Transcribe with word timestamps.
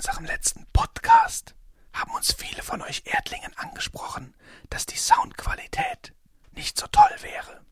unserem 0.00 0.24
letzten 0.24 0.64
Podcast 0.72 1.54
haben 1.92 2.14
uns 2.14 2.32
viele 2.32 2.62
von 2.62 2.80
euch 2.80 3.02
Erdlingen 3.04 3.54
angesprochen, 3.58 4.34
dass 4.70 4.86
die 4.86 4.96
Soundqualität 4.96 6.14
nicht 6.52 6.78
so 6.78 6.86
toll 6.86 7.14
wäre. 7.20 7.66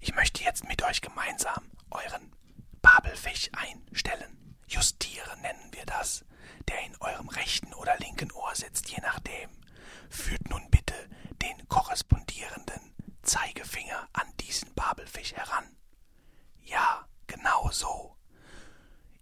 Ich 0.00 0.16
möchte 0.16 0.42
jetzt 0.42 0.64
mit 0.66 0.82
euch 0.82 1.00
gemeinsam 1.00 1.70
euren 1.92 2.34
Babelfisch 2.82 3.50
einstellen. 3.52 4.56
Justieren 4.66 5.40
nennen 5.42 5.68
wir 5.70 5.86
das, 5.86 6.24
der 6.66 6.84
in 6.86 6.96
eurem 6.98 7.28
rechten 7.28 7.72
oder 7.74 7.96
linken 7.98 8.32
Ohr 8.32 8.52
sitzt, 8.56 8.88
je 8.88 9.00
nachdem. 9.00 9.48
Führt 10.10 10.50
nun 10.50 10.68
bitte 10.70 11.08
den 11.40 11.68
korrespondierenden 11.68 12.96
Zeigefinger 13.22 14.08
an 14.12 14.26
diesen 14.40 14.74
Babelfisch 14.74 15.34
heran. 15.34 15.76
Ja, 16.64 17.06
genau 17.28 17.70
so. 17.70 18.16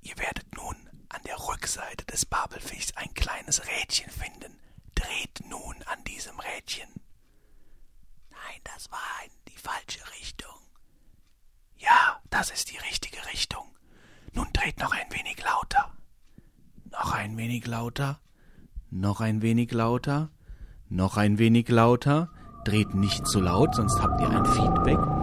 Ihr 0.00 0.16
werdet 0.16 0.50
nun 0.56 0.88
an 1.12 1.22
der 1.24 1.36
Rückseite 1.48 2.04
des 2.06 2.26
Babelfischs 2.26 2.96
ein 2.96 3.12
kleines 3.14 3.62
Rädchen 3.66 4.10
finden. 4.10 4.58
Dreht 4.94 5.42
nun 5.48 5.76
an 5.86 6.02
diesem 6.04 6.38
Rädchen. 6.38 6.88
Nein, 8.30 8.60
das 8.64 8.90
war 8.90 8.98
in 9.24 9.32
die 9.52 9.58
falsche 9.58 10.00
Richtung. 10.18 10.48
Ja, 11.76 12.20
das 12.30 12.50
ist 12.50 12.70
die 12.70 12.78
richtige 12.78 13.24
Richtung. 13.32 13.64
Nun 14.32 14.48
dreht 14.52 14.78
noch 14.78 14.92
ein 14.92 15.10
wenig 15.12 15.42
lauter. 15.42 15.92
Noch 16.90 17.12
ein 17.12 17.36
wenig 17.36 17.66
lauter. 17.66 18.20
Noch 18.90 19.20
ein 19.20 19.42
wenig 19.42 19.72
lauter. 19.72 20.30
Noch 20.88 21.16
ein 21.16 21.38
wenig 21.38 21.68
lauter. 21.68 22.30
Dreht 22.64 22.94
nicht 22.94 23.26
zu 23.26 23.40
laut, 23.40 23.74
sonst 23.74 24.00
habt 24.00 24.20
ihr 24.20 24.30
ein 24.30 24.46
Feedback 24.46 25.21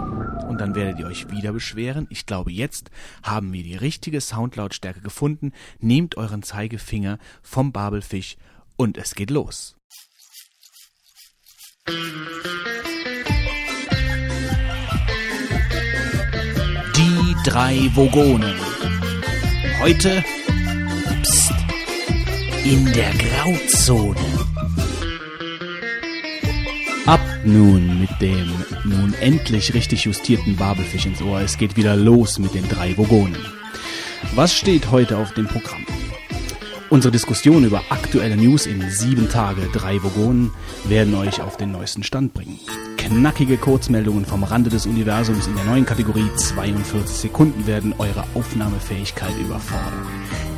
und 0.50 0.60
dann 0.60 0.74
werdet 0.74 1.00
ihr 1.00 1.06
euch 1.06 1.30
wieder 1.30 1.54
beschweren. 1.54 2.08
Ich 2.10 2.26
glaube, 2.26 2.52
jetzt 2.52 2.90
haben 3.22 3.54
wir 3.54 3.62
die 3.62 3.76
richtige 3.76 4.20
Soundlautstärke 4.20 5.00
gefunden. 5.00 5.54
Nehmt 5.80 6.18
euren 6.18 6.42
Zeigefinger 6.42 7.20
vom 7.44 7.72
Babelfisch 7.72 8.36
und 8.76 8.98
es 8.98 9.14
geht 9.14 9.30
los. 9.30 9.76
Die 16.96 17.36
drei 17.46 17.90
Vogonen. 17.94 18.56
Heute 19.80 20.24
pst, 21.22 21.54
in 22.66 22.86
der 22.86 23.14
Grauzone. 23.14 24.16
Ab 27.06 27.22
nun 27.44 28.00
mit 28.00 28.10
dem 28.22 28.52
nun 28.84 29.14
endlich 29.20 29.74
richtig 29.74 30.06
justierten 30.06 30.56
Babelfisch 30.56 31.06
ins 31.06 31.22
Ohr. 31.22 31.42
Es 31.42 31.58
geht 31.58 31.76
wieder 31.76 31.96
los 31.96 32.40
mit 32.40 32.54
den 32.54 32.68
drei 32.68 32.98
Vogonen. 32.98 33.38
Was 34.36 34.54
steht 34.54 34.92
heute 34.92 35.18
auf 35.18 35.34
dem 35.34 35.48
Programm? 35.48 35.86
Unsere 36.90 37.12
Diskussion 37.12 37.64
über 37.64 37.84
aktuelle 37.90 38.36
News 38.36 38.66
in 38.66 38.90
sieben 38.90 39.30
Tage, 39.30 39.70
drei 39.74 40.02
Vogonen 40.04 40.52
werden 40.86 41.16
euch 41.16 41.42
auf 41.42 41.58
den 41.58 41.72
neuesten 41.72 42.04
Stand 42.04 42.34
bringen. 42.34 42.60
Knackige 43.10 43.58
Kurzmeldungen 43.58 44.24
vom 44.24 44.44
Rande 44.44 44.70
des 44.70 44.86
Universums 44.86 45.48
in 45.48 45.56
der 45.56 45.66
neuen 45.66 45.84
Kategorie 45.84 46.30
42 46.36 47.18
Sekunden 47.18 47.66
werden 47.66 47.96
eure 47.98 48.24
Aufnahmefähigkeit 48.36 49.36
überfordern. 49.40 50.06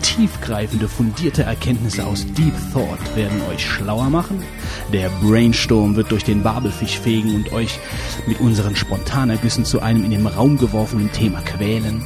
Tiefgreifende, 0.01 0.89
fundierte 0.89 1.43
Erkenntnisse 1.43 2.05
aus 2.05 2.25
Deep 2.33 2.53
Thought 2.73 3.15
werden 3.15 3.41
euch 3.49 3.65
schlauer 3.65 4.09
machen. 4.09 4.43
Der 4.91 5.09
Brainstorm 5.23 5.95
wird 5.95 6.11
durch 6.11 6.25
den 6.25 6.43
Babelfisch 6.43 6.99
fegen 6.99 7.35
und 7.35 7.53
euch 7.53 7.79
mit 8.27 8.41
unseren 8.41 8.75
Spontanergüssen 8.75 9.63
zu 9.63 9.79
einem 9.79 10.03
in 10.03 10.11
den 10.11 10.27
Raum 10.27 10.57
geworfenen 10.57 11.09
Thema 11.13 11.39
quälen. 11.39 12.03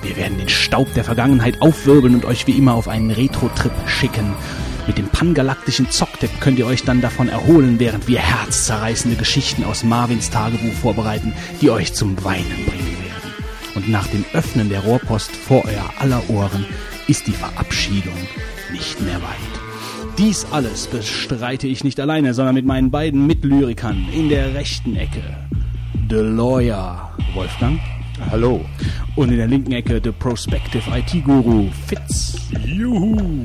Wir 0.00 0.16
werden 0.16 0.38
den 0.38 0.48
Staub 0.48 0.92
der 0.94 1.04
Vergangenheit 1.04 1.60
aufwirbeln 1.60 2.14
und 2.14 2.24
euch 2.24 2.46
wie 2.46 2.56
immer 2.56 2.72
auf 2.74 2.88
einen 2.88 3.10
Retro-Trip 3.10 3.72
schicken. 3.86 4.32
Mit 4.86 4.98
dem 4.98 5.06
pangalaktischen 5.08 5.90
Zocktipp 5.90 6.40
könnt 6.40 6.58
ihr 6.58 6.66
euch 6.66 6.84
dann 6.84 7.00
davon 7.00 7.28
erholen, 7.28 7.78
während 7.78 8.08
wir 8.08 8.18
herzzerreißende 8.18 9.16
Geschichten 9.16 9.64
aus 9.64 9.84
Marvins 9.84 10.30
Tagebuch 10.30 10.72
vorbereiten, 10.72 11.32
die 11.60 11.70
euch 11.70 11.94
zum 11.94 12.22
Weinen 12.24 12.66
bringen 12.66 12.96
werden. 13.04 13.32
Und 13.74 13.88
nach 13.88 14.06
dem 14.08 14.24
Öffnen 14.32 14.68
der 14.68 14.80
Rohrpost 14.80 15.30
vor 15.30 15.64
euer 15.64 15.92
aller 15.98 16.28
Ohren 16.28 16.66
ist 17.06 17.26
die 17.26 17.32
Verabschiedung 17.32 18.16
nicht 18.72 19.00
mehr 19.00 19.22
weit. 19.22 20.18
Dies 20.18 20.46
alles 20.50 20.88
bestreite 20.88 21.66
ich 21.66 21.84
nicht 21.84 22.00
alleine, 22.00 22.34
sondern 22.34 22.54
mit 22.54 22.66
meinen 22.66 22.90
beiden 22.90 23.26
Mitlyrikern 23.26 24.08
in 24.12 24.28
der 24.28 24.54
rechten 24.54 24.96
Ecke. 24.96 25.22
The 26.10 26.16
Lawyer 26.16 27.12
Wolfgang. 27.34 27.80
Hallo. 28.30 28.64
Und 29.16 29.30
in 29.30 29.36
der 29.36 29.46
linken 29.46 29.72
Ecke 29.72 30.00
The 30.02 30.12
Prospective 30.12 30.82
IT 30.96 31.24
Guru 31.24 31.68
Fitz. 31.86 32.48
Juhu. 32.64 33.42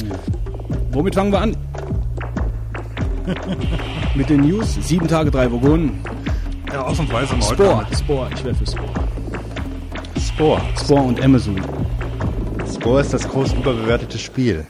Womit 0.91 1.15
fangen 1.15 1.31
wir 1.31 1.41
an? 1.41 1.57
mit 4.15 4.29
den 4.29 4.41
News. 4.41 4.75
Sieben 4.81 5.07
Tage, 5.07 5.31
drei 5.31 5.51
Vogonen. 5.51 5.99
Ja, 6.71 6.83
ausnahmsweise 6.83 7.35
mal 7.35 7.47
heute. 7.47 7.55
Spore. 7.55 7.87
Spore. 7.95 8.29
Ich 8.33 8.43
wäre 8.43 8.55
für 8.55 8.67
Spore. 8.67 8.93
Spore. 10.19 10.61
Spore 10.79 11.03
und 11.03 11.21
Amazon. 11.23 11.61
Spore 12.73 13.01
ist 13.01 13.13
das 13.13 13.27
groß 13.27 13.53
überbewertete 13.53 14.17
Spiel. 14.17 14.65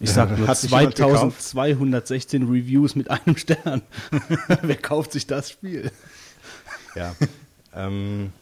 Ich 0.00 0.10
sag 0.10 0.36
nur 0.38 0.46
Hat 0.46 0.58
sich 0.58 0.70
jemand 0.70 0.96
2216 0.96 2.44
Reviews 2.44 2.94
mit 2.94 3.10
einem 3.10 3.36
Stern. 3.36 3.82
Wer 4.62 4.76
kauft 4.76 5.12
sich 5.12 5.26
das 5.26 5.50
Spiel? 5.50 5.90
Ja. 6.94 7.14
ähm, 7.74 8.32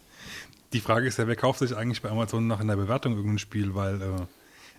Die 0.76 0.82
Frage 0.82 1.08
ist 1.08 1.16
ja, 1.16 1.26
wer 1.26 1.36
kauft 1.36 1.60
sich 1.60 1.74
eigentlich 1.74 2.02
bei 2.02 2.10
Amazon 2.10 2.46
nach 2.46 2.60
einer 2.60 2.76
Bewertung 2.76 3.16
irgendein 3.16 3.38
Spiel, 3.38 3.74
weil 3.74 4.02
äh, 4.02 4.06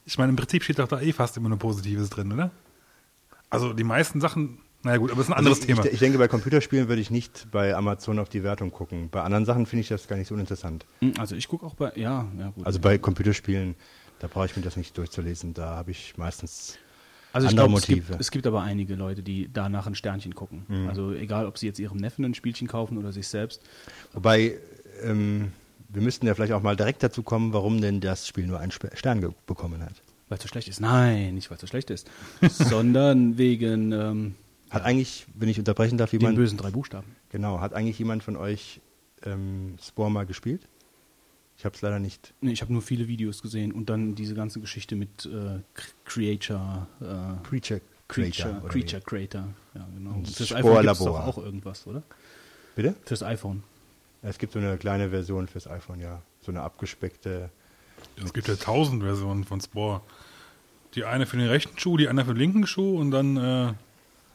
ich 0.05 0.19
meine, 0.19 0.29
im 0.29 0.35
Prinzip 0.35 0.63
steht 0.63 0.77
doch 0.77 0.87
da 0.87 1.01
eh 1.01 1.11
fast 1.11 1.37
immer 1.37 1.49
nur 1.49 1.57
Positives 1.57 2.11
drin, 2.11 2.31
oder? 2.31 2.51
Also 3.49 3.73
die 3.73 3.83
meisten 3.83 4.21
Sachen, 4.21 4.59
naja 4.83 4.97
gut, 4.97 5.09
aber 5.09 5.21
es 5.21 5.25
ist 5.25 5.33
ein 5.33 5.39
anderes 5.39 5.57
also 5.57 5.67
Thema. 5.67 5.85
Ich, 5.85 5.93
ich 5.93 5.99
denke, 5.99 6.19
bei 6.19 6.27
Computerspielen 6.27 6.87
würde 6.87 7.01
ich 7.01 7.09
nicht 7.09 7.47
bei 7.49 7.75
Amazon 7.75 8.19
auf 8.19 8.29
die 8.29 8.43
Wertung 8.43 8.69
gucken. 8.69 9.09
Bei 9.09 9.23
anderen 9.23 9.45
Sachen 9.45 9.65
finde 9.65 9.81
ich 9.81 9.87
das 9.87 10.07
gar 10.07 10.17
nicht 10.17 10.27
so 10.27 10.35
uninteressant. 10.35 10.85
Also 11.17 11.35
ich 11.35 11.47
gucke 11.47 11.65
auch 11.65 11.73
bei, 11.73 11.91
ja, 11.95 12.27
ja 12.37 12.49
gut. 12.51 12.63
Also 12.63 12.77
bei 12.77 12.99
Computerspielen, 12.99 13.73
da 14.19 14.27
brauche 14.27 14.45
ich 14.45 14.55
mir 14.55 14.61
das 14.61 14.77
nicht 14.77 14.95
durchzulesen. 14.95 15.55
Da 15.55 15.77
habe 15.77 15.89
ich 15.89 16.15
meistens 16.15 16.77
Also 17.33 17.47
ich 17.47 17.59
andere 17.59 17.81
glaube, 17.81 18.03
es 18.13 18.19
es 18.19 18.29
gibt 18.29 18.45
aber 18.45 18.61
einige 18.61 18.93
Leute, 18.93 19.23
die 19.23 19.51
da 19.51 19.67
nach 19.67 19.87
ein 19.87 19.95
Sternchen 19.95 20.35
gucken. 20.35 20.63
Mhm. 20.67 20.89
Also 20.89 21.11
egal, 21.13 21.47
ob 21.47 21.57
sie 21.57 21.65
jetzt 21.65 21.79
ihrem 21.79 21.97
Neffen 21.97 22.23
ein 22.23 22.35
Spielchen 22.35 22.67
kaufen 22.67 22.99
oder 22.99 23.11
sich 23.11 23.27
selbst. 23.27 23.63
Wobei, 24.13 24.59
ähm, 25.01 25.53
wir 25.89 26.01
müssten 26.01 26.25
ja 26.27 26.35
vielleicht 26.35 26.53
auch 26.53 26.61
mal 26.61 26.75
direkt 26.75 27.03
dazu 27.03 27.23
kommen, 27.23 27.53
warum 27.53 27.79
denn 27.81 28.01
das 28.01 28.27
Spiel 28.27 28.45
nur 28.47 28.59
einen 28.59 28.71
Stern 28.71 29.33
bekommen 29.45 29.81
hat. 29.81 30.01
Weil 30.29 30.37
es 30.37 30.41
so 30.43 30.47
schlecht 30.49 30.67
ist. 30.67 30.81
Nein, 30.81 31.35
nicht 31.35 31.49
weil 31.49 31.55
es 31.55 31.61
so 31.61 31.67
schlecht 31.67 31.89
ist, 31.89 32.09
sondern 32.49 33.37
wegen 33.37 33.91
ähm, 33.93 34.35
Hat 34.69 34.83
eigentlich, 34.83 35.25
wenn 35.35 35.47
ich 35.49 35.57
unterbrechen 35.59 35.97
darf, 35.97 36.09
den 36.11 36.19
jemand, 36.19 36.37
bösen 36.37 36.57
drei 36.57 36.71
Buchstaben. 36.71 37.07
genau, 37.29 37.61
hat 37.61 37.73
eigentlich 37.73 37.97
jemand 37.99 38.23
von 38.23 38.35
euch 38.35 38.81
ähm, 39.25 39.75
Spore 39.81 40.11
mal 40.11 40.25
gespielt? 40.25 40.67
Ich 41.57 41.65
habe 41.65 41.73
es 41.73 41.81
leider 41.81 41.97
nicht. 41.99 42.33
Nee, 42.41 42.51
ich 42.51 42.61
habe 42.61 42.71
nur 42.71 42.81
viele 42.83 43.07
Videos 43.07 43.41
gesehen 43.41 43.71
und 43.71 43.89
dann 43.89 44.13
diese 44.13 44.35
ganze 44.35 44.59
Geschichte 44.59 44.95
mit 44.95 45.25
äh, 45.25 45.29
Cr- 45.29 45.61
Creature, 46.05 46.87
äh, 47.01 47.47
Creature 47.47 47.81
Creature, 48.09 48.61
Creature? 48.67 49.01
Creator. 49.01 49.47
Ja, 49.73 49.87
genau. 49.95 50.11
Und 50.11 50.27
Fürs 50.29 50.49
Spore 50.49 50.59
iPhone 50.61 50.81
gibt 50.81 50.91
es 50.93 50.99
doch 50.99 51.19
auch 51.27 51.37
irgendwas, 51.39 51.87
oder? 51.87 52.03
Bitte? 52.75 52.95
Fürs 53.05 53.23
iPhone. 53.23 53.63
Es 54.27 54.38
gibt 54.38 54.53
so 54.53 54.59
eine 54.59 54.77
kleine 54.77 55.09
Version 55.09 55.47
fürs 55.47 55.67
iPhone, 55.67 55.99
ja. 55.99 56.21
So 56.41 56.51
eine 56.51 56.61
abgespeckte. 56.61 57.49
Es 58.23 58.33
gibt 58.33 58.47
ja 58.47 58.55
tausend 58.55 59.03
Versionen 59.03 59.43
von 59.43 59.61
Spore. 59.61 60.01
Die 60.95 61.05
eine 61.05 61.25
für 61.25 61.38
den 61.38 61.47
rechten 61.47 61.77
Schuh, 61.79 61.97
die 61.97 62.07
andere 62.07 62.27
für 62.27 62.33
den 62.33 62.39
linken 62.39 62.67
Schuh 62.67 62.99
und 62.99 63.11
dann, 63.11 63.38
äh, 63.38 63.73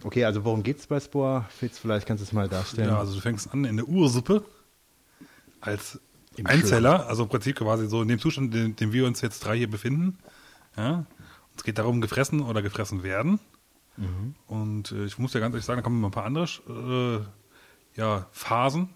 Okay, 0.05 0.25
also 0.25 0.45
worum 0.45 0.63
geht's 0.63 0.87
bei 0.87 0.99
Spore? 0.99 1.45
Fitz, 1.49 1.79
vielleicht 1.79 2.07
kannst 2.07 2.23
du 2.23 2.27
es 2.27 2.33
mal 2.33 2.49
darstellen. 2.49 2.89
ja, 2.89 2.99
also 2.99 3.15
du 3.15 3.21
fängst 3.21 3.53
an 3.53 3.65
in 3.65 3.77
der 3.77 3.87
Ursuppe 3.87 4.45
als 5.61 6.01
Im 6.37 6.47
Einzeller, 6.47 7.07
also 7.07 7.25
im 7.25 7.29
Prinzip 7.29 7.57
quasi 7.57 7.87
so 7.87 8.03
in 8.03 8.09
dem 8.09 8.19
Zustand, 8.19 8.53
in 8.55 8.75
dem 8.75 8.93
wir 8.93 9.07
uns 9.07 9.21
jetzt 9.21 9.41
drei 9.41 9.57
hier 9.59 9.71
befinden. 9.71 10.19
Ja. 10.77 11.07
Es 11.57 11.63
geht 11.63 11.79
darum, 11.79 12.01
gefressen 12.01 12.41
oder 12.41 12.63
gefressen 12.63 13.03
werden. 13.03 13.39
Mhm. 13.97 14.35
Und 14.49 14.93
äh, 14.93 15.05
ich 15.05 15.19
muss 15.19 15.35
ja 15.35 15.41
ganz 15.41 15.53
ehrlich 15.53 15.67
sagen, 15.67 15.79
da 15.79 15.83
kommen 15.83 16.01
noch 16.01 16.09
ein 16.09 16.13
paar 16.13 16.25
andere 16.25 16.47
äh, 17.95 18.01
ja, 18.01 18.27
Phasen. 18.33 18.89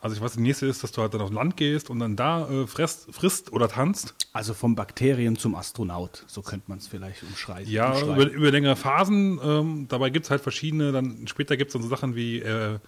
Also 0.00 0.14
ich 0.14 0.22
weiß, 0.22 0.34
die 0.34 0.40
nächste 0.40 0.66
ist, 0.66 0.82
dass 0.82 0.92
du 0.92 1.00
halt 1.00 1.14
dann 1.14 1.20
aufs 1.20 1.32
Land 1.32 1.56
gehst 1.56 1.90
und 1.90 1.98
dann 1.98 2.16
da 2.16 2.48
äh, 2.48 2.66
frisst, 2.66 3.12
frisst 3.12 3.52
oder 3.52 3.68
tanzt. 3.68 4.14
Also 4.32 4.54
vom 4.54 4.74
Bakterien 4.74 5.36
zum 5.36 5.54
Astronaut, 5.54 6.24
so 6.26 6.42
könnte 6.42 6.66
man 6.68 6.78
es 6.78 6.86
vielleicht 6.86 7.22
umschreiben. 7.22 7.70
Ja, 7.70 7.92
umschreiben. 7.92 8.14
über, 8.14 8.30
über 8.30 8.50
längere 8.50 8.76
Phasen. 8.76 9.40
Ähm, 9.42 9.86
dabei 9.88 10.10
gibt 10.10 10.26
es 10.26 10.30
halt 10.30 10.42
verschiedene, 10.42 10.92
dann 10.92 11.26
später 11.26 11.56
gibt 11.56 11.70
es 11.70 11.72
dann 11.72 11.82
so 11.82 11.88
Sachen 11.88 12.14
wie 12.14 12.40
äh, 12.40 12.78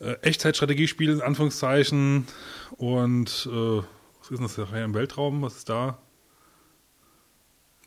äh, 0.00 0.12
Echtzeitstrategiespiele, 0.22 1.12
in 1.12 1.20
Anführungszeichen. 1.22 2.26
Und 2.72 3.48
äh, 3.50 3.76
was 3.78 4.30
ist 4.30 4.38
denn 4.38 4.42
das 4.42 4.58
nachher 4.58 4.84
im 4.84 4.94
Weltraum? 4.94 5.42
Was 5.42 5.56
ist 5.56 5.68
da? 5.68 5.98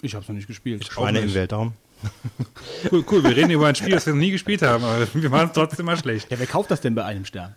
Ich 0.02 0.14
habe 0.14 0.24
es 0.24 0.30
noch 0.30 0.36
nicht 0.36 0.48
gespielt. 0.48 0.82
Ich 0.82 0.92
Schweine 0.92 1.20
auch 1.20 1.22
im 1.22 1.28
nicht. 1.28 1.36
Weltraum. 1.36 1.74
Cool, 2.92 3.04
cool. 3.12 3.24
Wir 3.24 3.36
reden 3.36 3.50
über 3.50 3.68
ein 3.68 3.76
Spiel, 3.76 3.90
das 3.92 4.06
wir 4.06 4.14
noch 4.14 4.20
nie 4.20 4.30
gespielt 4.32 4.62
haben, 4.62 4.84
aber 4.84 5.08
wir 5.14 5.30
machen 5.30 5.48
es 5.48 5.54
trotzdem 5.54 5.86
mal 5.88 5.98
schlecht. 6.00 6.32
Ja, 6.32 6.38
wer 6.40 6.48
kauft 6.48 6.70
das 6.70 6.80
denn 6.82 6.94
bei 6.96 7.04
einem 7.04 7.26
Stern? 7.26 7.56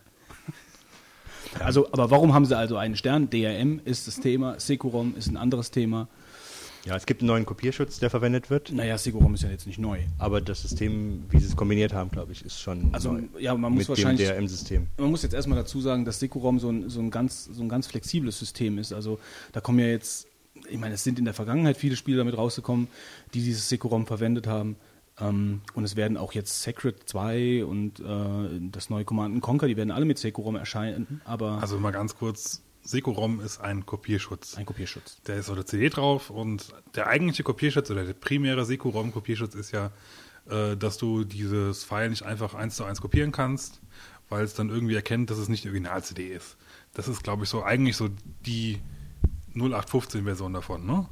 Also, 1.58 1.88
aber 1.92 2.10
warum 2.10 2.32
haben 2.34 2.46
sie 2.46 2.56
also 2.56 2.76
einen 2.76 2.96
Stern? 2.96 3.28
DRM 3.30 3.80
ist 3.84 4.06
das 4.06 4.20
Thema, 4.20 4.58
Securom 4.60 5.14
ist 5.18 5.28
ein 5.28 5.36
anderes 5.36 5.70
Thema. 5.70 6.08
Ja, 6.86 6.96
es 6.96 7.04
gibt 7.04 7.20
einen 7.20 7.26
neuen 7.28 7.44
Kopierschutz, 7.44 7.98
der 7.98 8.08
verwendet 8.08 8.48
wird, 8.48 8.72
Naja, 8.72 8.96
Segorom 8.96 9.34
ist 9.34 9.42
ja 9.42 9.50
jetzt 9.50 9.66
nicht 9.66 9.78
neu. 9.78 9.98
aber 10.18 10.40
das 10.40 10.62
System, 10.62 11.24
wie 11.28 11.38
sie 11.38 11.44
es 11.46 11.54
kombiniert 11.56 11.92
haben, 11.92 12.10
glaube 12.10 12.32
ich, 12.32 12.42
ist 12.42 12.58
schon 12.58 12.88
Also, 12.94 13.12
neu. 13.12 13.22
ja, 13.38 13.54
man 13.54 13.72
muss 13.72 13.80
mit 13.80 13.88
wahrscheinlich- 13.90 14.26
dem 14.28 14.36
DRM-System. 14.36 14.86
Man 14.96 15.10
muss 15.10 15.22
jetzt 15.22 15.34
erstmal 15.34 15.58
dazu 15.58 15.80
sagen, 15.82 16.06
dass 16.06 16.20
Securom 16.20 16.58
so 16.58 16.70
ein, 16.70 16.88
so, 16.88 17.00
ein 17.00 17.10
ganz, 17.10 17.44
so 17.52 17.62
ein 17.62 17.68
ganz 17.68 17.86
flexibles 17.86 18.38
System 18.38 18.78
ist. 18.78 18.94
Also 18.94 19.18
da 19.52 19.60
kommen 19.60 19.78
ja 19.80 19.86
jetzt, 19.88 20.26
ich 20.70 20.78
meine, 20.78 20.94
es 20.94 21.04
sind 21.04 21.18
in 21.18 21.26
der 21.26 21.34
Vergangenheit 21.34 21.76
viele 21.76 21.96
Spiele 21.96 22.16
damit 22.16 22.38
rausgekommen, 22.38 22.88
die 23.34 23.42
dieses 23.42 23.68
Securom 23.68 24.06
verwendet 24.06 24.46
haben. 24.46 24.76
Ähm, 25.20 25.60
und 25.74 25.84
es 25.84 25.96
werden 25.96 26.16
auch 26.16 26.32
jetzt 26.32 26.62
Sacred 26.62 27.08
2 27.08 27.64
und 27.64 28.00
äh, 28.00 28.04
das 28.70 28.90
neue 28.90 29.04
Command 29.04 29.40
Conquer, 29.42 29.66
die 29.66 29.76
werden 29.76 29.90
alle 29.90 30.04
mit 30.04 30.18
Securom 30.18 30.56
erscheinen, 30.56 31.20
aber 31.24 31.60
Also 31.60 31.78
mal 31.78 31.90
ganz 31.92 32.16
kurz, 32.16 32.62
Secorom 32.82 33.40
ist 33.40 33.60
ein 33.60 33.84
Kopierschutz. 33.86 34.56
ein 34.56 34.66
Kopierschutz. 34.66 35.18
Da 35.24 35.34
ist 35.34 35.50
auf 35.50 35.56
der 35.56 35.66
CD 35.66 35.90
drauf 35.90 36.30
und 36.30 36.72
der 36.94 37.08
eigentliche 37.08 37.42
Kopierschutz 37.42 37.90
oder 37.90 38.04
der 38.04 38.14
primäre 38.14 38.64
Secorom-Kopierschutz 38.64 39.54
ist 39.54 39.72
ja, 39.72 39.90
äh, 40.48 40.76
dass 40.76 40.96
du 40.96 41.24
dieses 41.24 41.84
File 41.84 42.10
nicht 42.10 42.22
einfach 42.22 42.54
eins 42.54 42.76
zu 42.76 42.84
eins 42.84 43.00
kopieren 43.00 43.32
kannst, 43.32 43.80
weil 44.28 44.44
es 44.44 44.54
dann 44.54 44.70
irgendwie 44.70 44.94
erkennt, 44.94 45.30
dass 45.30 45.38
es 45.38 45.48
nicht 45.48 45.64
die 45.64 45.68
Original-CD 45.68 46.28
ist. 46.28 46.56
Das 46.94 47.06
ist, 47.08 47.22
glaube 47.22 47.44
ich, 47.44 47.50
so 47.50 47.62
eigentlich 47.62 47.96
so 47.96 48.08
die 48.46 48.80
0815-Version 49.54 50.52
davon, 50.52 50.86
ne? 50.86 51.06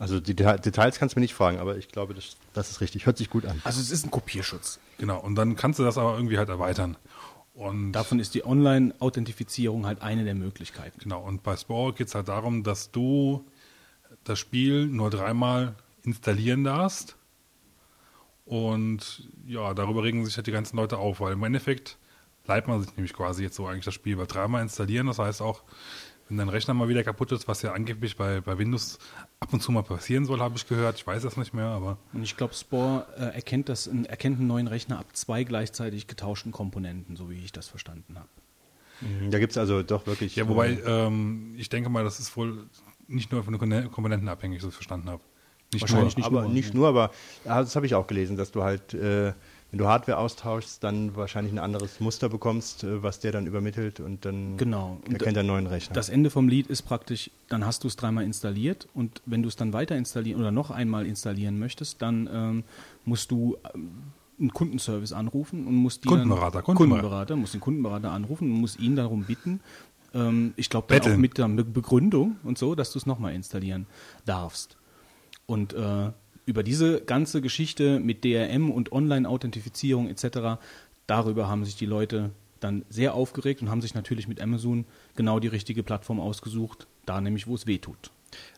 Also 0.00 0.18
die 0.18 0.34
Deta- 0.34 0.56
Details 0.58 0.98
kannst 0.98 1.14
du 1.14 1.20
mir 1.20 1.22
nicht 1.24 1.34
fragen, 1.34 1.58
aber 1.58 1.76
ich 1.76 1.88
glaube, 1.88 2.14
das, 2.14 2.36
das 2.54 2.70
ist 2.70 2.80
richtig. 2.80 3.04
Hört 3.06 3.18
sich 3.18 3.28
gut 3.30 3.44
an. 3.44 3.60
Also 3.64 3.80
es 3.80 3.90
ist 3.90 4.04
ein 4.04 4.10
Kopierschutz. 4.10 4.80
Genau, 4.98 5.20
und 5.20 5.34
dann 5.36 5.56
kannst 5.56 5.78
du 5.78 5.84
das 5.84 5.98
aber 5.98 6.16
irgendwie 6.16 6.38
halt 6.38 6.48
erweitern. 6.48 6.96
Und 7.52 7.92
Davon 7.92 8.18
ist 8.18 8.34
die 8.34 8.44
Online-Authentifizierung 8.46 9.84
halt 9.84 10.00
eine 10.00 10.24
der 10.24 10.34
Möglichkeiten. 10.34 10.98
Genau, 11.00 11.22
und 11.22 11.42
bei 11.42 11.54
Spore 11.56 11.92
geht 11.92 12.08
es 12.08 12.14
halt 12.14 12.28
darum, 12.28 12.62
dass 12.62 12.90
du 12.90 13.44
das 14.24 14.38
Spiel 14.38 14.86
nur 14.86 15.10
dreimal 15.10 15.74
installieren 16.02 16.64
darfst. 16.64 17.16
Und 18.46 19.28
ja, 19.46 19.74
darüber 19.74 20.02
regen 20.02 20.24
sich 20.24 20.36
halt 20.36 20.46
die 20.46 20.52
ganzen 20.52 20.76
Leute 20.76 20.98
auf, 20.98 21.20
weil 21.20 21.34
im 21.34 21.42
Endeffekt 21.44 21.98
leiht 22.46 22.66
man 22.66 22.80
sich 22.82 22.96
nämlich 22.96 23.12
quasi 23.12 23.42
jetzt 23.42 23.54
so 23.56 23.66
eigentlich 23.66 23.84
das 23.84 23.94
Spiel, 23.94 24.18
weil 24.18 24.26
dreimal 24.26 24.62
installieren, 24.62 25.06
das 25.06 25.18
heißt 25.18 25.40
auch, 25.42 25.62
wenn 26.30 26.38
dein 26.38 26.48
Rechner 26.48 26.74
mal 26.74 26.88
wieder 26.88 27.02
kaputt 27.02 27.32
ist, 27.32 27.48
was 27.48 27.60
ja 27.62 27.72
angeblich 27.72 28.16
bei, 28.16 28.40
bei 28.40 28.56
Windows 28.56 28.98
ab 29.40 29.52
und 29.52 29.62
zu 29.62 29.72
mal 29.72 29.82
passieren 29.82 30.24
soll, 30.24 30.40
habe 30.40 30.56
ich 30.56 30.66
gehört. 30.66 30.96
Ich 30.96 31.06
weiß 31.06 31.22
das 31.24 31.36
nicht 31.36 31.52
mehr, 31.52 31.66
aber 31.66 31.98
Und 32.12 32.22
ich 32.22 32.36
glaube, 32.36 32.54
Spore 32.54 33.06
äh, 33.18 33.34
erkennt, 33.34 33.68
das, 33.68 33.88
erkennt 33.88 34.38
einen 34.38 34.46
neuen 34.46 34.68
Rechner 34.68 34.98
ab 35.00 35.06
zwei 35.12 35.42
gleichzeitig 35.44 36.06
getauschten 36.06 36.52
Komponenten, 36.52 37.16
so 37.16 37.30
wie 37.30 37.44
ich 37.44 37.52
das 37.52 37.68
verstanden 37.68 38.16
habe. 38.16 38.28
Da 39.30 39.38
gibt 39.38 39.52
es 39.52 39.58
also 39.58 39.82
doch 39.82 40.06
wirklich. 40.06 40.36
ja, 40.36 40.46
wobei 40.46 40.72
äh, 40.72 41.06
ähm, 41.06 41.54
ich 41.56 41.68
denke 41.68 41.88
mal, 41.88 42.04
das 42.04 42.20
ist 42.20 42.36
wohl 42.36 42.66
nicht 43.08 43.32
nur 43.32 43.42
von 43.42 43.58
den 43.58 43.90
Komponenten 43.90 44.28
abhängig, 44.28 44.60
so 44.60 44.68
ich 44.68 44.72
es 44.72 44.76
verstanden 44.76 45.08
habe. 45.08 45.22
Nicht 45.72 45.82
Wahrscheinlich 45.82 46.16
nur. 46.16 46.18
nicht 46.18 46.26
aber 46.26 46.42
nur, 46.42 46.52
nicht 46.52 46.74
nur, 46.74 46.88
aber 46.88 47.10
ja, 47.44 47.60
das 47.60 47.76
habe 47.76 47.86
ich 47.86 47.94
auch 47.94 48.06
gelesen, 48.06 48.36
dass 48.36 48.50
du 48.50 48.62
halt, 48.62 48.92
äh, 48.92 49.32
wenn 49.70 49.78
du 49.78 49.86
Hardware 49.86 50.18
austauschst, 50.18 50.82
dann 50.82 51.14
wahrscheinlich 51.16 51.52
ein 51.52 51.58
anderes 51.58 52.00
Muster 52.00 52.28
bekommst, 52.28 52.84
äh, 52.84 53.02
was 53.02 53.20
der 53.20 53.32
dann 53.32 53.46
übermittelt 53.46 54.00
und 54.00 54.24
dann 54.24 54.56
Genau. 54.56 54.98
Und 55.06 55.12
erkennt 55.12 55.36
er 55.36 55.40
einen 55.40 55.46
neuen 55.48 55.66
Rechner. 55.66 55.94
Das 55.94 56.08
Ende 56.08 56.30
vom 56.30 56.48
Lied 56.48 56.66
ist 56.66 56.82
praktisch, 56.82 57.30
dann 57.48 57.64
hast 57.64 57.84
du 57.84 57.88
es 57.88 57.96
dreimal 57.96 58.24
installiert 58.24 58.88
und 58.94 59.22
wenn 59.26 59.42
du 59.42 59.48
es 59.48 59.56
dann 59.56 59.72
weiter 59.72 59.96
installieren 59.96 60.40
oder 60.40 60.50
noch 60.50 60.70
einmal 60.70 61.06
installieren 61.06 61.58
möchtest, 61.58 62.02
dann 62.02 62.28
ähm, 62.32 62.64
musst 63.04 63.30
du 63.30 63.56
ähm, 63.74 63.90
einen 64.38 64.52
Kundenservice 64.52 65.12
anrufen 65.12 65.66
und 65.66 65.74
musst 65.74 66.02
die 66.04 66.08
Kundenberater, 66.08 66.58
dann, 66.58 66.64
Kundenberater. 66.64 67.02
Kundenberater, 67.02 67.36
musst 67.36 67.54
den 67.54 67.60
Kundenberater 67.60 68.10
anrufen 68.10 68.50
und 68.50 68.60
musst 68.60 68.80
ihn 68.80 68.96
darum 68.96 69.24
bitten, 69.24 69.60
ähm, 70.14 70.54
ich 70.56 70.70
glaube 70.70 70.98
auch 71.00 71.16
mit 71.16 71.38
der 71.38 71.46
Be- 71.48 71.64
Begründung 71.64 72.36
und 72.42 72.58
so, 72.58 72.74
dass 72.74 72.90
du 72.92 72.98
es 72.98 73.06
nochmal 73.06 73.34
installieren 73.34 73.86
darfst. 74.24 74.76
Und 75.46 75.74
äh, 75.74 76.10
über 76.50 76.64
diese 76.64 77.00
ganze 77.02 77.40
Geschichte 77.40 78.00
mit 78.00 78.24
DRM 78.24 78.70
und 78.72 78.90
Online-Authentifizierung 78.90 80.08
etc., 80.08 80.58
darüber 81.06 81.48
haben 81.48 81.64
sich 81.64 81.76
die 81.76 81.86
Leute 81.86 82.30
dann 82.58 82.84
sehr 82.90 83.14
aufgeregt 83.14 83.62
und 83.62 83.70
haben 83.70 83.80
sich 83.80 83.94
natürlich 83.94 84.26
mit 84.26 84.40
Amazon 84.40 84.84
genau 85.14 85.38
die 85.38 85.46
richtige 85.48 85.82
Plattform 85.84 86.18
ausgesucht, 86.18 86.88
da 87.06 87.20
nämlich, 87.20 87.46
wo 87.46 87.54
es 87.54 87.66
weh 87.68 87.78
tut. 87.78 88.10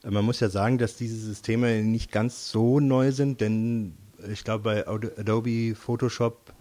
Äh, 0.02 0.10
Man 0.10 0.24
muss 0.24 0.40
ja 0.40 0.48
sagen, 0.48 0.78
dass 0.78 0.96
diese 0.96 1.16
Systeme 1.16 1.82
nicht 1.84 2.10
ganz 2.10 2.50
so 2.50 2.80
neu 2.80 3.12
sind, 3.12 3.40
denn 3.42 3.92
ich 4.32 4.42
glaube 4.42 4.64
bei 4.64 4.88
Adobe 4.88 5.74
Photoshop 5.74 6.52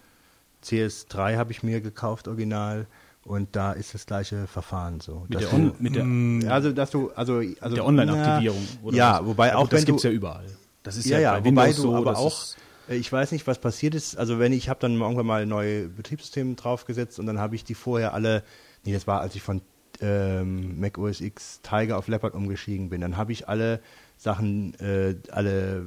CS3 0.63 1.37
habe 1.37 1.51
ich 1.51 1.63
mir 1.63 1.79
gekauft, 1.81 2.27
original, 2.27 2.87
und 3.23 3.49
da 3.55 3.71
ist 3.71 3.93
das 3.93 4.05
gleiche 4.07 4.47
Verfahren 4.47 4.99
so. 4.99 5.25
Mit 5.29 5.35
dass 5.35 5.49
der, 5.49 5.59
du- 5.59 5.75
mit 5.79 5.95
der, 5.95 6.03
Mm, 6.05 6.41
also, 6.49 6.71
dass 6.71 6.89
du, 6.91 7.11
also, 7.11 7.41
also 7.59 7.75
der 7.75 7.85
Online-Aktivierung. 7.85 8.67
oder 8.83 8.97
Ja, 8.97 9.19
was? 9.19 9.25
wobei 9.27 9.55
auch 9.55 9.61
gut, 9.63 9.73
das 9.73 9.79
wenn 9.81 9.85
gibt 9.85 9.97
es 9.99 10.03
ja 10.03 10.11
überall. 10.11 10.45
Das 10.83 10.97
ist 10.97 11.05
ja, 11.05 11.17
ja, 11.17 11.33
ja, 11.33 11.39
bei 11.39 11.45
wobei 11.45 11.67
du 11.67 11.81
so, 11.81 11.95
aber 11.95 12.17
auch, 12.17 12.45
äh, 12.89 12.95
ich 12.95 13.11
weiß 13.11 13.31
nicht, 13.31 13.47
was 13.47 13.59
passiert 13.59 13.95
ist. 13.95 14.17
Also 14.17 14.39
wenn 14.39 14.53
ich 14.53 14.69
habe 14.69 14.79
dann 14.79 14.99
irgendwann 14.99 15.25
mal 15.25 15.45
neue 15.45 15.87
Betriebssysteme 15.87 16.55
draufgesetzt 16.55 17.19
und 17.19 17.25
dann 17.25 17.39
habe 17.39 17.55
ich 17.55 17.63
die 17.63 17.75
vorher 17.75 18.13
alle, 18.13 18.43
nee, 18.83 18.93
das 18.93 19.07
war, 19.07 19.21
als 19.21 19.35
ich 19.35 19.41
von 19.41 19.61
ähm, 20.01 20.79
Mac 20.79 20.97
OS 20.97 21.21
X 21.21 21.61
Tiger 21.61 21.97
auf 21.97 22.07
Leopard 22.07 22.33
umgestiegen 22.33 22.89
bin, 22.89 23.01
dann 23.01 23.17
habe 23.17 23.31
ich 23.31 23.47
alle 23.47 23.81
Sachen, 24.17 24.73
äh, 24.79 25.15
alle 25.31 25.85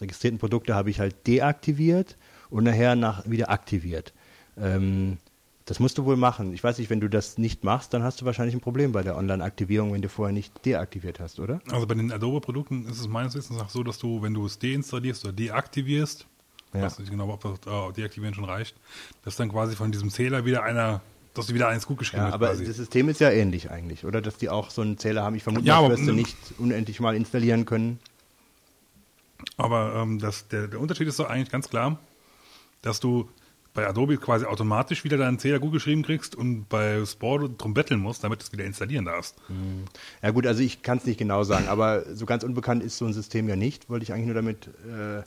registrierten 0.00 0.38
Produkte 0.38 0.74
habe 0.74 0.90
ich 0.90 1.00
halt 1.00 1.26
deaktiviert 1.26 2.16
und 2.50 2.64
nachher 2.64 2.96
nach 2.96 3.28
wieder 3.28 3.50
aktiviert. 3.50 4.12
Ähm, 4.56 5.18
das 5.66 5.80
musst 5.80 5.96
du 5.96 6.04
wohl 6.04 6.16
machen. 6.16 6.52
Ich 6.52 6.62
weiß 6.62 6.78
nicht, 6.78 6.90
wenn 6.90 7.00
du 7.00 7.08
das 7.08 7.38
nicht 7.38 7.64
machst, 7.64 7.94
dann 7.94 8.02
hast 8.02 8.20
du 8.20 8.26
wahrscheinlich 8.26 8.54
ein 8.54 8.60
Problem 8.60 8.92
bei 8.92 9.02
der 9.02 9.16
Online-Aktivierung, 9.16 9.92
wenn 9.94 10.02
du 10.02 10.08
vorher 10.10 10.32
nicht 10.32 10.64
deaktiviert 10.66 11.20
hast, 11.20 11.40
oder? 11.40 11.60
Also 11.70 11.86
bei 11.86 11.94
den 11.94 12.12
Adobe-Produkten 12.12 12.86
ist 12.86 13.00
es 13.00 13.08
meines 13.08 13.34
Wissens 13.34 13.58
nach 13.58 13.70
so, 13.70 13.82
dass 13.82 13.98
du, 13.98 14.20
wenn 14.22 14.34
du 14.34 14.44
es 14.44 14.58
deinstallierst 14.58 15.24
oder 15.24 15.32
deaktivierst, 15.32 16.26
ich 16.72 16.78
Ja. 16.80 16.86
weiß 16.86 16.98
nicht 16.98 17.10
genau, 17.10 17.28
ob 17.32 17.40
das 17.42 17.52
äh, 17.66 17.92
deaktivieren 17.92 18.34
schon 18.34 18.44
reicht, 18.44 18.76
dass 19.24 19.36
dann 19.36 19.48
quasi 19.48 19.74
von 19.76 19.90
diesem 19.92 20.10
Zähler 20.10 20.44
wieder 20.44 20.64
einer, 20.64 21.00
dass 21.32 21.46
du 21.46 21.54
wieder 21.54 21.68
eins 21.68 21.86
gut 21.86 21.98
geschrieben 21.98 22.22
Ja, 22.24 22.26
wird 22.26 22.34
aber 22.34 22.48
quasi. 22.48 22.66
das 22.66 22.76
System 22.76 23.08
ist 23.08 23.20
ja 23.20 23.30
ähnlich 23.30 23.70
eigentlich, 23.70 24.04
oder? 24.04 24.20
Dass 24.20 24.36
die 24.36 24.50
auch 24.50 24.68
so 24.70 24.82
einen 24.82 24.98
Zähler 24.98 25.22
haben. 25.22 25.34
Ich 25.34 25.44
vermute, 25.44 25.64
Ja, 25.64 25.76
das 25.76 25.84
aber- 25.84 25.96
wirst 25.96 26.06
du 26.08 26.12
nicht 26.12 26.36
unendlich 26.58 27.00
mal 27.00 27.16
installieren 27.16 27.64
können. 27.64 28.00
Aber 29.56 29.94
ähm, 29.96 30.18
das, 30.18 30.48
der, 30.48 30.68
der 30.68 30.80
Unterschied 30.80 31.08
ist 31.08 31.18
doch 31.18 31.28
eigentlich 31.28 31.50
ganz 31.50 31.68
klar, 31.68 31.98
dass 32.82 33.00
du 33.00 33.28
bei 33.74 33.86
Adobe 33.88 34.16
quasi 34.16 34.46
automatisch 34.46 35.02
wieder 35.04 35.16
deinen 35.16 35.38
Zähler 35.38 35.58
gut 35.58 35.72
geschrieben 35.72 36.02
kriegst 36.02 36.36
und 36.36 36.68
bei 36.68 37.04
Spore 37.04 37.50
drum 37.50 37.74
betteln 37.74 38.00
musst, 38.00 38.22
damit 38.22 38.40
du 38.40 38.44
es 38.44 38.52
wieder 38.52 38.64
installieren 38.64 39.04
darfst. 39.04 39.36
Ja 40.22 40.30
gut, 40.30 40.46
also 40.46 40.62
ich 40.62 40.82
kann 40.82 40.98
es 40.98 41.04
nicht 41.04 41.18
genau 41.18 41.42
sagen, 41.42 41.66
aber 41.66 42.14
so 42.14 42.24
ganz 42.24 42.44
unbekannt 42.44 42.84
ist 42.84 42.98
so 42.98 43.04
ein 43.04 43.12
System 43.12 43.48
ja 43.48 43.56
nicht. 43.56 43.90
Wollte 43.90 44.04
ich 44.04 44.12
eigentlich 44.12 44.26
nur 44.26 44.34
damit 44.34 44.68
äh, 44.68 45.22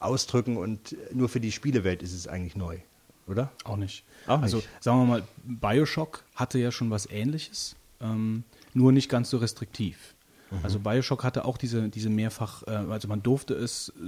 ausdrücken 0.00 0.58
und 0.58 0.96
nur 1.12 1.28
für 1.30 1.40
die 1.40 1.50
Spielewelt 1.50 2.02
ist 2.02 2.12
es 2.12 2.28
eigentlich 2.28 2.56
neu, 2.56 2.78
oder? 3.26 3.50
Auch 3.64 3.76
nicht. 3.76 4.04
Auch 4.26 4.36
nicht. 4.36 4.44
Also 4.44 4.62
sagen 4.80 4.98
wir 4.98 5.06
mal, 5.06 5.22
Bioshock 5.44 6.24
hatte 6.34 6.58
ja 6.58 6.70
schon 6.70 6.90
was 6.90 7.10
ähnliches, 7.10 7.74
ähm, 8.00 8.44
nur 8.74 8.92
nicht 8.92 9.08
ganz 9.08 9.30
so 9.30 9.38
restriktiv. 9.38 10.14
Mhm. 10.50 10.58
Also 10.62 10.78
Bioshock 10.78 11.24
hatte 11.24 11.44
auch 11.44 11.58
diese, 11.58 11.88
diese 11.88 12.10
mehrfach, 12.10 12.62
äh, 12.66 12.70
also 12.70 13.08
man 13.08 13.22
durfte 13.22 13.54
es 13.54 13.90
äh, 13.90 14.02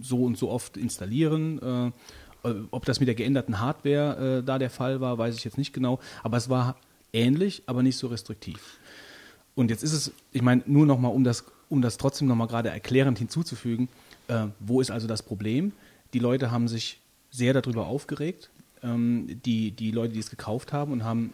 so 0.00 0.24
und 0.24 0.36
so 0.38 0.50
oft 0.50 0.76
installieren. 0.76 1.62
Äh, 1.62 1.92
ob 2.42 2.84
das 2.84 3.00
mit 3.00 3.08
der 3.08 3.14
geänderten 3.14 3.60
Hardware 3.60 4.38
äh, 4.38 4.42
da 4.44 4.58
der 4.58 4.70
Fall 4.70 5.00
war, 5.00 5.18
weiß 5.18 5.36
ich 5.36 5.44
jetzt 5.44 5.58
nicht 5.58 5.72
genau. 5.72 5.98
Aber 6.22 6.36
es 6.36 6.48
war 6.48 6.76
ähnlich, 7.12 7.62
aber 7.66 7.82
nicht 7.82 7.96
so 7.96 8.06
restriktiv. 8.06 8.78
Und 9.54 9.70
jetzt 9.70 9.82
ist 9.82 9.92
es, 9.92 10.12
ich 10.32 10.42
meine, 10.42 10.62
nur 10.66 10.86
nochmal, 10.86 11.12
um 11.12 11.24
das, 11.24 11.44
um 11.68 11.82
das 11.82 11.96
trotzdem 11.96 12.28
nochmal 12.28 12.46
gerade 12.46 12.68
erklärend 12.68 13.18
hinzuzufügen, 13.18 13.88
äh, 14.28 14.46
wo 14.60 14.80
ist 14.80 14.90
also 14.90 15.06
das 15.06 15.22
Problem? 15.22 15.72
Die 16.12 16.18
Leute 16.18 16.50
haben 16.50 16.68
sich 16.68 17.00
sehr 17.30 17.54
darüber 17.54 17.86
aufgeregt, 17.86 18.50
ähm, 18.82 19.40
die, 19.44 19.70
die 19.70 19.90
Leute, 19.90 20.12
die 20.12 20.20
es 20.20 20.30
gekauft 20.30 20.72
haben 20.72 20.92
und 20.92 21.04
haben, 21.04 21.32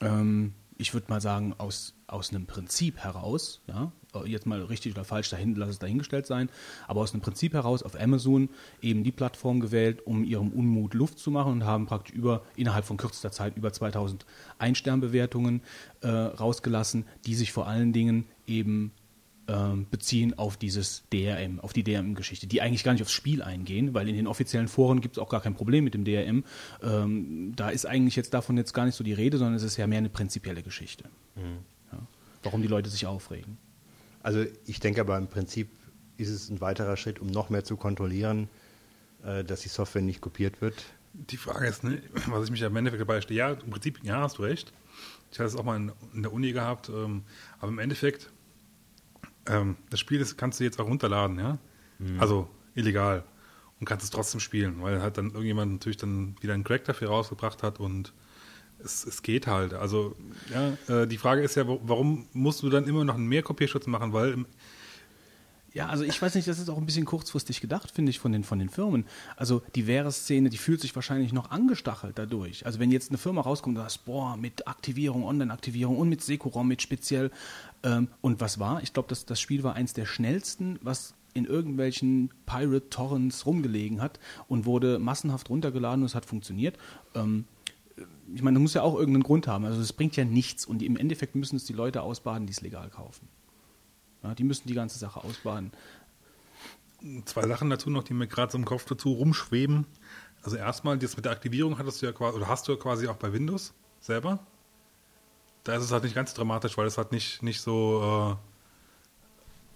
ähm, 0.00 0.52
ich 0.78 0.94
würde 0.94 1.06
mal 1.08 1.20
sagen, 1.20 1.54
aus, 1.58 1.94
aus 2.06 2.30
einem 2.30 2.46
Prinzip 2.46 2.98
heraus, 2.98 3.60
ja, 3.66 3.84
äh, 3.84 4.01
jetzt 4.26 4.46
mal 4.46 4.62
richtig 4.62 4.92
oder 4.92 5.04
falsch 5.04 5.30
dahin, 5.30 5.54
lass 5.54 5.70
es 5.70 5.78
dahingestellt 5.78 6.26
sein, 6.26 6.48
aber 6.86 7.00
aus 7.00 7.12
einem 7.12 7.22
Prinzip 7.22 7.54
heraus 7.54 7.82
auf 7.82 8.00
Amazon 8.00 8.48
eben 8.80 9.04
die 9.04 9.12
Plattform 9.12 9.60
gewählt, 9.60 10.06
um 10.06 10.24
ihrem 10.24 10.50
Unmut 10.50 10.94
Luft 10.94 11.18
zu 11.18 11.30
machen 11.30 11.52
und 11.52 11.64
haben 11.64 11.86
praktisch 11.86 12.14
über, 12.14 12.42
innerhalb 12.56 12.84
von 12.84 12.96
kürzester 12.96 13.32
Zeit 13.32 13.56
über 13.56 13.72
2000 13.72 14.26
Einsternbewertungen 14.58 15.62
äh, 16.00 16.08
rausgelassen, 16.08 17.04
die 17.26 17.34
sich 17.34 17.52
vor 17.52 17.66
allen 17.66 17.92
Dingen 17.92 18.26
eben 18.46 18.92
ähm, 19.48 19.86
beziehen 19.90 20.38
auf 20.38 20.56
dieses 20.56 21.04
DRM, 21.12 21.58
auf 21.60 21.72
die 21.72 21.82
DRM-Geschichte, 21.82 22.46
die 22.46 22.60
eigentlich 22.60 22.84
gar 22.84 22.92
nicht 22.92 23.02
aufs 23.02 23.12
Spiel 23.12 23.42
eingehen, 23.42 23.92
weil 23.92 24.08
in 24.08 24.14
den 24.14 24.26
offiziellen 24.26 24.68
Foren 24.68 25.00
gibt 25.00 25.16
es 25.16 25.22
auch 25.22 25.28
gar 25.28 25.40
kein 25.40 25.54
Problem 25.54 25.84
mit 25.84 25.94
dem 25.94 26.04
DRM. 26.04 26.44
Ähm, 26.82 27.52
da 27.56 27.70
ist 27.70 27.84
eigentlich 27.84 28.14
jetzt 28.14 28.34
davon 28.34 28.56
jetzt 28.56 28.72
gar 28.72 28.86
nicht 28.86 28.94
so 28.94 29.02
die 29.02 29.12
Rede, 29.12 29.38
sondern 29.38 29.54
es 29.54 29.62
ist 29.62 29.76
ja 29.76 29.86
mehr 29.86 29.98
eine 29.98 30.10
prinzipielle 30.10 30.62
Geschichte. 30.62 31.04
Ja. 31.36 31.98
Warum 32.44 32.62
die 32.62 32.68
Leute 32.68 32.88
sich 32.88 33.06
aufregen. 33.06 33.58
Also 34.22 34.44
ich 34.66 34.80
denke 34.80 35.00
aber 35.00 35.18
im 35.18 35.28
Prinzip 35.28 35.70
ist 36.16 36.28
es 36.28 36.48
ein 36.48 36.60
weiterer 36.60 36.96
Schritt, 36.96 37.20
um 37.20 37.26
noch 37.26 37.50
mehr 37.50 37.64
zu 37.64 37.76
kontrollieren, 37.76 38.48
äh, 39.24 39.44
dass 39.44 39.60
die 39.60 39.68
Software 39.68 40.02
nicht 40.02 40.20
kopiert 40.20 40.60
wird. 40.60 40.84
Die 41.14 41.36
Frage 41.36 41.66
ist, 41.66 41.84
ne, 41.84 42.02
was 42.26 42.44
ich 42.44 42.50
mich 42.50 42.60
ja 42.60 42.68
im 42.68 42.76
Endeffekt 42.76 43.00
dabei 43.00 43.20
stehe, 43.20 43.38
ja, 43.38 43.52
im 43.52 43.70
Prinzip, 43.70 44.00
ja, 44.02 44.20
hast 44.20 44.38
du 44.38 44.42
recht. 44.42 44.72
Ich 45.30 45.38
hatte 45.38 45.48
es 45.48 45.56
auch 45.56 45.64
mal 45.64 45.76
in, 45.76 45.92
in 46.12 46.22
der 46.22 46.32
Uni 46.32 46.52
gehabt, 46.52 46.88
ähm, 46.88 47.22
aber 47.58 47.72
im 47.72 47.78
Endeffekt 47.78 48.30
ähm, 49.46 49.76
das 49.90 50.00
Spiel 50.00 50.20
ist, 50.20 50.36
kannst 50.36 50.60
du 50.60 50.64
jetzt 50.64 50.80
auch 50.80 50.86
runterladen, 50.86 51.38
ja? 51.38 51.58
Also 52.18 52.48
illegal. 52.74 53.24
Und 53.78 53.86
kannst 53.86 54.04
es 54.04 54.10
trotzdem 54.10 54.40
spielen, 54.40 54.82
weil 54.82 55.02
halt 55.02 55.18
dann 55.18 55.30
irgendjemand 55.30 55.72
natürlich 55.72 55.96
dann 55.96 56.36
wieder 56.40 56.54
einen 56.54 56.64
Crack 56.64 56.84
dafür 56.84 57.08
rausgebracht 57.08 57.62
hat 57.62 57.80
und 57.80 58.12
es, 58.84 59.04
es 59.04 59.22
geht 59.22 59.46
halt. 59.46 59.74
Also, 59.74 60.16
ja, 60.52 61.02
äh, 61.02 61.06
die 61.06 61.18
Frage 61.18 61.42
ist 61.42 61.54
ja, 61.54 61.64
warum 61.66 62.26
musst 62.32 62.62
du 62.62 62.70
dann 62.70 62.86
immer 62.86 63.04
noch 63.04 63.14
einen 63.14 63.26
Mehrkopierschutz 63.26 63.86
machen? 63.86 64.12
Weil 64.12 64.32
im, 64.32 64.46
Ja, 65.74 65.86
also 65.86 66.04
ich 66.04 66.20
weiß 66.20 66.34
nicht, 66.34 66.46
das 66.46 66.58
ist 66.58 66.68
auch 66.68 66.76
ein 66.76 66.84
bisschen 66.84 67.06
kurzfristig 67.06 67.60
gedacht, 67.62 67.90
finde 67.90 68.10
ich, 68.10 68.18
von 68.18 68.30
den, 68.32 68.44
von 68.44 68.58
den 68.58 68.68
Firmen. 68.68 69.06
Also 69.36 69.62
die 69.74 69.86
Wäre-Szene, 69.86 70.50
die 70.50 70.58
fühlt 70.58 70.80
sich 70.80 70.94
wahrscheinlich 70.94 71.32
noch 71.32 71.50
angestachelt 71.50 72.18
dadurch. 72.18 72.66
Also 72.66 72.78
wenn 72.78 72.90
jetzt 72.90 73.10
eine 73.10 73.18
Firma 73.18 73.40
rauskommt 73.40 73.78
und 73.78 73.82
sagt, 73.82 74.04
boah, 74.04 74.36
mit 74.36 74.66
Aktivierung, 74.68 75.24
Online-Aktivierung 75.24 75.96
und 75.96 76.10
mit 76.10 76.22
Securom, 76.22 76.68
mit 76.68 76.82
speziell. 76.82 77.30
Ähm, 77.82 78.08
und 78.20 78.40
was 78.40 78.58
war? 78.58 78.82
Ich 78.82 78.92
glaube, 78.92 79.08
das, 79.08 79.24
das 79.24 79.40
Spiel 79.40 79.62
war 79.62 79.74
eins 79.74 79.94
der 79.94 80.04
schnellsten, 80.04 80.78
was 80.82 81.14
in 81.34 81.46
irgendwelchen 81.46 82.30
Pirate 82.44 82.90
Torrents 82.90 83.46
rumgelegen 83.46 84.02
hat 84.02 84.20
und 84.48 84.66
wurde 84.66 84.98
massenhaft 84.98 85.48
runtergeladen 85.48 86.02
und 86.02 86.06
es 86.06 86.14
hat 86.14 86.26
funktioniert. 86.26 86.76
Ähm, 87.14 87.46
ich 88.34 88.42
meine, 88.42 88.56
das 88.56 88.62
muss 88.62 88.74
ja 88.74 88.82
auch 88.82 88.94
irgendeinen 88.94 89.22
Grund 89.22 89.46
haben. 89.46 89.64
Also 89.64 89.80
es 89.80 89.92
bringt 89.92 90.16
ja 90.16 90.24
nichts 90.24 90.64
und 90.64 90.82
im 90.82 90.96
Endeffekt 90.96 91.34
müssen 91.34 91.56
es 91.56 91.64
die 91.64 91.72
Leute 91.72 92.02
ausbaden, 92.02 92.46
die 92.46 92.52
es 92.52 92.60
legal 92.60 92.88
kaufen. 92.90 93.28
Ja, 94.22 94.34
die 94.34 94.44
müssen 94.44 94.68
die 94.68 94.74
ganze 94.74 94.98
Sache 94.98 95.22
ausbaden. 95.22 95.72
zwei 97.24 97.46
Sachen 97.46 97.70
dazu 97.70 97.90
noch, 97.90 98.04
die 98.04 98.14
mir 98.14 98.28
gerade 98.28 98.52
so 98.52 98.58
im 98.58 98.64
Kopf 98.64 98.84
dazu 98.84 99.12
rumschweben. 99.12 99.86
Also 100.42 100.56
erstmal, 100.56 100.98
das 100.98 101.16
mit 101.16 101.24
der 101.24 101.32
Aktivierung 101.32 101.78
hattest 101.78 102.02
du 102.02 102.06
ja 102.06 102.12
quasi, 102.12 102.36
oder 102.36 102.48
hast 102.48 102.68
du 102.68 102.72
ja 102.72 102.78
quasi 102.78 103.08
auch 103.08 103.16
bei 103.16 103.32
Windows 103.32 103.74
selber. 104.00 104.40
Da 105.64 105.76
ist 105.76 105.84
es 105.84 105.92
halt 105.92 106.02
nicht 106.02 106.14
ganz 106.14 106.34
dramatisch, 106.34 106.76
weil 106.76 106.86
es 106.86 106.98
halt 106.98 107.12
nicht, 107.12 107.42
nicht 107.42 107.60
so, 107.60 108.36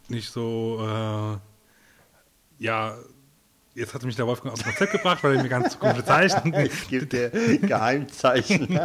äh, 0.08 0.12
nicht 0.12 0.30
so, 0.30 0.78
äh, 0.80 2.64
ja, 2.64 2.96
jetzt 3.76 3.94
hat 3.94 4.02
mich 4.04 4.16
der 4.16 4.26
Wolfgang 4.26 4.52
aus 4.54 4.60
dem 4.60 4.64
Konzept 4.70 4.92
gebracht, 4.92 5.22
weil 5.22 5.36
er 5.36 5.42
mir 5.42 5.48
ganz 5.48 5.78
komische 5.78 6.04
Zeichen. 6.04 6.52
Es 6.54 6.86
gibt 6.88 7.12
der 7.12 7.30
Geheimzeichen. 7.30 8.80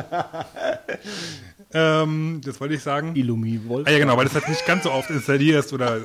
ähm, 1.73 2.41
das 2.43 2.59
wollte 2.59 2.75
ich 2.75 2.83
sagen. 2.83 3.15
Illumi 3.15 3.59
Wolf. 3.67 3.87
Ah 3.87 3.91
ja, 3.91 3.99
genau, 3.99 4.17
weil 4.17 4.25
das 4.25 4.33
halt 4.35 4.47
nicht 4.49 4.65
ganz 4.65 4.83
so 4.83 4.91
oft 4.91 5.09
installierst 5.09 5.73
oder 5.73 6.01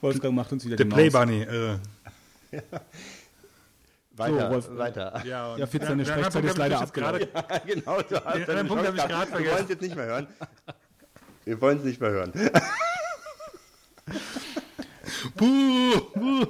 Wolfgang 0.00 0.34
macht 0.34 0.50
uns 0.52 0.64
wieder 0.64 0.76
der 0.76 0.84
Play. 0.86 1.10
Bunny. 1.10 1.42
Äh, 1.42 1.76
Weiter, 4.16 4.48
So, 4.48 4.50
Wolf- 4.54 4.76
weiter. 4.78 5.22
ja, 5.24 5.56
Ja, 5.56 5.66
Fitz, 5.66 5.82
und- 5.82 5.90
deine 5.90 6.04
Sprechzeit 6.06 6.44
ist 6.44 6.58
leider 6.58 6.80
abgelaufen. 6.80 7.26
genau, 7.66 8.02
du 8.02 8.22
hast 8.24 8.48
Den 8.48 8.66
Punkt 8.66 8.86
hab 8.86 8.94
ich 8.94 9.00
grad 9.00 9.08
gehabt. 9.08 9.30
Wir 9.30 9.36
vergessen. 9.36 9.52
wollen 9.54 9.62
es 9.64 9.68
jetzt 9.70 9.82
nicht 9.82 9.96
mehr 9.96 10.04
hören. 10.06 10.26
Wir 11.44 11.60
wollen 11.60 11.78
es 11.78 11.84
nicht 11.84 12.00
mehr 12.00 12.10
hören. 12.10 12.32
Buh. 15.36 16.46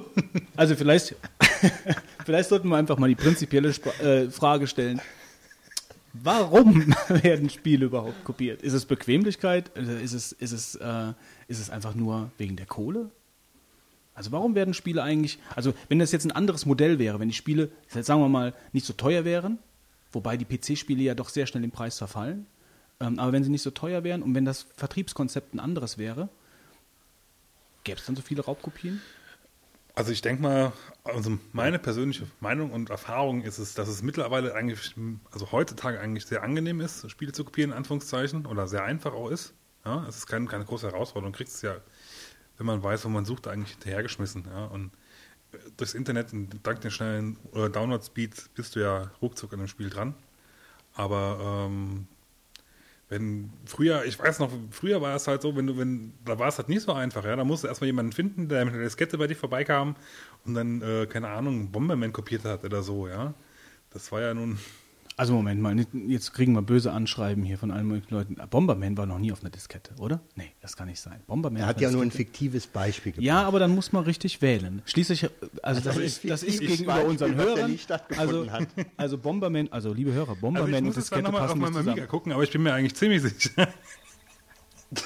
Also 0.55 0.75
vielleicht, 0.75 1.15
vielleicht 2.25 2.49
sollten 2.49 2.69
wir 2.69 2.77
einfach 2.77 2.97
mal 2.97 3.07
die 3.07 3.15
prinzipielle 3.15 3.73
Spra 3.73 3.91
äh, 4.03 4.29
Frage 4.29 4.67
stellen. 4.67 5.01
Warum 6.13 6.93
werden 7.07 7.49
Spiele 7.49 7.85
überhaupt 7.85 8.23
kopiert? 8.23 8.61
Ist 8.61 8.73
es 8.73 8.85
Bequemlichkeit? 8.85 9.71
Also 9.75 9.91
Ist 9.93 10.13
es, 10.13 10.31
ist, 10.33 10.51
es, 10.51 10.75
äh, 10.75 11.13
ist 11.47 11.59
es 11.59 11.69
einfach 11.69 11.95
nur 11.95 12.31
wegen 12.37 12.55
der 12.55 12.65
Kohle? 12.65 13.09
Also 14.13 14.31
warum 14.31 14.55
werden 14.55 14.73
Spiele 14.73 15.03
eigentlich, 15.03 15.39
also 15.55 15.73
wenn 15.87 15.99
das 15.99 16.11
jetzt 16.11 16.25
ein 16.25 16.31
anderes 16.31 16.65
Modell 16.65 16.99
wäre, 16.99 17.19
wenn 17.19 17.29
die 17.29 17.35
Spiele, 17.35 17.71
sagen 17.87 18.21
wir 18.21 18.27
mal, 18.27 18.53
nicht 18.73 18.85
so 18.85 18.93
teuer 18.93 19.23
wären, 19.23 19.57
wobei 20.11 20.35
die 20.35 20.45
PC-Spiele 20.45 21.01
ja 21.01 21.15
doch 21.15 21.29
sehr 21.29 21.47
schnell 21.47 21.63
im 21.63 21.71
Preis 21.71 21.97
verfallen, 21.97 22.45
ähm, 22.99 23.19
aber 23.19 23.31
wenn 23.31 23.43
sie 23.43 23.49
nicht 23.49 23.61
so 23.61 23.71
teuer 23.71 24.03
wären 24.03 24.21
und 24.21 24.35
wenn 24.35 24.43
das 24.43 24.67
Vertriebskonzept 24.75 25.53
ein 25.53 25.59
anderes 25.59 25.97
wäre, 25.97 26.27
gäbe 27.83 27.99
es 27.99 28.05
dann 28.05 28.15
so 28.15 28.21
viele 28.21 28.43
Raubkopien? 28.43 29.01
Also 29.93 30.11
ich 30.11 30.21
denke 30.21 30.41
mal, 30.41 30.73
also 31.03 31.37
meine 31.51 31.77
persönliche 31.77 32.25
Meinung 32.39 32.71
und 32.71 32.89
Erfahrung 32.89 33.41
ist 33.41 33.57
es, 33.57 33.73
dass 33.73 33.89
es 33.89 34.01
mittlerweile 34.01 34.55
eigentlich, 34.55 34.95
also 35.31 35.51
heutzutage 35.51 35.99
eigentlich 35.99 36.25
sehr 36.25 36.43
angenehm 36.43 36.79
ist, 36.79 37.09
Spiele 37.11 37.33
zu 37.33 37.43
kopieren, 37.43 37.71
in 37.71 37.77
Anführungszeichen, 37.77 38.45
oder 38.45 38.67
sehr 38.67 38.83
einfach 38.83 39.13
auch 39.13 39.29
ist. 39.29 39.53
Ja, 39.83 40.05
es 40.07 40.17
ist 40.17 40.27
kein, 40.27 40.47
keine 40.47 40.63
große 40.63 40.87
Herausforderung. 40.89 41.33
Du 41.33 41.37
kriegst 41.37 41.55
es 41.55 41.61
ja, 41.63 41.75
wenn 42.57 42.67
man 42.67 42.81
weiß, 42.81 43.03
wo 43.05 43.09
man 43.09 43.25
sucht, 43.25 43.47
eigentlich 43.47 43.71
hinterhergeschmissen. 43.71 44.45
Ja, 44.45 44.65
und 44.65 44.91
äh, 45.51 45.57
durchs 45.75 45.93
Internet 45.93 46.31
und 46.31 46.59
dank 46.63 46.81
den 46.81 46.91
schnellen 46.91 47.37
äh, 47.53 47.69
Download-Speeds 47.69 48.49
bist 48.49 48.75
du 48.75 48.79
ja 48.79 49.11
ruckzuck 49.21 49.51
an 49.53 49.59
dem 49.59 49.67
Spiel 49.67 49.89
dran. 49.89 50.13
Aber 50.93 51.67
ähm, 51.67 52.07
wenn 53.11 53.51
früher, 53.65 54.05
ich 54.05 54.17
weiß 54.17 54.39
noch, 54.39 54.49
früher 54.69 55.01
war 55.01 55.13
es 55.17 55.27
halt 55.27 55.41
so, 55.41 55.53
wenn 55.57 55.67
du, 55.67 55.77
wenn, 55.77 56.13
da 56.23 56.39
war 56.39 56.47
es 56.47 56.57
halt 56.57 56.69
nicht 56.69 56.81
so 56.81 56.93
einfach, 56.93 57.25
ja. 57.25 57.35
Da 57.35 57.43
musst 57.43 57.65
du 57.65 57.67
erstmal 57.67 57.87
jemanden 57.87 58.13
finden, 58.13 58.47
der 58.47 58.63
mit 58.63 58.73
einer 58.73 58.83
Diskette 58.83 59.17
bei 59.17 59.27
dir 59.27 59.35
vorbeikam 59.35 59.97
und 60.45 60.53
dann, 60.53 60.81
äh, 60.81 61.07
keine 61.07 61.27
Ahnung, 61.27 61.73
Bomberman 61.73 62.13
kopiert 62.13 62.45
hat 62.45 62.63
oder 62.63 62.81
so, 62.83 63.09
ja. 63.09 63.33
Das 63.89 64.13
war 64.13 64.21
ja 64.21 64.33
nun. 64.33 64.59
Also 65.21 65.33
Moment 65.35 65.61
mal, 65.61 65.75
nicht- 65.75 65.89
jetzt 66.07 66.33
kriegen 66.33 66.53
wir 66.53 66.63
böse 66.63 66.91
Anschreiben 66.91 67.43
hier 67.43 67.59
von 67.59 67.69
allen 67.69 67.85
möglichen 67.87 68.11
Leuten. 68.15 68.37
Bomberman 68.49 68.97
war 68.97 69.05
noch 69.05 69.19
nie 69.19 69.31
auf 69.31 69.41
einer 69.41 69.51
Diskette, 69.51 69.93
oder? 69.99 70.19
Nee, 70.35 70.51
das 70.61 70.75
kann 70.75 70.87
nicht 70.87 70.99
sein. 70.99 71.19
Bomberman 71.27 71.61
Er 71.61 71.67
hat 71.67 71.75
auf 71.75 71.81
ja 71.83 71.89
einer 71.89 71.97
nur 71.97 72.05
ein 72.05 72.09
Diskette. 72.09 72.29
fiktives 72.31 72.65
Beispiel 72.65 73.11
gebracht. 73.11 73.23
Ja, 73.27 73.43
aber 73.43 73.59
dann 73.59 73.69
muss 73.75 73.91
man 73.91 74.03
richtig 74.03 74.41
wählen. 74.41 74.81
Schließlich, 74.85 75.25
äh, 75.25 75.29
also 75.61 75.79
das, 75.81 75.89
Also 75.89 75.99
ist, 76.01 76.27
das 76.27 76.41
ist 76.41 76.59
gegenüber 76.59 76.93
Beispiel, 76.93 77.09
unseren 77.11 77.35
Hörern. 77.35 77.77
Also, 78.17 78.49
hat. 78.51 78.67
also 78.97 79.19
Bomberman, 79.19 79.67
also 79.71 79.93
liebe 79.93 80.11
Hörer, 80.11 80.21
Also 80.29 80.33
ich 80.37 80.41
Bomberman 80.41 80.83
muss 80.85 80.95
und 80.95 81.03
Diskette 81.03 81.21
nochmal 81.21 81.41
auf 81.41 81.47
passen 81.49 81.59
nicht 81.59 81.67
meinem 81.69 81.77
Amiga 81.77 81.93
zusammen. 81.93 82.07
gucken, 82.09 82.31
aber 82.31 82.41
ich 82.41 82.49
bin 82.49 82.63
mir 82.63 82.73
eigentlich 82.73 82.95
ziemlich 82.95 83.21
sicher. 83.21 83.67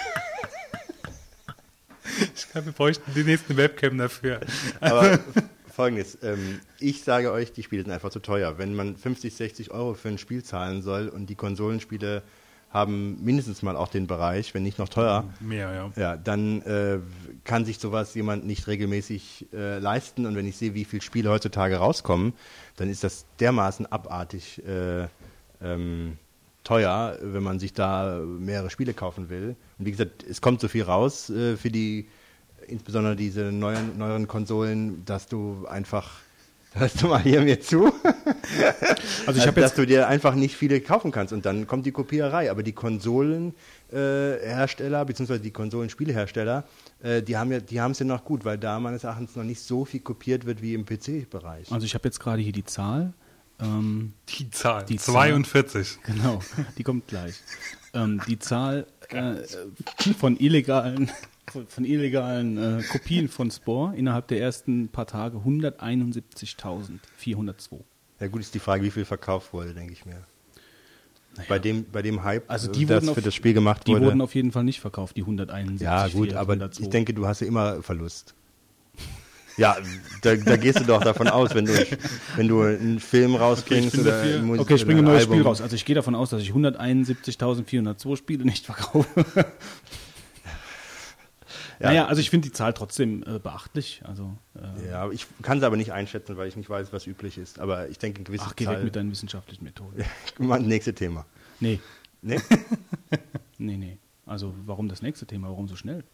ich 2.36 2.51
glaube, 2.53 2.67
wir 2.67 2.74
bräuchten 2.74 3.12
die 3.13 3.24
nächste 3.25 3.57
Webcam 3.57 3.98
dafür. 3.98 4.39
Aber 4.79 5.19
folgendes, 5.75 6.17
ähm, 6.24 6.62
ich 6.79 7.03
sage 7.03 7.32
euch, 7.32 7.51
die 7.51 7.62
Spiele 7.62 7.84
sind 7.84 7.91
einfach 7.91 8.10
zu 8.10 8.20
teuer. 8.20 8.58
Wenn 8.58 8.74
man 8.75 8.96
50, 8.96 9.36
60 9.36 9.72
Euro 9.72 9.94
für 9.94 10.08
ein 10.08 10.17
Spiel 10.17 10.44
zahlen 10.44 10.82
soll 10.82 11.10
und 11.10 11.27
die 11.27 11.36
Konsolenspiele 11.36 12.24
haben 12.72 13.24
mindestens 13.24 13.62
mal 13.62 13.77
auch 13.77 13.88
den 13.88 14.05
Bereich, 14.05 14.53
wenn 14.53 14.63
nicht 14.63 14.79
noch 14.79 14.89
teurer, 14.89 15.25
Mehr, 15.39 15.74
ja. 15.74 15.91
ja, 15.96 16.17
dann 16.17 16.62
äh, 16.63 17.00
kann 17.46 17.63
sich 17.63 17.79
sowas 17.79 18.13
jemand 18.15 18.46
nicht 18.46 18.67
regelmäßig 18.67 19.48
äh, 19.53 19.79
leisten. 19.79 20.25
Und 20.25 20.36
wenn 20.36 20.46
ich 20.46 20.58
sehe, 20.58 20.74
wie 20.74 20.84
viele 20.84 21.01
Spiele 21.01 21.29
heutzutage 21.29 21.77
rauskommen, 21.77 22.34
dann 22.75 22.89
ist 22.89 23.03
das 23.03 23.25
dermaßen 23.39 23.86
abartig 23.86 24.62
äh, 24.65 25.08
ähm, 25.62 26.17
teuer, 26.65 27.17
wenn 27.22 27.44
man 27.44 27.60
sich 27.60 27.74
da 27.74 28.20
mehrere 28.20 28.70
Spiele 28.70 28.94
kaufen 28.94 29.29
will. 29.29 29.55
Und 29.77 29.86
wie 29.86 29.91
gesagt, 29.91 30.25
es 30.29 30.41
kommt 30.41 30.60
so 30.60 30.67
viel 30.67 30.84
raus 30.84 31.29
äh, 31.29 31.55
für 31.55 31.72
die, 31.72 32.08
insbesondere 32.67 33.15
diese 33.15 33.51
neuen, 33.51 33.98
neueren 33.98 34.27
Konsolen, 34.27 35.03
dass 35.05 35.27
du 35.27 35.65
einfach, 35.67 36.12
hörst 36.74 37.01
du 37.01 37.07
mal 37.07 37.22
hier 37.22 37.41
mir 37.41 37.60
zu? 37.62 37.91
Also 39.27 39.39
ich 39.39 39.48
habe 39.48 39.60
dass 39.60 39.74
du 39.74 39.86
dir 39.88 40.07
einfach 40.07 40.36
nicht 40.36 40.55
viele 40.55 40.79
kaufen 40.81 41.12
kannst 41.12 41.34
und 41.34 41.45
dann 41.48 41.65
kommt 41.67 41.86
die 41.88 41.91
Kopiererei. 41.91 42.50
Aber 42.51 42.62
die 42.63 42.72
Konsolenhersteller 42.74 45.03
beziehungsweise 45.05 45.39
die 45.41 45.50
Konsolenspielehersteller, 45.51 46.63
äh, 47.01 47.22
die 47.24 47.36
haben 47.38 47.51
ja, 47.51 47.60
die 47.60 47.81
haben 47.81 47.91
es 47.91 48.00
ja 48.00 48.05
noch 48.05 48.24
gut, 48.24 48.45
weil 48.45 48.57
da 48.57 48.79
meines 48.79 49.03
Erachtens 49.03 49.36
noch 49.36 49.43
nicht 49.43 49.62
so 49.62 49.84
viel 49.86 50.00
kopiert 50.01 50.45
wird 50.45 50.62
wie 50.62 50.74
im 50.75 50.86
PC-Bereich. 50.86 51.72
also 51.72 51.86
ich 51.86 51.93
habe 51.95 52.07
jetzt 52.07 52.19
gerade 52.19 52.41
hier 52.41 52.53
die 52.53 52.63
Zahl. 52.65 53.13
Ähm, 53.60 54.13
Die 54.38 54.50
Zahl, 54.51 54.86
Die 54.86 54.98
42. 54.98 55.98
Genau, 56.05 56.39
die 56.77 56.84
kommt 56.84 57.07
gleich. 57.07 57.36
Ähm, 57.93 58.22
die 58.27 58.38
Zahl 58.38 58.86
äh, 59.12 59.43
von 60.17 60.38
illegalen, 60.38 61.09
von, 61.51 61.67
von 61.67 61.85
illegalen 61.85 62.79
äh, 62.79 62.83
Kopien 62.83 63.29
von 63.29 63.50
Spore 63.51 63.95
innerhalb 63.95 64.27
der 64.27 64.41
ersten 64.41 64.89
paar 64.89 65.07
Tage 65.07 65.38
171.402. 65.38 67.79
Ja 68.19 68.27
gut, 68.27 68.41
ist 68.41 68.53
die 68.53 68.59
Frage, 68.59 68.83
wie 68.83 68.91
viel 68.91 69.05
verkauft 69.05 69.53
wurde, 69.53 69.74
denke 69.74 69.93
ich 69.93 70.05
mir. 70.05 70.21
Bei 71.50 71.59
dem, 71.59 71.83
bei 71.91 72.01
dem 72.01 72.24
Hype, 72.24 72.50
Also 72.50 72.69
äh, 72.69 72.71
die 72.71 72.85
das 72.85 73.01
wurden 73.01 73.09
auf, 73.09 73.15
für 73.15 73.21
das 73.21 73.35
Spiel 73.35 73.53
gemacht 73.53 73.85
die 73.88 73.91
wurde. 73.91 74.05
wurden 74.05 74.21
auf 74.21 74.33
jeden 74.35 74.53
Fall 74.53 74.63
nicht 74.63 74.79
verkauft, 74.79 75.17
die 75.17 75.21
171. 75.21 75.81
ja 75.83 76.07
gut, 76.07 76.33
aber 76.33 76.53
402. 76.53 76.83
ich 76.83 76.89
denke, 76.89 77.13
du 77.13 77.27
hast 77.27 77.41
ja 77.41 77.47
immer 77.47 77.83
Verlust. 77.83 78.33
Ja, 79.57 79.77
da, 80.21 80.35
da 80.35 80.57
gehst 80.57 80.79
du 80.81 80.83
doch 80.83 81.01
davon 81.01 81.27
aus, 81.29 81.55
wenn 81.55 81.65
du, 81.65 81.74
wenn 82.35 82.47
du 82.47 82.62
einen 82.62 83.00
Film 83.00 83.35
rausbringst 83.35 83.91
bin 83.93 84.01
oder 84.01 84.12
dafür. 84.21 84.41
Musik- 84.41 84.62
Okay, 84.63 84.75
ich 84.75 84.85
bringe 84.85 85.00
ein 85.00 85.05
neues 85.05 85.21
Album. 85.21 85.35
Spiel 85.35 85.47
raus. 85.47 85.62
Also 85.62 85.75
ich 85.75 85.85
gehe 85.85 85.95
davon 85.95 86.13
aus, 86.15 86.29
dass 86.29 86.41
ich 86.41 86.51
171.402 86.51 88.15
Spiele 88.17 88.43
nicht 88.45 88.65
verkaufe. 88.65 89.07
Ja. 91.77 91.88
Naja, 91.89 92.05
also 92.05 92.21
ich 92.21 92.29
finde 92.29 92.47
die 92.47 92.53
Zahl 92.53 92.71
trotzdem 92.74 93.21
äh, 93.27 93.38
beachtlich. 93.38 94.01
Also, 94.05 94.31
äh, 94.55 94.89
Ja, 94.91 95.12
ich 95.12 95.27
kann 95.41 95.57
es 95.57 95.63
aber 95.65 95.75
nicht 95.75 95.91
einschätzen, 95.91 96.38
weil 96.38 96.47
ich 96.47 96.55
nicht 96.55 96.69
weiß, 96.69 96.93
was 96.93 97.05
üblich 97.05 97.38
ist. 97.38 97.59
Aber 97.59 97.89
ich 97.89 97.97
denke, 98.00 98.19
eine 98.19 98.24
gewisse 98.24 98.45
ach, 98.47 98.55
geh 98.55 98.65
weg 98.65 98.75
Zahl. 98.75 98.83
mit 98.85 98.95
deinen 98.95 99.12
wissenschaftlichen 99.12 99.65
Methoden. 99.65 100.05
Mal 100.38 100.62
nächste 100.62 100.93
Thema. 100.95 101.25
Nee, 101.59 101.81
Nee? 102.21 102.39
nee, 103.57 103.75
nee. 103.75 103.97
Also 104.25 104.53
warum 104.65 104.88
das 104.88 105.01
nächste 105.01 105.25
Thema? 105.25 105.50
Warum 105.50 105.67
so 105.67 105.75
schnell? 105.75 106.05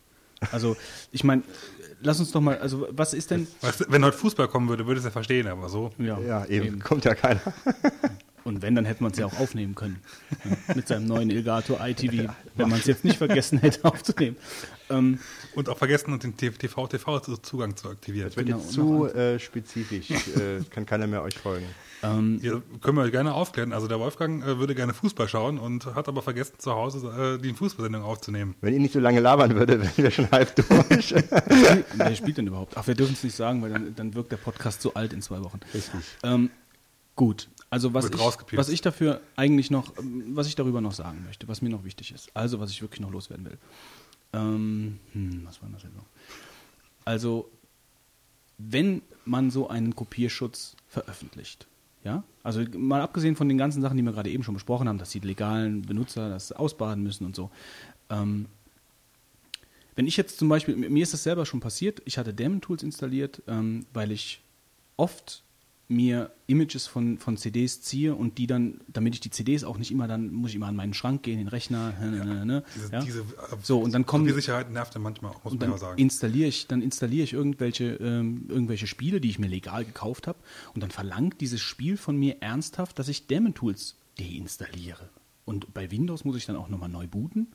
Also 0.51 0.75
ich 1.11 1.23
meine, 1.23 1.43
lass 2.01 2.19
uns 2.19 2.31
doch 2.31 2.41
mal, 2.41 2.57
also 2.57 2.87
was 2.91 3.13
ist 3.13 3.31
denn... 3.31 3.47
Du, 3.61 3.85
wenn 3.89 4.03
heute 4.03 4.17
Fußball 4.17 4.47
kommen 4.47 4.69
würde, 4.69 4.87
würde 4.87 4.99
es 4.99 5.05
ja 5.05 5.11
verstehen, 5.11 5.47
aber 5.47 5.69
so. 5.69 5.91
ja, 5.97 6.45
eben. 6.45 6.79
Kommt 6.79 7.05
ja 7.05 7.15
keiner. 7.15 7.41
Und 8.43 8.61
wenn, 8.61 8.73
dann 8.73 8.85
hätte 8.85 9.03
man 9.03 9.11
es 9.11 9.19
ja 9.19 9.27
auch 9.27 9.39
aufnehmen 9.39 9.75
können. 9.75 10.01
Ja, 10.43 10.57
mit 10.75 10.87
seinem 10.87 11.05
neuen 11.05 11.29
Elgato 11.29 11.77
ITV, 11.79 12.33
wenn 12.55 12.69
man 12.69 12.79
es 12.79 12.85
jetzt 12.85 13.03
nicht 13.03 13.17
vergessen 13.17 13.59
hätte 13.59 13.85
aufzunehmen. 13.85 14.35
Ähm, 14.89 15.19
Und 15.55 15.69
auch 15.69 15.77
vergessen, 15.77 16.17
den 16.19 16.37
TV-TV-Zugang 16.37 17.75
zu 17.75 17.89
aktivieren. 17.89 18.27
Das 18.29 18.37
wird 18.37 18.47
Genau, 18.47 18.59
jetzt 18.59 18.71
zu 18.71 19.07
äh, 19.07 19.39
spezifisch. 19.39 20.09
äh, 20.11 20.61
kann 20.69 20.85
keiner 20.85 21.07
mehr 21.07 21.21
euch 21.23 21.37
folgen. 21.37 21.65
ähm, 22.03 22.39
Ja, 22.41 22.61
können 22.81 22.97
wir 22.97 23.09
gerne 23.11 23.33
aufklären. 23.33 23.73
Also 23.73 23.87
der 23.87 23.99
Wolfgang 23.99 24.43
äh, 24.45 24.57
würde 24.59 24.75
gerne 24.75 24.93
Fußball 24.93 25.27
schauen 25.27 25.57
und 25.59 25.85
hat 25.87 26.07
aber 26.07 26.21
vergessen, 26.21 26.53
zu 26.57 26.71
Hause 26.73 27.37
äh, 27.37 27.41
die 27.41 27.53
Fußballsendung 27.53 28.03
aufzunehmen. 28.03 28.55
Wenn 28.61 28.73
ihr 28.73 28.79
nicht 28.79 28.93
so 28.93 28.99
lange 28.99 29.19
labern 29.19 29.55
würde, 29.55 29.81
wären 29.81 29.97
wir 29.97 30.11
schon 30.11 30.31
halb 30.31 30.55
durch. 30.55 31.13
wer 31.95 32.15
spielt 32.15 32.37
denn 32.37 32.47
überhaupt? 32.47 32.77
Ach, 32.77 32.87
wir 32.87 32.95
dürfen 32.95 33.13
es 33.13 33.23
nicht 33.23 33.35
sagen, 33.35 33.61
weil 33.61 33.71
dann, 33.71 33.95
dann 33.95 34.13
wirkt 34.15 34.31
der 34.31 34.37
Podcast 34.37 34.81
so 34.81 34.93
alt 34.93 35.11
in 35.13 35.21
zwei 35.21 35.43
Wochen. 35.43 35.59
Richtig. 35.73 36.01
Ähm, 36.23 36.49
gut, 37.15 37.49
also 37.69 37.93
was 37.93 38.05
Wird 38.05 38.15
ich, 38.15 38.57
was 38.57 38.69
ich 38.69 38.81
dafür 38.81 39.21
eigentlich 39.35 39.69
noch, 39.71 39.97
ähm, 39.97 40.23
was 40.33 40.47
ich 40.47 40.55
darüber 40.55 40.81
noch 40.81 40.93
sagen 40.93 41.23
möchte, 41.25 41.47
was 41.47 41.61
mir 41.61 41.69
noch 41.69 41.83
wichtig 41.83 42.13
ist, 42.13 42.29
also 42.33 42.59
was 42.59 42.71
ich 42.71 42.81
wirklich 42.81 42.99
noch 43.01 43.11
loswerden 43.11 43.45
will. 43.45 43.57
Ähm, 44.33 44.99
hm, 45.13 45.41
was 45.45 45.61
war 45.61 45.69
das 45.69 45.83
jetzt 45.83 45.95
noch? 45.95 46.05
Also, 47.05 47.49
wenn 48.57 49.01
man 49.25 49.51
so 49.51 49.69
einen 49.69 49.95
Kopierschutz 49.95 50.75
veröffentlicht, 50.87 51.67
ja, 52.03 52.23
also 52.43 52.63
mal 52.77 53.01
abgesehen 53.01 53.35
von 53.35 53.47
den 53.47 53.57
ganzen 53.57 53.81
Sachen, 53.81 53.97
die 53.97 54.03
wir 54.03 54.11
gerade 54.11 54.29
eben 54.29 54.43
schon 54.43 54.53
besprochen 54.53 54.87
haben, 54.87 54.97
dass 54.97 55.11
die 55.11 55.19
legalen 55.19 55.83
Benutzer 55.83 56.29
das 56.29 56.51
ausbaden 56.51 57.03
müssen 57.03 57.25
und 57.25 57.35
so, 57.35 57.51
ähm, 58.09 58.47
wenn 59.95 60.07
ich 60.07 60.17
jetzt 60.17 60.39
zum 60.39 60.49
Beispiel, 60.49 60.75
mir 60.75 61.03
ist 61.03 61.13
das 61.13 61.23
selber 61.23 61.45
schon 61.45 61.59
passiert, 61.59 62.01
ich 62.05 62.17
hatte 62.17 62.33
Daemon 62.33 62.61
Tools 62.61 62.81
installiert, 62.81 63.41
ähm, 63.47 63.85
weil 63.93 64.11
ich 64.11 64.41
oft 64.97 65.43
mir 65.91 66.31
Images 66.47 66.87
von, 66.87 67.17
von 67.17 67.37
CDs 67.37 67.81
ziehe 67.81 68.15
und 68.15 68.37
die 68.37 68.47
dann, 68.47 68.81
damit 68.87 69.13
ich 69.13 69.19
die 69.19 69.29
CDs 69.29 69.63
auch 69.63 69.77
nicht 69.77 69.91
immer, 69.91 70.07
dann 70.07 70.31
muss 70.33 70.49
ich 70.51 70.55
immer 70.55 70.67
an 70.67 70.75
meinen 70.75 70.93
Schrank 70.93 71.23
gehen, 71.23 71.37
den 71.37 71.47
Rechner, 71.47 71.93
ne, 71.99 72.25
ne, 72.25 72.45
ne, 72.45 72.63
Diese, 72.75 72.91
ja. 72.91 73.01
diese, 73.01 73.25
So, 73.61 73.79
und 73.79 73.93
dann 73.93 74.05
kommen- 74.05 74.25
Die 74.25 74.33
Sicherheit 74.33 74.71
nervt 74.71 74.95
dann 74.95 75.01
manchmal 75.01 75.31
auch, 75.31 75.43
muss 75.43 75.53
man 75.53 75.59
dann 75.59 75.71
ja 75.71 75.77
sagen. 75.77 75.97
installiere 76.01 76.47
ich, 76.47 76.67
dann 76.67 76.81
installiere 76.81 77.23
ich 77.23 77.33
irgendwelche, 77.33 77.95
ähm, 77.95 78.45
irgendwelche 78.49 78.87
Spiele, 78.87 79.21
die 79.21 79.29
ich 79.29 79.37
mir 79.39 79.47
legal 79.47 79.85
gekauft 79.85 80.27
habe, 80.27 80.39
und 80.73 80.81
dann 80.81 80.91
verlangt 80.91 81.41
dieses 81.41 81.61
Spiel 81.61 81.97
von 81.97 82.17
mir 82.17 82.37
ernsthaft, 82.41 82.97
dass 82.97 83.07
ich 83.07 83.27
Daemon 83.27 83.53
Tools 83.53 83.95
deinstalliere. 84.17 85.09
Und 85.45 85.73
bei 85.73 85.91
Windows 85.91 86.23
muss 86.25 86.35
ich 86.37 86.45
dann 86.45 86.55
auch 86.55 86.69
nochmal 86.69 86.89
neu 86.89 87.07
booten. 87.07 87.47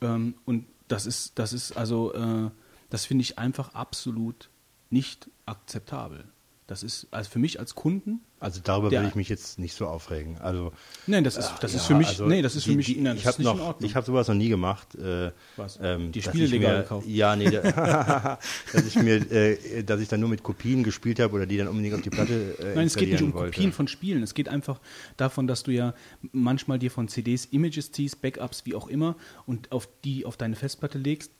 Ähm, 0.00 0.34
und 0.44 0.66
das 0.88 1.06
ist, 1.06 1.38
das 1.38 1.52
ist 1.52 1.72
also, 1.76 2.12
äh, 2.14 2.50
das 2.88 3.04
finde 3.06 3.22
ich 3.22 3.38
einfach 3.38 3.74
absolut 3.74 4.48
nicht 4.88 5.30
akzeptabel. 5.46 6.24
Das 6.70 6.84
ist 6.84 7.08
also 7.10 7.28
für 7.28 7.40
mich 7.40 7.58
als 7.58 7.74
Kunden. 7.74 8.20
Also 8.38 8.60
darüber 8.62 8.92
will 8.92 9.04
ich 9.08 9.16
mich 9.16 9.28
jetzt 9.28 9.58
nicht 9.58 9.74
so 9.74 9.86
aufregen. 9.88 10.38
Also 10.38 10.70
Nein, 11.08 11.24
das 11.24 11.36
ist, 11.36 11.52
das 11.60 11.72
ja, 11.72 11.78
ist 11.80 11.86
für 11.86 11.96
mich, 11.96 12.06
also 12.06 12.26
nee, 12.26 12.42
das 12.42 12.54
ist 12.54 12.62
für 12.62 12.70
die- 12.70 12.76
mich, 12.76 12.96
nein, 12.96 13.16
ich 13.16 13.26
habe 13.26 13.42
noch, 13.42 13.80
ich 13.80 13.96
habe 13.96 14.06
sowas 14.06 14.28
noch 14.28 14.36
nie 14.36 14.48
gemacht. 14.50 14.94
Äh, 14.94 15.32
Was? 15.56 15.80
ähm, 15.82 16.12
Die 16.12 16.22
Spiele 16.22 16.46
legal 16.46 16.76
mir, 16.76 16.82
gekauft? 16.84 17.08
Ja, 17.08 17.34
nee, 17.34 17.50
da- 17.50 18.38
dass 18.72 18.86
ich 18.86 18.94
mir, 19.02 19.16
äh, 19.32 19.82
dass 19.82 20.00
ich 20.00 20.06
dann 20.06 20.20
nur 20.20 20.28
mit 20.28 20.44
Kopien 20.44 20.84
gespielt 20.84 21.18
habe 21.18 21.34
oder 21.34 21.44
die 21.46 21.56
dann 21.56 21.66
unbedingt 21.66 21.96
auf 21.96 22.02
die 22.02 22.10
Platte 22.10 22.56
äh, 22.60 22.76
Nein, 22.76 22.86
es 22.86 22.94
geht 22.94 23.10
nicht 23.10 23.20
um 23.22 23.34
wollte. 23.34 23.50
Kopien 23.52 23.72
von 23.72 23.88
Spielen. 23.88 24.22
Es 24.22 24.32
geht 24.34 24.48
einfach 24.48 24.78
davon, 25.16 25.48
dass 25.48 25.64
du 25.64 25.72
ja 25.72 25.92
manchmal 26.30 26.78
dir 26.78 26.92
von 26.92 27.08
CDs 27.08 27.46
Images 27.46 27.90
ziehst, 27.90 28.22
Backups, 28.22 28.64
wie 28.64 28.76
auch 28.76 28.86
immer, 28.86 29.16
und 29.44 29.72
auf 29.72 29.88
die 30.04 30.24
auf 30.24 30.36
deine 30.36 30.54
Festplatte 30.54 30.98
legst 30.98 31.32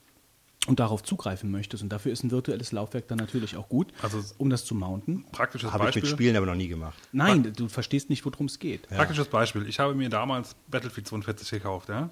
und 0.71 0.79
darauf 0.81 1.03
zugreifen 1.03 1.51
möchtest. 1.51 1.83
Und 1.83 1.89
dafür 1.91 2.13
ist 2.13 2.23
ein 2.23 2.31
virtuelles 2.31 2.71
Laufwerk 2.71 3.09
dann 3.09 3.19
natürlich 3.19 3.57
auch 3.57 3.69
gut, 3.69 3.93
Also- 4.03 4.23
um 4.39 4.49
das 4.51 4.65
zu 4.65 4.75
mounten. 4.77 5.25
Praktisches 5.33 5.73
Habe 5.73 5.83
ich 5.85 5.87
Beispiel. 5.89 6.03
mit 6.03 6.11
Spielen 6.13 6.37
aber 6.37 6.47
noch 6.47 6.55
nie 6.55 6.69
gemacht. 6.69 6.97
Nein, 7.13 7.53
du 7.57 7.69
verstehst 7.69 8.09
nicht, 8.09 8.25
worum 8.25 8.47
es 8.47 8.59
geht. 8.61 8.89
Praktisches 8.89 9.27
Beispiel. 9.29 9.67
Ich 9.69 9.81
habe 9.81 9.95
mir 9.95 10.09
damals 10.09 10.55
Battlefield 10.69 11.09
42 11.09 11.51
gekauft, 11.51 11.89
ja. 11.89 12.09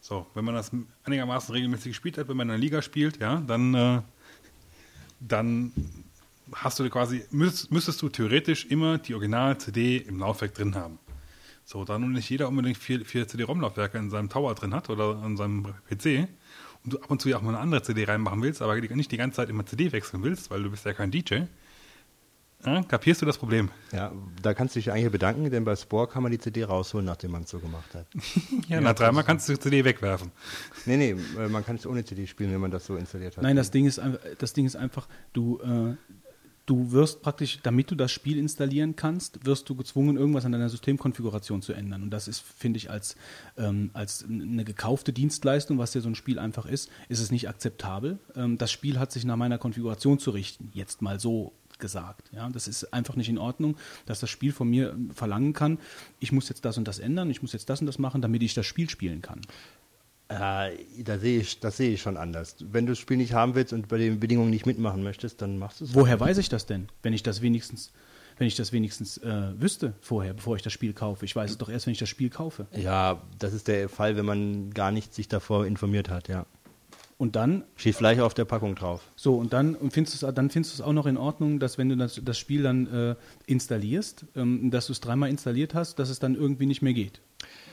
So, 0.00 0.26
wenn 0.34 0.44
man 0.44 0.54
das 0.56 0.72
einigermaßen 1.04 1.54
regelmäßig 1.54 1.92
gespielt 1.92 2.18
hat, 2.18 2.28
wenn 2.28 2.36
man 2.36 2.48
in 2.48 2.54
einer 2.54 2.60
Liga 2.60 2.82
spielt, 2.82 3.20
ja, 3.20 3.40
dann, 3.46 3.74
äh, 3.74 4.02
dann 5.20 5.72
hast 6.52 6.78
du 6.80 6.88
quasi, 6.90 7.24
müsstest, 7.30 7.70
müsstest 7.70 8.02
du 8.02 8.08
theoretisch 8.08 8.66
immer 8.66 8.98
die 8.98 9.14
Original-CD 9.14 9.98
im 9.98 10.18
Laufwerk 10.18 10.54
drin 10.54 10.74
haben. 10.74 10.98
So, 11.64 11.84
da 11.84 11.98
nun 11.98 12.12
nicht 12.12 12.28
jeder 12.30 12.48
unbedingt 12.48 12.78
vier, 12.78 13.04
vier 13.04 13.28
CD-ROM-Laufwerke 13.28 13.98
in 13.98 14.10
seinem 14.10 14.30
Tower 14.30 14.54
drin 14.54 14.74
hat 14.74 14.88
oder 14.88 15.16
an 15.22 15.36
seinem 15.36 15.74
PC 15.88 16.26
und 16.84 16.92
du 16.94 16.98
ab 17.00 17.10
und 17.10 17.20
zu 17.20 17.28
ja 17.28 17.36
auch 17.36 17.42
mal 17.42 17.50
eine 17.50 17.58
andere 17.60 17.82
CD 17.82 18.04
reinmachen 18.04 18.42
willst, 18.42 18.62
aber 18.62 18.74
nicht 18.80 19.12
die 19.12 19.16
ganze 19.16 19.36
Zeit 19.36 19.48
immer 19.50 19.64
CD 19.66 19.92
wechseln 19.92 20.22
willst, 20.22 20.50
weil 20.50 20.62
du 20.62 20.70
bist 20.70 20.84
ja 20.84 20.92
kein 20.92 21.10
DJ, 21.10 21.42
ja, 22.66 22.82
kapierst 22.82 23.22
du 23.22 23.26
das 23.26 23.38
Problem. 23.38 23.70
Ja, 23.92 24.10
da 24.42 24.52
kannst 24.52 24.74
du 24.74 24.80
dich 24.80 24.90
eigentlich 24.90 25.12
bedanken, 25.12 25.48
denn 25.48 25.64
bei 25.64 25.76
Spore 25.76 26.08
kann 26.08 26.24
man 26.24 26.32
die 26.32 26.38
CD 26.38 26.64
rausholen, 26.64 27.06
nachdem 27.06 27.30
man 27.30 27.44
es 27.44 27.50
so 27.50 27.60
gemacht 27.60 27.94
hat. 27.94 28.06
Ja, 28.68 28.80
nach 28.80 28.94
dreimal 28.94 29.22
kannst 29.22 29.48
du 29.48 29.52
die 29.54 29.60
CD 29.60 29.84
wegwerfen. 29.84 30.32
nee, 30.84 30.96
nee, 30.96 31.10
äh, 31.38 31.48
man 31.48 31.64
kann 31.64 31.76
es 31.76 31.86
ohne 31.86 32.04
CD 32.04 32.26
spielen, 32.26 32.52
wenn 32.52 32.60
man 32.60 32.70
das 32.72 32.84
so 32.86 32.96
installiert 32.96 33.36
hat. 33.36 33.44
Nein, 33.44 33.54
das 33.56 33.70
Ding 33.70 33.86
ist, 33.86 33.98
ein- 34.00 34.18
das 34.38 34.52
Ding 34.54 34.66
ist 34.66 34.74
einfach, 34.74 35.06
du, 35.32 35.60
äh, 35.60 35.94
du 36.68 36.92
wirst 36.92 37.22
praktisch, 37.22 37.58
damit 37.62 37.90
du 37.90 37.94
das 37.94 38.12
Spiel 38.12 38.38
installieren 38.38 38.94
kannst, 38.94 39.44
wirst 39.46 39.68
du 39.68 39.74
gezwungen, 39.74 40.16
irgendwas 40.16 40.44
an 40.44 40.52
deiner 40.52 40.68
Systemkonfiguration 40.68 41.62
zu 41.62 41.72
ändern. 41.72 42.02
Und 42.02 42.10
das 42.10 42.28
ist, 42.28 42.40
finde 42.40 42.76
ich, 42.76 42.90
als, 42.90 43.16
ähm, 43.56 43.90
als 43.94 44.24
eine 44.24 44.64
gekaufte 44.64 45.12
Dienstleistung, 45.12 45.78
was 45.78 45.94
ja 45.94 46.02
so 46.02 46.08
ein 46.08 46.14
Spiel 46.14 46.38
einfach 46.38 46.66
ist, 46.66 46.90
ist 47.08 47.20
es 47.20 47.30
nicht 47.30 47.48
akzeptabel. 47.48 48.18
Ähm, 48.36 48.58
das 48.58 48.70
Spiel 48.70 48.98
hat 48.98 49.12
sich 49.12 49.24
nach 49.24 49.36
meiner 49.36 49.58
Konfiguration 49.58 50.18
zu 50.18 50.30
richten, 50.30 50.70
jetzt 50.74 51.00
mal 51.00 51.18
so 51.18 51.52
gesagt. 51.78 52.30
Ja, 52.32 52.50
das 52.50 52.68
ist 52.68 52.92
einfach 52.92 53.16
nicht 53.16 53.28
in 53.28 53.38
Ordnung, 53.38 53.76
dass 54.04 54.20
das 54.20 54.30
Spiel 54.30 54.52
von 54.52 54.68
mir 54.68 54.90
ähm, 54.90 55.10
verlangen 55.10 55.52
kann, 55.52 55.78
ich 56.20 56.32
muss 56.32 56.48
jetzt 56.48 56.64
das 56.64 56.76
und 56.76 56.86
das 56.86 56.98
ändern, 56.98 57.30
ich 57.30 57.40
muss 57.40 57.52
jetzt 57.52 57.70
das 57.70 57.80
und 57.80 57.86
das 57.86 57.98
machen, 57.98 58.20
damit 58.20 58.42
ich 58.42 58.54
das 58.54 58.66
Spiel 58.66 58.90
spielen 58.90 59.22
kann. 59.22 59.40
Äh, 60.28 60.70
da 61.04 61.18
sehe 61.18 61.40
ich, 61.40 61.60
das 61.60 61.78
sehe 61.78 61.90
ich 61.90 62.02
schon 62.02 62.16
anders. 62.16 62.56
Wenn 62.60 62.84
du 62.84 62.92
das 62.92 62.98
Spiel 62.98 63.16
nicht 63.16 63.32
haben 63.32 63.54
willst 63.54 63.72
und 63.72 63.88
bei 63.88 63.96
den 63.96 64.20
Bedingungen 64.20 64.50
nicht 64.50 64.66
mitmachen 64.66 65.02
möchtest, 65.02 65.40
dann 65.40 65.58
machst 65.58 65.80
du 65.80 65.84
es. 65.86 65.94
Woher 65.94 66.20
weiß 66.20 66.38
ich 66.38 66.48
das 66.50 66.66
denn, 66.66 66.88
wenn 67.02 67.14
ich 67.14 67.22
das 67.22 67.40
wenigstens, 67.40 67.92
wenn 68.36 68.46
ich 68.46 68.54
das 68.54 68.72
wenigstens 68.72 69.16
äh, 69.18 69.58
wüsste 69.58 69.94
vorher, 70.00 70.34
bevor 70.34 70.56
ich 70.56 70.62
das 70.62 70.72
Spiel 70.74 70.92
kaufe? 70.92 71.24
Ich 71.24 71.34
weiß 71.34 71.52
es 71.52 71.58
doch 71.58 71.70
erst, 71.70 71.86
wenn 71.86 71.92
ich 71.92 71.98
das 71.98 72.10
Spiel 72.10 72.28
kaufe. 72.28 72.66
Ja, 72.76 73.22
das 73.38 73.54
ist 73.54 73.68
der 73.68 73.88
Fall, 73.88 74.16
wenn 74.16 74.26
man 74.26 74.70
gar 74.70 74.92
nicht 74.92 75.14
sich 75.14 75.28
davor 75.28 75.64
informiert 75.66 76.10
hat, 76.10 76.28
ja. 76.28 76.44
Und 77.16 77.34
dann, 77.34 77.64
Steht 77.74 77.96
vielleicht 77.96 78.20
auf 78.20 78.32
der 78.32 78.44
Packung 78.44 78.76
drauf. 78.76 79.00
so, 79.16 79.36
und 79.36 79.52
dann 79.52 79.74
und 79.74 79.92
findest 79.92 80.22
du 80.22 80.26
es, 80.26 80.34
dann 80.34 80.50
findest 80.50 80.78
du 80.78 80.82
es 80.82 80.86
auch 80.86 80.92
noch 80.92 81.06
in 81.06 81.16
Ordnung, 81.16 81.58
dass 81.58 81.76
wenn 81.76 81.88
du 81.88 81.96
das, 81.96 82.20
das 82.22 82.38
Spiel 82.38 82.62
dann 82.62 82.86
äh, 82.86 83.14
installierst, 83.46 84.26
ähm, 84.36 84.70
dass 84.70 84.86
du 84.86 84.92
es 84.92 85.00
dreimal 85.00 85.28
installiert 85.28 85.74
hast, 85.74 85.98
dass 85.98 86.10
es 86.10 86.20
dann 86.20 86.36
irgendwie 86.36 86.66
nicht 86.66 86.80
mehr 86.80 86.92
geht. 86.92 87.20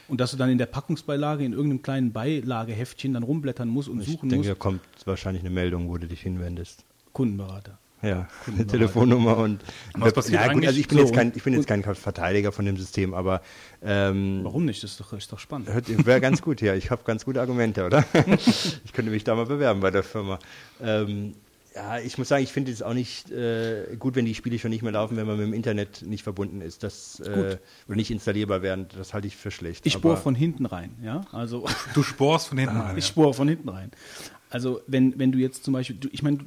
Und 0.07 0.21
dass 0.21 0.31
du 0.31 0.37
dann 0.37 0.49
in 0.49 0.57
der 0.57 0.67
Packungsbeilage 0.67 1.43
in 1.43 1.53
irgendeinem 1.53 1.81
kleinen 1.81 2.11
Beilageheftchen 2.13 3.13
dann 3.13 3.23
rumblättern 3.23 3.67
musst 3.67 3.89
und 3.89 4.01
Ich 4.01 4.07
suchen 4.07 4.29
denke, 4.29 4.47
da 4.47 4.51
musst. 4.51 4.59
kommt 4.59 4.81
wahrscheinlich 5.05 5.41
eine 5.43 5.49
Meldung, 5.49 5.89
wo 5.89 5.97
du 5.97 6.07
dich 6.07 6.21
hinwendest. 6.21 6.83
Kundenberater. 7.13 7.77
Ja, 8.01 8.27
eine 8.45 8.67
Telefonnummer 8.67 9.37
und. 9.37 9.61
Was 9.93 10.13
passiert 10.13 10.35
ja, 10.41 10.47
gut, 10.47 10.57
eigentlich? 10.57 10.67
also 10.67 10.79
ich 10.79 10.87
bin, 10.87 10.97
So, 10.99 11.03
jetzt 11.05 11.13
kein, 11.15 11.31
ich 11.35 11.43
bin 11.43 11.53
jetzt 11.53 11.67
kein 11.67 11.83
Verteidiger 11.83 12.51
von 12.51 12.65
dem 12.65 12.77
System, 12.77 13.13
aber 13.13 13.41
ähm, 13.81 14.41
Warum 14.43 14.65
nicht? 14.65 14.83
Das 14.83 14.91
ist 14.91 14.99
doch, 14.99 15.13
ist 15.13 15.31
doch 15.31 15.39
spannend. 15.39 15.69
wäre 16.05 16.21
ganz 16.21 16.41
gut, 16.41 16.61
ja. 16.61 16.75
Ich 16.75 16.91
habe 16.91 17.01
ganz 17.03 17.25
gute 17.25 17.41
Argumente, 17.41 17.85
oder? 17.85 18.05
ich 18.37 18.93
könnte 18.93 19.11
mich 19.11 19.23
da 19.23 19.33
mal 19.33 19.45
bewerben 19.45 19.79
bei 19.79 19.91
der 19.91 20.03
Firma. 20.03 20.39
Ähm, 20.81 21.33
ja, 21.75 21.99
ich 21.99 22.17
muss 22.17 22.29
sagen, 22.29 22.43
ich 22.43 22.51
finde 22.53 22.71
es 22.71 22.81
auch 22.81 22.93
nicht 22.93 23.29
äh, 23.31 23.95
gut, 23.99 24.15
wenn 24.15 24.25
die 24.25 24.33
Spiele 24.35 24.57
schon 24.59 24.69
nicht 24.71 24.81
mehr 24.81 24.93
laufen, 24.93 25.17
wenn 25.17 25.27
man 25.27 25.37
mit 25.37 25.47
dem 25.47 25.53
Internet 25.53 26.03
nicht 26.03 26.23
verbunden 26.23 26.61
ist, 26.61 26.83
das 26.83 27.19
äh, 27.19 27.31
Gut. 27.33 27.59
oder 27.87 27.95
nicht 27.95 28.11
installierbar 28.11 28.61
werden. 28.61 28.87
Das 28.97 29.13
halte 29.13 29.27
ich 29.27 29.35
für 29.35 29.51
schlecht. 29.51 29.85
Ich 29.85 29.99
bohre 29.99 30.17
von 30.17 30.35
hinten 30.35 30.65
rein, 30.65 30.95
ja. 31.03 31.21
Also 31.31 31.65
Du 31.93 32.01
sporst 32.03 32.47
von 32.47 32.57
hinten 32.57 32.77
rein. 32.81 32.97
Ich 32.97 33.05
Ja. 33.05 33.09
spore 33.11 33.33
von 33.33 33.47
hinten 33.47 33.67
rein. 33.69 33.91
Also 34.49 34.79
wenn, 34.87 35.19
wenn 35.19 35.31
du 35.33 35.37
jetzt 35.37 35.65
zum 35.65 35.73
Beispiel, 35.73 35.97
du, 35.97 36.07
ich 36.11 36.23
meine, 36.23 36.39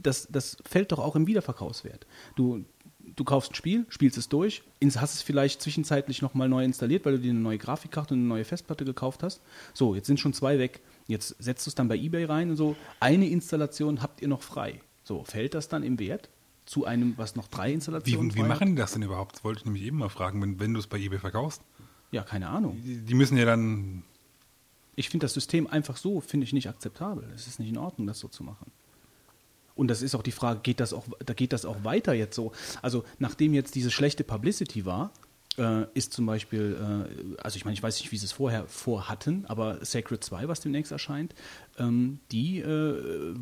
das, 0.00 0.28
das 0.30 0.56
fällt 0.64 0.92
doch 0.92 1.00
auch 1.00 1.16
im 1.16 1.26
Wiederverkaufswert. 1.26 2.06
Du, 2.36 2.64
du 3.00 3.24
kaufst 3.24 3.50
ein 3.50 3.54
Spiel, 3.56 3.86
spielst 3.88 4.18
es 4.18 4.28
durch, 4.28 4.62
ins- 4.78 5.00
hast 5.00 5.14
es 5.14 5.22
vielleicht 5.22 5.62
zwischenzeitlich 5.62 6.22
nochmal 6.22 6.48
neu 6.48 6.64
installiert, 6.64 7.04
weil 7.04 7.14
du 7.14 7.18
dir 7.20 7.30
eine 7.30 7.40
neue 7.40 7.58
Grafikkarte 7.58 8.14
und 8.14 8.20
eine 8.20 8.28
neue 8.28 8.44
Festplatte 8.44 8.84
gekauft 8.84 9.24
hast. 9.24 9.40
So, 9.74 9.96
jetzt 9.96 10.06
sind 10.06 10.20
schon 10.20 10.32
zwei 10.32 10.58
weg. 10.60 10.80
Jetzt 11.06 11.36
setzt 11.38 11.66
du 11.66 11.70
es 11.70 11.74
dann 11.74 11.88
bei 11.88 11.96
eBay 11.96 12.24
rein 12.24 12.50
und 12.50 12.56
so, 12.56 12.76
eine 13.00 13.28
Installation 13.28 14.02
habt 14.02 14.22
ihr 14.22 14.28
noch 14.28 14.42
frei. 14.42 14.80
So, 15.04 15.22
fällt 15.24 15.54
das 15.54 15.68
dann 15.68 15.82
im 15.82 15.98
Wert 15.98 16.28
zu 16.64 16.84
einem, 16.84 17.14
was 17.16 17.36
noch 17.36 17.46
drei 17.46 17.70
Wie, 17.70 17.74
Installationen 17.74 18.34
wie 18.34 18.40
frei 18.40 18.48
machen 18.48 18.70
die 18.70 18.74
das 18.74 18.92
denn 18.92 19.02
überhaupt? 19.02 19.36
Das 19.36 19.44
wollte 19.44 19.60
ich 19.60 19.64
nämlich 19.64 19.84
eben 19.84 19.98
mal 19.98 20.08
fragen, 20.08 20.42
wenn, 20.42 20.58
wenn 20.58 20.74
du 20.74 20.80
es 20.80 20.88
bei 20.88 20.98
eBay 20.98 21.20
verkaufst. 21.20 21.62
Ja, 22.10 22.22
keine 22.22 22.48
Ahnung. 22.48 22.80
Die, 22.84 22.98
die 22.98 23.14
müssen 23.14 23.36
ja 23.36 23.44
dann. 23.44 24.02
Ich 24.96 25.10
finde 25.10 25.24
das 25.24 25.34
System 25.34 25.66
einfach 25.66 25.96
so, 25.96 26.20
finde 26.20 26.44
ich 26.44 26.52
nicht 26.52 26.68
akzeptabel. 26.68 27.30
Es 27.34 27.46
ist 27.46 27.60
nicht 27.60 27.68
in 27.68 27.78
Ordnung, 27.78 28.06
das 28.06 28.18
so 28.18 28.28
zu 28.28 28.42
machen. 28.42 28.70
Und 29.74 29.88
das 29.88 30.00
ist 30.00 30.14
auch 30.14 30.22
die 30.22 30.32
Frage, 30.32 30.60
geht 30.60 30.80
das 30.80 30.94
auch, 30.94 31.04
da 31.24 31.34
geht 31.34 31.52
das 31.52 31.66
auch 31.66 31.84
weiter 31.84 32.14
jetzt 32.14 32.34
so? 32.34 32.52
Also 32.80 33.04
nachdem 33.18 33.52
jetzt 33.52 33.74
diese 33.74 33.90
schlechte 33.90 34.24
Publicity 34.24 34.86
war, 34.86 35.12
äh, 35.58 35.86
ist 35.94 36.12
zum 36.12 36.26
Beispiel, 36.26 36.76
äh, 36.78 37.40
also 37.42 37.56
ich 37.56 37.64
meine, 37.64 37.74
ich 37.74 37.82
weiß 37.82 37.98
nicht, 38.00 38.12
wie 38.12 38.16
sie 38.16 38.26
es 38.26 38.32
vorher 38.32 38.66
vorhatten, 38.66 39.44
aber 39.46 39.84
Sacred 39.84 40.22
2, 40.22 40.48
was 40.48 40.60
demnächst 40.60 40.92
erscheint, 40.92 41.34
ähm, 41.78 42.20
die 42.32 42.60
äh, 42.60 43.34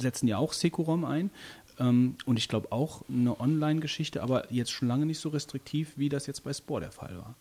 setzen 0.00 0.28
ja 0.28 0.38
auch 0.38 0.52
Securom 0.52 1.04
ein. 1.04 1.30
Ähm, 1.78 2.16
und 2.24 2.38
ich 2.38 2.48
glaube 2.48 2.72
auch 2.72 3.02
eine 3.08 3.38
Online-Geschichte, 3.38 4.22
aber 4.22 4.52
jetzt 4.52 4.70
schon 4.70 4.88
lange 4.88 5.06
nicht 5.06 5.18
so 5.18 5.28
restriktiv, 5.28 5.92
wie 5.96 6.08
das 6.08 6.26
jetzt 6.26 6.44
bei 6.44 6.52
Sport 6.52 6.84
der 6.84 6.92
Fall 6.92 7.16
war. 7.18 7.34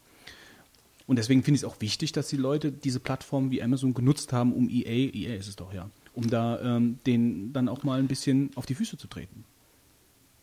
Und 1.07 1.17
deswegen 1.17 1.43
finde 1.43 1.57
ich 1.57 1.61
es 1.61 1.69
auch 1.69 1.79
wichtig, 1.81 2.11
dass 2.13 2.29
die 2.29 2.37
Leute 2.37 2.71
diese 2.71 2.99
Plattformen 2.99 3.51
wie 3.51 3.61
Amazon 3.61 3.93
genutzt 3.93 4.33
haben, 4.33 4.53
um 4.53 4.69
EA, 4.69 5.13
EA 5.13 5.35
ist 5.35 5.47
es 5.47 5.55
doch 5.55 5.71
ja, 5.71 5.89
um 6.13 6.29
da 6.29 6.59
ähm, 6.61 6.99
den 7.05 7.53
dann 7.53 7.69
auch 7.69 7.83
mal 7.83 7.99
ein 7.99 8.07
bisschen 8.07 8.49
auf 8.55 8.65
die 8.65 8.75
Füße 8.75 8.97
zu 8.97 9.07
treten. 9.07 9.45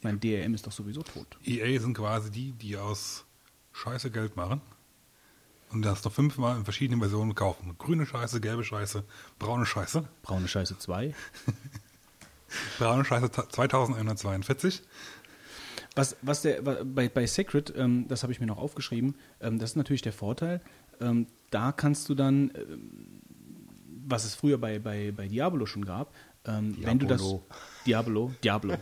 Mein 0.02 0.20
DRM 0.20 0.54
ist 0.54 0.66
doch 0.66 0.72
sowieso 0.72 1.02
tot. 1.02 1.26
EA 1.44 1.80
sind 1.80 1.94
quasi 1.94 2.30
die, 2.30 2.52
die 2.52 2.76
aus 2.76 3.24
Scheiße 3.72 4.10
Geld 4.10 4.36
machen 4.36 4.60
und 5.72 5.82
das 5.82 6.04
noch 6.04 6.12
fünfmal 6.12 6.56
in 6.56 6.64
verschiedenen 6.64 7.00
Versionen 7.00 7.34
kaufen. 7.34 7.74
Grüne 7.78 8.06
Scheiße, 8.06 8.40
gelbe 8.40 8.64
Scheiße, 8.64 9.04
braune 9.38 9.66
Scheiße. 9.66 10.04
Braune 10.22 10.48
Scheiße 10.48 10.78
2. 10.78 11.14
braune 12.78 13.04
Scheiße 13.04 13.30
2142. 13.30 14.82
Was, 15.94 16.16
was 16.22 16.42
der, 16.42 16.62
bei, 16.62 17.08
bei 17.08 17.26
Sacred, 17.26 17.72
ähm, 17.76 18.06
das 18.08 18.22
habe 18.22 18.32
ich 18.32 18.40
mir 18.40 18.46
noch 18.46 18.58
aufgeschrieben, 18.58 19.14
ähm, 19.40 19.58
das 19.58 19.70
ist 19.70 19.76
natürlich 19.76 20.02
der 20.02 20.12
Vorteil. 20.12 20.60
Ähm, 21.00 21.26
da 21.50 21.72
kannst 21.72 22.08
du 22.08 22.14
dann, 22.14 22.50
ähm, 22.54 23.20
was 24.06 24.24
es 24.24 24.34
früher 24.34 24.58
bei, 24.58 24.78
bei, 24.78 25.12
bei 25.12 25.28
Diablo 25.28 25.66
schon 25.66 25.84
gab, 25.84 26.14
ähm, 26.46 26.76
wenn 26.80 26.98
du 26.98 27.06
das. 27.06 27.22
Diablo, 27.86 28.32
Diablo. 28.42 28.74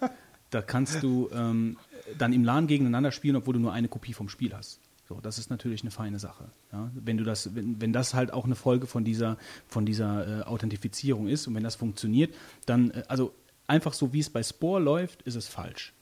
da 0.50 0.62
kannst 0.62 1.02
du 1.02 1.30
ähm, 1.32 1.78
dann 2.16 2.32
im 2.32 2.44
LAN 2.44 2.66
gegeneinander 2.66 3.12
spielen, 3.12 3.36
obwohl 3.36 3.54
du 3.54 3.60
nur 3.60 3.72
eine 3.72 3.88
Kopie 3.88 4.12
vom 4.12 4.28
Spiel 4.28 4.54
hast. 4.54 4.80
So, 5.08 5.20
das 5.22 5.38
ist 5.38 5.48
natürlich 5.48 5.82
eine 5.82 5.90
feine 5.90 6.18
Sache. 6.18 6.50
Ja? 6.70 6.90
Wenn 6.94 7.16
du 7.16 7.24
das, 7.24 7.54
wenn, 7.54 7.80
wenn 7.80 7.94
das 7.94 8.12
halt 8.12 8.32
auch 8.32 8.44
eine 8.44 8.54
Folge 8.54 8.86
von 8.86 9.04
dieser, 9.04 9.38
von 9.66 9.86
dieser 9.86 10.40
äh, 10.40 10.42
Authentifizierung 10.42 11.28
ist 11.28 11.46
und 11.46 11.54
wenn 11.54 11.64
das 11.64 11.76
funktioniert, 11.76 12.34
dann, 12.66 12.90
äh, 12.90 13.04
also 13.08 13.32
einfach 13.66 13.94
so 13.94 14.12
wie 14.12 14.20
es 14.20 14.28
bei 14.28 14.42
Spore 14.42 14.80
läuft, 14.80 15.22
ist 15.22 15.34
es 15.34 15.48
falsch. 15.48 15.94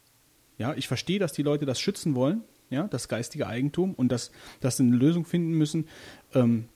Ja, 0.58 0.74
ich 0.74 0.88
verstehe, 0.88 1.20
dass 1.20 1.32
die 1.32 1.42
Leute 1.42 1.66
das 1.66 1.78
schützen 1.78 2.16
wollen, 2.16 2.42
ja, 2.68 2.88
das 2.88 3.08
geistige 3.08 3.46
Eigentum 3.46 3.94
und 3.94 4.10
dass, 4.10 4.32
dass 4.60 4.78
sie 4.78 4.82
eine 4.82 4.96
Lösung 4.96 5.24
finden 5.24 5.52
müssen, 5.52 5.86
ähm, 6.34 6.68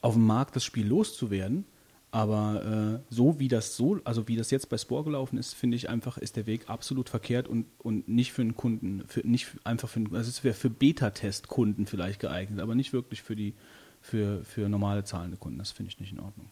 auf 0.00 0.14
dem 0.14 0.26
Markt 0.26 0.56
das 0.56 0.64
Spiel 0.64 0.86
loszuwerden. 0.86 1.66
Aber 2.14 3.00
äh, 3.02 3.12
so 3.12 3.40
wie 3.40 3.48
das 3.48 3.74
so, 3.74 3.98
also 4.04 4.28
wie 4.28 4.36
das 4.36 4.52
jetzt 4.52 4.68
bei 4.68 4.78
Spore 4.78 5.02
gelaufen 5.02 5.36
ist, 5.36 5.52
finde 5.52 5.76
ich 5.76 5.88
einfach, 5.88 6.16
ist 6.16 6.36
der 6.36 6.46
Weg 6.46 6.70
absolut 6.70 7.08
verkehrt 7.08 7.48
und, 7.48 7.66
und 7.78 8.06
nicht 8.06 8.32
für 8.32 8.42
einen 8.42 8.56
Kunden, 8.56 9.02
für, 9.08 9.26
nicht 9.26 9.48
einfach 9.64 9.88
für, 9.88 9.98
also 10.12 10.28
es 10.28 10.44
wäre 10.44 10.54
für 10.54 10.70
Beta-Test-Kunden 10.70 11.86
vielleicht 11.86 12.20
geeignet, 12.20 12.60
aber 12.60 12.76
nicht 12.76 12.92
wirklich 12.92 13.20
für 13.22 13.34
die, 13.34 13.52
für, 14.00 14.44
für 14.44 14.68
normale 14.68 15.02
zahlende 15.02 15.36
Kunden. 15.36 15.58
Das 15.58 15.72
finde 15.72 15.90
ich 15.90 15.98
nicht 15.98 16.12
in 16.12 16.20
Ordnung. 16.20 16.48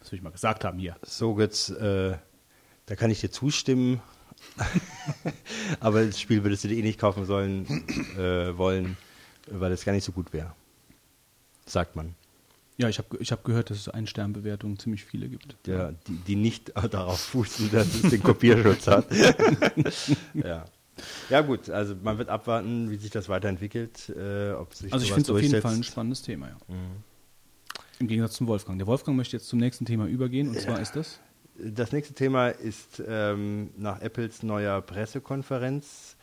Das 0.00 0.10
will 0.10 0.16
ich 0.16 0.24
mal 0.24 0.30
gesagt 0.30 0.64
haben 0.64 0.80
hier. 0.80 0.96
So, 1.02 1.38
jetzt, 1.38 1.70
äh, 1.70 2.18
da 2.86 2.96
kann 2.96 3.12
ich 3.12 3.20
dir 3.20 3.30
zustimmen. 3.30 4.02
aber 5.78 6.04
das 6.04 6.18
Spiel 6.20 6.42
würdest 6.42 6.64
du 6.64 6.68
dir 6.68 6.78
eh 6.78 6.82
nicht 6.82 6.98
kaufen 6.98 7.26
sollen, 7.26 7.64
äh, 8.18 8.58
wollen, 8.58 8.96
weil 9.46 9.70
es 9.70 9.84
gar 9.84 9.92
nicht 9.92 10.02
so 10.02 10.10
gut 10.10 10.32
wäre. 10.32 10.52
Sagt 11.64 11.94
man. 11.94 12.16
Ja, 12.76 12.88
ich 12.88 12.98
habe 12.98 13.16
ich 13.20 13.30
hab 13.30 13.44
gehört, 13.44 13.70
dass 13.70 13.78
es 13.78 13.88
Ein-Stern-Bewertungen 13.88 14.78
ziemlich 14.78 15.04
viele 15.04 15.28
gibt. 15.28 15.56
Ja, 15.66 15.92
die, 15.92 16.16
die 16.26 16.36
nicht 16.36 16.72
darauf 16.90 17.20
fußen, 17.20 17.70
dass 17.70 17.94
es 17.94 18.10
den 18.10 18.22
Kopierschutz 18.22 18.88
hat. 18.88 19.06
ja. 20.34 20.64
ja, 21.30 21.40
gut, 21.42 21.70
also 21.70 21.94
man 22.02 22.18
wird 22.18 22.28
abwarten, 22.28 22.90
wie 22.90 22.96
sich 22.96 23.10
das 23.10 23.28
weiterentwickelt. 23.28 24.08
Äh, 24.08 24.52
ob 24.52 24.74
sich 24.74 24.92
also 24.92 25.04
ich 25.04 25.12
finde 25.12 25.22
es 25.22 25.30
auf 25.30 25.40
jeden 25.40 25.60
Fall 25.62 25.74
ein 25.74 25.84
spannendes 25.84 26.22
Thema, 26.22 26.48
ja. 26.48 26.56
Mhm. 26.68 27.02
Im 28.00 28.08
Gegensatz 28.08 28.34
zum 28.34 28.48
Wolfgang. 28.48 28.78
Der 28.78 28.88
Wolfgang 28.88 29.16
möchte 29.16 29.36
jetzt 29.36 29.48
zum 29.48 29.60
nächsten 29.60 29.84
Thema 29.84 30.06
übergehen 30.06 30.48
und 30.48 30.54
ja. 30.54 30.60
zwar 30.62 30.80
ist 30.80 30.96
das? 30.96 31.20
Das 31.56 31.92
nächste 31.92 32.14
Thema 32.14 32.48
ist 32.48 33.00
ähm, 33.06 33.70
nach 33.76 34.00
Apples 34.00 34.42
neuer 34.42 34.80
Pressekonferenz 34.80 36.16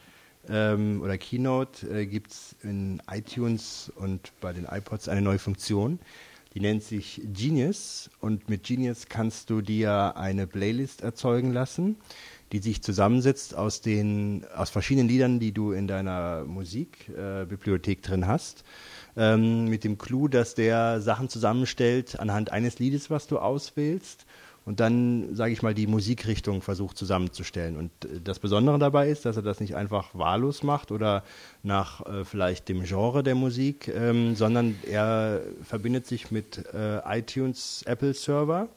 ähm, 0.49 1.01
oder 1.01 1.17
Keynote 1.17 1.87
äh, 1.87 2.05
gibt 2.05 2.31
es 2.31 2.55
in 2.63 3.01
iTunes 3.09 3.91
und 3.95 4.33
bei 4.41 4.51
den 4.51 4.65
iPods 4.65 5.07
eine 5.07 5.21
neue 5.21 5.39
Funktion, 5.39 5.99
die 6.53 6.59
nennt 6.59 6.83
sich 6.83 7.21
Genius 7.33 8.09
und 8.19 8.49
mit 8.49 8.63
Genius 8.63 9.07
kannst 9.07 9.49
du 9.49 9.61
dir 9.61 10.17
eine 10.17 10.47
Playlist 10.47 11.01
erzeugen 11.01 11.53
lassen, 11.53 11.95
die 12.51 12.59
sich 12.59 12.81
zusammensetzt 12.81 13.55
aus 13.55 13.81
den 13.81 14.45
aus 14.53 14.69
verschiedenen 14.69 15.07
Liedern, 15.07 15.39
die 15.39 15.53
du 15.53 15.71
in 15.71 15.87
deiner 15.87 16.43
Musikbibliothek 16.45 17.99
äh, 17.99 18.01
drin 18.01 18.27
hast. 18.27 18.65
Ähm, 19.15 19.65
mit 19.65 19.83
dem 19.83 19.97
Clou, 19.97 20.27
dass 20.27 20.55
der 20.55 21.01
Sachen 21.01 21.29
zusammenstellt 21.29 22.19
anhand 22.19 22.51
eines 22.51 22.79
Liedes, 22.79 23.09
was 23.09 23.27
du 23.27 23.39
auswählst 23.39 24.25
und 24.65 24.79
dann, 24.79 25.35
sage 25.35 25.53
ich 25.53 25.63
mal, 25.63 25.73
die 25.73 25.87
Musikrichtung 25.87 26.61
versucht 26.61 26.97
zusammenzustellen. 26.97 27.77
Und 27.77 27.91
äh, 28.05 28.21
das 28.23 28.39
Besondere 28.39 28.79
dabei 28.79 29.09
ist, 29.09 29.25
dass 29.25 29.37
er 29.37 29.43
das 29.43 29.59
nicht 29.59 29.75
einfach 29.75 30.13
wahllos 30.13 30.63
macht 30.63 30.91
oder 30.91 31.23
nach 31.63 32.05
äh, 32.05 32.25
vielleicht 32.25 32.69
dem 32.69 32.83
Genre 32.83 33.23
der 33.23 33.35
Musik, 33.35 33.87
ähm, 33.87 34.35
sondern 34.35 34.77
er 34.89 35.41
verbindet 35.63 36.05
sich 36.05 36.31
mit 36.31 36.63
äh, 36.73 37.19
iTunes 37.19 37.83
Apple 37.85 38.13
Server 38.13 38.67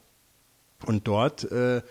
und 0.85 1.07
dort 1.07 1.49
äh, 1.51 1.81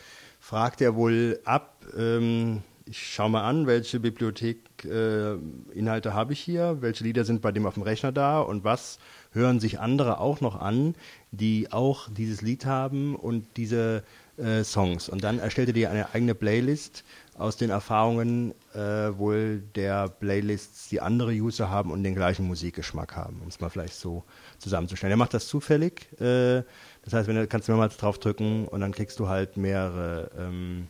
fragt 0.41 0.81
er 0.81 0.95
wohl 0.95 1.41
ab, 1.45 1.85
ähm, 1.97 2.63
ich 2.87 3.15
schaue 3.15 3.31
mal 3.31 3.49
an, 3.49 3.67
welche 3.67 3.99
Bibliothek-Inhalte 3.99 6.09
äh, 6.09 6.13
habe 6.13 6.35
ich 6.35 6.41
hier, 6.41 6.77
welche 6.81 7.05
Lieder 7.05 7.25
sind 7.25 7.41
bei 7.41 7.51
dem 7.51 7.65
auf 7.65 7.75
dem 7.75 7.83
Rechner 7.83 8.13
da 8.13 8.41
und 8.41 8.63
was 8.63 8.99
hören 9.33 9.59
sich 9.59 9.81
andere 9.81 10.21
auch 10.21 10.41
noch 10.41 10.61
an, 10.61 10.95
die 11.37 11.73
auch 11.73 12.09
dieses 12.11 12.43
Lied 12.43 12.67
haben 12.67 13.17
und 13.17 13.47
diese 13.57 14.03
äh, 14.37 14.65
Songs. 14.65 15.09
Und 15.09 15.25
dann 15.25 15.39
erstellt 15.39 15.69
er 15.69 15.75
dir 15.75 15.91
eine 15.91 16.15
eigene 16.15 16.35
Playlist 16.35 17.05
aus 17.37 17.57
den 17.57 17.71
Erfahrungen 17.71 18.53
äh, 18.75 18.79
wohl 18.79 19.63
der 19.75 20.09
Playlists, 20.09 20.89
die 20.89 21.01
andere 21.01 21.33
User 21.33 21.69
haben 21.71 21.91
und 21.91 22.03
den 22.03 22.15
gleichen 22.15 22.47
Musikgeschmack 22.47 23.17
haben, 23.17 23.41
um 23.43 23.49
es 23.49 23.61
mal 23.61 23.71
vielleicht 23.71 23.95
so 23.95 24.25
zusammenzustellen. 24.59 25.13
Er 25.13 25.17
macht 25.17 25.35
das 25.35 25.47
zufällig. 25.47 26.07
Äh, 26.21 26.63
das 27.05 27.13
heißt, 27.13 27.29
wenn 27.29 27.37
du 27.37 27.47
kannst 27.47 27.69
du 27.69 27.73
mehrmals 27.73 27.97
draufdrücken 27.97 28.67
und 28.69 28.81
dann 28.81 28.93
kriegst 28.93 29.19
du 29.19 29.29
halt 29.29 29.57
mehrere. 29.57 30.31
Ähm, 30.39 30.87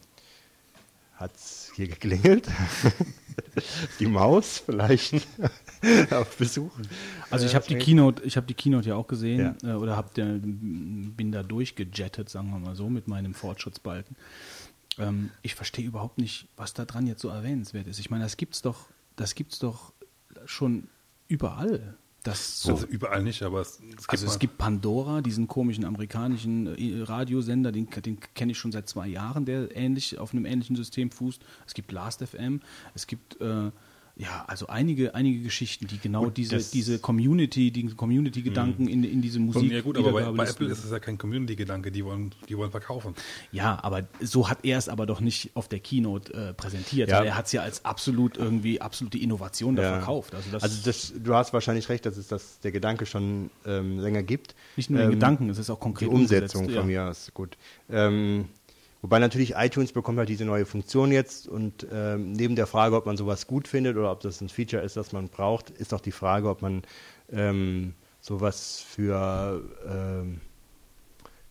hat's 1.17 1.63
hier 1.75 1.89
geklingelt? 1.89 2.49
die 4.01 4.07
Maus 4.07 4.59
vielleicht 4.59 5.15
auf 6.11 6.37
Besuch. 6.37 6.73
Also 7.31 7.47
ich 7.47 7.55
habe 7.55 7.67
die 7.67 7.77
Keynote, 7.77 8.23
ich 8.25 8.37
habe 8.37 8.47
die 8.47 8.55
Keynote 8.55 8.89
ja 8.89 8.97
auch 8.97 9.07
gesehen 9.07 9.57
ja. 9.63 9.75
Äh, 9.75 9.77
oder 9.77 9.97
hab 9.97 10.15
der, 10.15 10.39
bin 10.41 11.33
da 11.33 11.43
durchgejettet, 11.43 12.29
sagen 12.29 12.51
wir 12.51 12.59
mal 12.59 12.77
so, 12.77 12.89
mit 12.89 13.09
meinem 13.09 13.35
Fortschrittsbalken. 13.35 14.17
Ähm, 14.99 15.31
ich 15.43 15.55
verstehe 15.55 15.85
überhaupt 15.85 16.19
nicht, 16.19 16.49
was 16.57 16.75
da 16.75 16.85
dran 16.85 17.07
jetzt 17.07 17.23
so 17.23 17.29
erwähnenswert 17.29 17.87
ist. 17.87 17.99
Ich 17.99 18.11
meine, 18.11 18.25
das 18.25 18.37
gibt's 18.37 18.63
doch, 18.63 18.89
das 19.17 19.35
gibt's 19.35 19.59
doch 19.59 19.93
schon 20.47 20.89
überall. 21.29 21.97
Das 22.25 22.63
so, 22.63 22.73
also 22.73 22.87
überall 22.87 23.23
nicht, 23.23 23.43
aber 23.43 23.61
es, 23.61 23.73
es 23.73 23.81
gibt 23.81 24.11
Also 24.11 24.27
es 24.27 24.39
gibt 24.39 24.57
Pandora, 24.57 25.21
diesen 25.21 25.47
komischen 25.47 25.85
amerikanischen 25.85 26.67
äh, 26.69 27.03
Radiosender, 27.03 27.71
den, 27.71 27.87
den 27.91 28.19
kenne 28.35 28.53
ich 28.53 28.59
schon 28.59 28.73
seit 28.73 28.89
zwei 28.89 29.07
Jahren, 29.07 29.45
der 29.45 29.77
ähnlich 29.77 30.19
auf 30.19 30.33
einem 30.33 30.47
ähnlichen 30.47 30.75
System 30.75 31.11
fußt. 31.11 31.43
Es 31.67 31.75
gibt 31.75 31.93
Last.fm, 31.93 32.61
es 32.95 33.07
gibt 33.07 33.39
äh, 33.43 33.71
ja, 34.16 34.44
also 34.46 34.68
einige, 34.68 35.14
einige 35.16 35.42
Geschichten, 35.42 35.88
die 35.88 35.98
genau 35.98 36.24
gut, 36.24 36.37
diese, 36.37 36.59
diese 36.59 37.00
Community, 37.00 37.72
diesen 37.72 37.96
Community-Gedanken 37.96 38.87
in, 38.87 39.03
in 39.03 39.20
diese 39.22 39.40
Musik. 39.40 39.72
Ja 39.72 39.81
gut, 39.81 39.98
aber 39.98 40.12
bei, 40.12 40.31
bei 40.31 40.46
Apple 40.46 40.68
ist 40.68 40.85
es 40.85 40.90
ja 40.92 41.00
kein 41.00 41.18
Community-Gedanke, 41.18 41.90
die 41.90 42.05
wollen, 42.05 42.33
die 42.48 42.57
wollen 42.57 42.70
verkaufen. 42.70 43.16
Ja, 43.50 43.83
aber 43.83 44.07
so 44.20 44.48
hat 44.48 44.59
er 44.62 44.79
es 44.79 44.88
aber 44.88 45.07
doch 45.07 45.20
nicht 45.20 45.50
auf 45.55 45.66
der 45.66 45.81
Keynote 45.81 46.33
äh, 46.33 46.55
präsentiert. 46.55 47.09
Ja. 47.09 47.24
Er 47.24 47.37
hat 47.37 47.46
es 47.46 47.53
ja 47.53 47.62
als 47.62 47.85
absolut 47.85 48.37
irgendwie 48.37 48.81
absolute 48.81 49.18
Innovation 49.18 49.74
da 49.74 49.83
ja. 49.83 49.92
verkauft. 49.96 50.33
Also, 50.33 50.48
das, 50.53 50.62
also 50.62 50.83
das, 50.85 51.12
du 51.18 51.35
hast 51.35 51.53
wahrscheinlich 51.53 51.88
recht, 51.88 52.07
dass 52.07 52.16
es 52.16 52.29
das 52.29 52.61
der 52.61 52.70
Gedanke 52.70 53.07
schon 53.07 53.50
ähm, 53.66 53.98
länger 53.98 54.22
gibt. 54.22 54.55
Nicht 54.77 54.90
nur 54.90 55.00
ähm, 55.00 55.07
den 55.07 55.14
Gedanken, 55.14 55.50
es 55.50 55.59
ist 55.59 55.70
auch 55.70 55.81
konkret. 55.81 56.09
Die 56.09 56.14
Umsetzung 56.14 56.70
von 56.70 56.87
mir 56.87 57.09
aus, 57.09 57.33
gut. 57.35 57.57
Ähm, 57.90 58.46
Wobei 59.05 59.19
natürlich 59.19 59.55
iTunes 59.55 59.93
bekommt 59.93 60.17
halt 60.17 60.31
diese 60.31 60.47
neue 60.47 60.64
Funktion 60.64 61.12
jetzt 61.12 61.47
und 61.47 61.87
ähm, 61.93 62.33
neben 62.33 62.57
der 62.57 62.67
Frage, 62.67 62.97
ob 62.97 63.05
man 63.05 63.19
sowas 63.19 63.47
gut 63.47 63.69
findet 63.69 63.99
oder 63.99 64.11
ob 64.11 64.21
das 64.21 64.40
ein 64.40 64.49
Feature 64.49 64.83
ist, 64.83 64.97
das 64.97 65.12
man 65.12 65.29
braucht, 65.29 65.69
ist 65.69 65.93
auch 65.93 66.01
die 66.01 66.11
Frage, 66.11 66.49
ob 66.49 66.62
man 66.62 66.81
ähm, 67.31 67.93
sowas 68.23 68.83
für 68.88 69.61
ähm, 69.87 70.40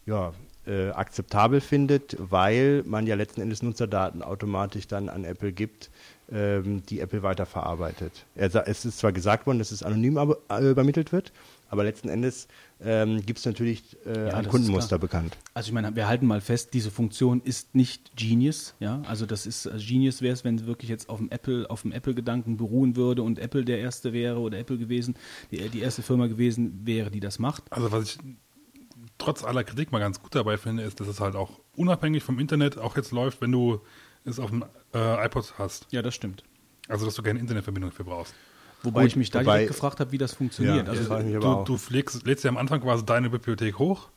ja, 0.08 0.34
äh, 0.66 0.89
akzeptabel 0.89 1.62
findet, 1.62 2.18
weil 2.18 2.82
man 2.88 3.06
ja 3.06 3.13
letzten 3.13 3.42
Endes 3.42 3.62
Nutzerdaten 3.62 4.24
automatisch 4.24 4.88
dann 4.88 5.08
an 5.08 5.24
Apple 5.24 5.52
gibt, 5.52 5.92
ähm, 6.32 6.82
die 6.88 7.02
Apple 7.02 7.22
weiterverarbeitet. 7.22 8.26
Es 8.34 8.56
ist 8.84 8.98
zwar 8.98 9.12
gesagt 9.12 9.46
worden, 9.46 9.60
dass 9.60 9.70
es 9.70 9.84
anonym 9.84 10.18
äh, 10.50 10.72
übermittelt 10.72 11.12
wird, 11.12 11.32
aber 11.74 11.84
letzten 11.84 12.08
Endes 12.08 12.48
ähm, 12.82 13.26
gibt 13.26 13.40
es 13.40 13.46
natürlich 13.46 13.98
äh, 14.06 14.28
ja, 14.28 14.36
ein 14.36 14.48
Kundenmuster 14.48 15.00
bekannt. 15.00 15.36
Also 15.56 15.70
ich 15.70 15.74
meine, 15.74 15.96
wir 15.96 16.08
halten 16.08 16.28
mal 16.28 16.40
fest, 16.40 16.76
diese 16.76 16.92
Funktion 16.92 17.42
ist 17.42 17.74
nicht 17.74 18.16
Genius. 18.16 18.76
Ja? 18.80 19.02
Also 19.08 19.26
das 19.26 19.48
ist 19.48 19.66
also 19.66 19.84
Genius 19.84 20.22
wäre 20.22 20.34
es, 20.34 20.44
wenn 20.44 20.54
es 20.54 20.68
wirklich 20.68 20.92
jetzt 20.92 21.10
auf 21.10 21.18
dem 21.18 21.32
Apple, 21.32 21.68
auf 21.72 21.82
dem 21.82 21.92
Apple-Gedanken 21.92 22.58
beruhen 22.58 22.96
würde 22.96 23.24
und 23.24 23.40
Apple 23.40 23.66
der 23.66 23.80
erste 23.80 24.14
wäre 24.14 24.38
oder 24.38 24.60
Apple 24.60 24.78
gewesen, 24.78 25.16
die, 25.50 25.68
die 25.70 25.80
erste 25.80 26.04
Firma 26.04 26.28
gewesen 26.28 26.86
wäre, 26.86 27.10
die 27.10 27.20
das 27.20 27.40
macht. 27.40 27.64
Also 27.72 27.92
was 27.92 28.04
ich 28.04 28.20
trotz 29.18 29.44
aller 29.44 29.64
Kritik 29.64 29.92
mal 29.92 29.98
ganz 29.98 30.22
gut 30.22 30.36
dabei 30.36 30.58
finde, 30.58 30.84
ist, 30.84 31.00
dass 31.00 31.08
es 31.08 31.20
halt 31.20 31.36
auch 31.36 31.60
unabhängig 31.76 32.22
vom 32.22 32.38
Internet 32.38 32.78
auch 32.78 32.96
jetzt 32.96 33.12
läuft, 33.12 33.42
wenn 33.42 33.52
du 33.52 33.82
es 34.26 34.38
auf 34.38 34.52
dem 34.52 34.64
äh, 34.94 35.26
iPod 35.26 35.56
hast. 35.58 35.88
Ja, 35.90 36.04
das 36.04 36.14
stimmt. 36.14 36.44
Also, 36.88 37.06
dass 37.06 37.16
du 37.16 37.24
keine 37.24 37.40
Internetverbindung 37.40 37.92
für 37.92 38.04
brauchst. 38.04 38.36
Wobei 38.84 39.02
Gut, 39.02 39.08
ich 39.12 39.15
mich 39.15 39.30
da 39.32 39.39
wobei- 39.39 39.54
direkt 39.54 39.67
gefragt 39.69 40.00
habe, 40.00 40.12
wie 40.12 40.17
das 40.17 40.34
funktioniert. 40.34 40.88
Ja, 40.88 40.93
also, 40.93 41.39
Du, 41.39 41.63
du 41.63 41.78
pflegst, 41.78 42.26
lädst 42.28 42.43
ja 42.43 42.50
am 42.50 42.58
Anfang 42.58 42.82
quasi 42.82 43.06
deine 43.06 43.30
Bibliothek 43.30 43.80
hoch 43.80 44.10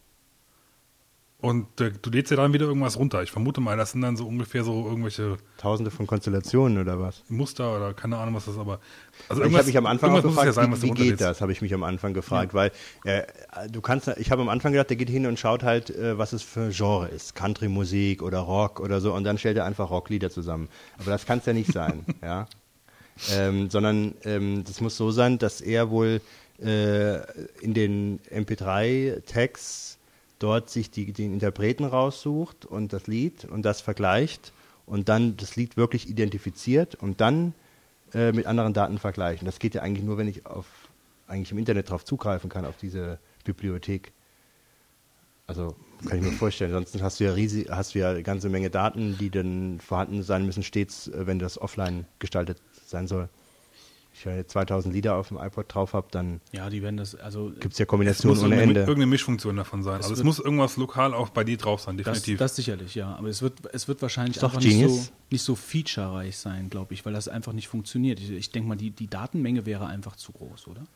und 1.38 1.80
äh, 1.80 1.92
du 2.02 2.10
lädst 2.10 2.30
ja 2.30 2.36
dann 2.36 2.52
wieder 2.52 2.66
irgendwas 2.66 2.98
runter. 2.98 3.22
Ich 3.22 3.30
vermute 3.30 3.60
mal, 3.60 3.76
das 3.76 3.92
sind 3.92 4.00
dann 4.00 4.16
so 4.16 4.26
ungefähr 4.26 4.64
so 4.64 4.86
irgendwelche 4.88 5.36
Tausende 5.58 5.90
von 5.90 6.06
Konstellationen 6.06 6.78
oder 6.78 6.98
was? 6.98 7.22
Muster 7.28 7.76
oder 7.76 7.94
keine 7.94 8.16
Ahnung, 8.16 8.34
was 8.34 8.46
das 8.46 8.58
aber. 8.58 8.80
Also 9.28 9.44
ich 9.44 9.54
habe 9.54 9.66
mich 9.66 9.76
am 9.76 9.86
Anfang 9.86 10.12
auch 10.16 10.22
gefragt, 10.22 10.46
ja 10.46 10.52
sein, 10.52 10.72
was 10.72 10.82
wie, 10.82 10.88
wie 10.88 10.94
geht 10.94 11.20
das, 11.20 11.40
habe 11.40 11.52
ich 11.52 11.60
mich 11.62 11.72
am 11.74 11.82
Anfang 11.84 12.14
gefragt, 12.14 12.54
weil 12.54 12.72
äh, 13.04 13.22
du 13.70 13.80
kannst, 13.80 14.08
ich 14.16 14.30
habe 14.30 14.42
am 14.42 14.48
Anfang 14.48 14.72
gedacht, 14.72 14.88
der 14.90 14.96
geht 14.96 15.10
hin 15.10 15.26
und 15.26 15.38
schaut 15.38 15.62
halt, 15.62 15.90
äh, 15.90 16.16
was 16.18 16.32
es 16.32 16.42
für 16.42 16.60
ein 16.62 16.70
Genre 16.72 17.08
ist, 17.08 17.34
Country-Musik 17.34 18.22
oder 18.22 18.38
Rock 18.40 18.80
oder 18.80 19.00
so, 19.00 19.12
und 19.12 19.24
dann 19.24 19.36
stellt 19.38 19.56
er 19.58 19.64
einfach 19.64 19.90
Rocklieder 19.90 20.30
zusammen. 20.30 20.68
Aber 20.98 21.10
das 21.10 21.26
kann 21.26 21.38
es 21.38 21.46
ja 21.46 21.52
nicht 21.52 21.72
sein, 21.72 22.04
ja. 22.22 22.46
Ähm, 23.32 23.70
sondern 23.70 24.14
ähm, 24.24 24.64
das 24.64 24.80
muss 24.80 24.96
so 24.96 25.10
sein, 25.10 25.38
dass 25.38 25.60
er 25.60 25.90
wohl 25.90 26.20
äh, 26.60 27.16
in 27.62 27.74
den 27.74 28.20
MP3-Tags 28.30 29.98
dort 30.38 30.70
sich 30.70 30.90
die, 30.90 31.12
den 31.12 31.32
Interpreten 31.32 31.84
raussucht 31.84 32.66
und 32.66 32.92
das 32.92 33.06
Lied 33.06 33.44
und 33.46 33.62
das 33.62 33.80
vergleicht 33.80 34.52
und 34.84 35.08
dann 35.08 35.36
das 35.36 35.56
Lied 35.56 35.76
wirklich 35.76 36.08
identifiziert 36.08 36.94
und 36.94 37.20
dann 37.20 37.54
äh, 38.12 38.32
mit 38.32 38.46
anderen 38.46 38.74
Daten 38.74 38.98
vergleichen. 38.98 39.46
Das 39.46 39.58
geht 39.58 39.74
ja 39.74 39.82
eigentlich 39.82 40.04
nur, 40.04 40.18
wenn 40.18 40.28
ich 40.28 40.46
auf 40.46 40.66
eigentlich 41.26 41.50
im 41.52 41.58
Internet 41.58 41.88
darauf 41.88 42.04
zugreifen 42.04 42.50
kann, 42.50 42.64
auf 42.64 42.76
diese 42.76 43.18
Bibliothek. 43.44 44.12
Also 45.46 45.74
kann 46.06 46.18
ich 46.18 46.24
mir 46.24 46.32
vorstellen. 46.32 46.72
Ansonsten 46.74 47.02
hast 47.02 47.18
du 47.18 47.24
ja 47.24 47.32
riesig, 47.32 47.68
hast 47.70 47.94
du 47.94 48.00
ja 48.00 48.10
eine 48.10 48.22
ganze 48.22 48.48
Menge 48.48 48.70
Daten, 48.70 49.16
die 49.18 49.30
dann 49.30 49.80
vorhanden 49.80 50.22
sein 50.22 50.44
müssen, 50.44 50.62
stets, 50.62 51.08
äh, 51.08 51.26
wenn 51.26 51.38
das 51.38 51.60
offline 51.60 52.04
gestaltet 52.18 52.58
sein 52.88 53.06
soll. 53.06 53.28
Wenn 54.24 54.32
ich 54.32 54.38
ja 54.38 54.46
2000 54.46 54.94
Lieder 54.94 55.16
auf 55.16 55.28
dem 55.28 55.36
iPod 55.36 55.66
drauf 55.68 55.92
habe, 55.92 56.06
dann 56.10 56.40
ja, 56.52 56.70
die 56.70 56.82
werden 56.82 56.96
das, 56.96 57.14
also 57.14 57.50
gibt 57.60 57.74
es 57.74 57.78
ja 57.78 57.84
Es 57.84 57.88
Kombinationen 57.88 58.38
ohne 58.38 58.44
irgendeine, 58.54 58.62
Ende. 58.70 58.80
irgendeine 58.80 59.06
Mischfunktion 59.06 59.56
davon 59.56 59.82
sein. 59.82 59.96
Also 59.96 60.14
es 60.14 60.24
muss 60.24 60.38
irgendwas 60.38 60.78
lokal 60.78 61.12
auch 61.12 61.28
bei 61.28 61.44
dir 61.44 61.58
drauf 61.58 61.82
sein, 61.82 61.98
das, 61.98 62.04
definitiv. 62.06 62.38
das 62.38 62.56
sicherlich, 62.56 62.94
ja. 62.94 63.14
Aber 63.14 63.28
es 63.28 63.42
wird, 63.42 63.54
es 63.74 63.88
wird 63.88 64.00
wahrscheinlich 64.00 64.42
einfach 64.42 64.58
nicht 64.58 64.88
so, 64.88 65.06
nicht 65.30 65.42
so 65.42 65.54
featurereich 65.54 66.38
sein, 66.38 66.70
glaube 66.70 66.94
ich, 66.94 67.04
weil 67.04 67.12
das 67.12 67.28
einfach 67.28 67.52
nicht 67.52 67.68
funktioniert. 67.68 68.18
Ich, 68.18 68.30
ich 68.30 68.50
denke 68.50 68.68
mal, 68.70 68.76
die, 68.76 68.90
die 68.90 69.06
Datenmenge 69.08 69.66
wäre 69.66 69.86
einfach 69.86 70.16
zu 70.16 70.32
groß, 70.32 70.68
oder? 70.68 70.86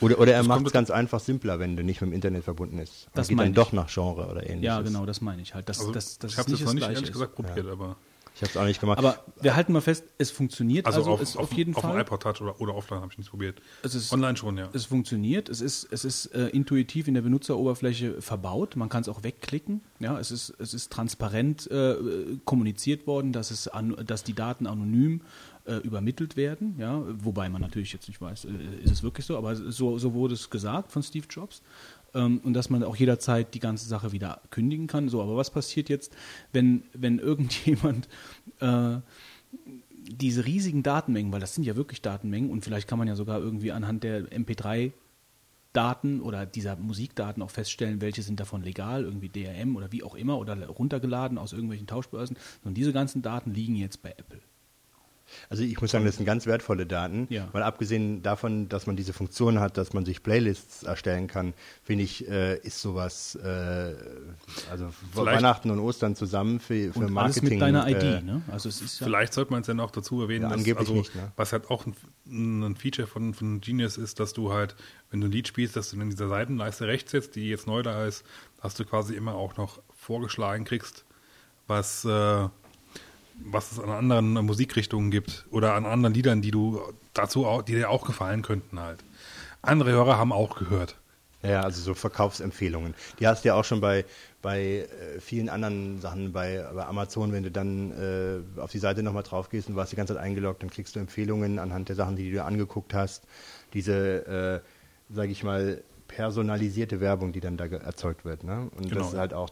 Oder, 0.00 0.18
oder 0.18 0.32
er 0.32 0.38
Das 0.38 0.48
macht 0.48 0.66
es 0.66 0.72
ganz 0.72 0.90
einfach 0.90 1.20
simpler, 1.20 1.58
wenn 1.58 1.76
du 1.76 1.84
nicht 1.84 2.00
mit 2.00 2.10
dem 2.10 2.14
Internet 2.14 2.42
verbunden 2.44 2.78
ist. 2.78 3.04
Das 3.06 3.12
Das 3.12 3.28
geht 3.28 3.36
meine 3.36 3.52
dann 3.52 3.62
ich. 3.62 3.68
doch 3.68 3.72
nach 3.72 3.92
Genre 3.92 4.26
oder 4.28 4.42
ähnliches. 4.44 4.64
Ja, 4.64 4.80
genau, 4.80 5.04
das 5.06 5.20
meine 5.20 5.42
ich 5.42 5.54
halt. 5.54 5.68
Das, 5.68 5.78
also, 5.80 5.92
das, 5.92 6.18
das 6.18 6.32
ich 6.32 6.38
habe 6.38 6.50
das 6.50 6.60
noch 6.60 6.72
nicht 6.72 6.88
ehrlich 6.88 7.12
gesagt 7.12 7.34
probiert, 7.34 7.66
aber 7.68 7.96
Ich 8.34 8.40
habe 8.40 8.50
es 8.50 8.56
auch 8.56 8.64
nicht 8.64 8.80
gemacht. 8.80 8.98
Aber 8.98 9.18
wir 9.40 9.54
halten 9.54 9.72
mal 9.72 9.82
fest, 9.82 10.04
es 10.18 10.30
funktioniert 10.30 10.86
also, 10.86 11.00
also, 11.00 11.10
auf, 11.12 11.20
es 11.20 11.36
auf, 11.36 11.44
auf 11.44 11.52
jeden 11.52 11.74
auf 11.76 11.82
Fall. 11.82 11.92
dem 11.92 12.00
iPod 12.00 12.22
Touch 12.22 12.40
oder, 12.40 12.60
oder 12.60 12.74
offline 12.74 13.00
habe 13.00 13.12
ich 13.12 13.18
nicht 13.18 13.30
probiert. 13.30 13.60
Ist- 13.82 14.12
Online 14.12 14.36
schon, 14.36 14.56
ja. 14.56 14.68
Es 14.72 14.86
funktioniert, 14.86 15.48
es 15.48 15.60
ist, 15.60 15.86
es 15.90 16.04
ist 16.04 16.26
äh, 16.34 16.48
intuitiv 16.48 17.08
in 17.08 17.14
der 17.14 17.22
Benutzeroberfläche 17.22 18.22
verbaut, 18.22 18.74
man 18.76 18.88
kann 18.88 19.02
es 19.02 19.08
auch 19.08 19.22
wegklicken. 19.22 19.82
Ja, 19.98 20.18
es, 20.18 20.30
ist, 20.30 20.54
es 20.58 20.72
ist 20.72 20.90
transparent 20.90 21.70
äh, 21.70 21.96
kommuniziert 22.44 23.06
worden, 23.06 23.32
dass, 23.32 23.50
es 23.50 23.68
an, 23.68 23.96
dass 24.06 24.24
die 24.24 24.34
Daten 24.34 24.66
anonym 24.66 25.20
äh, 25.66 25.74
übermittelt 25.76 26.36
werden. 26.36 26.74
Ja, 26.78 27.02
wobei 27.22 27.48
man 27.48 27.60
natürlich 27.60 27.92
jetzt 27.92 28.08
nicht 28.08 28.20
weiß, 28.20 28.46
äh, 28.46 28.48
ist 28.82 28.90
es 28.92 29.02
wirklich 29.02 29.26
so, 29.26 29.36
aber 29.36 29.54
so, 29.54 29.98
so 29.98 30.14
wurde 30.14 30.34
es 30.34 30.48
gesagt 30.50 30.90
von 30.90 31.02
Steve 31.02 31.26
Jobs. 31.28 31.62
Ähm, 32.14 32.40
und 32.44 32.54
dass 32.54 32.70
man 32.70 32.82
auch 32.84 32.96
jederzeit 32.96 33.54
die 33.54 33.60
ganze 33.60 33.88
Sache 33.88 34.12
wieder 34.12 34.40
kündigen 34.50 34.86
kann. 34.86 35.08
So, 35.08 35.22
aber 35.22 35.36
was 35.36 35.50
passiert 35.50 35.88
jetzt, 35.88 36.14
wenn, 36.52 36.82
wenn 36.92 37.18
irgendjemand 37.20 38.08
äh, 38.60 38.98
diese 39.92 40.44
riesigen 40.44 40.82
Datenmengen, 40.82 41.32
weil 41.32 41.40
das 41.40 41.54
sind 41.54 41.64
ja 41.64 41.76
wirklich 41.76 42.02
Datenmengen 42.02 42.50
und 42.50 42.64
vielleicht 42.64 42.88
kann 42.88 42.98
man 42.98 43.08
ja 43.08 43.14
sogar 43.14 43.38
irgendwie 43.38 43.72
anhand 43.72 44.02
der 44.02 44.24
MP3 44.30 44.92
Daten 45.72 46.20
oder 46.20 46.44
dieser 46.44 46.76
Musikdaten 46.76 47.42
auch 47.42 47.50
feststellen, 47.50 48.00
welche 48.00 48.22
sind 48.22 48.40
davon 48.40 48.62
legal, 48.62 49.04
irgendwie 49.04 49.28
DRM 49.28 49.76
oder 49.76 49.90
wie 49.90 50.02
auch 50.02 50.14
immer 50.14 50.38
oder 50.38 50.66
runtergeladen 50.66 51.38
aus 51.38 51.52
irgendwelchen 51.52 51.86
Tauschbörsen. 51.86 52.36
Und 52.64 52.74
diese 52.74 52.92
ganzen 52.92 53.22
Daten 53.22 53.54
liegen 53.54 53.76
jetzt 53.76 54.02
bei 54.02 54.10
Apple. 54.10 54.40
Also 55.48 55.62
ich 55.62 55.80
muss 55.80 55.90
sagen, 55.90 56.04
das 56.04 56.16
sind 56.16 56.26
ganz 56.26 56.46
wertvolle 56.46 56.86
Daten. 56.86 57.26
Ja. 57.30 57.48
Mal 57.52 57.62
abgesehen 57.62 58.22
davon, 58.22 58.68
dass 58.68 58.86
man 58.86 58.96
diese 58.96 59.12
Funktion 59.12 59.60
hat, 59.60 59.76
dass 59.76 59.92
man 59.92 60.04
sich 60.04 60.22
Playlists 60.22 60.82
erstellen 60.82 61.26
kann, 61.26 61.54
finde 61.84 62.04
ich, 62.04 62.28
äh, 62.28 62.58
ist 62.58 62.80
sowas, 62.80 63.34
äh, 63.36 63.94
also 64.70 64.88
Vielleicht- 65.12 65.36
Weihnachten 65.38 65.70
und 65.70 65.78
Ostern 65.80 66.16
zusammen 66.16 66.60
für, 66.60 66.92
für 66.92 66.98
Und 67.00 67.10
Marketing. 67.12 67.42
alles 67.42 67.50
mit 67.50 67.60
deiner 67.60 67.88
ID, 67.88 68.02
äh, 68.02 68.20
ne? 68.22 68.42
Also 68.50 68.68
es 68.68 68.80
ist 68.80 69.00
ja, 69.00 69.06
Vielleicht 69.06 69.32
sollte 69.34 69.52
man 69.52 69.62
es 69.62 69.66
ja 69.66 69.74
noch 69.74 69.90
dazu 69.90 70.22
erwähnen, 70.22 70.42
Ja, 70.42 70.48
dass, 70.48 70.58
angeblich 70.58 70.78
also, 70.88 70.92
nicht, 70.94 71.14
ne? 71.14 71.32
was 71.36 71.52
halt 71.52 71.70
auch 71.70 71.86
ein, 71.86 71.94
ein 72.62 72.76
Feature 72.76 73.06
von, 73.06 73.34
von 73.34 73.60
Genius 73.60 73.96
ist, 73.98 74.20
dass 74.20 74.32
du 74.32 74.52
halt, 74.52 74.74
wenn 75.10 75.20
du 75.20 75.28
ein 75.28 75.32
Lied 75.32 75.48
spielst, 75.48 75.76
dass 75.76 75.90
du 75.90 76.00
in 76.00 76.10
dieser 76.10 76.28
Seitenleiste 76.28 76.86
rechts 76.86 77.10
sitzt, 77.10 77.36
die 77.36 77.48
jetzt 77.48 77.66
neu 77.66 77.82
da 77.82 78.06
ist, 78.06 78.24
dass 78.62 78.74
du 78.74 78.84
quasi 78.84 79.14
immer 79.14 79.34
auch 79.34 79.56
noch 79.56 79.80
vorgeschlagen 79.96 80.64
kriegst, 80.64 81.04
was, 81.66 82.04
äh, 82.04 82.48
was 83.44 83.72
es 83.72 83.78
an 83.78 83.90
anderen 83.90 84.32
Musikrichtungen 84.46 85.10
gibt 85.10 85.46
oder 85.50 85.74
an 85.74 85.86
anderen 85.86 86.14
Liedern, 86.14 86.42
die 86.42 86.50
du 86.50 86.80
dazu 87.14 87.46
auch, 87.46 87.62
die 87.62 87.74
dir 87.74 87.90
auch 87.90 88.06
gefallen 88.06 88.42
könnten 88.42 88.80
halt. 88.80 89.00
Andere 89.62 89.92
Hörer 89.92 90.18
haben 90.18 90.32
auch 90.32 90.56
gehört. 90.56 90.96
Ja, 91.42 91.62
also 91.62 91.80
so 91.82 91.94
Verkaufsempfehlungen. 91.94 92.94
Die 93.18 93.26
hast 93.26 93.44
du 93.44 93.48
ja 93.48 93.54
auch 93.54 93.64
schon 93.64 93.80
bei, 93.80 94.04
bei 94.42 94.60
äh, 94.60 95.20
vielen 95.20 95.48
anderen 95.48 96.00
Sachen, 96.00 96.32
bei, 96.32 96.64
bei 96.72 96.86
Amazon, 96.86 97.32
wenn 97.32 97.42
du 97.42 97.50
dann 97.50 97.90
äh, 98.56 98.60
auf 98.60 98.70
die 98.70 98.78
Seite 98.78 99.02
nochmal 99.02 99.24
drauf 99.24 99.48
gehst 99.48 99.68
und 99.68 99.74
warst 99.74 99.90
die 99.90 99.96
ganze 99.96 100.14
Zeit 100.14 100.22
eingeloggt, 100.22 100.62
dann 100.62 100.70
kriegst 100.70 100.94
du 100.94 101.00
Empfehlungen 101.00 101.58
anhand 101.58 101.88
der 101.88 101.96
Sachen, 101.96 102.14
die 102.14 102.26
du 102.26 102.30
dir 102.30 102.44
angeguckt 102.44 102.94
hast. 102.94 103.24
Diese, 103.74 104.62
äh, 104.62 105.14
sage 105.14 105.32
ich 105.32 105.42
mal, 105.42 105.82
personalisierte 106.14 107.00
Werbung, 107.00 107.32
die 107.32 107.40
dann 107.40 107.56
da 107.56 107.64
erzeugt 107.64 108.24
wird. 108.24 108.44
Ne? 108.44 108.68
Und 108.76 108.88
Genau. 108.88 109.00
das 109.00 109.12
ist 109.12 109.18
halt 109.18 109.32
auch, 109.34 109.48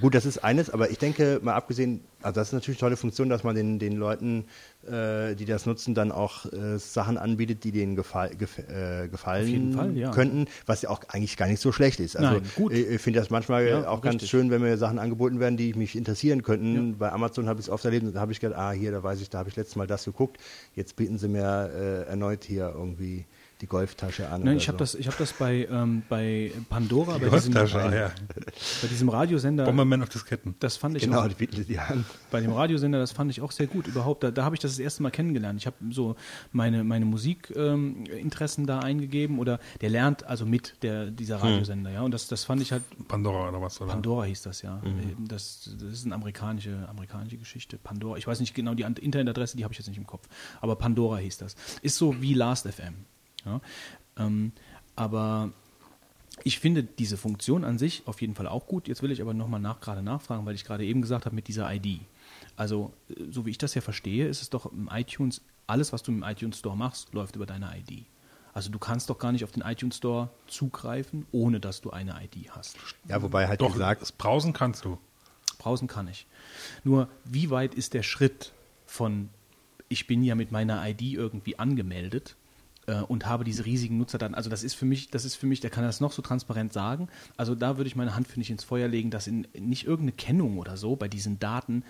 gut, 0.00 0.14
das 0.14 0.26
ist 0.26 0.38
eines, 0.44 0.70
aber 0.70 0.90
ich 0.90 0.98
denke, 0.98 1.40
mal 1.42 1.54
abgesehen, 1.54 2.00
also 2.20 2.40
das 2.40 2.48
ist 2.48 2.52
natürlich 2.52 2.78
eine 2.78 2.88
tolle 2.88 2.96
Funktion, 2.96 3.28
dass 3.28 3.42
man 3.42 3.54
den, 3.56 3.78
den 3.78 3.96
Leuten, 3.96 4.44
äh, 4.86 5.34
die 5.34 5.44
das 5.44 5.66
nutzen, 5.66 5.94
dann 5.94 6.12
auch 6.12 6.46
äh, 6.52 6.78
Sachen 6.78 7.18
anbietet, 7.18 7.64
die 7.64 7.72
denen 7.72 7.96
gefall, 7.96 8.30
gef 8.36 8.58
äh, 8.58 9.08
gefallen 9.08 9.72
Fall, 9.72 9.96
ja. 9.96 10.10
könnten, 10.10 10.46
was 10.66 10.82
ja 10.82 10.90
auch 10.90 11.00
eigentlich 11.08 11.36
gar 11.36 11.48
nicht 11.48 11.60
so 11.60 11.72
schlecht 11.72 11.98
ist. 11.98 12.16
Also 12.16 12.34
Nein, 12.34 12.42
gut. 12.54 12.72
ich, 12.72 13.00
finde 13.00 13.18
das 13.18 13.30
manchmal 13.30 13.66
Ja, 13.66 13.88
auch 13.88 14.02
ganz 14.02 14.14
richtig. 14.14 14.30
schön, 14.30 14.50
wenn 14.50 14.60
mir 14.60 14.76
Sachen 14.76 14.98
angeboten 14.98 15.40
werden, 15.40 15.56
die 15.56 15.74
mich 15.74 15.96
interessieren 15.96 16.42
könnten. 16.42 16.98
Bei 16.98 17.10
Amazon 17.10 17.48
habe 17.48 17.58
ich 17.60 17.66
es 17.66 17.70
oft 17.70 17.84
erlebt 17.84 18.04
und 18.04 18.14
da 18.14 18.20
habe 18.20 18.32
ich 18.32 18.40
gedacht, 18.40 18.58
ah, 18.58 18.70
hier, 18.72 18.92
da 18.92 19.02
weiß 19.02 19.20
ich, 19.20 19.30
da 19.30 19.38
habe 19.38 19.48
ich 19.48 19.56
letztes 19.56 19.76
Mal 19.76 19.86
das 19.86 20.04
geguckt. 20.04 20.38
Jetzt 20.74 20.96
bieten 20.96 21.18
sie 21.18 21.28
mir 21.28 21.70
äh, 21.74 22.08
erneut 22.08 22.44
hier 22.44 22.72
irgendwie 22.76 23.24
die 23.62 23.66
Golftasche 23.68 24.28
an. 24.28 24.42
Nein, 24.42 24.56
ich 24.56 24.68
habe 24.68 24.76
so. 24.78 24.82
das, 24.82 24.94
ich 24.96 25.06
hab 25.06 25.16
das 25.16 25.32
bei, 25.32 25.68
ähm, 25.70 26.02
bei 26.08 26.52
Pandora, 26.68 27.18
bei 27.18 27.28
diesem, 27.28 27.54
Golftasche, 27.54 27.80
ah, 27.80 27.94
ja. 27.94 28.10
bei 28.82 28.88
diesem 28.88 29.08
Radiosender. 29.08 29.64
Bomberman 29.64 30.02
auf 30.02 30.08
Disketten. 30.08 30.56
Das 30.58 30.76
fand 30.76 30.96
ich 30.96 31.04
Genau, 31.04 31.20
auch, 31.20 31.28
die 31.28 31.46
dir 31.46 31.82
an. 31.88 32.04
bei 32.32 32.40
dem 32.40 32.52
Radiosender, 32.52 32.98
das 32.98 33.12
fand 33.12 33.30
ich 33.30 33.40
auch 33.40 33.52
sehr 33.52 33.68
gut. 33.68 33.86
Überhaupt, 33.86 34.24
da, 34.24 34.32
da 34.32 34.44
habe 34.44 34.56
ich 34.56 34.60
das 34.60 34.72
das 34.72 34.80
erste 34.80 35.02
Mal 35.04 35.10
kennengelernt. 35.10 35.60
Ich 35.60 35.66
habe 35.66 35.76
so 35.90 36.16
meine, 36.50 36.82
meine 36.82 37.04
Musikinteressen 37.04 38.62
ähm, 38.64 38.66
da 38.66 38.80
eingegeben 38.80 39.38
oder 39.38 39.60
der 39.80 39.90
lernt 39.90 40.24
also 40.24 40.44
mit 40.44 40.82
der, 40.82 41.12
dieser 41.12 41.36
Radiosender, 41.36 41.90
ja. 41.92 42.02
Und 42.02 42.12
das, 42.12 42.26
das 42.26 42.44
fand 42.44 42.60
ich 42.62 42.72
halt, 42.72 42.82
Pandora 43.06 43.48
oder 43.48 43.62
was? 43.62 43.80
Oder? 43.80 43.92
Pandora 43.92 44.24
hieß 44.24 44.42
das 44.42 44.62
ja. 44.62 44.82
Eben 44.84 45.28
Das, 45.28 45.70
das 45.78 45.92
ist 45.92 46.04
eine 46.04 46.16
amerikanische, 46.16 46.88
amerikanische 46.88 47.36
Geschichte. 47.36 47.78
Pandora, 47.78 48.18
ich 48.18 48.26
weiß 48.26 48.40
nicht 48.40 48.54
genau 48.54 48.74
die 48.74 48.82
Internetadresse, 48.82 49.56
die 49.56 49.62
habe 49.62 49.72
ich 49.72 49.78
jetzt 49.78 49.88
nicht 49.88 49.98
im 49.98 50.06
Kopf. 50.06 50.28
Aber 50.60 50.74
Pandora 50.74 51.18
hieß 51.18 51.38
das. 51.38 51.54
Ist 51.80 51.96
so 51.96 52.20
wie 52.20 52.34
Last.fm. 52.34 52.94
Ja? 53.44 53.60
Ähm, 54.16 54.52
aber 54.96 55.52
ich 56.44 56.58
finde 56.58 56.82
diese 56.82 57.16
Funktion 57.16 57.64
an 57.64 57.78
sich 57.78 58.02
auf 58.06 58.20
jeden 58.20 58.34
Fall 58.34 58.46
auch 58.46 58.66
gut. 58.66 58.88
Jetzt 58.88 59.02
will 59.02 59.10
ich 59.10 59.20
aber 59.20 59.34
nochmal 59.34 59.60
nach, 59.60 59.80
gerade 59.80 60.02
nachfragen, 60.02 60.46
weil 60.46 60.54
ich 60.54 60.64
gerade 60.64 60.84
eben 60.84 61.02
gesagt 61.02 61.26
habe 61.26 61.34
mit 61.34 61.48
dieser 61.48 61.72
ID. 61.72 62.00
Also, 62.56 62.92
äh, 63.08 63.30
so 63.30 63.46
wie 63.46 63.50
ich 63.50 63.58
das 63.58 63.74
ja 63.74 63.80
verstehe, 63.80 64.26
ist 64.26 64.42
es 64.42 64.50
doch 64.50 64.66
im 64.66 64.88
iTunes, 64.92 65.42
alles, 65.66 65.92
was 65.92 66.02
du 66.02 66.12
im 66.12 66.22
iTunes 66.22 66.58
Store 66.58 66.76
machst, 66.76 67.12
läuft 67.12 67.36
über 67.36 67.46
deine 67.46 67.70
ID. 67.76 68.04
Also 68.54 68.70
du 68.70 68.78
kannst 68.78 69.08
doch 69.08 69.18
gar 69.18 69.32
nicht 69.32 69.44
auf 69.44 69.50
den 69.50 69.62
iTunes 69.62 69.96
Store 69.96 70.28
zugreifen, 70.46 71.26
ohne 71.32 71.58
dass 71.58 71.80
du 71.80 71.90
eine 71.90 72.22
ID 72.22 72.50
hast. 72.50 72.76
Ja, 73.08 73.22
wobei 73.22 73.48
halt 73.48 73.62
Doch, 73.62 73.72
gesagt, 73.72 74.02
das 74.02 74.12
Brausen 74.12 74.52
kannst 74.52 74.84
du. 74.84 74.98
Browsen 75.58 75.88
kann 75.88 76.08
ich. 76.08 76.26
Nur, 76.84 77.08
wie 77.24 77.50
weit 77.50 77.74
ist 77.74 77.94
der 77.94 78.02
Schritt 78.02 78.52
von, 78.84 79.30
ich 79.88 80.06
bin 80.06 80.22
ja 80.22 80.34
mit 80.34 80.50
meiner 80.50 80.86
ID 80.86 81.02
irgendwie 81.02 81.58
angemeldet 81.58 82.36
und 83.08 83.26
habe 83.26 83.44
diese 83.44 83.64
riesigen 83.64 83.96
Nutzerdaten. 83.98 84.34
Also 84.34 84.50
das 84.50 84.62
ist 84.64 84.74
für 84.74 84.84
mich, 84.86 85.08
das 85.10 85.24
ist 85.24 85.36
für 85.36 85.46
mich, 85.46 85.60
der 85.60 85.70
kann 85.70 85.84
das 85.84 86.00
noch 86.00 86.12
so 86.12 86.20
transparent 86.22 86.72
sagen. 86.72 87.08
Also 87.36 87.54
da 87.54 87.76
würde 87.76 87.88
ich 87.88 87.96
meine 87.96 88.14
Hand 88.16 88.26
für 88.26 88.38
nicht 88.40 88.50
ins 88.50 88.64
Feuer 88.64 88.88
legen, 88.88 89.10
dass 89.10 89.26
in, 89.26 89.46
nicht 89.58 89.84
irgendeine 89.86 90.12
Kennung 90.12 90.58
oder 90.58 90.76
so 90.76 90.96
bei 90.96 91.06
diesen 91.08 91.38
Daten 91.38 91.84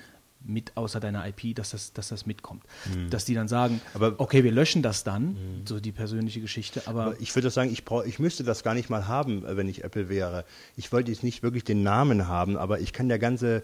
mit 0.45 0.77
außer 0.77 0.99
deiner 0.99 1.25
IP, 1.29 1.55
dass 1.55 1.71
das, 1.71 1.93
dass 1.93 2.09
das 2.09 2.27
mitkommt. 2.27 2.65
Dass 3.11 3.25
die 3.25 3.35
dann 3.35 3.47
sagen, 3.47 3.81
Aber- 3.95 4.15
okay, 4.19 4.43
wir 4.43 4.51
löschen 4.51 4.83
das 4.83 5.05
dann, 5.05 5.37
so 5.67 5.79
die 5.79 5.93
persönliche 5.93 6.41
Geschichte, 6.41 6.83
aber, 6.87 7.05
Aber 7.05 7.21
ich 7.21 7.33
würde 7.37 7.49
sagen, 7.49 7.71
ich, 7.73 7.85
brauch, 7.85 8.05
ich 8.05 8.19
müsste 8.19 8.43
das 8.43 8.65
gar 8.65 8.75
nicht 8.75 8.91
mal 8.91 9.07
haben, 9.07 9.45
äh, 9.47 9.57
wenn 9.57 9.69
ich 9.69 9.85
Apple 9.85 10.09
wäre. 10.09 10.45
Ich 10.77 10.91
wollte 10.93 11.13
jetzt 11.13 11.23
nicht 11.23 11.45
wirklich 11.45 11.63
den 11.63 11.85
Namen 11.85 12.27
haben, 12.27 12.57
aber 12.57 12.81
ich 12.81 12.93
kann 12.93 13.09
ja 13.09 13.19
ganze 13.19 13.63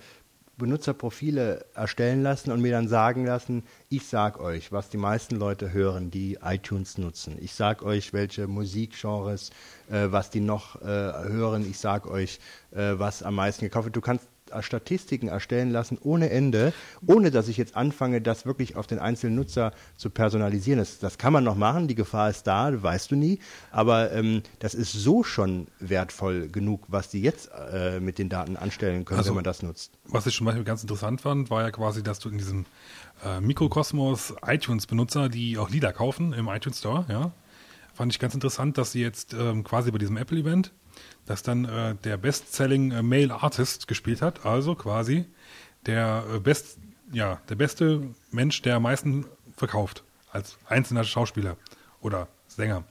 Benutzerprofile 0.58 1.64
erstellen 1.74 2.22
lassen 2.22 2.50
und 2.50 2.60
mir 2.60 2.72
dann 2.72 2.88
sagen 2.88 3.24
lassen, 3.24 3.62
ich 3.88 4.06
sag 4.06 4.40
euch, 4.40 4.72
was 4.72 4.90
die 4.90 4.96
meisten 4.96 5.36
Leute 5.36 5.72
hören, 5.72 6.10
die 6.10 6.38
iTunes 6.42 6.98
nutzen. 6.98 7.36
Ich 7.40 7.54
sag 7.54 7.82
euch, 7.82 8.12
welche 8.12 8.46
Musikgenres, 8.48 9.50
äh, 9.88 10.08
was 10.10 10.30
die 10.30 10.40
noch 10.40 10.82
äh, 10.82 10.84
hören. 10.84 11.64
Ich 11.68 11.78
sag 11.78 12.06
euch, 12.06 12.40
äh, 12.72 12.94
was 12.98 13.22
am 13.22 13.36
meisten 13.36 13.64
gekauft 13.64 13.86
wird. 13.86 13.96
Du 13.96 14.00
kannst 14.00 14.28
Statistiken 14.60 15.28
erstellen 15.28 15.70
lassen 15.70 15.98
ohne 16.02 16.30
Ende, 16.30 16.72
ohne 17.06 17.30
dass 17.30 17.48
ich 17.48 17.56
jetzt 17.56 17.76
anfange, 17.76 18.20
das 18.20 18.46
wirklich 18.46 18.76
auf 18.76 18.86
den 18.86 18.98
einzelnen 18.98 19.36
Nutzer 19.36 19.72
zu 19.96 20.10
personalisieren. 20.10 20.78
Das, 20.78 20.98
das 20.98 21.18
kann 21.18 21.32
man 21.32 21.44
noch 21.44 21.56
machen, 21.56 21.88
die 21.88 21.94
Gefahr 21.94 22.30
ist 22.30 22.46
da, 22.46 22.82
weißt 22.82 23.10
du 23.10 23.16
nie, 23.16 23.38
aber 23.70 24.12
ähm, 24.12 24.42
das 24.58 24.74
ist 24.74 24.92
so 24.92 25.22
schon 25.22 25.68
wertvoll 25.80 26.48
genug, 26.48 26.84
was 26.88 27.08
die 27.08 27.22
jetzt 27.22 27.50
äh, 27.72 28.00
mit 28.00 28.18
den 28.18 28.28
Daten 28.28 28.56
anstellen 28.56 29.04
können, 29.04 29.18
Also, 29.18 29.30
wenn 29.30 29.36
man 29.36 29.44
das 29.44 29.62
nutzt. 29.62 29.92
Was 30.04 30.26
ich 30.26 30.36
zum 30.36 30.46
Beispiel 30.46 30.64
ganz 30.64 30.82
interessant 30.82 31.20
fand, 31.20 31.50
war 31.50 31.62
ja 31.62 31.70
quasi, 31.70 32.02
dass 32.02 32.18
du 32.18 32.28
in 32.28 32.38
diesem 32.38 32.66
äh, 33.24 33.40
Mikrokosmos 33.40 34.34
iTunes-Benutzer, 34.46 35.28
die 35.28 35.58
auch 35.58 35.70
Lieder 35.70 35.92
kaufen 35.92 36.32
im 36.32 36.48
iTunes 36.48 36.78
Store, 36.78 37.04
ja, 37.08 37.32
fand 37.94 38.12
ich 38.12 38.20
ganz 38.20 38.32
interessant, 38.34 38.78
dass 38.78 38.92
sie 38.92 39.02
jetzt 39.02 39.34
ähm, 39.34 39.64
quasi 39.64 39.90
bei 39.90 39.98
diesem 39.98 40.16
Apple-Event, 40.16 40.72
dass 41.26 41.42
dann 41.42 41.64
äh, 41.64 41.94
der 42.04 42.16
Best-Selling 42.16 42.92
äh, 42.92 43.02
Male 43.02 43.34
Artist 43.34 43.88
gespielt 43.88 44.22
hat, 44.22 44.46
also 44.46 44.74
quasi 44.74 45.26
der 45.86 46.24
äh, 46.34 46.38
best, 46.38 46.78
ja, 47.12 47.40
der 47.48 47.54
beste 47.54 48.02
Mensch, 48.30 48.62
der 48.62 48.76
am 48.76 48.82
meisten 48.82 49.26
verkauft 49.56 50.02
als 50.32 50.56
einzelner 50.66 51.04
Schauspieler 51.04 51.56
oder 52.00 52.28
Sänger. 52.46 52.84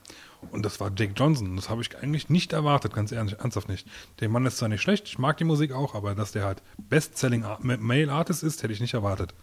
Und 0.52 0.64
das 0.64 0.78
war 0.78 0.92
Jake 0.96 1.14
Johnson. 1.16 1.56
Das 1.56 1.68
habe 1.68 1.82
ich 1.82 1.96
eigentlich 1.98 2.28
nicht 2.28 2.52
erwartet, 2.52 2.94
ganz 2.94 3.10
ehrlich, 3.10 3.38
ernsthaft 3.40 3.68
nicht. 3.68 3.88
Der 4.20 4.28
Mann 4.28 4.46
ist 4.46 4.58
zwar 4.58 4.68
nicht 4.68 4.82
schlecht, 4.82 5.06
ich 5.08 5.18
mag 5.18 5.36
die 5.36 5.44
Musik 5.44 5.72
auch, 5.72 5.94
aber 5.96 6.14
dass 6.14 6.30
der 6.32 6.44
halt 6.44 6.62
Best-Selling 6.76 7.44
Ar- 7.44 7.58
Male 7.60 8.12
Artist 8.12 8.42
ist, 8.44 8.62
hätte 8.62 8.72
ich 8.72 8.80
nicht 8.80 8.94
erwartet. 8.94 9.34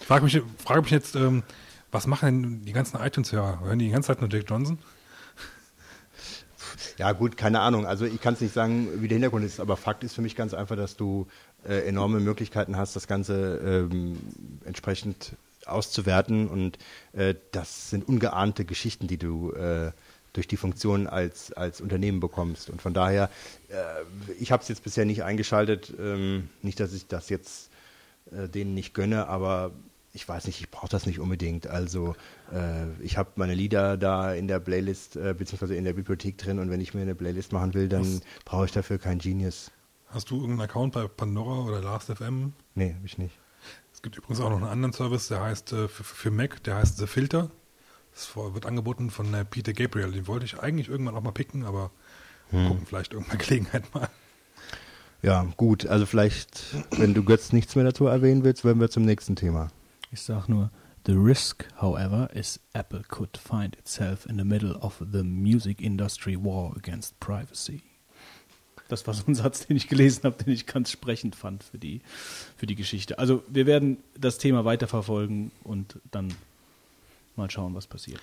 Frag 0.00 0.22
mich, 0.22 0.40
frage 0.58 0.82
mich 0.82 0.90
jetzt, 0.90 1.14
ähm, 1.16 1.42
was 1.90 2.06
machen 2.06 2.42
denn 2.42 2.64
die 2.64 2.72
ganzen 2.72 2.98
iTunes-Hörer? 3.00 3.60
Hören 3.60 3.78
die 3.78 3.86
die 3.86 3.90
ganze 3.90 4.08
Zeit 4.08 4.20
nur 4.20 4.30
Jake 4.30 4.46
Johnson? 4.46 4.78
Ja 6.98 7.12
gut, 7.12 7.36
keine 7.36 7.60
Ahnung. 7.60 7.86
Also 7.86 8.04
ich 8.04 8.20
kann 8.20 8.34
es 8.34 8.40
nicht 8.40 8.54
sagen, 8.54 8.88
wie 9.00 9.08
der 9.08 9.16
Hintergrund 9.16 9.44
ist, 9.44 9.60
aber 9.60 9.76
Fakt 9.76 10.04
ist 10.04 10.14
für 10.14 10.22
mich 10.22 10.36
ganz 10.36 10.54
einfach, 10.54 10.76
dass 10.76 10.96
du 10.96 11.26
äh, 11.68 11.86
enorme 11.86 12.20
Möglichkeiten 12.20 12.76
hast, 12.76 12.96
das 12.96 13.06
Ganze 13.06 13.88
ähm, 13.92 14.18
entsprechend 14.64 15.32
auszuwerten 15.66 16.48
und 16.48 16.78
äh, 17.12 17.34
das 17.52 17.90
sind 17.90 18.08
ungeahnte 18.08 18.64
Geschichten, 18.64 19.06
die 19.06 19.18
du 19.18 19.52
äh, 19.52 19.92
durch 20.32 20.46
die 20.46 20.56
Funktion 20.56 21.06
als, 21.06 21.52
als 21.52 21.80
Unternehmen 21.80 22.20
bekommst. 22.20 22.70
Und 22.70 22.80
von 22.80 22.94
daher, 22.94 23.30
äh, 23.68 23.74
ich 24.38 24.52
habe 24.52 24.62
es 24.62 24.68
jetzt 24.68 24.84
bisher 24.84 25.04
nicht 25.04 25.24
eingeschaltet, 25.24 25.92
ähm, 25.98 26.48
nicht, 26.62 26.78
dass 26.80 26.92
ich 26.92 27.06
das 27.08 27.28
jetzt 27.28 27.70
äh, 28.32 28.48
denen 28.48 28.74
nicht 28.74 28.94
gönne, 28.94 29.26
aber 29.28 29.72
ich 30.12 30.28
weiß 30.28 30.46
nicht, 30.46 30.60
ich 30.60 30.70
brauche 30.70 30.88
das 30.88 31.06
nicht 31.06 31.20
unbedingt. 31.20 31.66
Also 31.66 32.14
äh, 32.52 32.90
ich 33.00 33.16
habe 33.16 33.30
meine 33.36 33.54
Lieder 33.54 33.96
da 33.96 34.34
in 34.34 34.48
der 34.48 34.58
Playlist 34.58 35.16
äh, 35.16 35.34
beziehungsweise 35.36 35.76
in 35.76 35.84
der 35.84 35.92
Bibliothek 35.92 36.36
drin 36.38 36.58
und 36.58 36.70
wenn 36.70 36.80
ich 36.80 36.94
mir 36.94 37.02
eine 37.02 37.14
Playlist 37.14 37.52
machen 37.52 37.74
will, 37.74 37.88
dann 37.88 38.20
brauche 38.44 38.64
ich 38.64 38.72
dafür 38.72 38.98
kein 38.98 39.18
Genius. 39.18 39.70
Hast 40.08 40.30
du 40.30 40.36
irgendeinen 40.36 40.68
Account 40.68 40.94
bei 40.94 41.06
Pandora 41.06 41.64
oder 41.64 41.80
Last.fm? 41.80 42.52
Nee, 42.74 42.94
habe 42.94 43.06
ich 43.06 43.18
nicht. 43.18 43.38
Es 43.92 44.02
gibt 44.02 44.16
übrigens 44.16 44.40
auch 44.40 44.50
noch 44.50 44.56
einen 44.56 44.66
anderen 44.66 44.92
Service, 44.92 45.28
der 45.28 45.42
heißt 45.42 45.72
äh, 45.72 45.88
für, 45.88 46.02
für 46.02 46.30
Mac, 46.30 46.62
der 46.64 46.76
heißt 46.76 46.98
The 46.98 47.06
Filter. 47.06 47.50
Das 48.12 48.34
wird 48.34 48.66
angeboten 48.66 49.10
von 49.10 49.32
äh, 49.32 49.44
Peter 49.44 49.72
Gabriel. 49.72 50.10
Den 50.10 50.26
wollte 50.26 50.44
ich 50.44 50.58
eigentlich 50.58 50.88
irgendwann 50.88 51.14
auch 51.14 51.22
mal 51.22 51.30
picken, 51.30 51.64
aber 51.64 51.92
gucken, 52.50 52.84
vielleicht 52.84 53.12
irgendeine 53.12 53.38
Gelegenheit 53.44 53.94
mal. 53.94 54.08
Ja, 55.22 55.46
gut. 55.56 55.86
Also 55.86 56.06
vielleicht, 56.06 56.64
wenn 56.98 57.14
du 57.14 57.22
Götz 57.22 57.52
nichts 57.52 57.76
mehr 57.76 57.84
dazu 57.84 58.06
erwähnen 58.06 58.42
willst, 58.42 58.64
werden 58.64 58.80
wir 58.80 58.90
zum 58.90 59.04
nächsten 59.04 59.36
Thema. 59.36 59.70
Ich 60.12 60.22
sag 60.22 60.48
nur, 60.48 60.70
the 61.06 61.12
risk, 61.12 61.66
however, 61.80 62.28
is 62.34 62.58
Apple 62.72 63.02
could 63.08 63.36
find 63.36 63.76
itself 63.76 64.26
in 64.26 64.38
the 64.38 64.44
middle 64.44 64.74
of 64.80 65.00
the 65.12 65.22
music 65.22 65.80
industry 65.80 66.36
war 66.36 66.76
against 66.76 67.18
privacy. 67.20 67.82
Das 68.88 69.06
war 69.06 69.14
so 69.14 69.22
ein 69.28 69.36
Satz, 69.36 69.66
den 69.66 69.76
ich 69.76 69.86
gelesen 69.86 70.24
habe, 70.24 70.42
den 70.42 70.52
ich 70.52 70.66
ganz 70.66 70.90
sprechend 70.90 71.36
fand 71.36 71.62
für 71.62 71.78
die, 71.78 72.02
für 72.56 72.66
die 72.66 72.74
Geschichte. 72.74 73.20
Also 73.20 73.44
wir 73.48 73.66
werden 73.66 73.98
das 74.18 74.38
Thema 74.38 74.64
weiterverfolgen 74.64 75.52
und 75.62 76.00
dann 76.10 76.34
mal 77.36 77.48
schauen, 77.50 77.74
was 77.76 77.86
passiert. 77.86 78.20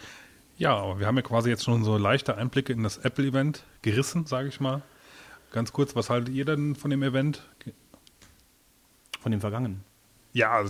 Ja, 0.58 0.76
aber 0.76 1.00
wir 1.00 1.08
haben 1.08 1.16
ja 1.16 1.22
quasi 1.22 1.50
jetzt 1.50 1.64
schon 1.64 1.86
so 1.86 1.98
leichte 1.98 2.36
Einblicke 2.36 2.74
in 2.74 2.84
das 2.84 2.98
Apple-Event 2.98 3.64
gerissen, 3.82 4.26
sage 4.26 4.50
ich 4.50 4.60
mal. 4.60 4.82
Ganz 5.52 5.72
kurz, 5.72 5.96
was 5.96 6.10
haltet 6.10 6.34
ihr 6.34 6.44
denn 6.44 6.76
von 6.76 6.92
dem 6.92 7.02
Event? 7.02 7.44
Von 9.22 9.32
dem 9.32 9.40
Vergangenen. 9.40 9.84
Ja, 10.34 10.66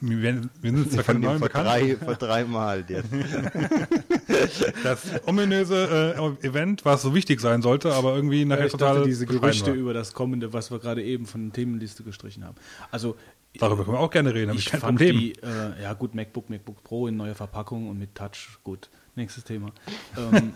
wir, 0.00 0.22
werden- 0.22 0.50
wir 0.60 0.70
sind 0.72 0.92
zwar 0.92 1.14
neuen 1.14 1.38
vor 1.38 1.48
bekannt. 1.48 1.66
drei, 1.68 1.96
vor 1.96 2.14
dreimal 2.14 2.84
jetzt. 2.88 3.08
Das 4.82 5.02
ominöse 5.26 6.14
äh, 6.42 6.46
Event, 6.46 6.84
was 6.84 7.02
so 7.02 7.14
wichtig 7.14 7.40
sein 7.40 7.62
sollte, 7.62 7.92
aber 7.94 8.14
irgendwie 8.14 8.44
nachher 8.44 8.66
ich 8.66 8.72
total 8.72 8.96
dachte, 8.96 9.08
diese 9.08 9.26
Gerüchte 9.26 9.68
war. 9.70 9.74
über 9.74 9.94
das 9.94 10.12
Kommende, 10.12 10.52
was 10.52 10.70
wir 10.70 10.78
gerade 10.78 11.02
eben 11.02 11.26
von 11.26 11.44
der 11.46 11.52
Themenliste 11.52 12.02
gestrichen 12.02 12.44
haben. 12.44 12.56
Also 12.90 13.16
Darüber 13.58 13.84
können 13.84 13.96
wir 13.96 14.00
auch 14.00 14.10
gerne 14.10 14.34
reden, 14.34 14.48
habe 14.48 14.58
ich 14.58 14.66
ich 14.66 14.72
kein 14.72 14.80
fand 14.80 14.98
Problem. 14.98 15.18
die, 15.18 15.32
äh, 15.42 15.82
ja 15.82 15.92
gut, 15.94 16.14
MacBook, 16.14 16.50
MacBook 16.50 16.82
Pro 16.82 17.06
in 17.06 17.16
neuer 17.16 17.36
Verpackung 17.36 17.88
und 17.88 17.98
mit 17.98 18.14
Touch, 18.14 18.58
gut. 18.64 18.90
Nächstes 19.14 19.44
Thema. 19.44 19.70
Ähm, 20.16 20.52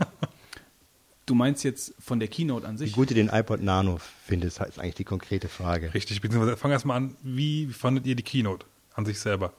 du 1.26 1.34
meinst 1.34 1.62
jetzt 1.62 1.94
von 2.00 2.18
der 2.18 2.28
Keynote 2.28 2.66
an 2.66 2.74
Wie 2.74 2.78
sich? 2.78 2.92
gut 2.92 3.10
du 3.10 3.14
den 3.14 3.28
iPod 3.28 3.62
Nano 3.62 3.98
findest, 4.24 4.60
ist 4.60 4.78
eigentlich 4.80 4.94
die 4.96 5.04
konkrete 5.04 5.48
Frage. 5.48 5.92
Richtig, 5.94 6.20
beziehungsweise 6.20 6.56
fangen 6.56 6.70
wir 6.72 6.76
erstmal 6.76 6.96
an, 6.96 7.16
wie 7.22 7.66
fandet 7.68 8.06
ihr 8.06 8.16
die 8.16 8.22
Keynote 8.24 8.66
an 8.98 9.06
sich 9.06 9.18
selber? 9.18 9.52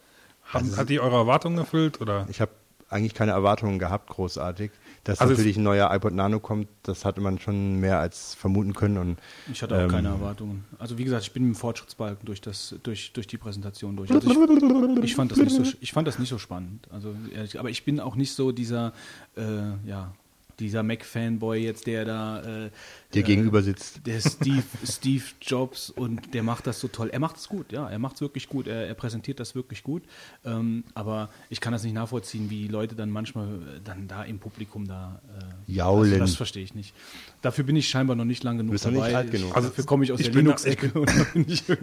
Hat, 0.44 0.62
Also- 0.64 0.78
hat 0.78 0.90
die 0.90 1.00
eure 1.00 1.16
Erwartungen 1.16 1.58
erfüllt 1.58 2.02
oder? 2.02 2.28
Ich 2.30 2.42
habe 2.42 2.52
eigentlich 2.90 3.14
keine 3.14 3.32
Erwartungen 3.32 3.78
gehabt, 3.80 4.10
großartig. 4.10 4.72
Dass 5.04 5.22
Also 5.22 5.34
natürlich 5.34 5.58
ein 5.58 5.64
neuer 5.64 5.94
iPod 5.94 6.14
Nano 6.14 6.40
kommt, 6.40 6.68
das 6.84 7.06
hatte 7.06 7.22
man 7.22 7.40
schon 7.40 7.80
mehr 7.80 8.00
als 8.00 8.34
vermuten 8.36 8.74
können. 8.74 8.98
Und, 8.98 9.20
Ich 9.52 9.62
hatte 9.62 9.76
auch 9.78 9.82
ähm, 9.82 9.90
keine 9.90 10.10
Erwartungen. 10.10 10.66
Also 10.80 10.98
wie 10.98 11.04
gesagt, 11.04 11.24
ich 11.24 11.32
bin 11.32 11.44
im 11.44 11.56
Fortschrittsbalken 11.56 12.26
durch, 12.26 12.42
das, 12.42 12.76
durch, 12.84 13.14
durch 13.14 13.28
die 13.28 13.38
Präsentation 13.38 13.96
durch. 13.96 14.12
Also 14.12 14.30
ich, 14.30 15.04
ich, 15.04 15.16
fand 15.16 15.32
das 15.32 15.38
nicht 15.38 15.52
so, 15.56 15.64
ich 15.80 15.94
fand 15.94 16.08
das 16.08 16.20
nicht 16.20 16.30
so 16.30 16.38
spannend. 16.40 16.88
Also 16.92 17.16
ehrlich, 17.34 17.60
aber 17.60 17.70
ich 17.70 17.86
bin 17.86 18.00
auch 18.00 18.16
nicht 18.16 18.34
so 18.34 18.52
dieser, 18.52 18.92
äh, 19.38 19.42
ja, 19.86 20.12
dieser 20.60 20.84
Mac-Fanboy 20.84 21.64
jetzt, 21.64 21.88
der 21.88 22.06
da 22.06 22.40
äh, 22.66 22.70
dir 23.14 23.20
äh, 23.22 23.24
gegenüber 23.24 23.62
sitzt. 23.62 24.06
der 24.06 24.20
Steve, 24.20 24.64
Steve 24.86 25.24
Jobs 25.42 25.90
und 25.90 26.34
der 26.34 26.44
macht 26.44 26.68
das 26.68 26.80
so 26.80 26.88
toll. 26.88 27.10
Er 27.12 27.20
macht 27.20 27.38
es 27.38 27.48
gut, 27.48 27.72
ja, 27.72 27.90
er 27.90 28.00
macht 28.00 28.16
es 28.16 28.22
wirklich 28.22 28.50
gut, 28.50 28.68
er, 28.68 28.88
er 28.88 28.94
präsentiert 28.94 29.40
das 29.40 29.56
wirklich 29.56 29.84
gut. 29.84 30.04
Ähm, 30.46 30.84
aber 30.94 31.30
ich 31.50 31.62
kann 31.62 31.74
das 31.74 31.84
nicht 31.84 31.94
nachvollziehen, 31.94 32.50
wie 32.50 32.64
die 32.64 32.68
Leute 32.68 32.96
dann 32.96 33.10
manchmal 33.10 33.48
äh, 33.48 33.80
dann 33.84 34.08
da 34.08 34.24
im 34.24 34.40
Publikum 34.40 34.88
da 34.88 35.22
äh, 35.68 35.72
Jaulen. 35.72 36.12
Das, 36.20 36.32
das 36.32 36.36
verstehe 36.36 36.64
ich 36.64 36.76
nicht. 36.76 36.94
Dafür 37.42 37.64
bin 37.64 37.76
ich 37.76 37.88
scheinbar 37.90 38.16
noch 38.16 38.26
nicht 38.26 38.44
lang 38.44 38.58
genug 38.58 38.72
bist 38.74 38.86
noch 38.86 38.92
nicht 38.92 39.02
dabei. 39.04 39.16
alt 39.16 39.32
genug. 39.32 39.56
Also 39.56 39.70
dafür 39.70 39.86
komme 39.86 40.04
ich 40.04 40.12
aus 40.12 40.20
Ich 40.20 40.28
der 40.28 40.34
bin- 40.34 40.46
Linux-Ecke. 40.46 40.92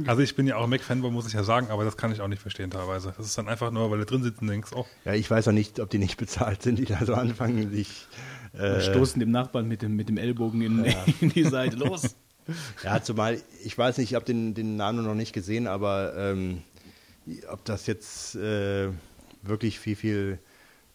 Also 0.07 0.23
ich 0.23 0.35
bin 0.37 0.47
ja 0.47 0.57
auch 0.57 0.67
Mac-Fanboy, 0.67 1.11
muss 1.11 1.27
ich 1.27 1.33
ja 1.33 1.43
sagen, 1.45 1.69
aber 1.71 1.85
das 1.85 1.97
kann 1.97 2.12
ich 2.12 2.21
auch 2.21 2.29
nicht 2.29 2.43
verstehen 2.43 2.71
teilweise. 2.71 3.15
Das 3.17 3.27
ist 3.27 3.39
dann 3.39 3.49
einfach 3.49 3.71
nur, 3.71 3.91
weil 3.91 3.99
du 3.99 4.05
drin 4.07 4.23
sitzt 4.23 4.41
und 4.43 4.49
denkst, 4.49 4.71
oh, 4.75 4.85
Ja, 5.05 5.15
ich 5.15 5.31
weiß 5.31 5.49
auch 5.49 5.53
nicht, 5.53 5.81
ob 5.81 5.91
die 5.91 5.99
nicht 5.99 6.17
bezahlt 6.17 6.62
sind, 6.62 6.79
die 6.79 6.85
da 6.85 7.05
so 7.05 7.15
anfangen, 7.15 7.71
sich. 7.71 8.07
Äh, 8.59 8.81
stoßen 8.81 9.21
dem 9.21 9.31
Nachbarn 9.31 9.69
mit 9.69 9.83
dem, 9.83 9.97
mit 9.97 10.09
dem 10.09 10.16
Ellbogen 10.16 10.62
in, 10.62 10.85
in 11.21 11.31
die 11.31 11.45
Seite. 11.45 11.77
Los! 11.77 12.16
Ja, 12.85 13.03
zumal, 13.03 13.40
ich 13.64 13.77
weiß 13.77 13.99
nicht, 13.99 14.12
ich 14.12 14.14
habe 14.14 14.25
den, 14.25 14.55
den 14.55 14.77
Nano 14.77 15.03
noch 15.03 15.16
nicht 15.16 15.33
gesehen, 15.33 15.66
aber 15.66 16.14
ähm, 16.16 16.62
ob 17.49 17.64
das 17.64 17.88
jetzt 17.88 18.37
äh, 18.37 18.90
wirklich 19.42 19.81
viel, 19.81 19.97
viel 19.97 20.38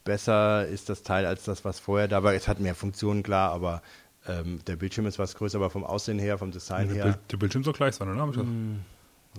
besser 0.06 0.66
ist, 0.66 0.88
das 0.88 1.04
Teil, 1.04 1.26
als 1.26 1.44
das, 1.44 1.66
was 1.66 1.78
vorher 1.78 2.08
da 2.08 2.24
war. 2.24 2.34
Es 2.34 2.48
hat 2.48 2.62
mehr 2.62 2.74
Funktionen, 2.74 3.22
klar, 3.22 3.52
aber 3.52 3.82
ähm, 4.28 4.60
der 4.66 4.76
Bildschirm 4.78 5.06
ist 5.08 5.20
was 5.20 5.36
größer, 5.36 5.58
aber 5.58 5.70
vom 5.70 5.84
Aussehen 5.84 6.20
her, 6.20 6.38
vom 6.38 6.52
Design 6.52 6.88
der, 6.88 6.96
her. 6.96 7.04
Bild, 7.04 7.20
der 7.32 7.38
Bildschirm 7.38 7.64
soll 7.66 7.74
gleich 7.74 7.96
sein, 7.96 8.10
oder? 8.10 8.22
Hab 8.22 8.46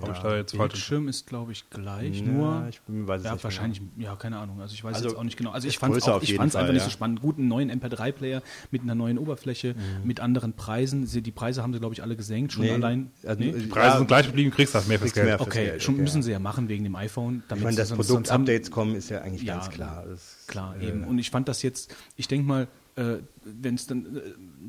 hab 0.00 0.12
ich 0.16 0.18
da 0.22 0.36
jetzt? 0.36 0.56
Bildschirm 0.56 1.08
ist, 1.08 1.26
glaube 1.26 1.52
ich, 1.52 1.68
gleich. 1.68 2.20
Ja, 2.20 2.26
nur 2.26 2.66
ich 2.70 2.80
bin- 2.82 3.06
weiß 3.06 3.20
es 3.20 3.26
ja, 3.26 3.32
nicht 3.34 3.44
wahrscheinlich, 3.44 3.82
ja, 3.98 4.16
keine 4.16 4.38
Ahnung. 4.38 4.60
Also 4.60 4.74
ich 4.74 4.82
weiß 4.82 4.94
Also, 4.96 5.08
jetzt 5.10 5.18
auch 5.18 5.22
nicht 5.24 5.36
genau. 5.36 5.50
Also 5.50 5.68
ich 5.68 5.78
fand 5.78 5.94
es 5.96 6.04
einfach 6.08 6.20
Fall, 6.22 6.68
nicht 6.72 6.78
ja. 6.78 6.84
so 6.84 6.90
spannend. 6.90 7.20
Guten 7.20 7.46
neuen 7.48 7.70
MP3-Player 7.70 8.42
mit 8.70 8.82
einer 8.82 8.94
neuen 8.94 9.18
Oberfläche, 9.18 9.74
Mhm. 9.74 10.06
mit 10.06 10.20
anderen 10.20 10.54
Preisen. 10.54 11.06
Sie- 11.06 11.20
Die 11.20 11.30
Preise 11.30 11.62
haben 11.62 11.72
sie, 11.74 11.78
glaube 11.78 11.94
ich, 11.94 12.02
alle 12.02 12.16
gesenkt. 12.16 12.52
Schon 12.54 12.64
Nee, 12.64 12.70
allein. 12.72 13.10
also, 13.26 13.38
nee? 13.40 13.52
Die 13.52 13.66
Preise 13.66 13.88
Ja, 13.88 13.96
sind 13.98 14.06
gleich 14.08 14.26
geblieben, 14.26 14.50
kriegst 14.50 14.74
das 14.74 14.86
mehr 14.88 14.98
fürs 14.98 15.12
Geld. 15.12 15.26
mehr 15.26 15.36
fürs 15.38 15.48
Okay, 15.48 15.64
Geld, 15.66 15.82
schon 15.82 15.94
okay, 15.94 16.02
müssen 16.02 16.18
ja. 16.18 16.22
sie 16.22 16.30
ja 16.32 16.38
machen 16.38 16.68
wegen 16.68 16.84
dem 16.84 16.96
iPhone. 16.96 17.42
Damit 17.48 17.60
Ich 17.60 17.64
meine, 17.64 17.76
dass 17.76 17.92
Produktupdates 17.92 18.70
kommen, 18.70 18.94
ist 18.94 19.10
ja 19.10 19.20
eigentlich 19.20 19.42
Ja, 19.42 19.54
ganz 19.58 19.68
klar. 19.70 20.04
Das, 20.08 20.44
Klar, 20.46 20.76
äh, 20.80 20.88
eben. 20.88 21.04
Und 21.04 21.18
ich 21.18 21.30
fand 21.30 21.48
das 21.48 21.62
jetzt, 21.62 21.94
ich 22.16 22.28
denke 22.28 22.46
mal, 22.46 22.66
äh, 22.96 23.18
wenn 23.44 23.74
es 23.74 23.86
dann 23.86 24.16
äh, 24.16 24.20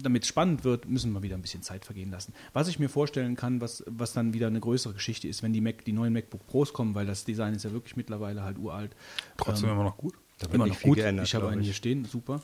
damit 0.01 0.25
spannend 0.25 0.63
wird, 0.63 0.87
müssen 0.87 1.11
wir 1.11 1.23
wieder 1.23 1.35
ein 1.35 1.41
bisschen 1.41 1.61
Zeit 1.61 1.85
vergehen 1.85 2.09
lassen. 2.11 2.33
Was 2.53 2.67
ich 2.67 2.79
mir 2.79 2.89
vorstellen 2.89 3.35
kann, 3.35 3.59
was, 3.61 3.83
was 3.87 4.13
dann 4.13 4.33
wieder 4.33 4.47
eine 4.47 4.59
größere 4.59 4.93
Geschichte 4.93 5.27
ist, 5.27 5.43
wenn 5.43 5.53
die 5.53 5.61
Mac, 5.61 5.83
die 5.85 5.91
neuen 5.93 6.13
MacBook 6.13 6.45
Pros 6.47 6.73
kommen, 6.73 6.95
weil 6.95 7.05
das 7.05 7.25
Design 7.25 7.53
ist 7.53 7.63
ja 7.63 7.71
wirklich 7.71 7.95
mittlerweile 7.95 8.43
halt 8.43 8.57
uralt. 8.57 8.95
Trotzdem 9.37 9.69
Ähm, 9.69 9.75
immer 9.75 9.83
noch 9.83 9.97
gut. 9.97 10.13
Da 10.39 10.47
wird 10.47 10.55
immer 10.55 10.67
noch 10.67 10.81
gut. 10.81 10.97
geändert, 10.97 11.27
ich 11.27 11.35
habe 11.35 11.49
einen 11.49 11.61
ich. 11.61 11.67
hier 11.67 11.73
stehen, 11.73 12.05
super. 12.05 12.41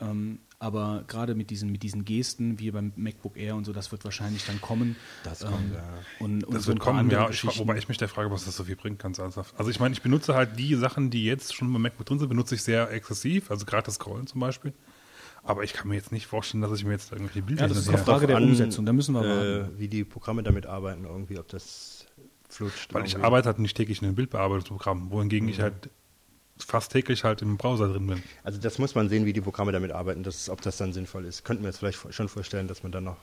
Ähm, 0.00 0.38
aber 0.60 1.04
gerade 1.06 1.34
mit 1.34 1.50
diesen, 1.50 1.70
mit 1.70 1.82
diesen 1.82 2.04
Gesten, 2.04 2.58
wie 2.58 2.70
beim 2.70 2.92
MacBook 2.96 3.36
Air 3.36 3.54
und 3.54 3.64
so, 3.64 3.72
das 3.72 3.92
wird 3.92 4.04
wahrscheinlich 4.04 4.44
dann 4.46 4.60
kommen. 4.60 4.96
Das 5.24 5.42
Ähm, 5.42 5.48
kommt, 5.50 5.74
ja. 5.74 5.84
Und, 6.18 6.44
und 6.44 6.54
Das 6.54 6.64
so 6.64 6.68
wird 6.68 6.80
kommen, 6.80 7.10
ja. 7.10 7.28
Ich, 7.30 7.44
wobei 7.58 7.76
ich 7.76 7.88
mich 7.88 7.98
der 7.98 8.08
frage, 8.08 8.30
was 8.30 8.44
das 8.44 8.56
so 8.56 8.64
viel 8.64 8.76
bringt, 8.76 8.98
ganz 8.98 9.18
ernsthaft. 9.18 9.54
Also 9.58 9.70
ich 9.70 9.78
meine, 9.78 9.92
ich 9.92 10.02
benutze 10.02 10.34
halt 10.34 10.58
die 10.58 10.74
Sachen, 10.74 11.10
die 11.10 11.24
jetzt 11.24 11.54
schon 11.54 11.72
beim 11.72 11.82
MacBook 11.82 12.06
drin 12.06 12.18
sind, 12.18 12.28
benutze 12.28 12.54
ich 12.54 12.62
sehr 12.62 12.90
exzessiv, 12.90 13.50
also 13.50 13.66
gerade 13.66 13.84
das 13.84 13.96
Scrollen 13.96 14.26
zum 14.26 14.40
Beispiel. 14.40 14.72
Aber 15.48 15.64
ich 15.64 15.72
kann 15.72 15.88
mir 15.88 15.94
jetzt 15.94 16.12
nicht 16.12 16.26
vorstellen, 16.26 16.60
dass 16.60 16.78
ich 16.78 16.84
mir 16.84 16.92
jetzt 16.92 17.10
irgendwelche 17.10 17.40
Bilder 17.40 17.62
Ja, 17.62 17.68
das 17.68 17.78
ist 17.78 17.88
eine 17.88 17.96
Frage 17.96 18.26
der 18.26 18.36
An, 18.36 18.44
Umsetzung, 18.44 18.84
da 18.84 18.92
müssen 18.92 19.14
wir 19.14 19.22
äh, 19.24 19.60
warten. 19.60 19.78
wie 19.78 19.88
die 19.88 20.04
Programme 20.04 20.42
damit 20.42 20.66
arbeiten, 20.66 21.06
irgendwie, 21.06 21.38
ob 21.38 21.48
das 21.48 22.04
flutscht. 22.50 22.92
Weil 22.92 23.06
ich 23.06 23.16
arbeite 23.16 23.46
halt 23.46 23.58
nicht 23.58 23.74
täglich 23.74 24.02
in 24.02 24.08
einem 24.08 24.14
Bildbearbeitungsprogramm, 24.14 25.10
wohingegen 25.10 25.48
ich 25.48 25.62
halt 25.62 25.88
fast 26.58 26.92
täglich 26.92 27.24
halt 27.24 27.40
im 27.40 27.56
Browser 27.56 27.88
drin 27.88 28.06
bin. 28.06 28.22
Also 28.44 28.60
das 28.60 28.78
muss 28.78 28.94
man 28.94 29.08
sehen, 29.08 29.24
wie 29.24 29.32
die 29.32 29.40
Programme 29.40 29.72
damit 29.72 29.90
arbeiten, 29.90 30.22
dass, 30.22 30.50
ob 30.50 30.60
das 30.60 30.76
dann 30.76 30.92
sinnvoll 30.92 31.24
ist. 31.24 31.46
Könnten 31.46 31.62
wir 31.62 31.70
jetzt 31.70 31.78
vielleicht 31.78 32.12
schon 32.12 32.28
vorstellen, 32.28 32.68
dass 32.68 32.82
man 32.82 32.92
dann 32.92 33.04
noch 33.04 33.16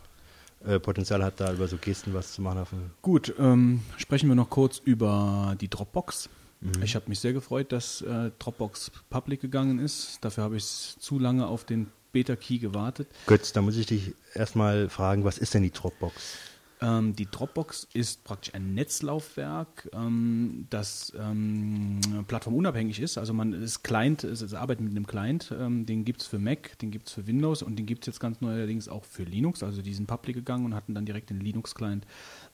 äh, 0.65 0.79
Potenzial 0.79 1.23
hat, 1.23 1.39
da 1.39 1.53
über 1.53 1.67
so 1.67 1.77
Gesten 1.77 2.15
was 2.15 2.33
zu 2.33 2.41
machen. 2.41 2.89
Gut, 3.03 3.35
ähm, 3.37 3.81
sprechen 3.97 4.29
wir 4.29 4.35
noch 4.35 4.49
kurz 4.49 4.79
über 4.79 5.55
die 5.61 5.69
Dropbox. 5.69 6.27
Mhm. 6.61 6.81
Ich 6.81 6.95
habe 6.95 7.05
mich 7.07 7.19
sehr 7.19 7.33
gefreut, 7.33 7.71
dass 7.71 8.01
äh, 8.01 8.31
Dropbox 8.39 8.91
public 9.11 9.41
gegangen 9.41 9.77
ist. 9.77 10.17
Dafür 10.21 10.43
habe 10.43 10.57
ich 10.57 10.65
zu 10.65 11.19
lange 11.19 11.45
auf 11.45 11.65
den 11.65 11.91
Beta-Key 12.15 12.59
gewartet. 12.59 13.09
Götz, 13.27 13.51
da 13.51 13.61
muss 13.61 13.75
ich 13.75 13.87
dich 13.87 14.13
erstmal 14.33 14.87
fragen, 14.87 15.25
was 15.25 15.37
ist 15.37 15.53
denn 15.53 15.63
die 15.63 15.71
Dropbox? 15.71 16.37
Ähm, 16.81 17.13
die 17.13 17.25
Dropbox 17.29 17.87
ist 17.93 18.23
praktisch 18.23 18.53
ein 18.53 18.73
Netzlaufwerk, 18.73 19.89
ähm, 19.93 20.65
das 20.69 21.11
ähm, 21.19 21.99
plattformunabhängig 22.25 23.01
ist. 23.01 23.17
Also 23.17 23.33
man 23.33 23.51
ist 23.51 23.83
Client, 23.83 24.23
es, 24.23 24.41
es 24.41 24.53
arbeitet 24.53 24.85
mit 24.85 24.91
einem 24.91 25.07
Client, 25.07 25.53
ähm, 25.59 25.85
den 25.85 26.05
gibt 26.05 26.21
es 26.21 26.27
für 26.27 26.39
Mac, 26.39 26.79
den 26.79 26.91
gibt 26.91 27.07
es 27.07 27.13
für 27.13 27.27
Windows 27.27 27.61
und 27.61 27.77
den 27.77 27.85
gibt 27.85 28.03
es 28.03 28.07
jetzt 28.07 28.19
ganz 28.21 28.39
neuerdings 28.39 28.87
auch 28.87 29.03
für 29.03 29.23
Linux. 29.23 29.61
Also 29.61 29.81
die 29.81 29.93
sind 29.93 30.07
public 30.07 30.37
gegangen 30.37 30.63
und 30.63 30.73
hatten 30.73 30.95
dann 30.95 31.05
direkt 31.05 31.29
den 31.29 31.41
Linux-Client 31.41 32.05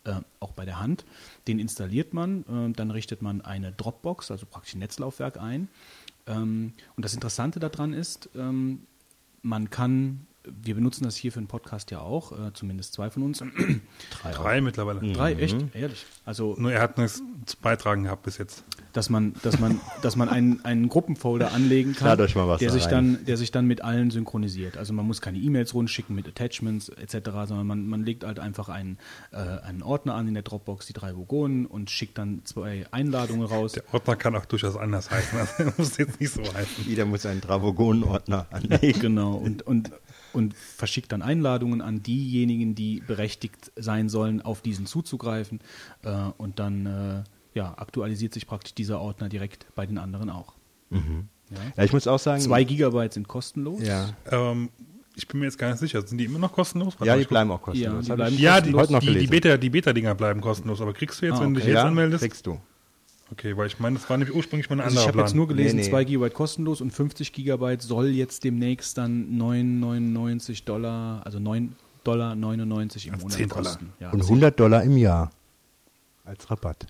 äh, 0.05 0.15
auch 0.39 0.53
bei 0.53 0.65
der 0.65 0.79
Hand. 0.79 1.05
Den 1.47 1.59
installiert 1.59 2.15
man, 2.15 2.41
äh, 2.41 2.73
dann 2.73 2.89
richtet 2.89 3.21
man 3.21 3.41
eine 3.41 3.71
Dropbox, 3.71 4.31
also 4.31 4.47
praktisch 4.47 4.73
ein 4.73 4.79
Netzlaufwerk 4.79 5.37
ein. 5.39 5.67
Ähm, 6.27 6.73
und 6.95 7.05
das 7.05 7.13
Interessante 7.13 7.59
daran 7.59 7.93
ist, 7.93 8.29
ähm, 8.35 8.87
man 9.41 9.69
kann, 9.69 10.27
wir 10.43 10.75
benutzen 10.75 11.03
das 11.03 11.15
hier 11.15 11.31
für 11.31 11.39
den 11.39 11.47
Podcast 11.47 11.91
ja 11.91 11.99
auch, 11.99 12.31
äh, 12.31 12.51
zumindest 12.53 12.93
zwei 12.93 13.09
von 13.09 13.23
uns. 13.23 13.43
Drei. 14.21 14.31
Drei 14.31 14.61
mittlerweile. 14.61 14.99
Drei, 15.13 15.33
echt? 15.33 15.57
Ehrlich. 15.73 16.05
Also, 16.25 16.55
Nur 16.57 16.71
er 16.71 16.81
hat 16.81 16.97
nichts 16.97 17.21
zu 17.45 17.57
beitragen 17.57 18.03
gehabt 18.03 18.23
bis 18.23 18.37
jetzt. 18.37 18.63
dass 18.93 19.09
man, 19.09 19.33
dass 19.43 19.59
man, 19.59 19.79
dass 20.01 20.15
man 20.15 20.29
einen, 20.29 20.63
einen 20.65 20.89
Gruppenfolder 20.89 21.53
anlegen 21.53 21.93
kann, 21.93 22.07
Lad 22.07 22.21
euch 22.21 22.35
mal 22.35 22.47
was 22.47 22.59
der 22.59 22.69
da 22.69 22.73
sich 22.73 22.85
rein. 22.85 23.15
dann, 23.15 23.25
der 23.25 23.37
sich 23.37 23.51
dann 23.51 23.67
mit 23.67 23.83
allen 23.83 24.09
synchronisiert. 24.11 24.77
Also 24.77 24.93
man 24.93 25.05
muss 25.05 25.21
keine 25.21 25.37
E-Mails 25.37 25.73
rundschicken 25.73 26.15
mit 26.15 26.27
Attachments 26.27 26.89
etc., 26.89 27.29
sondern 27.47 27.67
man, 27.67 27.87
man 27.87 28.03
legt 28.03 28.23
halt 28.23 28.39
einfach 28.39 28.69
einen, 28.69 28.97
äh, 29.31 29.37
einen 29.37 29.83
Ordner 29.83 30.15
an 30.15 30.27
in 30.27 30.33
der 30.33 30.43
Dropbox, 30.43 30.87
die 30.87 30.93
drei 30.93 31.15
Vogonen 31.15 31.65
und 31.65 31.89
schickt 31.89 32.17
dann 32.17 32.41
zwei 32.45 32.85
Einladungen 32.91 33.45
raus. 33.45 33.73
Der 33.73 33.83
Ordner 33.93 34.15
kann 34.15 34.35
auch 34.35 34.45
durchaus 34.45 34.75
anders 34.75 35.09
heißen. 35.11 35.39
Also 35.41 35.63
er 35.63 35.73
muss 35.77 35.97
jetzt 35.97 36.19
nicht 36.19 36.33
so 36.33 36.41
heißen. 36.41 36.85
Jeder 36.85 37.05
muss 37.05 37.25
einen 37.25 37.41
Dravogon-Ordner 37.41 38.47
anlegen. 38.51 38.99
Genau, 38.99 39.35
und, 39.35 39.61
und, 39.63 39.91
und 40.33 40.53
verschickt 40.55 41.11
dann 41.11 41.21
Einladungen 41.21 41.81
an 41.81 42.03
diejenigen, 42.03 42.75
die 42.75 43.01
berechtigt 43.05 43.71
sein 43.75 44.09
sollen, 44.09 44.41
auf 44.41 44.61
diesen 44.61 44.85
zuzugreifen. 44.85 45.59
Äh, 46.03 46.09
und 46.37 46.59
dann 46.59 46.85
äh, 46.85 47.23
ja, 47.53 47.73
aktualisiert 47.77 48.33
sich 48.33 48.47
praktisch 48.47 48.73
dieser 48.73 49.01
Ordner 49.01 49.29
direkt 49.29 49.65
bei 49.75 49.85
den 49.85 49.97
anderen 49.97 50.29
auch. 50.29 50.53
Ja. 50.89 50.99
Ja, 51.75 51.83
ich 51.83 51.91
muss 51.93 52.07
auch 52.07 52.19
sagen, 52.19 52.41
Zwei 52.41 52.63
Gigabyte 52.63 53.13
sind 53.13 53.27
kostenlos. 53.27 53.81
ja, 53.81 54.09
Ähm, 54.31 54.69
ich 55.17 55.27
bin 55.27 55.39
mir 55.41 55.47
jetzt 55.47 55.57
gar 55.57 55.69
nicht 55.71 55.79
sicher. 55.79 56.01
Sind 56.07 56.17
die 56.17 56.23
immer 56.25 56.39
noch 56.39 56.53
kostenlos? 56.53 56.93
Warte 56.97 57.05
ja, 57.11 57.17
die 57.17 57.25
bleiben 57.25 57.51
auch 57.51 57.61
kostenlos. 57.61 58.07
Ja, 58.07 58.15
die 58.15 58.15
bleiben 58.15 58.37
Ja, 58.37 58.61
noch 58.91 58.99
die, 58.99 59.27
die 59.59 59.69
Beta-Dinger 59.69 60.15
bleiben 60.15 60.39
kostenlos. 60.39 60.79
Aber 60.79 60.93
kriegst 60.93 61.21
du 61.21 61.25
jetzt, 61.25 61.39
Ah, 61.39 61.41
wenn 61.41 61.53
du 61.53 61.59
dich 61.59 61.63
okay. 61.65 61.73
jetzt 61.73 61.81
ja, 61.81 61.87
anmeldest? 61.87 62.21
kriegst 62.23 62.47
du. 62.47 62.57
Okay, 63.31 63.55
weil 63.55 63.67
ich 63.67 63.79
meine, 63.79 63.97
das 63.97 64.09
war 64.09 64.17
nämlich 64.17 64.35
ursprünglich 64.35 64.69
mal 64.69 64.75
ein 64.75 64.81
Also 64.81 64.95
ich 64.95 64.99
anderer 64.99 65.07
habe 65.07 65.13
Plan. 65.17 65.25
jetzt 65.27 65.35
nur 65.35 65.47
gelesen, 65.47 65.77
Nee, 65.77 65.83
nee. 65.83 65.89
2 65.89 66.03
Gigabyte 66.03 66.33
kostenlos 66.33 66.81
und 66.81 66.91
50 66.91 67.31
Gigabyte 67.31 67.81
soll 67.81 68.07
jetzt 68.09 68.43
demnächst 68.43 68.97
dann 68.97 69.37
9,99 69.39 70.65
Dollar, 70.65 71.21
also 71.25 71.39
9 71.39 71.75
Dollar 72.03 72.35
99 72.35 73.07
im 73.07 73.13
Also 73.13 73.23
Monat 73.25 73.37
10 73.37 73.49
Dollar. 73.49 73.63
kosten. 73.63 73.93
Ja, 73.99 74.09
Und 74.11 74.19
10 74.23 74.29
100 74.29 74.59
Dollar 74.59 74.83
im 74.83 74.97
Jahr 74.97 75.31
als 76.25 76.49
Rabatt. 76.51 76.87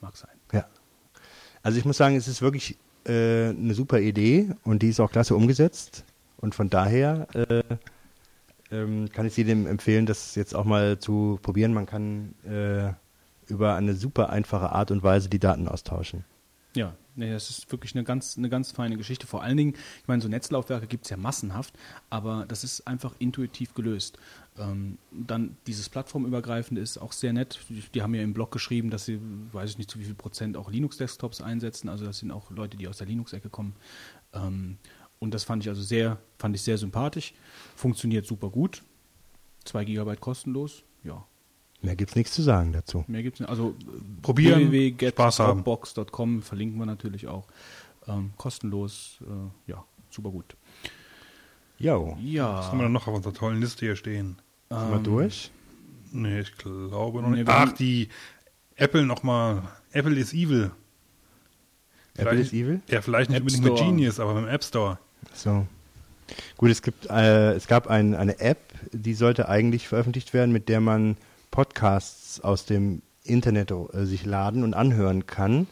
mag 0.00 0.16
sein. 0.16 0.30
Ja. 0.52 0.66
Also 1.62 1.78
ich 1.78 1.84
muss 1.84 1.96
sagen, 1.96 2.14
es 2.16 2.28
ist 2.28 2.42
wirklich 2.42 2.76
äh, 3.06 3.48
eine 3.48 3.74
super 3.74 4.00
Idee 4.00 4.50
und 4.64 4.82
die 4.82 4.90
ist 4.90 5.00
auch 5.00 5.10
klasse 5.10 5.34
umgesetzt. 5.34 6.04
Und 6.36 6.54
von 6.54 6.68
daher 6.70 7.26
äh, 7.34 7.62
ähm, 8.70 9.08
kann 9.12 9.26
ich 9.26 9.36
jedem 9.36 9.66
empfehlen, 9.66 10.04
das 10.06 10.34
jetzt 10.34 10.54
auch 10.54 10.64
mal 10.64 10.98
zu 10.98 11.38
probieren. 11.42 11.72
Man 11.72 11.86
kann 11.86 12.34
äh, 12.44 12.92
über 13.48 13.74
eine 13.74 13.94
super 13.94 14.30
einfache 14.30 14.72
Art 14.72 14.90
und 14.90 15.02
Weise 15.02 15.28
die 15.28 15.38
Daten 15.38 15.68
austauschen. 15.68 16.24
Ja, 16.76 16.94
nee, 17.16 17.30
das 17.30 17.50
ist 17.50 17.72
wirklich 17.72 17.94
eine 17.94 18.04
ganz, 18.04 18.36
eine 18.36 18.48
ganz 18.48 18.72
feine 18.72 18.96
Geschichte. 18.96 19.26
Vor 19.26 19.42
allen 19.42 19.56
Dingen, 19.56 19.74
ich 20.00 20.06
meine, 20.06 20.22
so 20.22 20.28
Netzlaufwerke 20.28 20.86
gibt 20.86 21.04
es 21.04 21.10
ja 21.10 21.16
massenhaft, 21.16 21.74
aber 22.10 22.44
das 22.46 22.62
ist 22.62 22.86
einfach 22.86 23.14
intuitiv 23.18 23.74
gelöst. 23.74 24.18
Ähm, 24.58 24.98
dann 25.10 25.56
dieses 25.66 25.88
plattformübergreifende 25.88 26.80
ist 26.80 26.98
auch 26.98 27.12
sehr 27.12 27.32
nett. 27.32 27.60
Die, 27.68 27.82
die 27.94 28.02
haben 28.02 28.14
ja 28.14 28.22
im 28.22 28.34
Blog 28.34 28.52
geschrieben, 28.52 28.90
dass 28.90 29.06
sie, 29.06 29.18
weiß 29.52 29.70
ich 29.70 29.78
nicht 29.78 29.90
zu 29.90 29.98
wie 29.98 30.04
viel 30.04 30.14
Prozent 30.14 30.56
auch 30.56 30.70
Linux-Desktops 30.70 31.40
einsetzen. 31.40 31.88
Also 31.88 32.04
das 32.04 32.18
sind 32.18 32.30
auch 32.30 32.50
Leute, 32.50 32.76
die 32.76 32.86
aus 32.86 32.98
der 32.98 33.06
Linux-Ecke 33.06 33.48
kommen. 33.48 33.74
Ähm, 34.34 34.76
und 35.18 35.32
das 35.34 35.44
fand 35.44 35.64
ich 35.64 35.68
also 35.68 35.82
sehr, 35.82 36.18
fand 36.38 36.54
ich 36.54 36.62
sehr 36.62 36.78
sympathisch. 36.78 37.34
Funktioniert 37.74 38.26
super 38.26 38.50
gut. 38.50 38.84
2 39.64 39.84
Gigabyte 39.84 40.20
kostenlos. 40.20 40.84
Ja, 41.02 41.26
Mehr 41.80 41.94
gibt's 41.96 42.16
nichts 42.16 42.32
zu 42.34 42.42
sagen 42.42 42.72
dazu. 42.72 43.04
Mehr 43.06 43.22
gibt's 43.22 43.38
nicht. 43.40 43.48
Also 43.48 43.74
Probieren, 44.22 44.62
Spaß 44.62 45.38
haben. 45.40 45.64
www.getdropbox.com 45.64 46.42
verlinken 46.42 46.78
wir 46.78 46.86
natürlich 46.86 47.28
auch. 47.28 47.46
Ähm, 48.08 48.32
kostenlos, 48.36 49.18
äh, 49.22 49.70
ja, 49.70 49.84
super 50.10 50.30
gut. 50.30 50.56
Jo, 51.78 52.16
Ja. 52.20 52.58
Was 52.58 52.66
haben 52.68 52.80
wir 52.80 52.88
noch 52.88 53.06
auf 53.06 53.14
unserer 53.14 53.32
tollen 53.34 53.60
Liste 53.60 53.86
hier 53.86 53.94
stehen? 53.96 54.36
sind 54.70 54.90
wir 54.90 54.98
durch? 54.98 55.50
Nee, 56.10 56.40
ich 56.40 56.56
glaube 56.56 57.22
noch 57.22 57.28
Nee, 57.30 57.38
nicht. 57.40 57.48
Ach, 57.48 57.72
die 57.72 58.08
Apple 58.76 59.04
nochmal. 59.06 59.62
Apple 59.92 60.16
is 60.16 60.32
evil. 60.34 60.70
Apple 62.14 62.32
Vielleicht- 62.32 62.52
is 62.52 62.52
evil? 62.52 62.80
Ja, 62.88 63.00
vielleicht 63.02 63.30
nicht 63.30 63.36
App 63.38 63.42
unbedingt 63.44 63.64
mit. 63.64 63.76
Genius, 63.76 64.18
aber 64.18 64.34
mit 64.34 64.44
dem 64.44 64.48
App 64.48 64.64
Store. 64.64 64.98
So. 65.32 65.66
Gut, 66.56 66.70
es 66.70 66.82
gibt, 66.82 67.06
äh, 67.08 67.52
es 67.52 67.66
gab 67.68 67.86
ein, 67.86 68.14
eine 68.14 68.40
App, 68.40 68.58
die 68.92 69.14
sollte 69.14 69.48
eigentlich 69.48 69.86
veröffentlicht 69.88 70.34
werden, 70.34 70.52
mit 70.52 70.68
der 70.68 70.80
man 70.80 71.16
Podcasts 71.50 72.40
aus 72.40 72.64
dem 72.64 73.02
Internet 73.24 73.70
äh, 73.70 74.04
sich 74.04 74.24
laden 74.24 74.64
und 74.64 74.74
anhören 74.74 75.26
kann. 75.26 75.66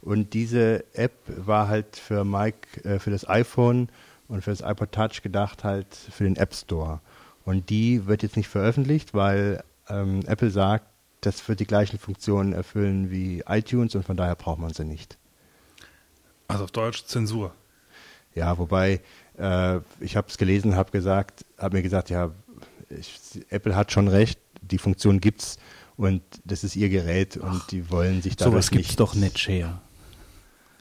Und 0.00 0.34
diese 0.34 0.84
App 0.94 1.12
war 1.26 1.68
halt 1.68 1.96
für 1.96 2.24
Mike, 2.24 2.84
äh, 2.84 2.98
für 2.98 3.10
das 3.10 3.28
iPhone 3.28 3.88
und 4.28 4.42
für 4.42 4.50
das 4.50 4.60
iPod 4.60 4.92
Touch 4.92 5.22
gedacht, 5.22 5.64
halt 5.64 5.94
für 5.94 6.24
den 6.24 6.36
App 6.36 6.54
Store. 6.54 7.00
Und 7.44 7.70
die 7.70 8.06
wird 8.06 8.22
jetzt 8.22 8.36
nicht 8.36 8.48
veröffentlicht, 8.48 9.14
weil 9.14 9.62
ähm, 9.88 10.20
Apple 10.26 10.50
sagt, 10.50 10.86
das 11.20 11.46
wird 11.48 11.60
die 11.60 11.66
gleichen 11.66 11.98
Funktionen 11.98 12.52
erfüllen 12.52 13.10
wie 13.10 13.42
iTunes 13.46 13.94
und 13.94 14.04
von 14.04 14.16
daher 14.16 14.34
braucht 14.34 14.58
man 14.58 14.72
sie 14.72 14.84
nicht. 14.84 15.18
Also 16.48 16.64
auf 16.64 16.70
Deutsch 16.70 17.04
Zensur. 17.04 17.54
Ja, 18.34 18.58
wobei 18.58 19.00
äh, 19.38 19.78
ich 20.00 20.16
habe 20.16 20.28
es 20.28 20.38
gelesen, 20.38 20.76
habe 20.76 20.90
gesagt, 20.90 21.44
habe 21.58 21.76
mir 21.76 21.82
gesagt, 21.82 22.10
ja, 22.10 22.32
ich, 22.90 23.20
Apple 23.48 23.76
hat 23.76 23.92
schon 23.92 24.08
recht, 24.08 24.38
die 24.70 24.78
Funktion 24.78 25.20
gibt's 25.20 25.58
und 25.96 26.22
das 26.44 26.64
ist 26.64 26.76
ihr 26.76 26.88
Gerät 26.88 27.36
und 27.36 27.62
die 27.70 27.90
wollen 27.90 28.22
sich 28.22 28.36
da 28.36 28.46
Sowas 28.46 28.70
gibt's 28.70 28.96
doch 28.96 29.14
nicht, 29.14 29.38
Share. 29.38 29.80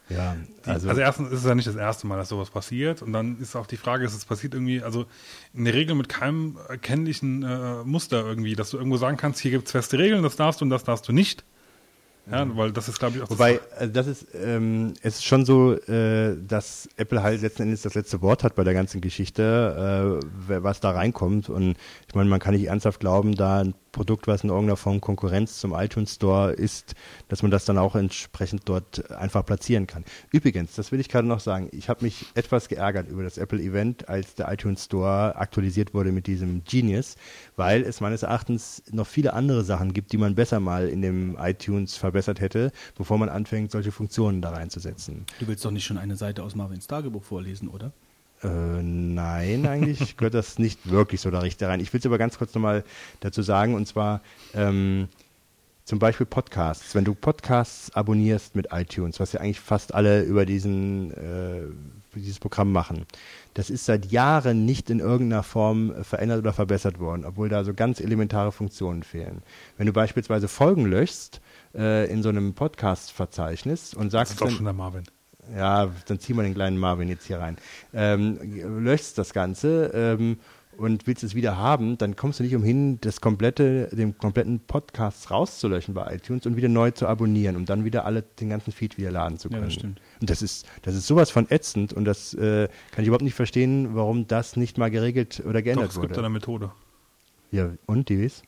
Ja, 0.10 0.36
Also, 0.66 0.90
also, 0.90 1.02
erstens 1.02 1.32
ist 1.32 1.40
es 1.40 1.46
ja 1.46 1.56
nicht 1.56 1.68
das 1.68 1.76
erste 1.76 2.08
Mal, 2.08 2.18
dass 2.18 2.30
sowas 2.30 2.50
passiert. 2.50 3.02
Und 3.02 3.14
dann 3.14 3.40
ist 3.40 3.56
auch 3.56 3.68
die 3.68 3.78
Frage, 3.78 4.06
ist 4.06 4.14
es 4.14 4.26
passiert 4.26 4.54
irgendwie, 4.54 4.82
also 4.82 5.06
in 5.54 5.66
der 5.66 5.74
Regel 5.74 5.96
mit 5.96 6.10
keinem 6.10 6.58
erkennlichen 6.68 7.44
äh, 7.44 7.84
Muster 7.84 8.26
irgendwie, 8.26 8.56
dass 8.56 8.70
du 8.70 8.78
irgendwo 8.78 8.98
sagen 8.98 9.18
kannst, 9.18 9.40
hier 9.40 9.52
gibt's 9.52 9.72
feste 9.72 9.98
Regeln, 9.98 10.22
das 10.24 10.36
darfst 10.36 10.62
du 10.62 10.66
und 10.66 10.70
das 10.70 10.84
darfst 10.84 11.08
du 11.08 11.14
nicht. 11.14 11.44
Ja, 12.32 12.56
weil 12.56 12.72
das 12.72 12.88
ist, 12.88 13.00
glaube 13.00 13.18
ich, 13.18 13.24
auch 13.24 13.30
wobei 13.30 13.60
äh, 13.80 13.90
das 13.90 14.08
ist, 14.08 14.28
ähm, 14.34 14.94
es 15.02 15.16
ist 15.16 15.26
schon 15.26 15.46
so, 15.46 15.74
äh, 15.74 16.38
dass 16.48 16.88
Apple 16.96 17.22
halt 17.22 17.42
letzten 17.42 17.64
Endes 17.64 17.82
das 17.82 17.96
letzte 17.96 18.22
Wort 18.22 18.44
hat 18.44 18.56
bei 18.56 18.64
der 18.64 18.74
ganzen 18.74 19.02
Geschichte, 19.02 20.22
äh, 20.22 20.64
was 20.64 20.80
da 20.80 20.92
reinkommt. 20.92 21.50
Und 21.50 21.76
ich 22.08 22.16
meine, 22.16 22.30
man 22.30 22.40
kann 22.40 22.54
nicht 22.54 22.68
ernsthaft 22.68 23.02
glauben, 23.02 23.36
da 23.36 23.60
ein 23.60 23.74
Produkt, 23.94 24.28
was 24.28 24.44
in 24.44 24.50
irgendeiner 24.50 24.76
Form 24.76 25.00
Konkurrenz 25.00 25.60
zum 25.60 25.74
iTunes 25.74 26.16
Store 26.16 26.52
ist, 26.52 26.96
dass 27.30 27.42
man 27.42 27.52
das 27.52 27.64
dann 27.64 27.78
auch 27.78 27.96
entsprechend 27.96 28.64
dort 28.66 29.10
einfach 29.12 29.46
platzieren 29.46 29.88
kann. 29.88 30.04
Übrigens, 30.32 30.76
das 30.76 30.92
will 30.92 31.00
ich 31.00 31.08
gerade 31.08 31.28
noch 31.28 31.40
sagen, 31.40 31.70
ich 31.72 31.88
habe 31.88 32.04
mich 32.04 32.26
etwas 32.34 32.68
geärgert 32.68 33.08
über 33.08 33.24
das 33.24 33.38
Apple-Event, 33.38 34.10
als 34.10 34.36
der 34.36 34.52
iTunes 34.52 34.84
Store 34.86 35.38
aktualisiert 35.38 35.94
wurde 35.94 36.12
mit 36.12 36.28
diesem 36.28 36.64
Genius, 36.66 37.16
weil 37.56 37.84
es 37.84 38.02
meines 38.02 38.24
Erachtens 38.24 38.84
noch 38.92 39.08
viele 39.08 39.34
andere 39.34 39.64
Sachen 39.64 39.94
gibt, 39.94 40.12
die 40.12 40.18
man 40.18 40.36
besser 40.36 40.60
mal 40.60 40.90
in 40.90 41.02
dem 41.02 41.38
iTunes 41.40 41.96
verbessert 41.96 42.42
hätte, 42.42 42.72
bevor 42.98 43.18
man 43.18 43.30
anfängt, 43.30 43.72
solche 43.72 43.92
Funktionen 43.92 44.42
da 44.42 44.50
reinzusetzen. 44.50 45.26
Du 45.40 45.48
willst 45.48 45.64
doch 45.64 45.72
nicht 45.72 45.86
schon 45.86 45.98
eine 45.98 46.18
Seite 46.18 46.44
aus 46.44 46.56
Marvins 46.56 46.88
Tagebuch 46.88 47.24
vorlesen, 47.24 47.68
oder? 47.68 47.94
Äh, 48.44 48.48
nein, 48.48 49.66
eigentlich 49.66 50.18
gehört 50.18 50.34
das 50.34 50.60
nicht 50.60 50.90
wirklich 50.90 51.22
so 51.22 51.32
da 51.32 51.40
richtig 51.40 51.68
rein. 51.68 51.80
Ich 51.80 51.94
will 51.94 52.00
es 52.00 52.06
aber 52.06 52.18
ganz 52.18 52.38
kurz 52.38 52.54
nochmal 52.54 52.84
dazu 53.22 53.42
sagen, 53.42 53.74
und 53.76 53.88
zwar 53.88 54.22
ähm, 54.54 55.08
zum 55.86 56.00
Beispiel 56.00 56.26
Podcasts. 56.26 56.96
Wenn 56.96 57.04
du 57.04 57.14
Podcasts 57.14 57.94
abonnierst 57.94 58.56
mit 58.56 58.68
iTunes, 58.72 59.20
was 59.20 59.34
ja 59.34 59.42
eigentlich 59.42 59.60
fast 59.60 59.94
alle 59.94 60.24
über 60.24 60.46
diesen, 60.46 61.12
äh, 61.12 61.62
dieses 62.16 62.40
Programm 62.40 62.72
machen, 62.72 63.06
das 63.54 63.70
ist 63.70 63.86
seit 63.86 64.12
Jahren 64.12 64.66
nicht 64.66 64.90
in 64.90 65.00
irgendeiner 65.00 65.44
Form 65.44 65.94
verändert 66.04 66.40
oder 66.40 66.54
verbessert 66.54 67.00
worden, 67.00 67.26
obwohl 67.26 67.50
da 67.50 67.64
so 67.64 67.74
ganz 67.74 68.00
elementare 68.00 68.52
Funktionen 68.52 69.04
fehlen. 69.04 69.44
Wenn 69.78 69.88
du 69.88 69.94
beispielsweise 69.94 70.48
Folgen 70.48 70.86
löschst 70.86 71.42
äh, 71.76 72.10
in 72.12 72.24
so 72.24 72.30
einem 72.30 72.54
Podcast-Verzeichnis 72.54 73.94
und 73.94 74.10
sagst 74.10 74.34
Das 74.34 74.36
ist 74.36 74.42
dann, 74.42 74.56
schon 74.56 74.66
der 74.66 74.74
Marvin. 74.74 75.04
Ja, 75.56 75.92
dann 76.08 76.20
ziehen 76.20 76.36
wir 76.36 76.44
den 76.44 76.54
kleinen 76.54 76.78
Marvin 76.78 77.10
jetzt 77.10 77.26
hier 77.28 77.40
rein. 77.40 77.58
Ähm, 77.94 78.40
löschst 78.84 79.18
das 79.18 79.34
Ganze 79.34 79.92
ähm, 79.94 80.38
und 80.78 81.06
willst 81.06 81.24
es 81.24 81.36
wieder 81.36 81.58
haben, 81.58 81.98
dann 82.00 82.16
kommst 82.16 82.40
du 82.40 82.44
nicht 82.44 82.56
umhin, 82.56 83.00
das 83.02 83.22
komplette, 83.22 83.90
den 83.92 84.18
kompletten 84.18 84.60
Podcast 84.60 85.30
rauszulöschen 85.30 85.94
bei 85.94 86.16
iTunes 86.16 86.46
und 86.48 86.56
wieder 86.56 86.70
neu 86.70 86.90
zu 86.92 87.08
abonnieren, 87.08 87.56
um 87.56 87.66
dann 87.66 87.86
wieder 87.86 88.06
alle 88.06 88.24
den 88.24 88.50
ganzen 88.50 88.72
Feed 88.72 88.98
wieder 88.98 89.12
laden 89.12 89.38
zu 89.38 89.50
Ja, 89.50 89.56
können. 89.56 89.66
das 89.66 89.74
stimmt. 89.74 90.02
Und 90.20 90.30
das 90.30 90.42
ist, 90.42 90.66
das 90.82 90.96
ist 90.96 91.06
sowas 91.06 91.30
von 91.30 91.46
ätzend 91.52 91.94
und 91.94 92.06
das 92.06 92.34
äh, 92.34 92.68
kann 92.92 93.04
ich 93.04 93.08
überhaupt 93.08 93.24
nicht 93.24 93.36
verstehen, 93.36 93.90
warum 93.94 94.28
das 94.28 94.56
nicht 94.56 94.78
mal 94.80 94.90
geregelt 94.90 95.44
oder 95.46 95.60
Doch, 95.60 95.64
geändert 95.66 95.90
es 95.90 95.94
gibt 95.96 96.04
wurde. 96.06 96.14
da 96.16 96.20
eine 96.22 96.30
Methode. 96.30 96.72
Ja, 97.52 97.70
und 97.86 98.10
die 98.10 98.16
ist? 98.24 98.44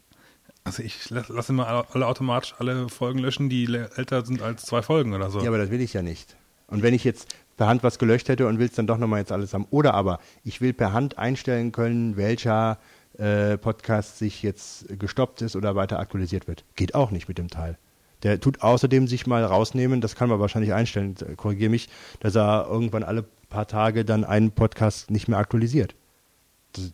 Also 0.64 0.82
ich 0.82 1.12
lasse 1.12 1.32
lass 1.32 1.48
immer 1.50 1.68
alle, 1.68 1.86
alle 1.92 2.08
automatisch 2.08 2.56
alle 2.58 2.90
Folgen 2.90 3.20
löschen, 3.20 3.50
die 3.50 3.66
älter 3.96 4.26
sind 4.26 4.42
als 4.42 4.64
zwei 4.64 4.82
Folgen 4.82 5.14
oder 5.14 5.30
so. 5.30 5.42
Ja, 5.42 5.50
aber 5.50 5.60
das 5.60 5.70
will 5.70 5.80
ich 5.80 5.94
ja 5.94 6.02
nicht. 6.02 6.36
Und 6.68 6.84
wenn 6.84 6.94
ich 6.94 7.04
jetzt 7.04 7.34
per 7.58 7.68
Hand 7.68 7.84
was 7.84 8.00
gelöscht 8.00 8.30
hätte 8.30 8.48
und 8.48 8.60
will 8.60 8.68
es 8.68 8.76
dann 8.76 8.88
doch 8.88 8.98
nochmal 8.98 9.20
jetzt 9.20 9.32
alles 9.32 9.54
haben. 9.54 9.68
Oder 9.70 9.94
aber 9.94 10.20
ich 10.44 10.62
will 10.62 10.74
per 10.74 10.94
Hand 10.94 11.18
einstellen 11.18 11.72
können, 11.72 12.18
welcher 12.18 12.78
äh, 13.18 13.58
Podcast 13.58 14.18
sich 14.18 14.44
jetzt 14.44 15.00
gestoppt 15.00 15.42
ist 15.42 15.56
oder 15.56 15.76
weiter 15.76 16.00
aktualisiert 16.00 16.48
wird. 16.48 16.66
Geht 16.76 16.96
auch 16.96 17.12
nicht 17.12 17.28
mit 17.28 17.38
dem 17.38 17.50
Teil. 17.50 17.78
Der 18.24 18.40
tut 18.40 18.62
außerdem 18.62 19.08
sich 19.08 19.28
mal 19.28 19.44
rausnehmen, 19.44 20.02
das 20.02 20.16
kann 20.16 20.30
man 20.30 20.40
wahrscheinlich 20.40 20.74
einstellen, 20.74 21.16
korrigiere 21.38 21.70
mich, 21.70 21.90
dass 22.20 22.36
er 22.36 22.68
irgendwann 22.70 23.04
alle 23.04 23.26
paar 23.50 23.68
Tage 23.68 24.04
dann 24.04 24.24
einen 24.24 24.52
Podcast 24.52 25.12
nicht 25.12 25.28
mehr 25.28 25.38
aktualisiert. 25.38 25.96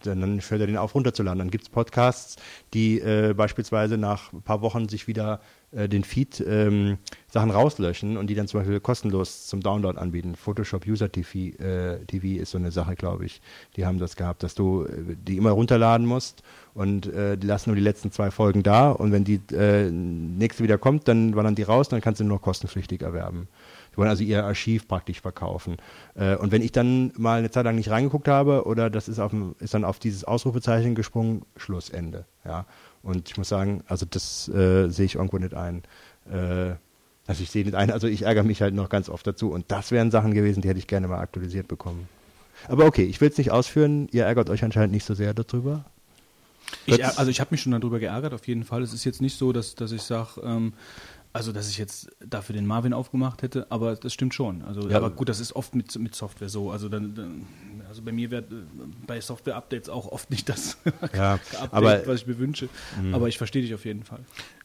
Dann 0.04 0.42
fällt 0.42 0.62
er 0.62 0.68
den 0.68 0.78
auf, 0.78 0.96
runterzuladen. 0.96 1.40
Dann 1.40 1.52
gibt 1.52 1.66
es 1.66 1.70
Podcasts, 1.70 2.38
die 2.74 3.00
äh, 3.00 3.34
beispielsweise 3.36 3.98
nach 3.98 4.34
ein 4.34 4.42
paar 4.42 4.62
Wochen 4.62 4.90
sich 4.90 5.08
wieder 5.08 5.42
äh, 5.72 5.88
den 5.88 6.04
Feed 6.04 6.44
ähm, 6.46 6.98
Sachen 7.30 7.50
rauslöschen 7.50 8.18
und 8.18 8.28
die 8.28 8.36
dann 8.36 8.48
zum 8.48 8.60
Beispiel 8.60 8.80
kostenlos 8.80 9.48
zum 9.48 9.62
Download 9.62 9.98
anbieten. 9.98 10.36
Photoshop 10.36 10.86
User 10.86 11.12
TV, 11.12 11.58
äh, 11.64 12.00
TV 12.06 12.42
ist 12.42 12.52
so 12.52 12.58
eine 12.58 12.72
Sache, 12.72 12.96
glaube 12.96 13.26
ich. 13.26 13.42
Die 13.78 13.86
haben 13.86 13.98
das 13.98 14.18
gehabt, 14.18 14.44
dass 14.44 14.54
du 14.54 14.84
äh, 14.84 15.16
die 15.16 15.38
immer 15.38 15.52
runterladen 15.52 16.06
musst 16.06 16.44
und 16.74 17.08
äh, 17.08 17.38
die 17.38 17.48
lassen 17.48 17.70
nur 17.70 17.76
die 17.78 17.82
letzten 17.82 18.12
zwei 18.12 18.32
Folgen 18.32 18.64
da 18.64 18.92
und 18.92 19.12
wenn 19.12 19.24
die 19.24 19.40
äh, 19.54 19.90
nächste 19.90 20.64
wieder 20.64 20.78
kommt, 20.78 21.08
dann 21.08 21.36
wandern 21.36 21.56
die 21.56 21.64
raus, 21.64 21.88
dann 21.88 22.02
kannst 22.02 22.20
du 22.20 22.26
nur 22.26 22.42
kostenpflichtig 22.42 23.02
erwerben. 23.02 23.48
Die 23.92 23.98
wollen 23.98 24.10
also 24.10 24.24
ihr 24.24 24.46
Archiv 24.46 24.88
praktisch 24.88 25.22
verkaufen. 25.22 25.78
Äh, 26.16 26.36
und 26.36 26.52
wenn 26.52 26.62
ich 26.62 26.72
dann 26.72 27.12
mal 27.18 27.40
eine 27.40 27.52
Zeit 27.52 27.66
lang 27.66 27.76
nicht 27.76 27.90
reingeguckt 27.90 28.28
habe 28.28 28.66
oder 28.66 28.90
das 28.90 29.10
ist, 29.10 29.20
auf 29.20 29.34
ist 29.60 29.74
dann 29.74 29.84
auf 29.84 30.00
dieses 30.00 30.24
Ausrufezeichen 30.24 30.96
gesprungen, 30.96 31.44
Schlussende. 31.58 32.26
Ja. 32.46 32.66
Und 33.04 33.30
ich 33.30 33.38
muss 33.38 33.50
sagen, 33.50 33.84
also 33.88 34.06
das 34.10 34.48
äh, 34.50 34.90
sehe 34.90 35.06
ich 35.06 35.16
irgendwo 35.16 35.38
nicht 35.38 35.54
ein. 35.54 35.84
Äh, 36.32 36.76
also 37.28 37.44
ich 37.44 37.52
sehe 37.52 37.64
nicht 37.64 37.76
ein, 37.76 37.92
also 37.92 38.08
ich 38.08 38.24
ärgere 38.24 38.44
mich 38.44 38.62
halt 38.62 38.74
noch 38.74 38.90
ganz 38.90 39.10
oft 39.10 39.26
dazu. 39.28 39.52
Und 39.52 39.66
das 39.70 39.92
wären 39.92 40.12
Sachen 40.12 40.34
gewesen, 40.34 40.62
die 40.62 40.70
hätte 40.70 40.80
ich 40.80 40.88
gerne 40.88 41.08
mal 41.08 41.20
aktualisiert 41.20 41.68
bekommen. 41.68 42.08
Aber 42.68 42.86
okay, 42.86 43.04
ich 43.04 43.20
will 43.22 43.30
es 43.30 43.38
nicht 43.38 43.52
ausführen. 43.52 44.08
Ihr 44.12 44.26
ärgert 44.26 44.50
euch 44.50 44.64
anscheinend 44.64 44.94
nicht 44.94 45.06
so 45.06 45.14
sehr 45.14 45.34
darüber. 45.34 45.86
Ich, 46.86 47.04
also 47.04 47.30
ich 47.30 47.40
habe 47.40 47.50
mich 47.52 47.62
schon 47.62 47.72
darüber 47.72 48.00
geärgert, 48.00 48.34
auf 48.34 48.48
jeden 48.48 48.64
Fall. 48.64 48.82
Es 48.82 48.94
ist 48.94 49.04
jetzt 49.04 49.22
nicht 49.22 49.38
so, 49.38 49.52
dass, 49.52 49.76
dass 49.76 49.92
ich 49.92 50.02
sage, 50.02 50.42
ähm, 50.44 50.74
also 51.34 51.52
dass 51.52 51.70
ich 51.70 51.78
jetzt 51.78 52.10
dafür 52.20 52.54
den 52.54 52.66
Marvin 52.66 52.94
aufgemacht 52.94 53.42
hätte, 53.42 53.66
aber 53.70 53.96
das 53.96 54.14
stimmt 54.14 54.34
schon. 54.34 54.62
Also, 54.64 54.90
Ja. 54.90 54.98
aber 54.98 55.10
gut, 55.12 55.30
das 55.30 55.40
ist 55.40 55.56
oft 55.56 55.76
mit, 55.76 55.98
mit 55.98 56.14
Software 56.16 56.50
so. 56.50 56.72
Also 56.72 56.90
dann, 56.90 57.16
dann 57.16 57.46
also 57.88 58.02
bei 58.02 58.12
mir 58.12 58.32
wird 58.32 58.52
äh, 58.52 58.56
bei 59.08 59.22
Software-Updates 59.22 59.90
auch 59.90 60.08
oft 60.12 60.30
nicht 60.30 60.50
das 60.50 60.78
Ja, 61.16 61.34
Update, 61.36 61.74
aber- 61.74 62.08
was 62.08 62.22
ich 62.22 62.28
mir 62.28 62.38
wünsche. 62.38 62.68
Aber 63.14 63.28
ich 63.28 63.38
verstehe 63.38 63.62
dich 63.62 63.74
auf 63.74 63.86
jeden 63.86 64.04
Fall. 64.04 64.20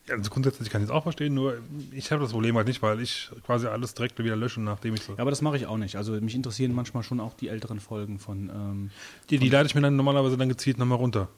Ja, 0.08 0.14
also 0.14 0.30
grundsätzlich 0.30 0.70
kann 0.70 0.82
ich 0.82 0.88
es 0.88 0.94
auch 0.94 1.02
verstehen, 1.02 1.34
nur 1.34 1.58
ich 1.90 2.12
habe 2.12 2.22
das 2.22 2.30
Problem 2.32 2.56
halt 2.56 2.68
nicht, 2.68 2.80
weil 2.80 3.00
ich 3.00 3.28
quasi 3.44 3.66
alles 3.66 3.94
direkt 3.94 4.18
wieder 4.22 4.36
lösche, 4.36 4.60
nachdem 4.60 4.94
ich 4.94 5.02
so. 5.02 5.12
Ja, 5.14 5.18
aber 5.18 5.30
das 5.30 5.42
mache 5.42 5.56
ich 5.56 5.66
auch 5.66 5.78
nicht. 5.78 5.96
Also 5.96 6.12
mich 6.20 6.34
interessieren 6.36 6.72
manchmal 6.74 7.02
schon 7.02 7.18
auch 7.18 7.34
die 7.34 7.48
älteren 7.48 7.80
Folgen 7.80 8.18
von. 8.20 8.48
Ähm, 8.48 8.90
Die, 9.30 9.38
die 9.38 9.48
lade 9.48 9.66
ich 9.66 9.74
mir 9.74 9.80
dann 9.80 9.96
normalerweise 9.96 10.36
dann 10.36 10.48
gezielt 10.48 10.78
nochmal 10.78 10.98
runter. 10.98 11.28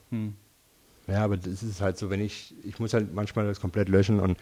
Ja, 1.07 1.24
aber 1.24 1.39
das 1.39 1.62
ist 1.62 1.81
halt 1.81 1.97
so, 1.97 2.11
wenn 2.11 2.20
ich, 2.20 2.55
ich 2.62 2.79
muss 2.79 2.93
halt 2.93 3.14
manchmal 3.14 3.47
das 3.47 3.61
komplett 3.61 3.89
löschen 3.89 4.20
und 4.20 4.37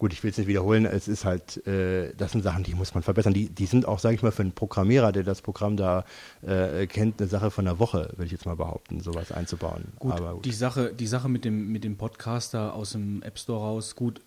gut, 0.00 0.14
ich 0.14 0.24
will 0.24 0.30
es 0.30 0.38
nicht 0.38 0.46
wiederholen, 0.48 0.86
es 0.86 1.08
ist 1.08 1.24
halt, 1.24 1.64
äh, 1.66 2.12
das 2.16 2.32
sind 2.32 2.42
Sachen, 2.42 2.64
die 2.64 2.74
muss 2.74 2.94
man 2.94 3.02
verbessern. 3.02 3.34
Die, 3.34 3.50
die 3.50 3.66
sind 3.66 3.86
auch, 3.86 3.98
sage 3.98 4.14
ich 4.16 4.22
mal, 4.22 4.32
für 4.32 4.42
einen 4.42 4.52
Programmierer, 4.52 5.12
der 5.12 5.22
das 5.22 5.42
Programm 5.42 5.76
da 5.76 6.04
äh, 6.42 6.86
kennt, 6.86 7.20
eine 7.20 7.28
Sache 7.28 7.50
von 7.50 7.68
einer 7.68 7.78
Woche, 7.78 8.08
würde 8.12 8.24
ich 8.24 8.32
jetzt 8.32 8.46
mal 8.46 8.56
behaupten, 8.56 9.00
sowas 9.00 9.30
einzubauen. 9.30 9.84
Gut, 9.98 10.12
aber 10.12 10.34
gut. 10.34 10.44
Die, 10.46 10.52
Sache, 10.52 10.94
die 10.94 11.06
Sache 11.06 11.28
mit 11.28 11.44
dem, 11.44 11.70
mit 11.70 11.84
dem 11.84 11.96
Podcaster 11.96 12.74
aus 12.74 12.92
dem 12.92 13.22
App 13.22 13.38
Store 13.38 13.60
raus, 13.60 13.94
gut, 13.94 14.22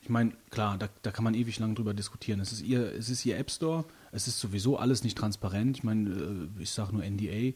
ich 0.00 0.08
meine, 0.08 0.32
klar, 0.50 0.78
da, 0.78 0.88
da 1.02 1.10
kann 1.10 1.24
man 1.24 1.34
ewig 1.34 1.58
lang 1.58 1.74
drüber 1.74 1.92
diskutieren. 1.92 2.38
Es 2.38 2.52
ist, 2.52 2.62
ihr, 2.62 2.94
es 2.94 3.10
ist 3.10 3.26
ihr 3.26 3.36
App 3.36 3.50
Store, 3.50 3.84
es 4.12 4.26
ist 4.26 4.40
sowieso 4.40 4.76
alles 4.76 5.04
nicht 5.04 5.16
transparent. 5.16 5.78
Ich 5.78 5.84
meine, 5.84 6.10
äh, 6.10 6.62
ich 6.62 6.70
sage 6.70 6.92
nur 6.92 7.04
NDA, 7.04 7.32
äh, 7.32 7.54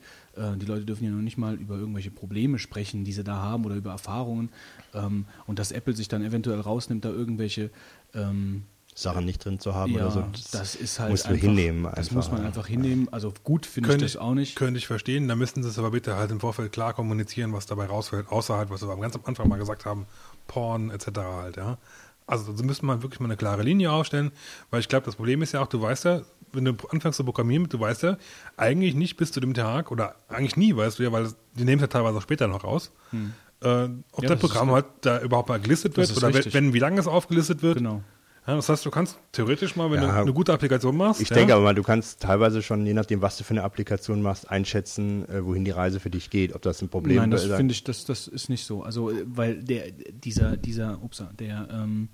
die 0.56 0.66
Leute 0.66 0.84
dürfen 0.84 1.04
ja 1.04 1.10
noch 1.10 1.22
nicht 1.22 1.38
mal 1.38 1.54
über 1.54 1.76
irgendwelche 1.76 2.10
Probleme 2.10 2.58
sprechen, 2.58 3.04
die 3.04 3.12
sie 3.12 3.24
da 3.24 3.36
haben 3.36 3.64
oder 3.64 3.74
über 3.76 3.90
Erfahrungen. 3.90 4.50
Ähm, 4.92 5.26
und 5.46 5.58
dass 5.58 5.72
Apple 5.72 5.94
sich 5.94 6.08
dann 6.08 6.22
eventuell 6.22 6.60
rausnimmt, 6.60 7.04
da 7.04 7.10
irgendwelche 7.10 7.70
ähm, 8.14 8.64
Sachen 8.94 9.24
nicht 9.24 9.44
drin 9.44 9.58
zu 9.58 9.74
haben 9.74 9.92
ja, 9.92 10.02
oder 10.06 10.10
so. 10.12 10.24
das 10.52 10.76
ist 10.76 11.00
halt 11.00 11.10
musst 11.10 11.24
du 11.24 11.30
einfach, 11.30 11.42
hinnehmen. 11.42 11.82
Das 11.82 11.98
einfach. 11.98 12.14
muss 12.14 12.30
man 12.30 12.44
einfach 12.44 12.68
hinnehmen. 12.68 13.08
Also 13.10 13.34
gut 13.42 13.66
finde 13.66 13.88
ich 13.88 13.90
Könnte 13.92 14.04
das 14.04 14.16
auch 14.16 14.34
nicht. 14.34 14.54
Könnte 14.54 14.78
ich 14.78 14.86
verstehen, 14.86 15.26
da 15.26 15.34
müssten 15.34 15.64
sie 15.64 15.68
es 15.68 15.78
aber 15.78 15.90
bitte 15.90 16.14
halt 16.16 16.30
im 16.30 16.38
Vorfeld 16.38 16.70
klar 16.70 16.94
kommunizieren, 16.94 17.52
was 17.52 17.66
dabei 17.66 17.86
rausfällt, 17.86 18.28
außer 18.28 18.56
halt, 18.56 18.70
was 18.70 18.86
wir 18.86 18.96
ganz 18.96 19.16
am 19.16 19.22
Anfang 19.24 19.48
mal 19.48 19.58
gesagt 19.58 19.84
haben, 19.84 20.06
Porn 20.46 20.90
etc. 20.90 21.08
halt, 21.16 21.56
ja. 21.56 21.78
Also 22.26 22.52
da 22.52 22.62
müsste 22.62 22.86
man 22.86 23.02
wirklich 23.02 23.20
mal 23.20 23.26
eine 23.26 23.36
klare 23.36 23.62
Linie 23.62 23.90
aufstellen, 23.90 24.30
weil 24.70 24.80
ich 24.80 24.88
glaube, 24.88 25.04
das 25.06 25.16
Problem 25.16 25.42
ist 25.42 25.52
ja 25.52 25.60
auch, 25.60 25.66
du 25.66 25.82
weißt 25.82 26.04
ja, 26.04 26.22
wenn 26.54 26.64
du 26.64 26.74
anfängst 26.90 27.16
zu 27.16 27.24
programmieren, 27.24 27.68
du 27.68 27.78
weißt 27.80 28.02
ja, 28.04 28.16
eigentlich 28.56 28.94
nicht 28.94 29.16
bis 29.16 29.32
zu 29.32 29.40
dem 29.40 29.54
Tag 29.54 29.90
oder 29.90 30.16
eigentlich 30.28 30.56
nie 30.56 30.74
weißt 30.76 30.98
du 30.98 31.02
ja, 31.02 31.12
weil 31.12 31.28
die 31.56 31.64
nehmen 31.64 31.76
es 31.78 31.82
ja 31.82 31.86
teilweise 31.88 32.18
auch 32.18 32.22
später 32.22 32.46
noch 32.48 32.64
raus, 32.64 32.92
äh, 33.12 33.16
ob 33.16 33.22
Hm. 33.66 34.04
Ja, 34.20 34.28
das 34.28 34.28
das 34.28 34.38
Programm 34.40 34.68
ist- 34.68 34.74
halt 34.74 34.86
da 35.02 35.20
überhaupt 35.20 35.48
mal 35.48 35.60
gelistet 35.60 35.96
wird 35.96 36.10
ist 36.10 36.16
oder 36.16 36.28
wenn, 36.28 36.34
richtig. 36.36 36.54
wenn, 36.54 36.72
wie 36.72 36.78
lange 36.78 37.00
es 37.00 37.06
aufgelistet 37.06 37.62
wird. 37.62 37.78
Genau. 37.78 38.02
Ja, 38.46 38.56
das 38.56 38.68
heißt, 38.68 38.84
du 38.84 38.90
kannst 38.90 39.18
theoretisch 39.32 39.74
mal, 39.74 39.90
wenn 39.90 40.02
Ja. 40.02 40.16
du 40.16 40.20
eine 40.20 40.32
gute 40.34 40.52
Applikation 40.52 40.94
machst, 40.98 41.22
Ich 41.22 41.30
ja, 41.30 41.34
denke 41.36 41.54
aber 41.54 41.62
mal, 41.64 41.74
du 41.74 41.82
kannst 41.82 42.20
teilweise 42.20 42.60
schon, 42.60 42.84
je 42.84 42.92
nachdem, 42.92 43.22
was 43.22 43.38
du 43.38 43.44
für 43.44 43.52
eine 43.52 43.62
Applikation 43.62 44.20
machst, 44.20 44.50
einschätzen, 44.50 45.26
äh, 45.30 45.42
wohin 45.46 45.64
die 45.64 45.70
Reise 45.70 45.98
für 45.98 46.10
dich 46.10 46.28
geht, 46.28 46.54
ob 46.54 46.60
das 46.60 46.82
ein 46.82 46.90
Problem 46.90 47.16
Nein, 47.16 47.30
das 47.30 47.46
ist. 47.46 47.54
finde 47.56 47.72
ich, 47.72 47.84
das, 47.84 48.04
das 48.04 48.28
ist 48.28 48.50
nicht 48.50 48.66
so. 48.66 48.82
Also, 48.82 49.10
äh, 49.10 49.24
weil 49.24 49.62
der, 49.64 49.90
dieser, 49.92 50.58
dieser, 50.58 51.02
upsa, 51.02 51.30
der, 51.38 51.68
ähm, 51.72 52.10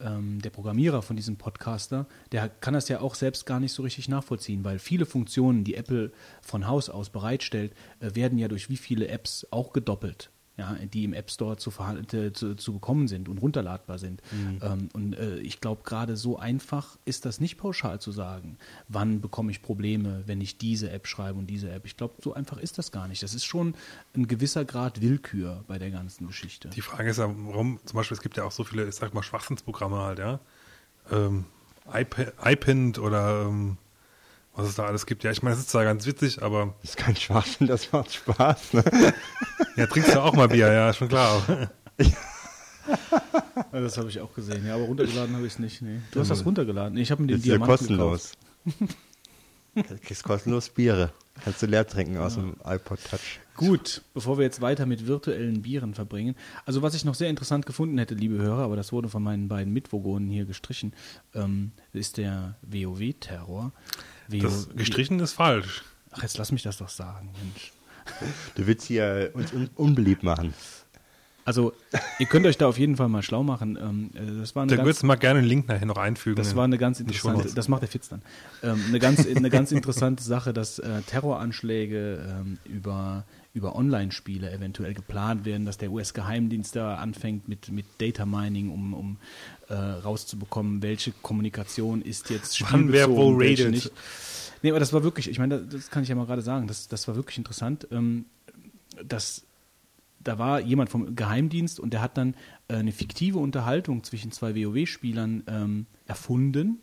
ähm, 0.00 0.40
der 0.40 0.50
Programmierer 0.50 1.02
von 1.02 1.16
diesem 1.16 1.36
Podcaster, 1.36 2.06
der 2.32 2.48
kann 2.48 2.74
das 2.74 2.88
ja 2.88 3.00
auch 3.00 3.14
selbst 3.14 3.46
gar 3.46 3.60
nicht 3.60 3.72
so 3.72 3.82
richtig 3.82 4.08
nachvollziehen, 4.08 4.64
weil 4.64 4.78
viele 4.78 5.06
Funktionen, 5.06 5.64
die 5.64 5.74
Apple 5.74 6.12
von 6.42 6.66
Haus 6.66 6.90
aus 6.90 7.10
bereitstellt, 7.10 7.72
äh, 8.00 8.14
werden 8.14 8.38
ja 8.38 8.48
durch 8.48 8.68
wie 8.68 8.76
viele 8.76 9.08
Apps 9.08 9.46
auch 9.50 9.72
gedoppelt. 9.72 10.30
Ja, 10.58 10.74
die 10.74 11.04
im 11.04 11.12
App 11.12 11.30
Store 11.30 11.58
zu, 11.58 11.70
äh, 11.70 12.32
zu, 12.32 12.54
zu 12.54 12.72
bekommen 12.72 13.08
sind 13.08 13.28
und 13.28 13.36
runterladbar 13.36 13.98
sind. 13.98 14.22
Ähm, 14.62 14.88
und 14.94 15.12
äh, 15.12 15.36
ich 15.40 15.60
glaube, 15.60 15.82
gerade 15.84 16.16
so 16.16 16.38
einfach 16.38 16.96
ist 17.04 17.26
das 17.26 17.40
nicht 17.40 17.58
pauschal 17.58 18.00
zu 18.00 18.10
sagen, 18.10 18.56
wann 18.88 19.20
bekomme 19.20 19.50
ich 19.50 19.60
Probleme, 19.60 20.22
wenn 20.24 20.40
ich 20.40 20.56
diese 20.56 20.90
App 20.90 21.08
schreibe 21.08 21.38
und 21.38 21.48
diese 21.48 21.70
App. 21.70 21.84
Ich 21.84 21.98
glaube, 21.98 22.14
so 22.22 22.32
einfach 22.32 22.56
ist 22.56 22.78
das 22.78 22.90
gar 22.90 23.06
nicht. 23.06 23.22
Das 23.22 23.34
ist 23.34 23.44
schon 23.44 23.74
ein 24.14 24.28
gewisser 24.28 24.64
Grad 24.64 25.02
Willkür 25.02 25.62
bei 25.68 25.78
der 25.78 25.90
ganzen 25.90 26.26
Geschichte. 26.26 26.70
Die 26.70 26.80
Frage 26.80 27.10
ist 27.10 27.18
ja, 27.18 27.28
warum, 27.28 27.78
zum 27.84 27.96
Beispiel, 27.98 28.14
es 28.16 28.22
gibt 28.22 28.38
ja 28.38 28.44
auch 28.44 28.52
so 28.52 28.64
viele, 28.64 28.88
ich 28.88 28.94
sag 28.94 29.12
mal, 29.12 29.22
Schwachsinnsprogramme 29.22 29.98
halt, 29.98 30.20
ja. 30.20 30.40
Ähm, 31.12 31.44
iP- 31.92 32.32
iPint 32.42 32.98
oder 32.98 33.42
ähm, 33.42 33.76
was 34.56 34.68
es 34.68 34.74
da 34.74 34.86
alles 34.86 35.06
gibt. 35.06 35.22
Ja, 35.22 35.30
ich 35.30 35.42
meine, 35.42 35.54
das 35.54 35.64
ist 35.64 35.70
zwar 35.70 35.84
ganz 35.84 36.06
witzig, 36.06 36.42
aber 36.42 36.74
Das 36.80 36.90
ist 36.90 36.96
kein 36.96 37.14
Schwachsinn, 37.16 37.66
das 37.68 37.92
macht 37.92 38.12
Spaß. 38.12 38.72
Ne? 38.74 38.84
ja, 39.76 39.86
trinkst 39.86 40.14
du 40.14 40.22
auch 40.22 40.34
mal 40.34 40.48
Bier, 40.48 40.72
ja, 40.72 40.92
schon 40.92 41.08
klar. 41.08 41.42
Ja, 43.72 43.80
das 43.80 43.98
habe 43.98 44.08
ich 44.08 44.20
auch 44.20 44.32
gesehen. 44.32 44.66
Ja, 44.66 44.74
aber 44.74 44.84
runtergeladen 44.84 45.34
habe 45.34 45.46
ich 45.46 45.54
es 45.54 45.58
nicht. 45.58 45.82
Nee. 45.82 46.00
Du 46.12 46.20
hast 46.20 46.30
das 46.30 46.44
runtergeladen. 46.44 46.94
Nee, 46.94 47.02
ich 47.02 47.10
habe 47.10 47.22
mir 47.22 47.28
den 47.28 47.38
ist 47.38 47.46
ja 47.46 47.54
Diamanten 47.56 47.76
kostenlos. 47.78 48.32
Du 49.74 49.98
kriegst 49.98 50.24
kostenlos 50.24 50.70
Biere. 50.70 51.12
Kannst 51.44 51.60
du 51.60 51.66
leer 51.66 51.86
trinken 51.86 52.16
aus 52.16 52.36
dem 52.36 52.56
iPod 52.64 52.98
Touch. 53.10 53.40
Gut, 53.56 54.00
bevor 54.14 54.38
wir 54.38 54.44
jetzt 54.44 54.62
weiter 54.62 54.86
mit 54.86 55.06
virtuellen 55.06 55.60
Bieren 55.60 55.92
verbringen. 55.92 56.34
Also 56.64 56.80
was 56.80 56.94
ich 56.94 57.04
noch 57.04 57.14
sehr 57.14 57.28
interessant 57.28 57.66
gefunden 57.66 57.98
hätte, 57.98 58.14
liebe 58.14 58.38
Hörer, 58.38 58.62
aber 58.62 58.76
das 58.76 58.90
wurde 58.90 59.10
von 59.10 59.22
meinen 59.22 59.48
beiden 59.48 59.74
Mitwogonen 59.74 60.30
hier 60.30 60.46
gestrichen, 60.46 60.94
ähm, 61.34 61.72
ist 61.92 62.16
der 62.16 62.56
WoW-Terror. 62.62 63.72
Das 64.28 64.68
gestrichen 64.74 65.20
ist 65.20 65.32
falsch. 65.34 65.84
Ach, 66.10 66.22
jetzt 66.22 66.38
lass 66.38 66.52
mich 66.52 66.62
das 66.62 66.78
doch 66.78 66.88
sagen, 66.88 67.30
Mensch. 67.42 67.72
Du 68.54 68.66
willst 68.66 68.86
hier 68.86 69.30
uns 69.34 69.52
un 69.52 69.68
unbeliebt 69.74 70.22
machen. 70.22 70.54
Also, 71.46 71.72
ihr 72.18 72.26
könnt 72.26 72.44
euch 72.44 72.58
da 72.58 72.66
auf 72.66 72.76
jeden 72.76 72.96
Fall 72.96 73.08
mal 73.08 73.22
schlau 73.22 73.44
machen. 73.44 73.78
Ähm, 73.80 74.10
äh, 74.14 74.40
das 74.40 74.56
war 74.56 74.64
eine 74.64 74.70
Da 74.70 74.76
ganz, 74.76 74.86
würdest 74.86 75.02
du 75.04 75.06
mal 75.06 75.14
gerne 75.14 75.38
einen 75.38 75.48
Link 75.48 75.68
nachher 75.68 75.86
noch 75.86 75.96
einfügen. 75.96 76.34
das 76.34 76.56
war 76.56 76.64
eine 76.64 76.76
ganz 76.76 76.98
interessante, 76.98 77.54
das 77.54 77.68
macht 77.68 77.82
der 77.82 77.88
Fitz 77.88 78.08
dann. 78.08 78.20
Ähm, 78.64 78.82
eine, 78.88 78.98
ganz, 78.98 79.24
eine 79.24 79.48
ganz 79.48 79.70
interessante 79.70 80.24
Sache, 80.24 80.52
dass 80.52 80.80
äh, 80.80 81.02
Terroranschläge 81.02 82.18
ähm, 82.28 82.58
über, 82.64 83.24
über 83.54 83.76
Online-Spiele 83.76 84.50
eventuell 84.50 84.92
geplant 84.92 85.44
werden, 85.44 85.66
dass 85.66 85.78
der 85.78 85.92
US-Geheimdienst 85.92 86.74
da 86.74 86.96
anfängt 86.96 87.48
mit, 87.48 87.70
mit 87.70 87.86
Data 87.98 88.26
Mining, 88.26 88.68
um, 88.70 88.92
um 88.92 89.16
äh, 89.68 89.74
rauszubekommen, 89.74 90.82
welche 90.82 91.12
Kommunikation 91.22 92.02
ist 92.02 92.28
jetzt 92.28 92.60
Wann 92.60 92.90
wer 92.90 93.04
spielbezogen, 93.04 93.34
wo 93.34 93.38
raided. 93.38 93.70
nicht. 93.70 93.92
Nee, 94.62 94.70
aber 94.70 94.80
das 94.80 94.92
war 94.92 95.04
wirklich, 95.04 95.30
ich 95.30 95.38
meine, 95.38 95.60
das, 95.60 95.90
kann 95.92 96.02
ich 96.02 96.08
ja 96.08 96.16
mal 96.16 96.26
gerade 96.26 96.42
sagen, 96.42 96.66
das, 96.66 96.88
das 96.88 97.06
war 97.06 97.14
wirklich 97.14 97.38
interessant. 97.38 97.86
Dass 99.04 99.45
da 100.26 100.38
war 100.38 100.60
jemand 100.60 100.90
vom 100.90 101.14
Geheimdienst 101.14 101.78
und 101.78 101.92
der 101.92 102.02
hat 102.02 102.16
dann 102.16 102.34
äh, 102.68 102.74
eine 102.74 102.92
fiktive 102.92 103.38
Unterhaltung 103.38 104.02
zwischen 104.02 104.32
zwei 104.32 104.54
WoW-Spielern 104.54 105.44
ähm, 105.46 105.86
erfunden, 106.06 106.80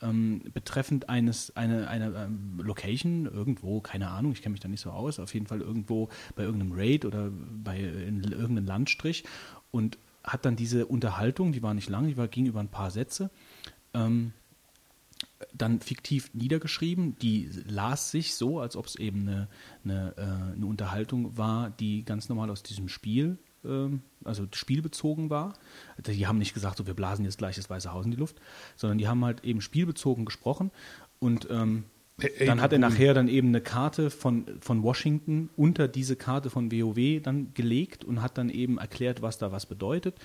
ähm, 0.00 0.42
betreffend 0.52 1.08
eines, 1.08 1.56
eine, 1.56 1.88
eine 1.88 2.14
ähm, 2.14 2.60
Location 2.62 3.26
irgendwo, 3.26 3.80
keine 3.80 4.10
Ahnung, 4.10 4.32
ich 4.32 4.42
kenne 4.42 4.52
mich 4.52 4.60
da 4.60 4.68
nicht 4.68 4.80
so 4.80 4.90
aus, 4.90 5.18
auf 5.18 5.34
jeden 5.34 5.46
Fall 5.46 5.60
irgendwo 5.60 6.08
bei 6.36 6.44
irgendeinem 6.44 6.72
Raid 6.72 7.04
oder 7.04 7.30
bei 7.30 7.78
in 7.78 8.22
irgendeinem 8.22 8.66
Landstrich 8.66 9.24
und 9.70 9.98
hat 10.22 10.44
dann 10.44 10.56
diese 10.56 10.86
Unterhaltung, 10.86 11.52
die 11.52 11.62
war 11.62 11.74
nicht 11.74 11.88
lang, 11.88 12.06
die 12.06 12.16
war, 12.16 12.28
ging 12.28 12.46
über 12.46 12.60
ein 12.60 12.68
paar 12.68 12.90
Sätze, 12.90 13.30
ähm, 13.92 14.32
dann 15.52 15.80
fiktiv 15.80 16.30
niedergeschrieben. 16.34 17.16
Die 17.18 17.50
las 17.66 18.10
sich 18.10 18.34
so, 18.34 18.60
als 18.60 18.76
ob 18.76 18.86
es 18.86 18.96
eben 18.96 19.22
eine, 19.22 19.48
eine, 19.84 20.14
äh, 20.16 20.54
eine 20.54 20.66
Unterhaltung 20.66 21.36
war, 21.36 21.70
die 21.70 22.04
ganz 22.04 22.28
normal 22.28 22.50
aus 22.50 22.62
diesem 22.62 22.88
Spiel, 22.88 23.38
ähm, 23.64 24.02
also 24.24 24.46
spielbezogen 24.52 25.30
war. 25.30 25.54
Die 26.06 26.26
haben 26.26 26.38
nicht 26.38 26.54
gesagt, 26.54 26.78
so 26.78 26.86
wir 26.86 26.94
blasen 26.94 27.24
jetzt 27.24 27.38
gleich 27.38 27.56
das 27.56 27.70
Weiße 27.70 27.92
Haus 27.92 28.04
in 28.04 28.10
die 28.10 28.16
Luft, 28.16 28.40
sondern 28.76 28.98
die 28.98 29.08
haben 29.08 29.24
halt 29.24 29.44
eben 29.44 29.60
spielbezogen 29.60 30.24
gesprochen 30.24 30.70
und 31.18 31.48
ähm, 31.50 31.84
dann 32.46 32.60
hat 32.60 32.72
er 32.72 32.78
du- 32.78 32.86
nachher 32.86 33.12
dann 33.12 33.28
eben 33.28 33.48
eine 33.48 33.60
Karte 33.60 34.10
von, 34.10 34.46
von 34.60 34.82
Washington 34.82 35.50
unter 35.56 35.88
diese 35.88 36.14
Karte 36.16 36.48
von 36.48 36.70
WoW 36.70 37.20
dann 37.22 37.52
gelegt 37.54 38.04
und 38.04 38.22
hat 38.22 38.38
dann 38.38 38.50
eben 38.50 38.78
erklärt, 38.78 39.20
was 39.22 39.38
da 39.38 39.50
was 39.50 39.66
bedeutet 39.66 40.16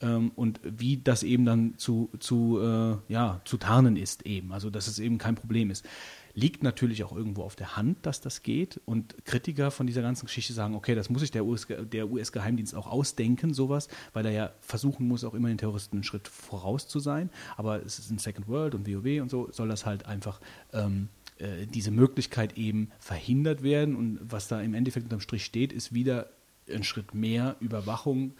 ähm, 0.00 0.30
und 0.34 0.60
wie 0.62 0.98
das 0.98 1.22
eben 1.22 1.44
dann 1.46 1.74
zu, 1.78 2.10
zu, 2.18 2.60
äh, 2.60 2.96
ja, 3.12 3.40
zu 3.44 3.56
tarnen 3.56 3.96
ist 3.96 4.26
eben. 4.26 4.52
Also 4.52 4.68
dass 4.68 4.86
es 4.88 4.98
eben 4.98 5.16
kein 5.18 5.36
Problem 5.36 5.70
ist. 5.70 5.86
Liegt 6.34 6.62
natürlich 6.62 7.02
auch 7.02 7.16
irgendwo 7.16 7.42
auf 7.42 7.56
der 7.56 7.76
Hand, 7.76 8.06
dass 8.06 8.20
das 8.20 8.42
geht 8.44 8.80
und 8.84 9.24
Kritiker 9.24 9.72
von 9.72 9.88
dieser 9.88 10.02
ganzen 10.02 10.26
Geschichte 10.26 10.52
sagen, 10.52 10.76
okay, 10.76 10.94
das 10.94 11.10
muss 11.10 11.22
sich 11.22 11.32
der 11.32 11.44
US 11.44 11.66
der 11.68 12.08
US-Geheimdienst 12.10 12.76
auch 12.76 12.86
ausdenken, 12.86 13.54
sowas, 13.54 13.88
weil 14.12 14.24
er 14.26 14.32
ja 14.32 14.50
versuchen 14.60 15.08
muss, 15.08 15.24
auch 15.24 15.34
immer 15.34 15.48
den 15.48 15.58
Terroristen 15.58 15.96
einen 15.96 16.04
Schritt 16.04 16.28
voraus 16.28 16.86
zu 16.86 17.00
sein. 17.00 17.30
Aber 17.56 17.84
es 17.84 17.98
ist 17.98 18.10
ein 18.12 18.18
Second 18.18 18.46
World 18.46 18.76
und 18.76 18.86
WoW 18.86 19.20
und 19.22 19.30
so 19.30 19.48
soll 19.50 19.68
das 19.68 19.84
halt 19.84 20.06
einfach 20.06 20.38
ähm, 20.72 21.08
äh, 21.38 21.66
diese 21.66 21.90
Möglichkeit 21.90 22.56
eben 22.58 22.90
verhindert 22.98 23.62
werden. 23.62 23.96
Und 23.96 24.18
was 24.22 24.48
da 24.48 24.60
im 24.60 24.74
Endeffekt 24.74 25.04
unterm 25.04 25.20
Strich 25.20 25.44
steht, 25.44 25.72
ist 25.72 25.92
wieder 25.94 26.30
ein 26.70 26.84
Schritt 26.84 27.14
mehr 27.14 27.56
Überwachung, 27.60 28.34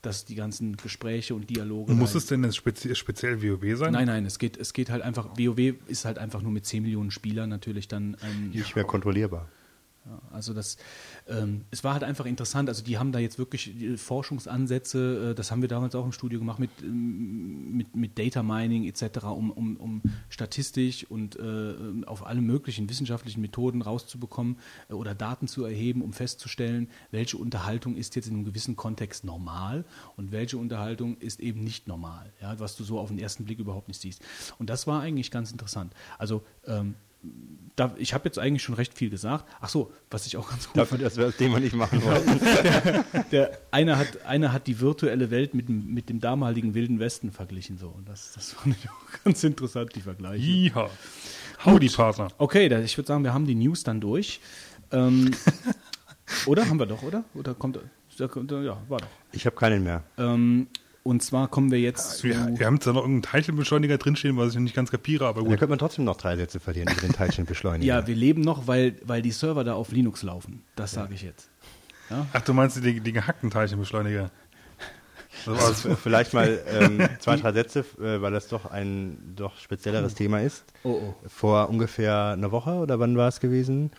dass 0.00 0.24
die 0.24 0.34
ganzen 0.34 0.76
Gespräche 0.78 1.34
und 1.34 1.50
Dialoge. 1.50 1.92
Und 1.92 1.98
muss 1.98 2.12
da- 2.12 2.18
es 2.18 2.26
denn 2.26 2.42
jetzt 2.42 2.56
spezi 2.56 2.94
speziell 2.94 3.42
WoW 3.42 3.76
sein? 3.76 3.92
Nein, 3.92 4.06
nein, 4.06 4.24
es 4.24 4.38
geht, 4.38 4.56
es 4.56 4.72
geht 4.72 4.88
halt 4.88 5.02
einfach, 5.02 5.36
WoW 5.36 5.74
ist 5.86 6.06
halt 6.06 6.16
einfach 6.18 6.40
nur 6.40 6.50
mit 6.50 6.64
10 6.64 6.82
Millionen 6.82 7.10
Spielern 7.10 7.50
natürlich 7.50 7.86
dann 7.86 8.16
ein, 8.22 8.50
Nicht 8.54 8.74
mehr 8.74 8.84
kontrollierbar. 8.84 9.48
Ja, 10.06 10.20
also 10.30 10.52
das, 10.52 10.76
ähm, 11.26 11.64
es 11.70 11.82
war 11.82 11.94
halt 11.94 12.04
einfach 12.04 12.26
interessant. 12.26 12.68
Also 12.68 12.84
die 12.84 12.98
haben 12.98 13.10
da 13.10 13.18
jetzt 13.18 13.38
wirklich 13.38 13.72
Forschungsansätze, 13.96 15.30
äh, 15.30 15.34
das 15.34 15.50
haben 15.50 15.62
wir 15.62 15.68
damals 15.68 15.94
auch 15.94 16.04
im 16.04 16.12
Studio 16.12 16.38
gemacht 16.38 16.58
mit, 16.58 16.70
ähm, 16.82 17.74
mit, 17.74 17.96
mit 17.96 18.18
Data 18.18 18.42
Mining 18.42 18.84
etc., 18.84 19.24
um, 19.24 19.50
um, 19.50 19.76
um 19.76 20.02
statistisch 20.28 21.04
und 21.10 21.36
äh, 21.36 21.74
auf 22.04 22.26
alle 22.26 22.42
möglichen 22.42 22.90
wissenschaftlichen 22.90 23.40
Methoden 23.40 23.80
rauszubekommen 23.80 24.58
äh, 24.90 24.92
oder 24.92 25.14
Daten 25.14 25.48
zu 25.48 25.64
erheben, 25.64 26.02
um 26.02 26.12
festzustellen, 26.12 26.90
welche 27.10 27.38
Unterhaltung 27.38 27.96
ist 27.96 28.14
jetzt 28.14 28.26
in 28.26 28.34
einem 28.34 28.44
gewissen 28.44 28.76
Kontext 28.76 29.24
normal 29.24 29.86
und 30.16 30.32
welche 30.32 30.58
Unterhaltung 30.58 31.16
ist 31.16 31.40
eben 31.40 31.64
nicht 31.64 31.88
normal, 31.88 32.30
ja, 32.42 32.58
was 32.60 32.76
du 32.76 32.84
so 32.84 32.98
auf 32.98 33.08
den 33.08 33.18
ersten 33.18 33.46
Blick 33.46 33.58
überhaupt 33.58 33.88
nicht 33.88 34.02
siehst. 34.02 34.22
Und 34.58 34.68
das 34.68 34.86
war 34.86 35.00
eigentlich 35.00 35.30
ganz 35.30 35.50
interessant. 35.50 35.94
Also 36.18 36.42
ähm, 36.66 36.94
da, 37.76 37.92
ich 37.98 38.14
habe 38.14 38.24
jetzt 38.26 38.38
eigentlich 38.38 38.62
schon 38.62 38.76
recht 38.76 38.94
viel 38.94 39.10
gesagt. 39.10 39.46
Ach 39.60 39.68
so, 39.68 39.90
was 40.10 40.26
ich 40.26 40.36
auch 40.36 40.48
ganz 40.48 40.66
gut 40.68 40.76
Dafür, 40.76 40.98
dass 40.98 41.16
wir 41.16 41.26
das 41.26 41.36
Thema 41.36 41.58
nicht 41.58 41.74
machen 41.74 42.02
wollten. 42.04 42.38
der 43.32 43.58
eine 43.72 43.98
hat, 43.98 44.24
einer 44.26 44.52
hat 44.52 44.66
die 44.68 44.78
virtuelle 44.78 45.30
Welt 45.30 45.54
mit 45.54 45.68
dem, 45.68 45.92
mit 45.92 46.08
dem 46.08 46.20
damaligen 46.20 46.74
Wilden 46.74 47.00
Westen 47.00 47.32
verglichen. 47.32 47.76
So. 47.76 47.88
Und 47.88 48.08
das, 48.08 48.32
das 48.34 48.52
fand 48.52 48.76
ich 48.76 48.88
auch 48.88 49.24
ganz 49.24 49.42
interessant, 49.42 49.90
die 49.96 50.02
Vergleiche. 50.02 50.44
Ja. 50.44 50.88
Howdy, 51.64 51.88
Partner. 51.88 52.28
Okay, 52.38 52.68
da, 52.68 52.78
ich 52.80 52.96
würde 52.96 53.08
sagen, 53.08 53.24
wir 53.24 53.34
haben 53.34 53.46
die 53.46 53.54
News 53.56 53.82
dann 53.82 54.00
durch. 54.00 54.40
Ähm, 54.92 55.32
oder? 56.46 56.68
Haben 56.68 56.78
wir 56.78 56.86
doch, 56.86 57.02
oder? 57.02 57.24
Oder 57.34 57.54
kommt. 57.54 57.80
da 58.18 58.28
kommt- 58.28 58.52
Ja, 58.52 58.80
war 58.88 58.98
doch. 58.98 59.08
Ich 59.32 59.46
habe 59.46 59.56
keinen 59.56 59.82
mehr. 59.82 60.04
Ähm, 60.16 60.68
und 61.04 61.22
zwar 61.22 61.46
kommen 61.48 61.70
wir 61.70 61.78
jetzt 61.80 62.18
zu. 62.18 62.24
Wir, 62.24 62.58
wir 62.58 62.66
haben 62.66 62.80
da 62.80 62.92
noch 62.92 63.02
irgendeinen 63.02 63.22
Teilchenbeschleuniger 63.22 63.98
drinstehen, 63.98 64.36
was 64.36 64.54
ich 64.54 64.60
nicht 64.60 64.74
ganz 64.74 64.90
kapiere, 64.90 65.26
aber 65.26 65.42
Da 65.42 65.46
gut. 65.46 65.58
könnte 65.58 65.68
man 65.68 65.78
trotzdem 65.78 66.04
noch 66.04 66.16
drei 66.16 66.36
Sätze 66.36 66.58
verlieren 66.58 66.88
über 66.92 67.00
den 67.00 67.12
Teilchenbeschleuniger. 67.16 67.86
Ja, 67.86 68.06
wir 68.06 68.16
leben 68.16 68.40
noch, 68.40 68.66
weil, 68.66 68.96
weil 69.04 69.22
die 69.22 69.30
Server 69.30 69.62
da 69.62 69.74
auf 69.74 69.92
Linux 69.92 70.22
laufen. 70.24 70.62
Das 70.74 70.90
sage 70.92 71.14
ich 71.14 71.22
jetzt. 71.22 71.48
Ach, 72.32 72.40
du 72.42 72.52
meinst 72.52 72.82
die, 72.84 73.00
die 73.00 73.12
gehackten 73.12 73.50
Teilchenbeschleuniger? 73.50 74.30
Das 75.46 75.54
war 75.58 75.66
Also 75.66 75.96
vielleicht 75.96 76.32
mal 76.32 76.60
ähm, 76.80 77.06
zwei, 77.18 77.36
drei 77.36 77.52
Sätze, 77.52 77.80
äh, 78.00 78.20
weil 78.22 78.32
das 78.32 78.48
doch 78.48 78.66
ein 78.66 79.18
doch 79.36 79.58
spezielleres 79.58 80.14
Thema 80.14 80.40
ist. 80.40 80.64
Oh, 80.84 80.90
oh. 81.02 81.14
Vor 81.26 81.68
ungefähr 81.70 82.28
einer 82.36 82.52
Woche 82.52 82.70
oder 82.74 82.98
wann 83.00 83.16
war 83.16 83.28
es 83.28 83.40
gewesen, 83.40 83.90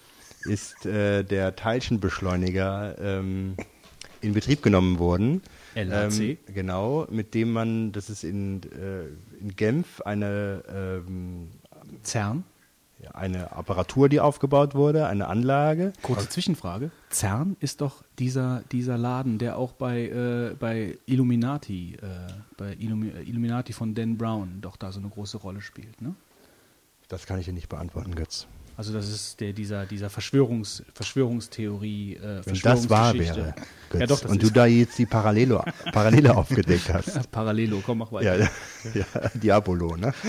ist 0.45 0.85
äh, 0.85 1.23
der 1.23 1.55
Teilchenbeschleuniger 1.55 2.95
ähm, 2.99 3.55
in 4.21 4.33
Betrieb 4.33 4.63
genommen 4.63 4.97
worden. 4.99 5.41
LHC. 5.75 6.21
Ähm, 6.21 6.37
genau, 6.53 7.05
mit 7.09 7.33
dem 7.33 7.51
man, 7.51 7.91
das 7.91 8.09
ist 8.09 8.23
in, 8.23 8.63
äh, 8.63 9.05
in 9.39 9.55
Genf 9.55 10.01
eine, 10.01 10.63
ähm, 10.69 11.49
CERN. 12.03 12.43
eine 13.13 13.51
Apparatur, 13.51 14.09
die 14.09 14.19
aufgebaut 14.19 14.73
wurde, 14.73 15.05
eine 15.07 15.27
Anlage. 15.27 15.93
Kurze 16.01 16.27
Zwischenfrage. 16.29 16.89
CERN 17.11 17.55
ist 17.59 17.81
doch 17.81 18.03
dieser, 18.17 18.63
dieser 18.71 18.97
Laden, 18.97 19.37
der 19.37 19.57
auch 19.57 19.73
bei, 19.73 20.07
äh, 20.07 20.55
bei 20.57 20.97
Illuminati, 21.05 21.97
äh, 22.01 22.07
bei 22.57 22.73
Illumi 22.79 23.09
Illuminati 23.25 23.73
von 23.73 23.93
Dan 23.93 24.17
Brown 24.17 24.59
doch 24.61 24.77
da 24.77 24.91
so 24.91 24.99
eine 24.99 25.09
große 25.09 25.37
Rolle 25.37 25.61
spielt. 25.61 26.01
Ne? 26.01 26.15
Das 27.09 27.27
kann 27.27 27.37
ich 27.39 27.45
dir 27.45 27.53
nicht 27.53 27.69
beantworten, 27.69 28.15
Götz. 28.15 28.47
Also 28.77 28.91
das 28.91 29.09
ist 29.09 29.39
der, 29.39 29.53
dieser, 29.53 29.85
dieser 29.85 30.09
Verschwörungs, 30.09 30.83
Verschwörungstheorie, 30.93 32.15
äh, 32.15 32.41
Wenn 32.45 32.59
das 32.61 32.89
wahr 32.89 33.13
wäre, 33.13 33.55
Götz, 33.89 34.01
Ja 34.01 34.07
doch, 34.07 34.25
und 34.25 34.43
du 34.43 34.49
da 34.49 34.65
jetzt 34.65 34.97
die 34.97 35.05
Parallele, 35.05 35.63
Parallele 35.93 36.35
aufgedeckt 36.35 36.93
hast. 36.93 37.31
Parallelo, 37.31 37.81
komm, 37.85 37.99
mach 37.99 38.11
weiter. 38.11 38.37
Ja, 38.37 38.49
ja, 38.93 39.05
Diabolo, 39.33 39.95
ne? 39.95 40.13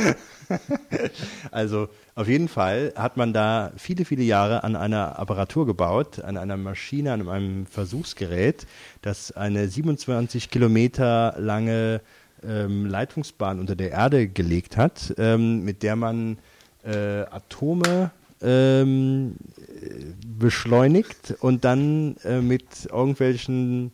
Also 1.51 1.89
auf 2.15 2.29
jeden 2.29 2.47
Fall 2.47 2.93
hat 2.95 3.17
man 3.17 3.33
da 3.33 3.73
viele, 3.77 4.05
viele 4.05 4.23
Jahre 4.23 4.63
an 4.63 4.77
einer 4.77 5.19
Apparatur 5.19 5.67
gebaut, 5.67 6.21
an 6.21 6.37
einer 6.37 6.57
Maschine, 6.57 7.13
an 7.13 7.29
einem 7.29 7.67
Versuchsgerät, 7.67 8.67
das 9.03 9.33
eine 9.33 9.67
27 9.67 10.51
Kilometer 10.51 11.35
lange 11.39 12.01
ähm, 12.47 12.87
Leitungsbahn 12.87 13.59
unter 13.59 13.75
der 13.75 13.91
Erde 13.91 14.29
gelegt 14.29 14.77
hat, 14.77 15.15
ähm, 15.19 15.65
mit 15.65 15.83
der 15.83 15.97
man 15.97 16.39
äh, 16.85 17.23
Atome 17.23 18.13
ähm, 18.47 19.33
äh, 19.83 20.05
beschleunigt 20.39 21.35
und 21.41 21.65
dann 21.65 22.17
äh, 22.25 22.41
mit 22.41 22.65
irgendwelchen 22.91 23.91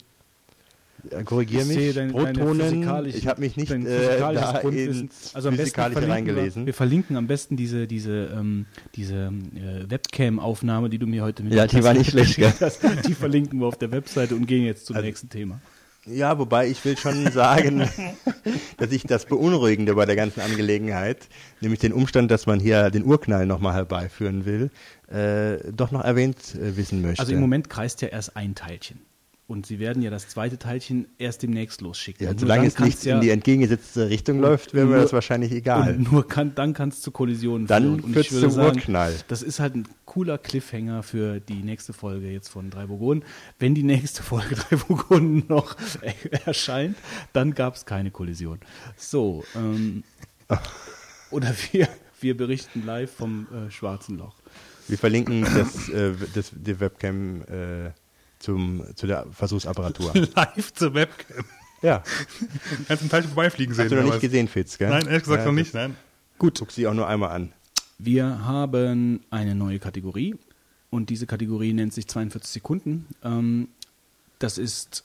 äh, 1.10 1.22
korrigier 1.24 1.62
Ich 1.62 1.66
mich, 1.68 1.94
dein- 1.94 2.12
Protonen, 2.12 3.06
ich 3.06 3.26
habe 3.26 3.40
mich 3.40 3.56
nicht 3.56 3.70
äh, 3.72 4.18
da 4.18 4.58
ins 4.60 5.34
Also 5.34 5.48
am 5.48 5.54
besten 5.56 5.64
Physikalische 5.64 6.00
verlinken 6.00 6.26
wir, 6.26 6.32
reingelesen. 6.34 6.66
wir 6.66 6.74
verlinken 6.74 7.16
am 7.16 7.26
besten 7.26 7.56
diese, 7.56 7.86
diese, 7.86 8.30
ähm, 8.36 8.66
diese 8.94 9.32
äh, 9.56 9.90
Webcam-Aufnahme, 9.90 10.90
die 10.90 10.98
du 10.98 11.06
mir 11.06 11.22
heute 11.22 11.42
mit 11.42 11.54
Ja, 11.54 11.66
die 11.66 11.82
war 11.82 11.94
nicht 11.94 12.10
schlecht, 12.10 12.38
hast. 12.60 12.80
Die 13.08 13.14
verlinken 13.14 13.58
wir 13.60 13.66
auf 13.66 13.78
der 13.78 13.90
Webseite 13.90 14.36
und 14.36 14.46
gehen 14.46 14.64
jetzt 14.64 14.86
zum 14.86 14.94
Also- 14.96 15.06
nächsten 15.06 15.28
Thema. 15.28 15.60
Ja, 16.06 16.36
wobei 16.38 16.68
ich 16.68 16.84
will 16.84 16.96
schon 16.96 17.30
sagen, 17.30 17.88
dass 18.76 18.90
ich 18.90 19.04
das 19.04 19.26
Beunruhigende 19.26 19.94
bei 19.94 20.04
der 20.04 20.16
ganzen 20.16 20.40
Angelegenheit, 20.40 21.28
nämlich 21.60 21.78
den 21.78 21.92
Umstand, 21.92 22.30
dass 22.30 22.46
man 22.46 22.58
hier 22.58 22.90
den 22.90 23.04
Urknall 23.04 23.46
nochmal 23.46 23.74
herbeiführen 23.74 24.44
will, 24.44 24.70
äh, 25.08 25.72
doch 25.72 25.92
noch 25.92 26.02
erwähnt 26.02 26.56
äh, 26.56 26.76
wissen 26.76 27.02
möchte. 27.02 27.20
Also 27.20 27.32
im 27.32 27.40
Moment 27.40 27.70
kreist 27.70 28.02
ja 28.02 28.08
erst 28.08 28.36
ein 28.36 28.56
Teilchen. 28.56 29.00
Und 29.52 29.66
sie 29.66 29.78
werden 29.78 30.02
ja 30.02 30.08
das 30.08 30.28
zweite 30.28 30.58
Teilchen 30.58 31.08
erst 31.18 31.42
demnächst 31.42 31.82
losschicken. 31.82 32.26
ja, 32.26 32.32
solange 32.34 32.62
dann 32.62 32.68
es 32.68 32.78
nicht 32.78 33.04
ja, 33.04 33.16
in 33.16 33.20
die 33.20 33.28
entgegengesetzte 33.28 34.08
Richtung 34.08 34.40
läuft, 34.40 34.72
wäre 34.72 34.86
mir 34.86 34.96
das 34.96 35.12
wahrscheinlich 35.12 35.52
egal. 35.52 35.98
Nur 35.98 36.26
kann, 36.26 36.54
dann 36.54 36.72
kann 36.72 36.88
es 36.88 37.02
zu 37.02 37.10
Kollisionen 37.10 37.66
Dann 37.66 38.00
führen. 38.00 38.18
Ich 38.18 38.32
würde 38.32 38.48
zum 38.48 38.50
sagen, 38.50 38.78
Urknall. 38.78 39.14
Das 39.28 39.42
ist 39.42 39.60
halt 39.60 39.74
ein 39.74 39.86
cooler 40.06 40.38
Cliffhanger 40.38 41.02
für 41.02 41.38
die 41.38 41.62
nächste 41.62 41.92
Folge 41.92 42.30
jetzt 42.30 42.48
von 42.48 42.70
Drei 42.70 42.88
Vogonen. 42.88 43.26
Wenn 43.58 43.74
die 43.74 43.82
nächste 43.82 44.22
Folge 44.22 44.54
Drei 44.70 44.80
Vogonen 44.88 45.44
noch 45.48 45.76
erscheint, 46.46 46.96
dann 47.34 47.52
gab 47.52 47.74
es 47.74 47.84
keine 47.84 48.10
Kollision. 48.10 48.58
So, 48.96 49.44
ähm, 49.54 50.02
oder 51.30 51.54
wir, 51.72 51.90
wir 52.22 52.38
berichten 52.38 52.86
live 52.86 53.12
vom 53.12 53.48
äh, 53.52 53.70
Schwarzen 53.70 54.16
Loch. 54.16 54.36
Wir 54.88 54.96
verlinken 54.96 55.42
das, 55.42 55.90
äh, 55.90 56.14
das, 56.32 56.52
die 56.54 56.80
Webcam 56.80 57.42
äh, 57.42 57.90
zum, 58.42 58.82
zu 58.94 59.06
der 59.06 59.26
Versuchsapparatur. 59.32 60.12
Live 60.36 60.72
zur 60.74 60.94
Webcam. 60.94 61.44
Ja, 61.80 62.02
Kannst 62.88 62.88
du 62.88 62.92
einen 63.04 63.10
Teil 63.10 63.22
vorbeifliegen 63.24 63.74
sehen. 63.74 63.84
hast 63.84 63.90
du 63.92 63.96
noch 63.96 64.02
nicht 64.04 64.14
was? 64.14 64.20
gesehen, 64.20 64.48
Fitz, 64.48 64.78
gell? 64.78 64.88
Nein, 64.90 65.06
ehrlich 65.06 65.22
gesagt 65.24 65.40
Ja, 65.40 65.46
noch 65.46 65.52
nicht. 65.52 65.74
Nein. 65.74 65.96
Gut. 66.38 66.58
Guck 66.58 66.70
sie 66.72 66.86
auch 66.86 66.94
nur 66.94 67.08
einmal 67.08 67.30
an. 67.30 67.52
Wir 67.98 68.44
haben 68.44 69.20
eine 69.30 69.54
neue 69.54 69.78
Kategorie 69.78 70.34
und 70.90 71.10
diese 71.10 71.26
Kategorie 71.26 71.72
nennt 71.72 71.92
sich 71.92 72.06
42 72.08 72.50
Sekunden. 72.50 73.06
Ähm, 73.24 73.68
das 74.38 74.58
ist 74.58 75.04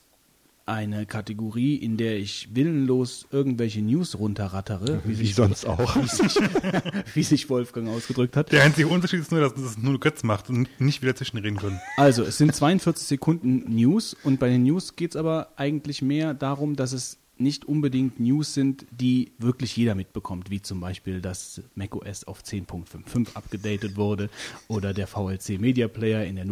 eine 0.68 1.06
Kategorie, 1.06 1.76
in 1.76 1.96
der 1.96 2.18
ich 2.18 2.48
willenlos 2.54 3.26
irgendwelche 3.30 3.80
News 3.80 4.18
runterrattere, 4.18 5.00
wie, 5.04 5.18
Wie 5.18 5.26
sich, 5.26 5.34
sonst 5.34 5.66
auch. 5.66 5.96
wie, 5.96 6.06
sich, 6.06 6.34
wie 7.14 7.22
sich 7.22 7.50
Wolfgang 7.50 7.88
ausgedrückt 7.88 8.36
hat. 8.36 8.52
Der 8.52 8.62
einzige 8.62 8.88
Unterschied 8.88 9.20
ist 9.20 9.32
nur, 9.32 9.40
dass 9.40 9.56
es 9.56 9.78
nur 9.78 9.98
Götz 9.98 10.22
macht 10.22 10.50
und 10.50 10.68
nicht 10.78 11.02
wieder 11.02 11.16
zwischenreden 11.16 11.58
können. 11.58 11.80
Also, 11.96 12.22
es 12.22 12.38
sind 12.38 12.54
42 12.54 13.06
Sekunden 13.06 13.74
News 13.74 14.14
und 14.24 14.38
bei 14.38 14.48
den 14.48 14.62
News 14.64 14.94
geht 14.94 15.12
es 15.12 15.16
aber 15.16 15.48
eigentlich 15.56 16.02
mehr 16.02 16.34
darum, 16.34 16.76
dass 16.76 16.92
es 16.92 17.18
nicht 17.40 17.64
unbedingt 17.64 18.20
News 18.20 18.54
sind, 18.54 18.84
die 18.90 19.32
wirklich 19.38 19.76
jeder 19.76 19.94
mitbekommt, 19.94 20.50
wie 20.50 20.60
zum 20.60 20.80
Beispiel, 20.80 21.20
dass 21.20 21.62
macOS 21.74 22.24
auf 22.24 22.42
10.55 22.42 23.34
abgedatet 23.34 23.96
wurde 23.96 24.28
oder 24.66 24.92
der 24.92 25.06
VLC 25.06 25.60
Media 25.60 25.88
Player 25.88 26.24
in 26.24 26.36
der 26.36 26.44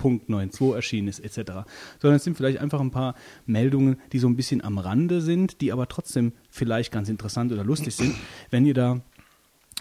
0.92 0.00 0.74
erschienen 0.74 1.08
ist, 1.08 1.20
etc. 1.20 1.66
Sondern 2.00 2.16
es 2.16 2.24
sind 2.24 2.36
vielleicht 2.36 2.58
einfach 2.58 2.80
ein 2.80 2.90
paar 2.90 3.14
Meldungen, 3.46 4.00
die 4.12 4.18
so 4.18 4.28
ein 4.28 4.36
bisschen 4.36 4.62
am 4.62 4.78
Rande 4.78 5.20
sind, 5.20 5.60
die 5.60 5.72
aber 5.72 5.88
trotzdem 5.88 6.32
vielleicht 6.50 6.92
ganz 6.92 7.08
interessant 7.08 7.52
oder 7.52 7.64
lustig 7.64 7.94
sind. 7.94 8.14
Wenn 8.50 8.66
ihr 8.66 8.74
da 8.74 9.00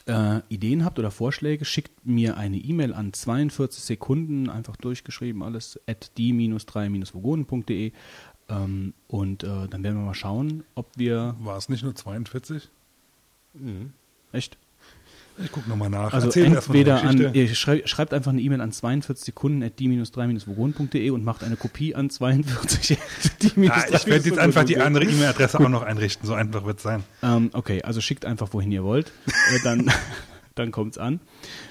äh, 0.07 0.41
Ideen 0.49 0.85
habt 0.85 0.99
oder 0.99 1.11
Vorschläge, 1.11 1.65
schickt 1.65 2.05
mir 2.05 2.37
eine 2.37 2.57
E-Mail 2.57 2.93
an 2.93 3.13
42 3.13 3.83
Sekunden, 3.83 4.49
einfach 4.49 4.75
durchgeschrieben 4.75 5.41
alles, 5.43 5.79
at 5.87 6.11
die-3-vogonen.de 6.17 7.91
ähm, 8.49 8.93
und 9.07 9.43
äh, 9.43 9.67
dann 9.67 9.83
werden 9.83 9.97
wir 9.97 10.05
mal 10.05 10.13
schauen, 10.13 10.63
ob 10.75 10.87
wir, 10.97 11.35
War 11.39 11.57
es 11.57 11.69
nicht 11.69 11.83
nur 11.83 11.95
42? 11.95 12.69
echt, 14.31 14.57
Ich 15.43 15.51
gucke 15.51 15.69
nochmal 15.69 15.89
nach. 15.89 16.13
also 16.13 16.27
Erzähl 16.27 16.45
entweder 16.45 17.03
an, 17.03 17.33
ihr 17.33 17.53
schrei, 17.55 17.81
schreibt 17.85 18.13
einfach 18.13 18.31
eine 18.31 18.41
E-Mail 18.41 18.61
an 18.61 18.71
42 18.71 19.25
Sekunden 19.25 19.63
at 19.63 19.79
die-3-vogonen.de 19.79 21.09
und 21.09 21.23
macht 21.23 21.43
eine 21.43 21.55
Kopie 21.55 21.93
an 21.95 22.09
42 22.09 22.97
die 23.41 23.69
Ah, 23.69 23.85
ich 23.91 24.05
werde 24.05 24.29
jetzt 24.29 24.39
einfach 24.39 24.63
die 24.63 24.77
andere 24.77 25.05
E-Mail-Adresse 25.05 25.59
auch 25.59 25.69
noch 25.69 25.83
einrichten. 25.83 26.25
So 26.25 26.33
einfach 26.33 26.65
wird 26.65 26.77
es 26.77 26.83
sein. 26.83 27.03
Ähm, 27.21 27.49
okay, 27.53 27.81
also 27.81 28.01
schickt 28.01 28.25
einfach, 28.25 28.49
wohin 28.53 28.71
ihr 28.71 28.83
wollt. 28.83 29.11
äh, 29.27 29.59
dann 29.63 29.91
dann 30.55 30.71
kommt 30.71 30.93
es 30.93 30.97
an. 30.97 31.19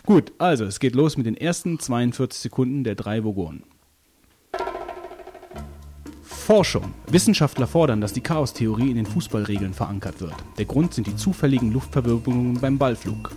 Gut, 0.05 0.33
also 0.39 0.65
es 0.65 0.79
geht 0.79 0.95
los 0.95 1.17
mit 1.17 1.27
den 1.27 1.37
ersten 1.37 1.79
42 1.79 2.41
Sekunden 2.41 2.85
der 2.85 2.95
drei 2.95 3.25
Vogonen. 3.25 3.65
Forschung. 6.45 6.93
Wissenschaftler 7.07 7.67
fordern, 7.67 8.03
dass 8.03 8.13
die 8.13 8.21
Chaostheorie 8.21 8.91
in 8.91 8.97
den 8.97 9.07
Fußballregeln 9.07 9.73
verankert 9.73 10.21
wird. 10.21 10.35
Der 10.59 10.67
Grund 10.67 10.93
sind 10.93 11.07
die 11.07 11.17
zufälligen 11.17 11.73
Luftverwirbelungen 11.73 12.61
beim 12.61 12.77
Ballflug. 12.77 13.33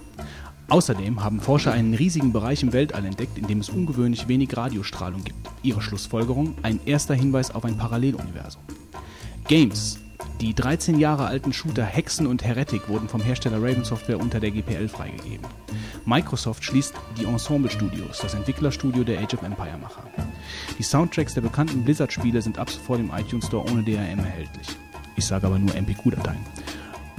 Außerdem 0.68 1.24
haben 1.24 1.39
Forscher 1.39 1.72
einen 1.72 1.93
riesigen 1.93 2.34
Bereich 2.34 2.64
im 2.64 2.74
Weltall 2.74 3.05
entdeckt, 3.05 3.38
in 3.38 3.47
dem 3.47 3.62
es 3.62 3.70
ungewöhnlich 3.70 4.28
wenig 4.28 4.58
Radiostrahlung 4.58 5.24
gibt. 5.24 5.39
Ihre 5.64 5.82
Schlussfolgerung? 5.82 6.55
Ein 6.64 6.82
erster 6.86 7.14
Hinweis 7.14 7.55
auf 7.55 7.64
ein 7.64 7.78
Paralleluniversum. 7.78 8.62
Games. 9.47 9.99
Die 10.41 10.53
13 10.53 10.99
Jahre 10.99 11.25
alten 11.25 11.51
Shooter 11.51 11.83
Hexen 11.83 12.27
und 12.27 12.43
Heretic 12.43 12.88
wurden 12.89 13.09
vom 13.09 13.21
Hersteller 13.21 13.57
Raven 13.57 13.83
Software 13.83 14.19
unter 14.19 14.39
der 14.39 14.51
GPL 14.51 14.88
freigegeben. 14.88 15.47
Microsoft 16.05 16.63
schließt 16.63 16.93
die 17.19 17.25
Ensemble 17.25 17.71
Studios, 17.71 18.19
das 18.21 18.35
Entwicklerstudio 18.35 19.03
der 19.03 19.19
Age 19.19 19.33
of 19.33 19.41
Empire 19.41 19.77
Macher. 19.81 20.03
Die 20.77 20.83
Soundtracks 20.83 21.33
der 21.33 21.41
bekannten 21.41 21.83
Blizzard-Spiele 21.83 22.43
sind 22.43 22.59
ab 22.59 22.69
sofort 22.69 22.99
im 22.99 23.11
iTunes 23.17 23.47
Store 23.47 23.65
ohne 23.69 23.81
DRM 23.83 24.19
erhältlich. 24.19 24.67
Ich 25.15 25.25
sage 25.25 25.47
aber 25.47 25.57
nur 25.57 25.73
MPQ-Dateien. 25.73 26.45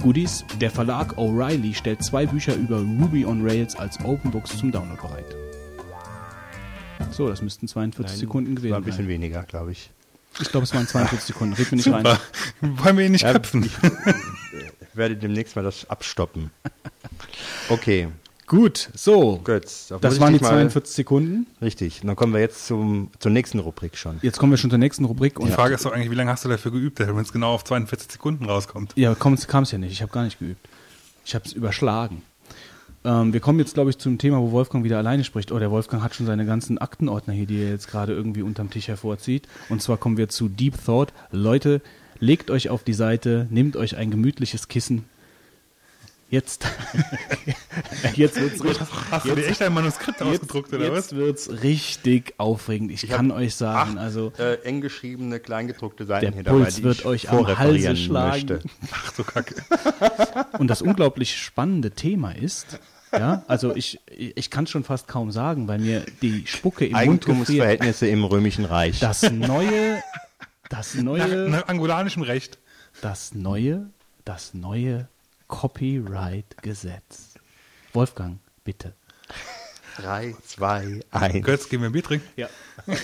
Goodies, 0.01 0.45
der 0.61 0.71
Verlag 0.71 1.17
O'Reilly 1.17 1.75
stellt 1.75 2.01
zwei 2.01 2.25
Bücher 2.25 2.55
über 2.55 2.77
Ruby 2.77 3.25
on 3.25 3.45
Rails 3.45 3.75
als 3.75 3.99
Open 4.05 4.31
Books 4.31 4.57
zum 4.57 4.71
Download 4.71 5.01
bereit. 5.01 5.35
So, 7.11 7.27
das 7.27 7.41
müssten 7.41 7.67
42 7.67 8.17
Sekunden 8.17 8.55
gewesen 8.55 8.71
War 8.71 8.77
ein 8.77 8.85
bisschen 8.85 9.05
sein. 9.05 9.09
weniger, 9.09 9.43
glaube 9.43 9.73
ich. 9.73 9.91
Ich 10.41 10.49
glaube, 10.49 10.63
es 10.65 10.73
waren 10.73 10.87
42 10.87 11.27
Sekunden. 11.27 11.53
Red 11.53 11.71
mir 11.71 11.75
nicht 11.77 11.87
rein. 11.87 12.05
Super. 12.05 12.19
Wollen 12.83 12.97
wir 12.97 13.05
ihn 13.05 13.11
nicht 13.11 13.23
Ja, 13.23 13.33
köpfen? 13.33 13.63
Ich 13.63 14.95
werde 14.97 15.15
demnächst 15.15 15.55
mal 15.55 15.63
das 15.63 15.89
abstoppen. 15.89 16.51
Okay, 17.69 18.07
Gut, 18.47 18.89
so. 18.95 19.37
Götz. 19.43 19.91
muss 19.91 20.01
Das 20.01 20.19
waren 20.19 20.33
die 20.33 20.39
dich 20.39 20.41
mal- 20.41 20.49
42 20.55 20.95
Sekunden. 20.95 21.45
Richtig. 21.61 22.01
Und 22.01 22.07
dann 22.07 22.15
kommen 22.15 22.33
wir 22.33 22.39
jetzt 22.39 22.65
zum, 22.65 23.11
zur 23.19 23.31
nächsten 23.31 23.59
Rubrik 23.59 23.95
schon. 23.95 24.17
Jetzt 24.23 24.39
kommen 24.39 24.51
wir 24.51 24.57
schon 24.57 24.71
zur 24.71 24.79
nächsten 24.79 25.05
Rubrik. 25.05 25.35
Die 25.35 25.41
Und 25.43 25.51
Frage 25.51 25.75
ist 25.75 25.85
doch 25.85 25.91
eigentlich, 25.91 26.09
wie 26.09 26.15
lange 26.15 26.31
hast 26.31 26.45
du 26.45 26.49
dafür 26.49 26.71
geübt, 26.71 26.97
wenn 26.99 27.15
es 27.19 27.31
genau 27.31 27.53
auf 27.53 27.63
42 27.63 28.11
Sekunden 28.11 28.45
rauskommt? 28.45 28.93
ja, 28.95 29.13
kam 29.13 29.33
es 29.35 29.71
ja 29.71 29.77
nicht. 29.77 29.91
Ich 29.91 30.01
habe 30.01 30.11
gar 30.11 30.23
nicht 30.23 30.39
geübt. 30.39 30.67
Ich 31.25 31.35
habe 31.35 31.45
es 31.45 31.53
überschlagen. 31.53 32.23
Ähm, 33.05 33.33
wir 33.33 33.39
kommen 33.39 33.59
jetzt, 33.59 33.73
glaube 33.73 33.89
ich, 33.89 33.97
zum 33.97 34.17
Thema, 34.17 34.39
wo 34.39 34.51
Wolfgang 34.51 34.83
wieder 34.83 34.97
alleine 34.97 35.23
spricht. 35.23 35.51
Oh, 35.51 35.59
der 35.59 35.71
Wolfgang 35.71 36.03
hat 36.03 36.15
schon 36.15 36.25
seine 36.25 36.45
ganzen 36.45 36.77
Aktenordner 36.77 37.33
hier, 37.33 37.45
die 37.45 37.61
er 37.61 37.69
jetzt 37.69 37.87
gerade 37.87 38.13
irgendwie 38.13 38.41
unterm 38.41 38.69
Tisch 38.69 38.87
hervorzieht. 38.87 39.47
Und 39.69 39.81
zwar 39.81 39.97
kommen 39.97 40.17
wir 40.17 40.29
zu 40.29 40.49
Deep 40.49 40.75
Thought. 40.85 41.13
Leute, 41.31 41.81
legt 42.19 42.51
euch 42.51 42.69
auf 42.69 42.83
die 42.83 42.93
Seite, 42.93 43.47
nehmt 43.49 43.77
euch 43.77 43.95
ein 43.95 44.11
gemütliches 44.11 44.67
Kissen. 44.67 45.05
Jetzt, 46.31 46.63
jetzt 48.15 48.39
wird's 48.39 48.63
richtig. 48.63 48.87
Hast 49.09 49.25
du 49.25 49.33
dir 49.35 49.47
echt 49.47 49.61
ein 49.63 49.73
Manuskript 49.73 50.21
ausgedruckt 50.21 50.71
oder 50.73 50.85
jetzt 50.93 51.11
was? 51.11 51.15
wird's 51.15 51.49
richtig 51.63 52.35
aufregend. 52.37 52.91
Ich, 52.91 53.03
Ich 53.03 53.09
kann 53.09 53.31
euch 53.31 53.55
sagen, 53.55 53.97
also 53.97 54.31
äh, 54.37 54.61
eng 54.63 54.81
geschriebene, 54.81 55.39
kleingedruckte 55.39 56.05
Seiten 56.05 56.25
Der 56.25 56.33
hier 56.33 56.43
dabei, 56.43 56.59
Puls 56.63 56.75
die 56.75 56.83
wird 56.83 57.05
euch 57.05 57.29
am 57.31 57.47
Halse 57.57 57.95
schlagen. 57.95 58.29
möchte. 58.29 58.61
Ach 58.91 59.13
so 59.15 59.23
kacke. 59.23 59.55
Und 60.59 60.67
das 60.67 60.83
unglaublich 60.83 61.35
spannende 61.35 61.91
Thema 61.91 62.31
ist, 62.31 62.79
ja, 63.11 63.43
also 63.47 63.75
ich, 63.75 63.99
ich 64.15 64.51
kann 64.51 64.65
es 64.65 64.69
schon 64.69 64.83
fast 64.83 65.07
kaum 65.07 65.31
sagen, 65.31 65.67
weil 65.67 65.79
mir 65.79 66.05
die 66.21 66.45
Spucke 66.45 66.85
im. 66.85 66.95
Eigentumsverhältnisse 66.95 68.05
im 68.07 68.23
Römischen 68.23 68.65
Reich. 68.65 68.99
Das 68.99 69.23
neue, 69.31 70.03
das 70.69 70.93
Nach, 70.93 71.03
neue, 71.03 71.49
nach 71.49 71.67
angolanischem 71.67 72.21
Recht. 72.21 72.59
das 73.01 73.33
neue, 73.33 73.87
das 74.25 74.53
neue 74.53 75.07
Copyright-Gesetz. 75.49 77.33
Wolfgang, 77.91 78.39
bitte. 78.63 78.93
3, 79.97 80.35
2, 80.45 81.01
1. 81.11 81.45
Götz, 81.45 81.67
gehen 81.67 81.81
wir 81.81 81.89
ein 81.89 81.91
Bier 81.91 82.03
trinken? 82.03 82.27
Ja. 82.37 82.47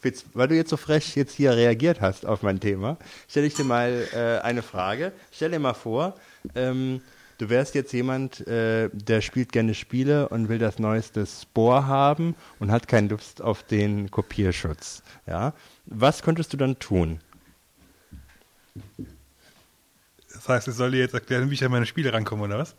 Fitz, 0.00 0.24
weil 0.32 0.46
du 0.46 0.54
jetzt 0.54 0.70
so 0.70 0.76
frech 0.76 1.16
jetzt 1.16 1.34
hier 1.34 1.56
reagiert 1.56 2.00
hast 2.00 2.24
auf 2.24 2.42
mein 2.42 2.60
Thema, 2.60 2.98
stelle 3.26 3.46
ich 3.46 3.54
dir 3.54 3.64
mal 3.64 4.06
äh, 4.14 4.44
eine 4.44 4.62
Frage. 4.62 5.12
Stell 5.32 5.50
dir 5.50 5.58
mal 5.58 5.74
vor, 5.74 6.14
ähm, 6.54 7.00
du 7.38 7.48
wärst 7.48 7.74
jetzt 7.74 7.92
jemand, 7.92 8.46
äh, 8.46 8.90
der 8.92 9.20
spielt 9.22 9.50
gerne 9.50 9.74
Spiele 9.74 10.28
und 10.28 10.48
will 10.48 10.58
das 10.58 10.78
neueste 10.78 11.26
Spore 11.26 11.86
haben 11.86 12.36
und 12.60 12.70
hat 12.70 12.86
keine 12.86 13.08
Lust 13.08 13.42
auf 13.42 13.64
den 13.64 14.10
Kopierschutz. 14.12 15.02
Ja? 15.26 15.52
Was 15.86 16.22
könntest 16.22 16.52
du 16.52 16.56
dann 16.56 16.78
tun? 16.78 17.18
Das 20.38 20.48
heißt, 20.48 20.68
ich 20.68 20.74
soll 20.74 20.92
dir 20.92 20.98
jetzt 20.98 21.14
erklären, 21.14 21.50
wie 21.50 21.54
ich 21.54 21.64
an 21.64 21.72
meine 21.72 21.84
Spiele 21.84 22.12
rankomme, 22.12 22.44
oder 22.44 22.58
was? 22.58 22.76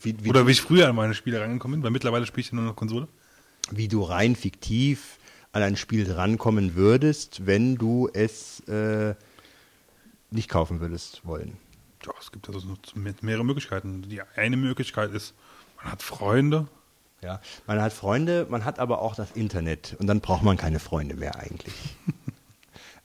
Wie, 0.00 0.14
wie, 0.22 0.30
Oder 0.30 0.46
wie 0.46 0.52
ich 0.52 0.60
früher 0.60 0.88
an 0.88 0.94
meine 0.94 1.14
Spiele 1.14 1.40
rangekommen 1.40 1.80
bin, 1.80 1.84
weil 1.84 1.90
mittlerweile 1.90 2.24
spiele 2.24 2.40
ich 2.42 2.50
ja 2.50 2.54
nur 2.56 2.64
noch 2.64 2.76
Konsole. 2.76 3.08
wie 3.70 3.88
du 3.88 4.02
rein 4.02 4.36
fiktiv 4.36 5.18
an 5.50 5.62
ein 5.62 5.76
Spiel 5.76 6.10
rankommen 6.10 6.76
würdest, 6.76 7.46
wenn 7.46 7.76
du 7.76 8.08
es 8.12 8.60
äh, 8.68 9.14
nicht 10.30 10.48
kaufen 10.48 10.80
würdest 10.80 11.22
wollen. 11.24 11.56
Ja, 12.04 12.12
es 12.20 12.30
gibt 12.30 12.48
also 12.48 12.76
mehrere 12.94 13.44
Möglichkeiten. 13.44 14.02
Die 14.02 14.22
eine 14.22 14.56
Möglichkeit 14.56 15.12
ist, 15.12 15.34
man 15.76 15.92
hat 15.92 16.02
Freunde. 16.02 16.68
Ja, 17.22 17.40
man 17.66 17.80
hat 17.80 17.92
Freunde, 17.92 18.46
man 18.50 18.64
hat 18.64 18.78
aber 18.78 19.00
auch 19.00 19.16
das 19.16 19.32
Internet 19.32 19.96
und 19.98 20.06
dann 20.06 20.20
braucht 20.20 20.44
man 20.44 20.56
keine 20.56 20.78
Freunde 20.78 21.16
mehr 21.16 21.36
eigentlich. 21.40 21.74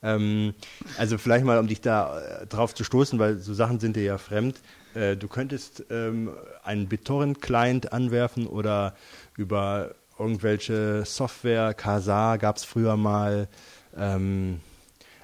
ähm, 0.02 0.54
also 0.98 1.18
vielleicht 1.18 1.44
mal, 1.44 1.58
um 1.58 1.66
dich 1.66 1.80
da 1.80 2.20
äh, 2.20 2.46
drauf 2.46 2.74
zu 2.74 2.84
stoßen, 2.84 3.18
weil 3.18 3.38
so 3.38 3.54
Sachen 3.54 3.80
sind 3.80 3.96
dir 3.96 4.04
ja 4.04 4.18
fremd. 4.18 4.60
Äh, 4.94 5.16
du 5.16 5.28
könntest 5.28 5.84
ähm, 5.90 6.30
einen 6.62 6.88
BitTorrent-Client 6.88 7.92
anwerfen 7.92 8.46
oder 8.46 8.94
über 9.36 9.94
irgendwelche 10.18 11.04
Software, 11.04 11.74
Kazaa 11.74 12.36
gab 12.36 12.56
es 12.56 12.64
früher 12.64 12.96
mal. 12.96 13.48
Ähm, 13.96 14.60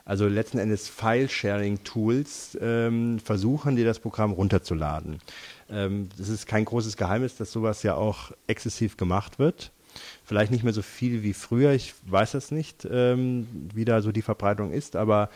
also 0.05 0.29
letzten 0.29 0.59
Endes 0.59 0.89
File-Sharing-Tools 0.89 2.59
ähm, 2.61 3.18
versuchen, 3.18 3.74
dir 3.74 3.85
das 3.85 3.99
Programm 3.99 4.31
runterzuladen. 4.31 5.18
Ähm, 5.68 6.09
das 6.16 6.29
ist 6.29 6.47
kein 6.47 6.64
großes 6.64 6.97
Geheimnis, 6.97 7.37
dass 7.37 7.51
sowas 7.51 7.83
ja 7.83 7.97
auch 7.97 8.31
exzessiv 8.47 8.97
gemacht 8.97 9.41
wird. 9.41 9.72
Vielleicht 10.24 10.53
nicht 10.53 10.64
mehr 10.64 10.72
so 10.72 10.82
viel 10.82 11.22
wie 11.22 11.32
früher, 11.32 11.72
ich 11.72 11.94
weiß 12.07 12.32
das 12.32 12.51
nicht, 12.51 12.86
ähm, 12.90 13.47
wie 13.74 13.84
da 13.84 14.03
so 14.03 14.12
die 14.12 14.22
Verbreitung 14.22 14.72
ist, 14.72 14.97
aber 14.97 15.30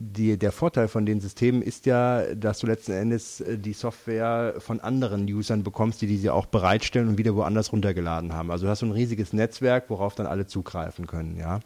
die, 0.00 0.38
der 0.38 0.52
Vorteil 0.52 0.86
von 0.86 1.06
den 1.06 1.20
Systemen 1.20 1.60
ist 1.60 1.84
ja, 1.84 2.34
dass 2.34 2.60
du 2.60 2.68
letzten 2.68 2.92
Endes 2.92 3.40
äh, 3.40 3.58
die 3.58 3.72
Software 3.72 4.54
von 4.58 4.80
anderen 4.80 5.24
Usern 5.24 5.64
bekommst, 5.64 6.00
die 6.00 6.06
diese 6.06 6.32
auch 6.32 6.46
bereitstellen 6.46 7.08
und 7.08 7.18
wieder 7.18 7.34
woanders 7.34 7.72
runtergeladen 7.72 8.32
haben. 8.32 8.52
Also 8.52 8.66
du 8.66 8.70
hast 8.70 8.78
so 8.78 8.86
ein 8.86 8.92
riesiges 8.92 9.32
Netzwerk, 9.32 9.90
worauf 9.90 10.14
dann 10.14 10.26
alle 10.26 10.46
zugreifen 10.46 11.06
können, 11.06 11.36
ja. 11.36 11.60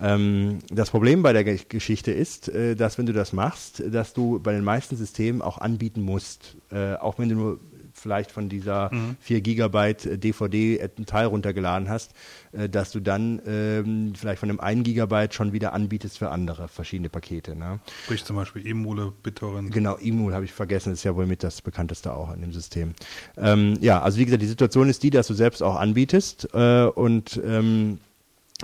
Ähm, 0.00 0.60
das 0.70 0.90
Problem 0.90 1.22
bei 1.22 1.32
der 1.32 1.44
Geschichte 1.44 2.12
ist, 2.12 2.48
äh, 2.48 2.74
dass 2.74 2.96
wenn 2.96 3.06
du 3.06 3.12
das 3.12 3.32
machst, 3.32 3.82
dass 3.86 4.14
du 4.14 4.38
bei 4.40 4.52
den 4.52 4.64
meisten 4.64 4.96
Systemen 4.96 5.42
auch 5.42 5.58
anbieten 5.58 6.02
musst, 6.02 6.56
äh, 6.70 6.94
auch 6.94 7.18
wenn 7.18 7.28
du 7.28 7.34
nur 7.34 7.60
vielleicht 7.98 8.30
von 8.30 8.48
dieser 8.48 8.92
mhm. 8.92 9.16
4 9.20 9.40
Gigabyte 9.40 10.22
DVD 10.22 10.80
einen 10.80 11.06
Teil 11.06 11.26
runtergeladen 11.26 11.88
hast, 11.88 12.12
äh, 12.52 12.68
dass 12.68 12.90
du 12.90 13.00
dann 13.00 13.40
ähm, 13.46 14.12
vielleicht 14.16 14.40
von 14.40 14.48
einem 14.48 14.60
1 14.60 14.84
Gigabyte 14.84 15.34
schon 15.34 15.52
wieder 15.52 15.72
anbietest 15.72 16.18
für 16.18 16.30
andere 16.30 16.68
verschiedene 16.68 17.08
Pakete. 17.08 17.56
Ne? 17.56 17.80
Sprich 18.04 18.24
zum 18.24 18.36
Beispiel 18.36 18.66
Emule, 18.66 19.12
BitTorrent. 19.22 19.72
Genau, 19.72 19.96
Emule 19.96 20.34
habe 20.34 20.44
ich 20.44 20.52
vergessen, 20.52 20.92
ist 20.92 21.04
ja 21.04 21.14
wohl 21.14 21.26
mit 21.26 21.42
das 21.42 21.62
bekannteste 21.62 22.14
auch 22.14 22.32
in 22.32 22.40
dem 22.40 22.52
System. 22.52 22.94
Ähm, 23.36 23.76
ja, 23.80 24.00
also 24.00 24.18
wie 24.18 24.24
gesagt, 24.24 24.42
die 24.42 24.46
Situation 24.46 24.88
ist 24.88 25.02
die, 25.02 25.10
dass 25.10 25.26
du 25.26 25.34
selbst 25.34 25.62
auch 25.62 25.76
anbietest 25.76 26.48
äh, 26.54 26.84
und 26.84 27.40
ähm, 27.44 27.98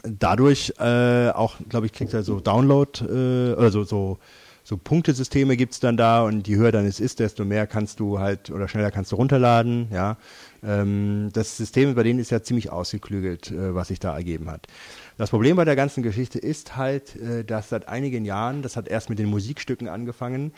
dadurch 0.03 0.73
äh, 0.79 1.31
auch, 1.31 1.57
glaube 1.69 1.87
ich, 1.87 1.93
kriegst 1.93 2.15
du 2.15 2.23
so 2.23 2.41
Download 2.41 3.05
äh, 3.05 3.55
oder 3.55 3.71
so, 3.71 3.85
so 3.85 4.19
so 4.67 4.79
Punktesysteme 4.79 5.59
gibt's 5.59 5.79
dann 5.79 5.99
da 5.99 6.25
und 6.25 6.49
je 6.49 6.57
höher 6.57 6.73
dann 6.73 6.87
es 6.87 6.99
ist, 6.99 7.21
desto 7.21 7.45
mehr 7.45 7.67
kannst 7.67 8.01
du 8.01 8.19
halt 8.19 8.51
oder 8.51 8.67
schneller 8.67 8.91
kannst 8.91 9.13
du 9.13 9.17
runterladen, 9.17 9.89
ja. 9.93 10.17
Ähm, 10.63 11.29
das 11.35 11.59
System 11.59 11.95
bei 11.95 12.03
denen 12.03 12.19
ist 12.19 12.31
ja 12.31 12.43
ziemlich 12.43 12.71
ausgeklügelt, 12.71 13.51
äh, 13.51 13.75
was 13.75 13.89
sich 13.89 14.01
da 14.01 14.17
ergeben 14.17 14.51
hat. 14.51 14.67
Das 15.19 15.31
Problem 15.31 15.57
bei 15.57 15.67
der 15.67 15.77
ganzen 15.77 16.03
Geschichte 16.03 16.39
ist 16.39 16.77
halt, 16.77 17.15
äh, 17.17 17.45
dass 17.45 17.69
seit 17.69 17.89
einigen 17.89 18.25
Jahren, 18.25 18.63
das 18.63 18.77
hat 18.77 18.89
erst 18.89 19.11
mit 19.11 19.19
den 19.19 19.29
Musikstücken 19.29 19.87
angefangen, 19.87 20.55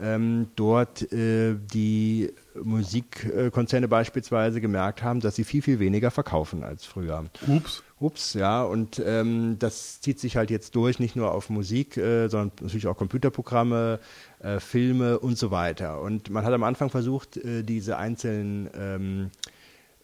ähm, 0.00 0.48
dort 0.56 1.12
äh, 1.12 1.54
die 1.54 2.32
Musikkonzerne 2.62 3.88
beispielsweise 3.88 4.62
gemerkt 4.62 5.02
haben, 5.02 5.20
dass 5.20 5.36
sie 5.36 5.44
viel, 5.44 5.60
viel 5.60 5.78
weniger 5.78 6.10
verkaufen 6.10 6.64
als 6.64 6.86
früher. 6.86 7.26
Ups. 7.46 7.82
Ups, 8.00 8.34
ja, 8.34 8.62
und 8.62 9.00
ähm, 9.04 9.56
das 9.58 10.00
zieht 10.00 10.18
sich 10.18 10.36
halt 10.36 10.50
jetzt 10.50 10.74
durch, 10.74 10.98
nicht 10.98 11.16
nur 11.16 11.32
auf 11.32 11.50
Musik, 11.50 11.96
äh, 11.98 12.28
sondern 12.28 12.52
natürlich 12.60 12.86
auch 12.86 12.96
Computerprogramme, 12.96 14.00
äh, 14.40 14.58
Filme 14.58 15.18
und 15.18 15.36
so 15.36 15.50
weiter. 15.50 16.00
Und 16.00 16.30
man 16.30 16.44
hat 16.44 16.52
am 16.54 16.62
Anfang 16.62 16.88
versucht, 16.88 17.36
äh, 17.36 17.62
diese 17.62 17.98
einzelnen 17.98 18.70
ähm, 18.74 19.30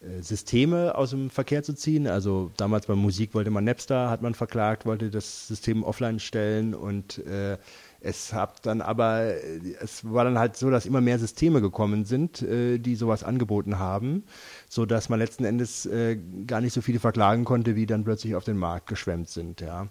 äh, 0.01 0.21
Systeme 0.23 0.95
aus 0.95 1.11
dem 1.11 1.31
Verkehr 1.31 1.63
zu 1.63 1.75
ziehen. 1.75 2.07
Also 2.07 2.51
damals 2.57 2.87
bei 2.87 2.95
Musik 2.95 3.35
wollte 3.35 3.51
man 3.51 3.65
Napster, 3.65 4.11
hat 4.11 4.21
man 4.21 4.35
verklagt, 4.35 4.85
wollte 4.85 5.11
das 5.11 5.49
System 5.49 5.83
offline 5.83 6.21
stellen 6.21 6.75
und 6.75 7.19
äh, 7.27 7.57
es 8.01 8.33
hat 8.33 8.67
dann 8.67 8.83
aber, 8.83 9.33
es 9.81 10.05
war 10.05 10.25
dann 10.25 10.39
halt 10.39 10.57
so, 10.57 10.71
dass 10.71 10.87
immer 10.87 11.01
mehr 11.01 11.19
Systeme 11.19 11.61
gekommen 11.61 12.05
sind, 12.05 12.43
äh, 12.43 12.79
die 12.79 12.95
sowas 12.95 13.25
angeboten 13.25 13.79
haben, 13.79 14.25
so 14.69 14.87
dass 14.87 15.09
man 15.09 15.19
letzten 15.19 15.45
Endes 15.45 15.87
äh, 15.87 16.19
gar 16.47 16.61
nicht 16.61 16.73
so 16.73 16.81
viele 16.81 17.01
verklagen 17.01 17.45
konnte, 17.45 17.77
wie 17.77 17.87
dann 17.87 18.05
plötzlich 18.05 18.35
auf 18.35 18.45
den 18.45 18.57
Markt 18.57 18.89
geschwemmt 18.89 19.29
sind. 19.29 19.61
Ja. 19.61 19.89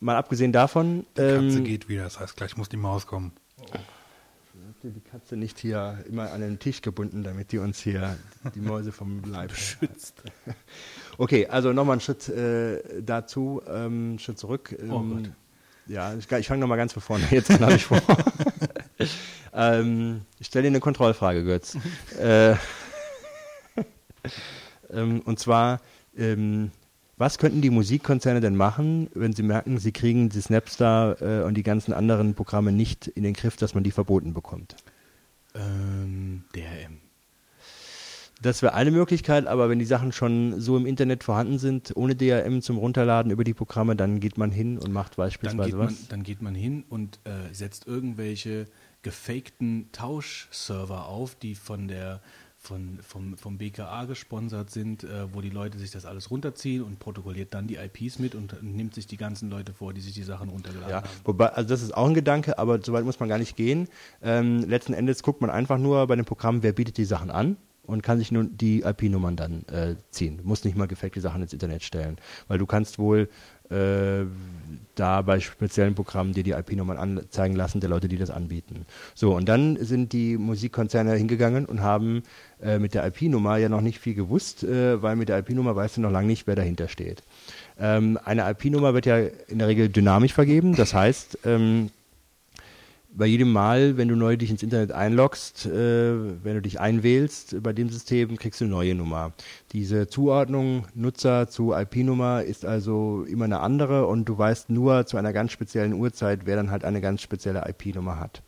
Mal 0.00 0.16
abgesehen 0.16 0.52
davon. 0.52 1.06
Die 1.16 1.20
Katze 1.20 1.58
ähm, 1.58 1.64
geht 1.64 1.88
wieder, 1.88 2.04
das 2.04 2.18
heißt, 2.18 2.36
gleich 2.36 2.56
muss 2.56 2.68
die 2.68 2.76
Maus 2.76 3.06
kommen. 3.06 3.32
Oh. 3.60 3.78
Die 4.82 5.00
Katze 5.00 5.36
nicht 5.36 5.60
hier 5.60 6.04
immer 6.08 6.32
an 6.32 6.40
den 6.40 6.58
Tisch 6.58 6.82
gebunden, 6.82 7.22
damit 7.22 7.52
die 7.52 7.58
uns 7.58 7.78
hier 7.78 8.16
die 8.52 8.60
Mäuse 8.60 8.90
vom 8.90 9.22
Leib 9.24 9.50
beschützt. 9.52 10.22
Okay, 11.18 11.46
also 11.46 11.74
nochmal 11.74 11.92
einen 11.92 12.00
Schritt 12.00 12.26
äh, 12.30 13.02
dazu, 13.02 13.60
ähm, 13.68 14.18
Schritt 14.18 14.38
zurück. 14.38 14.74
Oh 14.78 14.82
ähm, 14.82 14.92
oh 14.92 15.02
Gott. 15.02 15.30
Ja, 15.86 16.14
ich, 16.14 16.30
ich 16.32 16.48
fange 16.48 16.60
nochmal 16.60 16.78
ganz 16.78 16.94
von 16.94 17.02
vorne 17.02 17.26
jetzt 17.30 17.50
an, 17.50 17.60
habe 17.60 17.74
ich 17.74 17.84
vor. 17.84 18.00
ähm, 19.52 20.22
ich 20.38 20.46
stelle 20.46 20.62
dir 20.62 20.68
eine 20.68 20.80
Kontrollfrage, 20.80 21.44
Götz. 21.44 21.76
äh, 22.18 22.54
und 24.90 25.38
zwar, 25.38 25.80
ähm, 26.16 26.70
was 27.16 27.38
könnten 27.38 27.60
die 27.60 27.70
Musikkonzerne 27.70 28.40
denn 28.40 28.56
machen, 28.56 29.08
wenn 29.14 29.32
sie 29.32 29.42
merken, 29.42 29.78
sie 29.78 29.92
kriegen 29.92 30.28
die 30.28 30.40
Snapstar 30.40 31.20
äh, 31.22 31.42
und 31.44 31.54
die 31.54 31.62
ganzen 31.62 31.92
anderen 31.92 32.34
Programme 32.34 32.72
nicht 32.72 33.06
in 33.06 33.22
den 33.22 33.34
Griff, 33.34 33.56
dass 33.56 33.74
man 33.74 33.84
die 33.84 33.90
verboten 33.90 34.34
bekommt? 34.34 34.76
Ähm, 35.54 36.44
DRM. 36.54 36.98
Das 38.42 38.60
wäre 38.60 38.74
eine 38.74 38.90
Möglichkeit, 38.90 39.46
aber 39.46 39.68
wenn 39.68 39.78
die 39.78 39.84
Sachen 39.84 40.10
schon 40.10 40.60
so 40.60 40.76
im 40.76 40.84
Internet 40.84 41.22
vorhanden 41.22 41.60
sind, 41.60 41.92
ohne 41.94 42.16
DRM 42.16 42.60
zum 42.60 42.76
Runterladen 42.76 43.30
über 43.30 43.44
die 43.44 43.54
Programme, 43.54 43.94
dann 43.94 44.18
geht 44.18 44.36
man 44.36 44.50
hin 44.50 44.78
und 44.78 44.92
macht 44.92 45.14
beispielsweise 45.14 45.70
dann 45.70 45.78
was. 45.78 45.92
Man, 45.92 46.08
dann 46.08 46.22
geht 46.24 46.42
man 46.42 46.56
hin 46.56 46.82
und 46.88 47.20
äh, 47.22 47.54
setzt 47.54 47.86
irgendwelche 47.86 48.66
gefakten 49.02 49.90
Tauschserver 49.92 51.06
auf, 51.06 51.36
die 51.36 51.54
von 51.54 51.86
der 51.86 52.20
von, 52.62 53.00
vom, 53.02 53.36
vom 53.36 53.58
BKA 53.58 54.04
gesponsert 54.04 54.70
sind, 54.70 55.02
äh, 55.02 55.34
wo 55.34 55.40
die 55.40 55.50
Leute 55.50 55.78
sich 55.78 55.90
das 55.90 56.06
alles 56.06 56.30
runterziehen 56.30 56.82
und 56.82 57.00
protokolliert 57.00 57.52
dann 57.54 57.66
die 57.66 57.76
IPs 57.76 58.20
mit 58.20 58.36
und 58.36 58.62
nimmt 58.62 58.94
sich 58.94 59.08
die 59.08 59.16
ganzen 59.16 59.50
Leute 59.50 59.72
vor, 59.72 59.92
die 59.92 60.00
sich 60.00 60.14
die 60.14 60.22
Sachen 60.22 60.48
runtergeladen 60.48 60.90
ja, 60.90 60.96
haben. 61.02 61.08
Wobei, 61.24 61.48
also 61.48 61.68
das 61.68 61.82
ist 61.82 61.92
auch 61.92 62.06
ein 62.06 62.14
Gedanke, 62.14 62.58
aber 62.58 62.80
soweit 62.80 63.04
muss 63.04 63.18
man 63.18 63.28
gar 63.28 63.38
nicht 63.38 63.56
gehen. 63.56 63.88
Ähm, 64.22 64.60
letzten 64.60 64.94
Endes 64.94 65.24
guckt 65.24 65.40
man 65.40 65.50
einfach 65.50 65.76
nur 65.76 66.06
bei 66.06 66.14
dem 66.14 66.24
Programm, 66.24 66.62
wer 66.62 66.72
bietet 66.72 66.98
die 66.98 67.04
Sachen 67.04 67.32
an 67.32 67.56
und 67.84 68.02
kann 68.02 68.18
sich 68.18 68.30
nun 68.30 68.56
die 68.56 68.82
IP-Nummern 68.82 69.34
dann 69.34 69.64
äh, 69.66 69.96
ziehen. 70.10 70.38
Du 70.38 70.44
musst 70.44 70.64
nicht 70.64 70.76
mal 70.76 70.86
gefakte 70.86 71.20
Sachen 71.20 71.42
ins 71.42 71.52
Internet 71.52 71.82
stellen, 71.82 72.16
weil 72.46 72.58
du 72.58 72.66
kannst 72.66 73.00
wohl 73.00 73.28
äh, 73.72 74.26
da 74.94 75.22
bei 75.22 75.40
speziellen 75.40 75.94
Programmen 75.94 76.32
dir 76.32 76.42
die 76.42 76.50
IP-Nummern 76.50 76.98
anzeigen 76.98 77.56
lassen 77.56 77.80
der 77.80 77.90
Leute, 77.90 78.08
die 78.08 78.18
das 78.18 78.30
anbieten. 78.30 78.86
So, 79.14 79.34
und 79.34 79.48
dann 79.48 79.76
sind 79.80 80.12
die 80.12 80.36
Musikkonzerne 80.36 81.14
hingegangen 81.14 81.64
und 81.64 81.80
haben 81.80 82.22
äh, 82.62 82.78
mit 82.78 82.94
der 82.94 83.06
IP-Nummer 83.06 83.56
ja 83.56 83.68
noch 83.68 83.80
nicht 83.80 83.98
viel 83.98 84.14
gewusst, 84.14 84.64
äh, 84.64 85.02
weil 85.02 85.16
mit 85.16 85.28
der 85.28 85.38
IP-Nummer 85.38 85.74
weißt 85.74 85.96
du 85.96 86.00
noch 86.02 86.10
lange 86.10 86.26
nicht, 86.26 86.46
wer 86.46 86.56
dahinter 86.56 86.88
steht. 86.88 87.22
Ähm, 87.78 88.18
eine 88.24 88.48
IP-Nummer 88.50 88.94
wird 88.94 89.06
ja 89.06 89.18
in 89.48 89.58
der 89.58 89.68
Regel 89.68 89.88
dynamisch 89.88 90.34
vergeben, 90.34 90.76
das 90.76 90.92
heißt, 90.94 91.38
ähm, 91.44 91.90
bei 93.14 93.26
jedem 93.26 93.52
Mal, 93.52 93.96
wenn 93.96 94.08
du 94.08 94.16
neu 94.16 94.36
dich 94.36 94.50
ins 94.50 94.62
Internet 94.62 94.92
einloggst, 94.92 95.66
äh, 95.66 96.44
wenn 96.44 96.54
du 96.54 96.62
dich 96.62 96.80
einwählst 96.80 97.62
bei 97.62 97.72
dem 97.72 97.90
System, 97.90 98.36
kriegst 98.36 98.60
du 98.60 98.64
eine 98.64 98.72
neue 98.72 98.94
Nummer. 98.94 99.32
Diese 99.72 100.06
Zuordnung 100.06 100.86
Nutzer 100.94 101.48
zu 101.48 101.72
IP-Nummer 101.74 102.42
ist 102.42 102.64
also 102.64 103.24
immer 103.28 103.44
eine 103.44 103.60
andere 103.60 104.06
und 104.06 104.24
du 104.24 104.38
weißt 104.38 104.70
nur 104.70 105.06
zu 105.06 105.16
einer 105.16 105.32
ganz 105.32 105.52
speziellen 105.52 105.92
Uhrzeit, 105.92 106.46
wer 106.46 106.56
dann 106.56 106.70
halt 106.70 106.84
eine 106.84 107.00
ganz 107.00 107.20
spezielle 107.22 107.68
IP-Nummer 107.68 108.18
hat. 108.18 108.42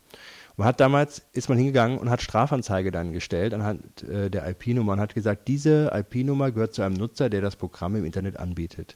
Man 0.57 0.67
hat 0.67 0.79
damals, 0.79 1.21
ist 1.33 1.49
man 1.49 1.57
hingegangen 1.57 1.97
und 1.97 2.09
hat 2.09 2.21
Strafanzeige 2.21 2.89
dann 2.89 3.11
gestellt 3.11 3.53
anhand 3.53 4.03
äh, 4.03 4.29
der 4.29 4.49
IP-Nummer 4.49 4.93
und 4.93 4.99
hat 4.99 5.13
gesagt, 5.13 5.47
diese 5.47 5.91
IP-Nummer 5.93 6.51
gehört 6.51 6.73
zu 6.73 6.81
einem 6.81 6.95
Nutzer, 6.95 7.29
der 7.29 7.41
das 7.41 7.55
Programm 7.55 7.95
im 7.95 8.05
Internet 8.05 8.37
anbietet 8.37 8.95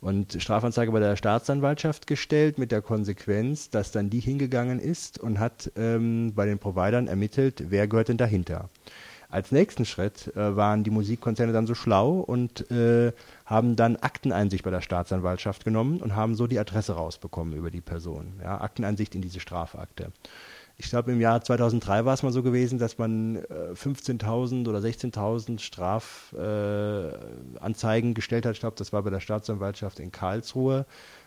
und 0.00 0.42
Strafanzeige 0.42 0.92
bei 0.92 1.00
der 1.00 1.16
Staatsanwaltschaft 1.16 2.06
gestellt 2.06 2.58
mit 2.58 2.72
der 2.72 2.82
Konsequenz, 2.82 3.70
dass 3.70 3.92
dann 3.92 4.10
die 4.10 4.20
hingegangen 4.20 4.80
ist 4.80 5.18
und 5.18 5.38
hat 5.38 5.70
ähm, 5.76 6.32
bei 6.34 6.46
den 6.46 6.58
Providern 6.58 7.06
ermittelt, 7.06 7.64
wer 7.68 7.86
gehört 7.86 8.08
denn 8.08 8.16
dahinter. 8.16 8.68
Als 9.28 9.52
nächsten 9.52 9.84
Schritt 9.84 10.34
äh, 10.34 10.56
waren 10.56 10.82
die 10.82 10.90
Musikkonzerne 10.90 11.52
dann 11.52 11.66
so 11.66 11.76
schlau 11.76 12.18
und 12.18 12.68
äh, 12.72 13.12
haben 13.46 13.76
dann 13.76 13.96
Akteneinsicht 13.96 14.64
bei 14.64 14.70
der 14.70 14.80
Staatsanwaltschaft 14.80 15.64
genommen 15.64 16.00
und 16.00 16.16
haben 16.16 16.34
so 16.34 16.48
die 16.48 16.58
Adresse 16.58 16.94
rausbekommen 16.94 17.56
über 17.56 17.70
die 17.70 17.80
Person. 17.80 18.32
Ja, 18.42 18.60
Akteneinsicht 18.60 19.14
in 19.14 19.22
diese 19.22 19.38
Strafakte 19.38 20.10
ich 20.80 20.88
glaube, 20.88 21.12
im 21.12 21.20
Jahr 21.20 21.42
2003 21.42 22.06
war 22.06 22.14
es 22.14 22.22
mal 22.22 22.32
so 22.32 22.42
gewesen, 22.42 22.78
dass 22.78 22.96
man 22.96 23.36
äh, 23.36 23.74
15.000 23.74 24.66
oder 24.66 24.78
16.000 24.78 25.60
Strafanzeigen 25.60 28.10
äh, 28.10 28.14
gestellt 28.14 28.46
hat. 28.46 28.54
Ich 28.54 28.60
glaube, 28.60 28.76
das 28.78 28.90
war 28.90 29.02
bei 29.02 29.10
der 29.10 29.20
Staatsanwaltschaft 29.20 30.00
in 30.00 30.10
Karlsruhe. 30.10 30.86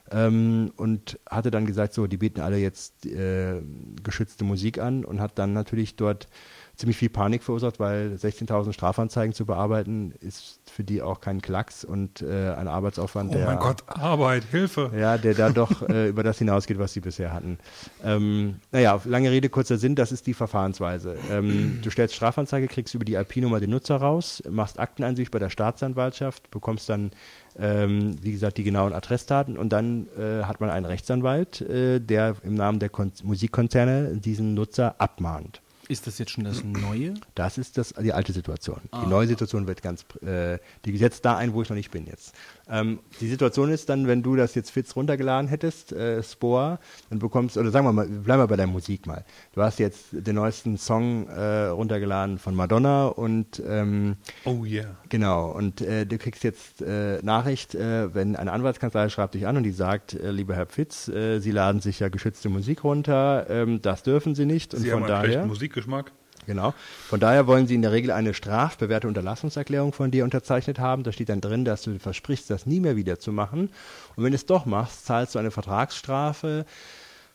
Ähm, 0.09 0.73
und 0.75 1.19
hatte 1.29 1.51
dann 1.51 1.67
gesagt, 1.67 1.93
so, 1.93 2.07
die 2.07 2.17
bieten 2.17 2.41
alle 2.41 2.57
jetzt 2.57 3.05
äh, 3.05 3.61
geschützte 4.01 4.43
Musik 4.43 4.79
an 4.79 5.05
und 5.05 5.21
hat 5.21 5.37
dann 5.37 5.53
natürlich 5.53 5.97
dort 5.97 6.27
ziemlich 6.75 6.97
viel 6.97 7.09
Panik 7.09 7.43
verursacht, 7.43 7.79
weil 7.79 8.15
16.000 8.19 8.73
Strafanzeigen 8.73 9.33
zu 9.33 9.45
bearbeiten 9.45 10.11
ist 10.21 10.59
für 10.71 10.83
die 10.83 11.01
auch 11.03 11.21
kein 11.21 11.41
Klacks 11.41 11.85
und 11.85 12.21
äh, 12.23 12.51
ein 12.53 12.67
Arbeitsaufwand, 12.67 13.29
Oh 13.31 13.33
der 13.37 13.45
mein 13.45 13.59
Gott, 13.59 13.83
Arbeit, 13.87 14.43
Hilfe. 14.49 14.91
ja, 14.97 15.17
der 15.19 15.35
da 15.35 15.49
doch 15.51 15.87
äh, 15.87 16.09
über 16.09 16.23
das 16.23 16.39
hinausgeht, 16.39 16.79
was 16.79 16.93
sie 16.93 17.01
bisher 17.01 17.31
hatten. 17.31 17.59
Ähm, 18.03 18.55
naja, 18.71 18.99
lange 19.05 19.29
Rede, 19.29 19.49
kurzer 19.49 19.77
Sinn, 19.77 19.95
das 19.95 20.11
ist 20.11 20.25
die 20.25 20.33
Verfahrensweise. 20.33 21.15
Ähm, 21.31 21.79
du 21.83 21.91
stellst 21.91 22.15
Strafanzeige, 22.15 22.67
kriegst 22.67 22.95
über 22.95 23.05
die 23.05 23.15
IP-Nummer 23.15 23.59
den 23.59 23.69
Nutzer 23.69 23.97
raus, 23.97 24.41
machst 24.49 24.79
Akteneinsicht 24.79 25.29
bei 25.31 25.39
der 25.39 25.51
Staatsanwaltschaft, 25.51 26.49
bekommst 26.49 26.89
dann, 26.89 27.11
ähm, 27.59 28.15
wie 28.23 28.31
gesagt, 28.31 28.57
die 28.57 28.63
genauen 28.63 28.93
Adressdaten 28.93 29.57
und 29.57 29.69
dann 29.69 30.07
äh, 30.17 30.43
hat 30.43 30.59
man 30.59 30.71
einen 30.71 30.85
Rechtsanwalt, 30.87 31.61
äh, 31.61 31.99
der 31.99 32.35
im 32.43 32.55
Namen 32.55 32.79
der 32.79 32.89
Kon 32.89 33.11
Musikkonzerne 33.21 34.17
diesen 34.17 34.53
Nutzer 34.55 34.95
abmahnt. 34.97 35.61
Ist 35.87 36.07
das 36.07 36.17
jetzt 36.17 36.31
schon 36.31 36.45
das 36.45 36.63
Neue? 36.63 37.13
Das 37.35 37.57
ist 37.57 37.77
das, 37.77 37.93
die 37.99 38.13
alte 38.13 38.31
Situation. 38.31 38.81
Ah. 38.91 39.03
Die 39.03 39.09
neue 39.09 39.27
Situation 39.27 39.67
wird 39.67 39.81
ganz, 39.81 40.05
äh, 40.21 40.59
die 40.85 40.97
setzt 40.97 41.25
da 41.25 41.37
ein, 41.37 41.53
wo 41.53 41.61
ich 41.61 41.69
noch 41.69 41.75
nicht 41.75 41.91
bin 41.91 42.05
jetzt. 42.05 42.33
Ähm, 42.69 42.99
die 43.19 43.27
Situation 43.27 43.69
ist 43.69 43.89
dann, 43.89 44.07
wenn 44.07 44.23
du 44.23 44.35
das 44.35 44.55
jetzt 44.55 44.71
Fitz 44.71 44.95
runtergeladen 44.95 45.49
hättest, 45.49 45.91
äh, 45.91 46.23
Spore, 46.23 46.79
dann 47.09 47.19
bekommst, 47.19 47.57
oder 47.57 47.71
sagen 47.71 47.85
wir 47.85 47.91
mal, 47.91 48.07
bleiben 48.07 48.41
wir 48.41 48.47
bei 48.47 48.55
der 48.55 48.67
Musik 48.67 49.05
mal. 49.05 49.25
Du 49.53 49.61
hast 49.61 49.79
jetzt 49.79 50.07
den 50.11 50.35
neuesten 50.35 50.77
Song 50.77 51.27
äh, 51.27 51.65
runtergeladen 51.65 52.37
von 52.37 52.55
Madonna 52.55 53.07
und 53.07 53.61
ähm, 53.67 54.15
Oh 54.45 54.63
yeah. 54.65 54.95
Genau, 55.09 55.51
und 55.51 55.81
äh, 55.81 56.05
du 56.05 56.17
kriegst 56.17 56.43
jetzt 56.43 56.81
äh, 56.81 57.21
Nachricht, 57.21 57.75
äh, 57.75 58.13
wenn 58.15 58.35
eine 58.35 58.51
Anwaltskanzlei 58.51 59.09
schreibt 59.09 59.33
dich 59.33 59.45
an 59.45 59.57
und 59.57 59.63
die 59.63 59.71
sagt, 59.71 60.13
äh, 60.13 60.31
lieber 60.31 60.55
Herr 60.55 60.65
Pfitz, 60.65 61.09
äh, 61.09 61.39
Sie 61.39 61.51
laden 61.51 61.81
sich 61.81 61.99
ja 61.99 62.09
geschützte 62.09 62.49
Musik 62.49 62.83
runter, 62.83 63.45
ähm, 63.49 63.81
das 63.81 64.03
dürfen 64.03 64.35
Sie 64.35 64.45
nicht. 64.45 64.73
Und 64.73 64.81
Sie 64.81 64.89
von 64.89 65.03
haben 65.03 65.11
einen 65.11 65.21
schlechten 65.21 65.39
daher, 65.39 65.47
Musikgeschmack. 65.47 66.11
Genau, 66.45 66.73
von 67.07 67.19
daher 67.19 67.47
wollen 67.47 67.67
Sie 67.67 67.75
in 67.75 67.81
der 67.81 67.91
Regel 67.91 68.11
eine 68.11 68.33
strafbewährte 68.33 69.07
Unterlassungserklärung 69.07 69.93
von 69.93 70.11
dir 70.11 70.23
unterzeichnet 70.23 70.79
haben. 70.79 71.03
Da 71.03 71.11
steht 71.11 71.29
dann 71.29 71.41
drin, 71.41 71.65
dass 71.65 71.83
du 71.83 71.97
versprichst, 71.99 72.49
das 72.49 72.65
nie 72.65 72.79
mehr 72.79 72.95
wieder 72.95 73.19
zu 73.19 73.31
machen. 73.31 73.69
Und 74.15 74.23
wenn 74.23 74.31
du 74.31 74.35
es 74.35 74.45
doch 74.45 74.65
machst, 74.65 75.05
zahlst 75.05 75.35
du 75.35 75.39
eine 75.39 75.51
Vertragsstrafe 75.51 76.65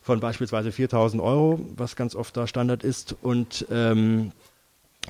von 0.03 0.21
beispielsweise 0.21 0.73
4000 0.73 1.23
Euro, 1.23 1.61
was 1.77 1.97
ganz 1.97 2.15
oft 2.15 2.37
da 2.37 2.47
Standard 2.47 2.83
ist, 2.83 3.15
und 3.23 3.67
ähm, 3.71 4.33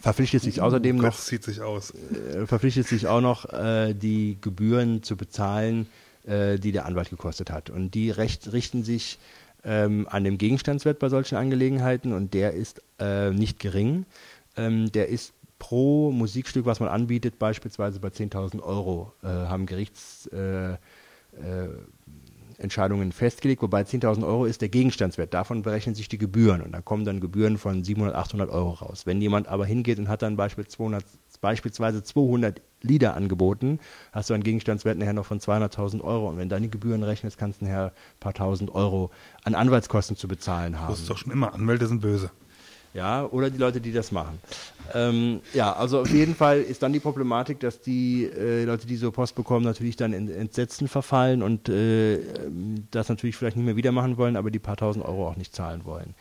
verpflichtet 0.01 0.43
sich 0.43 0.61
außerdem 0.61 0.97
noch 0.97 1.05
Das 1.15 1.27
zieht 1.27 1.45
sich 1.45 1.61
aus. 1.61 1.93
äh, 1.93 2.47
verpflichtet 2.47 2.87
sich 2.87 3.07
auch 3.07 3.21
noch, 3.21 3.53
äh, 3.53 3.95
die 3.95 4.39
Gebühren 4.41 5.03
zu 5.03 5.17
bezahlen, 5.17 5.87
äh, 6.27 6.59
die 6.59 6.73
der 6.73 6.87
Anwalt 6.87 7.11
gekostet 7.11 7.51
hat. 7.51 7.71
Und 7.71 7.95
die 7.95 8.11
recht, 8.11 8.53
richten 8.53 8.83
sich 8.85 9.19
ähm, 9.65 10.07
an 10.11 10.25
dem 10.25 10.39
Gegenstandswert 10.39 10.99
bei 10.99 11.09
solchen 11.09 11.37
Angelegenheiten 11.37 12.13
und 12.13 12.35
der 12.35 12.53
ist 12.53 12.83
äh, 12.99 13.31
nicht 13.31 13.59
gering. 13.59 14.07
Ähm, 14.57 14.91
der 14.93 15.09
ist 15.09 15.33
pro 15.59 16.11
Musikstück, 16.11 16.67
was 16.67 16.81
man 16.81 16.89
anbietet, 16.89 17.39
beispielsweise 17.39 18.01
bei 18.01 18.09
10.000 18.09 18.63
Euro, 18.63 19.13
äh, 19.23 19.27
haben 19.27 19.67
Gerichts... 19.67 20.27
Äh, 20.29 20.73
äh, 20.73 21.69
festgelegt, 23.13 23.63
wobei 23.63 23.83
10.000 23.83 24.27
Euro 24.27 24.45
ist 24.45 24.61
der 24.61 24.69
Gegenstandswert. 24.69 25.33
Davon 25.33 25.63
berechnen 25.63 25.95
sich 25.95 26.09
die 26.09 26.19
Gebühren 26.19 26.61
und 26.61 26.73
da 26.73 26.81
kommen 26.81 27.05
dann 27.05 27.21
Gebühren 27.21 27.57
von 27.57 27.85
700, 27.85 28.17
800 28.17 28.51
Euro 28.51 28.71
raus. 28.71 29.07
Wenn 29.07 29.21
jemand 29.21 29.47
aber 29.47 29.65
hingeht 29.65 29.99
und 30.01 30.09
hat 30.09 30.23
dann 30.23 30.37
beispielsweise 30.37 30.77
200, 30.77 31.05
beispielsweise 31.41 32.03
200 32.03 32.61
Lieder 32.83 33.15
angeboten, 33.15 33.81
hast 34.13 34.31
du 34.31 34.35
einen 34.35 34.45
Gegenstandswert 34.45 34.99
nachher 34.99 35.13
noch 35.13 35.27
von 35.27 35.41
200.000 35.41 36.01
Euro 36.03 36.29
und 36.29 36.39
wenn 36.39 36.49
dann 36.49 36.63
die 36.63 36.71
Gebühren 36.71 37.03
rechnest, 37.03 37.39
kannst 37.39 37.61
du 37.61 37.65
nachher 37.65 37.87
ein 37.87 38.21
paar 38.21 38.35
tausend 38.35 38.75
Euro 38.75 39.11
an 39.45 39.55
Anwaltskosten 39.55 40.17
zu 40.17 40.29
bezahlen 40.29 40.81
haben. 40.81 40.91
Das 40.91 41.01
ist 41.01 41.11
doch 41.11 41.19
schon 41.19 41.33
immer, 41.33 41.55
Anwälte 41.55 41.87
sind 41.87 42.01
böse. 42.01 42.31
Ja, 42.95 43.27
oder 43.27 43.51
die 43.51 43.59
Leute, 43.59 43.81
die 43.81 43.93
das 43.93 44.13
machen. 44.13 44.39
Ähm, 44.95 45.41
ja, 45.53 45.73
also 45.73 46.01
auf 46.01 46.11
jeden 46.11 46.35
Fall 46.35 46.63
ist 46.63 46.83
dann 46.83 46.93
die 46.93 47.01
Problematik, 47.01 47.61
dass 47.61 47.81
die 47.81 48.25
äh, 48.25 48.65
Leute, 48.65 48.87
die 48.87 48.97
so 48.97 49.13
Post 49.13 49.35
bekommen, 49.35 49.65
natürlich 49.65 49.97
dann 49.97 50.13
in 50.15 50.31
Entsetzen 50.31 50.89
verfallen 50.89 51.43
und 51.43 51.69
äh, 51.69 52.15
ähm, 52.15 52.87
das 52.91 53.09
natürlich 53.09 53.37
vielleicht 53.37 53.57
nicht 53.57 53.67
mehr 53.67 53.77
wieder 53.77 53.93
machen 53.93 54.17
wollen, 54.17 54.37
aber 54.37 54.51
die 54.51 54.59
paar 54.59 54.77
tausend 54.77 55.05
Euro 55.05 55.29
auch 55.29 55.37
nicht 55.37 55.55
zahlen 55.55 55.85
wollen. 55.85 56.15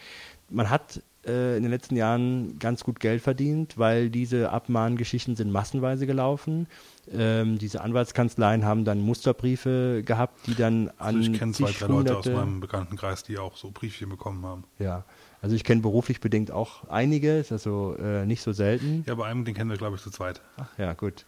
Man 0.50 0.70
hat 0.70 1.02
äh, 1.28 1.58
in 1.58 1.64
den 1.64 1.72
letzten 1.72 1.96
Jahren 1.96 2.58
ganz 2.60 2.84
gut 2.84 3.00
Geld 3.00 3.22
verdient, 3.22 3.78
weil 3.78 4.10
diese 4.10 4.52
Abmahngeschichten 4.52 5.36
sind 5.36 5.52
massenweise 5.52 6.08
gelaufen. 6.08 6.68
Ähm, 7.16 7.58
diese 7.58 7.82
Anwaltskanzleien 7.82 8.66
haben 8.66 8.84
dann 8.84 9.00
Musterbriefe 9.00 10.04
gehabt, 10.06 10.46
die 10.48 10.56
dann 10.56 10.90
an 10.98 11.16
Also 11.16 11.20
ich 11.32 11.40
kenne 11.40 11.54
zwei, 11.54 11.72
drei 11.72 11.88
Leute 11.88 12.18
aus 12.18 12.26
Hunderte- 12.26 12.34
meinem 12.34 12.60
Bekanntenkreis, 12.60 13.24
die 13.24 13.38
auch 13.38 13.56
so 13.56 13.72
Briefchen 13.72 14.10
bekommen 14.10 14.46
haben. 14.46 14.64
ja, 14.80 15.04
also 15.40 15.56
ich 15.56 15.64
kenne 15.64 15.82
beruflich 15.82 16.20
bedingt 16.20 16.52
auch 16.52 16.90
einige, 16.90 17.38
ist 17.38 17.52
also 17.52 17.96
äh, 17.98 18.26
nicht 18.26 18.42
so 18.42 18.54
selten. 18.54 19.04
Ja, 19.08 19.14
bei 19.16 19.28
einem, 19.28 19.46
den 19.46 19.54
kennen 19.54 19.70
wir, 19.70 19.78
glaube 19.78 19.96
ich, 19.96 20.02
zu 20.02 20.10
zweit. 20.10 20.42
Ja, 20.80 20.94
gut. 20.94 21.26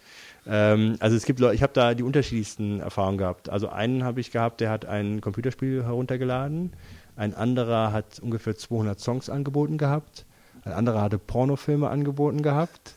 Ähm, 0.48 0.96
also 1.00 1.16
es 1.16 1.26
gibt 1.26 1.40
Leute, 1.40 1.54
ich 1.54 1.62
habe 1.62 1.74
da 1.74 1.94
die 1.94 2.02
unterschiedlichsten 2.04 2.80
Erfahrungen 2.80 3.20
gehabt. 3.20 3.50
Also 3.50 3.70
einen 3.70 4.04
habe 4.04 4.20
ich 4.20 4.32
gehabt, 4.32 4.62
der 4.62 4.72
hat 4.72 4.86
ein 4.86 5.22
Computerspiel 5.22 5.84
heruntergeladen. 5.84 6.74
Ein 7.20 7.34
anderer 7.34 7.92
hat 7.92 8.20
ungefähr 8.20 8.56
200 8.56 8.98
Songs 8.98 9.30
angeboten 9.30 9.78
gehabt. 9.78 10.26
Ein 10.64 10.72
anderer 10.72 11.02
hatte 11.02 11.20
Pornofilme 11.20 11.90
angeboten 11.90 12.42
gehabt. 12.42 12.96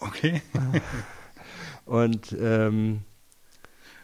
Okay. 0.00 0.42
Und 1.86 2.36
ähm, 2.38 3.00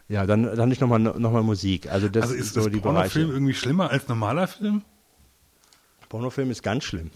ja, 0.09 0.25
dann, 0.25 0.45
dann 0.45 0.59
hatte 0.59 0.73
ich 0.73 0.81
nochmal 0.81 0.99
noch 0.99 1.31
mal 1.31 1.43
Musik. 1.43 1.93
Also 1.93 2.09
das 2.09 2.23
also 2.23 2.35
ist 2.37 2.47
ist 2.47 2.55
so 2.55 2.63
das 2.63 2.73
die 2.73 2.81
Pornofilm 2.81 3.27
Bereiche. 3.27 3.37
irgendwie 3.37 3.53
schlimmer 3.53 3.91
als 3.91 4.09
normaler 4.09 4.49
Film? 4.49 4.81
Pornofilm 6.09 6.51
ist 6.51 6.63
ganz 6.63 6.85
schlimm. 6.85 7.11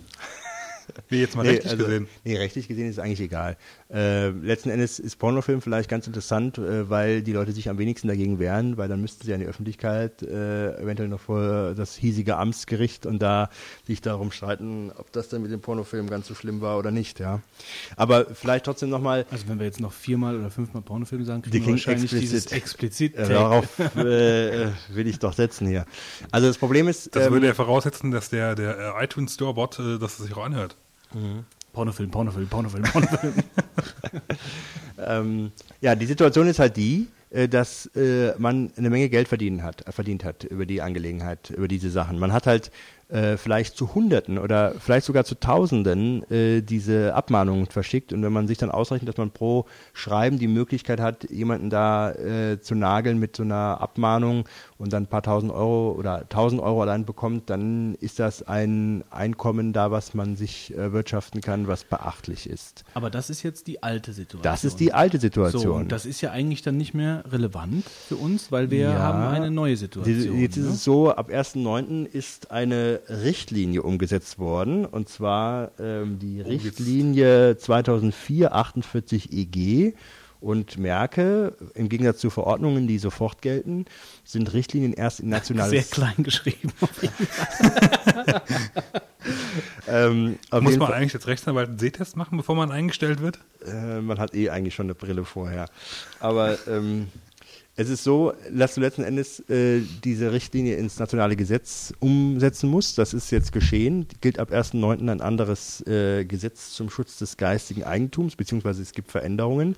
Wie 1.09 1.21
jetzt 1.21 1.37
mal 1.37 1.45
Nee, 1.45 1.49
rechtlich 1.53 1.73
also, 1.73 1.85
gesehen. 1.87 2.09
Nee, 2.25 2.37
rechtlich 2.37 2.69
gesehen 2.69 2.89
ist 2.91 2.99
es 2.99 2.99
eigentlich 2.99 3.21
egal. 3.21 3.57
Äh, 3.93 4.31
letzten 4.31 4.71
Endes 4.71 4.99
ist 4.99 5.17
Pornofilm 5.17 5.61
vielleicht 5.61 5.89
ganz 5.91 6.07
interessant, 6.07 6.59
äh, 6.59 6.89
weil 6.89 7.23
die 7.23 7.33
Leute 7.33 7.53
sich 7.53 7.69
am 7.69 7.79
wenigsten 7.79 8.09
dagegen 8.09 8.39
wehren, 8.39 8.77
weil 8.77 8.89
dann 8.89 9.01
müssten 9.01 9.25
sie 9.25 9.35
an 9.35 9.41
die 9.41 9.47
Öffentlichkeit, 9.47 10.23
äh, 10.23 10.77
eventuell 10.81 11.09
noch 11.09 11.21
vor 11.21 11.75
das 11.75 11.95
hiesige 11.95 12.37
Amtsgericht 12.37 13.05
und 13.07 13.21
da 13.21 13.51
sich 13.87 14.01
darum 14.01 14.33
streiten, 14.33 14.91
ob 14.97 15.13
das 15.13 15.29
dann 15.29 15.43
mit 15.43 15.53
dem 15.53 15.61
Pornofilm 15.61 16.09
ganz 16.09 16.27
so 16.27 16.35
schlimm 16.35 16.61
war 16.63 16.79
oder 16.79 16.91
nicht, 16.91 17.21
ja. 17.21 17.41
Aber 17.97 18.27
vielleicht 18.35 18.65
trotzdem 18.65 18.89
nochmal, 18.91 19.27
Also 19.31 19.49
wenn 19.49 19.59
wir 19.59 19.67
jetzt 19.67 19.81
noch 19.81 19.93
viermal 19.93 20.39
oder 20.39 20.51
fünfmal 20.51 20.83
Pornofilm 20.83 21.25
sagen, 21.25 21.43
Die 21.43 21.51
kriegen 21.51 21.67
wir 21.67 21.73
wahrscheinlich 21.73 22.05
explizit. 22.13 22.23
dieses 22.33 22.53
explizit. 22.53 23.15
äh, 23.17 23.29
darauf 23.29 23.79
äh, 23.97 24.69
will 24.89 25.07
ich 25.07 25.19
doch 25.19 25.35
setzen 25.35 25.67
hier. 25.67 25.85
Also 26.31 26.47
das 26.49 26.59
Problem 26.59 26.89
ist, 26.89 27.15
Das 27.15 27.27
ähm, 27.27 27.33
würde 27.35 27.47
ja 27.49 27.55
voraussetzen, 27.55 28.11
dass 28.11 28.31
der, 28.31 28.55
der 28.55 28.95
äh, 28.99 29.05
iTunes 29.05 29.35
Store-Bot, 29.35 29.79
äh, 29.79 29.99
dass 29.99 30.19
es 30.19 30.27
sich 30.27 30.35
auch 30.37 30.45
anhört. 30.45 30.77
Pornofilm, 31.75 32.11
Pornofilm, 32.11 32.49
Pornofilm, 32.49 32.85
Pornofilm. 32.85 33.35
Ähm, 34.97 35.51
ja, 35.81 35.95
die 35.95 36.07
Situation 36.07 36.47
ist 36.47 36.59
halt 36.59 36.77
die, 36.77 37.09
äh, 37.31 37.49
dass 37.49 37.87
äh, 37.97 38.33
man 38.39 38.71
eine 38.77 38.91
Menge 38.91 39.09
Geld 39.09 39.29
verdient 39.29 39.63
hat, 39.63 39.85
verdient 39.89 40.25
hat 40.25 40.45
über 40.45 40.67
die 40.67 40.83
Angelegenheit, 40.83 41.51
über 41.51 41.69
diese 41.69 41.91
Sachen. 41.91 42.19
Man 42.19 42.33
hat 42.33 42.47
halt 42.47 42.71
äh, 43.15 43.37
vielleicht 43.37 43.77
zu 43.77 43.95
Hunderten 43.95 44.39
oder 44.39 44.75
vielleicht 44.79 45.07
sogar 45.07 45.25
zu 45.25 45.37
Tausenden 45.39 46.29
äh, 46.31 46.63
diese 46.63 47.15
Abmahnungen 47.15 47.67
verschickt. 47.67 48.13
Und 48.13 48.23
wenn 48.23 48.33
man 48.33 48.49
sich 48.49 48.59
dann 48.59 48.73
ausrechnet, 48.73 49.09
dass 49.09 49.17
man 49.17 49.31
pro 49.31 49.67
Schreiben 49.93 50.39
die 50.39 50.49
Möglichkeit 50.49 51.01
hat, 51.01 51.31
jemanden 51.31 51.71
da 51.71 52.11
äh, 52.13 52.61
zu 52.61 52.75
nageln 52.75 53.19
mit 53.21 53.37
so 53.37 53.45
einer 53.45 53.81
Abmahnung 53.81 54.47
und 54.79 54.93
dann 54.93 55.05
ein 55.05 55.07
paar 55.07 55.23
tausend 55.23 55.53
Euro 55.53 55.93
oder 55.93 56.29
tausend 56.29 56.61
Euro 56.61 56.83
allein 56.83 57.05
bekommt, 57.05 57.51
dann 57.51 57.95
ist 58.01 58.19
das 58.19 58.43
ein 58.43 59.05
Einkommen 59.11 59.73
da, 59.73 59.93
was 59.93 60.15
man 60.15 60.35
sich 60.35 60.75
äh, 60.77 60.93
wirtschaften 60.93 61.41
kann, 61.41 61.69
was 61.69 61.85
beachtlich 61.85 62.49
ist. 62.51 62.85
Aber 62.95 63.11
das 63.11 63.31
ist 63.31 63.45
jetzt 63.45 63.69
die 63.69 63.81
alte 63.83 64.13
Situation. 64.13 64.43
Das 64.43 64.65
ist 64.65 64.81
die 64.81 64.93
alte 64.93 65.21
Situation. 65.21 65.63
So, 65.63 65.75
und 65.75 65.93
das 65.93 66.05
ist 66.05 66.21
ja 66.21 66.33
eigentlich 66.33 66.63
dann 66.63 66.77
nicht 66.77 66.95
mehr 66.95 67.23
relevant 67.31 67.85
für 68.09 68.17
uns, 68.17 68.51
weil 68.51 68.71
wir 68.71 68.91
Ja. 68.91 68.99
haben 68.99 69.23
eine 69.23 69.53
neue 69.53 69.77
Situation. 69.77 70.41
Jetzt 70.41 70.57
ist 70.57 70.65
ne? 70.65 70.71
es 70.73 70.83
so, 70.83 71.13
ab 71.13 71.31
1.9. 71.31 72.07
ist 72.07 72.51
eine 72.51 73.04
Richtlinie 73.09 73.83
umgesetzt 73.83 74.39
worden, 74.39 74.85
und 74.87 75.09
zwar 75.09 75.71
ähm, 75.79 76.19
die 76.19 76.37
jetzt. 76.39 76.49
Richtlinie 76.49 77.53
2004-48 77.53 79.33
EG. 79.33 79.95
Und 80.41 80.77
merke, 80.77 81.57
im 81.73 81.89
Gegensatz 81.89 82.19
zu 82.19 82.29
Verordnungen, 82.29 82.87
die 82.87 82.99
sofort 82.99 83.41
gelten, 83.41 83.87
sind 84.25 84.53
Richtlinien 84.53 84.93
erst 84.93 85.21
in 85.21 85.31
Sehr 85.31 85.39
nationales... 85.39 85.91
klein 85.91 86.17
geschrieben. 86.19 86.71
Ähm, 89.87 90.39
Muss 90.51 90.77
man 90.77 90.89
Fall- 90.89 90.93
eigentlich 90.95 91.15
als 91.15 91.27
Rechtsanwalt 91.27 91.69
einen 91.69 91.79
Sehtest 91.79 92.17
machen, 92.17 92.37
bevor 92.37 92.55
man 92.55 92.71
eingestellt 92.71 93.21
wird? 93.21 93.39
Äh, 93.67 94.01
man 94.01 94.19
hat 94.19 94.35
eh 94.35 94.51
eigentlich 94.51 94.75
schon 94.75 94.87
eine 94.87 94.95
Brille 94.95 95.25
vorher. 95.25 95.67
Aber 96.21 96.59
ähm, 96.69 97.09
es 97.77 97.89
ist 97.89 98.05
so, 98.05 98.33
dass 98.53 98.75
du 98.75 98.81
letzten 98.81 99.03
Endes 99.03 99.41
äh, 99.51 99.81
diese 100.05 100.33
Richtlinie 100.33 100.77
ins 100.77 101.01
nationale 101.01 101.35
Gesetz 101.35 101.93
umsetzen 101.99 102.71
musst. 102.71 102.99
Das 102.99 103.13
ist 103.13 103.33
jetzt 103.33 103.53
geschehen. 103.53 104.07
Gilt 104.21 104.39
ab 104.39 104.53
1.9. 104.53 105.11
ein 105.11 105.21
anderes 105.21 105.85
äh, 105.87 106.25
Gesetz 106.25 106.71
zum 106.71 106.89
Schutz 106.89 107.19
des 107.19 107.37
geistigen 107.37 107.83
Eigentums, 107.83 108.37
beziehungsweise 108.37 108.81
es 108.81 108.93
gibt 108.93 109.11
Veränderungen. 109.11 109.75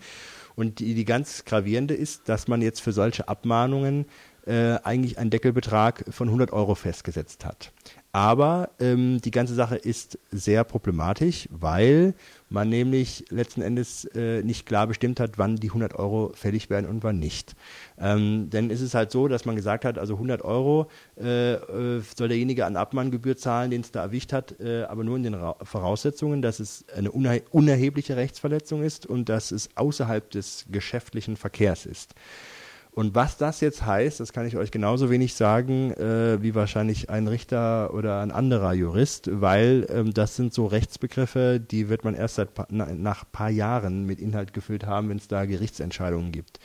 Und 0.57 0.79
die, 0.79 0.95
die 0.95 1.07
ganz 1.07 1.47
gravierende 1.47 1.95
ist, 1.95 2.29
dass 2.29 2.49
man 2.49 2.61
jetzt 2.61 2.81
für 2.81 2.93
solche 2.93 3.29
Abmahnungen 3.29 4.05
äh, 4.47 4.79
eigentlich 4.85 5.19
einen 5.19 5.31
Deckelbetrag 5.31 6.05
von 6.11 6.29
100 6.29 6.53
Euro 6.53 6.75
festgesetzt 6.75 7.47
hat. 7.47 7.73
Aber 8.17 8.71
ähm, 8.81 9.21
die 9.21 9.31
ganze 9.31 9.55
Sache 9.55 9.77
ist 9.77 10.19
sehr 10.31 10.65
problematisch, 10.65 11.51
weil 11.51 12.15
man 12.49 12.71
nämlich 12.71 13.27
letzten 13.29 13.61
Endes 13.61 14.07
äh, 14.15 14.43
nicht 14.43 14.65
klar 14.65 14.87
bestimmt 14.87 15.21
hat, 15.21 15.37
wann 15.37 15.57
die 15.57 15.67
100 15.67 15.95
Euro 15.97 16.33
fällig 16.35 16.71
werden 16.71 16.87
und 16.87 17.05
wann 17.05 17.19
nicht. 17.19 17.55
Ähm, 17.99 18.49
denn 18.49 18.71
es 18.71 18.81
ist 18.81 18.95
halt 18.95 19.11
so, 19.11 19.29
dass 19.29 19.45
man 19.45 19.55
gesagt 19.55 19.85
hat, 19.85 19.99
also 19.99 20.15
100 20.15 20.41
Euro 20.41 20.87
äh, 21.21 21.57
äh, 21.57 22.03
soll 22.17 22.29
derjenige 22.29 22.65
an 22.65 22.77
Abmahngebühr 22.79 23.37
zahlen, 23.37 23.71
den 23.71 23.83
es 23.83 23.91
da 23.91 24.05
erwischt 24.05 24.33
hat, 24.33 24.59
äh, 24.61 24.85
aber 24.85 25.05
nur 25.05 25.19
in 25.19 25.25
den 25.25 25.35
Ra 25.35 25.55
Voraussetzungen, 25.61 26.41
dass 26.41 26.59
es 26.59 26.87
eine 26.97 27.13
unerhe 27.13 27.43
unerhebliche 27.51 28.17
Rechtsverletzung 28.17 28.83
ist 28.83 29.05
und 29.05 29.29
dass 29.29 29.51
es 29.51 29.69
außerhalb 29.75 30.31
des 30.31 30.65
geschäftlichen 30.71 31.37
Verkehrs 31.37 31.85
ist. 31.85 32.15
Und 32.97 33.15
was 33.15 33.37
das 33.37 33.61
jetzt 33.61 33.85
heißt, 33.85 34.21
das 34.21 34.33
kann 34.33 34.47
ich 34.47 34.57
euch 34.57 34.71
genauso 34.71 35.11
wenig 35.11 35.35
sagen 35.35 35.93
äh, 35.93 36.43
wie 36.43 36.55
wahrscheinlich 36.55 37.11
ein 37.11 37.29
Richter 37.29 37.93
oder 37.93 38.23
ein 38.23 38.31
anderer 38.31 38.73
Jurist, 38.73 39.29
weil 39.31 39.87
ähm, 39.91 40.15
das 40.15 40.35
sind 40.35 40.55
so 40.55 40.65
Rechtsbegriffe, 40.65 41.61
die 41.61 41.91
wird 41.91 42.05
man 42.05 42.15
erst 42.15 42.37
seit 42.37 42.55
pa 42.55 42.67
nach 42.71 43.31
paar 43.31 43.51
Jahren 43.51 44.07
mit 44.07 44.19
Inhalt 44.19 44.55
gefüllt 44.55 44.87
haben, 44.87 45.11
wenn 45.11 45.19
es 45.19 45.29
da 45.29 45.45
Gerichtsentscheidungen 45.45 46.33
gibt. 46.33 46.59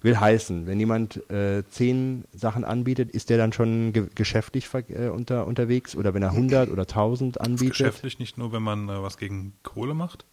Will 0.00 0.18
heißen, 0.18 0.66
wenn 0.66 0.80
jemand 0.80 1.28
äh, 1.30 1.62
zehn 1.68 2.24
Sachen 2.32 2.64
anbietet, 2.64 3.10
ist 3.10 3.28
der 3.28 3.36
dann 3.36 3.52
schon 3.52 3.92
ge 3.92 4.06
geschäftlich 4.14 4.70
äh, 4.88 5.08
unter, 5.08 5.46
unterwegs 5.46 5.94
oder 5.94 6.14
wenn 6.14 6.22
er 6.22 6.30
100 6.30 6.70
oder 6.70 6.84
1000 6.84 7.38
anbietet? 7.42 7.72
Geschäftlich 7.72 8.18
nicht 8.18 8.38
nur, 8.38 8.50
wenn 8.50 8.62
man 8.62 8.88
äh, 8.88 9.02
was 9.02 9.18
gegen 9.18 9.52
Kohle 9.62 9.92
macht? 9.92 10.24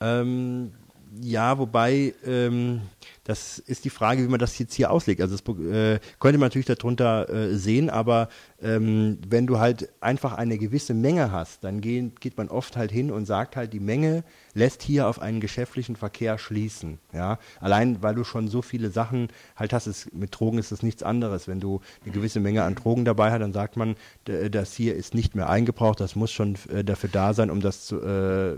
Ähm, 0.00 0.72
ja, 1.18 1.58
wobei 1.58 2.14
ähm, 2.24 2.82
das 3.24 3.58
ist 3.58 3.84
die 3.84 3.90
Frage, 3.90 4.22
wie 4.22 4.28
man 4.28 4.38
das 4.38 4.58
jetzt 4.58 4.74
hier 4.74 4.90
auslegt. 4.90 5.20
Also 5.20 5.36
das 5.36 5.56
äh, 5.58 5.98
könnte 6.18 6.38
man 6.38 6.46
natürlich 6.46 6.66
darunter 6.66 7.28
äh, 7.28 7.56
sehen, 7.56 7.90
aber 7.90 8.28
ähm, 8.62 9.18
wenn 9.28 9.46
du 9.46 9.58
halt 9.58 9.88
einfach 10.00 10.34
eine 10.34 10.58
gewisse 10.58 10.94
Menge 10.94 11.32
hast, 11.32 11.64
dann 11.64 11.80
gehen, 11.80 12.14
geht 12.20 12.36
man 12.36 12.48
oft 12.48 12.76
halt 12.76 12.92
hin 12.92 13.10
und 13.10 13.26
sagt 13.26 13.56
halt, 13.56 13.72
die 13.72 13.80
Menge 13.80 14.24
lässt 14.54 14.82
hier 14.82 15.08
auf 15.08 15.20
einen 15.20 15.40
geschäftlichen 15.40 15.96
Verkehr 15.96 16.38
schließen. 16.38 16.98
Ja, 17.12 17.38
allein 17.60 18.02
weil 18.02 18.14
du 18.14 18.24
schon 18.24 18.48
so 18.48 18.62
viele 18.62 18.90
Sachen 18.90 19.28
halt 19.56 19.72
hast. 19.72 19.86
Es, 19.86 20.12
mit 20.12 20.38
Drogen 20.38 20.58
ist 20.58 20.72
das 20.72 20.82
nichts 20.82 21.02
anderes. 21.02 21.48
Wenn 21.48 21.60
du 21.60 21.80
eine 22.04 22.12
gewisse 22.12 22.40
Menge 22.40 22.62
an 22.62 22.74
Drogen 22.74 23.04
dabei 23.04 23.30
hast, 23.30 23.40
dann 23.40 23.52
sagt 23.52 23.76
man, 23.76 23.96
das 24.24 24.74
hier 24.74 24.94
ist 24.94 25.14
nicht 25.14 25.34
mehr 25.34 25.48
eingebraucht. 25.48 26.00
Das 26.00 26.14
muss 26.14 26.30
schon 26.30 26.56
äh, 26.72 26.84
dafür 26.84 27.10
da 27.10 27.34
sein, 27.34 27.50
um 27.50 27.60
das 27.60 27.86
zu 27.86 28.00
äh, 28.00 28.56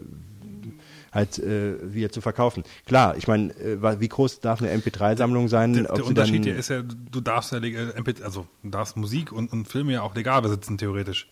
halt 1.13 1.39
äh, 1.39 1.95
wieder 1.95 2.11
zu 2.11 2.21
verkaufen. 2.21 2.65
Klar, 2.87 3.17
ich 3.17 3.29
meine, 3.29 3.53
äh, 3.57 4.01
wie 4.01 4.09
groß 4.09 4.41
darf 4.41 4.63
eine 4.63 4.75
MP3-Sammlung 4.75 5.49
sein? 5.49 5.75
Der, 5.75 5.83
der 5.85 6.07
Unterschied 6.07 6.45
hier 6.45 6.57
ist 6.57 6.71
ja, 6.71 6.83
du 6.83 7.21
darfst 7.21 7.53
ja, 7.53 7.59
MP, 7.59 8.15
also 8.23 8.47
du 8.63 8.71
darfst 8.71 8.97
Musik 8.97 9.33
und, 9.33 9.53
und 9.53 9.69
Filme 9.69 9.93
ja 9.93 10.03
auch 10.03 10.15
legal 10.15 10.43
besitzen, 10.43 10.79
theoretisch. 10.79 11.29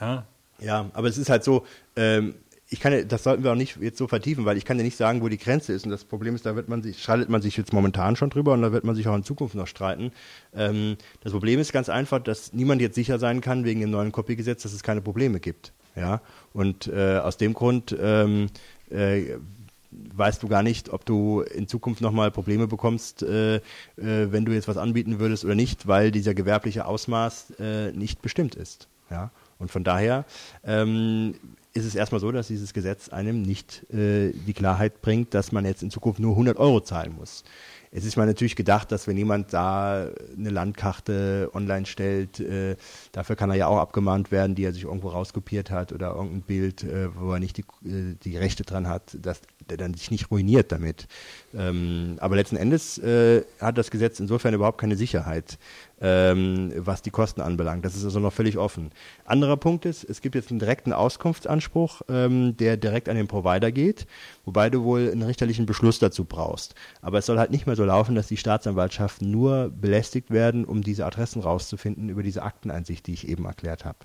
Ja, 0.00 0.26
ja 0.58 0.90
aber 0.94 1.08
es 1.08 1.18
ist 1.18 1.28
halt 1.28 1.44
so, 1.44 1.66
ähm, 1.96 2.34
ich 2.72 2.80
kann 2.80 2.92
ja, 2.92 3.04
das 3.04 3.22
sollten 3.22 3.44
wir 3.44 3.52
auch 3.52 3.56
nicht 3.56 3.76
jetzt 3.80 3.98
so 3.98 4.08
vertiefen, 4.08 4.46
weil 4.46 4.56
ich 4.56 4.64
kann 4.64 4.78
ja 4.78 4.82
nicht 4.82 4.96
sagen, 4.96 5.20
wo 5.20 5.28
die 5.28 5.36
Grenze 5.36 5.74
ist. 5.74 5.84
Und 5.84 5.90
das 5.90 6.04
Problem 6.04 6.34
ist, 6.34 6.46
da 6.46 6.56
wird 6.56 6.68
man 6.70 6.82
sich, 6.82 7.02
streitet 7.02 7.28
man 7.28 7.42
sich 7.42 7.56
jetzt 7.58 7.72
momentan 7.72 8.16
schon 8.16 8.30
drüber 8.30 8.54
und 8.54 8.62
da 8.62 8.72
wird 8.72 8.84
man 8.84 8.94
sich 8.94 9.06
auch 9.08 9.14
in 9.14 9.24
Zukunft 9.24 9.54
noch 9.54 9.66
streiten. 9.66 10.10
Ähm, 10.54 10.96
das 11.22 11.32
Problem 11.32 11.60
ist 11.60 11.72
ganz 11.72 11.90
einfach, 11.90 12.20
dass 12.20 12.54
niemand 12.54 12.80
jetzt 12.80 12.94
sicher 12.94 13.18
sein 13.18 13.42
kann 13.42 13.64
wegen 13.64 13.80
dem 13.80 13.90
neuen 13.90 14.10
Copygesetz, 14.10 14.62
dass 14.62 14.72
es 14.72 14.82
keine 14.82 15.02
Probleme 15.02 15.38
gibt. 15.38 15.72
Ja, 15.94 16.22
und 16.54 16.86
äh, 16.86 17.18
aus 17.18 17.36
dem 17.36 17.52
Grund 17.52 17.94
ähm, 18.00 18.46
äh, 18.92 19.38
weißt 19.90 20.42
du 20.42 20.48
gar 20.48 20.62
nicht, 20.62 20.90
ob 20.90 21.04
du 21.04 21.42
in 21.42 21.68
Zukunft 21.68 22.00
nochmal 22.00 22.30
Probleme 22.30 22.66
bekommst, 22.66 23.22
äh, 23.22 23.56
äh, 23.56 23.60
wenn 23.96 24.44
du 24.44 24.52
jetzt 24.52 24.68
was 24.68 24.76
anbieten 24.76 25.18
würdest 25.18 25.44
oder 25.44 25.54
nicht, 25.54 25.86
weil 25.86 26.10
dieser 26.10 26.34
gewerbliche 26.34 26.86
Ausmaß 26.86 27.54
äh, 27.58 27.92
nicht 27.92 28.22
bestimmt 28.22 28.54
ist. 28.54 28.88
Ja? 29.10 29.30
Und 29.58 29.70
von 29.70 29.84
daher 29.84 30.24
ähm, 30.64 31.34
ist 31.74 31.86
es 31.86 31.94
erstmal 31.94 32.20
so, 32.20 32.30
dass 32.30 32.48
dieses 32.48 32.74
Gesetz 32.74 33.08
einem 33.08 33.42
nicht 33.42 33.90
äh, 33.92 34.32
die 34.32 34.52
Klarheit 34.52 35.00
bringt, 35.00 35.34
dass 35.34 35.52
man 35.52 35.64
jetzt 35.64 35.82
in 35.82 35.90
Zukunft 35.90 36.20
nur 36.20 36.32
100 36.32 36.58
Euro 36.58 36.80
zahlen 36.80 37.14
muss. 37.16 37.44
Es 37.94 38.06
ist 38.06 38.16
mal 38.16 38.26
natürlich 38.26 38.56
gedacht, 38.56 38.90
dass 38.90 39.06
wenn 39.06 39.18
jemand 39.18 39.52
da 39.52 40.08
eine 40.36 40.50
Landkarte 40.50 41.50
online 41.52 41.84
stellt, 41.84 42.40
äh, 42.40 42.76
dafür 43.12 43.36
kann 43.36 43.50
er 43.50 43.56
ja 43.56 43.66
auch 43.66 43.78
abgemahnt 43.78 44.30
werden, 44.30 44.54
die 44.54 44.64
er 44.64 44.72
sich 44.72 44.84
irgendwo 44.84 45.08
rauskopiert 45.08 45.70
hat 45.70 45.92
oder 45.92 46.14
irgendein 46.14 46.42
Bild, 46.42 46.84
äh, 46.84 47.14
wo 47.14 47.32
er 47.32 47.38
nicht 47.38 47.58
die, 47.58 47.64
äh, 47.86 48.16
die 48.22 48.36
Rechte 48.38 48.64
dran 48.64 48.88
hat, 48.88 49.16
dass 49.20 49.42
der 49.72 49.78
dann 49.78 49.94
sich 49.94 50.10
nicht 50.10 50.30
ruiniert 50.30 50.70
damit. 50.70 51.06
Ähm, 51.54 52.16
aber 52.20 52.36
letzten 52.36 52.56
Endes 52.56 52.98
äh, 52.98 53.42
hat 53.58 53.78
das 53.78 53.90
Gesetz 53.90 54.20
insofern 54.20 54.52
überhaupt 54.52 54.78
keine 54.78 54.96
Sicherheit, 54.96 55.58
ähm, 56.00 56.72
was 56.76 57.00
die 57.00 57.10
Kosten 57.10 57.40
anbelangt. 57.40 57.84
Das 57.84 57.96
ist 57.96 58.04
also 58.04 58.20
noch 58.20 58.32
völlig 58.32 58.58
offen. 58.58 58.90
Anderer 59.24 59.56
Punkt 59.56 59.86
ist, 59.86 60.04
es 60.04 60.20
gibt 60.20 60.34
jetzt 60.34 60.50
einen 60.50 60.58
direkten 60.58 60.92
Auskunftsanspruch, 60.92 62.02
ähm, 62.08 62.56
der 62.56 62.76
direkt 62.76 63.08
an 63.08 63.16
den 63.16 63.28
Provider 63.28 63.72
geht, 63.72 64.06
wobei 64.44 64.68
du 64.68 64.84
wohl 64.84 65.10
einen 65.10 65.22
richterlichen 65.22 65.64
Beschluss 65.64 65.98
dazu 65.98 66.24
brauchst. 66.24 66.74
Aber 67.00 67.18
es 67.18 67.26
soll 67.26 67.38
halt 67.38 67.50
nicht 67.50 67.66
mehr 67.66 67.76
so 67.76 67.84
laufen, 67.84 68.14
dass 68.14 68.28
die 68.28 68.36
Staatsanwaltschaften 68.36 69.30
nur 69.30 69.70
belästigt 69.70 70.30
werden, 70.30 70.64
um 70.64 70.82
diese 70.82 71.06
Adressen 71.06 71.40
rauszufinden 71.40 72.10
über 72.10 72.22
diese 72.22 72.42
Akteneinsicht, 72.42 73.06
die 73.06 73.14
ich 73.14 73.28
eben 73.28 73.46
erklärt 73.46 73.84
habe. 73.84 73.98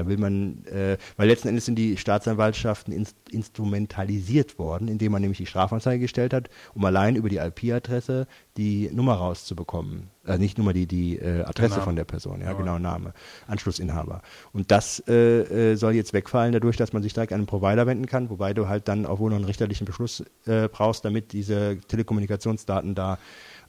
Da 0.00 0.06
will 0.06 0.16
man, 0.16 0.64
äh, 0.64 0.96
weil 1.18 1.28
letzten 1.28 1.48
Endes 1.48 1.66
sind 1.66 1.74
die 1.74 1.98
Staatsanwaltschaften 1.98 2.90
inst 2.90 3.14
instrumentalisiert 3.30 4.58
worden, 4.58 4.88
indem 4.88 5.12
man 5.12 5.20
nämlich 5.20 5.38
die 5.38 5.46
Strafanzeige 5.46 6.00
gestellt 6.00 6.32
hat, 6.32 6.48
um 6.74 6.84
allein 6.84 7.16
über 7.16 7.28
die 7.28 7.36
IP-Adresse 7.36 8.26
die 8.56 8.90
Nummer 8.92 9.14
rauszubekommen. 9.14 10.08
Also 10.24 10.40
nicht 10.40 10.58
Nummer, 10.58 10.72
die, 10.72 10.86
die 10.86 11.16
äh, 11.16 11.42
Adresse 11.42 11.80
von 11.82 11.96
der 11.96 12.04
Person, 12.04 12.40
ja, 12.40 12.48
ja, 12.48 12.52
genau, 12.54 12.78
Name, 12.78 13.12
Anschlussinhaber. 13.46 14.22
Und 14.52 14.70
das 14.70 15.02
äh, 15.06 15.72
äh, 15.72 15.76
soll 15.76 15.94
jetzt 15.94 16.12
wegfallen, 16.12 16.52
dadurch, 16.52 16.76
dass 16.76 16.92
man 16.92 17.02
sich 17.02 17.12
direkt 17.12 17.32
an 17.32 17.40
einen 17.40 17.46
Provider 17.46 17.86
wenden 17.86 18.06
kann, 18.06 18.30
wobei 18.30 18.54
du 18.54 18.68
halt 18.68 18.88
dann 18.88 19.06
auch 19.06 19.18
wohl 19.18 19.30
noch 19.30 19.36
einen 19.36 19.44
richterlichen 19.44 19.84
Beschluss 19.84 20.24
äh, 20.46 20.68
brauchst, 20.68 21.04
damit 21.04 21.32
diese 21.32 21.78
Telekommunikationsdaten 21.88 22.94
da 22.94 23.18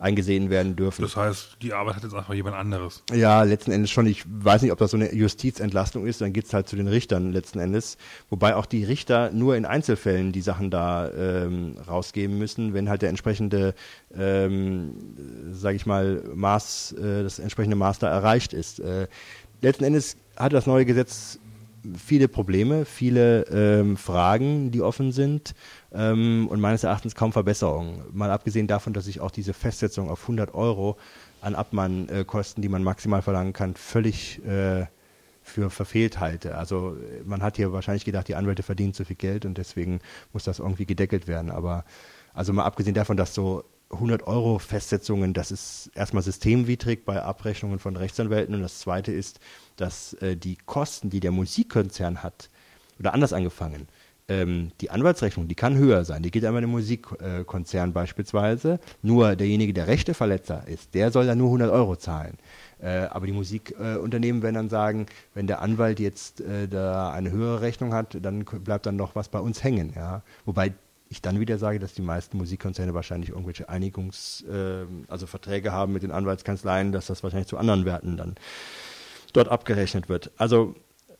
eingesehen 0.02 0.50
werden 0.50 0.76
dürfen. 0.76 1.04
Das 1.04 1.16
heißt, 1.16 1.58
die 1.62 1.74
Arbeit 1.74 1.98
hat 1.98 2.04
jetzt 2.04 2.16
einfach 2.16 2.34
jemand 2.34 2.56
anderes. 2.56 3.04
Ja, 3.14 3.44
letzten 3.44 3.72
Endes 3.72 3.92
schon. 3.92 4.08
Ich 4.08 4.24
weiß 4.28 4.64
nicht, 4.64 4.72
ob 4.72 4.80
das 4.80 4.92
so 4.92 4.98
eine 4.98 5.14
Justizentlastung 5.14 6.08
ist, 6.08 6.22
dann 6.22 6.34
geht's 6.34 6.54
halt 6.54 6.68
zu 6.68 6.76
den 6.76 6.88
Richtern 6.88 7.32
letzten 7.32 7.60
Endes. 7.60 7.98
Wobei 8.30 8.56
auch 8.56 8.66
die 8.66 8.84
Richter 8.84 9.32
nur 9.32 9.56
in 9.56 9.66
Einzelfällen 9.66 10.32
die 10.32 10.42
Sachen 10.42 10.72
da 10.72 11.12
ähm, 11.12 11.76
rausgeben 11.88 12.38
müssen, 12.38 12.74
wenn 12.74 12.90
halt 12.90 13.04
der 13.04 13.10
entsprechende, 13.10 13.76
ähm, 14.18 14.96
sage 15.52 15.76
ich 15.76 15.86
mal, 15.86 16.24
Maß, 16.34 16.94
äh, 16.94 17.24
das 17.24 17.38
entsprechende 17.38 17.76
Maß 17.76 18.00
da 18.00 18.10
erreicht 18.10 18.54
ist. 18.54 18.80
Äh, 18.80 19.08
letzten 19.62 19.84
Endes 19.84 20.18
hat 20.36 20.54
das 20.54 20.66
neue 20.66 20.86
Gesetz 20.86 21.38
viele 21.98 22.28
Probleme, 22.28 22.86
viele 22.86 23.44
ähm, 23.48 23.98
Fragen, 23.98 24.72
die 24.72 24.82
offen 24.82 25.12
sind 25.12 25.54
ähm, 25.94 26.48
und 26.50 26.60
meines 26.60 26.84
Erachtens 26.84 27.16
kaum 27.16 27.32
Verbesserungen. 27.32 28.04
Mal 28.12 28.32
abgesehen 28.32 28.68
davon, 28.68 28.94
dass 28.94 29.08
ich 29.08 29.20
auch 29.20 29.32
diese 29.32 29.54
Festsetzung 29.54 30.10
auf 30.10 30.22
100 30.24 30.54
Euro 30.54 30.98
an 31.42 31.56
Abmahnkosten, 31.56 32.62
die 32.62 32.70
man 32.70 32.84
maximal 32.84 33.22
verlangen 33.22 33.54
kann, 33.54 33.76
völlig 33.76 34.44
äh, 34.46 34.86
für 35.44 35.70
verfehlt 35.70 36.20
halte. 36.20 36.56
Also 36.56 36.96
man 37.26 37.42
hat 37.42 37.58
hier 37.58 37.74
wahrscheinlich 37.74 38.06
gedacht, 38.06 38.28
die 38.28 38.36
Anwälte 38.36 38.64
verdienen 38.64 38.94
zu 38.94 39.06
viel 39.06 39.16
Geld 39.16 39.46
und 39.46 39.58
deswegen 39.58 40.00
muss 40.34 40.44
das 40.44 40.60
irgendwie 40.60 40.86
gedeckelt 40.86 41.28
werden. 41.28 41.50
Aber 41.50 41.84
also 42.34 42.54
mal 42.54 42.64
abgesehen 42.64 42.94
davon, 42.94 43.18
dass 43.18 43.34
so 43.34 43.64
100 43.92 44.28
Euro 44.28 44.60
Festsetzungen, 44.60 45.34
das 45.34 45.52
ist 45.52 45.92
erstmal 45.96 46.24
systemwidrig 46.24 47.06
bei 47.06 47.22
Abrechnungen 47.22 47.80
von 47.80 47.96
Rechtsanwälten 47.96 48.56
und 48.56 48.62
das 48.62 48.80
zweite 48.80 49.12
ist, 49.12 49.40
dass 49.76 50.14
äh, 50.16 50.36
die 50.36 50.58
Kosten, 50.66 51.10
die 51.10 51.20
der 51.20 51.32
Musikkonzern 51.32 52.24
hat, 52.24 52.50
oder 53.00 53.14
anders 53.14 53.34
angefangen, 53.34 53.88
ähm, 54.28 54.72
die 54.80 54.92
Anwaltsrechnung, 54.92 55.48
die 55.48 55.56
kann 55.56 55.78
höher 55.78 56.06
sein, 56.06 56.24
die 56.24 56.32
geht 56.32 56.46
einmal 56.46 56.62
dem 56.62 56.72
Musikkonzern 56.72 57.90
äh, 57.90 57.94
beispielsweise, 57.94 58.80
nur 59.02 59.36
derjenige, 59.36 59.74
der 59.74 59.88
Rechteverletzer 59.88 60.68
ist, 60.68 60.94
der 60.94 61.12
soll 61.12 61.26
dann 61.26 61.38
nur 61.38 61.48
100 61.48 61.70
Euro 61.72 61.96
zahlen. 61.96 62.38
Äh, 62.82 63.08
aber 63.10 63.26
die 63.26 63.34
Musikunternehmen 63.34 64.42
werden 64.42 64.56
dann 64.56 64.70
sagen, 64.70 65.08
wenn 65.34 65.48
der 65.48 65.62
Anwalt 65.62 66.00
jetzt 66.00 66.42
äh, 66.42 66.68
da 66.68 67.12
eine 67.12 67.32
höhere 67.32 67.62
Rechnung 67.62 67.94
hat, 67.94 68.18
dann 68.22 68.46
bleibt 68.46 68.86
dann 68.86 68.96
noch 68.96 69.16
was 69.16 69.30
bei 69.30 69.40
uns 69.40 69.64
hängen. 69.64 69.94
Ja? 69.96 70.22
Wobei 70.46 70.74
ich 71.12 71.22
dann 71.22 71.42
wieder 71.42 71.58
sage, 71.58 71.78
dass 71.78 71.94
die 71.94 72.02
meisten 72.02 72.38
Musikkonzerne 72.38 72.94
wahrscheinlich 72.94 73.32
irgendwelche 73.32 73.70
Einigungs-, 73.70 74.48
äh, 74.48 74.86
also 75.10 75.28
Verträge 75.28 75.74
haben 75.74 75.92
mit 75.92 76.04
den 76.04 76.12
Anwaltskanzleien, 76.12 76.94
dass 76.94 77.08
das 77.08 77.22
wahrscheinlich 77.22 77.50
zu 77.50 77.58
anderen 77.58 77.84
Werten 77.84 78.16
dann 78.16 78.36
dort 79.34 79.50
abgerechnet 79.50 80.08
wird. 80.08 80.32
Also 80.38 80.74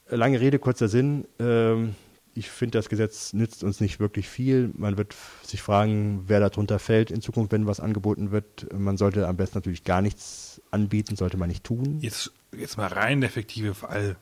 lange 0.10 0.40
Rede, 0.40 0.60
kurzer 0.60 0.88
Sinn. 0.88 1.28
Ähm, 1.40 1.96
ich 2.34 2.50
finde, 2.50 2.78
das 2.78 2.88
Gesetz 2.88 3.34
nützt 3.34 3.66
uns 3.66 3.82
nicht 3.82 4.00
wirklich 4.00 4.30
viel. 4.30 4.72
Man 4.78 4.98
wird 4.98 5.14
sich 5.44 5.62
fragen, 5.62 6.24
wer 6.28 6.40
darunter 6.40 6.80
fällt 6.80 7.12
in 7.12 7.22
Zukunft, 7.22 7.52
wenn 7.52 7.68
was 7.68 7.82
angeboten 7.82 8.32
wird. 8.32 8.74
Man 8.74 8.96
sollte 8.96 9.28
am 9.28 9.36
besten 9.36 9.58
natürlich 9.58 9.84
gar 9.84 10.02
nichts 10.02 10.62
anbieten, 10.72 11.18
sollte 11.18 11.36
man 11.36 11.50
nicht 11.50 11.66
tun. 11.66 12.00
Jetzt, 12.00 12.32
jetzt 12.58 12.78
mal 12.78 12.88
rein 12.88 13.20
der 13.20 13.30
effektive 13.30 13.74
Fall. 13.74 14.16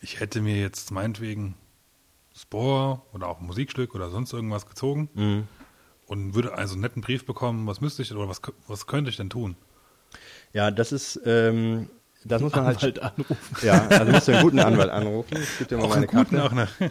Ich 0.00 0.18
hätte 0.18 0.40
mir 0.40 0.58
jetzt 0.58 0.90
meinetwegen 0.90 1.54
Spore 2.36 3.02
oder 3.12 3.28
auch 3.28 3.40
ein 3.40 3.46
Musikstück 3.46 3.94
oder 3.94 4.10
sonst 4.10 4.32
irgendwas 4.32 4.66
gezogen 4.66 5.08
mhm. 5.14 5.48
und 6.06 6.34
würde 6.34 6.54
also 6.54 6.74
einen 6.74 6.82
netten 6.82 7.02
Brief 7.02 7.24
bekommen, 7.24 7.66
was 7.66 7.80
müsste 7.80 8.02
ich 8.02 8.12
oder 8.12 8.28
was, 8.28 8.42
was 8.66 8.86
könnte 8.86 9.10
ich 9.10 9.16
denn 9.16 9.30
tun? 9.30 9.56
Ja, 10.52 10.70
das 10.70 10.92
ist, 10.92 11.20
ähm, 11.24 11.88
das 12.24 12.40
muss 12.40 12.54
man 12.54 12.64
halt, 12.64 12.78
Anwalt 12.78 13.02
anrufen. 13.02 13.56
ja, 13.62 13.86
also 13.86 14.12
musst 14.12 14.28
du 14.28 14.32
einen 14.32 14.42
guten 14.42 14.58
Anwalt 14.58 14.90
anrufen. 14.90 15.36
Ich 15.42 15.58
gebe 15.58 15.68
dir 15.68 15.76
mal 15.76 15.84
Auch 15.84 15.94
meine 15.94 16.06
Karte. 16.06 16.44
auch? 16.44 16.52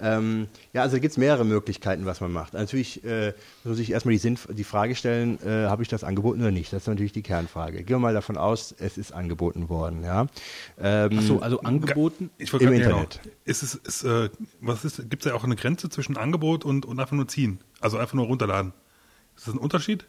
Ähm, 0.00 0.46
ja, 0.72 0.82
also 0.82 0.98
gibt 0.98 1.12
es 1.12 1.18
mehrere 1.18 1.44
Möglichkeiten, 1.44 2.06
was 2.06 2.20
man 2.20 2.32
macht. 2.32 2.54
Natürlich 2.54 3.04
äh, 3.04 3.32
muss 3.64 3.78
ich 3.78 3.90
erstmal 3.90 4.12
die, 4.12 4.18
Sinn, 4.18 4.38
die 4.48 4.64
Frage 4.64 4.94
stellen, 4.94 5.38
äh, 5.44 5.66
habe 5.66 5.82
ich 5.82 5.88
das 5.88 6.04
angeboten 6.04 6.40
oder 6.40 6.50
nicht? 6.50 6.72
Das 6.72 6.82
ist 6.82 6.88
natürlich 6.88 7.12
die 7.12 7.22
Kernfrage. 7.22 7.78
Gehen 7.78 7.96
wir 7.96 7.98
mal 7.98 8.14
davon 8.14 8.36
aus, 8.36 8.74
es 8.78 8.96
ist 8.98 9.12
angeboten 9.12 9.68
worden. 9.68 10.04
Ja? 10.04 10.26
Ähm, 10.80 11.18
Ach 11.18 11.22
so, 11.22 11.40
also 11.40 11.60
angeboten. 11.60 12.30
Ich 12.38 12.52
Im 12.52 12.72
Internet. 12.72 13.20
Ist 13.44 13.62
es, 13.62 13.74
ist, 13.74 14.04
äh, 14.04 14.30
was 14.60 14.84
ist, 14.84 15.10
gibt 15.10 15.24
es 15.24 15.30
ja 15.30 15.36
auch 15.36 15.44
eine 15.44 15.56
Grenze 15.56 15.88
zwischen 15.88 16.16
Angebot 16.16 16.64
und, 16.64 16.86
und 16.86 17.00
einfach 17.00 17.16
nur 17.16 17.28
ziehen? 17.28 17.60
Also 17.80 17.98
einfach 17.98 18.14
nur 18.14 18.26
runterladen. 18.26 18.72
Ist 19.36 19.46
das 19.46 19.54
ein 19.54 19.58
Unterschied? 19.58 20.06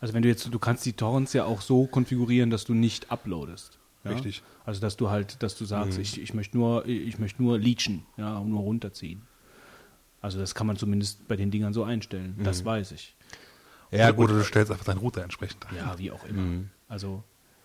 Also 0.00 0.14
wenn 0.14 0.22
du 0.22 0.28
jetzt, 0.28 0.52
du 0.52 0.58
kannst 0.58 0.86
die 0.86 0.92
Torrents 0.92 1.32
ja 1.32 1.44
auch 1.44 1.60
so 1.60 1.86
konfigurieren, 1.86 2.50
dass 2.50 2.64
du 2.64 2.74
nicht 2.74 3.10
uploadest. 3.10 3.78
Ja? 4.04 4.12
Richtig. 4.12 4.42
Also 4.64 4.80
dass 4.80 4.96
du 4.96 5.10
halt, 5.10 5.42
dass 5.42 5.56
du 5.56 5.64
sagst, 5.64 5.94
Mhm. 5.98 6.02
ich, 6.02 6.20
ich 6.20 6.34
möchte 6.34 6.56
nur, 6.56 6.86
ich 6.86 7.18
möchte 7.18 7.42
nur 7.42 7.58
leechen, 7.58 8.04
ja, 8.16 8.40
nur 8.40 8.60
runterziehen. 8.60 9.22
Also 10.20 10.38
das 10.38 10.54
kann 10.54 10.66
man 10.66 10.76
zumindest 10.76 11.26
bei 11.28 11.36
den 11.36 11.50
Dingern 11.50 11.72
so 11.72 11.84
einstellen. 11.84 12.34
Mhm. 12.38 12.44
Das 12.44 12.64
weiß 12.64 12.92
ich. 12.92 13.14
ja, 13.90 14.08
oder, 14.08 14.12
gut. 14.14 14.30
du 14.30 14.44
stellst 14.44 14.70
einfach 14.70 14.84
deinen 14.84 14.98
Router 14.98 15.22
entsprechend 15.22 15.66
ein. 15.68 15.76
Ja, 15.76 15.98
wie 15.98 16.10
auch 16.10 16.24
immer. 16.24 16.42
Mhm. 16.42 16.70
Also 16.88 17.22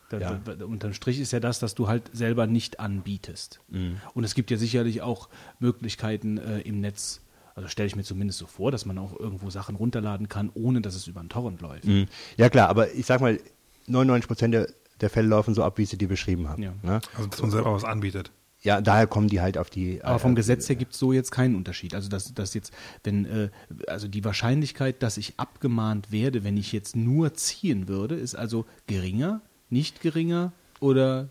da, 0.10 0.20
Ja. 0.20 0.34
da, 0.46 0.54
da, 0.56 0.66
unterm 0.66 0.94
Strich 0.94 1.20
ist 1.20 1.32
ja 1.34 1.40
das, 1.40 1.60
dass 1.60 1.74
du 1.76 1.88
halt 1.88 2.10
selber 2.14 2.46
nicht 2.48 2.80
anbietest. 2.80 3.60
Mhm. 3.70 3.98
Und 4.14 4.24
es 4.24 4.34
gibt 4.36 4.52
ja 4.52 4.58
sicherlich 4.58 5.02
auch 5.02 5.30
Möglichkeiten 5.60 6.38
äh, 6.38 6.60
im 6.62 6.80
Netz, 6.82 7.22
also 7.56 7.70
stelle 7.70 7.88
ich 7.88 7.96
mir 7.96 8.04
zumindest 8.04 8.40
so 8.40 8.48
vor, 8.48 8.72
dass 8.72 8.86
man 8.86 8.98
auch 8.98 9.18
irgendwo 9.20 9.50
Sachen 9.50 9.76
runterladen 9.76 10.30
kann, 10.30 10.50
ohne 10.54 10.82
dass 10.82 10.96
es 10.96 11.08
über 11.08 11.20
einen 11.20 11.30
Torrent 11.30 11.62
läuft. 11.62 11.86
Mhm. 11.86 12.08
Ja 12.38 12.50
klar, 12.50 12.70
aber 12.70 12.94
ich 12.94 13.06
sag 13.06 13.22
mal, 13.22 13.40
99 13.88 14.28
Prozent 14.28 14.54
der, 14.54 14.68
der 15.02 15.10
Fälle 15.10 15.28
laufen 15.28 15.54
so 15.54 15.64
ab, 15.64 15.78
wie 15.78 15.84
ich 15.84 15.90
sie 15.90 15.98
dir 15.98 16.08
beschrieben 16.08 16.48
habe. 16.50 16.62
Ja. 16.62 16.74
Ne? 16.82 17.02
Also 17.16 17.28
dass 17.30 17.42
man 17.42 17.52
selber 17.52 17.74
was 17.74 17.84
anbietet. 17.84 18.32
Ja, 18.64 18.80
daher 18.80 19.08
kommen 19.08 19.28
die 19.28 19.42
halt 19.42 19.58
auf 19.58 19.70
die. 19.70 20.02
Aber 20.04 20.20
vom 20.20 20.32
äh, 20.32 20.36
Gesetz 20.36 20.70
her 20.70 20.78
gibt 20.78 20.94
es 20.94 21.00
so 21.00 21.12
jetzt 21.12 21.32
keinen 21.32 21.56
Unterschied. 21.56 21.94
Also 21.94 22.08
dass, 22.08 22.34
dass 22.34 22.54
jetzt, 22.54 22.74
wenn, 23.04 23.26
äh, 23.26 23.50
also 23.88 24.08
die 24.08 24.24
Wahrscheinlichkeit, 24.24 25.04
dass 25.04 25.18
ich 25.18 25.34
abgemahnt 25.38 26.14
werde, 26.14 26.46
wenn 26.46 26.56
ich 26.56 26.72
jetzt 26.72 26.96
nur 26.96 27.34
ziehen 27.34 27.90
würde, 27.90 28.16
ist 28.16 28.36
also 28.36 28.66
geringer, 28.88 29.42
nicht 29.70 30.00
geringer 30.00 30.54
oder 30.80 31.28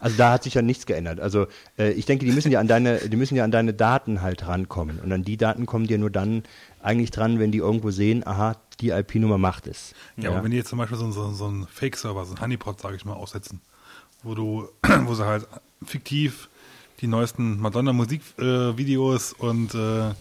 Also 0.00 0.16
da 0.16 0.32
hat 0.32 0.42
sich 0.42 0.54
ja 0.54 0.62
nichts 0.62 0.86
geändert. 0.86 1.20
Also 1.20 1.46
äh, 1.78 1.92
ich 1.92 2.06
denke, 2.06 2.24
die 2.24 2.32
müssen 2.32 2.50
ja 2.50 2.60
an 2.60 2.68
deine, 2.68 2.98
die 3.08 3.16
müssen 3.16 3.36
ja 3.36 3.44
an 3.44 3.50
deine 3.50 3.74
Daten 3.74 4.22
halt 4.22 4.46
rankommen. 4.46 5.00
Und 5.00 5.12
an 5.12 5.22
die 5.22 5.36
Daten 5.36 5.66
kommen 5.66 5.86
dir 5.86 5.98
nur 5.98 6.10
dann 6.10 6.42
eigentlich 6.82 7.10
dran, 7.10 7.38
wenn 7.38 7.52
die 7.52 7.58
irgendwo 7.58 7.90
sehen, 7.90 8.26
aha, 8.26 8.56
die 8.80 8.90
IP-Nummer 8.90 9.38
macht 9.38 9.66
es. 9.66 9.94
Ja, 10.16 10.30
aber 10.30 10.44
wenn 10.44 10.50
die 10.50 10.56
jetzt 10.56 10.68
zum 10.68 10.78
Beispiel 10.78 10.98
so, 10.98 11.10
so, 11.10 11.32
so 11.32 11.46
einen 11.46 11.66
Fake-Server, 11.66 12.24
so 12.24 12.32
einen 12.32 12.40
Honeypot, 12.40 12.80
sage 12.80 12.96
ich 12.96 13.04
mal, 13.04 13.14
aufsetzen, 13.14 13.60
wo 14.22 14.34
du, 14.34 14.68
wo 15.04 15.14
sie 15.14 15.26
halt 15.26 15.46
fiktiv 15.84 16.48
die 17.00 17.06
neuesten 17.06 17.60
Madonna-Musikvideos 17.60 19.32
und 19.32 19.74
äh, 19.74 20.14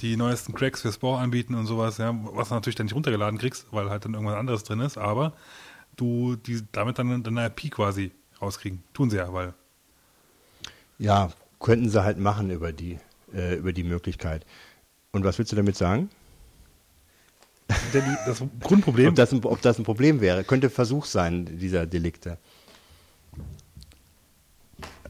die 0.00 0.16
neuesten 0.16 0.54
Cracks 0.54 0.82
für 0.82 0.92
Spore 0.92 1.18
anbieten 1.18 1.54
und 1.54 1.66
sowas, 1.66 1.98
ja, 1.98 2.14
was 2.32 2.48
du 2.48 2.54
natürlich 2.54 2.76
dann 2.76 2.86
nicht 2.86 2.94
runtergeladen 2.94 3.38
kriegst, 3.38 3.66
weil 3.70 3.90
halt 3.90 4.04
dann 4.04 4.14
irgendwas 4.14 4.36
anderes 4.36 4.64
drin 4.64 4.80
ist, 4.80 4.98
aber 4.98 5.32
du 5.96 6.36
die 6.36 6.62
damit 6.72 6.98
dann 6.98 7.22
deine 7.22 7.46
IP 7.46 7.70
quasi 7.70 8.12
rauskriegen. 8.40 8.82
Tun 8.92 9.10
sie 9.10 9.16
ja, 9.16 9.32
weil 9.32 9.54
Ja, 10.98 11.30
könnten 11.60 11.88
sie 11.88 12.02
halt 12.02 12.18
machen 12.18 12.50
über 12.50 12.72
die, 12.72 12.98
äh, 13.32 13.56
über 13.56 13.72
die 13.72 13.84
Möglichkeit. 13.84 14.44
Und 15.12 15.24
was 15.24 15.38
willst 15.38 15.52
du 15.52 15.56
damit 15.56 15.76
sagen? 15.76 16.10
das 18.26 18.42
Grundproblem, 18.60 19.08
Ob 19.10 19.14
das, 19.16 19.32
ein, 19.32 19.44
ob 19.44 19.60
das 19.62 19.78
ein 19.78 19.84
Problem 19.84 20.20
wäre? 20.20 20.44
Könnte 20.44 20.70
Versuch 20.70 21.04
sein, 21.06 21.58
dieser 21.58 21.86
Delikte. 21.86 22.38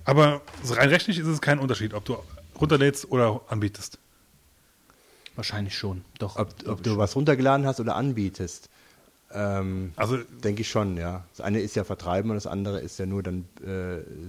aber 0.04 0.40
rein 0.70 0.88
rechtlich 0.88 1.18
ist 1.18 1.26
es 1.26 1.40
kein 1.40 1.58
Unterschied, 1.58 1.92
ob 1.92 2.04
du 2.04 2.16
runterlädst 2.60 3.10
oder 3.10 3.42
anbietest. 3.48 3.98
wahrscheinlich 5.34 5.76
schon. 5.76 6.04
Doch. 6.18 6.36
Ob, 6.36 6.54
ob 6.66 6.82
du 6.82 6.90
schon. 6.90 6.98
was 6.98 7.14
runtergeladen 7.16 7.66
hast 7.66 7.80
oder 7.80 7.96
anbietest. 7.96 8.70
Ähm, 9.32 9.92
Also 9.96 10.18
denke 10.44 10.62
ich 10.62 10.68
schon, 10.70 10.96
ja. 10.96 11.24
Das 11.36 11.44
eine 11.44 11.60
ist 11.60 11.74
ja 11.74 11.82
vertreiben 11.84 12.30
und 12.30 12.36
das 12.36 12.46
andere 12.46 12.80
ist 12.80 12.98
ja 12.98 13.06
nur 13.06 13.22
dann 13.24 13.44
äh, 13.60 13.64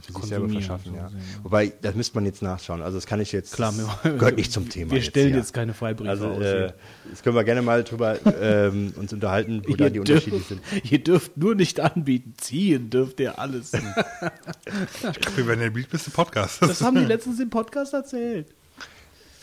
für 0.02 0.12
sich 0.14 0.24
selber 0.26 0.50
verschaffen, 0.50 0.92
so 0.92 0.98
ja. 0.98 1.04
gesehen, 1.06 1.20
ja. 1.20 1.44
Wobei, 1.44 1.72
das 1.82 1.94
müsste 1.96 2.16
man 2.16 2.26
jetzt 2.26 2.42
nachschauen. 2.42 2.82
Also 2.82 2.98
das 2.98 3.06
kann 3.06 3.20
ich 3.22 3.32
jetzt, 3.32 3.54
Klar, 3.54 3.74
wir- 3.78 4.12
gehört 4.18 4.38
nicht 4.38 4.52
zum 4.52 4.70
Thema. 4.70 4.92
Wir 4.92 5.04
stellen 5.04 5.28
hier. 5.30 5.38
jetzt 5.38 5.54
keine 5.54 5.74
Freibriefe 5.76 6.10
Also 6.10 6.28
aus. 6.30 6.42
äh, 6.42 6.74
das 7.12 7.22
können 7.22 7.36
wir 7.36 7.44
gerne 7.44 7.62
mal 7.62 7.84
drüber 7.84 8.18
ähm, 8.42 8.94
uns 8.98 9.14
unterhalten, 9.14 9.62
wo 9.68 9.76
da 9.76 9.90
die 9.90 10.00
dürft, 10.00 10.28
Unterschiede 10.28 10.40
sind. 10.40 10.62
ihr 10.92 11.04
dürft 11.04 11.38
nur 11.38 11.54
nicht 11.54 11.80
anbieten, 11.80 12.34
ziehen 12.38 12.90
dürft 12.90 13.20
ihr 13.20 13.38
alles. 13.40 13.72
wir 15.36 15.48
werden 15.48 15.60
der 15.60 15.70
beliebteste 15.70 16.12
Podcast. 16.12 16.62
Das 16.62 16.82
haben 16.82 16.96
die 16.98 17.06
letztens 17.06 17.40
im 17.40 17.50
Podcast 17.50 17.94
erzählt. 17.94 18.48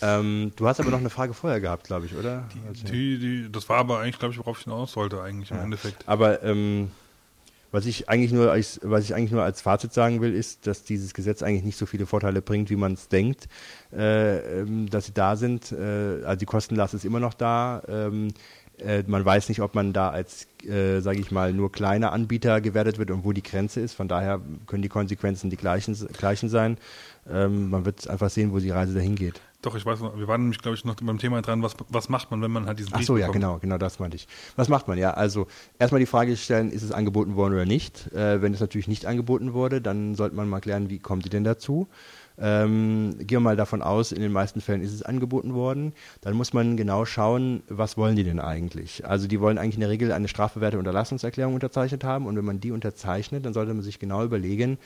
Ähm, 0.04 0.52
du 0.56 0.66
hast 0.66 0.80
aber 0.80 0.90
noch 0.90 0.98
eine 0.98 1.10
Frage 1.10 1.32
vorher 1.34 1.60
gehabt, 1.60 1.86
glaube 1.86 2.06
ich, 2.06 2.14
oder? 2.14 2.44
Also- 2.68 2.86
Die, 2.86 3.18
die, 3.18 3.52
das 3.52 3.68
war 3.68 3.78
aber 3.78 4.00
eigentlich, 4.00 4.18
glaube 4.18 4.32
ich, 4.34 4.38
worauf 4.38 4.58
ich 4.58 4.64
hinaus 4.64 4.92
sollte, 4.92 5.22
eigentlich 5.22 5.50
im 5.50 5.58
Endeffekt. 5.58 6.06
Aber 6.06 6.42
ähm, 6.42 6.90
was 7.72 7.86
ich 7.86 8.08
eigentlich 8.08 8.32
nur 8.32 8.52
als, 8.52 8.80
was 8.82 9.04
ich 9.04 9.14
eigentlich 9.14 9.32
nur 9.32 9.42
als 9.42 9.60
Fazit 9.60 9.92
sagen 9.92 10.20
will, 10.20 10.34
ist, 10.34 10.66
dass 10.66 10.84
dieses 10.84 11.14
Gesetz 11.14 11.42
eigentlich 11.42 11.64
nicht 11.64 11.78
so 11.78 11.86
viele 11.86 12.06
Vorteile 12.06 12.42
bringt, 12.42 12.70
wie 12.70 12.76
man 12.76 12.92
es 12.92 13.08
denkt, 13.08 13.48
äh, 13.92 14.60
ähm, 14.60 14.88
dass 14.90 15.06
sie 15.06 15.12
da 15.12 15.36
sind. 15.36 15.72
Äh, 15.72 16.22
also 16.24 16.36
die 16.38 16.46
Kostenlast 16.46 16.94
ist 16.94 17.04
immer 17.04 17.18
noch 17.20 17.34
da. 17.34 17.82
Ähm, 17.88 18.28
äh, 18.78 19.02
man 19.06 19.24
weiß 19.24 19.48
nicht, 19.48 19.60
ob 19.60 19.74
man 19.74 19.92
da 19.92 20.10
als, 20.10 20.46
äh, 20.66 21.00
sage 21.00 21.18
ich 21.20 21.30
mal, 21.30 21.52
nur 21.52 21.70
kleiner 21.72 22.12
Anbieter 22.12 22.60
gewertet 22.60 22.98
wird 22.98 23.10
und 23.10 23.24
wo 23.24 23.32
die 23.32 23.42
Grenze 23.42 23.80
ist. 23.80 23.94
Von 23.94 24.08
daher 24.08 24.40
können 24.66 24.82
die 24.82 24.88
Konsequenzen 24.88 25.48
die 25.50 25.56
gleichen, 25.56 25.96
gleichen 26.18 26.48
sein. 26.48 26.76
Ähm, 27.28 27.70
man 27.70 27.84
wird 27.84 28.08
einfach 28.08 28.30
sehen, 28.30 28.52
wo 28.52 28.58
die 28.58 28.70
Reise 28.70 28.94
dahin 28.94 29.14
geht. 29.14 29.40
Doch, 29.64 29.74
ich 29.76 29.86
weiß 29.86 30.00
noch, 30.00 30.18
wir 30.18 30.28
waren 30.28 30.42
nämlich, 30.42 30.60
glaube 30.60 30.76
ich, 30.76 30.84
noch 30.84 30.94
beim 30.96 31.16
Thema 31.16 31.40
dran, 31.40 31.62
was, 31.62 31.74
was 31.88 32.10
macht 32.10 32.30
man, 32.30 32.42
wenn 32.42 32.50
man 32.50 32.66
halt 32.66 32.78
diesen 32.78 32.92
Ach 32.92 32.98
Brief 32.98 33.06
so, 33.06 33.16
ja, 33.16 33.28
bekommt. 33.28 33.42
genau, 33.42 33.58
genau 33.58 33.78
das 33.78 33.98
meinte 33.98 34.16
ich. 34.16 34.28
Was 34.56 34.68
macht 34.68 34.88
man? 34.88 34.98
Ja, 34.98 35.12
also 35.12 35.46
erstmal 35.78 36.00
die 36.00 36.06
Frage 36.06 36.36
stellen, 36.36 36.70
ist 36.70 36.82
es 36.82 36.92
angeboten 36.92 37.34
worden 37.34 37.54
oder 37.54 37.64
nicht? 37.64 38.12
Äh, 38.12 38.42
wenn 38.42 38.52
es 38.52 38.60
natürlich 38.60 38.88
nicht 38.88 39.06
angeboten 39.06 39.54
wurde, 39.54 39.80
dann 39.80 40.16
sollte 40.16 40.36
man 40.36 40.50
mal 40.50 40.60
klären, 40.60 40.90
wie 40.90 40.98
kommt 40.98 41.24
die 41.24 41.30
denn 41.30 41.44
dazu? 41.44 41.88
Ähm, 42.36 43.14
gehen 43.18 43.30
wir 43.30 43.40
mal 43.40 43.56
davon 43.56 43.80
aus, 43.80 44.12
in 44.12 44.20
den 44.20 44.32
meisten 44.32 44.60
Fällen 44.60 44.82
ist 44.82 44.92
es 44.92 45.02
angeboten 45.02 45.54
worden. 45.54 45.94
Dann 46.20 46.34
muss 46.34 46.52
man 46.52 46.76
genau 46.76 47.06
schauen, 47.06 47.62
was 47.68 47.96
wollen 47.96 48.16
die 48.16 48.24
denn 48.24 48.40
eigentlich? 48.40 49.06
Also 49.06 49.28
die 49.28 49.40
wollen 49.40 49.56
eigentlich 49.56 49.76
in 49.76 49.80
der 49.80 49.88
Regel 49.90 50.12
eine 50.12 50.28
strafbewährte 50.28 50.78
Unterlassungserklärung 50.78 51.54
unterzeichnet 51.54 52.04
haben 52.04 52.26
und 52.26 52.36
wenn 52.36 52.44
man 52.44 52.60
die 52.60 52.72
unterzeichnet, 52.72 53.46
dann 53.46 53.54
sollte 53.54 53.72
man 53.72 53.82
sich 53.82 53.98
genau 53.98 54.24
überlegen, 54.24 54.78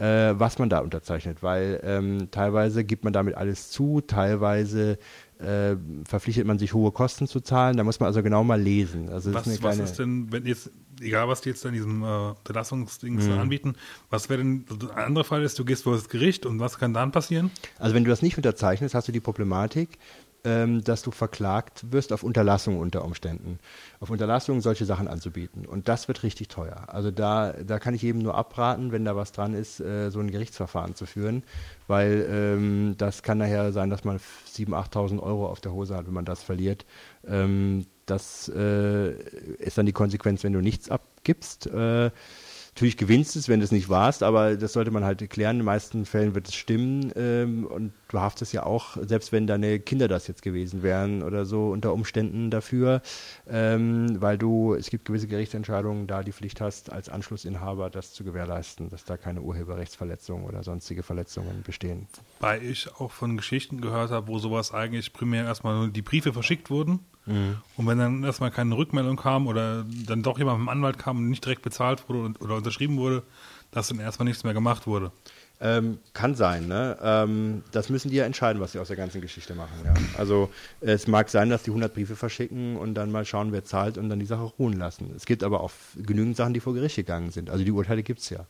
äh, 0.00 0.38
was 0.38 0.58
man 0.58 0.70
da 0.70 0.78
unterzeichnet, 0.78 1.42
weil 1.42 1.80
ähm, 1.84 2.28
teilweise 2.30 2.84
gibt 2.84 3.04
man 3.04 3.12
damit 3.12 3.34
alles 3.34 3.70
zu, 3.70 4.00
teilweise 4.00 4.98
äh, 5.38 5.76
verpflichtet 6.04 6.46
man 6.46 6.58
sich 6.58 6.72
hohe 6.72 6.90
Kosten 6.90 7.26
zu 7.26 7.40
zahlen, 7.40 7.76
da 7.76 7.84
muss 7.84 8.00
man 8.00 8.06
also 8.06 8.22
genau 8.22 8.42
mal 8.42 8.60
lesen. 8.60 9.10
Also 9.10 9.32
Was, 9.34 9.46
ist 9.46 9.62
was 9.62 9.78
ist 9.78 9.98
denn, 9.98 10.32
wenn 10.32 10.46
jetzt, 10.46 10.70
egal 11.00 11.28
was 11.28 11.42
die 11.42 11.50
jetzt 11.50 11.64
in 11.64 11.72
diesem 11.74 12.02
äh, 12.02 12.06
Unterlassungsdings 12.06 13.26
Mhm. 13.26 13.38
anbieten, 13.38 13.74
was 14.08 14.28
wäre 14.30 14.38
denn, 14.38 14.64
also 14.70 14.90
ein 14.90 14.96
anderer 14.96 15.24
Fall 15.24 15.42
ist, 15.42 15.58
du 15.58 15.64
gehst 15.64 15.84
vor 15.84 15.94
das 15.94 16.08
Gericht 16.08 16.46
und 16.46 16.60
was 16.60 16.78
kann 16.78 16.94
dann 16.94 17.12
passieren? 17.12 17.50
Also 17.78 17.94
wenn 17.94 18.04
du 18.04 18.10
das 18.10 18.22
nicht 18.22 18.36
unterzeichnest, 18.36 18.94
hast 18.94 19.08
du 19.08 19.12
die 19.12 19.20
Problematik, 19.20 19.98
ähm, 20.44 20.82
dass 20.84 21.02
du 21.02 21.10
verklagt 21.10 21.92
wirst 21.92 22.12
auf 22.12 22.22
Unterlassung 22.22 22.78
unter 22.78 23.04
Umständen. 23.04 23.58
Auf 24.00 24.10
Unterlassung 24.10 24.60
solche 24.60 24.84
Sachen 24.84 25.08
anzubieten. 25.08 25.66
Und 25.66 25.88
das 25.88 26.08
wird 26.08 26.22
richtig 26.22 26.48
teuer. 26.48 26.84
Also 26.88 27.10
da, 27.10 27.52
da 27.52 27.78
kann 27.78 27.94
ich 27.94 28.02
jedem 28.02 28.22
nur 28.22 28.34
abraten, 28.34 28.92
wenn 28.92 29.04
da 29.04 29.16
was 29.16 29.32
dran 29.32 29.54
ist, 29.54 29.80
äh, 29.80 30.10
so 30.10 30.20
ein 30.20 30.30
Gerichtsverfahren 30.30 30.94
zu 30.94 31.06
führen, 31.06 31.42
weil 31.86 32.26
ähm, 32.30 32.94
das 32.98 33.22
kann 33.22 33.38
nachher 33.38 33.72
sein, 33.72 33.90
dass 33.90 34.04
man 34.04 34.18
7.000, 34.18 34.70
8.000 34.92 35.20
Euro 35.20 35.48
auf 35.48 35.60
der 35.60 35.72
Hose 35.72 35.96
hat, 35.96 36.06
wenn 36.06 36.14
man 36.14 36.24
das 36.24 36.42
verliert. 36.42 36.86
Ähm, 37.26 37.86
das 38.06 38.48
äh, 38.48 39.12
ist 39.58 39.78
dann 39.78 39.86
die 39.86 39.92
Konsequenz, 39.92 40.42
wenn 40.42 40.52
du 40.52 40.60
nichts 40.60 40.90
abgibst. 40.90 41.66
Äh, 41.68 42.10
Natürlich 42.80 42.96
gewinnst 42.96 43.36
es, 43.36 43.50
wenn 43.50 43.60
du 43.60 43.64
es 43.64 43.72
nicht 43.72 43.90
warst, 43.90 44.22
aber 44.22 44.56
das 44.56 44.72
sollte 44.72 44.90
man 44.90 45.04
halt 45.04 45.28
klären. 45.28 45.56
In 45.56 45.58
den 45.58 45.66
meisten 45.66 46.06
Fällen 46.06 46.34
wird 46.34 46.48
es 46.48 46.54
stimmen 46.54 47.12
ähm, 47.14 47.66
und 47.66 47.92
du 48.08 48.20
haftest 48.20 48.54
ja 48.54 48.64
auch, 48.64 48.96
selbst 49.02 49.32
wenn 49.32 49.46
deine 49.46 49.80
Kinder 49.80 50.08
das 50.08 50.26
jetzt 50.28 50.40
gewesen 50.40 50.82
wären 50.82 51.22
oder 51.22 51.44
so 51.44 51.68
unter 51.68 51.92
Umständen 51.92 52.50
dafür, 52.50 53.02
ähm, 53.50 54.22
weil 54.22 54.38
du, 54.38 54.72
es 54.72 54.88
gibt 54.88 55.04
gewisse 55.04 55.28
Gerichtsentscheidungen, 55.28 56.06
da 56.06 56.22
die 56.22 56.32
Pflicht 56.32 56.62
hast, 56.62 56.90
als 56.90 57.10
Anschlussinhaber 57.10 57.90
das 57.90 58.14
zu 58.14 58.24
gewährleisten, 58.24 58.88
dass 58.88 59.04
da 59.04 59.18
keine 59.18 59.42
Urheberrechtsverletzungen 59.42 60.46
oder 60.46 60.62
sonstige 60.62 61.02
Verletzungen 61.02 61.62
bestehen. 61.62 62.06
Weil 62.38 62.62
ich 62.62 62.90
auch 62.94 63.10
von 63.10 63.36
Geschichten 63.36 63.82
gehört 63.82 64.10
habe, 64.10 64.28
wo 64.28 64.38
sowas 64.38 64.72
eigentlich 64.72 65.12
primär 65.12 65.44
erstmal 65.44 65.76
nur 65.76 65.88
die 65.88 66.00
Briefe 66.00 66.32
verschickt 66.32 66.70
wurden. 66.70 67.00
Mhm. 67.26 67.56
Und 67.76 67.86
wenn 67.86 67.98
dann 67.98 68.24
erstmal 68.24 68.50
keine 68.50 68.76
Rückmeldung 68.76 69.16
kam 69.16 69.46
oder 69.46 69.84
dann 70.06 70.22
doch 70.22 70.38
jemand 70.38 70.58
mit 70.58 70.66
dem 70.66 70.70
Anwalt 70.70 70.98
kam 70.98 71.18
und 71.18 71.28
nicht 71.28 71.44
direkt 71.44 71.62
bezahlt 71.62 72.08
wurde 72.08 72.20
und, 72.20 72.40
oder 72.40 72.56
unterschrieben 72.56 72.96
wurde, 72.96 73.22
dass 73.70 73.88
dann 73.88 74.00
erstmal 74.00 74.26
nichts 74.26 74.44
mehr 74.44 74.54
gemacht 74.54 74.86
wurde. 74.86 75.12
Ähm, 75.62 75.98
kann 76.14 76.34
sein, 76.34 76.68
ne? 76.68 76.96
Ähm, 77.02 77.62
das 77.70 77.90
müssen 77.90 78.10
die 78.10 78.16
ja 78.16 78.24
entscheiden, 78.24 78.62
was 78.62 78.72
sie 78.72 78.78
aus 78.78 78.88
der 78.88 78.96
ganzen 78.96 79.20
Geschichte 79.20 79.54
machen. 79.54 79.74
Ja? 79.84 79.92
Also 80.16 80.50
es 80.80 81.06
mag 81.06 81.28
sein, 81.28 81.50
dass 81.50 81.64
die 81.64 81.70
100 81.70 81.92
Briefe 81.92 82.16
verschicken 82.16 82.76
und 82.76 82.94
dann 82.94 83.12
mal 83.12 83.26
schauen, 83.26 83.52
wer 83.52 83.62
zahlt 83.62 83.98
und 83.98 84.08
dann 84.08 84.18
die 84.18 84.26
Sache 84.26 84.44
ruhen 84.58 84.72
lassen. 84.72 85.12
Es 85.14 85.26
gibt 85.26 85.44
aber 85.44 85.60
auch 85.60 85.70
genügend 85.96 86.36
Sachen, 86.38 86.54
die 86.54 86.60
vor 86.60 86.72
Gericht 86.72 86.96
gegangen 86.96 87.30
sind. 87.30 87.50
Also 87.50 87.62
die 87.62 87.72
Urteile 87.72 88.02
gibt 88.02 88.20
es 88.20 88.30
ja. 88.30 88.46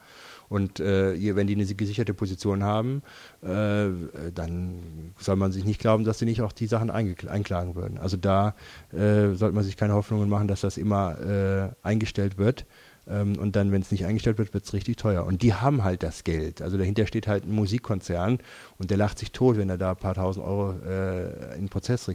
Und 0.51 0.81
äh, 0.81 1.37
wenn 1.37 1.47
die 1.47 1.55
eine 1.55 1.65
gesicherte 1.65 2.13
Position 2.13 2.65
haben, 2.65 3.03
äh, 3.41 3.87
dann 4.35 5.15
soll 5.17 5.37
man 5.37 5.53
sich 5.53 5.65
nicht 5.65 5.81
glauben, 5.81 6.05
dass 6.05 6.19
sie 6.19 6.25
nicht 6.25 6.43
auch 6.43 6.53
die 6.53 6.67
Sachen 6.67 6.91
einklagen 6.91 7.77
würden. 7.77 7.99
Also 7.99 8.17
da 8.17 8.57
äh, 8.93 9.33
sollte 9.35 9.55
man 9.55 9.63
sich 9.63 9.77
keine 9.77 9.95
Hoffnungen 9.95 10.29
machen, 10.29 10.49
dass 10.49 10.61
das 10.61 10.77
immer 10.77 11.21
äh, 11.21 11.69
eingestellt 11.87 12.37
wird. 12.37 12.67
Ähm, 13.11 13.39
und 13.39 13.57
dann, 13.57 13.73
wenn 13.73 13.83
es 13.83 13.91
nicht 13.91 14.05
eingestellt 14.07 14.39
wird, 14.39 14.55
wird 14.55 14.65
es 14.65 14.73
richtig 14.73 14.97
teuer. 14.97 15.25
Und 15.25 15.43
die 15.43 15.55
haben 15.55 15.85
halt 15.85 16.03
das 16.03 16.25
Geld. 16.25 16.63
Also 16.63 16.79
dahinter 16.79 17.07
steht 17.07 17.27
halt 17.27 17.45
ein 17.45 17.53
Musikkonzern 17.53 18.39
und 18.79 18.91
der 18.91 18.97
lacht 18.99 19.19
sich 19.19 19.33
tot, 19.33 19.57
wenn 19.57 19.69
er 19.69 19.79
da 19.79 19.91
ein 19.91 19.97
paar 19.97 20.15
tausend 20.15 20.47
Euro 20.47 20.75
äh, 20.87 21.57
in 21.59 21.69
Prozess 21.69 22.09
äh, 22.09 22.15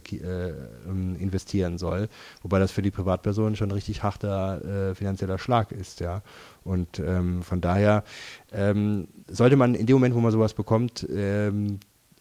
ähm, 0.88 1.16
investieren 1.18 1.78
soll. 1.78 2.08
Wobei 2.42 2.58
das 2.58 2.72
für 2.72 2.82
die 2.82 2.90
Privatpersonen 2.90 3.56
schon 3.56 3.68
ein 3.68 3.74
richtig 3.74 4.02
harter 4.02 4.90
äh, 4.90 4.94
finanzieller 4.94 5.38
Schlag 5.38 5.72
ist, 5.72 6.00
ja. 6.00 6.22
Und 6.64 6.98
ähm, 6.98 7.42
von 7.42 7.60
daher 7.60 8.02
ähm, 8.52 9.08
sollte 9.28 9.56
man 9.56 9.74
in 9.74 9.86
dem 9.86 9.94
Moment, 9.94 10.14
wo 10.14 10.20
man 10.20 10.32
sowas 10.32 10.54
bekommt, 10.54 11.06
ähm, 11.08 11.78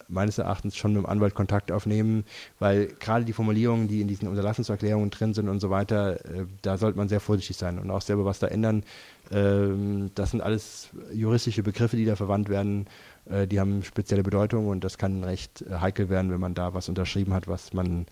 meines 0.07 0.37
Erachtens 0.37 0.75
schon 0.75 0.93
mit 0.93 1.03
dem 1.03 1.05
Anwalt 1.05 1.35
Kontakt 1.35 1.71
aufnehmen, 1.71 2.25
weil 2.59 2.87
gerade 2.99 3.25
die 3.25 3.33
Formulierungen, 3.33 3.87
die 3.87 4.01
in 4.01 4.07
diesen 4.07 4.27
Unterlassungserklärungen 4.27 5.09
drin 5.09 5.33
sind 5.33 5.49
und 5.49 5.59
so 5.59 5.69
weiter, 5.69 6.23
äh, 6.25 6.45
da 6.61 6.77
sollte 6.77 6.97
man 6.97 7.09
sehr 7.09 7.19
vorsichtig 7.19 7.57
sein 7.57 7.79
und 7.79 7.89
auch 7.91 8.01
selber 8.01 8.25
was 8.25 8.39
da 8.39 8.47
ändern. 8.47 8.83
Ähm, 9.31 10.11
das 10.15 10.31
sind 10.31 10.41
alles 10.41 10.89
juristische 11.13 11.63
Begriffe, 11.63 11.97
die 11.97 12.05
da 12.05 12.15
verwandt 12.15 12.49
werden. 12.49 12.87
Äh, 13.29 13.47
die 13.47 13.59
haben 13.59 13.83
spezielle 13.83 14.23
Bedeutung 14.23 14.67
und 14.67 14.83
das 14.83 14.97
kann 14.97 15.23
recht 15.23 15.61
äh, 15.61 15.75
heikel 15.79 16.09
werden, 16.09 16.31
wenn 16.31 16.39
man 16.39 16.53
da 16.53 16.73
was 16.73 16.89
unterschrieben 16.89 17.33
hat, 17.33 17.47
was 17.47 17.73
man 17.73 18.05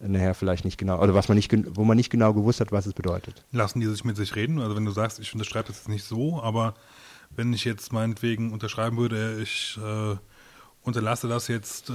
nachher 0.00 0.34
vielleicht 0.34 0.64
nicht 0.64 0.78
genau, 0.78 1.02
oder 1.02 1.14
was 1.14 1.28
man 1.28 1.36
nicht, 1.36 1.52
wo 1.76 1.84
man 1.84 1.96
nicht 1.96 2.10
genau 2.10 2.32
gewusst 2.32 2.60
hat, 2.60 2.70
was 2.70 2.86
es 2.86 2.94
bedeutet. 2.94 3.44
Lassen 3.50 3.80
die 3.80 3.86
sich 3.86 4.04
mit 4.04 4.16
sich 4.16 4.36
reden? 4.36 4.60
Also 4.60 4.76
wenn 4.76 4.84
du 4.84 4.92
sagst, 4.92 5.18
ich 5.18 5.32
unterschreibe 5.32 5.68
das 5.68 5.78
jetzt 5.78 5.88
nicht 5.88 6.04
so, 6.04 6.40
aber 6.40 6.74
wenn 7.34 7.52
ich 7.52 7.64
jetzt 7.64 7.92
meinetwegen 7.92 8.52
unterschreiben 8.52 8.96
würde, 8.96 9.40
ich 9.42 9.78
äh, 9.82 10.16
unterlasse 10.82 11.28
das 11.28 11.48
jetzt 11.48 11.90
äh, 11.90 11.92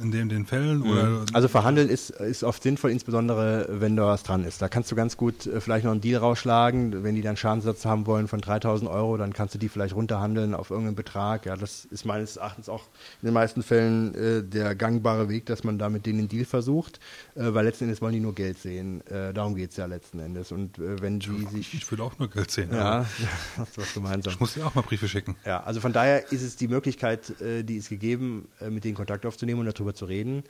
in 0.00 0.10
dem 0.10 0.28
den 0.28 0.46
Fällen? 0.46 0.78
Mhm. 0.78 0.90
Oder? 0.90 1.24
Also 1.32 1.48
verhandeln 1.48 1.88
ist, 1.88 2.10
ist 2.10 2.44
oft 2.44 2.62
sinnvoll, 2.62 2.90
insbesondere 2.90 3.66
wenn 3.68 3.96
da 3.96 4.06
was 4.06 4.22
dran 4.22 4.44
ist. 4.44 4.62
Da 4.62 4.68
kannst 4.68 4.90
du 4.90 4.96
ganz 4.96 5.16
gut 5.16 5.46
äh, 5.46 5.60
vielleicht 5.60 5.84
noch 5.84 5.92
einen 5.92 6.00
Deal 6.00 6.20
rausschlagen. 6.20 7.02
Wenn 7.02 7.14
die 7.14 7.22
dann 7.22 7.36
Schadenssatz 7.36 7.84
haben 7.84 8.06
wollen 8.06 8.28
von 8.28 8.40
3000 8.40 8.90
Euro, 8.90 9.16
dann 9.16 9.32
kannst 9.32 9.54
du 9.54 9.58
die 9.58 9.68
vielleicht 9.68 9.94
runterhandeln 9.94 10.54
auf 10.54 10.70
irgendeinen 10.70 10.96
Betrag. 10.96 11.46
Ja, 11.46 11.56
das 11.56 11.84
ist 11.84 12.04
meines 12.04 12.36
Erachtens 12.36 12.68
auch 12.68 12.84
in 13.20 13.26
den 13.26 13.34
meisten 13.34 13.62
Fällen 13.62 14.14
äh, 14.14 14.42
der 14.42 14.74
gangbare 14.74 15.28
Weg, 15.28 15.46
dass 15.46 15.64
man 15.64 15.78
da 15.78 15.88
mit 15.88 16.06
denen 16.06 16.20
einen 16.20 16.28
Deal 16.28 16.44
versucht, 16.44 17.00
äh, 17.34 17.52
weil 17.52 17.64
letzten 17.64 17.84
Endes 17.84 18.00
wollen 18.00 18.14
die 18.14 18.20
nur 18.20 18.34
Geld 18.34 18.58
sehen. 18.58 19.04
Äh, 19.08 19.32
darum 19.32 19.56
geht 19.56 19.70
es 19.70 19.76
ja 19.76 19.86
letzten 19.86 20.20
Endes. 20.20 20.52
Und 20.52 20.78
äh, 20.78 21.00
wenn 21.02 21.18
die 21.18 21.46
sich... 21.46 21.74
Ich 21.74 21.90
will 21.90 22.00
auch 22.00 22.18
nur 22.18 22.30
Geld 22.30 22.50
sehen. 22.50 22.70
Ja, 22.72 23.06
hast 23.56 23.76
du 23.76 23.82
was 23.82 23.92
gemeinsam. 23.92 24.32
Ich 24.32 24.40
muss 24.40 24.54
dir 24.54 24.66
auch 24.66 24.74
mal 24.74 24.82
Briefe 24.82 25.08
schicken. 25.08 25.36
Ja, 25.44 25.62
also 25.64 25.80
von 25.80 25.92
daher 25.92 26.30
ist 26.32 26.42
es 26.42 26.56
die 26.56 26.68
Möglichkeit, 26.68 27.32
die 27.40 27.76
es 27.76 27.90
gegeben 27.94 28.48
äh, 28.60 28.70
mit 28.70 28.84
denen 28.84 28.94
Kontakt 28.94 29.26
aufzunehmen 29.26 29.60
und 29.60 29.66
darüber 29.66 29.94
zu 29.94 30.04
reden, 30.04 30.44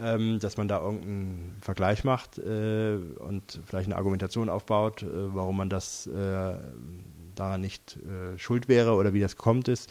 ähm, 0.00 0.38
dass 0.40 0.56
man 0.56 0.68
da 0.68 0.80
irgendeinen 0.80 1.56
Vergleich 1.60 2.04
macht 2.04 2.38
äh, 2.38 2.96
und 3.18 3.60
vielleicht 3.66 3.86
eine 3.86 3.96
Argumentation 3.96 4.48
aufbaut, 4.48 5.02
äh, 5.02 5.06
warum 5.34 5.56
man 5.56 5.68
das 5.68 6.08
daran 7.34 7.60
nicht 7.60 7.98
schuld 8.36 8.68
wäre 8.68 8.94
oder 8.94 9.14
wie 9.14 9.20
das 9.20 9.36
kommt 9.36 9.68
ist. 9.68 9.90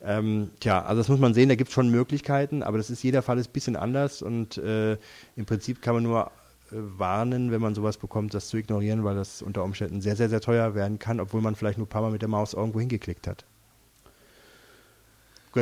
Ähm, 0.00 0.50
tja, 0.60 0.82
also 0.82 1.00
das 1.00 1.08
muss 1.08 1.18
man 1.18 1.34
sehen, 1.34 1.48
da 1.48 1.56
gibt 1.56 1.68
es 1.68 1.74
schon 1.74 1.90
Möglichkeiten, 1.90 2.62
aber 2.62 2.78
das 2.78 2.88
ist 2.88 3.02
jeder 3.02 3.22
Fall 3.22 3.38
ist 3.38 3.50
ein 3.50 3.52
bisschen 3.52 3.76
anders 3.76 4.22
und 4.22 4.56
äh, 4.58 4.92
im 5.36 5.44
Prinzip 5.44 5.82
kann 5.82 5.94
man 5.94 6.04
nur 6.04 6.26
äh, 6.26 6.76
warnen, 6.76 7.50
wenn 7.50 7.60
man 7.60 7.74
sowas 7.74 7.96
bekommt, 7.96 8.32
das 8.32 8.48
zu 8.48 8.58
ignorieren, 8.58 9.02
weil 9.02 9.16
das 9.16 9.42
unter 9.42 9.64
Umständen 9.64 10.00
sehr, 10.00 10.14
sehr, 10.14 10.28
sehr 10.28 10.40
teuer 10.40 10.74
werden 10.74 11.00
kann, 11.00 11.18
obwohl 11.18 11.40
man 11.40 11.56
vielleicht 11.56 11.78
nur 11.78 11.86
ein 11.86 11.90
paar 11.90 12.02
Mal 12.02 12.12
mit 12.12 12.22
der 12.22 12.28
Maus 12.28 12.54
irgendwo 12.54 12.78
hingeklickt 12.78 13.26
hat. 13.26 13.44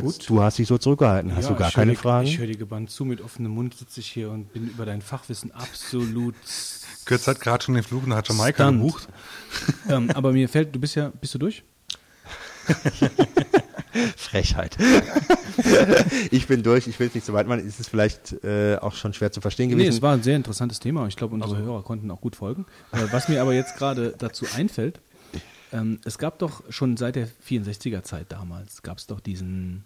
Gut. 0.03 0.29
Du 0.29 0.43
hast 0.43 0.59
dich 0.59 0.69
so 0.69 0.79
zurückgehalten. 0.79 1.35
Hast 1.35 1.45
ja, 1.45 1.51
du 1.51 1.59
gar 1.59 1.71
keine 1.71 1.93
die, 1.93 1.97
Fragen? 1.97 2.27
Ich 2.27 2.39
höre 2.39 2.47
dir 2.47 2.57
gebannt 2.57 2.91
zu. 2.91 3.05
Mit 3.05 3.21
offenem 3.21 3.53
Mund 3.53 3.75
sitze 3.75 4.01
ich 4.01 4.11
hier 4.11 4.31
und 4.31 4.53
bin 4.53 4.69
über 4.69 4.87
dein 4.87 5.03
Fachwissen 5.03 5.53
absolut. 5.53 6.35
Götz 7.05 7.27
hat 7.27 7.41
gerade 7.41 7.65
schon 7.65 7.75
den 7.75 7.85
Flug 7.85 8.07
nach 8.07 8.27
Jamaika 8.27 8.65
Stand. 8.65 8.79
gebucht. 8.79 9.09
ähm, 9.89 10.11
aber 10.11 10.33
mir 10.33 10.49
fällt, 10.49 10.75
du 10.75 10.81
bist 10.81 10.97
ja, 10.97 11.13
bist 11.21 11.35
du 11.35 11.39
durch? 11.39 11.63
Frechheit. 14.17 14.77
ich 16.31 16.47
bin 16.47 16.63
durch, 16.63 16.87
ich 16.87 16.99
will 16.99 17.07
es 17.09 17.15
nicht 17.15 17.25
so 17.25 17.33
weit 17.33 17.47
machen. 17.47 17.67
Ist 17.67 17.81
es 17.81 17.89
vielleicht 17.89 18.33
äh, 18.45 18.77
auch 18.77 18.95
schon 18.95 19.15
schwer 19.15 19.33
zu 19.33 19.41
verstehen 19.41 19.71
gewesen? 19.71 19.89
Nee, 19.89 19.97
es 19.97 20.03
war 20.03 20.15
ein 20.15 20.23
sehr 20.23 20.37
interessantes 20.37 20.81
Thema. 20.81 21.07
Ich 21.07 21.17
glaube, 21.17 21.35
unsere 21.35 21.55
also. 21.55 21.65
Hörer 21.65 21.83
konnten 21.83 22.11
auch 22.11 22.21
gut 22.21 22.37
folgen. 22.37 22.67
Äh, 22.93 22.99
was 23.13 23.29
mir 23.29 23.41
aber 23.41 23.55
jetzt 23.55 23.77
gerade 23.77 24.15
dazu 24.19 24.47
einfällt, 24.55 25.01
ähm, 25.77 26.01
es 26.05 26.19
gab 26.19 26.39
doch 26.39 26.63
schon 26.71 26.97
seit 26.97 27.17
der 27.17 27.29
64er 27.29 28.03
Zeit 28.03 28.27
damals, 28.31 28.83
gab 28.83 28.99
es 28.99 29.07
doch 29.07 29.21
diesen 29.21 29.85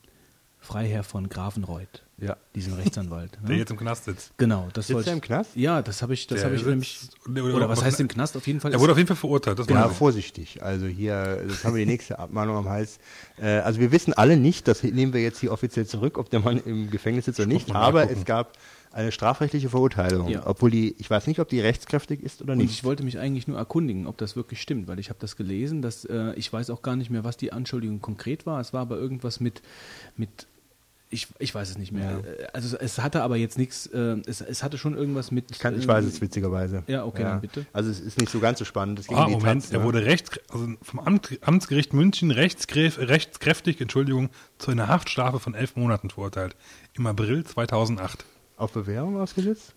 Freiherr 0.60 1.02
von 1.02 1.28
Grafenreuth. 1.28 2.02
Ja. 2.18 2.36
Diesen 2.54 2.74
Rechtsanwalt. 2.80 3.38
Der 3.42 3.50
ne? 3.50 3.56
jetzt 3.56 3.70
im 3.70 3.78
Knast 3.78 4.04
sitzt. 4.04 4.32
Genau. 4.36 4.68
Das 4.74 4.88
sitzt 4.88 5.06
er 5.06 5.14
im 5.14 5.22
Knast? 5.22 5.56
Ja, 5.56 5.80
das 5.80 6.02
habe 6.02 6.12
ich, 6.12 6.26
das 6.26 6.44
habe 6.44 6.54
ich 6.54 6.64
nämlich. 6.66 7.00
Oder, 7.26 7.54
oder 7.54 7.68
was 7.68 7.82
heißt 7.82 7.98
im 7.98 8.08
Knast? 8.08 8.36
Auf 8.36 8.46
jeden 8.46 8.60
Fall. 8.60 8.72
Er 8.72 8.78
wurde 8.78 8.92
auf 8.92 8.98
jeden 8.98 9.08
Fall 9.08 9.16
verurteilt. 9.16 9.58
Das 9.58 9.66
ja, 9.68 9.88
vorsichtig. 9.88 10.62
Also 10.62 10.86
hier, 10.86 11.44
das 11.48 11.64
haben 11.64 11.74
wir 11.74 11.84
die 11.84 11.90
nächste 11.90 12.18
Abmahnung 12.18 12.56
am 12.56 12.68
Hals. 12.68 12.98
Äh, 13.38 13.60
also 13.60 13.80
wir 13.80 13.90
wissen 13.90 14.12
alle 14.12 14.36
nicht, 14.36 14.68
das 14.68 14.82
nehmen 14.82 15.14
wir 15.14 15.22
jetzt 15.22 15.40
hier 15.40 15.50
offiziell 15.50 15.86
zurück, 15.86 16.18
ob 16.18 16.28
der 16.28 16.40
Mann 16.40 16.58
im 16.58 16.90
Gefängnis 16.90 17.24
sitzt 17.24 17.40
oder 17.40 17.48
nicht. 17.48 17.74
Aber 17.74 18.10
es 18.10 18.26
gab 18.26 18.52
eine 18.92 19.12
strafrechtliche 19.12 19.70
Verurteilung, 19.70 20.28
ja. 20.28 20.46
obwohl 20.46 20.70
die, 20.70 20.94
ich 20.98 21.08
weiß 21.08 21.26
nicht, 21.26 21.38
ob 21.38 21.48
die 21.48 21.60
rechtskräftig 21.60 22.22
ist 22.22 22.42
oder 22.42 22.56
nicht. 22.56 22.66
Und 22.66 22.72
ich 22.72 22.84
wollte 22.84 23.04
mich 23.04 23.18
eigentlich 23.18 23.46
nur 23.46 23.56
erkundigen, 23.56 24.06
ob 24.06 24.18
das 24.18 24.36
wirklich 24.36 24.60
stimmt, 24.60 24.88
weil 24.88 24.98
ich 24.98 25.10
habe 25.10 25.18
das 25.20 25.36
gelesen, 25.36 25.80
dass 25.80 26.04
äh, 26.04 26.32
ich 26.34 26.52
weiß 26.52 26.70
auch 26.70 26.82
gar 26.82 26.96
nicht 26.96 27.10
mehr, 27.10 27.22
was 27.22 27.36
die 27.36 27.52
Anschuldigung 27.52 28.00
konkret 28.00 28.46
war. 28.46 28.60
Es 28.60 28.72
war 28.72 28.82
aber 28.82 28.96
irgendwas 28.96 29.38
mit, 29.38 29.62
mit 30.16 30.46
ich, 31.12 31.26
ich 31.38 31.54
weiß 31.54 31.70
es 31.70 31.78
nicht 31.78 31.92
mehr. 31.92 32.22
Ja. 32.24 32.48
Also 32.52 32.76
es 32.76 32.98
hatte 32.98 33.22
aber 33.22 33.36
jetzt 33.36 33.58
nichts, 33.58 33.86
äh, 33.86 34.16
es, 34.26 34.40
es 34.40 34.62
hatte 34.62 34.78
schon 34.78 34.96
irgendwas 34.96 35.30
mit. 35.30 35.50
Ich, 35.50 35.58
kann, 35.58 35.78
ich 35.78 35.86
weiß 35.86 36.04
es 36.04 36.20
witzigerweise. 36.20 36.84
Ja, 36.86 37.04
okay, 37.04 37.22
ja. 37.22 37.30
dann 37.30 37.40
bitte. 37.40 37.66
Also 37.72 37.90
es 37.90 38.00
ist 38.00 38.18
nicht 38.18 38.30
so 38.30 38.38
ganz 38.38 38.60
so 38.60 38.64
spannend. 38.64 39.02
ah, 39.08 39.28
Moment, 39.28 39.42
Tanz, 39.42 39.72
er 39.72 39.80
ne? 39.80 39.84
wurde 39.84 40.04
recht, 40.04 40.40
also 40.52 40.68
vom 40.82 41.00
Amt, 41.00 41.38
Amtsgericht 41.42 41.92
München 41.92 42.30
rechtskräf, 42.30 42.98
rechtskräftig, 42.98 43.80
Entschuldigung, 43.80 44.30
zu 44.58 44.70
einer 44.70 44.86
Haftstrafe 44.88 45.40
von 45.40 45.54
elf 45.54 45.74
Monaten 45.74 46.10
verurteilt. 46.10 46.54
Im 46.94 47.06
April 47.06 47.44
2008. 47.44 48.24
Auf 48.60 48.72
Bewährung 48.72 49.18
ausgesetzt? 49.18 49.74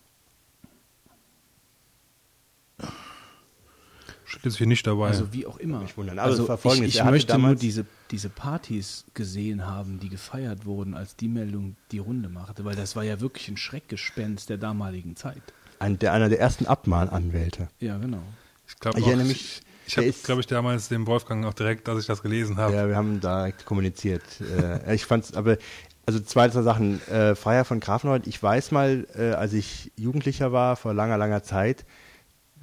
Steht 4.25 4.43
jetzt 4.43 4.57
hier 4.57 4.67
nicht 4.67 4.85
dabei. 4.85 5.07
Also 5.07 5.31
wie 5.31 5.45
auch 5.45 5.57
immer. 5.57 5.79
Mich 5.79 5.95
wundern. 5.95 6.19
Also, 6.19 6.49
also 6.49 6.73
ich, 6.73 6.95
ich 6.95 7.03
möchte 7.05 7.37
nur 7.37 7.55
diese, 7.55 7.85
diese 8.11 8.27
Partys 8.27 9.05
gesehen 9.13 9.65
haben, 9.65 10.01
die 10.01 10.09
gefeiert 10.09 10.65
wurden, 10.65 10.95
als 10.95 11.15
die 11.15 11.29
Meldung 11.29 11.77
die 11.91 11.99
Runde 11.99 12.27
machte, 12.27 12.65
weil 12.65 12.75
das 12.75 12.97
war 12.97 13.03
ja 13.03 13.21
wirklich 13.21 13.47
ein 13.47 13.55
Schreckgespenst 13.55 14.49
der 14.49 14.57
damaligen 14.57 15.15
Zeit. 15.15 15.41
Ein, 15.79 15.97
der, 15.99 16.11
einer 16.11 16.27
der 16.27 16.41
ersten 16.41 16.65
Abmahnanwälte. 16.65 17.69
Ja, 17.79 17.97
genau. 17.97 18.23
Ich 18.67 18.77
glaube 18.79 18.99
ich 18.99 19.07
erinnere 19.07 19.27
mich. 19.27 19.61
Ich 19.85 19.97
habe, 19.97 20.13
glaube 20.23 20.41
ich, 20.41 20.47
damals 20.47 20.89
dem 20.89 21.07
Wolfgang 21.07 21.45
auch 21.45 21.53
direkt, 21.53 21.87
als 21.87 22.01
ich 22.01 22.07
das 22.07 22.21
gelesen 22.21 22.57
habe. 22.57 22.73
Ja, 22.73 22.87
wir 22.87 22.97
haben 22.97 23.21
direkt 23.21 23.65
kommuniziert. 23.65 24.23
äh, 24.41 24.95
ich 24.95 25.05
fand's, 25.05 25.33
aber 25.33 25.57
also 26.05 26.19
zwei 26.19 26.49
Sachen. 26.49 27.01
Äh, 27.07 27.35
Freier 27.35 27.65
von 27.65 27.79
Grafenreuth, 27.79 28.27
ich 28.27 28.41
weiß 28.41 28.71
mal, 28.71 29.07
äh, 29.15 29.31
als 29.31 29.53
ich 29.53 29.91
Jugendlicher 29.95 30.51
war, 30.51 30.75
vor 30.75 30.93
langer, 30.93 31.17
langer 31.17 31.43
Zeit, 31.43 31.85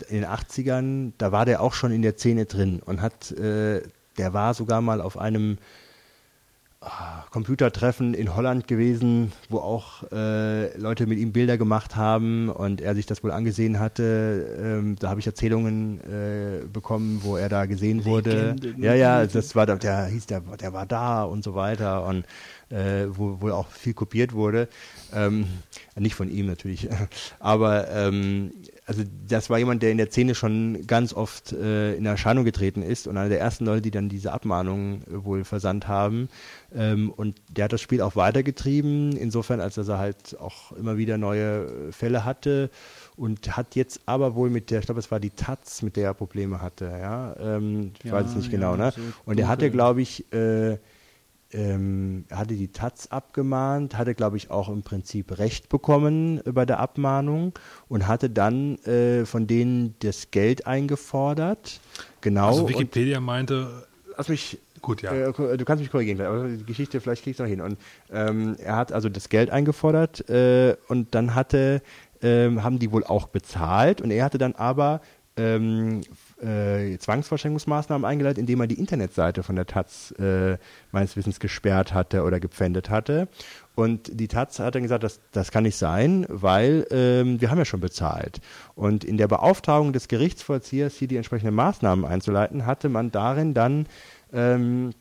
in 0.08 0.16
den 0.16 0.26
80ern, 0.26 1.12
da 1.18 1.32
war 1.32 1.44
der 1.44 1.60
auch 1.60 1.74
schon 1.74 1.92
in 1.92 2.02
der 2.02 2.16
Szene 2.16 2.46
drin 2.46 2.80
und 2.84 3.02
hat, 3.02 3.32
äh, 3.32 3.82
der 4.18 4.32
war 4.32 4.54
sogar 4.54 4.80
mal 4.80 5.00
auf 5.00 5.18
einem 5.18 5.58
Computertreffen 7.30 8.14
in 8.14 8.34
Holland 8.34 8.66
gewesen, 8.66 9.32
wo 9.50 9.58
auch 9.58 10.02
äh, 10.12 10.74
Leute 10.78 11.06
mit 11.06 11.18
ihm 11.18 11.30
Bilder 11.30 11.58
gemacht 11.58 11.94
haben 11.94 12.48
und 12.48 12.80
er 12.80 12.94
sich 12.94 13.04
das 13.04 13.22
wohl 13.22 13.32
angesehen 13.32 13.78
hatte. 13.78 14.46
Ähm, 14.58 14.96
da 14.98 15.10
habe 15.10 15.20
ich 15.20 15.26
Erzählungen 15.26 16.00
äh, 16.00 16.64
bekommen, 16.66 17.20
wo 17.22 17.36
er 17.36 17.50
da 17.50 17.66
gesehen 17.66 18.06
wurde. 18.06 18.52
Legende, 18.52 18.86
ja, 18.86 18.94
ja, 18.94 19.26
das 19.26 19.54
war 19.54 19.66
der 19.66 20.06
hieß 20.06 20.24
der, 20.26 20.40
der 20.40 20.72
war 20.72 20.86
da 20.86 21.24
und 21.24 21.44
so 21.44 21.54
weiter 21.54 22.06
und 22.06 22.24
äh, 22.70 23.06
wo 23.08 23.42
wohl 23.42 23.52
auch 23.52 23.68
viel 23.68 23.92
kopiert 23.94 24.32
wurde. 24.32 24.66
Ähm, 25.12 25.46
nicht 25.96 26.14
von 26.14 26.30
ihm 26.30 26.46
natürlich, 26.46 26.88
aber 27.40 27.90
ähm, 27.90 28.52
also 28.90 29.04
das 29.28 29.48
war 29.50 29.58
jemand, 29.58 29.84
der 29.84 29.92
in 29.92 29.98
der 29.98 30.08
Szene 30.08 30.34
schon 30.34 30.84
ganz 30.88 31.14
oft 31.14 31.52
äh, 31.52 31.94
in 31.94 32.06
Erscheinung 32.06 32.44
getreten 32.44 32.82
ist 32.82 33.06
und 33.06 33.16
einer 33.16 33.28
der 33.28 33.38
ersten 33.38 33.64
Leute, 33.64 33.82
die 33.82 33.92
dann 33.92 34.08
diese 34.08 34.32
Abmahnungen 34.32 35.02
äh, 35.02 35.24
wohl 35.24 35.44
versandt 35.44 35.86
haben. 35.86 36.28
Ähm, 36.74 37.10
und 37.10 37.40
der 37.48 37.66
hat 37.66 37.72
das 37.72 37.80
Spiel 37.80 38.02
auch 38.02 38.16
weitergetrieben, 38.16 39.16
insofern, 39.16 39.60
als 39.60 39.76
dass 39.76 39.86
er 39.86 39.98
halt 39.98 40.36
auch 40.40 40.72
immer 40.72 40.96
wieder 40.96 41.18
neue 41.18 41.66
äh, 41.66 41.92
Fälle 41.92 42.24
hatte 42.24 42.68
und 43.14 43.56
hat 43.56 43.76
jetzt 43.76 44.00
aber 44.06 44.34
wohl 44.34 44.50
mit 44.50 44.72
der, 44.72 44.80
ich 44.80 44.86
glaube, 44.86 44.98
es 44.98 45.12
war 45.12 45.20
die 45.20 45.30
Taz, 45.30 45.82
mit 45.82 45.94
der 45.94 46.06
er 46.06 46.14
Probleme 46.14 46.60
hatte, 46.60 46.86
ja. 46.86 47.36
Ähm, 47.38 47.92
ich 48.02 48.10
ja, 48.10 48.14
weiß 48.14 48.30
es 48.30 48.34
nicht 48.34 48.50
genau, 48.50 48.72
ja, 48.72 48.86
ne? 48.86 48.92
So 48.96 49.02
und 49.24 49.38
er 49.38 49.46
hatte, 49.46 49.70
glaube 49.70 50.02
ich, 50.02 50.32
äh, 50.32 50.78
ähm, 51.52 52.24
hatte 52.30 52.54
die 52.54 52.68
Taz 52.68 53.08
abgemahnt, 53.08 53.96
hatte, 53.96 54.14
glaube 54.14 54.36
ich, 54.36 54.50
auch 54.50 54.68
im 54.68 54.82
Prinzip 54.82 55.38
Recht 55.38 55.68
bekommen 55.68 56.40
bei 56.44 56.64
der 56.64 56.78
Abmahnung 56.78 57.52
und 57.88 58.06
hatte 58.06 58.30
dann 58.30 58.76
äh, 58.84 59.24
von 59.24 59.46
denen 59.46 59.94
das 60.00 60.30
Geld 60.30 60.66
eingefordert. 60.66 61.80
Genau. 62.20 62.48
Also 62.48 62.62
und- 62.62 62.68
Wikipedia 62.70 63.20
meinte, 63.20 63.86
lass 64.16 64.28
mich. 64.28 64.58
Gut, 64.80 65.02
ja. 65.02 65.12
Äh, 65.12 65.56
du 65.58 65.64
kannst 65.66 65.82
mich 65.82 65.90
korrigieren, 65.90 66.20
aber 66.22 66.48
die 66.48 66.64
Geschichte, 66.64 67.00
vielleicht 67.02 67.22
kriegst 67.22 67.38
du 67.38 67.42
noch 67.44 67.50
hin. 67.50 67.60
Und 67.60 67.76
ähm, 68.10 68.56
er 68.58 68.76
hat 68.76 68.92
also 68.92 69.10
das 69.10 69.28
Geld 69.28 69.50
eingefordert 69.50 70.26
äh, 70.30 70.74
und 70.88 71.14
dann 71.14 71.34
hatte, 71.34 71.82
ähm, 72.22 72.62
haben 72.62 72.78
die 72.78 72.90
wohl 72.90 73.04
auch 73.04 73.26
bezahlt 73.26 74.00
und 74.00 74.10
er 74.10 74.24
hatte 74.24 74.38
dann 74.38 74.54
aber 74.54 75.02
ähm, 75.36 76.00
äh, 76.42 76.98
Zwangsverschenkungsmaßnahmen 76.98 78.04
eingeleitet, 78.04 78.38
indem 78.38 78.60
er 78.60 78.66
die 78.66 78.78
Internetseite 78.78 79.42
von 79.42 79.56
der 79.56 79.66
Taz 79.66 80.12
äh, 80.18 80.56
meines 80.92 81.16
Wissens 81.16 81.40
gesperrt 81.40 81.94
hatte 81.94 82.22
oder 82.24 82.40
gepfändet 82.40 82.90
hatte. 82.90 83.28
Und 83.74 84.10
die 84.12 84.28
Taz 84.28 84.58
hat 84.58 84.74
dann 84.74 84.82
gesagt, 84.82 85.04
das, 85.04 85.20
das 85.32 85.50
kann 85.50 85.62
nicht 85.62 85.76
sein, 85.76 86.26
weil 86.28 86.86
ähm, 86.90 87.40
wir 87.40 87.50
haben 87.50 87.58
ja 87.58 87.64
schon 87.64 87.80
bezahlt. 87.80 88.40
Und 88.74 89.04
in 89.04 89.16
der 89.16 89.28
Beauftragung 89.28 89.92
des 89.92 90.08
Gerichtsvollziehers, 90.08 90.94
hier 90.94 91.08
die 91.08 91.16
entsprechenden 91.16 91.54
Maßnahmen 91.54 92.04
einzuleiten, 92.04 92.66
hatte 92.66 92.88
man 92.88 93.10
darin 93.10 93.54
dann 93.54 93.86
ähm, 94.32 94.92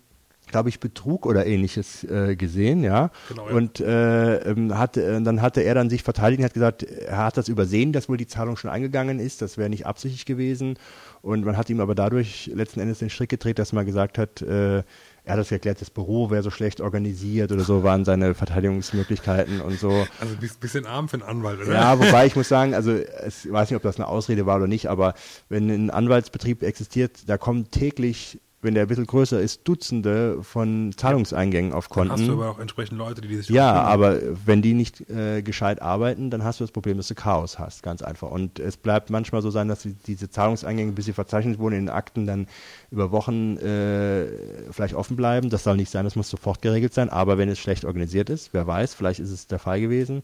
glaube 0.49 0.69
ich, 0.69 0.79
Betrug 0.79 1.25
oder 1.25 1.45
ähnliches 1.45 2.03
äh, 2.03 2.35
gesehen, 2.35 2.83
ja. 2.83 3.11
Genau, 3.29 3.47
ja. 3.47 3.55
Und 3.55 3.79
äh, 3.79 4.37
ähm, 4.39 4.77
hatte, 4.77 5.03
äh, 5.03 5.21
dann 5.21 5.41
hatte 5.41 5.61
er 5.61 5.75
dann 5.75 5.89
sich 5.89 6.03
verteidigt 6.03 6.39
und 6.39 6.45
hat 6.45 6.53
gesagt, 6.53 6.83
er 6.83 7.17
hat 7.17 7.37
das 7.37 7.47
übersehen, 7.47 7.93
dass 7.93 8.09
wohl 8.09 8.17
die 8.17 8.27
Zahlung 8.27 8.57
schon 8.57 8.69
eingegangen 8.69 9.19
ist, 9.19 9.41
das 9.41 9.57
wäre 9.57 9.69
nicht 9.69 9.85
absichtlich 9.85 10.25
gewesen. 10.25 10.77
Und 11.21 11.43
man 11.43 11.57
hat 11.57 11.69
ihm 11.69 11.81
aber 11.81 11.95
dadurch 11.95 12.49
letzten 12.53 12.79
Endes 12.79 12.99
den 12.99 13.09
Strick 13.09 13.29
gedreht, 13.29 13.59
dass 13.59 13.73
man 13.73 13.85
gesagt 13.85 14.17
hat, 14.17 14.41
äh, 14.41 14.83
er 15.29 15.33
hat 15.33 15.39
das 15.39 15.51
erklärt, 15.51 15.79
das 15.79 15.89
Büro 15.89 16.31
wäre 16.31 16.41
so 16.41 16.49
schlecht 16.49 16.81
organisiert 16.81 17.51
oder 17.51 17.63
so 17.63 17.83
waren 17.83 18.03
seine 18.03 18.33
Verteidigungsmöglichkeiten 18.33 19.61
und 19.61 19.79
so. 19.79 19.89
also 20.19 20.33
ein 20.33 20.49
bisschen 20.59 20.85
arm 20.85 21.07
für 21.07 21.17
einen 21.17 21.23
Anwalt, 21.23 21.59
oder? 21.61 21.73
Ja, 21.73 21.99
wobei 21.99 22.25
ich 22.25 22.35
muss 22.35 22.49
sagen, 22.49 22.73
also 22.73 22.95
ich 22.95 23.51
weiß 23.51 23.69
nicht, 23.69 23.75
ob 23.75 23.83
das 23.83 23.97
eine 23.97 24.07
Ausrede 24.07 24.45
war 24.45 24.55
oder 24.55 24.67
nicht, 24.67 24.87
aber 24.87 25.13
wenn 25.49 25.69
ein 25.69 25.89
Anwaltsbetrieb 25.91 26.63
existiert, 26.63 27.27
da 27.27 27.37
kommen 27.37 27.69
täglich, 27.69 28.39
wenn 28.61 28.73
der 28.73 28.83
ein 28.83 28.87
bisschen 28.87 29.05
größer 29.05 29.39
ist, 29.39 29.67
Dutzende 29.67 30.43
von 30.43 30.91
Zahlungseingängen 30.95 31.71
auf 31.71 31.87
Dann 31.87 32.11
hast 32.11 32.21
du 32.21 32.27
Konten. 32.27 32.41
aber 32.41 32.51
auch 32.51 32.59
entsprechend 32.59 32.97
Leute, 32.97 33.21
die 33.21 33.35
sich 33.37 33.49
Ja, 33.49 33.73
aber 33.83 34.19
wenn 34.45 34.61
die 34.61 34.73
nicht 34.73 35.09
äh, 35.09 35.41
gescheit 35.41 35.81
arbeiten, 35.81 36.29
dann 36.29 36.43
hast 36.43 36.59
du 36.59 36.65
das 36.65 36.71
Problem, 36.71 36.97
dass 36.97 37.07
du 37.07 37.15
Chaos 37.15 37.57
hast, 37.57 37.83
ganz 37.83 38.01
einfach. 38.01 38.29
Und 38.29 38.59
es 38.59 38.75
bleibt 38.75 39.09
manchmal 39.09 39.41
so 39.41 39.49
sein, 39.49 39.69
dass 39.69 39.83
die, 39.83 39.93
diese 39.93 40.29
Zahlungseingänge, 40.29 40.91
bis 40.91 41.05
sie 41.05 41.13
verzeichnet 41.13 41.57
wurden, 41.57 41.75
in 41.75 41.85
den 41.85 41.89
Akten 41.89 42.27
dann 42.27 42.47
über 42.91 43.11
Wochen 43.11 43.57
äh, 43.57 44.27
vielleicht 44.71 44.93
offen 44.93 45.15
bleiben. 45.15 45.49
Das 45.49 45.63
soll 45.63 45.77
nicht 45.77 45.89
sein, 45.89 46.03
das 46.03 46.15
muss 46.15 46.29
sofort 46.29 46.61
geregelt 46.61 46.93
sein. 46.93 47.09
Aber 47.09 47.37
wenn 47.37 47.47
es 47.49 47.59
schlecht 47.59 47.85
organisiert 47.85 48.29
ist, 48.29 48.53
wer 48.53 48.67
weiß, 48.67 48.93
vielleicht 48.93 49.19
ist 49.21 49.31
es 49.31 49.47
der 49.47 49.59
Fall 49.59 49.79
gewesen. 49.79 50.21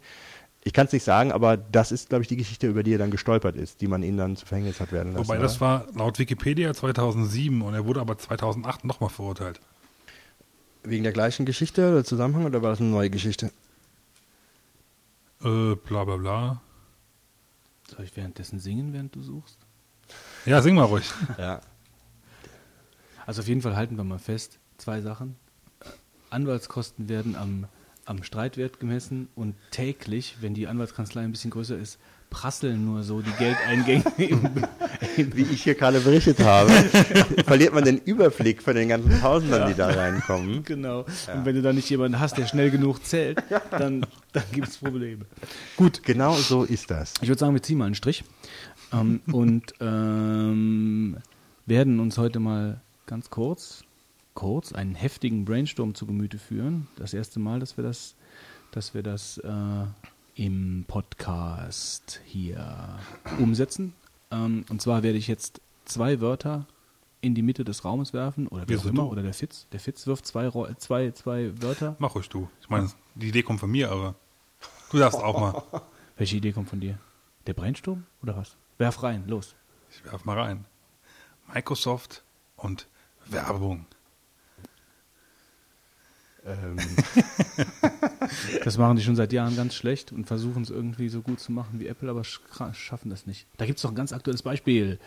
Ich 0.68 0.74
kann 0.74 0.88
es 0.88 0.94
nicht 0.94 1.04
sagen, 1.04 1.32
aber 1.32 1.58
das 1.58 1.92
ist, 1.92 2.10
glaube 2.10 2.24
ich, 2.24 2.28
die 2.28 2.38
Geschichte, 2.38 2.68
über 2.68 2.82
die 2.82 2.94
er 2.94 2.98
dann 2.98 3.12
gestolpert 3.12 3.56
ist, 3.56 3.82
die 3.82 3.88
man 3.88 4.02
ihn 4.02 4.18
dann 4.18 4.36
zu 4.36 4.48
Verhängnis 4.48 4.80
hat 4.80 4.92
werden 4.92 5.14
lassen. 5.14 5.28
Wobei 5.28 5.38
das 5.38 5.62
war 5.62 5.86
laut 5.94 6.18
Wikipedia 6.18 6.74
2007 6.74 7.62
und 7.62 7.76
er 7.76 7.86
wurde 7.86 8.02
aber 8.02 8.18
2008 8.18 8.84
nochmal 8.84 9.12
verurteilt. 9.12 9.62
Wegen 10.84 11.04
der 11.04 11.14
gleichen 11.14 11.46
Geschichte 11.46 11.92
oder 11.92 12.04
Zusammenhang 12.04 12.46
oder 12.46 12.64
war 12.64 12.72
das 12.72 12.80
eine 12.80 12.90
neue 12.90 13.12
Geschichte? 13.12 13.52
Äh, 15.44 15.76
bla 15.76 16.04
bla 16.04 16.18
bla. 16.18 16.62
Soll 17.88 18.04
ich 18.04 18.18
währenddessen 18.18 18.60
singen, 18.60 18.92
während 18.92 19.16
du 19.16 19.22
suchst? 19.22 19.60
Ja, 20.48 20.64
sing 20.64 20.74
mal 20.74 20.86
ruhig. 20.86 21.06
Ja. 21.38 21.62
Also 23.28 23.42
auf 23.42 23.48
jeden 23.48 23.62
Fall 23.62 23.76
halten 23.76 23.98
wir 23.98 24.04
mal 24.04 24.20
fest, 24.20 24.58
zwei 24.78 25.02
Sachen. 25.02 25.36
Anwaltskosten 26.32 27.08
werden 27.08 27.36
am, 27.36 27.66
am 28.06 28.24
Streitwert 28.24 28.80
gemessen 28.80 29.28
und 29.36 29.56
täglich, 29.72 30.38
wenn 30.42 30.54
die 30.54 30.68
Anwaltskanzlei 30.68 31.22
ein 31.24 31.32
bisschen 31.32 31.52
größer 31.52 31.78
ist, 31.78 31.98
prasseln 32.30 32.86
nur 32.86 33.04
so 33.04 33.22
die 33.22 33.32
Geldeingänge 33.32 34.04
Wie 35.16 35.44
ich 35.44 35.64
hier 35.64 35.76
gerade 35.76 36.00
berichtet 36.02 36.40
habe, 36.40 36.70
verliert 37.46 37.74
man 37.74 37.86
den 37.86 38.00
Überblick 38.00 38.62
von 38.62 38.76
den 38.76 38.90
ganzen 38.90 39.22
Tausendern, 39.22 39.70
die 39.70 39.76
da 39.76 39.88
reinkommen. 39.88 40.64
Genau. 40.66 41.02
Und 41.02 41.46
wenn 41.46 41.56
du 41.56 41.62
da 41.62 41.72
nicht 41.72 41.90
jemanden 41.90 42.20
hast, 42.20 42.38
der 42.38 42.48
schnell 42.48 42.72
genug 42.72 43.06
zählt, 43.06 43.42
dann, 43.72 44.06
dann 44.34 44.44
gibt 44.52 44.68
es 44.68 44.78
Probleme. 44.78 45.26
Gut, 45.78 46.04
Genau 46.04 46.34
so 46.34 46.64
ist 46.64 46.92
das. 46.92 47.14
ich 47.22 47.30
würde 47.30 47.40
sagen, 47.40 47.54
wir 47.54 47.64
ziehen 47.64 47.78
mal 47.78 47.86
einen 47.86 47.96
Strich 47.96 48.24
ähm, 48.92 49.22
und 49.32 49.74
ähm, 49.80 51.18
werden 51.66 52.00
uns 52.00 52.18
heute 52.18 52.40
mal 52.40 52.82
ganz 53.06 53.30
kurz, 53.30 53.85
kurz 54.36 54.74
einen 54.74 54.94
heftigen 54.94 55.46
Brainstorm 55.46 55.96
zu 55.96 56.06
Gemüte 56.06 56.38
führen. 56.38 56.88
Das 56.98 57.14
erste 57.14 57.40
Mal, 57.40 57.60
dass 57.60 57.78
wir 57.78 57.84
das, 57.84 58.16
dass 58.72 58.94
wir 58.94 59.02
das 59.02 59.40
äh, 59.40 59.86
im 60.36 60.86
Podcast 60.88 62.22
hier 62.26 63.00
umsetzen. 63.40 63.94
Ähm, 64.30 64.66
und 64.70 64.82
zwar 64.82 65.02
werde 65.02 65.18
ich 65.18 65.28
jetzt 65.28 65.62
zwei 65.86 66.22
Wörter 66.22 66.68
in 67.22 67.34
die 67.34 67.42
Mitte 67.42 67.64
des 67.64 67.84
Raumes 67.86 68.14
werfen 68.14 68.48
oder 68.48 68.66
wer 68.68 68.78
auch 68.78 68.86
immer 68.86 69.04
du? 69.04 69.10
oder 69.10 69.24
der 69.24 69.34
Fitz. 69.34 69.68
Der 69.72 69.80
Fitz 69.80 70.06
wirft 70.06 70.28
zwei, 70.28 70.52
zwei, 70.78 71.12
zwei 71.12 71.52
Wörter. 71.62 71.96
Mach 71.98 72.14
ruhig 72.14 72.30
du. 72.30 72.50
Ich 72.62 72.70
meine, 72.70 72.92
die 73.16 73.30
Idee 73.30 73.42
kommt 73.42 73.62
von 73.62 73.72
mir, 73.72 73.92
aber 73.92 74.16
du 74.92 75.00
darfst 75.00 75.20
auch 75.20 75.40
mal. 75.40 75.64
Welche 76.18 76.38
Idee 76.38 76.52
kommt 76.52 76.70
von 76.70 76.82
dir? 76.82 77.00
Der 77.48 77.54
Brainstorm 77.54 78.06
oder 78.22 78.36
was? 78.36 78.58
Werf 78.78 79.02
rein, 79.02 79.28
los. 79.28 79.56
Ich 79.90 80.04
werf 80.06 80.26
mal 80.26 80.38
rein. 80.38 80.66
Microsoft 81.54 82.24
und 82.58 82.88
Werbung. 83.28 83.86
Ähm, 86.46 86.78
Das 88.64 88.78
machen 88.78 88.98
die 88.98 89.04
schon 89.04 89.16
seit 89.16 89.34
Jahren 89.34 89.56
ganz 89.56 89.76
schlecht 89.76 90.12
und 90.12 90.26
versuchen 90.26 90.64
es 90.64 90.70
irgendwie 90.70 91.10
so 91.10 91.22
gut 91.22 91.40
zu 91.40 91.52
machen 91.52 91.80
wie 91.80 91.88
Apple, 91.88 92.10
aber 92.10 92.24
sch 92.24 92.40
schaffen 92.74 93.10
das 93.10 93.26
nicht. 93.26 93.48
Da 93.58 93.66
gibt 93.66 93.78
es 93.78 93.84
doch 93.84 93.90
ein 93.92 93.96
ganz 93.96 94.14
aktuelles 94.14 94.42
Beispiel. 94.42 95.00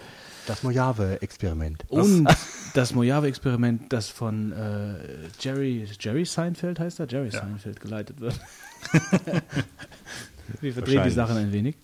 das 0.46 0.62
Mojave-Experiment. 0.62 1.84
Und 1.88 2.28
das 2.74 2.94
Mojave-Experiment, 2.94 3.92
das 3.92 4.08
von 4.08 4.52
äh, 4.52 4.94
Jerry, 5.40 5.86
Jerry 5.98 6.24
Seinfeld 6.24 6.78
heißt 6.78 7.00
er? 7.00 7.08
Jerry 7.08 7.30
Seinfeld 7.30 7.80
geleitet 7.80 8.20
wird. 8.20 8.38
Wir 10.60 10.72
verdrehen 10.72 11.04
die. 11.04 11.10
Sachen 11.10 11.36
ein 11.36 11.52
wenig. 11.52 11.76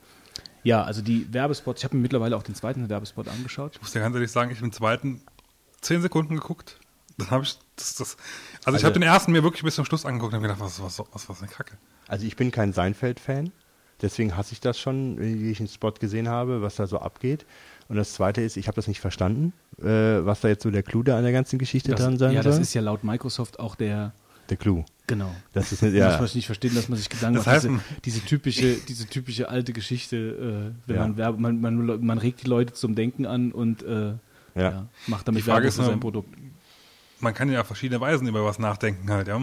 Ja, 0.62 0.82
also 0.82 1.02
die 1.02 1.31
Werbespots, 1.32 1.81
ich 1.81 1.85
habe 1.85 1.97
mir 1.97 2.02
mittlerweile 2.02 2.36
auch 2.36 2.43
den 2.43 2.55
zweiten 2.55 2.89
Werbespot 2.89 3.28
angeschaut. 3.28 3.72
Ich 3.74 3.82
muss 3.82 3.93
dir 3.93 4.01
ganz 4.01 4.14
ehrlich 4.14 4.31
sagen, 4.32 4.51
ich 4.51 4.59
habe 4.59 4.68
den 4.68 4.72
zweiten 4.72 5.20
zehn 5.82 6.01
Sekunden 6.01 6.36
geguckt. 6.36 6.78
Dann 7.18 7.30
habe 7.30 7.44
ich 7.44 7.56
das, 7.76 7.94
das. 7.96 8.16
Also, 8.16 8.18
ich 8.62 8.66
Also- 8.68 8.84
habe 8.86 8.92
den 8.94 9.02
ersten 9.02 9.32
mir 9.32 9.42
wirklich 9.42 9.62
bis 9.62 9.74
zum 9.76 9.84
Schluss 9.84 10.04
angeguckt 10.04 10.32
und 10.32 10.38
habe 10.38 10.48
gedacht, 10.48 10.60
was, 10.60 10.82
was, 10.82 10.98
was, 11.12 11.28
was 11.28 11.38
eine 11.42 11.50
Kacke. 11.50 11.76
Also 12.08 12.26
ich 12.26 12.36
bin 12.36 12.50
kein 12.50 12.72
Seinfeld-Fan, 12.72 13.50
deswegen 14.02 14.36
hasse 14.36 14.52
ich 14.52 14.60
das 14.60 14.78
schon, 14.78 15.18
wie 15.20 15.50
ich 15.50 15.58
einen 15.60 15.68
Spot 15.68 15.92
gesehen 15.92 16.28
habe, 16.28 16.60
was 16.62 16.76
da 16.76 16.86
so 16.86 16.98
abgeht. 16.98 17.46
Und 17.88 17.96
das 17.96 18.14
Zweite 18.14 18.40
ist, 18.42 18.56
ich 18.56 18.66
habe 18.66 18.76
das 18.76 18.88
nicht 18.88 19.00
verstanden, 19.00 19.52
äh, 19.80 19.84
was 19.84 20.40
da 20.40 20.48
jetzt 20.48 20.62
so 20.62 20.70
der 20.70 20.82
Clou 20.82 21.02
da 21.02 21.16
an 21.16 21.22
der 21.22 21.32
ganzen 21.32 21.58
Geschichte 21.58 21.90
Das, 21.92 22.00
dran 22.00 22.18
sein 22.18 22.32
ja, 22.32 22.42
soll. 22.42 22.52
das 22.52 22.60
ist 22.60 22.74
ja 22.74 22.80
laut 22.82 23.04
Microsoft 23.04 23.58
auch 23.60 23.74
der, 23.76 24.12
der 24.50 24.56
Clou. 24.56 24.84
genau. 25.06 25.34
Das 25.52 25.70
ist 25.72 25.82
nicht, 25.82 25.94
Ja. 25.94 26.06
Muss 26.06 26.14
ja, 26.14 26.20
man 26.22 26.30
nicht 26.34 26.46
verstehen, 26.46 26.74
dass 26.74 26.88
man 26.88 26.98
sich 26.98 27.08
Gedanken 27.10 27.36
Das 27.36 27.46
macht. 27.46 27.54
heißt, 27.56 27.64
diese, 27.66 27.80
diese 28.04 28.20
typische, 28.22 28.74
diese 28.88 29.06
typische 29.06 29.48
alte 29.48 29.72
Geschichte, 29.72 30.16
äh, 30.16 30.88
wenn 30.88 30.96
Ja. 30.96 31.02
man, 31.02 31.16
Werbe, 31.16 31.40
man, 31.40 31.60
man, 31.60 32.04
man 32.04 32.18
regt 32.18 32.42
die 32.42 32.48
Leute 32.48 32.72
zum 32.72 32.94
Denken 32.94 33.24
an 33.26 33.52
und 33.52 33.82
äh, 33.82 34.14
ja. 34.54 34.86
macht 35.06 35.28
damit 35.28 35.46
Werbung 35.46 35.64
für 35.70 35.84
sein 35.84 36.00
Produkt. 36.00 36.34
Man 37.24 37.34
kann 37.34 37.51
ja 37.51 37.62
auf 37.62 37.66
verschiedene 37.66 38.01
Weisen 38.01 38.28
über 38.28 38.44
was 38.44 38.59
nachdenken 38.59 39.10
halt, 39.10 39.28
ja. 39.28 39.40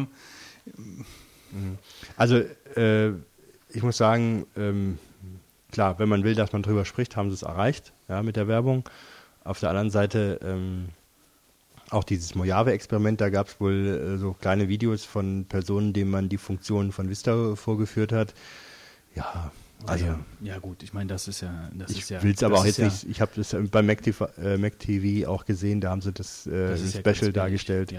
Also 2.15 2.37
äh, 2.75 3.09
ich 3.69 3.81
muss 3.81 3.97
sagen, 3.97 4.45
ähm, 4.55 4.99
klar, 5.71 5.97
wenn 5.97 6.07
man 6.07 6.23
will, 6.23 6.35
dass 6.35 6.53
man 6.53 6.61
drüber 6.61 6.85
spricht, 6.85 7.15
haben 7.15 7.29
sie 7.29 7.35
es 7.35 7.41
erreicht, 7.41 7.91
ja, 8.07 8.21
mit 8.21 8.35
der 8.35 8.47
Werbung. 8.47 8.83
Auf 9.43 9.59
der 9.59 9.69
anderen 9.69 9.89
Seite 9.89 10.39
ähm, 10.43 10.89
auch 11.89 12.03
dieses 12.03 12.35
Mojave-Experiment, 12.35 13.19
da 13.19 13.29
gab 13.29 13.47
es 13.47 13.59
wohl 13.59 13.73
äh, 13.73 14.17
so 14.17 14.33
kleine 14.33 14.69
Videos 14.69 15.03
von 15.03 15.45
Personen, 15.45 15.91
denen 15.91 16.11
man 16.11 16.29
die 16.29 16.37
Funktionen 16.37 16.91
von 16.91 17.09
Vista 17.09 17.55
vorgeführt 17.55 18.11
hat. 18.11 18.33
Ja, 19.15 19.51
also 19.85 20.05
ja, 20.05 20.19
ja 20.41 20.59
gut, 20.59 20.83
ich 20.83 20.93
meine, 20.93 21.07
das 21.07 21.27
ist 21.27 21.41
ja, 21.41 21.69
das 21.73 21.91
ich 21.91 21.99
ist 21.99 22.09
ja. 22.09 22.21
will 22.23 22.33
es 22.33 22.43
aber 22.43 22.59
auch 22.59 22.65
jetzt 22.65 22.77
ja, 22.77 22.85
nicht, 22.85 23.07
ich 23.09 23.21
habe 23.21 23.31
das 23.35 23.55
bei 23.71 23.81
Mac 23.81 24.01
TV, 24.01 24.27
äh, 24.37 24.57
Mac 24.57 24.79
TV 24.79 25.29
auch 25.29 25.45
gesehen, 25.45 25.81
da 25.81 25.89
haben 25.89 26.01
sie 26.01 26.11
das, 26.11 26.45
äh, 26.47 26.69
das 26.69 26.93
Special 26.93 27.33
dargestellt. 27.33 27.93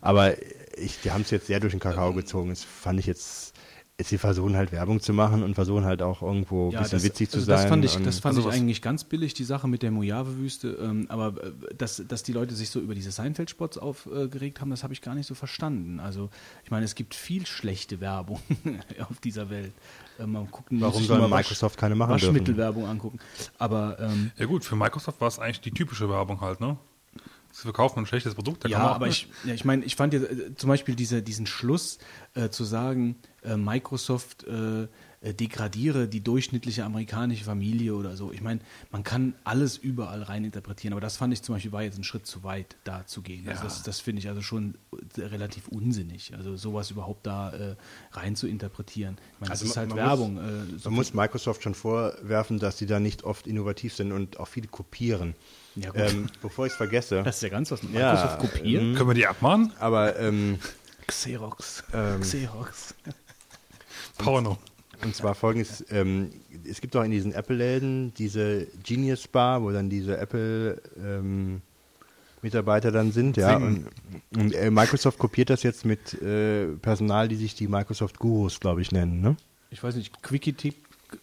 Aber 0.00 0.34
ich, 0.76 1.00
die 1.02 1.10
haben 1.10 1.22
es 1.22 1.30
jetzt 1.30 1.46
sehr 1.46 1.60
durch 1.60 1.72
den 1.72 1.80
Kakao 1.80 2.12
gezogen. 2.12 2.50
Das 2.50 2.62
fand 2.62 3.00
ich 3.00 3.06
jetzt, 3.06 3.54
sie 3.98 4.18
versuchen 4.18 4.56
halt 4.56 4.72
Werbung 4.72 5.00
zu 5.00 5.14
machen 5.14 5.42
und 5.42 5.54
versuchen 5.54 5.84
halt 5.86 6.02
auch 6.02 6.20
irgendwo 6.20 6.68
ein 6.68 6.72
Ja, 6.72 6.80
bisschen 6.82 6.98
das, 6.98 7.04
witzig 7.04 7.30
zu 7.30 7.38
also 7.38 7.46
sein. 7.46 7.56
Das 7.56 7.66
fand 7.66 7.84
ich, 7.84 7.96
das 8.04 8.18
fand 8.18 8.38
ich 8.38 8.46
eigentlich 8.46 8.82
ganz 8.82 9.04
billig, 9.04 9.32
die 9.32 9.44
Sache 9.44 9.68
mit 9.68 9.82
der 9.82 9.90
Mojave-Wüste. 9.90 10.78
Ähm, 10.82 11.06
aber 11.08 11.42
äh, 11.42 11.74
dass, 11.76 12.02
dass 12.06 12.22
die 12.22 12.32
Leute 12.32 12.54
sich 12.54 12.68
so 12.68 12.80
über 12.80 12.94
diese 12.94 13.10
Seinfeld-Spots 13.10 13.78
aufgeregt 13.78 14.60
haben, 14.60 14.68
das 14.70 14.82
habe 14.82 14.92
ich 14.92 15.00
gar 15.00 15.14
nicht 15.14 15.26
so 15.26 15.34
verstanden. 15.34 15.98
Also, 15.98 16.28
ich 16.64 16.70
meine, 16.70 16.84
es 16.84 16.94
gibt 16.94 17.14
viel 17.14 17.46
schlechte 17.46 18.00
Werbung 18.00 18.40
auf 19.08 19.18
dieser 19.20 19.48
Welt. 19.48 19.72
Äh, 20.18 20.26
man 20.26 20.50
guckt, 20.50 20.68
Warum 20.72 21.02
soll 21.02 21.18
mal 21.18 21.28
Microsoft 21.28 21.78
keine 21.78 21.94
machen 21.94 22.10
dürfen? 22.10 22.26
Waschmittelwerbung 22.26 22.84
angucken. 22.86 23.18
Aber 23.58 23.98
ähm, 23.98 24.30
Ja 24.36 24.44
gut, 24.44 24.64
für 24.64 24.76
Microsoft 24.76 25.20
war 25.22 25.28
es 25.28 25.38
eigentlich 25.38 25.62
die 25.62 25.70
typische 25.70 26.10
Werbung 26.10 26.42
halt, 26.42 26.60
ne? 26.60 26.76
Sie 27.56 27.62
verkaufen 27.62 28.00
ein 28.00 28.06
schlechtes 28.06 28.34
Produkt. 28.34 28.64
Da 28.64 28.68
kann 28.68 28.72
Ja, 28.72 28.78
man 28.78 28.88
auch- 28.88 28.94
aber 28.96 29.08
ich, 29.08 29.28
ja, 29.44 29.54
ich 29.54 29.64
meine, 29.64 29.84
ich 29.84 29.96
fand 29.96 30.12
ja 30.14 30.20
äh, 30.20 30.54
zum 30.56 30.68
Beispiel 30.68 30.94
diese, 30.94 31.22
diesen 31.22 31.46
Schluss 31.46 31.98
äh, 32.34 32.48
zu 32.50 32.64
sagen, 32.64 33.16
äh, 33.42 33.56
Microsoft 33.56 34.44
äh, 34.44 34.88
äh, 35.22 35.32
degradiere 35.32 36.06
die 36.08 36.20
durchschnittliche 36.22 36.84
amerikanische 36.84 37.44
Familie 37.44 37.94
oder 37.94 38.14
so. 38.16 38.30
Ich 38.32 38.42
meine, 38.42 38.60
man 38.90 39.02
kann 39.02 39.34
alles 39.44 39.78
überall 39.78 40.22
reininterpretieren, 40.22 40.92
aber 40.92 41.00
das 41.00 41.16
fand 41.16 41.32
ich 41.32 41.42
zum 41.42 41.54
Beispiel 41.54 41.72
war 41.72 41.82
jetzt 41.82 41.96
ein 41.98 42.04
Schritt 42.04 42.26
zu 42.26 42.44
weit, 42.44 42.76
da 42.84 43.06
zu 43.06 43.22
gehen. 43.22 43.48
Also 43.48 43.60
Ja. 43.62 43.64
das, 43.64 43.82
das 43.82 44.00
finde 44.00 44.20
ich 44.20 44.28
also 44.28 44.42
schon 44.42 44.74
relativ 45.16 45.68
unsinnig, 45.68 46.34
also 46.36 46.56
sowas 46.56 46.90
überhaupt 46.90 47.26
da 47.26 47.50
äh, 47.52 47.76
rein 48.12 48.36
zu 48.36 48.46
interpretieren. 48.46 49.16
Ich 49.34 49.40
meine, 49.40 49.50
das 49.52 49.62
Also 49.62 49.70
ist 49.70 49.76
man- 49.76 49.78
halt 49.80 49.88
man 49.88 49.98
Werbung. 49.98 50.34
muss- 50.34 50.42
äh, 50.76 50.78
so 50.78 50.90
Man 50.90 50.96
muss 50.96 51.14
Microsoft 51.14 51.62
schon 51.62 51.74
vorwerfen, 51.74 52.58
dass 52.58 52.76
sie 52.76 52.86
da 52.86 53.00
nicht 53.00 53.24
oft 53.24 53.46
innovativ 53.46 53.94
sind 53.94 54.12
und 54.12 54.38
auch 54.38 54.48
viele 54.48 54.68
kopieren. 54.68 55.34
Ja, 55.76 55.90
gut. 55.90 56.00
ähm, 56.00 56.26
bevor 56.42 56.66
ich 56.66 56.72
es 56.72 56.76
vergesse. 56.76 57.22
das 57.22 57.36
ist 57.36 57.42
ja 57.42 57.48
ganz 57.50 57.70
was. 57.70 57.82
Ja, 57.82 58.12
Microsoft 58.12 58.38
kopiert. 58.40 58.96
Können 58.96 59.08
wir 59.08 59.14
die 59.14 59.26
abmahnen? 59.26 59.72
Aber 59.78 60.18
ähm, 60.18 60.58
Xerox. 61.06 61.84
Ähm. 61.92 62.20
Xerox. 62.20 62.94
Porno. 64.18 64.58
Und 65.04 65.14
zwar 65.14 65.34
folgendes, 65.34 65.84
ähm, 65.90 66.30
es 66.64 66.80
gibt 66.80 66.96
auch 66.96 67.02
in 67.02 67.10
diesen 67.10 67.32
Apple-Läden 67.32 68.14
diese 68.14 68.66
Genius 68.82 69.28
Bar, 69.28 69.62
wo 69.62 69.70
dann 69.70 69.90
diese 69.90 70.16
Apple 70.16 70.80
ähm, 70.96 71.60
Mitarbeiter 72.40 72.90
dann 72.92 73.12
sind, 73.12 73.36
ja. 73.36 73.56
Und, 73.56 73.88
und 74.34 74.54
äh, 74.54 74.70
Microsoft 74.70 75.18
kopiert 75.18 75.50
das 75.50 75.62
jetzt 75.62 75.84
mit 75.84 76.14
äh, 76.22 76.68
Personal, 76.80 77.28
die 77.28 77.36
sich 77.36 77.54
die 77.54 77.68
Microsoft 77.68 78.18
Gurus, 78.18 78.58
glaube 78.58 78.80
ich, 78.80 78.90
nennen, 78.90 79.20
ne? 79.20 79.36
ich 79.70 79.82
weiß 79.82 79.96
nicht, 79.96 80.22
Quickie 80.22 80.54
Tip, 80.54 80.76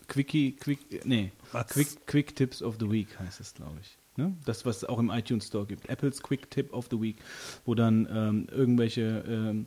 Quickie, 0.08 0.56
Quick, 0.56 1.06
nee? 1.06 1.32
Quick, 1.70 2.06
Quick 2.06 2.36
Tips 2.36 2.62
of 2.62 2.76
the 2.80 2.90
Week 2.90 3.08
heißt 3.20 3.40
es, 3.40 3.54
glaube 3.54 3.78
ich. 3.82 3.98
Ne? 4.16 4.34
Das, 4.46 4.66
was 4.66 4.78
es 4.78 4.86
auch 4.86 5.00
im 5.00 5.10
iTunes 5.10 5.48
Store 5.48 5.66
gibt. 5.66 5.90
Apples 5.90 6.22
Quick 6.22 6.50
Tip 6.52 6.72
of 6.74 6.88
the 6.92 7.02
Week, 7.02 7.18
wo 7.66 7.74
dann 7.76 8.08
ähm, 8.12 8.48
irgendwelche, 8.52 9.24
ähm, 9.28 9.66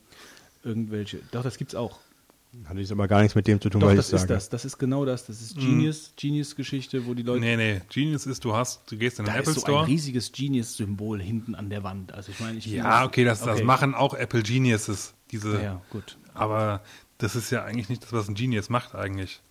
irgendwelche, 0.63 1.21
doch, 1.33 1.43
das 1.43 1.59
gibt's 1.59 1.75
auch. 1.75 1.99
Hat 2.65 2.79
jetzt 2.79 2.91
aber 2.93 3.07
gar 3.07 3.21
nichts 3.21 3.35
mit 3.35 3.47
dem 3.49 3.61
zu 3.61 3.69
tun, 3.69 3.83
Doch, 3.83 3.89
was 3.89 3.97
das 3.97 4.09
ich 4.09 4.15
ist 4.15 4.21
sage. 4.23 4.33
das. 4.35 4.49
Das 4.49 4.65
ist 4.65 4.79
genau 4.79 5.05
das. 5.05 5.27
Das 5.27 5.43
ist 5.43 5.57
Genius, 5.59 6.13
Genius-Geschichte, 6.17 7.05
wo 7.05 7.13
die 7.13 7.23
Leute. 7.23 7.41
Nee, 7.41 7.57
nee. 7.57 7.83
Genius 7.93 8.25
ist, 8.25 8.43
du 8.47 8.55
hast, 8.55 8.91
du 8.91 8.97
gehst 8.97 9.19
in 9.19 9.27
den 9.27 9.35
da 9.35 9.39
Apple 9.41 9.51
ist 9.51 9.57
so 9.57 9.61
Store. 9.67 9.81
ein 9.81 9.85
riesiges 9.87 10.33
Genius-Symbol 10.33 11.21
hinten 11.21 11.55
an 11.55 11.69
der 11.69 11.83
Wand. 11.83 12.13
Also 12.13 12.33
ich 12.33 12.41
meine, 12.41 12.57
ich 12.57 12.65
finde 12.65 12.79
ja, 12.79 13.05
okay, 13.05 13.25
das, 13.25 13.43
das 13.43 13.63
machen 13.63 13.95
auch 13.95 14.15
Apple 14.15 14.43
Geniuses. 14.43 15.13
Diese, 15.33 15.55
Ja, 15.57 15.63
ja, 15.63 15.83
gut. 15.91 16.17
Aber 16.33 16.81
das 17.19 17.37
ist 17.37 17.51
ja 17.51 17.63
eigentlich 17.65 17.91
nicht 17.91 18.03
das, 18.05 18.13
was 18.15 18.29
ein 18.29 18.35
Genius 18.35 18.71
macht 18.71 18.95
eigentlich. 18.95 19.43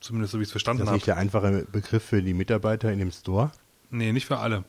Zumindest 0.00 0.32
so 0.32 0.38
wie 0.38 0.42
ich 0.42 0.48
es 0.48 0.52
verstanden 0.52 0.78
Das 0.80 0.84
ist 0.86 0.88
habe. 0.90 0.96
nicht 0.96 1.06
der 1.08 1.16
einfache 1.18 1.66
Begriff 1.70 2.04
für 2.04 2.22
die 2.22 2.32
Mitarbeiter 2.32 2.90
in 2.90 3.00
dem 3.00 3.10
Store. 3.10 3.50
Nee, 3.96 4.12
nicht 4.12 4.26
für 4.26 4.38
alle. 4.38 4.64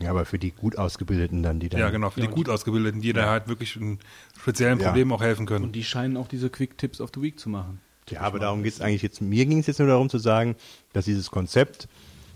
Ja, 0.00 0.10
aber 0.10 0.24
für 0.24 0.38
die 0.38 0.52
gut 0.52 0.78
ausgebildeten 0.78 1.42
dann, 1.42 1.58
die 1.58 1.68
dann. 1.68 1.80
Ja, 1.80 1.90
genau, 1.90 2.10
für 2.10 2.20
die 2.20 2.28
gut 2.28 2.48
ausgebildeten, 2.48 3.00
die 3.00 3.12
da 3.12 3.28
halt 3.28 3.48
wirklich 3.48 3.74
in 3.74 3.98
speziellen 4.40 4.78
Ja. 4.78 4.86
Problemen 4.86 5.10
auch 5.12 5.20
helfen 5.20 5.44
können. 5.44 5.64
Und 5.64 5.72
die 5.72 5.82
scheinen 5.82 6.16
auch 6.16 6.28
diese 6.28 6.50
Quick 6.50 6.78
Tips 6.78 7.00
of 7.00 7.10
the 7.14 7.20
Week 7.20 7.38
zu 7.38 7.48
machen. 7.48 7.80
Ja, 8.08 8.20
aber 8.20 8.38
darum 8.38 8.62
geht 8.62 8.72
es 8.72 8.80
eigentlich 8.80 9.02
jetzt, 9.02 9.20
mir 9.20 9.44
ging 9.44 9.58
es 9.58 9.66
jetzt 9.66 9.80
nur 9.80 9.88
darum 9.88 10.08
zu 10.08 10.18
sagen, 10.18 10.56
dass 10.92 11.04
dieses 11.04 11.30
Konzept, 11.30 11.88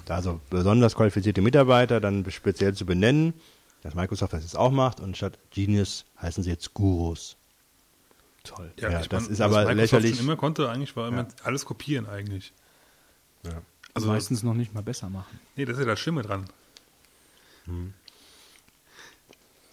da 0.05 0.17
also 0.17 0.41
besonders 0.51 0.97
qualifizierte 0.97 1.41
Mitarbeiter 1.41 2.01
dann 2.01 2.29
speziell 2.31 2.75
zu 2.75 2.85
benennen, 2.85 3.33
dass 3.83 3.95
Microsoft 3.95 4.33
das 4.33 4.43
jetzt 4.43 4.57
auch 4.57 4.71
macht 4.71 5.01
und 5.01 5.17
statt 5.17 5.39
Genius 5.51 6.05
heißen 6.21 6.43
sie 6.43 6.51
jetzt 6.51 6.75
Gurus. 6.75 7.37
Toll. 8.45 8.73
Ja, 8.79 9.01
ich 9.01 9.09
das 9.09 9.23
mein, 9.23 9.33
ist 9.33 9.39
was 9.39 9.41
aber 9.41 9.57
Microsoft 9.61 9.77
lächerlich. 9.77 10.17
schon 10.17 10.25
immer 10.25 10.37
konnte, 10.37 10.69
eigentlich 10.69 10.97
war 10.97 11.09
immer 11.09 11.29
alles 11.45 11.65
kopieren 11.65 12.07
eigentlich. 12.09 12.53
Ja. 13.45 13.63
Also, 13.95 14.09
meistens 14.09 14.43
noch 14.43 14.55
nicht 14.55 14.73
mal 14.75 14.83
besser 14.83 15.09
machen. 15.11 15.39
nee, 15.57 15.65
das 15.65 15.75
ist 15.77 15.81
ja 15.81 15.87
das 15.87 16.01
Schlimme 16.01 16.23
dran. 16.23 16.47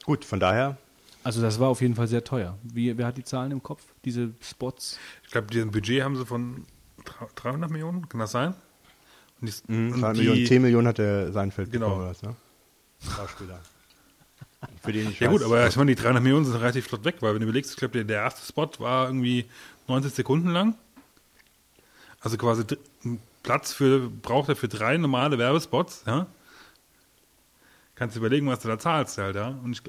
Gut, 0.06 0.26
von 0.26 0.40
daher, 0.40 0.78
Also 1.24 1.42
das 1.42 1.60
war 1.60 1.70
auf 1.70 1.82
jeden 1.82 1.96
Fall 1.96 2.08
sehr 2.08 2.24
teuer. 2.24 2.58
Wie, 2.64 2.98
wer 2.98 3.08
hat 3.08 3.18
die 3.18 3.24
Zahlen 3.24 3.52
im 3.52 3.62
Kopf? 3.64 3.84
Diese 4.06 4.32
Spots? 4.42 4.98
Ich 5.24 5.32
glaube, 5.32 5.48
diesen 5.48 5.72
Budget 5.72 6.04
haben 6.04 6.16
sie 6.16 6.26
von 6.26 6.66
300 7.36 7.70
Millionen, 7.70 8.08
kann 8.10 8.20
das 8.20 8.32
sein? 8.32 8.54
Und 9.42 9.48
die, 9.68 9.72
und 9.74 10.00
2 10.00 10.14
die- 10.14 10.20
Millionen, 10.20 10.46
10 10.46 10.62
Millionen 10.62 10.88
hat 10.88 10.98
der 10.98 11.32
Seinfeld 11.32 11.72
Genau. 11.72 11.90
bekommen, 11.90 12.10
was, 12.10 12.22
ne? 12.22 12.36
Schauspieler. 13.16 13.62
Für 14.84 14.92
den 14.92 15.10
ich 15.10 15.20
Ja 15.20 15.28
weiß, 15.28 15.38
gut, 15.38 15.44
aber 15.46 15.68
ich 15.68 15.76
meine, 15.78 15.96
die 15.96 16.02
300 16.02 16.22
Millionen 16.22 16.46
sind 16.46 16.56
relativ 16.56 16.88
flott 16.88 17.06
weg, 17.06 17.16
weil 17.22 17.34
wenn 17.34 17.40
du 17.40 17.46
überlegst, 17.46 17.72
ich 17.72 17.78
glaube, 17.78 17.94
der, 17.94 18.04
der 18.04 18.22
erste 18.24 18.46
Spot 18.46 18.70
war 18.80 19.08
irgendwie 19.08 19.46
90 19.88 20.14
Sekunden 20.14 20.50
lang. 20.50 20.76
Also 22.20 22.36
quasi 22.38 22.66
Platz 23.50 23.74
für, 23.74 24.12
braucht 24.12 24.48
er 24.50 24.56
für 24.56 24.68
drei 24.68 24.96
normale 24.98 25.40
Werbespots, 25.40 26.04
ja. 26.06 26.28
Kannst 27.96 28.16
du 28.16 28.20
überlegen, 28.20 28.46
was 28.46 28.60
du 28.60 28.68
da 28.68 28.78
zahlst 28.78 29.18
halt, 29.18 29.36
ja. 29.36 29.48
Und 29.48 29.72
ich, 29.72 29.82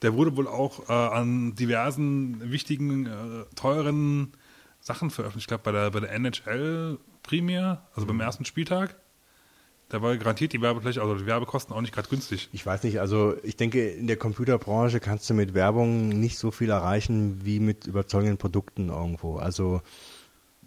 der 0.00 0.14
wurde 0.14 0.36
wohl 0.36 0.46
auch 0.46 0.88
äh, 0.88 0.92
an 0.92 1.56
diversen 1.56 2.52
wichtigen, 2.52 3.06
äh, 3.06 3.10
teuren 3.56 4.30
Sachen 4.78 5.10
veröffentlicht. 5.10 5.46
Ich 5.46 5.48
glaube, 5.48 5.64
bei 5.64 5.72
der, 5.72 5.90
bei 5.90 5.98
der 5.98 6.12
NHL 6.12 7.00
Premier, 7.24 7.82
also 7.96 8.06
beim 8.06 8.20
ersten 8.20 8.44
Spieltag, 8.44 8.94
da 9.88 10.00
war 10.02 10.16
garantiert 10.16 10.52
die 10.52 10.60
Werbefläche, 10.60 11.02
also 11.02 11.16
die 11.16 11.26
Werbekosten 11.26 11.74
auch 11.74 11.80
nicht 11.80 11.92
gerade 11.92 12.08
günstig. 12.08 12.48
Ich 12.52 12.64
weiß 12.64 12.84
nicht, 12.84 13.00
also 13.00 13.34
ich 13.42 13.56
denke, 13.56 13.88
in 13.88 14.06
der 14.06 14.18
Computerbranche 14.18 15.00
kannst 15.00 15.28
du 15.28 15.34
mit 15.34 15.52
Werbung 15.52 16.10
nicht 16.10 16.38
so 16.38 16.52
viel 16.52 16.70
erreichen 16.70 17.40
wie 17.42 17.58
mit 17.58 17.88
überzeugenden 17.88 18.38
Produkten 18.38 18.88
irgendwo. 18.88 19.38
Also 19.38 19.82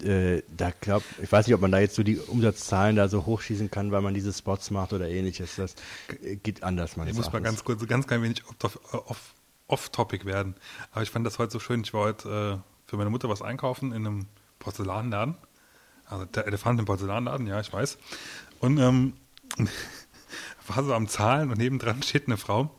äh, 0.02 0.42
da 0.56 0.72
glaub, 0.82 1.04
ich 1.22 1.32
weiß 1.32 1.46
nicht, 1.48 1.54
ob 1.56 1.62
man 1.62 1.72
da 1.72 1.80
jetzt 1.80 1.96
so 1.96 2.04
die 2.04 2.18
Umsatzzahlen 2.18 2.96
da 2.96 3.08
so 3.08 3.26
hochschießen 3.26 3.70
kann, 3.70 3.92
weil 3.92 4.02
man 4.02 4.14
diese 4.14 4.34
Spots 4.34 4.72
macht 4.72 4.94
oder 4.94 5.08
ähnliches. 5.10 5.56
Das 5.58 5.76
äh, 6.24 6.36
geht 6.38 6.64
anders, 6.64 6.98
man 6.98 7.08
Ich 7.08 7.14
muss 7.14 7.32
mal 7.32 7.42
ganz 7.42 7.64
kurz, 7.64 7.86
ganz 7.88 8.08
klein 8.08 8.24
wenig 8.24 8.44
off- 8.64 8.80
off- 8.92 9.34
off-topic 9.68 10.26
werden. 10.26 10.56
Aber 10.92 11.04
ich 11.04 11.10
fand 11.10 11.26
das 11.26 11.40
heute 11.40 11.52
so 11.52 11.60
schön. 11.60 11.82
Ich 11.82 11.94
war 11.94 12.02
heute 12.02 12.62
äh, 12.64 12.90
für 12.90 12.98
meine 12.98 13.10
Mutter 13.10 13.30
was 13.30 13.42
einkaufen 13.42 13.92
in 13.92 14.06
einem 14.08 14.26
Porzellanladen. 14.60 15.36
Also 16.06 16.26
der 16.26 16.48
Elefant 16.48 16.80
im 16.80 16.86
Porzellanladen, 16.86 17.48
ja, 17.48 17.60
ich 17.60 17.72
weiß. 17.72 17.98
Und 18.60 18.78
ähm, 18.80 19.14
war 20.68 20.84
so 20.84 20.94
am 20.94 21.08
Zahlen 21.08 21.50
und 21.52 21.58
nebendran 21.58 22.02
steht 22.04 22.28
eine 22.28 22.38
Frau 22.38 22.74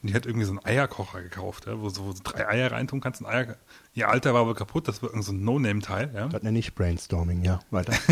und 0.00 0.10
die 0.10 0.14
hat 0.14 0.26
irgendwie 0.26 0.46
so 0.46 0.52
einen 0.52 0.64
Eierkocher 0.64 1.22
gekauft, 1.22 1.66
ja, 1.66 1.80
wo, 1.80 1.88
so, 1.88 2.14
drei 2.22 2.48
Eier 2.48 2.70
reintun 2.70 3.00
kannst. 3.00 3.20
Ein 3.20 3.26
Eier, 3.26 3.56
ihr 3.94 4.08
Alter 4.08 4.32
war 4.32 4.46
wohl 4.46 4.54
kaputt, 4.54 4.86
das 4.86 5.02
war 5.02 5.10
irgend 5.10 5.24
so 5.24 5.32
ein 5.32 5.42
No-Name-Teil. 5.42 6.12
Ja. 6.14 6.28
Das 6.28 6.42
nenne 6.42 6.58
ich 6.60 6.74
Brainstorming, 6.74 7.42
ja. 7.42 7.60
Weiter. 7.70 7.92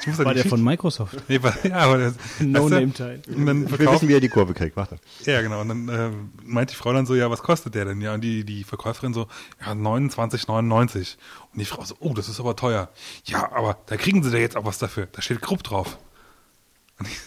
Ich 0.00 0.06
muss 0.06 0.18
War 0.18 0.34
der 0.34 0.44
von 0.44 0.62
Microsoft? 0.62 1.16
Nee, 1.28 1.42
war, 1.42 1.54
ja, 1.64 1.76
aber 1.76 1.98
das, 1.98 2.14
No-Name-Teil. 2.40 3.22
Und 3.28 3.46
dann 3.46 3.70
Wir 3.70 3.78
wissen, 3.78 4.08
wie 4.08 4.14
er 4.14 4.20
die 4.20 4.28
Kurve 4.28 4.54
kriegt. 4.54 4.76
Warte. 4.76 4.98
Ja, 5.24 5.40
genau. 5.40 5.62
Und 5.62 5.68
dann 5.68 5.88
äh, 5.88 6.10
meint 6.44 6.70
die 6.70 6.74
Frau 6.74 6.92
dann 6.92 7.06
so, 7.06 7.14
ja, 7.14 7.30
was 7.30 7.42
kostet 7.42 7.74
der 7.74 7.86
denn? 7.86 8.00
Ja, 8.00 8.14
und 8.14 8.20
die, 8.22 8.44
die 8.44 8.64
Verkäuferin 8.64 9.14
so, 9.14 9.26
ja, 9.60 9.72
29,99. 9.72 11.16
Und 11.52 11.58
die 11.58 11.64
Frau 11.64 11.84
so, 11.84 11.96
oh, 12.00 12.12
das 12.14 12.28
ist 12.28 12.40
aber 12.40 12.56
teuer. 12.56 12.90
Ja, 13.24 13.52
aber 13.52 13.78
da 13.86 13.96
kriegen 13.96 14.22
sie 14.22 14.30
da 14.30 14.38
jetzt 14.38 14.56
auch 14.56 14.64
was 14.64 14.78
dafür. 14.78 15.08
Da 15.12 15.22
steht 15.22 15.40
Krupp 15.40 15.62
drauf. 15.62 15.98
Und 16.98 17.08
ich, 17.08 17.18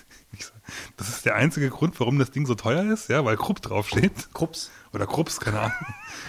das 0.98 1.10
ist 1.10 1.26
der 1.26 1.36
einzige 1.36 1.70
Grund, 1.70 2.00
warum 2.00 2.20
das 2.20 2.32
Ding 2.32 2.46
so 2.46 2.56
teuer 2.56 2.84
ist, 2.92 3.10
ja, 3.10 3.24
weil 3.26 3.38
Krupp 3.38 3.62
draufsteht. 3.62 4.34
Krups. 4.34 4.72
Oder 4.94 5.08
Krupps, 5.08 5.40
keine 5.40 5.60
Ahnung. 5.60 5.74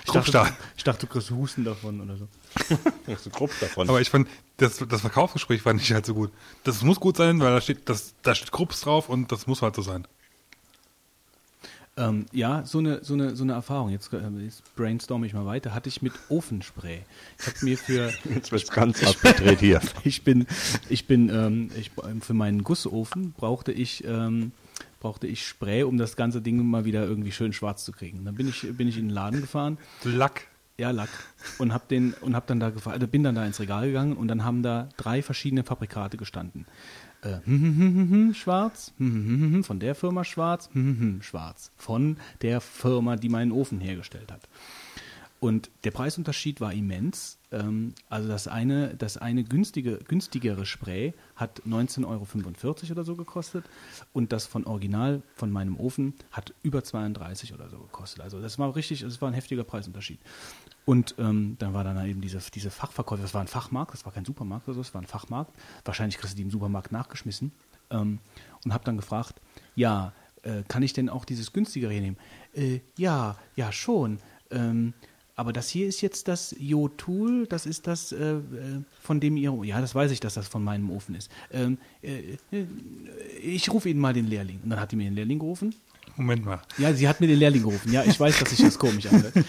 Ich 0.04 0.12
dachte, 0.12 0.52
ich 0.76 0.84
dachte, 0.84 1.06
du 1.06 1.12
kriegst 1.12 1.30
Husten 1.30 1.64
davon 1.64 2.00
oder 2.00 2.16
so. 2.16 2.28
Hast 3.12 3.26
du 3.26 3.30
grob 3.30 3.50
davon. 3.60 3.88
Aber 3.88 4.00
ich 4.00 4.10
fand, 4.10 4.28
das, 4.58 4.78
das 4.88 5.00
Verkaufsgespräch 5.00 5.64
war 5.64 5.72
nicht 5.72 5.92
halt 5.92 6.06
so 6.06 6.14
gut. 6.14 6.30
Das 6.62 6.82
muss 6.82 7.00
gut 7.00 7.16
sein, 7.16 7.40
weil 7.40 7.52
da 7.52 7.60
steht, 7.60 7.88
das, 7.88 8.14
da 8.22 8.34
steht 8.34 8.52
Krupps 8.52 8.82
drauf 8.82 9.08
und 9.08 9.32
das 9.32 9.46
muss 9.46 9.62
halt 9.62 9.74
so 9.74 9.82
sein. 9.82 10.06
Ähm, 11.94 12.24
ja, 12.32 12.64
so 12.64 12.78
eine, 12.78 13.04
so, 13.04 13.12
eine, 13.12 13.36
so 13.36 13.44
eine 13.44 13.52
Erfahrung, 13.52 13.90
jetzt, 13.90 14.10
äh, 14.14 14.20
jetzt 14.42 14.74
brainstorm 14.76 15.24
ich 15.24 15.34
mal 15.34 15.44
weiter, 15.44 15.74
hatte 15.74 15.90
ich 15.90 16.00
mit 16.00 16.14
Ofenspray. 16.30 17.02
Ich 17.38 17.46
habe 17.46 17.56
mir 17.62 17.76
für, 17.76 18.10
Jetzt 18.34 18.50
wird's 18.50 18.70
ganz 18.70 19.04
abgedreht 19.04 19.60
hier. 19.60 19.80
ich 20.04 20.24
bin, 20.24 20.46
ich 20.88 21.06
bin, 21.06 21.28
ähm, 21.28 21.70
ich, 21.76 21.90
für 22.20 22.32
meinen 22.32 22.64
Gussofen 22.64 23.32
brauchte 23.32 23.72
ich, 23.72 24.04
ähm, 24.06 24.52
brauchte 25.00 25.26
ich 25.26 25.46
Spray, 25.46 25.82
um 25.82 25.98
das 25.98 26.16
ganze 26.16 26.40
Ding 26.40 26.64
mal 26.64 26.86
wieder 26.86 27.04
irgendwie 27.04 27.32
schön 27.32 27.52
schwarz 27.52 27.84
zu 27.84 27.92
kriegen. 27.92 28.24
Dann 28.24 28.36
bin 28.36 28.48
ich, 28.48 28.66
bin 28.74 28.88
ich 28.88 28.96
in 28.96 29.08
den 29.08 29.14
Laden 29.14 29.42
gefahren, 29.42 29.76
Lack. 30.02 30.46
ja 30.78 30.92
Lack, 30.92 31.10
und 31.58 31.74
hab 31.74 31.88
den 31.88 32.14
und 32.22 32.34
hab 32.34 32.46
dann 32.46 32.58
da 32.58 32.70
gefahren, 32.70 32.94
also 32.94 33.06
bin 33.06 33.22
dann 33.22 33.34
da 33.34 33.44
ins 33.44 33.60
Regal 33.60 33.86
gegangen 33.86 34.16
und 34.16 34.28
dann 34.28 34.44
haben 34.44 34.62
da 34.62 34.88
drei 34.96 35.20
verschiedene 35.20 35.62
Fabrikate 35.62 36.16
gestanden. 36.16 36.64
Schwarz, 38.34 38.92
von 39.62 39.78
der 39.78 39.94
Firma 39.94 40.24
schwarz, 40.24 40.68
hm, 40.72 40.82
hm, 40.82 41.00
hm, 41.00 41.22
schwarz, 41.22 41.70
von 41.76 42.16
der 42.42 42.60
Firma, 42.60 43.16
die 43.16 43.28
meinen 43.28 43.52
Ofen 43.52 43.80
hergestellt 43.80 44.32
hat. 44.32 44.48
Und 45.42 45.70
der 45.82 45.90
Preisunterschied 45.90 46.60
war 46.60 46.72
immens. 46.72 47.36
Ähm, 47.50 47.94
also 48.08 48.28
das 48.28 48.46
eine, 48.46 48.94
das 48.94 49.16
eine 49.16 49.42
günstige, 49.42 49.98
günstigere 50.06 50.64
Spray 50.64 51.14
hat 51.34 51.62
19,45 51.66 52.06
Euro 52.06 52.92
oder 52.92 53.04
so 53.04 53.16
gekostet 53.16 53.64
und 54.12 54.30
das 54.30 54.46
von 54.46 54.64
Original 54.66 55.20
von 55.34 55.50
meinem 55.50 55.76
Ofen 55.76 56.14
hat 56.30 56.54
über 56.62 56.84
32 56.84 57.54
oder 57.54 57.68
so 57.68 57.78
gekostet. 57.78 58.20
Also 58.20 58.40
das 58.40 58.60
war 58.60 58.76
richtig, 58.76 59.00
das 59.00 59.20
war 59.20 59.30
ein 59.30 59.34
heftiger 59.34 59.64
Preisunterschied. 59.64 60.20
Und 60.84 61.14
ähm, 61.18 61.56
dann 61.58 61.74
war 61.74 61.84
dann 61.84 62.04
eben 62.06 62.20
diese, 62.20 62.38
diese 62.52 62.70
Fachverkäufer, 62.70 63.22
das 63.22 63.34
war 63.34 63.40
ein 63.40 63.48
Fachmarkt, 63.48 63.94
das 63.94 64.04
war 64.04 64.12
kein 64.12 64.24
Supermarkt 64.24 64.66
oder 64.66 64.74
so, 64.74 64.80
das 64.82 64.94
war 64.94 65.00
ein 65.00 65.06
Fachmarkt. 65.06 65.52
Wahrscheinlich 65.84 66.18
kriegst 66.18 66.34
du 66.34 66.36
die 66.36 66.42
im 66.42 66.50
Supermarkt 66.50 66.90
nachgeschmissen. 66.90 67.52
Ähm, 67.90 68.18
und 68.64 68.72
habe 68.72 68.84
dann 68.84 68.96
gefragt, 68.96 69.40
ja, 69.76 70.12
äh, 70.42 70.62
kann 70.66 70.82
ich 70.82 70.92
denn 70.92 71.08
auch 71.08 71.24
dieses 71.24 71.52
günstigere 71.52 71.92
hier 71.92 72.00
nehmen? 72.00 72.16
Äh, 72.54 72.80
ja, 72.96 73.36
ja, 73.54 73.70
schon. 73.70 74.18
Ähm, 74.50 74.94
aber 75.34 75.52
das 75.52 75.68
hier 75.68 75.86
ist 75.86 76.02
jetzt 76.02 76.28
das 76.28 76.54
Jo-Tool, 76.58 77.46
das 77.46 77.64
ist 77.64 77.86
das, 77.86 78.12
äh, 78.12 78.34
äh, 78.34 78.40
von 79.00 79.18
dem 79.18 79.36
ihr, 79.36 79.52
ja, 79.64 79.80
das 79.80 79.94
weiß 79.94 80.10
ich, 80.10 80.20
dass 80.20 80.34
das 80.34 80.46
von 80.46 80.62
meinem 80.62 80.90
Ofen 80.90 81.14
ist. 81.14 81.30
Ähm, 81.50 81.78
äh, 82.02 82.36
äh, 82.52 82.66
ich 83.42 83.70
rufe 83.70 83.88
Ihnen 83.88 84.00
mal 84.00 84.12
den 84.12 84.26
Lehrling. 84.26 84.60
Und 84.62 84.70
dann 84.70 84.80
hat 84.80 84.92
die 84.92 84.96
mir 84.96 85.04
den 85.04 85.14
Lehrling 85.14 85.38
gerufen. 85.38 85.74
Moment 86.16 86.44
mal. 86.44 86.60
Ja, 86.76 86.92
sie 86.92 87.08
hat 87.08 87.20
mir 87.20 87.28
den 87.28 87.38
Lehrling 87.38 87.62
gerufen. 87.62 87.90
Ja, 87.92 88.04
ich 88.04 88.18
weiß, 88.20 88.38
dass 88.40 88.50
sich 88.50 88.60
das 88.60 88.78
komisch 88.78 89.06
anhört. 89.06 89.34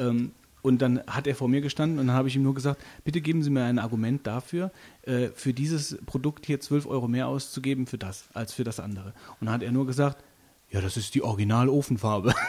Ähm, 0.00 0.30
und 0.62 0.82
dann 0.82 1.00
hat 1.06 1.26
er 1.26 1.34
vor 1.34 1.48
mir 1.48 1.60
gestanden 1.60 1.98
und 1.98 2.08
dann 2.08 2.16
habe 2.16 2.28
ich 2.28 2.36
ihm 2.36 2.42
nur 2.42 2.54
gesagt, 2.54 2.82
bitte 3.04 3.20
geben 3.20 3.42
Sie 3.42 3.50
mir 3.50 3.64
ein 3.64 3.78
Argument 3.78 4.26
dafür, 4.26 4.72
äh, 5.02 5.28
für 5.34 5.54
dieses 5.54 5.98
Produkt 6.06 6.46
hier 6.46 6.60
12 6.60 6.86
Euro 6.86 7.08
mehr 7.08 7.28
auszugeben 7.28 7.86
für 7.86 7.98
das, 7.98 8.28
als 8.34 8.52
für 8.52 8.64
das 8.64 8.80
andere. 8.80 9.14
Und 9.40 9.46
dann 9.46 9.54
hat 9.54 9.62
er 9.62 9.72
nur 9.72 9.86
gesagt, 9.86 10.22
ja, 10.70 10.80
das 10.80 10.96
ist 10.96 11.14
die 11.14 11.22
Original-Ofenfarbe. 11.22 12.34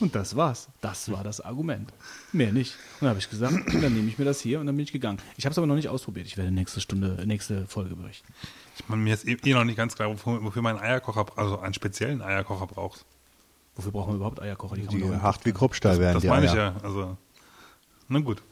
und 0.00 0.14
das 0.14 0.34
war's. 0.34 0.68
Das 0.80 1.10
war 1.10 1.22
das 1.22 1.40
Argument. 1.40 1.92
Mehr 2.32 2.52
nicht. 2.52 2.74
Und 2.94 3.02
dann 3.02 3.10
habe 3.10 3.18
ich 3.20 3.30
gesagt, 3.30 3.52
dann 3.82 3.94
nehme 3.94 4.08
ich 4.08 4.18
mir 4.18 4.24
das 4.24 4.40
hier 4.40 4.60
und 4.60 4.66
dann 4.66 4.76
bin 4.76 4.84
ich 4.84 4.92
gegangen. 4.92 5.18
Ich 5.36 5.44
habe 5.44 5.52
es 5.52 5.58
aber 5.58 5.66
noch 5.66 5.76
nicht 5.76 5.88
ausprobiert. 5.88 6.26
Ich 6.26 6.36
werde 6.36 6.50
nächste 6.50 6.80
Stunde, 6.80 7.24
nächste 7.26 7.66
Folge 7.66 7.94
berichten. 7.94 8.32
Ich 8.76 8.88
meine, 8.88 9.02
mir 9.02 9.14
ist 9.14 9.26
eh 9.26 9.36
eh 9.44 9.54
noch 9.54 9.64
nicht 9.64 9.76
ganz 9.76 9.94
klar, 9.94 10.08
wofür, 10.08 10.42
wofür 10.42 10.62
man 10.62 10.78
Eierkocher, 10.78 11.26
also 11.36 11.60
einen 11.60 11.74
speziellen 11.74 12.22
Eierkocher 12.22 12.66
braucht. 12.66 13.04
Wofür 13.78 13.92
brauchen 13.92 14.10
wir 14.12 14.16
überhaupt 14.16 14.42
Eierkocher? 14.42 14.74
Die 14.74 14.86
doch 14.86 14.92
in- 14.92 15.22
hart 15.22 15.46
wie 15.46 15.52
Kruppstahl 15.52 15.98
werden 16.00 16.14
Das 16.14 16.22
die 16.22 16.28
meine 16.28 16.46
ich 16.46 16.52
ja. 16.52 16.74
Also, 16.82 17.16
na 18.08 18.18
gut. 18.18 18.42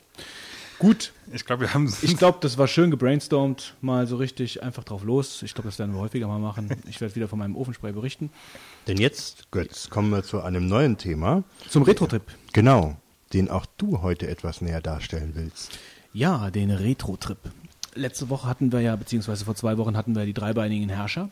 Gut, 0.79 1.13
Ich 1.33 1.45
glaube, 1.47 1.63
wir 1.63 1.75
haben 1.75 1.93
Ich 2.03 2.17
glaube, 2.19 2.39
das 2.43 2.59
war 2.59 2.69
schön 2.69 2.91
gebrainstormt, 2.91 3.75
mal 3.81 4.07
so 4.07 4.17
richtig 4.17 4.63
einfach 4.63 4.85
drauf 4.85 5.03
los. 5.05 5.43
Ich 5.43 5.55
glaube, 5.55 5.69
das 5.69 5.79
werden 5.79 5.95
wir 5.95 6.01
häufiger 6.01 6.29
mal 6.29 6.39
machen. 6.39 6.69
Ich 6.89 7.01
werde 7.01 7.15
wieder 7.17 7.29
von 7.29 7.39
meinem 7.41 7.57
Ofenspray 7.57 7.93
berichten. 7.93 8.31
Denn 8.87 8.99
jetzt, 8.99 9.51
Götz, 9.51 9.89
kommen 9.91 10.11
wir 10.11 10.23
zu 10.23 10.43
einem 10.43 10.69
neuen 10.69 10.97
Thema. 10.99 11.43
Zum 11.71 11.83
Retro-Trip. 11.83 12.23
Genau, 12.53 12.97
den 13.33 13.51
auch 13.51 13.67
du 13.79 14.03
heute 14.03 14.29
etwas 14.29 14.61
näher 14.61 14.81
darstellen 14.83 15.33
willst. 15.35 15.79
Ja, 16.13 16.51
den 16.51 16.71
Retro-Trip. 16.71 17.39
Letzte 17.95 18.29
Woche 18.29 18.47
hatten 18.47 18.71
wir 18.71 18.81
ja, 18.81 18.95
beziehungsweise 18.97 19.47
vor 19.47 19.55
zwei 19.57 19.79
Wochen 19.79 19.97
hatten 19.97 20.15
wir 20.15 20.27
die 20.27 20.35
dreibeinigen 20.35 20.91
Herrscher. 20.91 21.31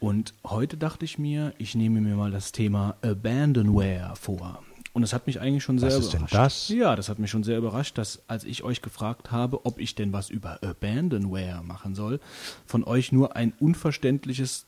Und 0.00 0.34
heute 0.44 0.76
dachte 0.76 1.04
ich 1.04 1.18
mir, 1.18 1.52
ich 1.58 1.74
nehme 1.74 2.00
mir 2.00 2.16
mal 2.16 2.30
das 2.30 2.52
Thema 2.52 2.96
Abandonware 3.02 4.14
vor. 4.16 4.62
Und 4.92 5.02
das 5.02 5.12
hat 5.12 5.26
mich 5.26 5.40
eigentlich 5.40 5.62
schon 5.62 5.78
sehr 5.78 5.90
Was 5.90 5.98
ist 5.98 6.12
denn 6.14 6.22
überrascht. 6.22 6.68
das? 6.70 6.76
Ja, 6.76 6.96
das 6.96 7.08
hat 7.08 7.18
mich 7.20 7.30
schon 7.30 7.44
sehr 7.44 7.58
überrascht, 7.58 7.96
dass 7.98 8.22
als 8.26 8.44
ich 8.44 8.64
euch 8.64 8.82
gefragt 8.82 9.30
habe, 9.30 9.64
ob 9.66 9.78
ich 9.78 9.94
denn 9.94 10.12
was 10.12 10.30
über 10.30 10.58
Abandonware 10.64 11.62
machen 11.62 11.94
soll, 11.94 12.18
von 12.66 12.82
euch 12.82 13.12
nur 13.12 13.36
ein 13.36 13.52
unverständliches 13.60 14.64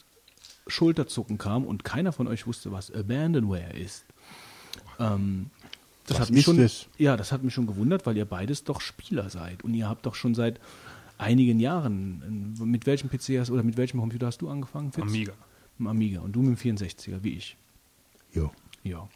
Schulterzucken 0.69 1.39
kam 1.39 1.65
und 1.65 1.83
keiner 1.83 2.13
von 2.13 2.29
euch 2.29 2.47
wusste, 2.47 2.71
was 2.71 2.93
Abandonware 2.95 3.73
ist. 3.73 4.05
Ähm, 5.01 5.51
das 6.07 6.19
Was 6.19 6.27
hat 6.27 6.31
mich 6.31 6.39
ist 6.41 6.45
schon, 6.45 6.59
es? 6.61 6.87
ja, 6.99 7.17
das 7.17 7.33
hat 7.33 7.43
mich 7.43 7.55
schon 7.55 7.67
gewundert, 7.67 8.07
weil 8.07 8.17
ihr 8.17 8.25
beides 8.25 8.65
doch 8.65 8.81
Spieler 8.81 9.29
seid 9.31 9.65
und 9.65 9.75
ihr 9.75 9.89
habt 9.89 10.05
doch 10.07 10.15
schon 10.15 10.35
seit 10.35 10.61
einigen 11.19 11.61
Jahren, 11.61 12.55
mit 12.65 12.87
welchem 12.87 13.09
PC 13.11 13.39
hast 13.41 13.51
oder 13.51 13.63
mit 13.63 13.77
welchem 13.77 14.01
Computer 14.01 14.27
hast 14.27 14.39
du 14.43 14.49
angefangen? 14.49 14.93
Fitz? 14.93 15.05
Amiga. 15.05 15.33
Mit 15.79 15.81
dem 15.81 15.87
Amiga 15.89 16.21
und 16.21 16.33
du 16.33 16.43
mit 16.43 16.63
dem 16.63 16.77
64er, 16.77 17.23
wie 17.23 17.35
ich. 17.35 17.57
Jo. 18.33 18.51
Ja. 18.85 19.09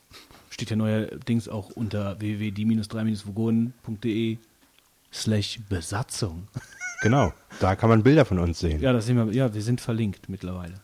Steht 0.50 0.70
ja 0.70 0.76
neuerdings 0.76 1.48
auch 1.48 1.70
unter 1.70 2.18
www.die-3-vogonen.de 2.20 4.38
slash 5.12 5.60
Besatzung. 5.68 6.48
Genau, 7.02 7.32
da 7.60 7.76
kann 7.76 7.90
man 7.90 8.02
Bilder 8.02 8.24
von 8.24 8.38
uns 8.38 8.58
sehen. 8.60 8.80
Ja, 8.80 8.92
das 8.92 9.06
sehen 9.06 9.16
wir, 9.16 9.32
ja, 9.34 9.52
wir 9.52 9.62
sind 9.62 9.80
verlinkt 9.80 10.28
mittlerweile. 10.28 10.74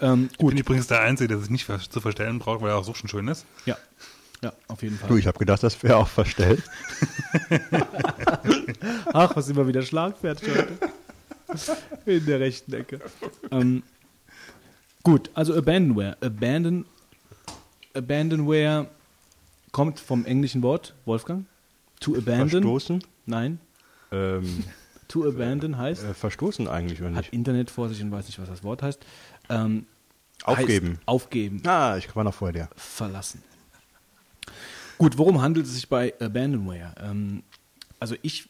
Ähm, 0.00 0.28
Ich 0.32 0.38
bin 0.38 0.56
übrigens 0.58 0.86
der 0.88 1.00
Einzige, 1.00 1.28
der 1.28 1.38
sich 1.38 1.50
nicht 1.50 1.66
zu 1.90 2.00
verstellen 2.00 2.38
braucht, 2.38 2.60
weil 2.62 2.70
er 2.70 2.76
auch 2.76 2.84
so 2.84 2.94
schon 2.94 3.08
schön 3.08 3.28
ist. 3.28 3.46
ja. 3.66 3.76
Ja, 4.42 4.52
auf 4.68 4.82
jeden 4.82 4.98
Fall. 4.98 5.08
Du, 5.08 5.16
ich 5.16 5.26
habe 5.26 5.38
gedacht, 5.38 5.62
das 5.62 5.80
wäre 5.82 5.96
auch 5.96 6.08
verstellt. 6.08 6.62
Ach, 9.12 9.36
was 9.36 9.48
immer 9.48 9.66
wieder 9.66 9.82
schlagfertig 9.82 10.48
heute. 10.48 10.78
In 12.06 12.24
der 12.26 12.40
rechten 12.40 12.72
Ecke. 12.72 13.00
Ähm, 13.50 13.82
gut, 15.02 15.30
also 15.34 15.54
Abandonware. 15.56 16.16
Abandon, 16.20 16.84
Abandonware 17.94 18.88
kommt 19.70 20.00
vom 20.00 20.24
englischen 20.24 20.62
Wort, 20.62 20.94
Wolfgang. 21.04 21.44
To 22.00 22.16
abandon. 22.16 22.48
Verstoßen? 22.62 23.04
Nein. 23.26 23.60
Ähm, 24.10 24.64
To 25.08 25.28
abandon 25.28 25.76
heißt, 25.78 26.04
äh, 26.04 26.14
verstoßen 26.14 26.66
eigentlich, 26.66 27.00
oder 27.00 27.10
hat 27.10 27.16
nicht? 27.18 27.32
Internet 27.34 27.70
vor 27.70 27.88
sich 27.90 28.02
und 28.02 28.10
weiß 28.10 28.26
nicht, 28.26 28.40
was 28.40 28.48
das 28.48 28.64
Wort 28.64 28.82
heißt. 28.82 29.04
Ähm, 29.50 29.86
Aufgeben. 30.44 30.88
Heißt 30.96 31.00
aufgeben. 31.06 31.62
Ah, 31.66 31.96
ich 31.96 32.14
war 32.16 32.24
noch 32.24 32.34
vor 32.34 32.50
dir. 32.50 32.68
verlassen. 32.74 33.42
Gut, 34.98 35.18
worum 35.18 35.42
handelt 35.42 35.66
es 35.66 35.74
sich 35.74 35.88
bei 35.88 36.14
Abandonware? 36.20 36.94
Ähm, 37.00 37.42
also 37.98 38.14
ich, 38.22 38.48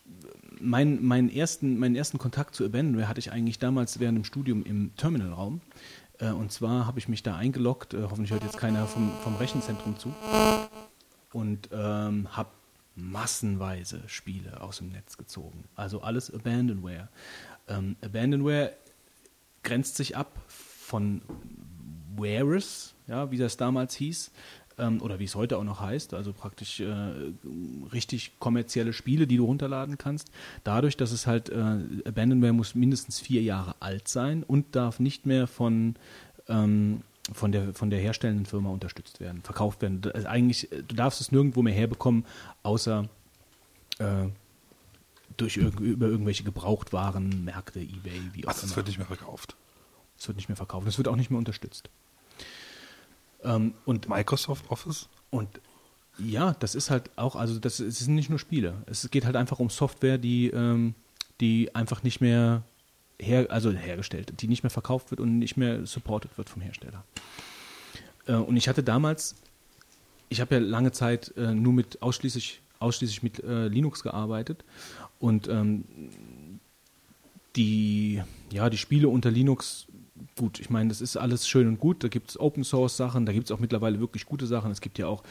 mein, 0.60 1.02
meinen, 1.04 1.30
ersten, 1.30 1.78
meinen 1.78 1.96
ersten 1.96 2.18
Kontakt 2.18 2.54
zu 2.54 2.64
Abandonware 2.64 3.08
hatte 3.08 3.20
ich 3.20 3.32
eigentlich 3.32 3.58
damals 3.58 4.00
während 4.00 4.18
dem 4.18 4.24
Studium 4.24 4.64
im 4.64 4.94
Terminalraum. 4.96 5.60
Äh, 6.18 6.30
und 6.30 6.52
zwar 6.52 6.86
habe 6.86 6.98
ich 6.98 7.08
mich 7.08 7.22
da 7.22 7.36
eingeloggt, 7.36 7.94
äh, 7.94 8.02
hoffentlich 8.02 8.30
hört 8.30 8.44
jetzt 8.44 8.58
keiner 8.58 8.86
vom, 8.86 9.12
vom 9.22 9.36
Rechenzentrum 9.36 9.98
zu, 9.98 10.14
und 11.32 11.68
ähm, 11.72 12.28
habe 12.36 12.50
massenweise 12.94 14.02
Spiele 14.06 14.60
aus 14.60 14.78
dem 14.78 14.90
Netz 14.90 15.16
gezogen. 15.16 15.64
Also 15.74 16.02
alles 16.02 16.32
Abandonware. 16.32 17.08
Ähm, 17.68 17.96
Abandonware 18.04 18.74
grenzt 19.62 19.96
sich 19.96 20.16
ab 20.16 20.30
von 20.48 21.22
Wares, 22.16 22.94
ja, 23.06 23.30
wie 23.30 23.38
das 23.38 23.56
damals 23.56 23.94
hieß, 23.94 24.30
ähm, 24.78 25.00
oder 25.02 25.18
wie 25.18 25.24
es 25.24 25.34
heute 25.34 25.58
auch 25.58 25.64
noch 25.64 25.80
heißt, 25.80 26.14
also 26.14 26.32
praktisch 26.32 26.80
äh, 26.80 26.94
richtig 27.92 28.32
kommerzielle 28.38 28.92
Spiele, 28.92 29.26
die 29.26 29.36
du 29.36 29.44
runterladen 29.44 29.98
kannst. 29.98 30.30
Dadurch, 30.64 30.96
dass 30.96 31.12
es 31.12 31.26
halt, 31.26 31.48
äh, 31.48 31.78
Abandonware 32.06 32.52
muss 32.52 32.74
mindestens 32.74 33.20
vier 33.20 33.42
Jahre 33.42 33.74
alt 33.80 34.08
sein 34.08 34.42
und 34.42 34.74
darf 34.74 35.00
nicht 35.00 35.26
mehr 35.26 35.46
von, 35.46 35.96
ähm, 36.48 37.02
von, 37.32 37.52
der, 37.52 37.74
von 37.74 37.90
der 37.90 38.00
herstellenden 38.00 38.46
Firma 38.46 38.70
unterstützt 38.70 39.20
werden, 39.20 39.42
verkauft 39.42 39.82
werden. 39.82 40.00
Also 40.12 40.28
eigentlich, 40.28 40.72
äh, 40.72 40.82
du 40.82 40.94
darfst 40.94 41.20
es 41.20 41.32
nirgendwo 41.32 41.62
mehr 41.62 41.74
herbekommen, 41.74 42.24
außer 42.62 43.08
äh, 43.98 44.28
durch 45.36 45.56
irg 45.56 45.80
über 45.80 46.06
irgendwelche 46.06 46.44
Gebrauchtwaren, 46.44 47.44
Märkte, 47.44 47.80
Ebay, 47.80 48.20
wie 48.32 48.46
auch 48.46 48.52
das 48.52 48.64
immer. 48.64 48.76
wird 48.76 48.86
nicht 48.88 48.98
mehr 48.98 49.06
verkauft. 49.06 49.56
Es 50.18 50.28
wird 50.28 50.36
nicht 50.36 50.48
mehr 50.48 50.56
verkauft. 50.56 50.86
Es 50.86 50.98
wird 50.98 51.08
auch 51.08 51.16
nicht 51.16 51.30
mehr 51.30 51.38
unterstützt. 51.38 51.90
Ähm, 53.44 53.74
und, 53.84 54.08
Microsoft 54.08 54.70
Office? 54.70 55.08
und 55.30 55.60
ja, 56.18 56.54
das 56.60 56.74
ist 56.74 56.90
halt 56.90 57.10
auch, 57.16 57.36
also 57.36 57.58
das, 57.58 57.80
es 57.80 57.98
sind 57.98 58.14
nicht 58.14 58.28
nur 58.30 58.38
Spiele. 58.38 58.82
Es 58.86 59.10
geht 59.10 59.24
halt 59.24 59.36
einfach 59.36 59.58
um 59.58 59.70
Software, 59.70 60.18
die, 60.18 60.48
ähm, 60.48 60.94
die 61.40 61.74
einfach 61.74 62.02
nicht 62.02 62.20
mehr 62.20 62.62
her, 63.18 63.46
also 63.50 63.70
hergestellt, 63.72 64.32
die 64.40 64.48
nicht 64.48 64.62
mehr 64.62 64.70
verkauft 64.70 65.10
wird 65.10 65.20
und 65.20 65.38
nicht 65.38 65.56
mehr 65.56 65.86
supported 65.86 66.36
wird 66.36 66.50
vom 66.50 66.62
Hersteller. 66.62 67.04
Äh, 68.26 68.34
und 68.34 68.56
ich 68.56 68.68
hatte 68.68 68.82
damals, 68.82 69.36
ich 70.28 70.40
habe 70.40 70.56
ja 70.56 70.60
lange 70.60 70.92
Zeit 70.92 71.34
äh, 71.36 71.54
nur 71.54 71.72
mit 71.72 72.02
ausschließlich, 72.02 72.60
ausschließlich 72.78 73.22
mit 73.22 73.42
äh, 73.42 73.68
Linux 73.68 74.02
gearbeitet 74.02 74.64
und 75.18 75.48
ähm, 75.48 75.84
die, 77.56 78.22
ja, 78.50 78.70
die 78.70 78.78
Spiele 78.78 79.08
unter 79.08 79.30
Linux, 79.30 79.86
gut, 80.38 80.60
ich 80.60 80.70
meine, 80.70 80.88
das 80.88 81.00
ist 81.00 81.16
alles 81.16 81.48
schön 81.48 81.68
und 81.68 81.78
gut. 81.78 82.02
Da 82.04 82.08
gibt 82.08 82.30
es 82.30 82.40
Open 82.40 82.64
Source 82.64 82.96
Sachen, 82.96 83.26
da 83.26 83.32
gibt 83.32 83.46
es 83.46 83.52
auch 83.52 83.58
mittlerweile 83.60 84.00
wirklich 84.00 84.26
gute 84.26 84.46
Sachen. 84.46 84.70
Es 84.70 84.80
gibt 84.80 84.98
ja 84.98 85.06
auch 85.06 85.22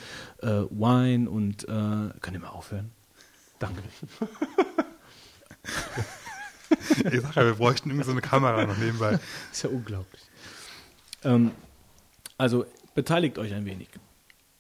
äh, 0.42 0.48
Wine 0.48 1.30
und 1.30 1.64
äh, 1.64 1.68
kann 1.68 2.34
ich 2.34 2.40
mal 2.40 2.50
aufhören? 2.50 2.92
Danke. 3.60 3.82
Ich 7.12 7.22
sag 7.22 7.36
ja, 7.36 7.46
wir 7.46 7.56
bräuchten 7.56 7.90
irgendwie 7.90 8.06
so 8.06 8.12
eine 8.12 8.22
Kamera 8.22 8.66
noch 8.66 8.78
nebenbei. 8.78 9.20
ist 9.52 9.64
ja 9.64 9.70
unglaublich. 9.70 10.22
Ähm, 11.24 11.52
also 12.38 12.66
beteiligt 12.96 13.38
euch 13.38 13.54
ein 13.54 13.66
wenig. 13.66 13.90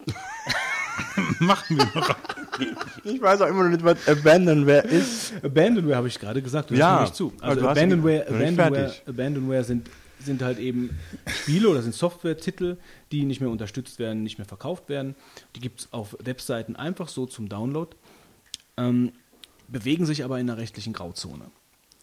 Machen 1.40 1.78
wir 1.78 1.90
noch. 1.96 2.16
Ich 3.04 3.22
weiß 3.22 3.42
auch 3.42 3.48
immer 3.48 3.64
noch 3.64 3.70
nicht, 3.72 3.84
was 3.84 4.08
Abandonware 4.08 4.88
ist. 4.88 5.34
Abandonware 5.44 5.96
habe 5.96 6.08
ich 6.08 6.20
gerade 6.20 6.42
gesagt, 6.42 6.70
du 6.70 6.76
Ja, 6.76 7.00
hörst 7.00 7.20
mir 7.20 7.26
nicht 7.28 7.38
zu. 7.40 7.46
Also 7.46 7.68
Abandonware, 7.68 8.28
Abandonware. 8.28 8.94
Abandonware 9.08 9.64
sind, 9.64 9.90
sind 10.24 10.42
halt 10.42 10.60
eben 10.60 10.98
Spiele 11.28 11.70
oder 11.70 11.82
sind 11.82 11.96
Software-Titel, 11.96 12.78
die 13.12 13.26
nicht 13.26 13.42
mehr 13.42 13.50
unterstützt 13.50 14.00
werden, 14.00 14.24
nicht 14.24 14.38
mehr 14.38 14.48
verkauft 14.48 14.90
werden. 14.90 15.16
Die 15.56 15.60
gibt 15.60 15.82
es 15.82 15.94
auf 15.94 16.16
Webseiten 16.24 16.76
einfach 16.76 17.08
so 17.08 17.26
zum 17.26 17.50
Download, 17.50 17.96
ähm, 18.78 19.12
bewegen 19.68 20.06
sich 20.06 20.24
aber 20.24 20.40
in 20.40 20.50
einer 20.50 20.60
rechtlichen 20.60 20.94
Grauzone. 20.94 21.46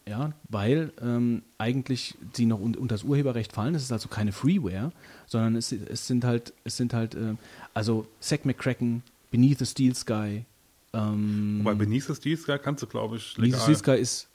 Ja, 0.07 0.33
weil 0.49 0.93
ähm, 1.03 1.43
eigentlich 1.59 2.15
sie 2.33 2.47
noch 2.47 2.61
un 2.61 2.75
unter 2.75 2.95
das 2.95 3.03
Urheberrecht 3.05 3.53
fallen. 3.53 3.75
Es 3.75 3.83
ist 3.83 3.93
also 3.93 4.09
keine 4.09 4.33
Freeware, 4.33 4.91
sondern 5.27 5.55
es, 5.55 5.71
es 5.71 6.07
sind 6.07 6.25
halt, 6.25 6.55
es 6.65 6.79
sind 6.79 6.95
halt, 6.95 7.15
äh, 7.15 7.35
also 7.75 8.07
Zack 8.19 8.47
McCracken, 8.47 9.03
Beneath 9.31 9.59
the 9.59 9.67
Steel 9.67 9.95
Sky, 9.95 10.47
ähm, 10.93 11.61
Wobei 11.61 11.75
Beneath 11.75 12.05
the 12.05 12.15
Steel 12.15 12.37
Sky 12.37 12.59
kannst 12.59 12.83
du, 12.83 12.87
glaube 12.87 13.17
ich, 13.17 13.35
Beneath 13.35 13.53
the 13.53 13.59
legal. 13.59 13.61
Steel 13.61 13.77
Sky 13.77 14.01
ist 14.01 14.29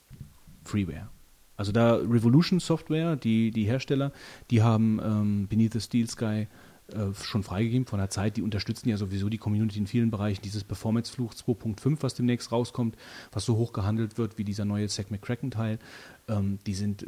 Freeware. 0.63 1.09
Also 1.55 1.71
da 1.71 1.95
Revolution 1.95 2.59
Software, 2.59 3.15
die, 3.15 3.51
die 3.51 3.63
Hersteller, 3.65 4.11
die 4.49 4.61
haben 4.61 4.99
ähm, 5.03 5.47
Beneath 5.47 5.73
the 5.73 5.81
Steel 5.81 6.09
Sky 6.09 6.47
äh, 6.91 7.13
schon 7.23 7.43
freigegeben 7.43 7.85
von 7.85 7.99
der 7.99 8.09
Zeit. 8.09 8.35
Die 8.35 8.41
unterstützen 8.41 8.89
ja 8.89 8.97
sowieso 8.97 9.29
die 9.29 9.37
Community 9.37 9.79
in 9.79 9.87
vielen 9.87 10.11
Bereichen. 10.11 10.41
Dieses 10.43 10.65
Performance-Fluch 10.65 11.33
2.5, 11.33 11.97
was 12.01 12.13
demnächst 12.13 12.51
rauskommt, 12.51 12.97
was 13.31 13.45
so 13.45 13.55
hoch 13.55 13.71
gehandelt 13.71 14.17
wird 14.17 14.37
wie 14.37 14.43
dieser 14.43 14.65
neue 14.65 14.89
Zack 14.89 15.09
McCracken-Teil, 15.09 15.79
ähm, 16.27 16.59
die 16.65 16.73
sind, 16.73 17.05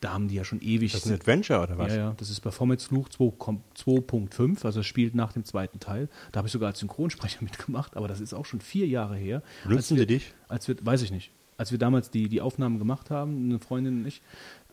da 0.00 0.14
haben 0.14 0.26
die 0.26 0.34
ja 0.34 0.44
schon 0.44 0.60
ewig. 0.60 0.92
Das 0.92 1.02
ist 1.02 1.06
ein 1.06 1.14
Adventure 1.14 1.62
oder 1.62 1.78
was? 1.78 1.92
Ja, 1.92 1.96
ja, 1.96 2.14
das 2.16 2.28
ist 2.28 2.40
Performance-Fluch 2.40 3.08
2.5, 3.08 4.64
also 4.64 4.80
es 4.80 4.86
spielt 4.86 5.14
nach 5.14 5.32
dem 5.32 5.44
zweiten 5.44 5.78
Teil. 5.78 6.08
Da 6.32 6.38
habe 6.38 6.48
ich 6.48 6.52
sogar 6.52 6.70
als 6.70 6.80
Synchronsprecher 6.80 7.38
mitgemacht, 7.44 7.96
aber 7.96 8.08
das 8.08 8.20
ist 8.20 8.34
auch 8.34 8.46
schon 8.46 8.60
vier 8.60 8.88
Jahre 8.88 9.16
her. 9.16 9.42
Nutzen 9.64 9.96
wir 9.96 10.06
dich? 10.06 10.34
Als 10.48 10.66
wir, 10.66 10.76
weiß 10.84 11.02
ich 11.02 11.12
nicht. 11.12 11.30
Als 11.56 11.70
wir 11.70 11.78
damals 11.78 12.10
die, 12.10 12.28
die 12.28 12.40
Aufnahmen 12.40 12.78
gemacht 12.78 13.10
haben, 13.10 13.44
eine 13.44 13.58
Freundin 13.58 14.00
und 14.00 14.06
ich, 14.06 14.22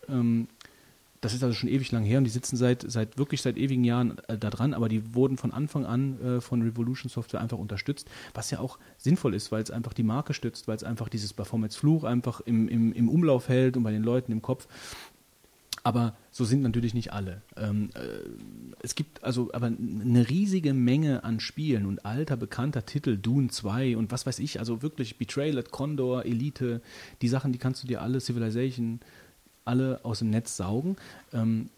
ähm, 0.10 0.48
das 1.22 1.36
ist 1.36 1.44
also 1.44 1.54
schon 1.54 1.70
ewig 1.70 1.92
lang 1.92 2.04
her 2.04 2.18
und 2.18 2.24
die 2.24 2.32
sitzen 2.32 2.58
seit, 2.58 2.84
seit 2.90 3.20
wirklich 3.20 3.44
seit 3.44 3.56
ewigen 3.56 3.84
Jahren 3.84 4.18
äh, 4.28 4.38
da 4.38 4.50
dran, 4.50 4.74
aber 4.74 4.90
die 4.90 5.14
wurden 5.14 5.38
von 5.38 5.52
Anfang 5.52 5.86
an 5.86 6.20
äh, 6.20 6.42
von 6.42 6.64
Revolution 6.64 7.10
Software 7.10 7.40
einfach 7.40 7.60
unterstützt, 7.60 8.10
was 8.34 8.50
ja 8.50 8.60
auch 8.60 8.80
sinnvoll 8.98 9.36
ist, 9.36 9.52
weil 9.52 9.62
es 9.62 9.70
einfach 9.70 9.94
die 9.94 10.04
Marke 10.04 10.34
stützt, 10.34 10.68
weil 10.68 10.76
es 10.76 10.84
einfach 10.84 11.10
dieses 11.10 11.34
Performance 11.34 11.78
Fluch 11.78 12.04
einfach 12.04 12.42
im, 12.42 12.68
im, 12.68 12.92
im 12.92 13.08
Umlauf 13.08 13.50
hält 13.50 13.78
und 13.78 13.84
bei 13.84 13.92
den 13.92 14.04
Leuten 14.04 14.32
im 14.32 14.42
Kopf. 14.42 14.68
Aber 15.84 16.16
so 16.30 16.46
sind 16.46 16.62
natürlich 16.62 16.94
nicht 16.94 17.12
alle. 17.12 17.42
Ähm, 17.58 17.90
äh, 17.96 18.02
es 18.84 18.94
gibt 18.94 19.24
also 19.24 19.50
aber 19.54 19.68
eine 19.68 20.30
riesige 20.30 20.74
Menge 20.74 21.24
an 21.24 21.40
Spielen 21.40 21.86
und 21.86 22.06
alter, 22.06 22.38
bekannter 22.38 22.86
Titel, 22.86 23.18
Dune 23.18 23.50
2 23.50 23.98
und 23.98 24.12
was 24.12 24.26
weiß 24.26 24.40
ich, 24.40 24.60
also 24.60 24.82
wirklich 24.82 25.18
Betrayal 25.18 25.58
at 25.58 25.72
Condor, 25.72 26.26
Elite, 26.26 26.82
die 27.22 27.28
Sachen, 27.28 27.52
die 27.52 27.58
kannst 27.58 27.84
du 27.84 27.88
dir 27.88 28.02
alle, 28.02 28.22
Civilization, 28.22 29.00
alle 29.66 30.04
aus 30.04 30.20
dem 30.20 30.30
Netz 30.30 30.56
saugen. 30.56 30.98
Ähm, 31.34 31.70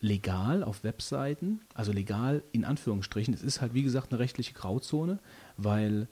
legal 0.00 0.62
auf 0.62 0.84
Webseiten, 0.84 1.60
also 1.72 1.90
legal 1.90 2.42
in 2.52 2.64
Anführungsstrichen. 2.64 3.32
Es 3.32 3.42
ist 3.42 3.60
halt, 3.62 3.72
wie 3.72 3.82
gesagt, 3.82 4.12
eine 4.12 4.18
rechtliche 4.18 4.52
Grauzone, 4.52 5.18
weil 5.56 6.08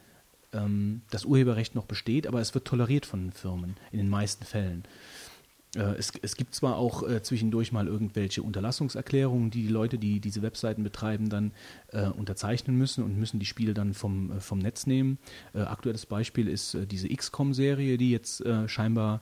ähm, 0.53 1.03
das 1.11 1.27
Urheberrecht 1.27 1.75
noch 1.75 1.85
besteht, 1.85 2.27
aber 2.27 2.41
es 2.41 2.55
wird 2.55 2.65
toleriert 2.67 3.05
von 3.05 3.21
den 3.21 3.33
Firmen 3.33 3.77
in 3.91 3.99
den 3.99 4.09
meisten 4.09 4.45
Fällen. 4.45 4.85
Äh, 5.75 5.95
es, 5.99 6.13
es, 6.21 6.37
gibt 6.37 6.55
zwar 6.55 6.77
auch 6.77 7.09
äh, 7.09 7.23
zwischendurch 7.23 7.73
mal 7.73 7.87
irgendwelche 7.87 8.43
Unterlassungserklärungen, 8.43 9.51
die 9.51 9.63
die 9.63 9.73
Leute, 9.73 9.99
die 9.99 10.21
diese 10.21 10.43
Webseiten 10.43 10.83
betreiben, 10.83 11.29
dann 11.29 11.53
äh, 11.89 12.07
unterzeichnen 12.07 12.77
müssen 12.77 13.03
und 13.05 13.19
müssen 13.19 13.41
die 13.41 13.47
Spiele 13.47 13.75
dann 13.75 13.95
vom, 13.95 14.33
äh, 14.33 14.41
vom 14.41 14.59
Netz 14.59 14.87
nehmen. 14.87 15.19
Äh, 15.55 15.61
aktuelles 15.61 16.07
Beispiel 16.07 16.49
ist 16.49 16.75
äh, 16.75 16.87
diese 16.87 17.09
XCOM-Serie, 17.09 17.99
die 17.99 18.11
jetzt 18.11 18.43
scheinbar 18.67 19.21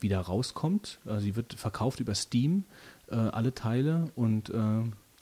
wieder 0.00 0.20
rauskommt. 0.20 0.98
Sie 1.18 1.36
wird 1.36 1.54
verkauft 1.54 2.00
über 2.00 2.14
Steam, 2.14 2.64
alle 3.08 3.54
Teile. 3.54 4.10
Und 4.16 4.52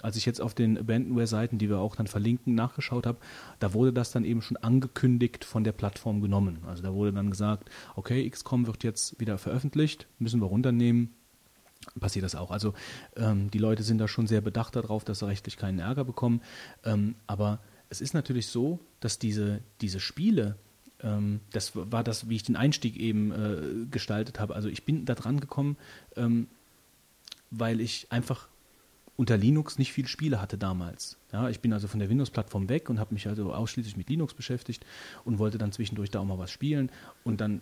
als 0.02 0.16
ich 0.16 0.26
jetzt 0.26 0.40
auf 0.40 0.54
den 0.54 0.78
Abandonware-Seiten, 0.78 1.58
die 1.58 1.68
wir 1.68 1.78
auch 1.78 1.96
dann 1.96 2.06
verlinken, 2.06 2.54
nachgeschaut 2.54 3.06
habe, 3.06 3.18
da 3.58 3.74
wurde 3.74 3.92
das 3.92 4.12
dann 4.12 4.24
eben 4.24 4.42
schon 4.42 4.56
angekündigt 4.56 5.44
von 5.44 5.64
der 5.64 5.72
Plattform 5.72 6.20
genommen. 6.20 6.58
Also 6.66 6.82
da 6.82 6.94
wurde 6.94 7.12
dann 7.12 7.30
gesagt, 7.30 7.68
okay, 7.96 8.28
XCOM 8.28 8.66
wird 8.66 8.84
jetzt 8.84 9.18
wieder 9.18 9.38
veröffentlicht, 9.38 10.06
müssen 10.18 10.40
wir 10.40 10.46
runternehmen. 10.46 11.14
Passiert 11.98 12.24
das 12.24 12.34
auch. 12.34 12.50
Also 12.50 12.74
ähm, 13.16 13.50
die 13.50 13.58
Leute 13.58 13.82
sind 13.82 13.98
da 13.98 14.08
schon 14.08 14.26
sehr 14.26 14.40
bedacht 14.40 14.76
darauf, 14.76 15.04
dass 15.04 15.20
sie 15.20 15.26
rechtlich 15.26 15.56
keinen 15.56 15.78
Ärger 15.78 16.04
bekommen. 16.04 16.42
Ähm, 16.84 17.14
aber 17.26 17.60
es 17.88 18.00
ist 18.00 18.14
natürlich 18.14 18.48
so, 18.48 18.78
dass 19.00 19.18
diese, 19.18 19.60
diese 19.80 19.98
Spiele, 19.98 20.56
ähm, 21.02 21.40
das 21.52 21.72
war 21.74 22.04
das, 22.04 22.28
wie 22.28 22.36
ich 22.36 22.42
den 22.42 22.56
Einstieg 22.56 22.96
eben 22.96 23.32
äh, 23.32 23.86
gestaltet 23.90 24.38
habe. 24.38 24.54
Also 24.54 24.68
ich 24.68 24.84
bin 24.84 25.06
da 25.06 25.14
dran 25.14 25.40
gekommen, 25.40 25.76
ähm, 26.16 26.48
weil 27.50 27.80
ich 27.80 28.06
einfach 28.10 28.48
unter 29.18 29.36
Linux 29.36 29.78
nicht 29.78 29.92
viele 29.92 30.06
Spiele 30.06 30.40
hatte 30.40 30.56
damals. 30.56 31.16
Ja, 31.32 31.48
ich 31.48 31.58
bin 31.58 31.72
also 31.72 31.88
von 31.88 31.98
der 31.98 32.08
Windows-Plattform 32.08 32.68
weg 32.68 32.88
und 32.88 33.00
habe 33.00 33.12
mich 33.12 33.26
also 33.26 33.52
ausschließlich 33.52 33.96
mit 33.96 34.08
Linux 34.08 34.32
beschäftigt 34.32 34.86
und 35.24 35.40
wollte 35.40 35.58
dann 35.58 35.72
zwischendurch 35.72 36.10
da 36.10 36.20
auch 36.20 36.24
mal 36.24 36.38
was 36.38 36.52
spielen 36.52 36.90
und 37.24 37.40
dann 37.40 37.60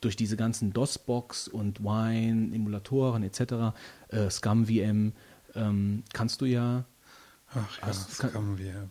durch 0.00 0.16
diese 0.16 0.36
ganzen 0.38 0.72
DOS-Box 0.72 1.48
und 1.48 1.84
Wine, 1.84 2.54
Emulatoren 2.54 3.22
etc., 3.22 3.76
äh, 4.08 4.30
ScumVM, 4.30 5.12
ähm, 5.54 6.02
kannst 6.14 6.40
du 6.40 6.46
ja 6.46 6.84
Ach 7.50 7.78
ja, 7.80 7.86
hast, 7.86 8.10
ScumVM 8.10 8.90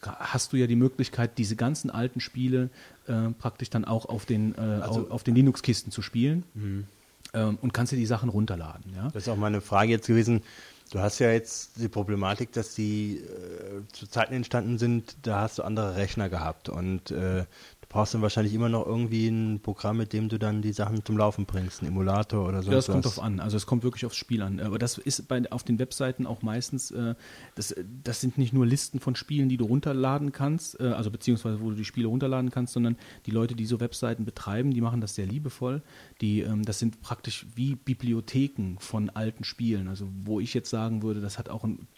hast 0.00 0.52
du 0.52 0.56
ja 0.56 0.68
die 0.68 0.76
Möglichkeit, 0.76 1.38
diese 1.38 1.56
ganzen 1.56 1.90
alten 1.90 2.20
Spiele 2.20 2.70
äh, 3.08 3.30
praktisch 3.30 3.68
dann 3.68 3.84
auch 3.84 4.06
auf 4.06 4.26
den, 4.26 4.54
äh, 4.54 4.60
also, 4.60 5.10
auf 5.10 5.24
den 5.24 5.34
Linux-Kisten 5.34 5.90
zu 5.90 6.02
spielen 6.02 6.44
mhm. 6.54 6.86
ähm, 7.34 7.58
und 7.60 7.72
kannst 7.72 7.92
dir 7.92 7.96
die 7.96 8.06
Sachen 8.06 8.28
runterladen. 8.28 8.94
Ja? 8.94 9.10
Das 9.10 9.24
ist 9.24 9.28
auch 9.28 9.36
meine 9.36 9.60
Frage 9.60 9.90
jetzt 9.90 10.06
gewesen. 10.06 10.42
Du 10.90 11.00
hast 11.00 11.18
ja 11.18 11.30
jetzt 11.30 11.72
die 11.76 11.88
Problematik, 11.88 12.52
dass 12.52 12.74
die 12.74 13.18
äh, 13.18 13.86
zu 13.92 14.06
Zeiten 14.06 14.32
entstanden 14.32 14.78
sind, 14.78 15.16
da 15.26 15.40
hast 15.40 15.58
du 15.58 15.62
andere 15.62 15.96
Rechner 15.96 16.28
gehabt 16.30 16.68
und 16.68 17.10
äh, 17.10 17.44
brauchst 17.88 18.12
dann 18.12 18.20
wahrscheinlich 18.20 18.52
immer 18.52 18.68
noch 18.68 18.86
irgendwie 18.86 19.28
ein 19.28 19.60
Programm, 19.60 19.96
mit 19.96 20.12
dem 20.12 20.28
du 20.28 20.38
dann 20.38 20.60
die 20.60 20.72
Sachen 20.72 21.04
zum 21.04 21.16
Laufen 21.16 21.46
bringst, 21.46 21.82
ein 21.82 21.86
Emulator 21.86 22.46
oder 22.46 22.62
so. 22.62 22.70
Ja, 22.70 22.76
das 22.76 22.86
kommt 22.86 23.06
drauf 23.06 23.20
an. 23.20 23.40
Also 23.40 23.56
es 23.56 23.66
kommt 23.66 23.82
wirklich 23.82 24.04
aufs 24.04 24.16
Spiel 24.16 24.42
an. 24.42 24.60
Aber 24.60 24.78
das 24.78 24.98
ist 24.98 25.26
bei, 25.26 25.50
auf 25.50 25.64
den 25.64 25.78
Webseiten 25.78 26.26
auch 26.26 26.42
meistens, 26.42 26.90
äh, 26.90 27.14
das, 27.54 27.74
das 28.04 28.20
sind 28.20 28.36
nicht 28.36 28.52
nur 28.52 28.66
Listen 28.66 29.00
von 29.00 29.16
Spielen, 29.16 29.48
die 29.48 29.56
du 29.56 29.64
runterladen 29.64 30.32
kannst, 30.32 30.78
äh, 30.80 30.88
also 30.88 31.10
beziehungsweise 31.10 31.60
wo 31.60 31.70
du 31.70 31.76
die 31.76 31.84
Spiele 31.86 32.08
runterladen 32.08 32.50
kannst, 32.50 32.74
sondern 32.74 32.96
die 33.24 33.30
Leute, 33.30 33.54
die 33.54 33.64
so 33.64 33.80
Webseiten 33.80 34.26
betreiben, 34.26 34.72
die 34.72 34.82
machen 34.82 35.00
das 35.00 35.14
sehr 35.14 35.26
liebevoll. 35.26 35.82
Die, 36.20 36.40
ähm, 36.40 36.64
das 36.64 36.78
sind 36.78 37.00
praktisch 37.00 37.46
wie 37.54 37.74
Bibliotheken 37.74 38.76
von 38.80 39.08
alten 39.08 39.44
Spielen. 39.44 39.88
Also 39.88 40.08
wo 40.24 40.40
ich 40.40 40.52
jetzt 40.52 40.68
sagen 40.68 41.02
würde, 41.02 41.22
das 41.22 41.38
hat 41.38 41.48
auch 41.48 41.64
ein 41.64 41.88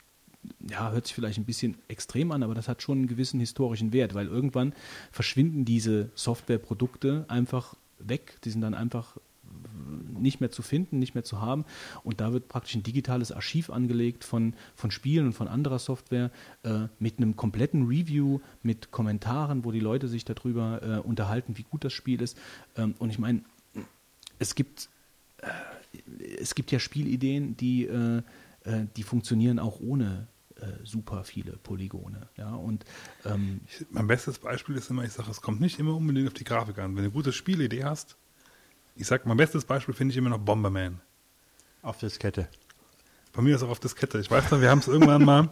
ja, 0.68 0.90
hört 0.90 1.06
sich 1.06 1.14
vielleicht 1.14 1.38
ein 1.38 1.44
bisschen 1.44 1.76
extrem 1.88 2.32
an, 2.32 2.42
aber 2.42 2.54
das 2.54 2.68
hat 2.68 2.82
schon 2.82 2.98
einen 2.98 3.06
gewissen 3.06 3.40
historischen 3.40 3.92
Wert, 3.92 4.14
weil 4.14 4.26
irgendwann 4.26 4.74
verschwinden 5.10 5.64
diese 5.64 6.10
Softwareprodukte 6.14 7.24
einfach 7.28 7.74
weg. 7.98 8.38
Die 8.44 8.50
sind 8.50 8.60
dann 8.60 8.74
einfach 8.74 9.16
nicht 10.18 10.40
mehr 10.40 10.50
zu 10.50 10.62
finden, 10.62 10.98
nicht 10.98 11.14
mehr 11.14 11.24
zu 11.24 11.40
haben. 11.40 11.64
Und 12.04 12.20
da 12.20 12.32
wird 12.32 12.48
praktisch 12.48 12.74
ein 12.74 12.82
digitales 12.82 13.32
Archiv 13.32 13.70
angelegt 13.70 14.22
von, 14.22 14.54
von 14.76 14.90
Spielen 14.90 15.26
und 15.26 15.32
von 15.32 15.48
anderer 15.48 15.78
Software 15.78 16.30
äh, 16.62 16.86
mit 16.98 17.18
einem 17.18 17.36
kompletten 17.36 17.86
Review, 17.86 18.40
mit 18.62 18.90
Kommentaren, 18.90 19.64
wo 19.64 19.72
die 19.72 19.80
Leute 19.80 20.08
sich 20.08 20.24
darüber 20.24 20.82
äh, 20.82 20.98
unterhalten, 20.98 21.56
wie 21.56 21.64
gut 21.64 21.84
das 21.84 21.92
Spiel 21.92 22.20
ist. 22.20 22.36
Ähm, 22.76 22.94
und 22.98 23.10
ich 23.10 23.18
meine, 23.18 23.42
es 24.38 24.54
gibt, 24.54 24.88
äh, 25.38 25.48
es 26.38 26.54
gibt 26.54 26.70
ja 26.70 26.78
Spielideen, 26.78 27.56
die 27.56 27.86
äh, 27.86 28.22
äh, 28.64 28.86
die 28.96 29.02
funktionieren 29.02 29.58
auch 29.58 29.80
ohne 29.80 30.26
super 30.84 31.24
viele 31.24 31.52
Polygone. 31.52 32.28
Ja, 32.36 32.54
und, 32.54 32.84
ähm, 33.24 33.60
ich, 33.66 33.86
mein 33.90 34.06
bestes 34.06 34.38
Beispiel 34.38 34.76
ist 34.76 34.90
immer, 34.90 35.04
ich 35.04 35.12
sage, 35.12 35.30
es 35.30 35.40
kommt 35.40 35.60
nicht 35.60 35.78
immer 35.78 35.96
unbedingt 35.96 36.28
auf 36.28 36.34
die 36.34 36.44
Grafik 36.44 36.78
an. 36.78 36.90
Wenn 36.90 36.96
du 36.96 37.02
eine 37.02 37.10
gute 37.10 37.32
Spielidee 37.32 37.84
hast, 37.84 38.16
ich 38.96 39.06
sage, 39.06 39.22
mein 39.26 39.36
bestes 39.36 39.64
Beispiel 39.64 39.94
finde 39.94 40.12
ich 40.12 40.18
immer 40.18 40.30
noch 40.30 40.38
Bomberman. 40.38 41.00
Auf 41.82 41.98
Diskette. 41.98 42.48
Bei 43.32 43.42
mir 43.42 43.56
ist 43.56 43.62
auch 43.62 43.70
auf 43.70 43.80
Diskette. 43.80 44.18
Ich 44.18 44.30
weiß 44.30 44.50
noch, 44.50 44.60
wir 44.60 44.70
haben 44.70 44.80
es 44.80 44.88
irgendwann 44.88 45.24
mal, 45.24 45.48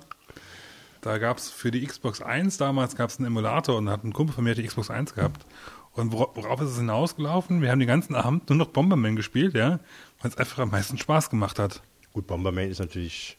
da 1.00 1.18
gab 1.18 1.38
es 1.38 1.48
für 1.50 1.70
die 1.70 1.86
Xbox 1.86 2.20
1 2.20 2.58
damals 2.58 2.96
gab 2.96 3.10
es 3.10 3.18
einen 3.18 3.26
Emulator 3.26 3.76
und 3.76 3.86
da 3.86 3.92
hat 3.92 4.04
ein 4.04 4.12
Kumpel 4.12 4.34
von 4.34 4.44
mir 4.44 4.54
die 4.54 4.66
Xbox 4.66 4.90
1 4.90 5.14
gehabt. 5.14 5.46
Und 5.92 6.12
worauf 6.12 6.60
ist 6.60 6.70
es 6.70 6.76
hinausgelaufen? 6.76 7.62
Wir 7.62 7.70
haben 7.70 7.78
den 7.78 7.88
ganzen 7.88 8.14
Abend 8.14 8.48
nur 8.50 8.58
noch 8.58 8.68
Bomberman 8.68 9.16
gespielt, 9.16 9.54
ja, 9.54 9.80
weil 10.20 10.30
es 10.30 10.36
einfach 10.36 10.58
am 10.58 10.70
meisten 10.70 10.98
Spaß 10.98 11.30
gemacht 11.30 11.58
hat. 11.58 11.82
Gut, 12.12 12.26
Bomberman 12.26 12.68
ist 12.68 12.78
natürlich 12.78 13.37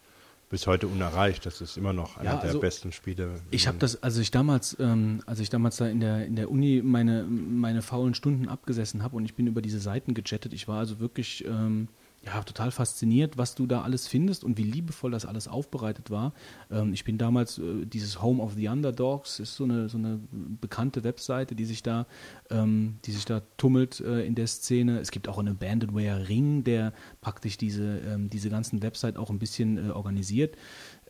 bis 0.50 0.66
heute 0.68 0.88
unerreicht. 0.88 1.46
Das 1.46 1.62
ist 1.62 1.78
immer 1.78 1.94
noch 1.94 2.18
einer 2.18 2.32
ja, 2.32 2.40
also 2.40 2.54
der 2.54 2.60
besten 2.60 2.92
Spiele. 2.92 3.42
Ich 3.52 3.68
habe 3.68 3.78
das, 3.78 4.02
also 4.02 4.20
ich 4.20 4.32
damals, 4.32 4.76
ähm, 4.80 5.22
als 5.26 5.40
ich 5.40 5.50
damals 5.50 5.78
da 5.78 5.88
in 5.88 6.00
der 6.00 6.26
in 6.26 6.36
der 6.36 6.50
Uni 6.50 6.82
meine 6.84 7.24
meine 7.24 7.82
faulen 7.82 8.16
Stunden 8.16 8.50
abgesessen 8.50 9.04
habe 9.04 9.16
und 9.16 9.26
ich 9.26 9.36
bin 9.36 9.48
über 9.48 9.62
diese 9.62 9.80
Seiten 9.80 10.14
gechattet. 10.14 10.54
Ich 10.54 10.68
war 10.68 10.80
also 10.80 11.00
wirklich 11.00 11.46
ähm, 11.46 11.88
ja, 12.26 12.44
total 12.44 12.72
fasziniert, 12.72 13.38
was 13.38 13.56
du 13.56 13.66
da 13.66 13.82
alles 13.82 14.08
findest 14.08 14.44
und 14.44 14.58
wie 14.58 14.64
liebevoll 14.64 15.12
das 15.12 15.26
alles 15.26 15.48
aufbereitet 15.48 16.10
war. 16.10 16.34
Ähm, 16.70 16.94
ich 16.94 17.06
bin 17.06 17.18
damals, 17.18 17.58
äh, 17.60 17.86
dieses 17.86 18.22
Home 18.22 18.44
of 18.44 18.54
the 18.56 18.68
Underdogs 18.68 19.40
ist 19.40 19.56
so 19.56 19.64
eine, 19.64 19.88
so 19.88 19.98
eine 19.98 20.20
bekannte 20.60 21.04
Webseite, 21.06 21.56
die 21.56 21.66
sich 21.66 21.82
da, 21.82 22.08
ähm, 22.50 22.98
die 23.06 23.12
sich 23.12 23.24
da 23.24 23.42
tummelt 23.56 24.02
äh, 24.02 24.26
in 24.26 24.36
der 24.36 24.48
Szene. 24.48 25.00
Es 25.00 25.12
gibt 25.12 25.30
auch 25.30 25.38
einen 25.38 25.56
Abandonware 25.56 26.28
Ring, 26.28 26.64
der 26.66 26.94
praktisch 27.22 27.58
diese, 27.58 28.00
ähm, 28.00 28.30
diese 28.30 28.50
ganzen 28.50 28.82
Website 28.82 29.16
auch 29.16 29.30
ein 29.30 29.40
bisschen 29.40 29.78
äh, 29.78 29.92
organisiert. 29.92 30.58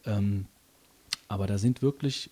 Ähm, 0.05 0.45
aber 1.27 1.47
da 1.47 1.57
sind 1.57 1.81
wirklich 1.81 2.29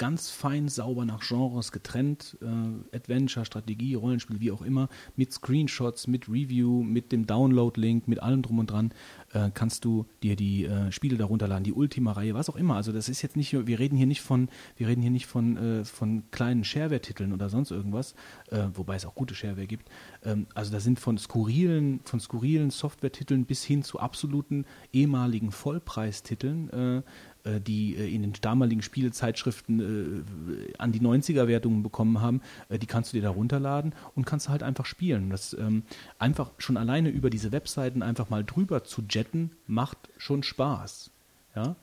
ganz 0.00 0.30
fein 0.30 0.68
sauber 0.68 1.04
nach 1.04 1.20
Genres 1.20 1.72
getrennt, 1.72 2.38
äh, 2.40 2.96
Adventure, 2.96 3.44
Strategie, 3.44 3.94
Rollenspiel, 3.96 4.40
wie 4.40 4.50
auch 4.50 4.62
immer, 4.62 4.88
mit 5.14 5.30
Screenshots, 5.30 6.06
mit 6.06 6.26
Review, 6.26 6.82
mit 6.82 7.12
dem 7.12 7.26
Download-Link, 7.26 8.08
mit 8.08 8.22
allem 8.22 8.40
drum 8.40 8.60
und 8.60 8.70
dran, 8.70 8.94
äh, 9.34 9.50
kannst 9.52 9.84
du 9.84 10.06
dir 10.22 10.36
die 10.36 10.64
äh, 10.64 10.90
Spiele 10.90 11.18
darunter 11.18 11.46
laden, 11.46 11.64
die 11.64 11.74
Ultima-Reihe, 11.74 12.32
was 12.32 12.48
auch 12.48 12.56
immer. 12.56 12.76
Also 12.76 12.92
das 12.92 13.10
ist 13.10 13.20
jetzt 13.20 13.36
nicht, 13.36 13.52
wir 13.66 13.78
reden 13.78 13.94
hier 13.94 14.06
nicht 14.06 14.22
von, 14.22 14.48
wir 14.78 14.88
reden 14.88 15.02
hier 15.02 15.10
nicht 15.10 15.26
von, 15.26 15.58
äh, 15.58 15.84
von 15.84 16.22
kleinen 16.30 16.64
Shareware-Titeln 16.64 17.34
oder 17.34 17.50
sonst 17.50 17.70
irgendwas, 17.70 18.14
äh, 18.50 18.68
wobei 18.72 18.96
es 18.96 19.04
auch 19.04 19.14
gute 19.14 19.34
Shareware 19.34 19.66
gibt. 19.66 19.90
Ähm, 20.24 20.46
also 20.54 20.72
da 20.72 20.80
sind 20.80 20.98
von 20.98 21.18
skurrilen, 21.18 22.00
von 22.04 22.20
skurrilen 22.20 22.70
Software-Titeln 22.70 23.44
bis 23.44 23.64
hin 23.64 23.82
zu 23.82 24.00
absoluten 24.00 24.64
ehemaligen 24.94 25.52
Vollpreistiteln 25.52 26.70
äh, 26.70 27.02
die 27.44 27.96
äh, 27.96 28.14
in 28.14 28.22
den 28.22 28.32
damaligen 28.40 28.82
Spielezeitschriften 28.82 29.80
äh, 29.80 30.72
an 30.78 30.92
die 30.92 31.00
90er-Wertungen 31.00 31.82
bekommen 31.82 32.20
haben, 32.20 32.40
die 32.70 32.86
kannst 32.86 33.12
du 33.12 33.16
dir 33.16 33.22
da 33.22 33.30
runterladen 33.30 33.94
und 34.14 34.26
kannst 34.26 34.48
halt 34.48 34.62
einfach 34.62 34.86
spielen. 34.86 35.30
Das 35.30 35.54
ähm, 35.54 35.82
einfach 36.18 36.50
schon 36.58 36.76
alleine 36.76 37.08
über 37.08 37.30
diese 37.30 37.52
Webseiten 37.52 38.02
einfach 38.02 38.30
mal 38.30 38.44
drüber 38.44 38.84
zu 38.84 39.02
jetten, 39.08 39.52
macht 39.66 39.98
schon 40.18 40.42
Spaß. 40.42 41.10
Ja. 41.54 41.76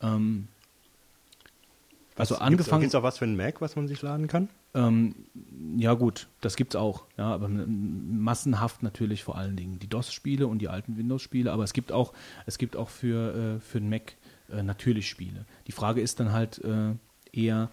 Ähm, 0.00 0.48
also 2.16 2.36
angefangen. 2.36 2.82
Gibt 2.82 2.90
es 2.90 2.94
auch 2.94 3.02
was 3.02 3.18
für 3.18 3.24
einen 3.24 3.36
Mac, 3.36 3.60
was 3.60 3.76
man 3.76 3.88
sich 3.88 4.00
laden 4.02 4.28
kann? 4.28 4.48
Ähm, 4.74 5.14
ja 5.76 5.94
gut, 5.94 6.28
das 6.40 6.56
gibt's 6.56 6.76
auch. 6.76 7.04
Ja, 7.16 7.32
aber 7.32 7.48
massenhaft 7.48 8.82
natürlich 8.82 9.24
vor 9.24 9.36
allen 9.36 9.56
Dingen 9.56 9.78
die 9.78 9.88
DOS-Spiele 9.88 10.46
und 10.46 10.58
die 10.58 10.68
alten 10.68 10.96
Windows-Spiele. 10.96 11.52
Aber 11.52 11.64
es 11.64 11.72
gibt 11.72 11.92
auch, 11.92 12.12
es 12.46 12.58
gibt 12.58 12.76
auch 12.76 12.88
für, 12.88 13.56
äh, 13.56 13.60
für 13.60 13.80
den 13.80 13.88
Mac 13.88 14.14
äh, 14.50 14.62
natürlich 14.62 15.08
spiele. 15.08 15.46
Die 15.66 15.72
Frage 15.72 16.00
ist 16.00 16.20
dann 16.20 16.32
halt 16.32 16.62
äh, 16.64 16.94
eher, 17.32 17.70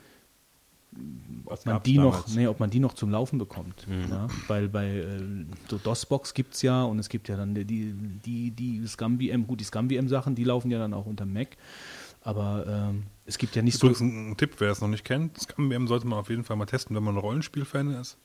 ob 1.45 1.65
man, 1.65 1.84
die 1.84 1.98
noch, 1.98 2.27
nee, 2.27 2.48
ob 2.48 2.60
man 2.60 2.69
die 2.69 2.80
noch 2.80 2.93
zum 2.93 3.11
Laufen 3.11 3.38
bekommt. 3.38 3.88
Mhm. 3.88 4.10
Ja? 4.10 4.27
Weil 4.48 4.68
bei 4.68 4.88
äh, 4.88 5.45
so 5.69 5.77
DOS-Box 5.77 6.34
gibt 6.34 6.56
es 6.56 6.61
ja 6.61 6.84
und 6.84 6.99
es 6.99 7.10
gibt 7.10 7.30
ja 7.30 7.38
dann 7.38 7.56
die, 7.56 7.93
die, 7.93 8.52
die 8.52 8.88
ScumVM, 8.88 9.48
gut, 9.48 9.60
die 9.60 9.65
ScumVM-Sachen, 9.65 10.35
die 10.35 10.43
laufen 10.43 10.72
ja 10.72 10.80
dann 10.80 10.93
auch 10.93 11.06
unter 11.06 11.26
Mac. 11.26 11.57
Aber 12.23 12.65
ähm, 12.68 13.03
es 13.26 13.38
gibt 13.38 13.56
ja 13.56 13.61
nicht 13.61 13.76
Übrigens 13.76 13.99
so. 13.99 14.06
Ein, 14.06 14.31
ein 14.31 14.38
Tipp, 14.38 14.56
wer 14.60 14.72
es 14.72 14.81
noch 14.81 14.88
nicht 14.88 15.03
kennt: 15.03 15.39
ScumVM 15.39 15.88
sollte 15.88 16.06
man 16.07 16.19
auf 16.19 16.30
jeden 16.30 16.43
Fall 16.43 16.56
mal 16.56 16.65
testen, 16.65 16.95
wenn 16.95 17.03
man 17.03 17.15
ein 17.15 17.19
Rollenspiel-Fan 17.19 17.95
ist. 17.95 18.18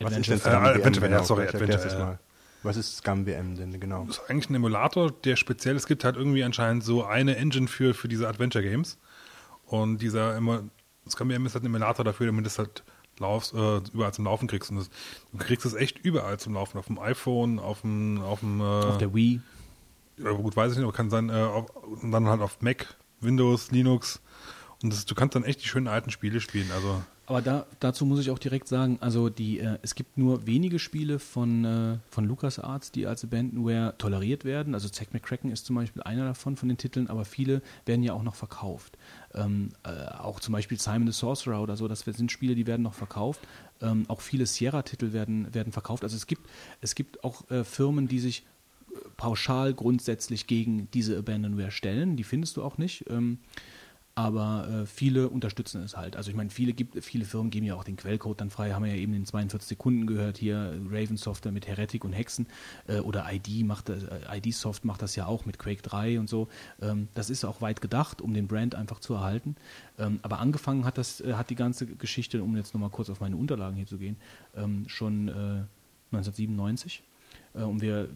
Was 0.00 0.16
ist 0.16 0.28
denn? 0.28 0.40
Äh, 0.40 0.48
Adventure, 0.48 1.08
genau, 1.08 1.22
sorry, 1.22 1.46
Adventure. 1.46 2.18
Was 2.62 2.76
ist 2.76 2.98
ScumVM 2.98 3.56
denn 3.56 3.78
genau? 3.80 4.04
Das 4.06 4.18
ist 4.18 4.30
eigentlich 4.30 4.50
ein 4.50 4.54
Emulator, 4.54 5.10
der 5.10 5.36
speziell, 5.36 5.76
es 5.76 5.86
gibt 5.86 6.04
halt 6.04 6.16
irgendwie 6.16 6.44
anscheinend 6.44 6.84
so 6.84 7.04
eine 7.04 7.36
Engine 7.36 7.68
für, 7.68 7.94
für 7.94 8.08
diese 8.08 8.28
Adventure 8.28 8.62
Games. 8.62 8.98
Und 9.66 9.98
dieser 9.98 10.40
ScumVM 11.08 11.46
ist 11.46 11.54
halt 11.54 11.64
ein 11.64 11.66
Emulator 11.66 12.04
dafür, 12.04 12.26
damit 12.26 12.44
du 12.44 12.48
es 12.48 12.58
halt 12.58 12.84
laufst, 13.18 13.54
äh, 13.54 13.78
überall 13.92 14.12
zum 14.12 14.24
Laufen 14.24 14.48
kriegst. 14.48 14.70
Und 14.70 14.76
das, 14.76 14.90
du 15.32 15.38
kriegst 15.38 15.66
es 15.66 15.74
echt 15.74 15.98
überall 15.98 16.38
zum 16.38 16.54
Laufen. 16.54 16.78
Auf 16.78 16.86
dem 16.86 16.98
iPhone, 16.98 17.58
auf 17.58 17.80
dem, 17.82 18.20
auf 18.20 18.40
dem 18.40 18.60
äh, 18.60 18.64
Auf 18.64 18.98
der 18.98 19.14
Wii. 19.14 19.40
Ja, 20.18 20.30
gut, 20.32 20.56
weiß 20.56 20.72
ich 20.72 20.78
nicht, 20.78 20.84
aber 20.84 20.92
kann 20.92 21.10
sein, 21.10 21.30
äh, 21.30 21.32
auf, 21.32 21.74
und 21.74 22.12
dann 22.12 22.26
halt 22.26 22.40
auf 22.40 22.60
Mac, 22.60 22.96
Windows, 23.20 23.70
Linux. 23.70 24.20
Und 24.82 24.92
das, 24.92 25.04
du 25.06 25.14
kannst 25.14 25.34
dann 25.34 25.44
echt 25.44 25.62
die 25.62 25.68
schönen 25.68 25.88
alten 25.88 26.10
Spiele 26.10 26.40
spielen. 26.40 26.70
Also 26.72 27.02
aber 27.32 27.40
da, 27.40 27.66
dazu 27.80 28.04
muss 28.04 28.20
ich 28.20 28.30
auch 28.30 28.38
direkt 28.38 28.68
sagen, 28.68 28.98
also 29.00 29.30
die, 29.30 29.58
äh, 29.58 29.78
es 29.80 29.94
gibt 29.94 30.18
nur 30.18 30.46
wenige 30.46 30.78
Spiele 30.78 31.18
von, 31.18 31.64
äh, 31.64 31.98
von 32.10 32.26
LucasArts, 32.26 32.92
die 32.92 33.06
als 33.06 33.24
Abandonware 33.24 33.94
toleriert 33.96 34.44
werden. 34.44 34.74
Also 34.74 34.90
Zack 34.90 35.14
McCracken 35.14 35.50
ist 35.50 35.64
zum 35.64 35.76
Beispiel 35.76 36.02
einer 36.02 36.26
davon 36.26 36.56
von 36.56 36.68
den 36.68 36.76
Titeln, 36.76 37.08
aber 37.08 37.24
viele 37.24 37.62
werden 37.86 38.02
ja 38.02 38.12
auch 38.12 38.22
noch 38.22 38.34
verkauft. 38.34 38.98
Ähm, 39.32 39.70
äh, 39.82 39.88
auch 40.18 40.40
zum 40.40 40.52
Beispiel 40.52 40.78
Simon 40.78 41.10
the 41.10 41.18
Sorcerer 41.18 41.62
oder 41.62 41.74
so, 41.78 41.88
das 41.88 42.00
sind 42.00 42.30
Spiele, 42.30 42.54
die 42.54 42.66
werden 42.66 42.82
noch 42.82 42.92
verkauft. 42.92 43.40
Ähm, 43.80 44.04
auch 44.08 44.20
viele 44.20 44.44
Sierra-Titel 44.44 45.14
werden, 45.14 45.54
werden 45.54 45.72
verkauft. 45.72 46.02
Also 46.02 46.16
es 46.16 46.26
gibt, 46.26 46.46
es 46.82 46.94
gibt 46.94 47.24
auch 47.24 47.50
äh, 47.50 47.64
Firmen, 47.64 48.08
die 48.08 48.18
sich 48.18 48.44
äh, 48.90 48.98
pauschal 49.16 49.72
grundsätzlich 49.72 50.46
gegen 50.46 50.90
diese 50.92 51.16
Abandonware 51.16 51.70
stellen. 51.70 52.16
Die 52.16 52.24
findest 52.24 52.58
du 52.58 52.62
auch 52.62 52.76
nicht. 52.76 53.06
Ähm, 53.08 53.38
aber 54.14 54.68
äh, 54.68 54.86
viele 54.86 55.30
unterstützen 55.30 55.82
es 55.82 55.96
halt. 55.96 56.16
Also 56.16 56.30
ich 56.30 56.36
meine, 56.36 56.50
viele, 56.50 56.74
gibt, 56.74 57.02
viele 57.02 57.24
Firmen 57.24 57.50
geben 57.50 57.64
ja 57.64 57.74
auch 57.74 57.84
den 57.84 57.96
Quellcode 57.96 58.40
dann 58.40 58.50
frei, 58.50 58.72
haben 58.72 58.84
wir 58.84 58.94
ja 58.94 59.00
eben 59.00 59.14
in 59.14 59.24
42 59.24 59.66
Sekunden 59.66 60.06
gehört, 60.06 60.36
hier 60.36 60.78
Raven 60.90 61.16
Software 61.16 61.52
mit 61.52 61.66
Heretic 61.66 62.04
und 62.04 62.12
Hexen 62.12 62.46
äh, 62.88 62.98
oder 62.98 63.26
ID 63.32 63.64
macht 63.64 63.88
äh, 63.88 63.98
ID 64.30 64.54
Soft 64.54 64.84
macht 64.84 65.00
das 65.00 65.16
ja 65.16 65.26
auch 65.26 65.46
mit 65.46 65.58
Quake 65.58 65.80
3 65.82 66.20
und 66.20 66.28
so. 66.28 66.48
Ähm, 66.82 67.08
das 67.14 67.30
ist 67.30 67.44
auch 67.44 67.62
weit 67.62 67.80
gedacht, 67.80 68.20
um 68.20 68.34
den 68.34 68.48
Brand 68.48 68.74
einfach 68.74 69.00
zu 69.00 69.14
erhalten. 69.14 69.56
Ähm, 69.98 70.20
aber 70.22 70.40
angefangen 70.40 70.84
hat 70.84 70.98
das, 70.98 71.22
äh, 71.22 71.34
hat 71.34 71.48
die 71.48 71.54
ganze 71.54 71.86
Geschichte, 71.86 72.42
um 72.42 72.54
jetzt 72.56 72.74
nochmal 72.74 72.90
kurz 72.90 73.08
auf 73.08 73.20
meine 73.20 73.36
Unterlagen 73.36 73.76
hier 73.76 73.86
zu 73.86 73.96
gehen, 73.96 74.16
ähm, 74.54 74.84
schon 74.88 75.30
1997. 76.10 77.02
Äh, 77.54 77.62
und 77.62 77.80
wir 77.80 78.08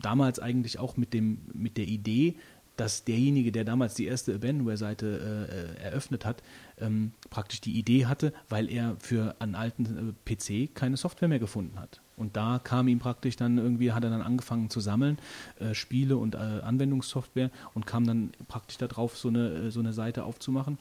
damals 0.00 0.38
eigentlich 0.38 0.78
auch 0.78 0.96
mit 0.96 1.14
dem, 1.14 1.38
mit 1.52 1.76
der 1.76 1.86
Idee, 1.86 2.36
dass 2.76 3.04
derjenige, 3.04 3.52
der 3.52 3.64
damals 3.64 3.94
die 3.94 4.06
erste 4.06 4.34
Abandonware-Seite 4.34 5.76
äh, 5.80 5.82
eröffnet 5.82 6.24
hat, 6.24 6.42
ähm, 6.78 7.12
praktisch 7.30 7.60
die 7.60 7.78
Idee 7.78 8.06
hatte, 8.06 8.32
weil 8.48 8.70
er 8.70 8.96
für 8.98 9.34
einen 9.38 9.54
alten 9.54 10.14
äh, 10.26 10.34
PC 10.34 10.74
keine 10.74 10.96
Software 10.96 11.28
mehr 11.28 11.38
gefunden 11.38 11.78
hat. 11.78 12.00
Und 12.16 12.36
da 12.36 12.58
kam 12.62 12.88
ihm 12.88 12.98
praktisch 12.98 13.36
dann 13.36 13.58
irgendwie, 13.58 13.92
hat 13.92 14.02
er 14.02 14.10
dann 14.10 14.22
angefangen 14.22 14.70
zu 14.70 14.80
sammeln, 14.80 15.18
äh, 15.60 15.74
Spiele 15.74 16.16
und 16.16 16.34
äh, 16.34 16.38
Anwendungssoftware 16.38 17.50
und 17.74 17.86
kam 17.86 18.06
dann 18.06 18.32
praktisch 18.48 18.78
darauf, 18.78 19.18
so 19.18 19.28
eine, 19.28 19.48
äh, 19.50 19.70
so 19.70 19.80
eine 19.80 19.92
Seite 19.92 20.24
aufzumachen 20.24 20.78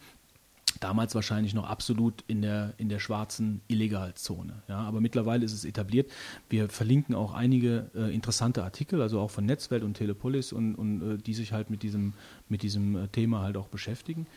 damals 0.79 1.15
wahrscheinlich 1.15 1.53
noch 1.53 1.65
absolut 1.65 2.23
in 2.27 2.41
der, 2.41 2.73
in 2.77 2.89
der 2.89 2.99
schwarzen 2.99 3.61
Illegalzone. 3.67 4.61
Ja, 4.67 4.79
aber 4.79 5.01
mittlerweile 5.01 5.45
ist 5.45 5.53
es 5.53 5.65
etabliert. 5.65 6.11
Wir 6.49 6.69
verlinken 6.69 7.15
auch 7.15 7.33
einige 7.33 7.89
äh, 7.95 8.13
interessante 8.13 8.63
Artikel, 8.63 9.01
also 9.01 9.19
auch 9.19 9.31
von 9.31 9.45
Netzwelt 9.45 9.83
und 9.83 9.95
Telepolis 9.95 10.51
und, 10.51 10.75
und 10.75 11.01
äh, 11.01 11.17
die 11.17 11.33
sich 11.33 11.53
halt 11.53 11.69
mit 11.69 11.83
diesem, 11.83 12.13
mit 12.49 12.61
diesem 12.61 12.95
äh, 12.95 13.07
Thema 13.07 13.41
halt 13.41 13.57
auch 13.57 13.67
beschäftigen. 13.67 14.27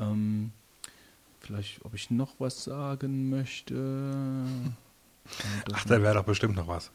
Ähm, 0.00 0.52
vielleicht, 1.40 1.84
ob 1.84 1.94
ich 1.94 2.10
noch 2.10 2.34
was 2.38 2.64
sagen 2.64 3.30
möchte. 3.30 3.74
Ach, 5.72 5.84
da 5.86 6.02
wäre 6.02 6.14
doch 6.14 6.24
bestimmt 6.24 6.56
noch 6.56 6.68
was. 6.68 6.90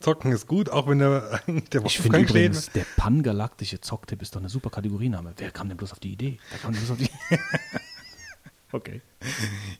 Zocken 0.00 0.32
ist 0.32 0.46
gut, 0.46 0.70
auch 0.70 0.88
wenn 0.88 0.98
der, 0.98 1.40
der 1.46 1.84
Ich 1.84 1.98
finde 1.98 2.18
Wolfgang 2.18 2.28
steht. 2.28 2.30
übrigens, 2.30 2.70
der 2.70 2.86
pangalaktische 2.96 3.80
Zocktipp 3.80 4.22
ist 4.22 4.34
doch 4.34 4.40
eine 4.40 4.48
super 4.48 4.70
Kategoriename. 4.70 5.34
Wer 5.36 5.50
kam 5.50 5.68
denn 5.68 5.76
bloß 5.76 5.92
auf 5.92 6.00
die 6.00 6.12
Idee? 6.12 6.38
Wer 6.50 6.58
kam 6.58 6.72
denn 6.72 6.80
bloß 6.80 6.92
auf 6.92 6.98
die 6.98 7.10
Okay. 8.72 9.02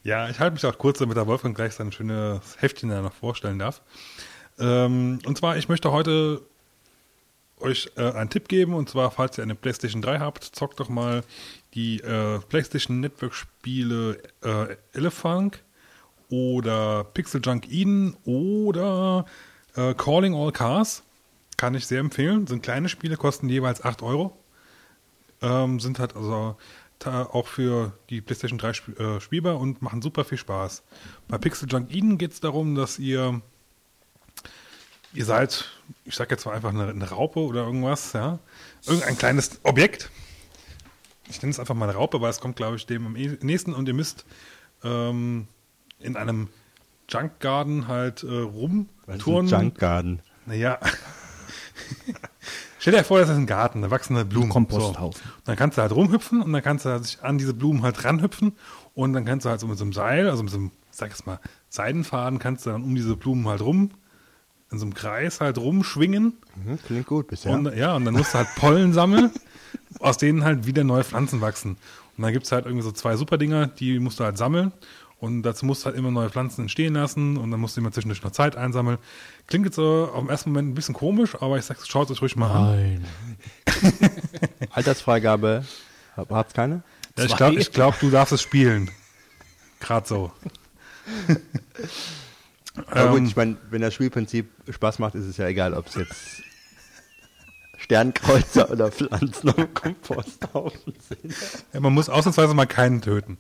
Ja, 0.03 0.29
ich 0.29 0.41
halte 0.41 0.55
mich 0.55 0.67
auch 0.67 0.77
kurz, 0.77 0.99
damit 0.99 1.17
der 1.17 1.27
Wolfgang 1.27 1.55
gleich 1.55 1.75
sein 1.75 1.93
schönes 1.93 2.57
Heftchen 2.59 2.89
da 2.89 3.01
noch 3.03 3.13
vorstellen 3.13 3.59
darf. 3.59 3.83
Ähm, 4.59 5.21
und 5.25 5.39
zwar, 5.39 5.57
ich 5.57 5.69
möchte 5.69 5.93
heute 5.93 6.43
euch 7.63 7.91
äh, 7.97 8.13
einen 8.13 8.31
Tipp 8.31 8.49
geben, 8.49 8.75
und 8.75 8.89
zwar, 8.89 9.11
falls 9.11 9.39
ihr 9.39 9.45
eine 9.45 9.55
PlayStation 9.55 10.03
3 10.03 10.19
habt, 10.19 10.45
zockt 10.45 10.81
doch 10.81 10.89
mal 10.89 11.23
die 11.75 12.01
äh, 12.01 12.39
PlayStation 12.49 13.01
Network 13.01 13.35
Spiele 13.35 14.19
äh, 14.43 14.77
Elephant 14.93 15.63
oder 16.31 17.05
Pixel 17.05 17.41
Junk 17.43 17.71
Eden 17.71 18.17
oder 18.25 19.27
äh, 19.77 19.95
Calling 19.95 20.35
All 20.35 20.53
Cars. 20.53 21.03
Kann 21.57 21.75
ich 21.75 21.87
sehr 21.87 22.01
empfehlen. 22.01 22.47
Sind 22.47 22.63
kleine 22.63 22.89
Spiele, 22.89 23.17
kosten 23.17 23.49
jeweils 23.49 23.85
8 23.85 24.03
Euro. 24.03 24.37
Ähm, 25.43 25.81
sind 25.81 25.99
halt 25.99 26.17
also 26.17 26.57
auch 27.07 27.47
für 27.47 27.93
die 28.11 28.21
PlayStation 28.21 28.59
3 28.59 28.71
sp 28.77 28.93
äh, 29.01 29.21
spielbar 29.21 29.59
und 29.59 29.81
machen 29.81 30.03
super 30.03 30.25
viel 30.25 30.39
Spaß. 30.39 30.83
Bei 31.29 31.39
Pixel 31.39 31.69
Junk 31.71 31.95
Eden 31.95 32.19
geht 32.19 32.33
es 32.33 32.41
darum, 32.41 32.75
dass 32.75 32.99
ihr 32.99 33.41
ihr 35.13 35.25
seid, 35.25 35.67
ich 36.05 36.15
sag 36.15 36.31
jetzt 36.31 36.47
mal 36.47 36.55
einfach 36.55 36.71
eine, 36.71 36.89
eine 36.89 37.09
Raupe 37.11 37.41
oder 37.41 37.65
irgendwas, 37.65 38.13
ja, 38.13 38.39
irgendein 38.87 39.19
kleines 39.19 39.61
Objekt. 39.63 40.11
Ich 41.29 41.41
nenne 41.43 41.51
es 41.51 41.61
einfach 41.61 41.75
mal 41.75 41.89
eine 41.89 41.97
Raupe, 41.97 42.21
weil 42.21 42.31
es 42.31 42.41
kommt, 42.41 42.57
glaube 42.57 42.77
ich, 42.77 42.87
dem 42.87 43.07
am 43.07 43.17
eh- 43.17 43.39
nächsten 43.41 43.73
und 43.73 43.87
ihr 43.87 43.95
müsst 43.95 44.25
ähm, 44.83 45.47
in 46.01 46.17
einem 46.17 46.49
Junk 47.09 47.41
Garden 47.41 47.89
halt 47.89 48.23
äh, 48.23 48.27
rumturnen. 48.27 49.49
Junk 49.49 49.79
Garden. 49.79 50.23
Naja. 50.47 50.79
Stell 52.79 52.95
dir 52.95 53.05
vor, 53.05 53.19
das 53.19 53.29
ist 53.29 53.37
ein 53.37 53.47
Garten, 53.47 53.83
da 53.83 53.91
wachsen 53.91 54.17
halt 54.17 54.29
Blumen. 54.29 54.49
Komposthaufen. 54.49 55.21
So. 55.23 55.31
Dann 55.45 55.57
kannst 55.57 55.77
du 55.77 55.83
halt 55.83 55.93
rumhüpfen 55.93 56.41
und 56.41 56.53
dann 56.53 56.63
kannst 56.63 56.85
du 56.85 56.91
halt 56.91 57.05
sich 57.05 57.23
an 57.23 57.37
diese 57.37 57.53
Blumen 57.53 57.83
halt 57.83 58.05
ranhüpfen 58.05 58.57
und 58.95 59.13
dann 59.13 59.25
kannst 59.25 59.45
du 59.45 59.51
halt 59.51 59.61
so 59.61 59.67
mit 59.67 59.77
so 59.77 59.85
einem 59.85 59.93
Seil, 59.93 60.31
also 60.31 60.43
mit 60.43 60.53
so 60.53 60.59
einem, 60.59 60.71
sag 60.91 61.13
ich 61.13 61.27
mal, 61.27 61.41
Seidenfaden, 61.69 62.39
kannst 62.39 62.65
du 62.65 62.71
dann 62.71 62.83
um 62.83 62.95
diese 62.95 63.17
Blumen 63.17 63.47
halt 63.49 63.61
rum, 63.61 63.91
in 64.71 64.79
so 64.79 64.85
einem 64.85 64.95
Kreis 64.95 65.41
halt 65.41 65.59
rumschwingen. 65.59 66.35
Mhm, 66.65 66.79
klingt 66.87 67.07
gut 67.07 67.29
bisher. 67.29 67.53
Und, 67.53 67.75
ja, 67.77 67.95
und 67.97 68.05
dann 68.05 68.15
musst 68.15 68.35
du 68.35 68.39
halt 68.39 68.49
Pollen 68.57 68.93
sammeln, 68.93 69.31
aus 70.01 70.17
denen 70.19 70.45
halt 70.45 70.67
wieder 70.67 70.85
neue 70.85 71.05
Pflanzen 71.05 71.41
wachsen. 71.41 71.77
Und 72.17 72.23
dann 72.25 72.33
gibt 72.33 72.47
es 72.47 72.53
halt 72.53 72.67
irgendwie 72.67 72.85
so 72.85 72.93
zwei 72.93 73.17
super 73.17 73.39
Dinger, 73.39 73.67
die 73.67 73.99
musst 73.99 74.21
du 74.21 74.25
halt 74.25 74.39
sammeln. 74.39 74.73
Und 75.19 75.43
dazu 75.43 75.67
musst 75.67 75.83
du 75.83 75.87
halt 75.87 75.97
immer 75.97 76.11
neue 76.11 76.31
Pflanzen 76.31 76.63
entstehen 76.63 76.95
lassen 76.95 77.37
und 77.37 77.51
dann 77.51 77.61
musst 77.61 77.77
du 77.77 77.83
immer 77.83 77.93
zwischendurch 77.93 78.23
noch 78.23 78.31
Zeit 78.31 78.57
einsammeln. 78.57 78.97
Klingt 79.49 79.67
jetzt 79.67 79.77
so 79.77 80.11
auf 80.15 80.21
den 80.21 80.31
ersten 80.31 80.49
Moment 80.51 80.71
ein 80.71 80.75
bisschen 80.75 80.95
komisch, 80.95 81.35
aber 81.41 81.59
ich 81.59 81.65
sag's, 81.67 81.87
schaut 81.89 82.11
euch 82.11 82.23
ruhig 82.23 82.37
mal 82.37 82.51
an. 82.51 82.71
Nein. 82.71 83.05
Altersfreigabe 84.71 85.65
hab- 86.17 86.31
hat's 86.31 86.55
keine? 86.55 86.83
Ja, 87.19 87.25
ich 87.25 87.37
glaube, 87.37 87.57
ich 87.61 87.71
glaub, 87.73 87.99
du 88.01 88.09
darfst 88.11 88.33
es 88.33 88.41
spielen. 88.41 88.91
Gerade 89.81 90.09
so. 90.09 90.33
Aber 92.89 93.11
gut, 93.11 93.19
Ähm, 93.21 93.27
ich 93.27 93.37
meine, 93.37 93.57
wenn 93.71 93.83
das 93.83 93.95
Spielprinzip 93.95 94.51
Spaß 94.69 94.99
macht, 94.99 95.15
ist 95.15 95.27
es 95.27 95.37
ja 95.37 95.47
egal, 95.47 95.75
ob 95.75 95.87
es 95.87 95.95
jetzt 95.97 96.43
Sternkreuzer 97.79 98.71
oder 98.71 98.91
Pflanzen 98.93 99.49
am 99.51 99.73
Komposthaufen 99.75 100.95
sind. 101.01 101.35
ja, 101.73 101.81
man 101.81 101.93
muss 101.93 102.09
ausnahmsweise 102.09 102.55
mal 102.55 102.67
keinen 102.67 103.01
töten. 103.01 103.39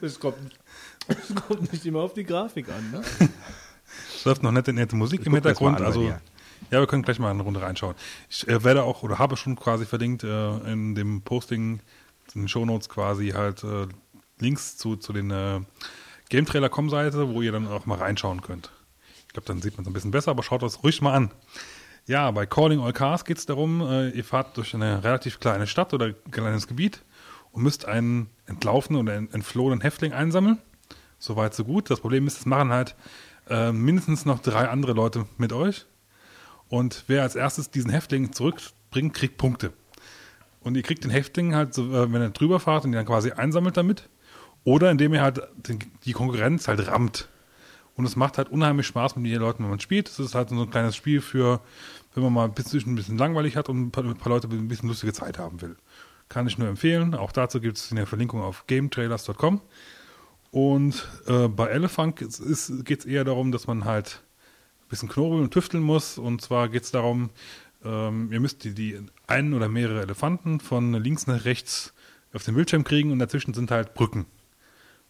Es 0.00 0.18
kommt, 0.18 0.36
es 1.08 1.34
kommt 1.34 1.72
nicht 1.72 1.84
immer 1.86 2.00
auf 2.00 2.14
die 2.14 2.24
Grafik 2.24 2.68
an, 2.68 2.90
ne? 2.90 3.02
Es 4.16 4.24
läuft 4.24 4.42
noch 4.42 4.52
nette, 4.52 4.72
nette 4.72 4.96
Musik 4.96 5.20
im 5.20 5.24
das 5.24 5.32
mal 5.32 5.36
Hintergrund. 5.36 5.76
an 5.78 5.84
Also, 5.84 6.02
ja, 6.70 6.80
wir 6.80 6.86
können 6.86 7.02
gleich 7.02 7.18
mal 7.18 7.30
eine 7.30 7.42
Runde 7.42 7.60
reinschauen. 7.60 7.94
Ich 8.28 8.48
äh, 8.48 8.64
werde 8.64 8.82
auch 8.82 9.02
oder 9.02 9.18
habe 9.18 9.36
schon 9.36 9.56
quasi 9.56 9.84
verlinkt 9.84 10.24
äh, 10.24 10.56
in 10.72 10.94
dem 10.94 11.22
Posting, 11.22 11.80
in 12.34 12.42
den 12.42 12.48
Shownotes 12.48 12.88
quasi 12.88 13.30
halt 13.30 13.62
äh, 13.64 13.86
Links 14.40 14.76
zu, 14.76 14.96
zu 14.96 15.12
den 15.12 15.30
äh, 15.30 15.60
GameTrailer.com-Seite, 16.34 17.32
wo 17.34 17.42
ihr 17.42 17.52
dann 17.52 17.66
auch 17.68 17.86
mal 17.86 17.98
reinschauen 17.98 18.42
könnt. 18.42 18.70
Ich 19.26 19.32
glaube, 19.34 19.46
dann 19.46 19.60
sieht 19.62 19.76
man 19.76 19.82
es 19.84 19.90
ein 19.90 19.92
bisschen 19.92 20.10
besser, 20.10 20.30
aber 20.30 20.42
schaut 20.42 20.62
das 20.62 20.82
ruhig 20.82 21.00
mal 21.02 21.14
an. 21.14 21.30
Ja, 22.06 22.30
bei 22.30 22.44
Calling 22.46 22.80
All 22.80 22.92
Cars 22.92 23.24
geht 23.24 23.38
es 23.38 23.46
darum, 23.46 23.80
äh, 23.80 24.10
ihr 24.10 24.24
fahrt 24.24 24.56
durch 24.56 24.74
eine 24.74 25.02
relativ 25.02 25.40
kleine 25.40 25.66
Stadt 25.66 25.94
oder 25.94 26.12
kleines 26.12 26.66
Gebiet 26.66 27.02
und 27.52 27.62
müsst 27.62 27.86
einen 27.86 28.28
entlaufenen 28.46 29.00
oder 29.02 29.14
ent- 29.14 29.32
entflohenen 29.32 29.80
Häftling 29.80 30.12
einsammeln. 30.12 30.58
Soweit, 31.18 31.54
so 31.54 31.64
gut. 31.64 31.88
Das 31.90 32.00
Problem 32.00 32.26
ist, 32.26 32.40
es 32.40 32.46
machen 32.46 32.70
halt 32.70 32.94
äh, 33.48 33.72
mindestens 33.72 34.26
noch 34.26 34.40
drei 34.40 34.68
andere 34.68 34.92
Leute 34.92 35.26
mit 35.38 35.52
euch. 35.52 35.86
Und 36.68 37.04
wer 37.06 37.22
als 37.22 37.36
erstes 37.36 37.70
diesen 37.70 37.90
Häftling 37.90 38.32
zurückbringt, 38.32 39.14
kriegt 39.14 39.38
Punkte. 39.38 39.72
Und 40.60 40.76
ihr 40.76 40.82
kriegt 40.82 41.04
den 41.04 41.10
Häftling 41.10 41.54
halt, 41.54 41.72
so, 41.74 41.84
äh, 41.92 42.12
wenn 42.12 42.20
ihr 42.22 42.30
drüber 42.30 42.60
fahrt 42.60 42.84
und 42.84 42.90
ihn 42.90 42.96
dann 42.96 43.06
quasi 43.06 43.30
einsammelt 43.32 43.76
damit. 43.76 44.08
Oder 44.64 44.90
indem 44.90 45.14
ihr 45.14 45.22
halt 45.22 45.42
die 46.04 46.12
Konkurrenz 46.12 46.68
halt 46.68 46.86
rammt. 46.88 47.28
Und 47.96 48.06
es 48.06 48.16
macht 48.16 48.38
halt 48.38 48.48
unheimlich 48.48 48.86
Spaß 48.86 49.16
mit 49.16 49.30
den 49.30 49.40
Leuten, 49.40 49.62
wenn 49.62 49.70
man 49.70 49.80
spielt. 49.80 50.08
Es 50.08 50.18
ist 50.18 50.34
halt 50.34 50.48
so 50.48 50.60
ein 50.60 50.70
kleines 50.70 50.96
Spiel 50.96 51.20
für, 51.20 51.60
wenn 52.14 52.24
man 52.24 52.32
mal 52.32 52.44
ein 52.44 52.54
bisschen, 52.54 52.80
ein 52.86 52.94
bisschen 52.96 53.18
langweilig 53.18 53.56
hat 53.56 53.68
und 53.68 53.80
ein 53.80 53.90
paar, 53.90 54.04
ein 54.04 54.16
paar 54.16 54.32
Leute 54.32 54.48
ein 54.48 54.68
bisschen 54.68 54.88
lustige 54.88 55.12
Zeit 55.12 55.38
haben 55.38 55.60
will. 55.60 55.76
Kann 56.28 56.46
ich 56.46 56.58
nur 56.58 56.68
empfehlen. 56.68 57.14
Auch 57.14 57.30
dazu 57.30 57.60
gibt 57.60 57.76
es 57.76 57.92
eine 57.92 58.06
Verlinkung 58.06 58.42
auf 58.42 58.66
gametrailers.com. 58.66 59.60
Und 60.50 61.08
äh, 61.26 61.48
bei 61.48 61.66
Elephant 61.66 62.16
geht 62.16 62.30
es 63.00 63.04
eher 63.04 63.24
darum, 63.24 63.52
dass 63.52 63.66
man 63.66 63.84
halt 63.84 64.22
ein 64.84 64.88
bisschen 64.88 65.08
knobeln 65.08 65.42
und 65.42 65.52
tüfteln 65.52 65.82
muss. 65.82 66.18
Und 66.18 66.40
zwar 66.40 66.68
geht 66.68 66.84
es 66.84 66.90
darum, 66.90 67.30
ähm, 67.84 68.32
ihr 68.32 68.40
müsst 68.40 68.64
die, 68.64 68.74
die 68.74 68.98
einen 69.26 69.54
oder 69.54 69.68
mehrere 69.68 70.02
Elefanten 70.02 70.58
von 70.60 70.94
links 70.94 71.26
nach 71.26 71.44
rechts 71.44 71.92
auf 72.32 72.42
den 72.44 72.54
Bildschirm 72.54 72.82
kriegen 72.82 73.12
und 73.12 73.18
dazwischen 73.18 73.54
sind 73.54 73.70
halt 73.70 73.94
Brücken. 73.94 74.26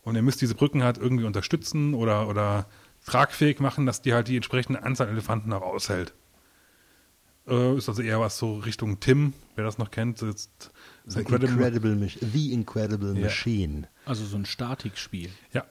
Und 0.05 0.17
ihr 0.17 0.23
müsst 0.23 0.41
diese 0.41 0.55
Brücken 0.55 0.83
halt 0.83 0.99
irgendwie 0.99 1.25
unterstützen 1.25 1.95
oder, 1.95 2.29
oder 2.29 2.67
tragfähig 3.07 3.59
machen, 3.61 3.87
dass 3.87 4.03
die 4.03 4.13
halt 4.15 4.29
die 4.29 4.37
entsprechende 4.37 4.83
Anzahl 4.83 5.09
Elefanten 5.09 5.53
auch 5.53 5.63
aushält. 5.63 6.13
Äh, 7.47 7.77
ist 7.77 7.89
also 7.89 8.03
eher 8.03 8.21
was 8.21 8.39
so 8.39 8.57
Richtung 8.59 9.01
Tim, 9.01 9.35
wer 9.55 9.65
das 9.65 9.77
noch 9.79 9.91
kennt. 9.91 10.23
Ist 10.23 10.51
The 11.07 11.21
Incredible, 11.21 11.97
Mach- 11.97 12.17
The 12.33 12.53
Incredible 12.53 13.15
Ja. 13.17 13.25
Machine. 13.25 13.89
Also 14.07 14.25
so 14.25 14.37
ein 14.37 14.47
Statikspiel. 14.47 15.31
Ja. 15.53 15.65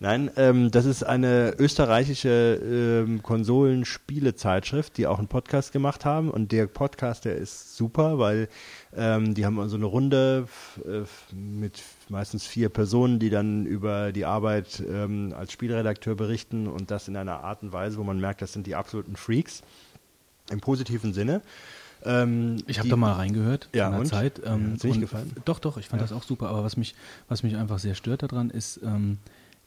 Nein, 0.00 0.30
ähm, 0.36 0.70
das 0.70 0.84
ist 0.84 1.02
eine 1.02 1.54
österreichische 1.58 2.60
ähm, 3.08 3.22
Konsolenspielezeitschrift, 3.22 4.96
die 4.96 5.06
auch 5.06 5.18
einen 5.18 5.28
Podcast 5.28 5.72
gemacht 5.72 6.04
haben. 6.04 6.30
Und 6.30 6.52
der 6.52 6.66
Podcast, 6.66 7.24
der 7.24 7.36
ist 7.36 7.76
super, 7.76 8.18
weil 8.18 8.48
ähm, 8.94 9.34
die 9.34 9.46
haben 9.46 9.68
so 9.68 9.76
eine 9.76 9.86
Runde 9.86 10.46
äh, 10.84 11.34
mit 11.34 11.82
meistens 12.08 12.46
vier 12.46 12.68
Personen, 12.68 13.18
die 13.18 13.30
dann 13.30 13.66
über 13.66 14.12
die 14.12 14.24
Arbeit 14.24 14.82
ähm, 14.86 15.34
als 15.36 15.52
Spielredakteur 15.52 16.14
berichten 16.14 16.66
und 16.66 16.90
das 16.90 17.08
in 17.08 17.16
einer 17.16 17.44
Art 17.44 17.62
und 17.62 17.72
Weise, 17.72 17.98
wo 17.98 18.04
man 18.04 18.20
merkt, 18.20 18.42
das 18.42 18.52
sind 18.52 18.66
die 18.66 18.74
absoluten 18.74 19.16
Freaks. 19.16 19.62
Im 20.50 20.60
positiven 20.60 21.12
Sinne. 21.12 21.42
Ähm, 22.04 22.56
Ich 22.66 22.78
habe 22.78 22.88
da 22.88 22.96
mal 22.96 23.12
reingehört 23.12 23.68
Ja, 23.74 23.86
in 23.86 23.92
der 23.92 24.00
und? 24.00 24.06
Zeit. 24.06 24.40
Ja, 24.44 24.54
Ähm, 24.54 24.76
dir 24.78 24.88
nicht 24.88 25.00
gefallen? 25.00 25.32
Doch, 25.44 25.58
doch, 25.58 25.76
ich 25.76 25.88
fand 25.88 26.00
Ja. 26.02 26.08
das 26.08 26.16
auch 26.16 26.22
super. 26.22 26.48
Aber 26.48 26.64
was 26.64 26.76
mich, 26.76 26.94
was 27.28 27.42
mich 27.42 27.56
einfach 27.56 27.78
sehr 27.78 27.94
stört 27.94 28.22
daran, 28.22 28.50
ist 28.50 28.80
ähm, 28.82 29.18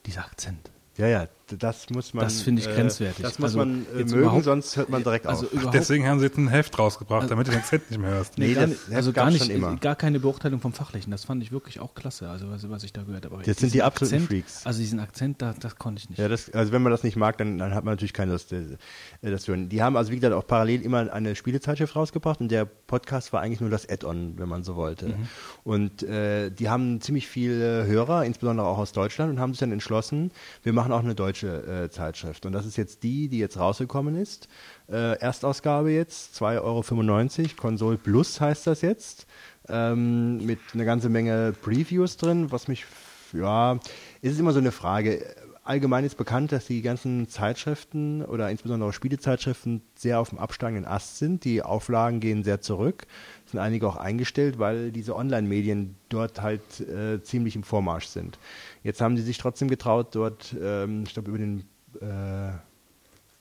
dieser 0.05 0.21
Akzent. 0.25 0.69
Ja, 0.97 1.07
ja, 1.07 1.27
das 1.47 1.89
muss 1.89 2.13
man. 2.13 2.23
Das 2.23 2.41
finde 2.41 2.61
ich 2.61 2.67
äh, 2.67 2.73
grenzwertig. 2.73 3.21
Das 3.23 3.39
muss 3.39 3.49
Also 3.49 3.59
man 3.59 3.85
äh, 3.95 4.03
mögen, 4.03 4.43
sonst 4.43 4.77
hört 4.77 4.89
man 4.89 5.03
direkt 5.03 5.27
Also 5.27 5.45
auf. 5.45 5.53
überhaupt 5.53 5.73
Deswegen 5.73 6.07
haben 6.07 6.19
sie 6.19 6.25
jetzt 6.25 6.37
ein 6.37 6.47
Heft 6.47 6.77
rausgebracht, 6.79 7.29
damit 7.29 7.47
du 7.47 7.51
den 7.51 7.59
Akzent 7.59 7.89
nicht 7.89 7.99
mehr 7.99 8.11
hörst. 8.11 8.37
Nee, 8.37 8.53
gar 8.53 8.67
das 8.67 8.71
Heft 8.87 8.93
also 8.95 9.13
gar 9.13 9.29
nicht, 9.29 9.45
schon 9.45 9.55
immer. 9.55 9.75
gar 9.77 9.95
keine 9.95 10.19
Beurteilung 10.19 10.59
vom 10.61 10.73
Fachlichen. 10.73 11.11
Das 11.11 11.25
fand 11.25 11.43
ich 11.43 11.51
wirklich 11.51 11.79
auch 11.79 11.93
klasse, 11.95 12.29
also 12.29 12.49
was, 12.49 12.69
was 12.69 12.83
ich 12.83 12.93
da 12.93 13.03
gehört 13.03 13.25
habe. 13.25 13.41
Das 13.43 13.57
sind 13.57 13.73
die 13.73 13.83
absoluten 13.83 14.23
Akzent, 14.23 14.29
Freaks. 14.29 14.65
Also 14.65 14.79
diesen 14.79 14.99
Akzent, 14.99 15.41
da, 15.41 15.53
das 15.59 15.75
konnte 15.75 16.01
ich 16.01 16.09
nicht. 16.09 16.19
Ja, 16.19 16.27
das, 16.27 16.49
also 16.51 16.71
wenn 16.71 16.81
man 16.81 16.91
das 16.91 17.03
nicht 17.03 17.17
mag, 17.17 17.37
dann, 17.37 17.57
dann 17.57 17.75
hat 17.75 17.83
man 17.83 17.93
natürlich 17.93 18.13
keine 18.13 18.31
Lust, 18.31 18.51
äh, 18.53 18.77
das 19.21 19.43
zu 19.43 19.51
hören. 19.51 19.69
Die 19.69 19.81
haben 19.81 19.97
also, 19.97 20.11
wie 20.11 20.15
gesagt, 20.15 20.33
auch 20.33 20.47
parallel 20.47 20.81
immer 20.81 21.11
eine 21.13 21.35
Spielezeitschrift 21.35 21.95
rausgebracht 21.95 22.39
und 22.41 22.49
der 22.49 22.65
Podcast 22.65 23.33
war 23.33 23.41
eigentlich 23.41 23.59
nur 23.61 23.69
das 23.69 23.87
Add-on, 23.89 24.37
wenn 24.37 24.47
man 24.49 24.63
so 24.63 24.75
wollte. 24.75 25.07
Mhm. 25.09 25.27
Und 25.63 26.03
äh, 26.03 26.49
die 26.49 26.69
haben 26.69 27.01
ziemlich 27.01 27.27
viele 27.27 27.85
Hörer, 27.85 28.25
insbesondere 28.25 28.65
auch 28.67 28.77
aus 28.77 28.91
Deutschland, 28.93 29.31
und 29.31 29.39
haben 29.39 29.53
sich 29.53 29.59
dann 29.59 29.71
entschlossen, 29.71 30.31
wir 30.63 30.73
machen 30.73 30.91
auch 30.91 30.99
eine 30.99 31.15
deutsche 31.15 31.32
äh, 31.41 31.89
Zeitschrift. 31.89 32.45
Und 32.45 32.51
das 32.51 32.65
ist 32.67 32.77
jetzt 32.77 33.01
die, 33.01 33.29
die 33.29 33.39
jetzt 33.39 33.57
rausgekommen 33.57 34.15
ist. 34.15 34.47
Äh, 34.87 35.17
Erstausgabe 35.19 35.91
jetzt, 35.91 36.39
2,95 36.39 36.61
Euro, 36.61 37.49
Konsol 37.57 37.97
Plus 37.97 38.39
heißt 38.39 38.67
das 38.67 38.81
jetzt. 38.81 39.25
Ähm, 39.69 40.45
mit 40.45 40.59
einer 40.73 40.85
ganze 40.85 41.09
Menge 41.09 41.53
Previews 41.61 42.17
drin, 42.17 42.51
was 42.51 42.67
mich, 42.67 42.85
ja, 43.31 43.79
ist 44.21 44.39
immer 44.39 44.51
so 44.51 44.59
eine 44.59 44.71
Frage. 44.71 45.23
Allgemein 45.65 46.03
ist 46.03 46.17
bekannt, 46.17 46.51
dass 46.51 46.65
die 46.65 46.81
ganzen 46.81 47.29
Zeitschriften 47.29 48.25
oder 48.25 48.51
insbesondere 48.51 48.91
Spielezeitschriften 48.91 49.81
sehr 49.95 50.19
auf 50.19 50.29
dem 50.29 50.37
absteigenden 50.37 50.85
Ast 50.85 51.19
sind. 51.19 51.45
Die 51.45 51.63
Auflagen 51.63 52.19
gehen 52.19 52.43
sehr 52.43 52.59
zurück, 52.59 53.07
sind 53.49 53.61
einige 53.61 53.87
auch 53.87 53.95
eingestellt, 53.95 54.59
weil 54.59 54.91
diese 54.91 55.15
Online-Medien 55.15 55.95
dort 56.09 56.41
halt 56.41 56.81
äh, 56.81 57.23
ziemlich 57.23 57.55
im 57.55 57.63
Vormarsch 57.63 58.07
sind. 58.07 58.37
Jetzt 58.83 59.01
haben 59.01 59.15
sie 59.17 59.23
sich 59.23 59.37
trotzdem 59.37 59.69
getraut, 59.69 60.13
dort, 60.13 60.55
ähm, 60.61 61.03
ich 61.07 61.13
glaube, 61.13 61.29
über 61.29 61.37
den 61.37 61.61
äh, 62.01 62.51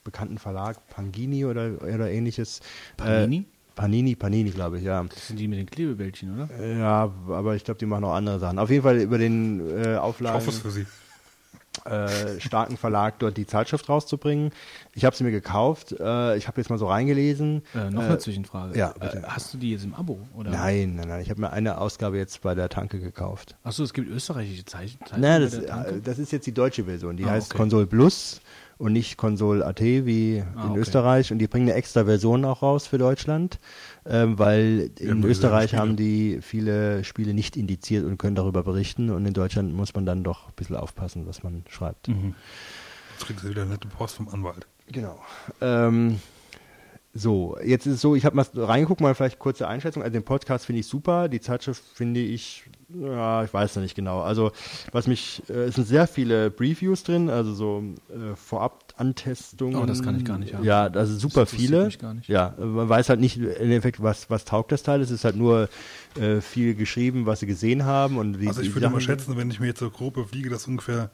bekannten 0.03 0.37
Verlag 0.37 0.87
Pangini 0.87 1.45
oder, 1.45 1.71
oder 1.81 2.09
ähnliches. 2.09 2.61
Panini? 2.97 3.37
Äh, 3.37 3.43
Panini, 3.75 4.15
Panini, 4.15 4.51
glaube 4.51 4.77
ich, 4.77 4.83
ja. 4.83 5.03
Das 5.03 5.27
sind 5.27 5.39
die 5.39 5.47
mit 5.47 5.59
den 5.59 5.65
Klebebällchen, 5.65 6.35
oder? 6.35 6.65
Ja, 6.65 7.11
aber 7.29 7.55
ich 7.55 7.63
glaube, 7.63 7.79
die 7.79 7.85
machen 7.85 8.03
auch 8.03 8.13
andere 8.13 8.39
Sachen. 8.39 8.59
Auf 8.59 8.69
jeden 8.69 8.83
Fall 8.83 8.97
über 8.97 9.17
den 9.17 9.67
äh, 9.67 9.93
Ich 9.93 9.99
Auflagen 9.99 10.35
hoffe 10.37 10.49
es 10.49 10.59
für 10.59 10.71
sie. 10.71 10.85
Äh, 11.85 12.39
starken 12.39 12.77
Verlag 12.77 13.19
dort 13.19 13.37
die 13.37 13.45
Zeitschrift 13.45 13.89
rauszubringen. 13.89 14.51
Ich 14.93 15.05
habe 15.05 15.15
sie 15.15 15.23
mir 15.23 15.31
gekauft. 15.31 15.91
Äh, 15.99 16.37
ich 16.37 16.47
habe 16.47 16.59
jetzt 16.61 16.69
mal 16.69 16.77
so 16.77 16.87
reingelesen. 16.87 17.61
Äh, 17.75 17.89
noch 17.89 18.03
Äh, 18.03 18.05
eine 18.05 18.17
Zwischenfrage. 18.19 18.77
ja, 18.77 18.93
äh, 18.99 19.21
hast 19.23 19.53
du 19.53 19.57
die 19.57 19.71
jetzt 19.71 19.83
im 19.83 19.93
Abo? 19.93 20.19
Oder? 20.35 20.51
Nein, 20.51 20.95
nein, 20.95 21.07
nein. 21.07 21.21
Ich 21.21 21.29
habe 21.29 21.41
mir 21.41 21.51
eine 21.51 21.77
Ausgabe 21.79 22.17
jetzt 22.17 22.41
bei 22.41 22.55
der 22.55 22.69
Tanke 22.69 22.99
gekauft. 22.99 23.55
Achso, 23.63 23.83
es 23.83 23.93
gibt 23.93 24.09
österreichische 24.09 24.65
Zeichen. 24.65 24.99
Zeichnungen 25.05 25.21
Nein, 25.21 25.41
das, 25.41 25.53
äh, 25.55 26.01
das 26.03 26.19
ist 26.19 26.31
jetzt 26.31 26.47
die 26.47 26.53
deutsche 26.53 26.85
Version. 26.85 27.17
Die 27.17 27.25
Ah, 27.25 27.31
heißt 27.31 27.51
okay. 27.51 27.57
Console 27.57 27.85
Plus 27.87 28.41
und 28.77 28.93
nicht 28.93 29.17
Console 29.17 29.65
AT 29.65 29.81
wie 30.05 30.43
Ah, 30.55 30.65
in 30.65 30.71
okay. 30.71 30.79
Österreich. 30.79 31.31
Und 31.31 31.39
die 31.39 31.47
bringen 31.47 31.67
eine 31.69 31.77
extra 31.77 32.05
Version 32.05 32.43
auch 32.45 32.61
raus 32.61 32.87
für 32.87 32.97
Deutschland, 32.97 33.59
ähm, 34.05 34.37
weil 34.37 34.89
in 34.89 34.95
dieselben 34.95 35.23
Österreich 35.23 35.75
haben 35.75 35.95
die 35.95 36.39
viele 36.41 37.03
Spiele 37.03 37.33
nicht 37.33 37.55
indiziert 37.55 38.05
und 38.05 38.17
können 38.17 38.35
darüber 38.35 38.63
berichten. 38.63 39.09
Und 39.09 39.25
in 39.25 39.33
Deutschland 39.33 39.73
muss 39.73 39.93
man 39.93 40.05
dann 40.05 40.23
doch 40.23 40.47
ein 40.47 40.53
bisschen 40.55 40.75
aufpassen, 40.75 41.25
was 41.25 41.43
man 41.43 41.63
schreibt. 41.69 42.07
Mhm. 42.07 42.35
Jetzt 43.13 43.27
kriegst 43.27 43.43
du 43.43 43.49
wieder 43.49 43.61
eine 43.61 43.71
nette 43.71 43.87
Post 43.87 44.15
vom 44.15 44.27
Anwalt. 44.29 44.67
Genau. 44.91 45.19
Ähm, 45.61 46.19
so, 47.15 47.57
jetzt 47.63 47.85
ist 47.85 47.93
es 47.95 48.01
so, 48.01 48.15
ich 48.15 48.25
habe 48.25 48.35
mal 48.35 48.45
reingeguckt, 48.55 48.99
mal 48.99 49.13
vielleicht 49.13 49.37
kurze 49.37 49.67
Einschätzung. 49.67 50.01
Also 50.01 50.13
den 50.13 50.23
Podcast 50.23 50.65
finde 50.65 50.79
ich 50.79 50.87
super, 50.87 51.29
die 51.29 51.39
Zeitschrift 51.39 51.83
finde 51.93 52.19
ich, 52.19 52.63
ja, 52.89 53.43
ich 53.43 53.53
weiß 53.53 53.75
noch 53.75 53.83
nicht 53.83 53.93
genau. 53.93 54.21
Also 54.21 54.51
was 54.91 55.05
mich, 55.05 55.43
äh, 55.47 55.65
es 55.65 55.75
sind 55.75 55.87
sehr 55.87 56.07
viele 56.07 56.49
Previews 56.49 57.03
drin, 57.03 57.29
also 57.29 57.53
so 57.53 57.83
äh, 58.09 58.35
Vorab-Antestungen. 58.35 59.75
Oh, 59.75 59.85
das 59.85 60.01
kann 60.01 60.17
ich 60.17 60.25
gar 60.25 60.39
nicht 60.39 60.55
haben. 60.55 60.63
Ja, 60.63 60.89
das 60.89 61.11
ist 61.11 61.19
super 61.19 61.41
Das 61.41 61.51
viele. 61.51 61.85
mich 61.85 61.99
gar 61.99 62.15
nicht. 62.15 62.27
Ja, 62.29 62.55
man 62.57 62.89
weiß 62.89 63.09
halt 63.09 63.19
nicht 63.19 63.37
im 63.37 63.47
Endeffekt, 63.47 64.01
was, 64.01 64.31
was 64.31 64.45
taugt 64.45 64.71
das 64.71 64.81
Teil. 64.81 64.99
Es 65.01 65.11
ist 65.11 65.23
halt 65.23 65.35
nur 65.35 65.69
äh, 66.19 66.41
viel 66.41 66.73
geschrieben, 66.73 67.27
was 67.27 67.41
sie 67.41 67.47
gesehen 67.47 67.85
haben. 67.85 68.17
Und 68.17 68.39
wie, 68.41 68.47
Also 68.47 68.61
ich 68.61 68.73
würde 68.73 68.89
mal 68.89 69.01
schätzen, 69.01 69.37
wenn 69.37 69.51
ich 69.51 69.59
mir 69.59 69.67
jetzt 69.67 69.79
so 69.79 69.89
grob 69.91 70.17
überfliege, 70.17 70.49
dass 70.49 70.67
ungefähr 70.67 71.11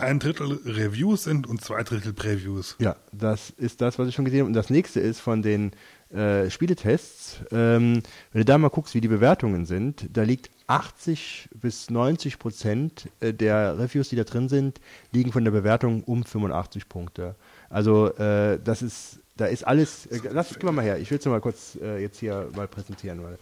ein 0.00 0.18
Drittel 0.18 0.60
Reviews 0.64 1.24
sind 1.24 1.46
und 1.46 1.62
zwei 1.62 1.82
Drittel 1.82 2.12
Previews. 2.12 2.76
Ja, 2.78 2.96
das 3.12 3.50
ist 3.50 3.80
das, 3.80 3.98
was 3.98 4.08
ich 4.08 4.14
schon 4.14 4.24
gesehen 4.24 4.40
habe. 4.40 4.48
Und 4.48 4.54
das 4.54 4.70
nächste 4.70 5.00
ist 5.00 5.20
von 5.20 5.42
den 5.42 5.72
äh, 6.12 6.50
Spieletests. 6.50 7.40
Ähm, 7.52 8.02
wenn 8.32 8.40
du 8.40 8.44
da 8.44 8.58
mal 8.58 8.68
guckst, 8.68 8.94
wie 8.94 9.00
die 9.00 9.08
Bewertungen 9.08 9.66
sind, 9.66 10.08
da 10.12 10.22
liegt 10.22 10.50
80 10.66 11.50
bis 11.54 11.90
90 11.90 12.38
Prozent 12.38 13.08
äh, 13.20 13.32
der 13.32 13.78
Reviews, 13.78 14.08
die 14.08 14.16
da 14.16 14.24
drin 14.24 14.48
sind, 14.48 14.80
liegen 15.12 15.32
von 15.32 15.44
der 15.44 15.52
Bewertung 15.52 16.02
um 16.04 16.24
85 16.24 16.88
Punkte. 16.88 17.36
Also 17.68 18.14
äh, 18.16 18.58
das 18.62 18.82
ist, 18.82 19.20
da 19.36 19.46
ist 19.46 19.64
alles. 19.64 20.06
Äh, 20.06 20.20
lass 20.32 20.60
mal 20.62 20.72
mal 20.72 20.84
her. 20.84 20.98
Ich 20.98 21.10
will 21.10 21.18
es 21.18 21.26
mal 21.26 21.40
kurz 21.40 21.78
äh, 21.80 22.02
jetzt 22.02 22.18
hier 22.18 22.48
mal 22.56 22.66
präsentieren, 22.66 23.22
weil 23.22 23.38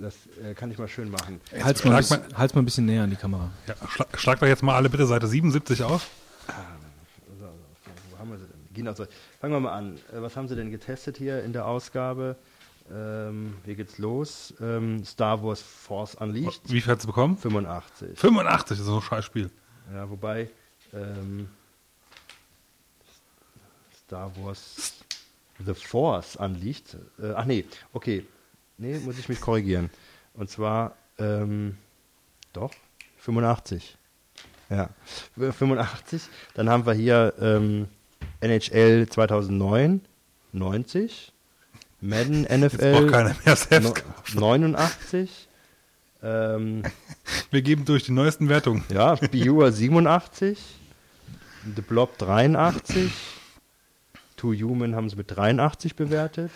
das 0.00 0.14
äh, 0.42 0.54
kann 0.54 0.70
ich 0.70 0.78
mal 0.78 0.88
schön 0.88 1.10
machen. 1.10 1.40
Halt's 1.62 1.84
mal, 1.84 1.96
bisschen, 1.96 2.36
halt's 2.36 2.54
mal 2.54 2.62
ein 2.62 2.64
bisschen 2.64 2.86
näher 2.86 3.02
an 3.04 3.10
die 3.10 3.16
Kamera. 3.16 3.50
Ja, 3.66 3.74
schlag, 3.88 4.18
schlag 4.18 4.40
doch 4.40 4.46
jetzt 4.46 4.62
mal 4.62 4.74
alle 4.74 4.88
bitte 4.88 5.06
Seite 5.06 5.26
77 5.26 5.82
auf. 5.82 6.08
Wo 8.10 8.18
haben 8.18 8.30
wir 8.30 8.38
sie 8.38 8.46
denn? 8.46 8.60
Genau 8.74 8.94
so. 8.94 9.06
Fangen 9.40 9.52
wir 9.54 9.60
mal 9.60 9.72
an. 9.72 9.96
Äh, 10.12 10.22
Was 10.22 10.36
haben 10.36 10.48
sie 10.48 10.56
denn 10.56 10.70
getestet 10.70 11.16
hier 11.18 11.42
in 11.42 11.52
der 11.52 11.66
Ausgabe? 11.66 12.36
Ähm, 12.90 13.54
wie 13.64 13.74
geht's 13.74 13.98
los? 13.98 14.54
Ähm, 14.60 15.04
Star 15.04 15.42
Wars 15.42 15.62
Force 15.62 16.14
Unleashed 16.16 16.62
Wie 16.64 16.80
viel 16.80 16.92
hat 16.92 17.00
sie 17.00 17.06
bekommen? 17.06 17.36
85. 17.36 18.18
85, 18.18 18.68
das 18.68 18.78
ist 18.80 18.86
so 18.86 18.96
ein 18.96 19.02
Scheißspiel. 19.02 19.50
Ja, 19.94 20.10
wobei 20.10 20.48
ähm, 20.92 21.48
Star 24.06 24.30
Wars 24.36 24.94
The 25.64 25.74
Force 25.74 26.36
Unleashed. 26.36 26.96
Äh, 27.20 27.32
ach 27.34 27.44
nee, 27.44 27.64
okay. 27.92 28.26
Nee, 28.82 28.98
muss 28.98 29.16
ich 29.16 29.28
mich 29.28 29.40
korrigieren. 29.40 29.90
Und 30.34 30.50
zwar, 30.50 30.96
ähm, 31.16 31.76
doch, 32.52 32.72
85. 33.18 33.96
Ja, 34.70 34.88
85. 35.36 36.22
Dann 36.54 36.68
haben 36.68 36.84
wir 36.84 36.92
hier 36.92 37.32
ähm, 37.40 37.86
NHL 38.40 39.08
2009, 39.08 40.00
90. 40.50 41.32
Madden 42.00 42.42
NFL 42.42 43.08
keiner 43.08 43.36
no, 43.80 43.94
89. 44.34 45.48
Ähm, 46.24 46.82
Wir 47.52 47.62
geben 47.62 47.84
durch 47.84 48.02
die 48.02 48.12
neuesten 48.12 48.48
Wertungen. 48.48 48.82
ja, 48.92 49.14
Biua 49.14 49.70
87, 49.70 50.58
The 51.76 51.82
Blob 51.82 52.18
83, 52.18 53.12
Two 54.36 54.54
Human 54.54 54.96
haben 54.96 55.08
sie 55.08 55.14
mit 55.14 55.30
83 55.30 55.94
bewertet. 55.94 56.50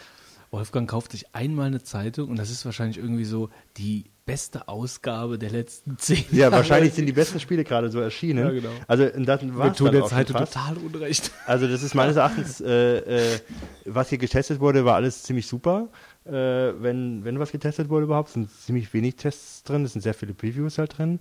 Wolfgang 0.51 0.89
kauft 0.89 1.13
sich 1.13 1.35
einmal 1.35 1.67
eine 1.67 1.83
Zeitung 1.83 2.31
und 2.31 2.37
das 2.39 2.51
ist 2.51 2.65
wahrscheinlich 2.65 2.99
irgendwie 2.99 3.25
so 3.25 3.51
die 3.77 4.05
beste 4.25 4.67
Ausgabe 4.69 5.39
der 5.39 5.51
letzten 5.51 5.99
zehn 5.99 6.25
Ja, 6.33 6.39
Jahre. 6.39 6.57
wahrscheinlich 6.57 6.95
sind 6.95 7.07
die 7.07 7.13
besten 7.13 7.39
Spiele 7.41 7.63
gerade 7.65 7.91
so 7.91 8.01
erschienen. 8.01 8.45
Ja, 8.45 8.51
genau. 8.51 8.71
Also 8.89 9.05
das 9.09 9.41
tun 9.41 9.87
dann 9.87 9.93
der 9.93 10.05
fast. 10.07 10.29
total 10.29 10.77
unrecht. 10.79 11.31
Also 11.47 11.69
das 11.69 11.83
ist 11.83 11.95
meines 11.95 12.17
Erachtens, 12.17 12.61
äh, 12.61 13.35
äh, 13.35 13.39
was 13.85 14.09
hier 14.09 14.19
getestet 14.19 14.59
wurde, 14.59 14.85
war 14.85 14.97
alles 14.97 15.23
ziemlich 15.23 15.47
super. 15.47 15.89
Äh, 16.25 16.33
wenn, 16.33 17.25
wenn 17.25 17.39
was 17.39 17.53
getestet 17.53 17.89
wurde 17.89 18.05
überhaupt, 18.05 18.31
sind 18.31 18.51
ziemlich 18.51 18.93
wenig 18.93 19.15
Tests 19.15 19.63
drin, 19.63 19.85
es 19.85 19.93
sind 19.93 20.03
sehr 20.03 20.15
viele 20.15 20.35
Previews 20.35 20.79
halt 20.79 20.99
drin. 20.99 21.21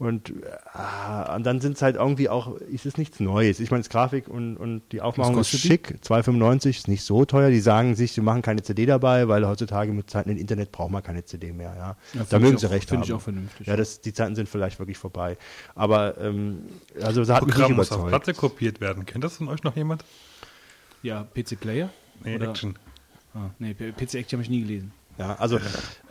Und, 0.00 0.30
äh, 0.30 1.34
und 1.36 1.44
dann 1.44 1.60
sind 1.60 1.76
es 1.76 1.82
halt 1.82 1.96
irgendwie 1.96 2.30
auch, 2.30 2.56
ist 2.56 2.86
es 2.86 2.96
nichts 2.96 3.20
Neues. 3.20 3.60
Ich 3.60 3.70
meine, 3.70 3.82
es 3.82 3.90
Grafik 3.90 4.28
und, 4.28 4.56
und 4.56 4.80
die 4.92 5.02
Aufmachung 5.02 5.38
ist 5.38 5.50
schick. 5.50 5.98
2,95 6.02 6.68
ist 6.70 6.88
nicht 6.88 7.04
so 7.04 7.26
teuer. 7.26 7.50
Die 7.50 7.60
sagen 7.60 7.94
sich, 7.94 8.12
sie 8.12 8.22
machen 8.22 8.40
keine 8.40 8.62
CD 8.62 8.86
dabei, 8.86 9.28
weil 9.28 9.46
heutzutage 9.46 9.92
mit 9.92 10.08
Zeiten 10.08 10.30
im 10.30 10.38
Internet 10.38 10.72
braucht 10.72 10.90
man 10.90 11.02
keine 11.02 11.26
CD 11.26 11.52
mehr. 11.52 11.74
Ja. 11.76 11.96
Ja, 12.18 12.26
da 12.30 12.38
mögen 12.38 12.56
sie 12.56 12.66
auch- 12.66 12.70
recht 12.70 12.88
find 12.88 13.02
haben. 13.02 13.08
ich 13.08 13.12
auch 13.12 13.20
vernünftig. 13.20 13.66
Ja, 13.66 13.76
das, 13.76 14.00
die 14.00 14.14
Zeiten 14.14 14.34
sind 14.36 14.48
vielleicht 14.48 14.78
wirklich 14.78 14.96
vorbei. 14.96 15.36
Aber 15.74 16.16
ähm, 16.18 16.60
also 17.02 17.20
das 17.20 17.28
hat 17.28 17.40
Programm 17.40 17.74
muss 17.74 17.92
auf. 17.92 18.08
Platte 18.08 18.32
kopiert 18.32 18.80
werden. 18.80 19.04
Kennt 19.04 19.22
das 19.22 19.36
von 19.36 19.48
euch 19.48 19.62
noch 19.64 19.76
jemand? 19.76 20.02
Ja, 21.02 21.24
PC 21.34 21.60
Player? 21.60 21.90
Nee, 22.24 22.36
Oder- 22.36 22.48
Action. 22.48 22.78
Ah, 23.34 23.50
nee, 23.58 23.74
PC 23.74 24.14
Action 24.14 24.38
habe 24.38 24.42
ich 24.44 24.50
nie 24.50 24.62
gelesen. 24.62 24.92
Ja, 25.20 25.34
also 25.34 25.60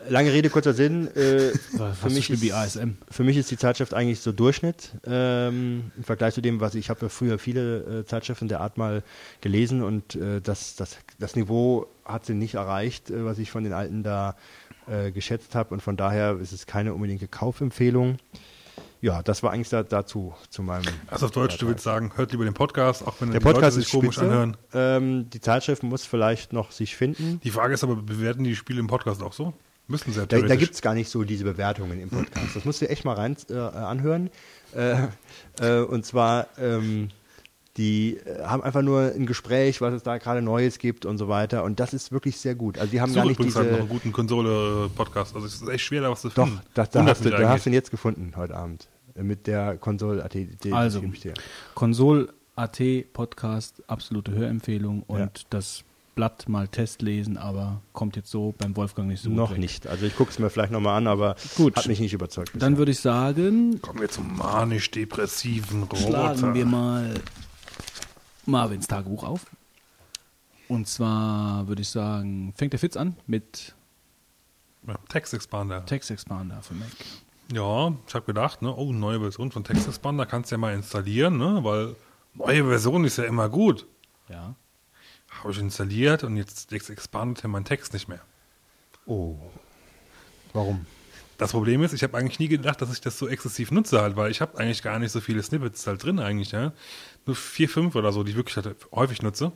lange 0.07 0.31
Rede, 0.31 0.52
kurzer 0.52 0.73
Sinn. 0.73 1.07
Äh, 1.15 1.49
für, 1.99 2.10
mich 2.11 2.30
ist, 2.30 2.53
ASM. 2.53 2.91
für 3.10 3.23
mich 3.23 3.38
ist 3.38 3.49
die 3.49 3.57
Zeitschrift 3.57 3.95
eigentlich 3.95 4.19
so 4.19 4.31
Durchschnitt 4.31 4.91
ähm, 5.03 5.91
im 5.98 6.03
Vergleich 6.03 6.36
zu 6.36 6.41
dem, 6.41 6.60
was 6.60 6.76
ich 6.76 6.91
habe 6.91 7.02
ja 7.02 7.10
früher 7.10 7.40
viele 7.40 8.02
äh, 8.02 8.06
Zeitschriften 8.06 8.48
der 8.48 8.60
Art 8.61 8.77
mal 8.77 9.02
gelesen 9.41 9.81
und 9.81 10.14
äh, 10.14 10.41
das, 10.41 10.76
das, 10.76 10.95
das 11.18 11.36
Niveau 11.36 11.88
hat 12.06 12.27
sie 12.27 12.36
nicht 12.36 12.53
erreicht, 12.53 13.10
äh, 13.10 13.26
was 13.26 13.40
ich 13.40 13.49
von 13.49 13.64
den 13.64 13.73
alten 13.73 14.03
da 14.03 14.36
äh, 14.88 15.10
geschätzt 15.10 15.56
habe 15.56 15.73
und 15.73 15.81
von 15.81 15.98
daher 15.98 16.38
ist 16.40 16.52
es 16.52 16.68
keine 16.68 16.94
unbedingte 16.94 17.27
Kaufempfehlung. 17.27 18.18
Ja, 19.01 19.23
das 19.23 19.43
war 19.43 19.51
eigentlich 19.51 19.69
da, 19.69 19.84
dazu 19.84 20.34
zu 20.49 20.61
meinem. 20.61 20.84
Also 21.07 21.27
auf 21.27 21.31
Deutsch, 21.31 21.57
du 21.57 21.67
willst 21.67 21.84
sagen, 21.84 22.11
hört 22.15 22.31
lieber 22.31 22.43
den 22.43 22.53
Podcast, 22.53 23.05
auch 23.07 23.15
wenn 23.19 23.31
Der 23.31 23.39
Podcast 23.39 23.76
sich 23.76 23.85
ist 23.85 23.91
komisch 23.91 24.15
spitze. 24.15 24.30
anhören. 24.30 24.57
Ähm, 24.73 25.30
die 25.30 25.39
Zeitschrift 25.39 25.84
muss 25.84 26.05
vielleicht 26.05 26.51
noch 26.51 26.71
sich 26.71 26.95
finden. 26.97 27.39
Die 27.43 27.51
Frage 27.51 27.73
ist 27.73 27.84
aber, 27.84 27.95
bewerten 27.95 28.43
die 28.43 28.55
Spiele 28.55 28.80
im 28.80 28.88
Podcast 28.88 29.23
auch 29.23 29.34
so? 29.34 29.53
Müssen 29.88 30.11
sie 30.13 30.19
ja 30.19 30.26
Da, 30.26 30.39
da 30.39 30.55
gibt 30.55 30.76
es 30.76 30.81
gar 30.81 30.93
nicht 30.93 31.09
so 31.09 31.23
diese 31.23 31.45
Bewertungen 31.45 31.99
im 31.99 32.09
Podcast. 32.09 32.55
Das 32.55 32.65
musst 32.65 32.81
du 32.81 32.89
echt 32.89 33.05
mal 33.05 33.15
rein 33.15 33.38
äh, 33.49 33.55
anhören. 33.57 34.30
Äh, 34.76 35.07
äh, 35.61 35.80
und 35.81 36.05
zwar, 36.05 36.47
ähm, 36.59 37.09
Die 37.80 38.18
äh, 38.18 38.43
haben 38.43 38.61
einfach 38.61 38.81
nur 38.84 39.14
ein 39.15 39.26
Gespräch, 39.26 39.80
was 39.81 39.93
es 39.95 40.03
da 40.03 40.18
gerade 40.19 40.41
Neues 40.43 40.77
gibt 40.77 41.06
und 41.06 41.18
so 41.18 41.27
weiter. 41.30 41.64
Und 41.64 41.80
das 41.80 41.93
ist 41.93 42.11
wirklich 42.11 42.38
sehr 42.38 42.53
gut. 42.53 42.77
Also 42.77 42.91
die 42.91 42.99
haben 43.01 43.10
Ich 43.10 43.15
gar 43.15 43.26
nicht 43.26 43.41
diese. 43.41 43.57
halt 43.60 43.72
noch 43.72 43.80
einen 43.80 43.89
guten 43.89 44.11
Konsole-Podcast. 44.11 45.34
Also 45.34 45.47
es 45.47 45.56
ist 45.61 45.68
echt 45.68 45.85
schwer, 45.85 46.01
da 46.01 46.11
was 46.11 46.22
zu 46.22 46.30
doch, 46.30 46.45
finden. 46.45 46.61
da, 46.76 46.85
da, 46.85 47.06
hast 47.06 47.23
du, 47.26 47.30
da 47.31 47.49
hast 47.49 47.65
du 47.65 47.69
ihn 47.72 47.73
jetzt 47.73 47.89
gefunden 47.89 48.34
heute 48.35 48.56
Abend. 48.56 48.88
Äh, 49.15 49.23
Mit 49.23 49.47
der 49.47 49.77
die 49.77 50.73
Also. 50.73 51.01
Konsol.at 51.73 52.81
Podcast, 53.14 53.81
absolute 53.88 54.31
Hörempfehlung 54.34 55.03
und 55.07 55.18
Ja. 55.19 55.30
das 55.49 55.84
Blatt 56.15 56.49
mal 56.49 56.68
Testlesen, 56.68 57.38
aber 57.38 57.80
kommt 57.93 58.18
jetzt 58.18 58.30
so 58.30 58.53
beim 58.57 58.76
Wolfgang 58.76 59.07
nicht 59.07 59.22
so 59.23 59.30
gut 59.30 59.38
Noch 59.38 59.51
weg. 59.51 59.60
nicht. 59.60 59.88
Also 59.88 60.06
ich 60.06 60.18
gucke 60.18 60.31
es 60.31 60.38
mir 60.39 60.49
vielleicht 60.49 60.73
nochmal 60.73 60.97
an, 60.97 61.07
aber 61.07 61.38
Gut. 61.56 61.77
hat 61.77 61.88
mich 61.88 62.01
nicht 62.01 62.11
überzeugt. 62.14 62.51
Dann 62.56 62.77
würde 62.77 62.91
ich 62.91 62.99
sagen, 62.99 63.80
Kommen 63.81 64.01
wir 64.01 64.10
zum 64.10 64.35
manisch-depressiven 64.35 65.88
schlagen 65.95 66.39
Roboter. 66.41 66.53
wir 66.53 66.65
mal 66.65 67.14
Marvins 68.49 68.88
Tagebuch 68.88 69.23
auf. 69.23 69.45
Und 70.67 70.88
zwar 70.88 71.67
würde 71.67 71.81
ich 71.81 71.89
sagen, 71.89 72.53
fängt 72.55 72.73
der 72.73 72.80
Fitz 72.80 72.95
an 72.95 73.15
mit 73.26 73.73
Ja, 74.88 74.95
Text 75.09 75.34
Expander. 75.34 75.85
Text 75.85 76.11
Expander 76.11 76.61
für 76.61 76.76
Mac. 76.76 76.89
Ja, 77.51 77.93
ich 78.07 78.13
habe 78.13 78.26
gedacht, 78.26 78.61
ne, 78.61 78.76
oh, 78.76 78.93
neue 78.93 79.19
Version 79.19 79.51
von 79.51 79.63
Text 79.63 79.88
Expander 79.88 80.27
kannst 80.27 80.51
du 80.51 80.55
ja 80.55 80.59
mal 80.59 80.73
installieren, 80.73 81.38
ne, 81.38 81.63
weil 81.63 81.95
neue 82.35 82.65
Version 82.65 83.03
ist 83.05 83.17
ja 83.17 83.23
immer 83.23 83.49
gut. 83.49 83.88
Ja. 84.30 84.53
Habe 85.31 85.51
ich 85.51 85.59
installiert 85.59 86.23
und 86.23 86.38
jetzt 86.38 86.71
expandet 86.71 87.43
ja 87.43 87.49
mein 87.49 87.65
Text 87.65 87.93
nicht 87.93 88.07
mehr. 88.07 88.21
oh. 89.05 89.35
Warum? 90.53 90.85
Das 91.38 91.51
Problem 91.51 91.84
ist, 91.84 91.93
ich 91.93 92.03
habe 92.03 92.17
eigentlich 92.17 92.39
nie 92.39 92.49
gedacht, 92.49 92.81
dass 92.81 92.91
ich 92.91 92.99
das 92.99 93.17
so 93.17 93.26
exzessiv 93.27 93.71
nutze 93.71 94.01
halt, 94.01 94.17
weil 94.17 94.30
ich 94.30 94.41
habe 94.41 94.57
eigentlich 94.57 94.81
gar 94.81 94.99
nicht 94.99 95.11
so 95.11 95.21
viele 95.21 95.41
Snippets 95.41 95.88
halt 95.88 96.03
drin 96.03 96.19
eigentlich, 96.19 96.51
ja. 96.51 96.73
Nur 97.30 97.35
vier, 97.35 97.69
fünf 97.69 97.93
oder 97.93 98.11
so, 98.11 98.23
die 98.23 98.31
ich 98.31 98.38
wirklich 98.38 98.56
halt 98.57 98.76
häufig 98.91 99.22
nutze. 99.22 99.51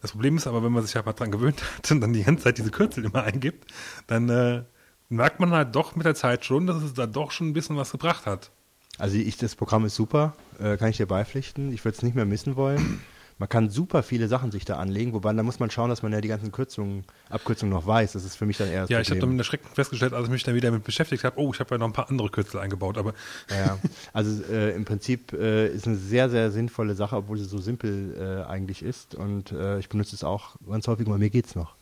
Das 0.00 0.12
Problem 0.12 0.38
ist 0.38 0.46
aber, 0.46 0.64
wenn 0.64 0.72
man 0.72 0.82
sich 0.82 0.96
halt 0.96 1.04
mal 1.04 1.12
dran 1.12 1.30
gewöhnt 1.30 1.62
hat 1.76 1.90
und 1.90 2.00
dann 2.00 2.14
die 2.14 2.22
ganze 2.22 2.44
Zeit 2.44 2.56
diese 2.56 2.70
Kürzel 2.70 3.04
immer 3.04 3.22
eingibt, 3.22 3.70
dann 4.06 4.30
äh, 4.30 4.62
merkt 5.10 5.38
man 5.38 5.50
halt 5.50 5.76
doch 5.76 5.94
mit 5.94 6.06
der 6.06 6.14
Zeit 6.14 6.46
schon, 6.46 6.66
dass 6.66 6.82
es 6.82 6.94
da 6.94 7.06
doch 7.06 7.32
schon 7.32 7.48
ein 7.48 7.52
bisschen 7.52 7.76
was 7.76 7.92
gebracht 7.92 8.24
hat. 8.24 8.50
Also 8.96 9.18
ich, 9.18 9.36
das 9.36 9.56
Programm 9.56 9.84
ist 9.84 9.94
super, 9.94 10.34
äh, 10.58 10.78
kann 10.78 10.88
ich 10.88 10.96
dir 10.96 11.04
beipflichten. 11.04 11.70
Ich 11.70 11.84
würde 11.84 11.96
es 11.96 12.02
nicht 12.02 12.14
mehr 12.14 12.24
missen 12.24 12.56
wollen. 12.56 13.02
Man 13.38 13.48
kann 13.48 13.70
super 13.70 14.02
viele 14.02 14.28
Sachen 14.28 14.52
sich 14.52 14.64
da 14.64 14.76
anlegen, 14.76 15.12
wobei 15.12 15.32
da 15.32 15.42
muss 15.42 15.58
man 15.58 15.70
schauen, 15.70 15.90
dass 15.90 16.02
man 16.02 16.12
ja 16.12 16.20
die 16.20 16.28
ganzen 16.28 16.52
Kürzungen, 16.52 17.04
Abkürzungen 17.28 17.72
noch 17.72 17.86
weiß. 17.86 18.12
Das 18.12 18.24
ist 18.24 18.36
für 18.36 18.46
mich 18.46 18.58
dann 18.58 18.68
eher 18.68 18.82
das 18.82 18.90
Ja, 18.90 19.00
ich 19.00 19.10
habe 19.10 19.20
dann 19.20 19.30
mit 19.30 19.38
Erschrecken 19.38 19.68
festgestellt, 19.74 20.12
als 20.12 20.26
ich 20.26 20.30
mich 20.30 20.42
dann 20.44 20.54
wieder 20.54 20.68
damit 20.68 20.84
beschäftigt 20.84 21.24
habe, 21.24 21.40
oh, 21.40 21.52
ich 21.52 21.60
habe 21.60 21.74
ja 21.74 21.78
noch 21.78 21.86
ein 21.86 21.92
paar 21.92 22.08
andere 22.10 22.28
Kürzel 22.28 22.60
eingebaut, 22.60 22.98
aber 22.98 23.14
Ja. 23.50 23.78
Also 24.12 24.42
äh, 24.44 24.74
im 24.74 24.84
Prinzip 24.84 25.32
äh, 25.32 25.68
ist 25.68 25.86
eine 25.86 25.96
sehr, 25.96 26.30
sehr 26.30 26.50
sinnvolle 26.50 26.94
Sache, 26.94 27.16
obwohl 27.16 27.38
sie 27.38 27.44
so 27.44 27.58
simpel 27.58 28.14
äh, 28.46 28.50
eigentlich 28.50 28.82
ist. 28.82 29.14
Und 29.14 29.52
äh, 29.52 29.78
ich 29.78 29.88
benutze 29.88 30.14
es 30.14 30.24
auch 30.24 30.56
ganz 30.68 30.86
häufig, 30.88 31.06
aber 31.06 31.18
mir 31.18 31.30
geht's 31.30 31.54
noch. 31.54 31.74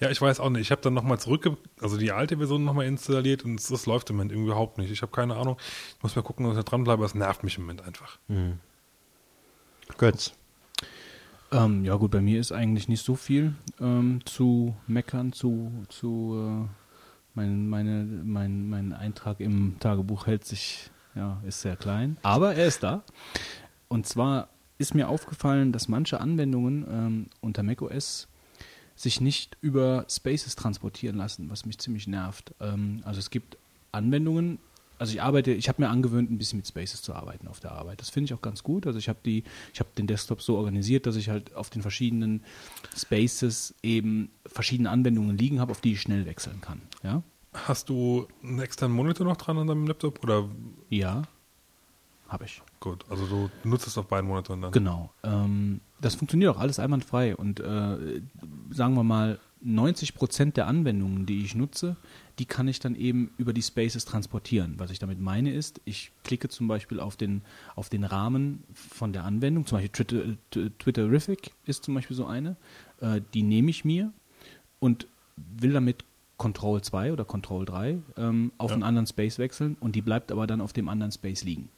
ja, 0.00 0.10
ich 0.10 0.20
weiß 0.20 0.40
auch 0.40 0.50
nicht. 0.50 0.62
Ich 0.62 0.70
habe 0.70 0.82
dann 0.82 0.94
nochmal 0.94 1.18
zurück, 1.18 1.50
also 1.80 1.96
die 1.96 2.12
alte 2.12 2.36
Version 2.36 2.64
nochmal 2.64 2.86
installiert 2.86 3.44
und 3.44 3.56
das, 3.56 3.68
das 3.68 3.86
läuft 3.86 4.10
im 4.10 4.16
Moment 4.16 4.32
irgendwie 4.32 4.50
überhaupt 4.50 4.78
nicht. 4.78 4.90
Ich 4.90 5.02
habe 5.02 5.12
keine 5.12 5.36
Ahnung. 5.36 5.56
Ich 5.96 6.02
muss 6.02 6.14
mal 6.16 6.22
gucken, 6.22 6.46
dass 6.46 6.56
ich 6.56 6.64
da 6.64 6.70
dranbleibe, 6.70 7.04
es 7.04 7.14
nervt 7.14 7.42
mich 7.42 7.56
im 7.56 7.64
Moment 7.64 7.82
einfach. 7.82 8.18
Götz. 9.98 10.32
Ähm, 11.52 11.84
ja 11.84 11.94
gut, 11.94 12.10
bei 12.10 12.20
mir 12.20 12.40
ist 12.40 12.52
eigentlich 12.52 12.88
nicht 12.88 13.04
so 13.04 13.14
viel 13.14 13.54
ähm, 13.80 14.20
zu 14.24 14.74
meckern, 14.86 15.32
zu, 15.32 15.72
zu 15.88 16.66
äh, 16.66 16.68
mein, 17.34 17.68
meine, 17.68 18.04
mein, 18.24 18.68
mein 18.68 18.92
Eintrag 18.92 19.40
im 19.40 19.76
Tagebuch 19.78 20.26
hält 20.26 20.44
sich, 20.44 20.90
ja, 21.14 21.40
ist 21.46 21.60
sehr 21.60 21.76
klein, 21.76 22.16
aber 22.22 22.54
er 22.54 22.66
ist 22.66 22.82
da. 22.82 23.02
Und 23.88 24.06
zwar 24.06 24.48
ist 24.78 24.94
mir 24.94 25.08
aufgefallen, 25.08 25.72
dass 25.72 25.88
manche 25.88 26.20
Anwendungen 26.20 26.84
ähm, 26.90 27.26
unter 27.40 27.62
macOS 27.62 28.28
sich 28.96 29.20
nicht 29.20 29.56
über 29.60 30.06
Spaces 30.08 30.56
transportieren 30.56 31.16
lassen, 31.16 31.50
was 31.50 31.66
mich 31.66 31.78
ziemlich 31.78 32.06
nervt. 32.08 32.54
Ähm, 32.60 33.02
also 33.04 33.20
es 33.20 33.30
gibt 33.30 33.56
Anwendungen, 33.92 34.58
also 34.98 35.12
ich 35.12 35.22
arbeite, 35.22 35.52
ich 35.52 35.68
habe 35.68 35.82
mir 35.82 35.88
angewöhnt, 35.88 36.30
ein 36.30 36.38
bisschen 36.38 36.58
mit 36.58 36.66
Spaces 36.66 37.02
zu 37.02 37.14
arbeiten 37.14 37.48
auf 37.48 37.60
der 37.60 37.72
Arbeit. 37.72 38.00
Das 38.00 38.10
finde 38.10 38.26
ich 38.26 38.34
auch 38.34 38.42
ganz 38.42 38.62
gut. 38.62 38.86
Also 38.86 38.98
ich 38.98 39.08
habe 39.08 39.18
die, 39.24 39.44
ich 39.72 39.80
habe 39.80 39.90
den 39.96 40.06
Desktop 40.06 40.42
so 40.42 40.56
organisiert, 40.56 41.06
dass 41.06 41.16
ich 41.16 41.28
halt 41.28 41.54
auf 41.54 41.70
den 41.70 41.82
verschiedenen 41.82 42.42
Spaces 42.96 43.74
eben 43.82 44.30
verschiedene 44.46 44.90
Anwendungen 44.90 45.36
liegen 45.36 45.60
habe, 45.60 45.70
auf 45.72 45.80
die 45.80 45.92
ich 45.92 46.00
schnell 46.00 46.26
wechseln 46.26 46.60
kann. 46.60 46.80
Ja, 47.02 47.22
Hast 47.64 47.88
du 47.88 48.26
einen 48.42 48.60
externen 48.60 48.94
Monitor 48.94 49.26
noch 49.26 49.36
dran 49.36 49.58
an 49.58 49.66
deinem 49.66 49.86
Laptop? 49.86 50.22
Oder 50.22 50.48
ja, 50.90 51.22
habe 52.28 52.44
ich. 52.44 52.60
gut, 52.80 53.04
also 53.08 53.26
du 53.26 53.50
nutzt 53.64 53.86
es 53.86 53.96
auf 53.96 54.06
beiden 54.06 54.28
Monitoren 54.28 54.60
dann. 54.60 54.72
Genau. 54.72 55.10
Ähm, 55.22 55.80
das 56.00 56.14
funktioniert 56.14 56.54
auch 56.54 56.60
alles 56.60 56.78
einwandfrei. 56.78 57.34
Und 57.34 57.60
äh, 57.60 58.20
sagen 58.70 58.94
wir 58.94 59.04
mal, 59.04 59.38
90 59.62 60.14
Prozent 60.14 60.56
der 60.56 60.66
Anwendungen, 60.66 61.24
die 61.24 61.44
ich 61.44 61.54
nutze, 61.54 61.96
die 62.38 62.44
kann 62.44 62.68
ich 62.68 62.80
dann 62.80 62.94
eben 62.94 63.30
über 63.38 63.52
die 63.52 63.62
Spaces 63.62 64.04
transportieren. 64.04 64.74
Was 64.78 64.90
ich 64.90 64.98
damit 64.98 65.20
meine 65.20 65.52
ist, 65.52 65.80
ich 65.86 66.12
klicke 66.22 66.48
zum 66.48 66.68
Beispiel 66.68 67.00
auf 67.00 67.16
den, 67.16 67.42
auf 67.74 67.88
den 67.88 68.04
Rahmen 68.04 68.62
von 68.74 69.12
der 69.12 69.24
Anwendung, 69.24 69.64
zum 69.66 69.78
Beispiel 69.78 70.04
Twitter, 70.04 70.70
Twitterific 70.78 71.50
ist 71.64 71.84
zum 71.84 71.94
Beispiel 71.94 72.16
so 72.16 72.26
eine, 72.26 72.56
äh, 73.00 73.20
die 73.34 73.42
nehme 73.42 73.70
ich 73.70 73.84
mir 73.84 74.12
und 74.80 75.06
will 75.36 75.72
damit 75.72 76.04
Control 76.36 76.82
2 76.82 77.12
oder 77.14 77.24
Control 77.24 77.64
3 77.64 77.98
ähm, 78.18 78.52
auf 78.58 78.70
Ja. 78.70 78.74
einen 78.74 78.82
anderen 78.82 79.06
Space 79.06 79.38
wechseln 79.38 79.76
und 79.80 79.94
die 79.96 80.02
bleibt 80.02 80.30
aber 80.30 80.46
dann 80.46 80.60
auf 80.60 80.74
dem 80.74 80.88
anderen 80.90 81.12
Space 81.12 81.42
liegen. 81.44 81.70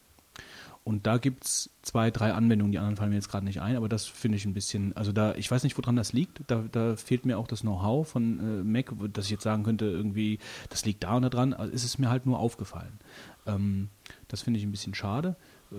Und 0.89 1.07
da 1.07 1.19
gibt 1.19 1.45
es 1.45 1.69
zwei, 1.83 2.11
drei 2.11 2.33
Anwendungen, 2.33 2.73
die 2.73 2.79
anderen 2.79 2.97
fallen 2.97 3.11
mir 3.11 3.17
jetzt 3.17 3.29
gerade 3.29 3.45
nicht 3.45 3.61
ein, 3.61 3.77
aber 3.77 3.91
das 3.91 4.07
finde 4.07 4.39
ich 4.39 4.47
ein 4.47 4.55
bisschen, 4.55 4.97
also 4.97 5.13
da, 5.13 5.35
ich 5.35 5.51
weiß 5.51 5.63
nicht, 5.63 5.77
woran 5.77 5.97
das 5.97 6.15
liegt. 6.15 6.41
Da, 6.47 6.65
da 6.73 6.97
fehlt 6.97 7.27
mir 7.27 7.37
auch 7.37 7.47
das 7.47 7.61
Know-how 7.61 8.09
von 8.09 8.41
äh, 8.41 8.65
Mac, 8.65 8.95
dass 9.13 9.27
ich 9.27 9.31
jetzt 9.33 9.43
sagen 9.43 9.65
könnte, 9.65 9.85
irgendwie, 9.85 10.39
das 10.71 10.87
liegt 10.87 11.05
da 11.05 11.17
und 11.17 11.25
da 11.25 11.29
dran. 11.29 11.53
Also 11.53 11.71
ist 11.75 11.85
es 11.85 11.99
mir 11.99 12.09
halt 12.09 12.25
nur 12.25 12.39
aufgefallen. 12.39 13.01
Ähm, 13.47 13.91
das 14.29 14.41
finde 14.41 14.61
ich 14.61 14.65
ein 14.65 14.71
bisschen 14.71 14.95
schade. 14.95 15.37
Äh, 15.71 15.75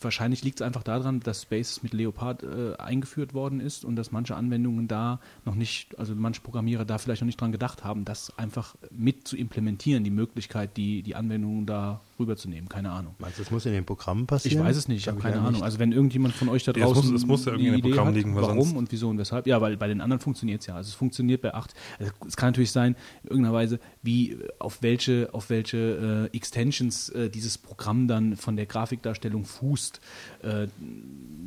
wahrscheinlich 0.00 0.42
liegt 0.44 0.60
es 0.60 0.66
einfach 0.66 0.82
daran, 0.82 1.20
dass 1.20 1.42
Spaces 1.42 1.82
mit 1.82 1.92
Leopard 1.92 2.42
äh, 2.42 2.74
eingeführt 2.78 3.34
worden 3.34 3.60
ist 3.60 3.84
und 3.84 3.96
dass 3.96 4.10
manche 4.12 4.34
Anwendungen 4.36 4.88
da 4.88 5.20
noch 5.44 5.54
nicht, 5.54 5.98
also 5.98 6.14
manche 6.14 6.40
Programmierer 6.40 6.84
da 6.84 6.98
vielleicht 6.98 7.22
noch 7.22 7.26
nicht 7.26 7.40
dran 7.40 7.52
gedacht 7.52 7.84
haben, 7.84 8.04
das 8.04 8.36
einfach 8.38 8.74
mit 8.90 9.28
zu 9.28 9.36
implementieren, 9.36 10.02
die 10.04 10.10
Möglichkeit, 10.10 10.76
die, 10.76 11.02
die 11.02 11.14
Anwendungen 11.14 11.66
da 11.66 12.00
rüberzunehmen. 12.18 12.68
Keine 12.68 12.90
Ahnung. 12.90 13.14
Meinst 13.20 13.38
du, 13.38 13.42
das 13.42 13.50
muss 13.52 13.64
in 13.66 13.72
den 13.72 13.84
Programmen 13.84 14.26
passieren? 14.26 14.58
Ich 14.60 14.64
weiß 14.64 14.76
es 14.76 14.88
nicht, 14.88 14.98
ich 14.98 15.08
habe 15.08 15.20
keine 15.20 15.38
Ahnung. 15.38 15.52
nicht. 15.52 15.62
Also 15.62 15.78
wenn 15.78 15.92
irgendjemand 15.92 16.34
von 16.34 16.48
euch 16.48 16.64
da 16.64 16.72
Ja, 16.72 16.86
es 16.86 16.92
draußen 16.92 17.12
muss- 17.12 17.20
es 17.22 17.26
muss 17.26 17.44
ja 17.44 17.52
irgendwie 17.52 17.64
die 17.64 17.68
in 17.68 17.74
dem 17.74 17.78
Idee 17.78 17.88
Programm 17.90 18.08
hat, 18.08 18.14
liegen, 18.14 18.34
warum 18.34 18.60
sonst- 18.60 18.76
und 18.76 18.90
wieso 18.92 19.08
und 19.08 19.18
weshalb. 19.18 19.46
Ja, 19.46 19.60
weil 19.60 19.76
bei 19.76 19.86
den 19.86 20.00
anderen 20.00 20.20
funktioniert 20.20 20.62
es 20.62 20.66
ja. 20.66 20.74
Also 20.74 20.88
es 20.88 20.94
funktioniert 20.94 21.42
bei 21.42 21.54
8. 21.54 21.74
Also 22.00 22.12
es 22.26 22.36
kann 22.36 22.48
natürlich 22.48 22.72
sein, 22.72 22.96
in 23.22 23.30
irgendeiner 23.30 23.54
Weise, 23.54 23.78
wie 24.02 24.36
auf 24.58 24.82
welche, 24.82 25.28
auf 25.32 25.48
welche 25.50 26.28
äh, 26.32 26.36
Extensions 26.36 27.08
äh, 27.10 27.30
dieses 27.30 27.56
Programm 27.56 28.08
dann 28.08 28.36
von 28.36 28.56
der 28.56 28.66
Grafikdarstellung 28.66 29.27
fußt, 29.44 30.00
äh, 30.42 30.68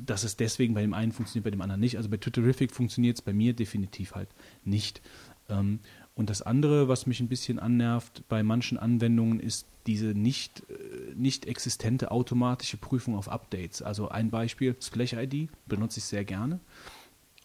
dass 0.05 0.23
es 0.23 0.37
deswegen 0.37 0.73
bei 0.73 0.81
dem 0.81 0.93
einen 0.93 1.11
funktioniert, 1.11 1.45
bei 1.45 1.51
dem 1.51 1.61
anderen 1.61 1.81
nicht. 1.81 1.97
Also 1.97 2.09
bei 2.09 2.17
Twitterific 2.17 2.71
funktioniert 2.71 3.17
es 3.17 3.21
bei 3.21 3.33
mir 3.33 3.53
definitiv 3.53 4.15
halt 4.15 4.29
nicht. 4.63 5.01
Ähm, 5.49 5.79
und 6.13 6.29
das 6.29 6.41
andere, 6.41 6.87
was 6.87 7.07
mich 7.07 7.19
ein 7.19 7.27
bisschen 7.27 7.57
annervt 7.59 8.23
bei 8.27 8.43
manchen 8.43 8.77
Anwendungen, 8.77 9.39
ist 9.39 9.65
diese 9.87 10.07
nicht, 10.07 10.63
äh, 10.69 11.13
nicht 11.15 11.45
existente 11.45 12.11
automatische 12.11 12.77
Prüfung 12.77 13.15
auf 13.15 13.29
Updates. 13.29 13.81
Also 13.81 14.09
ein 14.09 14.29
Beispiel, 14.29 14.75
Splash 14.79 15.13
ID, 15.13 15.49
benutze 15.65 15.99
ich 15.99 16.05
sehr 16.05 16.25
gerne. 16.25 16.59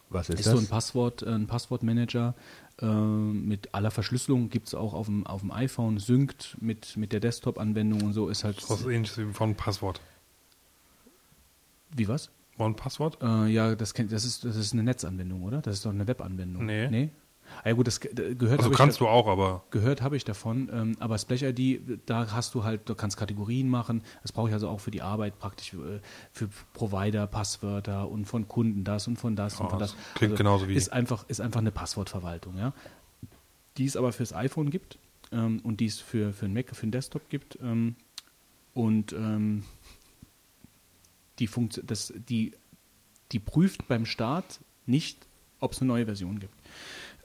Was 0.09 0.29
ist, 0.29 0.39
Ist 0.39 0.47
das? 0.47 0.53
so 0.53 0.59
ein 0.59 0.67
Passwort, 0.67 1.23
äh, 1.23 1.29
ein 1.29 1.47
Passwortmanager 1.47 2.33
äh, 2.81 2.85
mit 2.85 3.73
aller 3.73 3.91
Verschlüsselung, 3.91 4.49
gibt 4.49 4.67
es 4.67 4.75
auch 4.75 4.93
auf 4.93 5.07
dem, 5.07 5.25
auf 5.25 5.41
dem 5.41 5.51
iPhone, 5.51 5.99
synkt 5.99 6.57
mit, 6.61 6.95
mit 6.95 7.11
der 7.11 7.19
Desktop-Anwendung 7.19 8.03
und 8.03 8.13
so 8.13 8.29
ist 8.29 8.43
halt. 8.43 8.57
Das 8.57 8.81
ist 8.81 8.85
ähnliches 8.85 9.17
wie 9.17 9.33
von 9.33 9.55
Passwort. 9.55 9.99
Wie 11.95 12.07
was? 12.07 12.29
One 12.57 12.73
Passwort? 12.73 13.17
Äh, 13.21 13.47
ja, 13.47 13.75
das, 13.75 13.93
kennt, 13.93 14.11
das, 14.11 14.25
ist, 14.25 14.43
das 14.43 14.55
ist 14.55 14.73
eine 14.73 14.83
Netzanwendung, 14.83 15.43
oder? 15.43 15.61
Das 15.61 15.75
ist 15.75 15.85
doch 15.85 15.91
eine 15.91 16.07
Webanwendung. 16.07 16.65
Nee. 16.65 16.87
Nee? 16.89 17.09
Ah, 17.63 17.69
ja 17.69 17.73
gut, 17.75 17.87
das 17.87 18.01
ge- 18.01 18.35
gehört 18.35 18.59
Also 18.59 18.71
kannst 18.71 18.99
du 18.99 19.07
auch, 19.07 19.25
aber 19.27 19.63
Gehört 19.69 20.01
habe 20.01 20.17
ich 20.17 20.25
davon, 20.25 20.69
ähm, 20.73 20.97
aber 20.99 21.17
Splash 21.17 21.43
ID, 21.43 21.79
da 22.05 22.29
hast 22.33 22.53
du 22.55 22.65
halt, 22.65 22.89
du 22.89 22.95
kannst 22.95 23.15
Kategorien 23.15 23.69
machen. 23.69 24.01
Das 24.21 24.33
brauche 24.33 24.49
ich 24.49 24.53
also 24.53 24.67
auch 24.67 24.81
für 24.81 24.91
die 24.91 25.01
Arbeit 25.01 25.39
praktisch 25.39 25.73
äh, 25.73 26.01
für 26.33 26.49
Provider, 26.73 27.25
Passwörter 27.25 28.09
und 28.09 28.25
von 28.25 28.49
Kunden 28.49 28.83
das 28.83 29.07
und 29.07 29.17
von 29.17 29.35
das 29.37 29.59
und 29.61 29.67
Ja, 29.67 29.69
von 29.69 29.79
das. 29.79 29.93
das 29.95 30.13
klingt 30.15 30.35
genauso 30.35 30.67
wie- 30.67 30.75
Ist 30.75 30.91
einfach, 30.91 31.23
ist 31.29 31.39
einfach 31.39 31.61
eine 31.61 31.71
Passwortverwaltung, 31.71 32.57
ja. 32.57 32.73
Die 33.77 33.85
es 33.85 33.95
aber 33.95 34.11
fürs 34.11 34.33
iPhone 34.33 34.69
gibt 34.71 34.97
ähm, 35.31 35.61
und 35.63 35.79
die 35.79 35.85
es 35.85 35.99
für, 35.99 36.33
für 36.33 36.45
einen 36.45 36.53
Mac, 36.53 36.75
für 36.75 36.83
einen 36.83 36.91
Desktop 36.91 37.29
gibt. 37.29 37.57
Ähm, 37.61 37.95
und 38.73 39.13
ähm, 39.13 39.63
die, 41.39 41.47
Funkt 41.47 41.81
das, 41.85 42.13
die, 42.29 42.51
die 43.31 43.39
prüft 43.39 43.87
beim 43.87 44.05
Start 44.05 44.59
nicht, 44.85 45.27
ob 45.59 45.73
es 45.73 45.81
eine 45.81 45.87
neue 45.87 46.05
Version 46.05 46.39
gibt. 46.39 46.53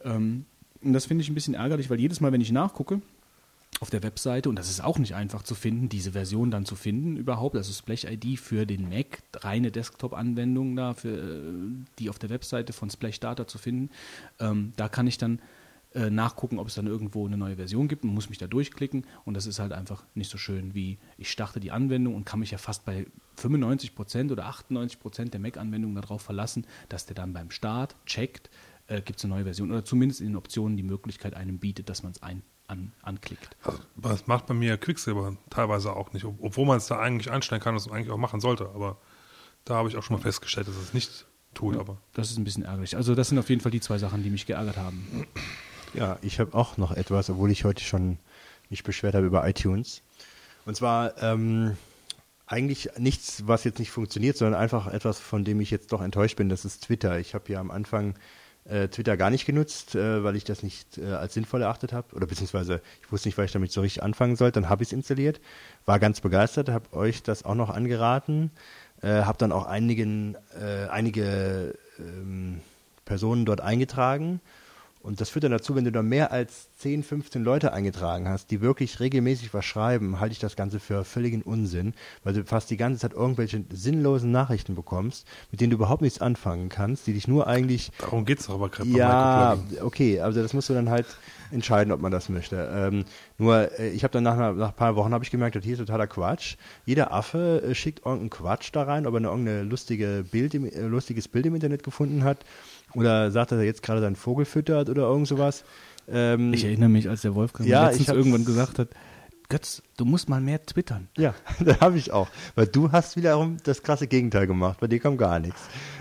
Ähm, 0.04 0.46
und 0.82 0.92
das 0.92 1.06
finde 1.06 1.22
ich 1.22 1.30
ein 1.30 1.34
bisschen 1.34 1.54
ärgerlich, 1.54 1.90
weil 1.90 2.00
jedes 2.00 2.20
Mal, 2.20 2.32
wenn 2.32 2.40
ich 2.40 2.52
nachgucke, 2.52 3.00
auf 3.80 3.90
der 3.90 4.02
Webseite 4.02 4.48
und 4.48 4.56
das 4.56 4.68
ist 4.68 4.82
auch 4.82 4.98
nicht 4.98 5.14
einfach 5.14 5.42
zu 5.42 5.54
finden, 5.54 5.88
diese 5.88 6.12
Version 6.12 6.50
dann 6.50 6.64
zu 6.64 6.76
finden 6.76 7.16
überhaupt. 7.16 7.56
Also 7.56 7.72
Splash 7.72 8.04
ID 8.04 8.38
für 8.38 8.66
den 8.66 8.88
Mac, 8.88 9.22
reine 9.36 9.72
Desktop-Anwendung 9.72 10.76
da, 10.76 10.94
für, 10.94 11.08
äh, 11.08 11.42
die 11.98 12.10
auf 12.10 12.18
der 12.18 12.30
Webseite 12.30 12.72
von 12.72 12.90
Splash 12.90 13.18
Data 13.18 13.46
zu 13.46 13.58
finden. 13.58 13.90
Ähm, 14.38 14.72
da 14.76 14.88
kann 14.88 15.06
ich 15.06 15.18
dann 15.18 15.40
äh, 15.94 16.10
nachgucken, 16.10 16.58
ob 16.58 16.68
es 16.68 16.74
dann 16.74 16.86
irgendwo 16.86 17.26
eine 17.26 17.36
neue 17.36 17.56
Version 17.56 17.88
gibt 17.88 18.04
und 18.04 18.14
muss 18.14 18.28
mich 18.28 18.38
da 18.38 18.46
durchklicken 18.46 19.06
und 19.24 19.34
das 19.34 19.46
ist 19.46 19.58
halt 19.58 19.72
einfach 19.72 20.04
nicht 20.14 20.30
so 20.30 20.38
schön 20.38 20.74
wie 20.74 20.98
ich 21.18 21.30
starte 21.30 21.60
die 21.60 21.70
Anwendung 21.70 22.14
und 22.14 22.24
kann 22.24 22.40
mich 22.40 22.50
ja 22.50 22.58
fast 22.58 22.84
bei 22.84 23.06
95% 23.38 24.32
oder 24.32 24.48
98% 24.48 25.30
der 25.30 25.40
Mac-Anwendungen 25.40 26.00
darauf 26.00 26.22
verlassen, 26.22 26.66
dass 26.88 27.06
der 27.06 27.14
dann 27.14 27.32
beim 27.32 27.50
Start 27.50 27.96
checkt, 28.06 28.50
äh, 28.86 29.02
gibt 29.02 29.18
es 29.18 29.24
eine 29.24 29.34
neue 29.34 29.44
Version 29.44 29.70
oder 29.70 29.84
zumindest 29.84 30.20
in 30.20 30.28
den 30.28 30.36
Optionen 30.36 30.76
die 30.76 30.82
Möglichkeit 30.82 31.34
einem 31.34 31.58
bietet, 31.58 31.88
dass 31.88 32.02
man 32.02 32.12
es 32.12 32.22
ein, 32.22 32.42
an, 32.68 32.92
anklickt. 33.02 33.56
Also, 33.62 33.80
das 33.96 34.26
macht 34.26 34.46
bei 34.46 34.54
mir 34.54 34.78
Quicksilver 34.78 35.36
teilweise 35.50 35.94
auch 35.94 36.12
nicht, 36.12 36.24
obwohl 36.24 36.66
man 36.66 36.78
es 36.78 36.86
da 36.86 36.98
eigentlich 36.98 37.30
einstellen 37.30 37.60
kann, 37.60 37.74
was 37.74 37.86
man 37.86 37.96
eigentlich 37.96 38.10
auch 38.10 38.18
machen 38.18 38.40
sollte. 38.40 38.70
Aber 38.74 38.98
da 39.64 39.74
habe 39.74 39.88
ich 39.88 39.96
auch 39.96 40.02
schon 40.02 40.16
mal 40.16 40.22
festgestellt, 40.22 40.68
dass 40.68 40.76
es 40.76 40.94
nicht 40.94 41.26
tut. 41.54 41.74
Ja, 41.74 41.80
aber 41.80 41.98
das 42.14 42.30
ist 42.30 42.38
ein 42.38 42.44
bisschen 42.44 42.64
ärgerlich. 42.64 42.96
Also 42.96 43.14
das 43.14 43.28
sind 43.28 43.38
auf 43.38 43.48
jeden 43.48 43.60
Fall 43.60 43.72
die 43.72 43.80
zwei 43.80 43.98
Sachen, 43.98 44.22
die 44.22 44.30
mich 44.30 44.46
geärgert 44.46 44.76
haben. 44.76 45.26
Ja, 45.94 46.18
ich 46.22 46.40
habe 46.40 46.54
auch 46.54 46.78
noch 46.78 46.92
etwas, 46.92 47.28
obwohl 47.28 47.50
ich 47.50 47.64
heute 47.64 47.84
schon 47.84 48.18
mich 48.70 48.82
beschwert 48.82 49.14
habe 49.14 49.26
über 49.26 49.46
iTunes. 49.46 50.02
Und 50.64 50.76
zwar 50.76 51.20
ähm, 51.22 51.76
eigentlich 52.46 52.90
nichts, 52.98 53.46
was 53.46 53.64
jetzt 53.64 53.78
nicht 53.78 53.90
funktioniert, 53.90 54.36
sondern 54.36 54.60
einfach 54.60 54.86
etwas, 54.86 55.18
von 55.18 55.44
dem 55.44 55.60
ich 55.60 55.70
jetzt 55.70 55.92
doch 55.92 56.00
enttäuscht 56.00 56.36
bin. 56.36 56.48
Das 56.48 56.64
ist 56.64 56.84
Twitter. 56.84 57.18
Ich 57.18 57.34
habe 57.34 57.52
ja 57.52 57.60
am 57.60 57.70
Anfang 57.70 58.14
äh, 58.64 58.88
Twitter 58.88 59.16
gar 59.16 59.28
nicht 59.28 59.44
genutzt, 59.44 59.94
äh, 59.94 60.24
weil 60.24 60.36
ich 60.36 60.44
das 60.44 60.62
nicht 60.62 60.96
äh, 60.96 61.12
als 61.12 61.34
sinnvoll 61.34 61.62
erachtet 61.62 61.92
habe. 61.92 62.14
Oder 62.14 62.26
beziehungsweise 62.26 62.80
ich 63.02 63.12
wusste 63.12 63.28
nicht, 63.28 63.36
weil 63.36 63.46
ich 63.46 63.52
damit 63.52 63.72
so 63.72 63.82
richtig 63.82 64.02
anfangen 64.02 64.36
sollte. 64.36 64.60
Dann 64.60 64.70
habe 64.70 64.82
ich 64.82 64.88
es 64.88 64.92
installiert, 64.92 65.40
war 65.84 65.98
ganz 65.98 66.20
begeistert, 66.20 66.70
habe 66.70 66.92
euch 66.94 67.22
das 67.22 67.44
auch 67.44 67.54
noch 67.54 67.68
angeraten, 67.70 68.50
äh, 69.02 69.22
habe 69.22 69.38
dann 69.38 69.52
auch 69.52 69.66
einigen, 69.66 70.36
äh, 70.58 70.88
einige 70.88 71.74
ähm, 71.98 72.60
Personen 73.04 73.44
dort 73.44 73.60
eingetragen. 73.60 74.40
Und 75.02 75.20
das 75.20 75.30
führt 75.30 75.42
dann 75.42 75.50
dazu, 75.50 75.74
wenn 75.74 75.84
du 75.84 75.90
da 75.90 76.00
mehr 76.00 76.30
als 76.30 76.68
10, 76.76 77.02
15 77.02 77.42
Leute 77.42 77.72
eingetragen 77.72 78.28
hast, 78.28 78.52
die 78.52 78.60
wirklich 78.60 79.00
regelmäßig 79.00 79.52
was 79.52 79.64
schreiben, 79.64 80.20
halte 80.20 80.32
ich 80.32 80.38
das 80.38 80.54
Ganze 80.54 80.78
für 80.78 81.04
völligen 81.04 81.42
Unsinn, 81.42 81.94
weil 82.22 82.34
du 82.34 82.44
fast 82.44 82.70
die 82.70 82.76
ganze 82.76 83.00
Zeit 83.00 83.12
irgendwelche 83.12 83.64
sinnlosen 83.72 84.30
Nachrichten 84.30 84.76
bekommst, 84.76 85.26
mit 85.50 85.60
denen 85.60 85.70
du 85.70 85.76
überhaupt 85.76 86.02
nichts 86.02 86.20
anfangen 86.20 86.68
kannst, 86.68 87.08
die 87.08 87.14
dich 87.14 87.26
nur 87.26 87.48
eigentlich. 87.48 87.90
darum 87.98 88.24
geht 88.24 88.38
es 88.38 88.46
doch 88.46 88.54
aber 88.54 88.68
gerade 88.68 88.90
Ja, 88.90 89.58
okay, 89.80 90.20
also 90.20 90.40
das 90.40 90.52
musst 90.54 90.68
du 90.68 90.74
dann 90.74 90.88
halt 90.88 91.06
entscheiden, 91.50 91.92
ob 91.92 92.00
man 92.00 92.12
das 92.12 92.28
möchte. 92.28 92.70
Ähm, 92.72 93.04
nur, 93.38 93.76
äh, 93.78 93.90
ich 93.90 94.04
habe 94.04 94.12
dann 94.12 94.22
nach, 94.22 94.34
einer- 94.34 94.52
nach 94.52 94.68
ein 94.70 94.76
paar 94.76 94.94
Wochen 94.96 95.12
habe 95.12 95.24
ich 95.24 95.30
gemerkt, 95.32 95.56
das 95.56 95.64
hier 95.64 95.72
ist 95.74 95.80
totaler 95.80 96.06
Quatsch. 96.06 96.56
Jeder 96.86 97.12
Affe 97.12 97.60
äh, 97.66 97.74
schickt 97.74 98.06
irgendeinen 98.06 98.30
Quatsch 98.30 98.70
da 98.72 98.84
rein, 98.84 99.06
ob 99.06 99.14
er 99.14 99.18
eine, 99.18 99.28
irgendeine 99.28 99.62
lustige 99.64 100.24
Bild 100.30 100.54
im, 100.54 100.64
äh, 100.64 100.80
lustiges 100.82 101.26
Bild 101.28 101.44
im 101.46 101.54
Internet 101.56 101.82
gefunden 101.82 102.22
hat 102.24 102.38
oder 102.94 103.30
sagt, 103.30 103.52
dass 103.52 103.58
er 103.58 103.64
jetzt 103.64 103.82
gerade 103.82 104.00
seinen 104.00 104.16
Vogel 104.16 104.44
füttert 104.44 104.88
oder 104.88 105.02
irgend 105.02 105.28
sowas. 105.28 105.64
Ähm, 106.08 106.52
Ich 106.52 106.64
erinnere 106.64 106.88
mich, 106.88 107.08
als 107.08 107.22
der 107.22 107.34
Wolfgang 107.34 107.68
Ja, 107.68 107.86
letztens 107.86 108.08
ich 108.08 108.14
irgendwann 108.14 108.44
gesagt 108.44 108.78
hat, 108.78 108.88
Götz, 109.48 109.82
du 109.98 110.06
musst 110.06 110.30
mal 110.30 110.40
mehr 110.40 110.64
twittern. 110.64 111.08
ja, 111.18 111.34
da 111.60 111.78
habe 111.80 111.98
ich 111.98 112.10
auch. 112.10 112.28
Weil 112.54 112.66
du 112.66 112.90
hast 112.90 113.16
wiederum 113.16 113.58
das 113.64 113.82
krasse 113.82 114.06
Gegenteil 114.06 114.46
gemacht. 114.46 114.80
Bei 114.80 114.86
dir 114.86 114.98
kommt 114.98 115.18
gar 115.18 115.38
nichts. 115.40 115.60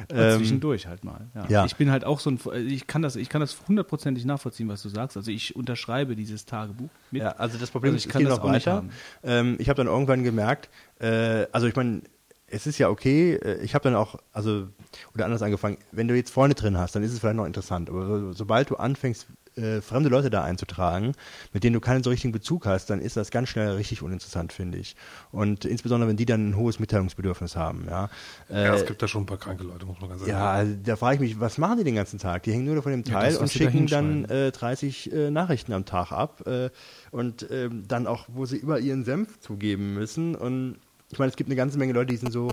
Ähm, 0.09 0.37
Zwischendurch 0.39 0.87
halt 0.87 1.03
mal. 1.03 1.27
Ja. 1.35 1.45
ja. 1.49 1.65
Ich 1.65 1.75
bin 1.75 1.91
halt 1.91 2.05
auch 2.05 2.21
so 2.21 2.29
ein, 2.31 2.39
ich 2.67 2.87
kann 2.87 3.01
das, 3.01 3.17
ich 3.17 3.27
kann 3.27 3.41
das 3.41 3.57
hundertprozentig 3.67 4.23
nachvollziehen, 4.23 4.69
was 4.69 4.81
du 4.83 4.87
sagst. 4.89 5.17
Also 5.17 5.31
ich 5.31 5.53
unterschreibe 5.55 6.15
dieses 6.15 6.45
Tagebuch 6.45 6.87
mit. 7.11 7.23
Ja, 7.23 7.31
also 7.33 7.57
das 7.57 7.71
Problem 7.71 7.89
Also 7.93 7.97
ist, 7.97 8.03
ich 8.03 8.07
ich 8.07 8.13
kann 8.13 8.23
das 8.23 8.37
noch 8.37 8.45
auch 8.45 8.51
nicht 8.51 8.67
weiter. 8.67 8.77
haben. 8.77 8.89
Ähm, 9.23 9.55
ich 9.59 9.67
habe 9.67 9.75
dann 9.77 9.87
irgendwann 9.87 10.23
gemerkt, 10.23 10.69
äh, 10.99 11.45
also 11.51 11.67
ich 11.67 11.75
meine, 11.75 12.03
es 12.51 12.67
ist 12.67 12.77
ja 12.77 12.89
okay, 12.89 13.35
äh, 13.35 13.61
ich 13.63 13.73
habe 13.73 13.83
dann 13.83 13.95
auch, 13.95 14.15
also, 14.31 14.67
oder 15.13 15.25
anders 15.25 15.41
angefangen, 15.41 15.77
wenn 15.91 16.07
du 16.07 16.15
jetzt 16.15 16.31
Freunde 16.31 16.55
drin 16.55 16.77
hast, 16.77 16.95
dann 16.95 17.03
ist 17.03 17.13
es 17.13 17.19
vielleicht 17.19 17.37
noch 17.37 17.45
interessant, 17.45 17.89
aber 17.89 18.05
so, 18.05 18.33
sobald 18.33 18.69
du 18.69 18.75
anfängst, 18.75 19.27
äh, 19.57 19.81
fremde 19.81 20.07
Leute 20.09 20.29
da 20.29 20.45
einzutragen, 20.45 21.11
mit 21.51 21.65
denen 21.65 21.73
du 21.73 21.81
keinen 21.81 22.03
so 22.03 22.09
richtigen 22.09 22.31
Bezug 22.31 22.65
hast, 22.65 22.89
dann 22.89 23.01
ist 23.01 23.17
das 23.17 23.31
ganz 23.31 23.49
schnell 23.49 23.71
richtig 23.71 24.01
uninteressant, 24.01 24.53
finde 24.53 24.77
ich. 24.77 24.95
Und 25.31 25.65
insbesondere, 25.65 26.09
wenn 26.09 26.15
die 26.15 26.25
dann 26.25 26.49
ein 26.51 26.55
hohes 26.55 26.79
Mitteilungsbedürfnis 26.79 27.57
haben, 27.57 27.85
ja. 27.89 28.09
Äh, 28.49 28.63
Ja, 28.63 28.75
es 28.75 28.85
gibt 28.85 29.01
da 29.01 29.09
schon 29.09 29.23
ein 29.23 29.25
paar 29.25 29.37
kranke 29.37 29.63
Leute, 29.65 29.85
muss 29.85 29.99
man 29.99 30.09
ganz 30.09 30.21
ehrlich 30.21 30.33
ja, 30.33 30.39
sagen. 30.39 30.57
also 30.69 30.73
da 30.85 30.95
frage 30.95 31.15
ich 31.15 31.21
mich, 31.21 31.39
was 31.41 31.57
machen 31.57 31.79
die 31.79 31.83
den 31.83 31.95
ganzen 31.95 32.17
Tag? 32.17 32.43
Die 32.43 32.53
hängen 32.53 32.63
nur 32.65 32.81
von 32.81 32.93
dem 32.93 33.03
Ja, 33.03 33.11
Teil 33.11 33.31
das, 33.33 33.41
und 33.41 33.47
sie 33.49 33.59
da 33.59 33.65
schicken 33.71 33.87
dann 33.87 34.23
äh, 34.25 34.51
30 34.53 35.11
äh, 35.11 35.31
Nachrichten 35.31 35.73
am 35.73 35.83
Tag 35.83 36.13
ab 36.13 36.47
äh, 36.47 36.69
und 37.11 37.45
ähm, 37.51 37.83
dann 37.89 38.07
auch, 38.07 38.27
wo 38.29 38.45
sie 38.45 38.57
immer 38.57 38.79
ihren 38.79 39.03
Senf 39.03 39.37
zugeben 39.41 39.93
müssen. 39.95 40.33
Und 40.33 40.77
ich 41.11 41.19
meine, 41.19 41.29
es 41.29 41.35
gibt 41.35 41.49
eine 41.49 41.55
ganze 41.55 41.77
Menge 41.77 41.93
Leute, 41.93 42.11
die 42.11 42.17
sind 42.17 42.31
so 42.31 42.49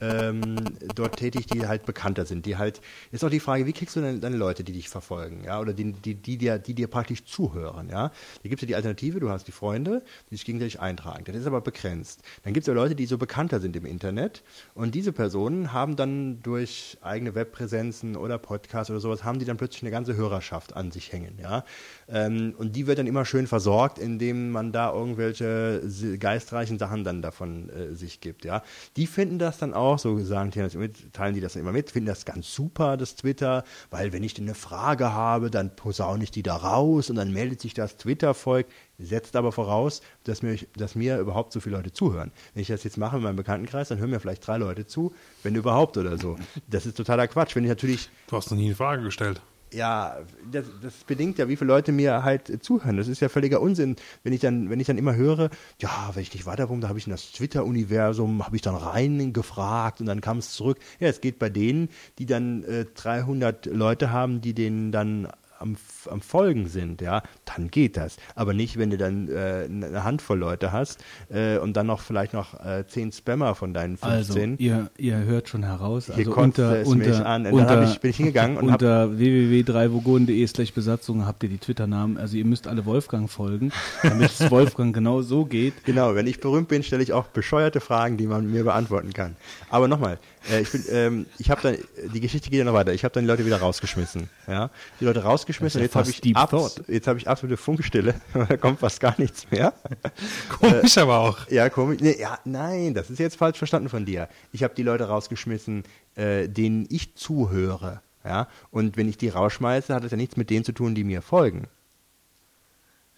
ähm, 0.00 0.56
dort 0.94 1.16
tätig, 1.16 1.46
die 1.46 1.66
halt 1.66 1.84
bekannter 1.84 2.24
sind. 2.26 2.46
Die 2.46 2.56
halt, 2.56 2.80
ist 3.12 3.24
auch 3.24 3.30
die 3.30 3.40
Frage, 3.40 3.66
wie 3.66 3.72
kriegst 3.72 3.96
du 3.96 4.00
deine, 4.00 4.18
deine 4.18 4.36
Leute, 4.36 4.64
die 4.64 4.72
dich 4.72 4.88
verfolgen, 4.88 5.44
ja, 5.44 5.60
oder 5.60 5.72
die, 5.72 5.92
die, 5.92 6.14
die, 6.14 6.38
dir, 6.38 6.58
die 6.58 6.74
dir 6.74 6.88
praktisch 6.88 7.24
zuhören, 7.24 7.88
ja. 7.88 8.08
Da 8.08 8.48
gibt 8.48 8.56
es 8.56 8.60
ja 8.62 8.66
die 8.68 8.76
Alternative, 8.76 9.20
du 9.20 9.30
hast 9.30 9.46
die 9.48 9.52
Freunde, 9.52 10.02
die 10.30 10.36
sich 10.36 10.44
gegenseitig 10.44 10.80
eintragen. 10.80 11.24
Das 11.26 11.36
ist 11.36 11.46
aber 11.46 11.60
begrenzt. 11.60 12.22
Dann 12.44 12.52
gibt 12.52 12.62
es 12.62 12.68
ja 12.68 12.74
Leute, 12.74 12.94
die 12.94 13.06
so 13.06 13.18
bekannter 13.18 13.60
sind 13.60 13.76
im 13.76 13.84
Internet 13.84 14.42
und 14.74 14.94
diese 14.94 15.12
Personen 15.12 15.72
haben 15.72 15.96
dann 15.96 16.42
durch 16.42 16.96
eigene 17.00 17.34
Webpräsenzen 17.34 18.16
oder 18.16 18.38
Podcasts 18.38 18.90
oder 18.90 19.00
sowas, 19.00 19.24
haben 19.24 19.38
die 19.38 19.44
dann 19.44 19.56
plötzlich 19.56 19.82
eine 19.82 19.90
ganze 19.90 20.16
Hörerschaft 20.16 20.76
an 20.76 20.90
sich 20.90 21.12
hängen, 21.12 21.38
ja. 21.40 21.64
Ähm, 22.08 22.54
und 22.56 22.76
die 22.76 22.86
wird 22.86 22.98
dann 22.98 23.06
immer 23.06 23.24
schön 23.24 23.46
versorgt, 23.46 23.98
indem 23.98 24.50
man 24.50 24.72
da 24.72 24.92
irgendwelche 24.92 25.82
geistreichen 26.18 26.78
Sachen 26.78 27.04
dann 27.04 27.22
davon 27.22 27.68
äh, 27.70 27.94
sich 27.94 28.20
gibt, 28.20 28.44
ja. 28.44 28.62
Die 28.96 29.06
finden 29.06 29.38
das 29.38 29.58
dann 29.58 29.74
auch, 29.74 29.79
so 29.98 30.18
sagen 30.20 30.50
die 30.50 30.60
das 30.60 30.74
mit, 30.74 31.12
teilen 31.12 31.34
die 31.34 31.40
das 31.40 31.56
immer 31.56 31.72
mit, 31.72 31.90
finden 31.90 32.08
das 32.08 32.24
ganz 32.24 32.52
super, 32.52 32.96
das 32.96 33.16
Twitter, 33.16 33.64
weil 33.90 34.12
wenn 34.12 34.22
ich 34.22 34.38
eine 34.38 34.54
Frage 34.54 35.12
habe, 35.12 35.50
dann 35.50 35.74
posaune 35.74 36.24
ich 36.24 36.30
die 36.30 36.42
da 36.42 36.56
raus 36.56 37.10
und 37.10 37.16
dann 37.16 37.32
meldet 37.32 37.60
sich 37.60 37.74
das 37.74 37.96
Twitter-Volk, 37.96 38.66
setzt 38.98 39.36
aber 39.36 39.52
voraus, 39.52 40.02
dass 40.24 40.42
mir, 40.42 40.56
dass 40.76 40.94
mir 40.94 41.18
überhaupt 41.18 41.52
so 41.52 41.60
viele 41.60 41.76
Leute 41.76 41.92
zuhören. 41.92 42.32
Wenn 42.54 42.62
ich 42.62 42.68
das 42.68 42.84
jetzt 42.84 42.98
mache 42.98 43.16
in 43.16 43.22
meinem 43.22 43.36
Bekanntenkreis, 43.36 43.88
dann 43.88 43.98
hören 43.98 44.10
mir 44.10 44.20
vielleicht 44.20 44.46
drei 44.46 44.58
Leute 44.58 44.86
zu, 44.86 45.14
wenn 45.42 45.54
überhaupt 45.54 45.96
oder 45.96 46.18
so. 46.18 46.36
Das 46.68 46.86
ist 46.86 46.96
totaler 46.96 47.28
Quatsch. 47.28 47.56
Wenn 47.56 47.64
ich 47.64 47.70
natürlich 47.70 48.10
Du 48.26 48.36
hast 48.36 48.50
noch 48.50 48.58
nie 48.58 48.66
eine 48.66 48.76
Frage 48.76 49.02
gestellt. 49.02 49.40
Ja, 49.72 50.18
das, 50.50 50.66
das 50.82 50.94
bedingt 51.04 51.38
ja, 51.38 51.48
wie 51.48 51.56
viele 51.56 51.68
Leute 51.68 51.92
mir 51.92 52.22
halt 52.22 52.64
zuhören. 52.64 52.96
Das 52.96 53.08
ist 53.08 53.20
ja 53.20 53.28
völliger 53.28 53.60
Unsinn, 53.60 53.96
wenn 54.22 54.32
ich 54.32 54.40
dann, 54.40 54.70
wenn 54.70 54.80
ich 54.80 54.86
dann 54.86 54.98
immer 54.98 55.14
höre, 55.14 55.50
ja, 55.78 56.10
wenn 56.14 56.22
ich 56.22 56.32
nicht 56.32 56.46
weiterkomme, 56.46 56.80
da 56.80 56.88
habe 56.88 56.98
ich 56.98 57.06
in 57.06 57.12
das 57.12 57.32
Twitter-Universum, 57.32 58.44
habe 58.44 58.56
ich 58.56 58.62
dann 58.62 58.74
reingefragt 58.74 60.00
und 60.00 60.06
dann 60.06 60.20
kam 60.20 60.38
es 60.38 60.52
zurück. 60.52 60.78
Ja, 60.98 61.08
es 61.08 61.20
geht 61.20 61.38
bei 61.38 61.50
denen, 61.50 61.88
die 62.18 62.26
dann 62.26 62.64
äh, 62.64 62.84
300 62.84 63.66
Leute 63.66 64.10
haben, 64.10 64.40
die 64.40 64.54
denen 64.54 64.92
dann 64.92 65.28
am, 65.60 65.76
am 66.08 66.20
Folgen 66.20 66.68
sind, 66.68 67.00
ja, 67.00 67.22
dann 67.44 67.70
geht 67.70 67.96
das. 67.96 68.16
Aber 68.34 68.54
nicht, 68.54 68.78
wenn 68.78 68.90
du 68.90 68.98
dann 68.98 69.28
äh, 69.28 69.66
eine 69.68 70.04
Handvoll 70.04 70.38
Leute 70.38 70.72
hast 70.72 71.04
äh, 71.28 71.58
und 71.58 71.76
dann 71.76 71.86
noch 71.86 72.00
vielleicht 72.00 72.32
noch 72.32 72.54
äh, 72.64 72.86
10 72.86 73.12
Spammer 73.12 73.54
von 73.54 73.74
deinen 73.74 73.96
15. 73.96 74.10
Also 74.10 74.38
ihr, 74.58 74.90
ihr 74.96 75.18
hört 75.18 75.48
schon 75.48 75.62
heraus. 75.62 76.06
Hier 76.06 76.16
Also 76.16 76.30
kotzt 76.30 76.58
unter, 76.58 76.80
es 76.80 76.88
unter, 76.88 77.08
mich 77.08 77.20
an. 77.20 77.46
Und 77.46 77.52
unter, 77.52 77.76
dann 77.76 77.84
ich, 77.84 78.00
bin 78.00 78.10
ich 78.10 78.16
hingegangen 78.16 78.56
und 78.56 78.68
unter 78.68 79.18
www.dreivogonen.de 79.18 80.46
slash 80.46 80.72
Besatzung 80.72 81.26
habt 81.26 81.42
ihr 81.42 81.48
die 81.48 81.58
Twitter-Namen. 81.58 82.16
Also 82.18 82.36
ihr 82.36 82.44
müsst 82.44 82.66
alle 82.66 82.84
Wolfgang 82.86 83.30
folgen, 83.30 83.72
damit 84.02 84.30
es 84.30 84.50
Wolfgang 84.50 84.94
genau 84.94 85.22
so 85.22 85.44
geht. 85.44 85.84
Genau, 85.84 86.14
wenn 86.14 86.26
ich 86.26 86.40
berühmt 86.40 86.68
bin, 86.68 86.82
stelle 86.82 87.02
ich 87.02 87.12
auch 87.12 87.26
bescheuerte 87.26 87.80
Fragen, 87.80 88.16
die 88.16 88.26
man 88.26 88.50
mir 88.50 88.64
beantworten 88.64 89.12
kann. 89.12 89.36
Aber 89.68 89.88
nochmal, 89.88 90.18
äh, 90.50 90.62
ich 90.62 90.72
bin, 90.72 90.84
ähm, 90.90 91.26
ich 91.38 91.50
habe 91.50 91.60
dann, 91.62 91.76
die 92.12 92.20
Geschichte 92.20 92.50
geht 92.50 92.58
ja 92.58 92.64
noch 92.64 92.72
weiter. 92.72 92.94
Ich 92.94 93.04
habe 93.04 93.12
dann 93.12 93.24
die 93.24 93.28
Leute 93.28 93.44
wieder 93.44 93.58
rausgeschmissen, 93.58 94.28
ja, 94.48 94.70
die 95.00 95.04
Leute 95.04 95.22
rausgeschmissen. 95.22 95.80
Ja 95.80 95.89
jetzt 95.94 96.08
habe 96.08 96.10
ich 96.10 96.36
abs 96.36 96.80
jetzt 96.88 97.06
habe 97.06 97.18
ich 97.18 97.28
absolute 97.28 97.56
Funkstille. 97.56 98.14
da 98.34 98.56
kommt 98.56 98.80
fast 98.80 99.00
gar 99.00 99.14
nichts 99.18 99.50
mehr. 99.50 99.72
Komisch 100.48 100.96
aber 100.98 101.18
auch. 101.18 101.48
Ja, 101.48 101.68
komisch. 101.68 102.00
Nee, 102.00 102.16
ja, 102.18 102.38
nein, 102.44 102.94
das 102.94 103.10
ist 103.10 103.18
jetzt 103.18 103.36
falsch 103.36 103.58
verstanden 103.58 103.88
von 103.88 104.04
dir. 104.04 104.28
Ich 104.52 104.62
habe 104.62 104.74
die 104.74 104.82
Leute 104.82 105.04
rausgeschmissen, 105.04 105.84
äh, 106.14 106.48
denen 106.48 106.86
ich 106.90 107.14
zuhöre. 107.14 108.00
Ja, 108.24 108.48
und 108.70 108.96
wenn 108.96 109.08
ich 109.08 109.16
die 109.16 109.30
rausschmeiße, 109.30 109.94
hat 109.94 110.04
das 110.04 110.10
ja 110.10 110.16
nichts 110.16 110.36
mit 110.36 110.50
denen 110.50 110.64
zu 110.64 110.72
tun, 110.72 110.94
die 110.94 111.04
mir 111.04 111.22
folgen. 111.22 111.68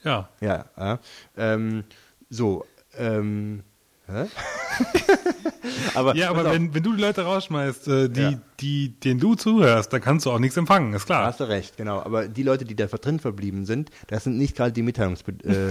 Ja. 0.05 0.29
Ja, 0.41 0.67
ja. 0.77 0.99
Ähm, 1.37 1.85
so, 2.31 2.65
ähm? 2.97 3.63
aber, 5.95 6.17
Ja, 6.17 6.31
aber 6.31 6.45
wenn, 6.51 6.75
wenn 6.75 6.83
du 6.83 6.95
die 6.95 7.01
Leute 7.01 7.23
rausschmeißt, 7.23 7.89
äh, 7.89 8.09
die, 8.09 8.21
Ja. 8.21 8.33
die, 8.61 8.89
denen 9.01 9.21
du 9.21 9.35
zuhörst, 9.35 9.93
dann 9.93 10.01
kannst 10.01 10.27
du 10.27 10.31
auch 10.31 10.39
nichts 10.39 10.57
empfangen, 10.57 10.93
ist 10.95 11.03
da 11.09 11.15
klar. 11.15 11.27
hast 11.27 11.41
du 11.41 11.45
recht, 11.49 11.77
genau. 11.77 12.01
Aber 12.01 12.27
die 12.29 12.43
Leute, 12.43 12.65
die 12.65 12.75
da 12.77 12.87
drin 12.87 13.21
verblieben 13.21 13.65
sind, 13.65 13.91
das 14.09 14.25
sind 14.25 14.39
nicht 14.39 14.57
gerade 14.57 14.73
die 14.73 14.83
Mitteilungsbedürftigen. 14.83 15.63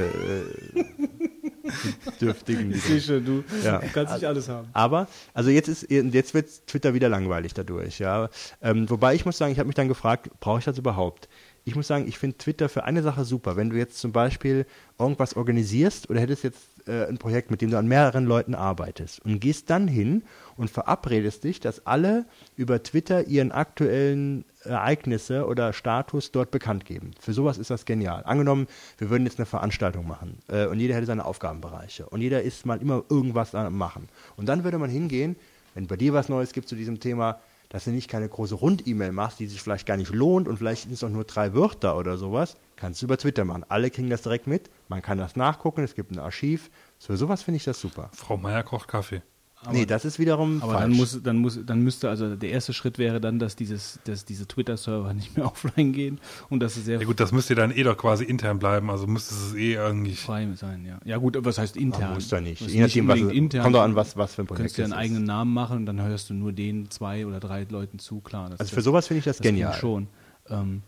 Äh, 2.72 2.76
die 2.90 3.00
drin- 3.00 3.26
du 3.26 3.44
Ja. 3.64 3.80
kannst 3.94 4.14
nicht 4.14 4.26
alles 4.26 4.50
haben. 4.50 4.68
Aber, 4.74 5.08
also 5.34 5.50
jetzt 5.50 5.68
ist, 5.68 5.90
jetzt 5.90 6.34
wird 6.34 6.68
Twitter 6.68 6.94
wieder 6.94 7.10
langweilig 7.10 7.54
dadurch, 7.54 8.00
ja. 8.00 8.30
Ähm, 8.62 8.90
wobei 8.90 9.14
ich 9.16 9.26
muss 9.26 9.38
sagen, 9.38 9.52
ich 9.52 9.60
habe 9.60 9.68
mich 9.68 9.76
dann 9.76 9.88
gefragt, 9.88 10.30
brauche 10.40 10.60
ich 10.60 10.66
das 10.66 10.78
überhaupt? 10.78 11.28
Ich 11.64 11.76
muss 11.76 11.88
sagen, 11.88 12.08
ich 12.08 12.18
finde 12.18 12.38
Twitter 12.38 12.70
für 12.70 12.84
eine 12.84 13.04
Sache 13.04 13.24
super. 13.24 13.56
Wenn 13.56 13.70
du 13.70 13.78
jetzt 13.78 14.00
zum 14.00 14.12
Beispiel 14.12 14.66
irgendwas 14.98 15.36
organisierst 15.36 16.10
oder 16.10 16.20
hättest 16.20 16.44
jetzt 16.44 16.88
äh, 16.88 17.06
ein 17.06 17.18
Projekt, 17.18 17.52
mit 17.52 17.62
dem 17.62 17.70
du 17.70 17.78
an 17.78 17.88
mehreren 17.88 18.26
Leuten 18.26 18.56
arbeitest 18.56 19.24
und 19.26 19.40
gehst 19.40 19.70
dann 19.70 19.88
hin 19.88 20.24
und 20.58 20.70
verabredest 20.70 21.44
dich, 21.44 21.60
dass 21.60 21.86
alle 21.86 22.26
über 22.56 22.82
Twitter 22.82 23.28
ihren 23.28 23.52
aktuellen 23.52 24.46
Ereignisse 24.64 25.46
oder 25.46 25.74
Status 25.74 26.32
dort 26.32 26.52
bekannt 26.52 26.86
geben. 26.86 27.12
Für 27.20 27.34
sowas 27.34 27.58
ist 27.58 27.70
das 27.70 27.86
genial. 27.86 28.24
Angenommen, 28.26 28.68
wir 28.98 29.10
würden 29.10 29.26
jetzt 29.26 29.40
eine 29.40 29.46
Veranstaltung 29.46 30.08
machen 30.08 30.40
äh, 30.48 30.66
und 30.66 30.80
jeder 30.80 30.96
hätte 30.96 31.08
seine 31.08 31.26
Aufgabenbereiche 31.26 32.08
und 32.08 32.22
jeder 32.22 32.42
ist 32.42 32.66
mal 32.66 32.82
immer 32.82 33.04
irgendwas 33.10 33.54
am 33.54 33.78
machen. 33.78 34.10
Und 34.36 34.50
dann 34.50 34.64
würde 34.64 34.78
man 34.78 34.90
hingehen, 34.90 35.36
wenn 35.74 35.88
bei 35.88 35.96
dir 35.96 36.14
was 36.14 36.30
Neues 36.30 36.54
gibt 36.54 36.68
zu 36.68 36.76
diesem 36.76 37.00
Thema, 37.00 37.40
dass 37.72 37.86
du 37.86 37.92
nicht 37.92 38.10
keine 38.10 38.28
große 38.28 38.56
Rund-E-Mail 38.56 39.14
machst, 39.14 39.40
die 39.40 39.48
sich 39.48 39.62
vielleicht 39.62 39.86
gar 39.86 39.96
nicht 39.96 40.14
lohnt 40.14 40.48
und 40.48 40.58
vielleicht 40.58 40.84
sind 40.84 40.92
es 40.92 41.04
auch 41.04 41.10
nur 41.10 41.24
drei 41.24 41.54
Wörter 41.54 41.98
oder 41.98 42.18
sowas, 42.18 42.58
kannst 42.76 43.02
du 43.02 43.06
über 43.06 43.18
Twitter 43.18 43.46
machen. 43.46 43.66
Alle 43.70 43.90
kriegen 43.90 44.10
das 44.10 44.22
direkt 44.22 44.46
mit, 44.46 44.70
man 44.90 45.02
kann 45.02 45.18
das 45.18 45.38
nachgucken, 45.38 45.82
es 45.84 45.96
gibt 45.96 46.12
ein 46.12 46.20
Archiv. 46.20 46.70
Für 47.00 47.16
sowas 47.16 47.44
finde 47.44 47.58
ich 47.58 47.64
das 47.64 47.80
super. 47.80 48.12
Frau 48.14 48.36
Meier 48.36 48.64
kocht 48.64 48.90
Kaffee. 48.90 49.22
Aber, 49.64 49.74
nee, 49.74 49.86
das 49.86 50.06
ist 50.06 50.18
wiederum 50.18 50.62
aber 50.64 50.74
falsch. 50.74 50.82
dann 50.84 50.92
muss 50.92 51.24
dann 51.24 51.38
muss 51.38 51.60
dann 51.66 51.82
müsste 51.82 52.10
also 52.10 52.36
der 52.36 52.50
erste 52.50 52.74
Schritt 52.74 52.98
wäre 52.98 53.22
dann, 53.22 53.38
dass 53.38 53.56
dieses 53.56 54.00
dass 54.06 54.26
diese 54.26 54.48
Twitter 54.48 54.76
Server 54.76 55.14
nicht 55.14 55.38
mehr 55.38 55.46
offline 55.46 55.94
gehen 55.94 56.20
und 56.50 56.62
dass 56.62 56.78
es 56.78 56.86
sehr 56.86 57.00
Ja 57.00 57.06
gut, 57.06 57.20
das 57.20 57.32
müsste 57.32 57.54
dann 57.54 57.72
eh 57.72 57.84
doch 57.84 57.98
quasi 57.98 58.24
intern 58.24 58.58
bleiben, 58.58 58.90
also 58.90 59.06
müsste 59.06 59.36
es 59.36 59.54
eh 59.54 59.74
irgendwie 59.74 60.16
frei 60.16 60.48
sein, 60.56 60.84
ja. 60.86 61.00
Ja 61.06 61.18
gut, 61.18 61.38
was 61.40 61.60
heißt 61.60 61.78
intern? 61.78 62.02
Man 62.02 62.14
muss 62.16 62.30
da 62.30 62.42
nicht. 62.42 62.62
Je 62.62 62.82
nachdem 62.82 63.08
was 63.08 63.20
intern, 63.20 63.64
kommt 63.64 63.76
doch 63.76 63.84
an 63.84 63.96
was 63.96 64.18
was 64.18 64.34
für 64.34 64.42
ein 64.42 64.48
Projekt 64.48 64.76
Könntest 64.76 64.78
du 64.80 64.84
einen 64.84 64.94
eigenen 64.94 65.24
Namen 65.26 65.54
machen 65.54 65.78
und 65.78 65.86
dann 65.86 66.02
hörst 66.02 66.32
du 66.32 66.34
nur 66.34 66.54
den 66.54 66.90
zwei 66.90 67.28
oder 67.28 67.40
drei 67.40 67.66
Leuten 67.70 68.00
zu, 68.00 68.20
klar. 68.20 68.50
also 68.58 68.74
für 68.76 68.82
sowas 68.82 69.08
finde 69.08 69.20
ich 69.20 69.26
das, 69.26 69.38
das 69.38 69.44
genial. 69.44 69.74
Schon. 69.74 70.08
Ähm, 70.50 70.82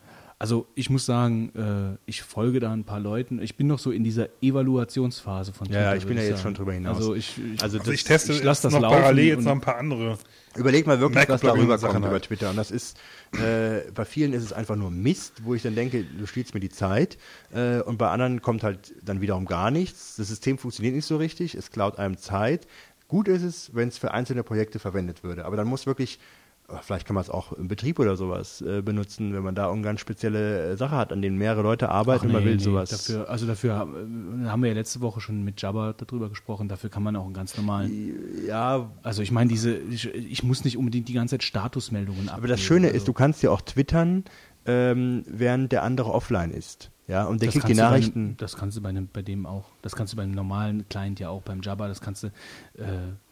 also 0.43 0.67
ich 0.75 0.89
muss 0.89 1.05
sagen, 1.05 1.53
äh, 1.55 1.97
ich 2.05 2.21
folge 2.21 2.59
da 2.59 2.73
ein 2.73 2.83
paar 2.83 2.99
Leuten. 2.99 3.41
Ich 3.41 3.55
bin 3.55 3.67
noch 3.67 3.79
so 3.79 3.91
in 3.91 4.03
dieser 4.03 4.27
Evaluationsphase 4.41 5.53
von 5.53 5.67
Twitter. 5.67 5.81
Ja, 5.81 5.95
ich 5.95 6.05
bin 6.05 6.17
ja 6.17 6.23
jetzt 6.23 6.41
schon 6.41 6.53
drüber 6.53 6.73
hinaus. 6.73 6.97
Also 6.97 7.15
ich, 7.15 7.37
ich, 7.37 7.63
also, 7.63 7.79
also 7.79 7.93
ich 7.93 8.03
teste 8.03 8.33
ich 8.33 8.43
lass 8.43 8.59
das 8.59 8.73
noch 8.73 8.81
parallel 8.81 9.25
jetzt 9.25 9.45
noch 9.45 9.53
ein 9.53 9.61
paar 9.61 9.77
andere. 9.77 10.17
Überleg 10.57 10.85
mal 10.85 10.99
wirklich, 10.99 11.29
was 11.29 11.39
darüber 11.39 11.77
kommt 11.77 11.93
halt. 11.93 12.05
über 12.07 12.19
Twitter. 12.19 12.49
Und 12.49 12.57
das 12.57 12.71
ist, 12.71 12.97
äh, 13.41 13.89
bei 13.95 14.03
vielen 14.03 14.33
ist 14.33 14.43
es 14.43 14.51
einfach 14.51 14.75
nur 14.75 14.91
Mist, 14.91 15.45
wo 15.45 15.55
ich 15.55 15.61
dann 15.61 15.75
denke, 15.75 16.03
du 16.03 16.25
stiehlst 16.25 16.53
mir 16.53 16.59
die 16.59 16.67
Zeit. 16.67 17.17
Äh, 17.53 17.79
und 17.79 17.97
bei 17.97 18.09
anderen 18.09 18.41
kommt 18.41 18.63
halt 18.63 18.93
dann 19.01 19.21
wiederum 19.21 19.45
gar 19.45 19.71
nichts. 19.71 20.17
Das 20.17 20.27
System 20.27 20.57
funktioniert 20.57 20.93
nicht 20.93 21.05
so 21.05 21.15
richtig, 21.15 21.55
es 21.55 21.71
klaut 21.71 21.97
einem 21.99 22.17
Zeit. 22.17 22.67
Gut 23.07 23.29
ist 23.29 23.43
es, 23.43 23.73
wenn 23.73 23.87
es 23.87 23.97
für 23.97 24.11
einzelne 24.11 24.43
Projekte 24.43 24.79
verwendet 24.79 25.23
würde. 25.23 25.45
Aber 25.45 25.55
dann 25.55 25.67
muss 25.67 25.85
wirklich 25.85 26.19
vielleicht 26.81 27.05
kann 27.05 27.13
man 27.13 27.23
es 27.23 27.29
auch 27.29 27.53
im 27.53 27.67
Betrieb 27.67 27.99
oder 27.99 28.15
sowas 28.15 28.61
äh, 28.61 28.81
benutzen, 28.81 29.33
wenn 29.33 29.43
man 29.43 29.55
da 29.55 29.71
eine 29.71 29.81
ganz 29.81 29.99
spezielle 29.99 30.71
äh, 30.71 30.77
Sache 30.77 30.95
hat, 30.95 31.11
an 31.11 31.21
denen 31.21 31.37
mehrere 31.37 31.61
Leute 31.61 31.89
arbeiten 31.89 32.21
Ach, 32.21 32.23
nee, 32.23 32.27
und 32.29 32.33
man 32.33 32.45
will 32.45 32.55
nee, 32.55 32.63
sowas. 32.63 32.89
Dafür, 32.89 33.29
also 33.29 33.45
dafür 33.45 33.71
äh, 33.73 34.47
haben 34.47 34.61
wir 34.61 34.69
ja 34.69 34.75
letzte 34.75 35.01
Woche 35.01 35.21
schon 35.21 35.43
mit 35.43 35.61
Jabba 35.61 35.93
darüber 35.93 36.29
gesprochen, 36.29 36.67
dafür 36.67 36.89
kann 36.89 37.03
man 37.03 37.15
auch 37.15 37.25
einen 37.25 37.33
ganz 37.33 37.57
normalen. 37.57 37.91
Ja. 38.47 38.89
Also 39.03 39.21
ich 39.21 39.31
meine, 39.31 39.49
diese, 39.49 39.75
ich, 39.75 40.13
ich, 40.13 40.43
muss 40.43 40.63
nicht 40.63 40.77
unbedingt 40.77 41.07
die 41.09 41.13
ganze 41.13 41.33
Zeit 41.33 41.43
Statusmeldungen 41.43 42.29
abgeben. 42.29 42.37
Aber 42.37 42.47
das 42.47 42.61
Schöne 42.61 42.87
also. 42.87 42.97
ist, 42.97 43.07
du 43.07 43.13
kannst 43.13 43.43
ja 43.43 43.51
auch 43.51 43.61
twittern, 43.61 44.23
ähm, 44.65 45.23
während 45.27 45.71
der 45.71 45.83
andere 45.83 46.11
offline 46.11 46.51
ist. 46.51 46.91
Ja, 47.07 47.25
und 47.25 47.41
der 47.41 47.47
das 47.47 47.53
kriegt 47.53 47.67
die 47.67 47.73
Nachrichten. 47.73 48.29
Bei, 48.29 48.35
das 48.37 48.55
kannst 48.55 48.77
du 48.77 48.81
bei, 48.81 48.89
einem, 48.89 49.09
bei 49.11 49.21
dem 49.21 49.45
auch. 49.45 49.65
Das 49.81 49.93
kannst 49.93 50.13
du 50.13 50.17
beim 50.17 50.31
normalen 50.31 50.87
Client 50.87 51.19
ja 51.19 51.29
auch, 51.29 51.41
beim 51.41 51.61
Jabba. 51.61 51.89
Das 51.89 51.99
kannst 51.99 52.23
du, 52.23 52.27
äh, 52.27 52.31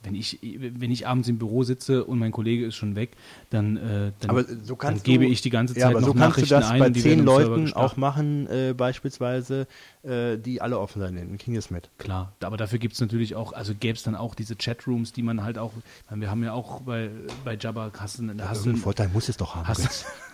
wenn, 0.04 0.14
ich, 0.14 0.40
wenn 0.42 0.92
ich 0.92 1.08
abends 1.08 1.30
im 1.30 1.38
Büro 1.38 1.64
sitze 1.64 2.04
und 2.04 2.20
mein 2.20 2.34
Kollege 2.34 2.66
ist 2.66 2.76
schon 2.76 2.96
weg, 2.96 3.12
dann, 3.50 3.78
äh, 3.78 4.12
dann, 4.20 4.46
so 4.64 4.76
dann 4.76 5.02
gebe 5.02 5.26
ich 5.26 5.42
die 5.42 5.50
ganze 5.50 5.74
Zeit 5.74 5.82
ja, 5.82 5.90
aber 5.90 6.02
noch 6.02 6.08
so 6.08 6.14
kannst 6.14 6.38
Nachrichten 6.38 6.56
du 6.56 6.60
das 6.60 6.70
ein, 6.70 6.80
bei 6.80 6.90
zehn 6.90 7.24
Leuten 7.24 7.72
auch 7.72 7.96
machen, 7.96 8.48
äh, 8.48 8.74
beispielsweise, 8.76 9.68
äh, 10.04 10.38
die 10.38 10.62
alle 10.62 10.78
offen 10.78 11.00
sein 11.00 11.16
Dann 11.16 11.38
kriegen 11.38 11.56
es 11.56 11.72
mit. 11.72 11.90
Klar, 11.98 12.34
aber 12.42 12.58
dafür 12.58 12.78
gibt 12.80 12.96
es 12.96 13.00
natürlich 13.00 13.36
auch, 13.36 13.54
also 13.54 13.74
gäbe 13.74 13.96
es 13.96 14.04
dann 14.04 14.16
auch 14.16 14.36
diese 14.36 14.58
Chatrooms, 14.58 15.14
die 15.14 15.24
man 15.24 15.44
halt 15.44 15.58
auch, 15.58 15.72
wir 16.14 16.30
haben 16.30 16.44
ja 16.44 16.52
auch 16.52 16.82
bei, 16.82 17.10
bei 17.46 17.56
Jabba, 17.56 17.92
hast 17.98 18.20
du, 18.20 18.28
da 18.34 18.50
hast 18.50 18.66
du 18.66 18.70
einen 18.72 18.80
Vorteil 18.80 19.08
muss 19.10 19.30
es 19.30 19.38
doch 19.38 19.56
haben. 19.56 19.68
Hast, 19.68 20.06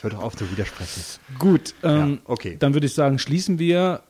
Jetzt 0.00 0.04
hör 0.04 0.18
doch 0.18 0.24
auf 0.24 0.34
zu 0.34 0.50
widersprechen. 0.50 1.02
Gut, 1.38 1.74
ähm, 1.82 2.12
ja, 2.12 2.18
okay. 2.24 2.56
dann 2.58 2.72
würde 2.72 2.86
ich 2.86 2.94
sagen, 2.94 3.18
schließen 3.18 3.58
wir 3.58 4.02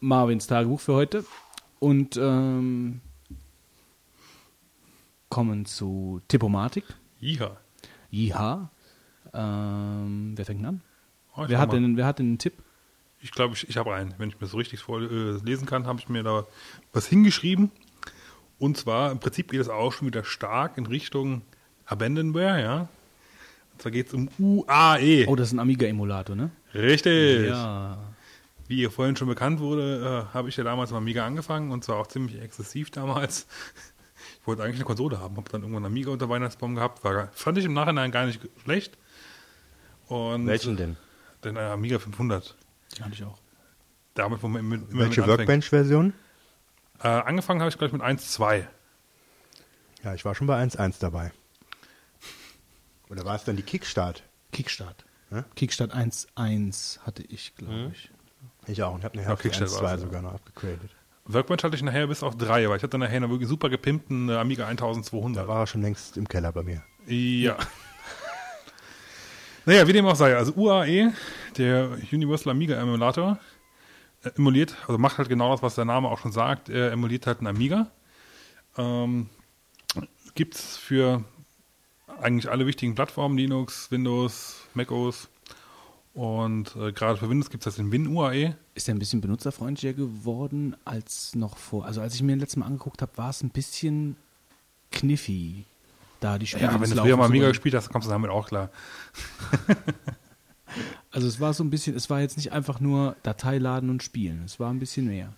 Marvins 0.00 0.46
Tagebuch 0.46 0.80
für 0.80 0.94
heute 0.94 1.26
und 1.80 2.16
ähm, 2.16 3.02
kommen 5.28 5.66
zu 5.66 6.22
Tippomatik. 6.28 6.84
Jiha. 7.20 7.58
Jiha. 8.10 8.70
Ähm, 9.34 10.32
wer 10.36 10.46
fängt 10.46 10.64
an? 10.64 10.80
Oh, 11.36 11.44
wer, 11.46 11.58
hat 11.58 11.74
denn, 11.74 11.98
wer 11.98 12.06
hat 12.06 12.18
denn 12.18 12.28
einen 12.28 12.38
Tipp? 12.38 12.54
Ich 13.20 13.32
glaube, 13.32 13.56
ich, 13.56 13.68
ich 13.68 13.76
habe 13.76 13.94
einen. 13.94 14.14
Wenn 14.16 14.30
ich 14.30 14.36
mir 14.36 14.46
das 14.46 14.52
so 14.52 14.56
richtig 14.56 14.80
vorlesen 14.80 15.46
äh, 15.46 15.66
kann, 15.66 15.86
habe 15.86 16.00
ich 16.00 16.08
mir 16.08 16.22
da 16.22 16.46
was 16.94 17.06
hingeschrieben. 17.06 17.70
Und 18.58 18.78
zwar, 18.78 19.12
im 19.12 19.18
Prinzip 19.18 19.50
geht 19.50 19.60
es 19.60 19.68
auch 19.68 19.92
schon 19.92 20.06
wieder 20.06 20.24
stark 20.24 20.78
in 20.78 20.86
Richtung 20.86 21.42
Abandonware, 21.84 22.62
ja. 22.62 22.88
Da 23.82 23.90
geht 23.90 24.08
es 24.08 24.14
um 24.14 24.28
UAE. 24.38 25.26
Oh, 25.26 25.36
das 25.36 25.48
ist 25.48 25.52
ein 25.54 25.58
Amiga-Emulator, 25.58 26.36
ne? 26.36 26.50
Richtig. 26.74 27.48
Ja. 27.48 27.98
Wie 28.68 28.82
ihr 28.82 28.90
vorhin 28.90 29.16
schon 29.16 29.28
bekannt 29.28 29.58
wurde, 29.58 30.26
äh, 30.30 30.34
habe 30.34 30.48
ich 30.48 30.56
ja 30.56 30.64
damals 30.64 30.90
mit 30.90 30.98
Amiga 30.98 31.26
angefangen 31.26 31.72
und 31.72 31.82
zwar 31.82 31.96
auch 31.96 32.06
ziemlich 32.06 32.40
exzessiv 32.40 32.90
damals. 32.90 33.46
Ich 34.40 34.46
wollte 34.46 34.62
eigentlich 34.62 34.76
eine 34.76 34.84
Konsole 34.84 35.18
haben, 35.18 35.36
habe 35.36 35.50
dann 35.50 35.62
irgendwann 35.62 35.84
Amiga 35.84 36.10
unter 36.10 36.28
Weihnachtsbaum 36.28 36.74
gehabt. 36.74 37.04
War, 37.04 37.28
fand 37.32 37.58
ich 37.58 37.66
im 37.66 37.74
Nachhinein 37.74 38.10
gar 38.10 38.24
nicht 38.24 38.40
schlecht. 38.64 38.96
Und 40.08 40.46
Welchen 40.46 40.76
denn? 40.76 40.96
Den 41.44 41.56
äh, 41.56 41.60
Amiga 41.60 41.98
500. 41.98 42.56
Den 42.96 43.04
hatte 43.04 43.14
ich 43.14 43.24
auch. 43.24 43.38
Damit, 44.14 44.42
wo 44.42 44.48
man 44.48 44.60
immer, 44.60 44.74
immer 44.76 45.04
Welche 45.04 45.26
Workbench-Version? 45.26 46.14
Äh, 47.02 47.08
angefangen 47.08 47.60
habe 47.60 47.70
ich 47.70 47.76
gleich 47.76 47.92
mit 47.92 48.02
1.2. 48.02 48.64
Ja, 50.04 50.14
ich 50.14 50.24
war 50.24 50.34
schon 50.34 50.46
bei 50.46 50.62
1.1 50.62 51.00
dabei. 51.00 51.32
Oder 53.10 53.24
war 53.24 53.34
es 53.34 53.44
dann 53.44 53.56
die 53.56 53.62
Kickstart? 53.62 54.22
Kickstart. 54.52 55.04
Ja? 55.30 55.44
Kickstart 55.56 55.94
1.1 55.94 57.00
hatte 57.00 57.22
ich, 57.24 57.54
glaube 57.56 57.74
mhm. 57.74 57.92
ich. 57.92 58.10
Ich 58.66 58.82
auch 58.82 58.94
und 58.94 59.04
habe 59.04 59.16
nachher 59.16 59.30
ja, 59.30 59.36
Kickstart 59.36 59.70
1.2 59.70 59.98
sogar 59.98 60.22
noch 60.22 60.34
abgegradet. 60.34 60.90
Workbench 61.24 61.64
hatte 61.64 61.76
ich 61.76 61.82
nachher 61.82 62.06
bis 62.06 62.22
auf 62.22 62.36
3, 62.36 62.68
weil 62.68 62.76
ich 62.76 62.82
hatte 62.82 62.98
nachher 62.98 63.16
einen 63.16 63.30
wirklich 63.30 63.48
super 63.48 63.68
gepimpten 63.68 64.28
äh, 64.28 64.36
Amiga 64.36 64.66
1200. 64.66 65.44
Da 65.44 65.48
war 65.48 65.60
er 65.60 65.66
schon 65.66 65.82
längst 65.82 66.16
im 66.16 66.28
Keller 66.28 66.52
bei 66.52 66.62
mir. 66.62 66.82
Ja. 67.06 67.56
naja, 69.66 69.86
wie 69.86 69.92
dem 69.92 70.06
auch 70.06 70.16
sei. 70.16 70.36
Also 70.36 70.52
UAE, 70.54 71.12
der 71.56 71.98
Universal 72.12 72.52
Amiga 72.52 72.76
Emulator, 72.76 73.38
äh, 74.24 74.30
emuliert, 74.36 74.76
also 74.86 74.98
macht 74.98 75.18
halt 75.18 75.28
genau 75.28 75.52
das, 75.52 75.62
was 75.62 75.74
der 75.74 75.84
Name 75.84 76.08
auch 76.08 76.18
schon 76.18 76.32
sagt. 76.32 76.68
Er 76.68 76.92
emuliert 76.92 77.26
halt 77.26 77.38
einen 77.38 77.48
Amiga. 77.48 77.90
Ähm, 78.76 79.28
Gibt 80.34 80.54
es 80.54 80.76
für 80.76 81.24
eigentlich 82.22 82.50
alle 82.50 82.66
wichtigen 82.66 82.94
Plattformen, 82.94 83.36
Linux, 83.36 83.90
Windows, 83.90 84.62
macOS. 84.74 85.28
Und 86.12 86.74
äh, 86.76 86.92
gerade 86.92 87.18
für 87.18 87.30
Windows 87.30 87.50
gibt 87.50 87.64
es 87.66 87.74
das 87.74 87.78
in 87.78 87.92
WinUAE. 87.92 88.56
Ist 88.74 88.88
der 88.88 88.94
ein 88.94 88.98
bisschen 88.98 89.20
benutzerfreundlicher 89.20 89.94
geworden 89.94 90.76
als 90.84 91.34
noch 91.34 91.56
vor? 91.56 91.84
Also 91.86 92.00
als 92.00 92.14
ich 92.14 92.22
mir 92.22 92.34
letztes 92.36 92.56
Mal 92.56 92.66
angeguckt 92.66 93.00
habe, 93.00 93.16
war 93.16 93.30
es 93.30 93.42
ein 93.42 93.50
bisschen 93.50 94.16
kniffy. 94.90 95.64
Da 96.18 96.38
die 96.38 96.46
Spiele 96.46 96.66
ja, 96.66 96.80
wenn 96.80 96.90
du 96.90 96.96
früher 96.96 97.16
mal 97.16 97.26
Amiga 97.26 97.48
gespielt 97.48 97.74
hast, 97.74 97.90
kommst 97.90 98.06
du 98.06 98.10
damit 98.10 98.30
auch 98.30 98.48
klar. 98.48 98.70
also 101.10 101.26
es 101.26 101.40
war 101.40 101.54
so 101.54 101.64
ein 101.64 101.70
bisschen, 101.70 101.94
es 101.94 102.10
war 102.10 102.20
jetzt 102.20 102.36
nicht 102.36 102.52
einfach 102.52 102.80
nur 102.80 103.16
Datei 103.22 103.58
laden 103.58 103.88
und 103.88 104.02
spielen. 104.02 104.42
Es 104.44 104.60
war 104.60 104.70
ein 104.70 104.80
bisschen 104.80 105.06
mehr. 105.06 105.32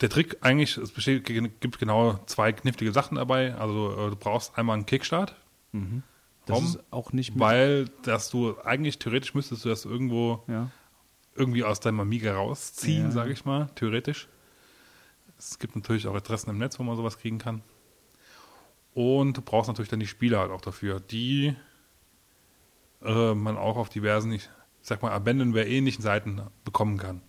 Der 0.00 0.10
Trick 0.10 0.36
eigentlich, 0.42 0.76
es 0.76 0.92
besteht, 0.92 1.24
gibt 1.24 1.78
genau 1.78 2.20
zwei 2.26 2.52
knifflige 2.52 2.92
Sachen 2.92 3.16
dabei. 3.16 3.54
Also 3.54 3.92
äh, 3.92 4.10
du 4.10 4.16
brauchst 4.16 4.56
einmal 4.58 4.76
einen 4.76 4.86
Kickstart 4.86 5.34
Mhm. 5.72 6.02
Das 6.46 6.56
Warum? 6.56 6.64
ist 6.64 6.78
auch 6.90 7.12
nicht 7.12 7.34
mehr. 7.34 7.48
Weil, 7.48 7.84
dass 8.02 8.30
du 8.30 8.58
eigentlich 8.62 8.98
theoretisch 8.98 9.34
müsstest 9.34 9.64
du 9.64 9.68
das 9.68 9.84
irgendwo 9.84 10.42
ja. 10.48 10.70
irgendwie 11.34 11.64
aus 11.64 11.80
deinem 11.80 12.00
Amiga 12.00 12.34
rausziehen, 12.34 13.04
ja. 13.04 13.10
sage 13.10 13.32
ich 13.32 13.44
mal, 13.44 13.70
theoretisch. 13.74 14.28
Es 15.38 15.58
gibt 15.58 15.76
natürlich 15.76 16.06
auch 16.06 16.14
Adressen 16.14 16.50
im 16.50 16.58
Netz, 16.58 16.78
wo 16.78 16.82
man 16.82 16.96
sowas 16.96 17.18
kriegen 17.18 17.38
kann. 17.38 17.62
Und 18.94 19.36
du 19.36 19.42
brauchst 19.42 19.68
natürlich 19.68 19.88
dann 19.88 20.00
die 20.00 20.06
Spiele 20.06 20.38
halt 20.38 20.50
auch 20.50 20.60
dafür, 20.60 21.00
die 21.00 21.54
äh, 23.02 23.34
man 23.34 23.56
auch 23.56 23.76
auf 23.76 23.88
diversen, 23.88 24.32
ich 24.32 24.50
sag 24.82 25.02
mal, 25.02 25.12
Abandonware-ähnlichen 25.12 26.02
Seiten 26.02 26.42
bekommen 26.64 26.98
kann. 26.98 27.22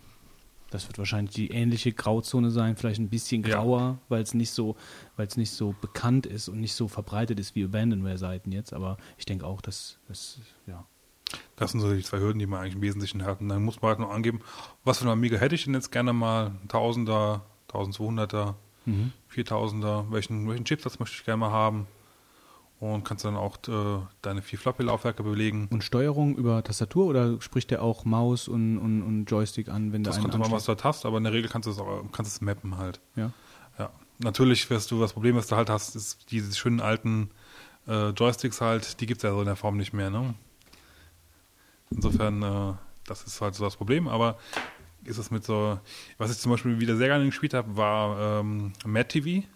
Das 0.72 0.88
wird 0.88 0.98
wahrscheinlich 0.98 1.36
die 1.36 1.52
ähnliche 1.52 1.92
Grauzone 1.92 2.50
sein, 2.50 2.78
vielleicht 2.78 3.00
ein 3.00 3.10
bisschen 3.10 3.44
grauer, 3.44 3.80
ja. 3.80 3.98
weil 4.08 4.24
es 4.24 4.34
nicht 4.34 4.52
so, 4.52 4.78
weil 5.18 5.28
es 5.28 5.36
nicht 5.36 5.52
so 5.52 5.76
bekannt 5.82 6.26
ist 6.26 6.48
und 6.48 6.60
nicht 6.60 6.74
so 6.74 6.88
verbreitet 6.88 7.40
ist 7.40 7.56
wie 7.56 7.66
Abandonware-Seiten 7.66 8.52
jetzt. 8.54 8.74
Aber 8.74 8.98
ich 9.18 9.26
denke 9.26 9.46
auch, 9.46 9.62
dass 9.62 10.00
das, 10.08 10.40
ja. 10.66 10.86
Das 11.58 11.72
sind 11.72 11.82
so 11.82 11.94
die 11.94 12.02
zwei 12.02 12.20
Hürden, 12.20 12.40
die 12.40 12.48
man 12.48 12.62
eigentlich 12.62 12.76
im 12.76 12.82
Wesentlichen 12.82 13.24
hat. 13.24 13.42
Und 13.42 13.50
dann 13.50 13.64
muss 13.64 13.82
man 13.82 13.90
halt 13.90 14.00
noch 14.00 14.12
angeben, 14.12 14.40
was 14.84 15.00
für 15.00 15.04
eine 15.04 15.12
Amiga 15.12 15.38
hätte 15.38 15.56
ich 15.56 15.66
denn 15.66 15.74
jetzt 15.74 15.92
gerne 15.92 16.14
mal? 16.14 16.52
Tausender, 16.70 17.46
1200er, 17.70 18.56
mhm. 18.86 19.12
4000er, 19.34 20.12
welchen, 20.12 20.48
welchen 20.50 20.66
Chipsatz 20.66 21.00
möchte 21.00 21.18
ich 21.18 21.26
gerne 21.26 21.38
mal 21.38 21.52
haben? 21.52 21.88
Und 22.82 23.04
kannst 23.04 23.24
dann 23.24 23.36
auch 23.36 23.58
äh, 23.68 24.00
deine 24.24 24.42
vier 24.42 24.58
Floppy-Laufwerke 24.58 25.22
belegen. 25.22 25.68
Und 25.70 25.84
Steuerung 25.84 26.36
über 26.36 26.64
Tastatur 26.64 27.06
oder 27.06 27.40
spricht 27.40 27.70
der 27.70 27.84
auch 27.84 28.06
Maus 28.06 28.48
und, 28.48 28.80
und, 28.80 29.04
und 29.04 29.26
Joystick 29.26 29.70
an, 29.70 29.94
wenn 29.94 30.04
Das 30.04 30.16
du 30.16 30.22
einen 30.22 30.32
kommt 30.32 30.46
immer, 30.46 30.56
was 30.56 30.66
du 30.66 30.76
hast, 30.84 31.06
aber 31.06 31.18
in 31.20 31.24
der 31.24 31.32
Regel 31.32 31.50
kannst 31.50 31.68
du 31.68 31.72
es 31.72 31.78
auch, 31.78 32.04
kannst 32.12 32.32
es 32.34 32.42
mappen 32.42 32.80
halt. 32.80 33.00
Ja. 33.16 33.32
Ja. 33.78 33.92
Natürlich 34.18 34.68
wirst 34.72 34.90
du, 34.90 35.00
das 35.00 35.14
Problem, 35.14 35.36
was 35.36 35.46
du 35.46 35.56
halt 35.56 35.70
hast, 35.70 35.96
ist 35.96 36.32
diese 36.32 36.56
schönen 36.56 36.82
alten 36.82 37.30
äh, 37.88 38.10
Joysticks 38.10 38.62
halt, 38.62 39.00
die 39.00 39.06
gibt 39.06 39.20
es 39.20 39.24
ja 39.24 39.32
so 39.32 39.42
in 39.42 39.46
der 39.46 39.56
Form 39.56 39.78
nicht 39.78 39.94
mehr, 39.94 40.10
ne? 40.10 40.34
Insofern, 41.92 42.42
äh, 42.42 42.74
das 43.06 43.24
ist 43.24 43.42
halt 43.42 43.54
so 43.54 43.64
das 43.64 43.76
Problem, 43.76 44.08
aber 44.08 44.40
ist 45.04 45.20
es 45.20 45.30
mit 45.30 45.44
so, 45.44 45.80
was 46.18 46.32
ich 46.32 46.40
zum 46.40 46.52
Beispiel 46.52 46.80
wieder 46.80 46.96
sehr 46.96 47.10
gerne 47.10 47.26
gespielt 47.26 47.54
habe, 47.54 47.78
war 47.78 48.40
ähm, 48.40 48.74
Mad 48.86 49.08
TV. 49.08 49.48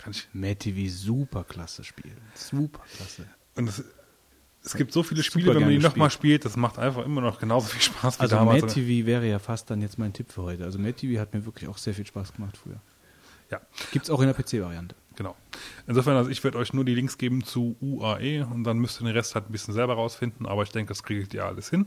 Kann 0.00 0.12
ich, 0.12 0.28
Mad 0.32 0.56
TV, 0.56 0.90
super 0.90 1.44
klasse 1.44 1.84
Spiel. 1.84 2.12
Super 2.34 2.82
klasse. 2.96 3.26
und 3.56 3.68
es, 3.68 3.84
es 4.62 4.74
gibt 4.74 4.92
so 4.92 5.02
viele 5.02 5.22
Spiele, 5.22 5.54
wenn 5.54 5.62
man 5.62 5.70
die 5.70 5.78
nochmal 5.78 6.10
spielt, 6.10 6.44
das 6.44 6.56
macht 6.56 6.78
einfach 6.78 7.04
immer 7.04 7.20
noch 7.20 7.38
genauso 7.38 7.68
viel 7.68 7.80
Spaß 7.82 8.18
wie 8.18 8.22
Also 8.22 8.36
damals. 8.36 8.62
Mad 8.62 8.74
TV 8.74 9.06
wäre 9.06 9.26
ja 9.26 9.38
fast 9.38 9.70
dann 9.70 9.80
jetzt 9.82 9.98
mein 9.98 10.12
Tipp 10.12 10.30
für 10.32 10.42
heute. 10.42 10.64
Also 10.64 10.78
Mad 10.78 10.94
TV 10.94 11.20
hat 11.20 11.34
mir 11.34 11.44
wirklich 11.44 11.68
auch 11.68 11.78
sehr 11.78 11.94
viel 11.94 12.06
Spaß 12.06 12.32
gemacht 12.32 12.56
früher. 12.56 12.80
Ja, 13.50 13.60
Gibt 13.92 14.04
es 14.04 14.10
auch 14.10 14.20
in 14.20 14.26
der 14.28 14.34
PC-Variante. 14.34 14.94
genau. 15.16 15.34
Insofern, 15.86 16.16
also 16.16 16.30
ich 16.30 16.42
werde 16.44 16.56
euch 16.58 16.72
nur 16.72 16.84
die 16.84 16.94
Links 16.94 17.18
geben 17.18 17.42
zu 17.42 17.76
UAE 17.80 18.46
und 18.46 18.64
dann 18.64 18.78
müsst 18.78 19.00
ihr 19.00 19.06
den 19.06 19.16
Rest 19.16 19.34
halt 19.34 19.48
ein 19.48 19.52
bisschen 19.52 19.74
selber 19.74 19.94
rausfinden, 19.94 20.46
aber 20.46 20.62
ich 20.62 20.70
denke, 20.70 20.90
das 20.90 21.02
kriege 21.02 21.22
ich 21.22 21.32
ja 21.32 21.46
alles 21.46 21.68
hin. 21.68 21.86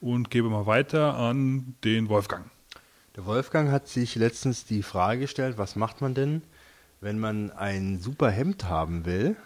Und 0.00 0.30
gebe 0.30 0.48
mal 0.48 0.64
weiter 0.66 1.14
an 1.14 1.74
den 1.84 2.08
Wolfgang. 2.08 2.50
Der 3.16 3.26
Wolfgang 3.26 3.70
hat 3.70 3.88
sich 3.88 4.14
letztens 4.14 4.64
die 4.64 4.82
Frage 4.82 5.22
gestellt, 5.22 5.58
was 5.58 5.76
macht 5.76 6.00
man 6.00 6.14
denn, 6.14 6.42
wenn 7.00 7.18
man 7.18 7.50
ein 7.50 8.00
super 8.00 8.30
Hemd 8.30 8.64
haben 8.64 9.04
will, 9.04 9.36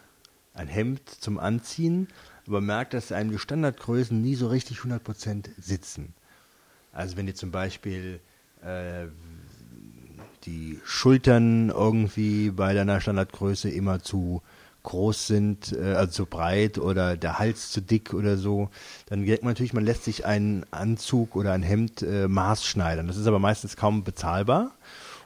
ein 0.54 0.68
Hemd 0.68 1.08
zum 1.08 1.38
Anziehen, 1.38 2.08
aber 2.46 2.60
merkt, 2.60 2.94
dass 2.94 3.12
einem 3.12 3.30
die 3.30 3.38
Standardgrößen 3.38 4.20
nie 4.20 4.34
so 4.34 4.48
richtig 4.48 4.78
100% 4.78 5.48
sitzen. 5.58 6.14
Also 6.92 7.16
wenn 7.16 7.26
dir 7.26 7.34
zum 7.34 7.50
Beispiel 7.50 8.20
äh, 8.62 9.06
die 10.44 10.80
Schultern 10.84 11.70
irgendwie 11.70 12.50
bei 12.50 12.74
deiner 12.74 13.00
Standardgröße 13.00 13.70
immer 13.70 14.00
zu 14.02 14.42
groß 14.82 15.26
sind, 15.28 15.72
äh, 15.72 15.94
also 15.94 16.12
zu 16.12 16.26
breit 16.26 16.78
oder 16.78 17.16
der 17.16 17.38
Hals 17.38 17.70
zu 17.70 17.80
dick 17.80 18.12
oder 18.12 18.36
so, 18.36 18.70
dann 19.06 19.22
merkt 19.22 19.44
man 19.44 19.52
natürlich, 19.52 19.72
man 19.72 19.84
lässt 19.84 20.04
sich 20.04 20.26
einen 20.26 20.66
Anzug 20.70 21.36
oder 21.36 21.52
ein 21.52 21.62
Hemd 21.62 22.02
äh, 22.02 22.28
maßschneidern. 22.28 23.06
Das 23.06 23.16
ist 23.16 23.26
aber 23.26 23.38
meistens 23.38 23.76
kaum 23.76 24.04
bezahlbar. 24.04 24.72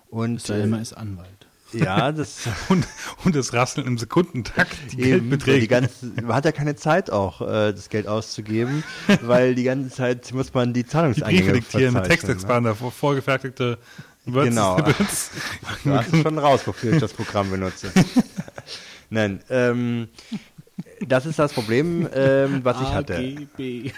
Und 0.09 0.37
Es 0.37 0.45
sei 0.45 0.59
denn, 0.59 0.67
äh, 0.67 0.71
man 0.73 0.83
ist 0.83 0.93
Anwalt. 0.93 1.29
Ja, 1.73 2.11
das 2.13 2.49
Und, 2.69 2.87
und 3.25 3.37
das 3.37 3.53
Rasseln 3.53 3.87
im 3.87 3.99
Sekundentakt, 3.99 4.77
die 4.93 5.01
Eben, 5.03 5.29
Geldbeträge. 5.29 5.61
Die 5.61 5.69
ganze, 5.69 6.07
man 6.23 6.35
hat 6.35 6.45
ja 6.45 6.53
keine 6.53 6.77
Zeit 6.77 7.11
auch, 7.11 7.43
äh, 7.43 7.73
das 7.73 7.89
Geld 7.89 8.07
auszugeben, 8.07 8.83
weil 9.23 9.55
die 9.55 9.65
ganze 9.65 9.91
Zeit 9.91 10.33
muss 10.33 10.55
man 10.55 10.73
die 10.73 10.87
die 10.87 10.91
Zahlungseingänge 10.91 11.53
Briefe 11.53 11.61
diktieren 11.61 11.95
ne? 11.95 12.03
Textexpander, 12.03 12.75
vor, 12.75 12.93
vorgefertigte 12.93 13.79
Words 14.27 14.49
Genau. 14.49 14.75
Snippets. 14.83 15.31
Du 15.85 15.93
hast 15.93 16.17
schon 16.17 16.39
raus, 16.39 16.61
wofür 16.67 16.95
ich 16.95 17.01
das 17.01 17.13
Programm 17.13 17.51
benutze. 17.51 17.93
Nein, 19.11 19.41
ähm, 19.51 20.09
das 21.01 21.27
ist 21.27 21.39
das 21.39 21.53
Problem, 21.53 22.09
ähm, 22.13 22.61
was 22.65 22.81
ich 22.81 22.89
hatte. 22.89 23.17
AGB. 23.17 23.93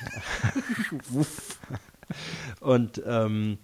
Und 2.61 3.03
ähm, 3.07 3.59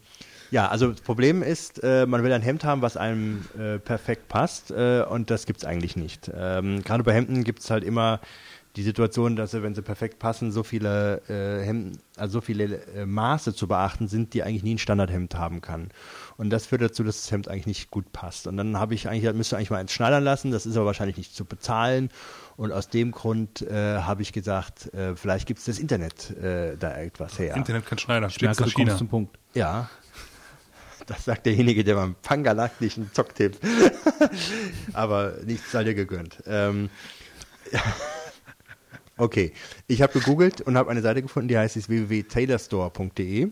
ja, 0.54 0.68
also 0.68 0.92
das 0.92 1.00
Problem 1.00 1.42
ist, 1.42 1.82
äh, 1.82 2.06
man 2.06 2.22
will 2.22 2.32
ein 2.32 2.40
Hemd 2.40 2.62
haben, 2.62 2.80
was 2.80 2.96
einem 2.96 3.44
äh, 3.58 3.80
perfekt 3.80 4.28
passt 4.28 4.70
äh, 4.70 5.02
und 5.02 5.28
das 5.28 5.46
gibt's 5.46 5.64
eigentlich 5.64 5.96
nicht. 5.96 6.30
Ähm, 6.32 6.84
Gerade 6.84 7.02
bei 7.02 7.12
Hemden 7.12 7.42
gibt's 7.42 7.70
halt 7.70 7.82
immer 7.82 8.20
die 8.76 8.84
Situation, 8.84 9.34
dass 9.34 9.50
sie, 9.50 9.64
wenn 9.64 9.74
sie 9.74 9.82
perfekt 9.82 10.20
passen, 10.20 10.52
so 10.52 10.62
viele 10.62 11.22
äh, 11.28 11.64
Hemden, 11.66 11.98
also 12.16 12.34
so 12.34 12.40
viele 12.40 12.84
äh, 12.94 13.04
Maße 13.04 13.52
zu 13.52 13.66
beachten 13.66 14.06
sind, 14.06 14.32
die 14.32 14.44
eigentlich 14.44 14.62
nie 14.62 14.76
ein 14.76 14.78
Standardhemd 14.78 15.34
haben 15.34 15.60
kann. 15.60 15.88
Und 16.36 16.50
das 16.50 16.66
führt 16.66 16.82
dazu, 16.82 17.02
dass 17.02 17.22
das 17.22 17.32
Hemd 17.32 17.48
eigentlich 17.48 17.66
nicht 17.66 17.90
gut 17.90 18.12
passt. 18.12 18.46
Und 18.46 18.56
dann 18.56 18.78
habe 18.78 18.94
ich 18.94 19.08
eigentlich, 19.08 19.32
müsste 19.34 19.56
eigentlich 19.56 19.70
mal 19.70 19.78
eins 19.78 19.92
schneidern 19.92 20.22
lassen, 20.22 20.52
das 20.52 20.66
ist 20.66 20.76
aber 20.76 20.86
wahrscheinlich 20.86 21.16
nicht 21.16 21.34
zu 21.34 21.44
bezahlen. 21.44 22.10
Und 22.56 22.70
aus 22.70 22.88
dem 22.88 23.10
Grund 23.10 23.62
äh, 23.62 23.98
habe 23.98 24.22
ich 24.22 24.32
gesagt, 24.32 24.94
äh, 24.94 25.16
vielleicht 25.16 25.48
gibt's 25.48 25.64
das 25.64 25.80
Internet 25.80 26.30
äh, 26.30 26.76
da 26.76 26.96
etwas 26.96 27.40
her. 27.40 27.56
Internet 27.56 27.86
kann 27.86 27.98
Schneider, 27.98 28.28
Ich 28.28 28.40
merke, 28.40 28.54
steht 28.54 28.78
du 28.78 28.84
kommst 28.84 28.98
zum 28.98 29.08
Punkt. 29.08 29.36
Ja. 29.54 29.88
Das 31.06 31.24
sagt 31.24 31.46
derjenige, 31.46 31.84
der 31.84 31.94
beim 31.96 32.14
pangalaktischen 32.22 33.10
Zocktipp. 33.12 33.56
Aber 34.92 35.34
nichts 35.44 35.72
sei 35.72 35.84
dir 35.84 35.94
gegönnt. 35.94 36.42
Ähm. 36.46 36.90
Okay, 39.16 39.52
ich 39.86 40.02
habe 40.02 40.12
gegoogelt 40.12 40.60
und 40.60 40.76
habe 40.76 40.90
eine 40.90 41.00
Seite 41.00 41.22
gefunden, 41.22 41.46
die 41.46 41.56
heißt 41.56 41.88
www.tailorstore.de. 41.88 43.46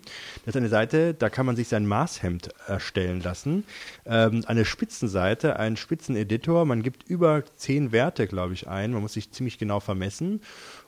Das 0.45 0.55
ist 0.55 0.57
eine 0.57 0.69
Seite, 0.69 1.15
da 1.15 1.31
kann 1.31 1.47
man 1.47 1.55
sich 1.55 1.69
sein 1.69 1.87
Maßhemd 1.87 2.49
erstellen 2.67 3.21
lassen. 3.21 3.63
Ähm, 4.05 4.43
eine 4.49 4.65
Spitzenseite, 4.65 5.61
ein 5.61 5.77
Spitzeneditor. 5.77 6.65
Man 6.65 6.83
gibt 6.83 7.09
über 7.09 7.45
zehn 7.55 7.93
Werte, 7.93 8.27
glaube 8.27 8.55
ich, 8.55 8.67
ein. 8.67 8.91
Man 8.91 9.03
muss 9.03 9.13
sich 9.13 9.31
ziemlich 9.31 9.57
genau 9.57 9.79
vermessen 9.79 10.41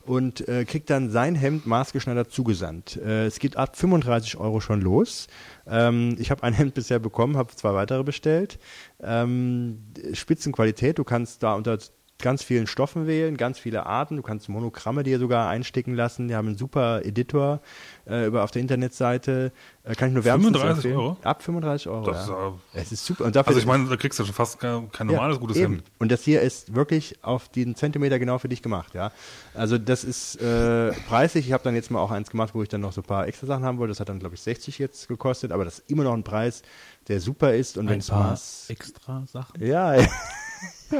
und 0.07 0.47
äh, 0.49 0.65
kriegt 0.65 0.91
dann 0.91 1.11
sein 1.11 1.35
Hemd 1.35 1.67
maßgeschneidert 1.67 2.31
zugesandt. 2.31 2.97
Äh, 2.97 3.27
es 3.27 3.39
geht 3.39 3.57
ab 3.57 3.77
35 3.77 4.37
Euro 4.37 4.61
schon 4.61 4.81
los. 4.81 5.27
Ähm, 5.67 6.17
ich 6.19 6.31
habe 6.31 6.43
ein 6.43 6.53
Hemd 6.55 6.75
bisher 6.75 6.99
bekommen, 6.99 7.37
habe 7.37 7.55
zwei 7.55 7.75
weitere 7.75 8.03
bestellt. 8.03 8.59
Ähm, 9.03 9.85
Spitzenqualität, 10.13 10.99
du 10.99 11.05
kannst 11.05 11.43
da 11.43 11.55
unter 11.55 11.79
ganz 12.25 12.43
vielen 12.43 12.67
Stoffen 12.67 13.07
wählen, 13.07 13.37
ganz 13.37 13.59
viele 13.59 13.85
Arten. 13.85 14.17
Du 14.17 14.23
kannst 14.23 14.49
Monogramme 14.49 15.03
dir 15.03 15.19
sogar 15.19 15.49
einsticken 15.51 15.95
lassen. 15.95 16.27
Die 16.27 16.35
haben 16.35 16.49
einen 16.49 16.57
super 16.57 17.05
Editor 17.05 17.61
äh, 18.09 18.27
über 18.27 18.43
auf 18.45 18.51
der 18.51 18.63
Internetseite. 18.63 19.53
Äh, 19.85 19.95
kann 19.95 20.09
ich 20.09 20.15
nur 20.15 20.25
wärmstens 20.25 20.57
35 20.57 20.85
empfehlen. 20.91 20.97
Euro? 20.97 21.17
Ab 21.23 21.43
35 21.43 21.89
Euro. 21.89 22.07
Das 22.07 22.23
ist 22.23 22.29
ja. 22.31 22.35
aber- 22.35 22.59
es 22.73 22.93
ist 22.93 23.05
super. 23.05 23.25
Und 23.27 23.37
dafür 23.37 23.49
Also 23.49 23.61
ich 23.61 23.67
meine, 23.67 23.87
da 23.91 23.97
kriegst 23.97 24.19
du 24.19 24.25
schon 24.25 24.35
fast 24.35 24.59
kein, 24.59 24.91
kein 24.91 25.07
normales 25.07 25.39
gutes 25.39 25.59
eben. 25.59 25.75
Hemd. 25.75 25.85
Und 25.99 26.11
das 26.11 26.23
hier 26.23 26.41
ist 26.41 26.75
wirklich 26.75 27.23
auf 27.23 27.51
den 27.51 27.75
Zentimeter 27.77 28.19
genau 28.19 28.39
für 28.39 28.49
dich 28.49 28.63
gemacht, 28.63 28.95
ja. 28.95 29.13
Also 29.53 29.77
das 29.77 30.03
ist 30.03 30.37
äh, 30.41 30.93
preislich. 31.07 31.47
Ich 31.47 31.53
habe 31.53 31.63
dann 31.63 31.75
jetzt 31.75 31.91
mal 31.91 32.01
auch 32.01 32.11
eins 32.11 32.31
gemacht, 32.31 32.55
wo 32.55 32.63
ich 32.63 32.71
dann 32.71 32.81
noch 32.81 32.95
so 32.95 33.03
ein 33.03 33.05
paar 33.05 33.29
extra 33.29 33.47
Sachen 33.47 33.65
haben 33.65 33.77
wollte. 33.77 33.91
Das 33.93 34.01
hat 34.01 34.09
dann, 34.09 34.19
glaube 34.19 34.35
ich, 34.35 34.41
60 34.41 34.79
jetzt 34.79 35.09
gekostet, 35.09 35.53
aber 35.53 35.67
das 35.67 35.81
ist 35.81 35.91
immer 35.91 36.05
noch 36.05 36.15
ein 36.15 36.25
Preis, 36.25 36.63
der 37.09 37.21
super 37.21 37.55
ist. 37.55 37.77
Und 37.77 37.87
wenn 37.87 37.97
Ein 37.97 38.01
es 38.01 38.09
paar 38.09 38.39
extra 38.69 39.25
Sachen. 39.27 39.63
ja, 39.63 39.95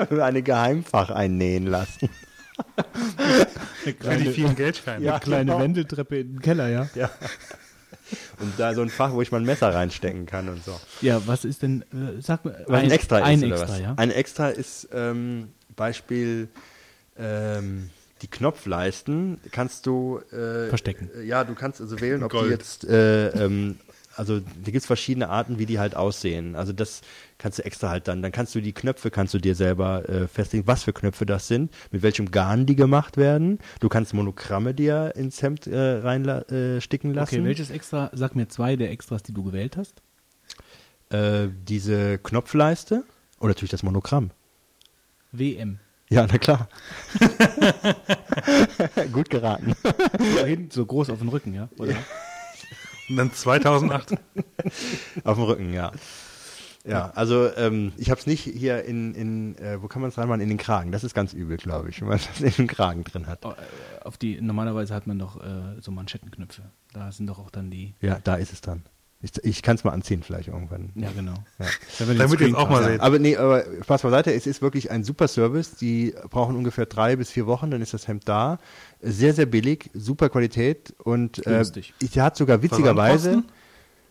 eine 0.23 0.43
Geheimfach 0.43 1.11
einnähen 1.11 1.67
lassen. 1.67 2.09
Eine 3.85 3.97
Für 4.01 4.17
die 4.17 4.31
vielen 4.31 4.55
Geldscheine. 4.55 5.05
Ja. 5.05 5.19
kleine 5.19 5.47
genau. 5.53 5.61
Wendeltreppe 5.61 6.19
in 6.19 6.33
den 6.35 6.41
Keller, 6.41 6.69
ja? 6.69 6.89
Ja. 6.95 7.11
Und 8.39 8.53
da 8.59 8.75
so 8.75 8.83
ein 8.83 8.91
Fach, 8.91 9.13
wo 9.13 9.23
ich 9.23 9.33
mal 9.33 9.39
ein 9.41 9.47
Messer 9.47 9.75
reinstecken 9.75 10.27
kann 10.27 10.49
und 10.49 10.63
so. 10.65 10.79
Ja, 11.01 11.21
was 11.27 11.45
ist 11.45 11.63
denn, 11.63 11.83
äh, 11.93 12.21
sag 12.21 12.45
mal, 12.45 12.65
Was 12.69 12.83
ein, 12.83 12.91
extra 12.91 13.19
ist, 13.19 13.25
ein 13.25 13.45
oder 13.45 13.55
extra, 13.61 13.69
was? 13.73 13.81
ja? 13.81 13.95
Ein 13.97 14.11
extra 14.11 14.49
ist 14.51 14.89
ähm, 14.93 15.49
Beispiel 15.75 16.49
ähm, 17.19 17.91
die 18.23 18.29
Knopfleisten 18.29 19.39
kannst 19.51 19.87
du 19.87 20.21
äh, 20.33 20.69
Verstecken. 20.69 21.11
äh, 21.17 21.25
Ja, 21.25 21.45
du 21.45 21.55
kannst 21.55 21.81
also 21.81 22.01
wählen, 22.01 22.23
ob 22.23 22.31
Gold. 22.31 22.47
die 22.47 22.51
jetzt 22.51 22.85
äh, 22.85 23.29
ähm, 23.31 23.79
also 24.17 24.41
da 24.41 24.47
gibt 24.65 24.77
es 24.77 24.87
verschiedene 24.87 25.29
Arten, 25.29 25.59
wie 25.59 25.67
die 25.67 25.79
halt 25.79 25.97
aussehen. 25.97 26.57
Also 26.57 26.73
das 26.73 27.01
kannst 27.39 27.59
du 27.59 27.65
extra 27.65 27.91
halt 27.91 28.09
dann. 28.09 28.23
Dann 28.23 28.33
kannst 28.33 28.55
du 28.55 28.61
die 28.61 28.73
Knöpfe 28.73 29.11
kannst 29.11 29.35
du 29.35 29.39
dir 29.39 29.55
selber 29.55 30.09
äh, 30.09 30.29
festlegen, 30.29 30.67
was 30.67 30.85
für 30.85 30.93
Knöpfe 30.93 31.27
das 31.27 31.49
sind, 31.49 31.73
mit 31.91 32.03
welchem 32.03 32.31
Garn 32.31 32.67
die 32.67 32.77
gemacht 32.77 33.17
werden. 33.17 33.59
Du 33.81 33.89
kannst 33.89 34.15
Monogramme 34.15 34.75
dir 34.75 35.13
ins 35.17 35.43
Hemd 35.43 35.67
äh, 35.67 35.99
reinsticken 35.99 37.11
äh, 37.13 37.15
lassen. 37.15 37.35
Okay, 37.37 37.45
welches 37.45 37.71
extra, 37.71 38.11
sag 38.13 38.35
mir 38.37 38.49
zwei 38.49 38.77
der 38.77 38.91
Extras, 38.91 39.23
die 39.23 39.33
du 39.33 39.43
gewählt 39.45 39.77
hast. 39.77 40.03
äh, 41.11 41.49
diese 41.69 42.19
Knopfleiste 42.19 43.05
und 43.39 43.49
natürlich 43.49 43.71
das 43.71 43.83
Monogramm. 43.83 44.31
WM. 45.33 45.79
Ja, 46.11 46.27
na 46.31 46.39
klar. 46.39 46.69
Gut 49.13 49.31
geraten. 49.31 49.75
Da 49.83 50.45
hinten 50.45 50.71
so 50.71 50.85
groß 50.87 51.11
auf 51.11 51.19
dem 51.19 51.29
Rücken, 51.29 51.55
ja? 51.55 51.69
Oder? 51.79 51.95
Und 53.09 53.17
dann 53.17 53.33
2008. 53.33 54.15
Auf 55.25 55.37
dem 55.37 55.45
Rücken, 55.45 55.73
ja. 55.73 55.93
Ja, 56.87 57.13
also 57.15 57.51
ähm, 57.57 57.93
ich 57.97 58.11
habe 58.11 58.21
es 58.21 58.27
nicht 58.27 58.43
hier 58.43 58.85
in, 58.85 59.15
in 59.15 59.57
äh, 59.57 59.81
wo 59.81 59.89
kann 59.89 60.03
man 60.03 60.11
es 60.11 60.19
reinmachen? 60.19 60.43
In 60.43 60.51
den 60.51 60.59
Kragen. 60.59 60.93
Das 60.93 61.03
ist 61.03 61.15
ganz 61.15 61.33
übel, 61.33 61.57
glaube 61.57 61.89
ich, 61.89 62.01
wenn 62.03 62.09
man 62.09 62.19
das 62.27 62.41
in 62.41 62.51
den 62.51 62.67
Kragen 62.67 63.05
drin 63.05 63.27
hat. 63.27 63.45
Oh, 63.47 63.53
äh, 63.53 64.05
Auf 64.05 64.19
die, 64.19 64.39
normalerweise 64.41 64.95
hat 64.95 65.07
man 65.07 65.19
doch 65.19 65.43
äh, 65.43 65.81
so 65.81 65.91
Manschettenknöpfe. 65.91 66.63
Da 66.93 67.11
sind 67.11 67.27
doch 67.27 67.39
auch 67.39 67.51
dann 67.51 67.71
die. 67.71 67.95
Ja, 68.01 68.19
da 68.23 68.35
ist 68.35 68.53
es 68.53 68.61
dann. 68.61 68.83
Ich, 69.25 69.43
ich 69.43 69.63
kann 69.63 69.77
es 69.77 69.85
mal 69.85 69.93
anziehen 69.93 70.23
vielleicht 70.23 70.49
irgendwann. 70.49 70.91
Ja, 70.95 71.11
genau. 71.11 71.33
Ja. 71.59 71.67
Damit 71.99 72.41
ihr 72.43 72.49
es 72.49 72.55
auch 72.55 72.69
mal 72.69 72.85
seht. 72.85 73.01
Aber 73.01 73.19
nee, 73.19 73.39
aber 73.39 73.65
Spaß 73.83 74.03
beiseite, 74.03 74.35
es 74.35 74.47
ist 74.47 74.61
wirklich 74.61 74.91
ein 74.91 75.03
super 75.03 75.29
Service. 75.29 75.77
Die 75.77 76.15
brauchen 76.29 76.57
ungefähr 76.57 76.85
drei 76.85 77.17
bis 77.17 77.31
vier 77.31 77.47
Wochen, 77.47 77.71
dann 77.71 77.81
ist 77.81 77.95
das 77.95 78.07
Hemd 78.07 78.29
da. 78.29 78.59
Sehr, 79.01 79.33
sehr 79.33 79.47
billig, 79.47 79.89
super 79.95 80.29
Qualität 80.29 80.93
und 80.99 81.39
äh, 81.39 81.51
Günstig. 81.51 81.95
ich 82.01 82.19
hat 82.19 82.37
sogar 82.37 82.63
witzigerweise 82.63 83.45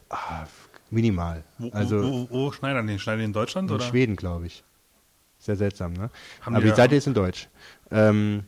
ah, 0.10 0.46
minimal. 0.90 1.44
Wo, 1.60 1.70
Also 1.70 2.02
wo, 2.02 2.12
wo, 2.12 2.28
wo 2.32 2.52
schneidern 2.52 2.88
den? 2.88 2.98
Schneidern 2.98 3.20
die 3.20 3.26
in 3.26 3.34
Deutschland 3.34 3.70
in 3.70 3.76
oder? 3.76 3.86
Schweden, 3.86 4.16
glaube 4.16 4.48
ich. 4.48 4.64
Sehr 5.38 5.58
seltsam, 5.58 5.94
ne? 5.94 6.10
Haben 6.42 6.56
aber 6.56 6.64
die 6.64 6.64
die 6.64 6.70
ja- 6.70 6.76
Seite 6.76 6.96
ist 6.96 7.06
in 7.06 7.14
Deutsch. 7.14 7.50
Ähm, 7.92 8.46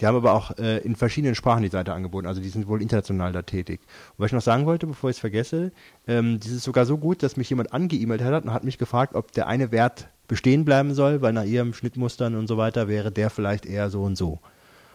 die 0.00 0.06
haben 0.06 0.16
aber 0.16 0.32
auch 0.32 0.56
äh, 0.58 0.78
in 0.78 0.96
verschiedenen 0.96 1.34
Sprachen 1.34 1.62
die 1.62 1.68
Seite 1.68 1.92
angeboten, 1.92 2.26
also 2.26 2.40
die 2.40 2.48
sind 2.48 2.66
wohl 2.66 2.82
international 2.82 3.32
da 3.32 3.42
tätig. 3.42 3.80
Und 4.16 4.24
was 4.24 4.26
ich 4.26 4.32
noch 4.32 4.42
sagen 4.42 4.66
wollte, 4.66 4.86
bevor 4.86 5.10
ich 5.10 5.16
es 5.16 5.20
vergesse, 5.20 5.72
ähm, 6.06 6.40
das 6.40 6.50
ist 6.50 6.64
sogar 6.64 6.84
so 6.84 6.98
gut, 6.98 7.22
dass 7.22 7.36
mich 7.36 7.48
jemand 7.50 7.72
angeemailt 7.72 8.22
hat 8.22 8.44
und 8.44 8.52
hat 8.52 8.64
mich 8.64 8.78
gefragt, 8.78 9.14
ob 9.14 9.32
der 9.32 9.46
eine 9.46 9.70
Wert 9.70 10.08
bestehen 10.26 10.64
bleiben 10.64 10.94
soll, 10.94 11.22
weil 11.22 11.32
nach 11.32 11.44
ihrem 11.44 11.74
Schnittmustern 11.74 12.34
und 12.34 12.48
so 12.48 12.56
weiter 12.56 12.88
wäre 12.88 13.12
der 13.12 13.30
vielleicht 13.30 13.66
eher 13.66 13.90
so 13.90 14.02
und 14.02 14.16
so. 14.16 14.40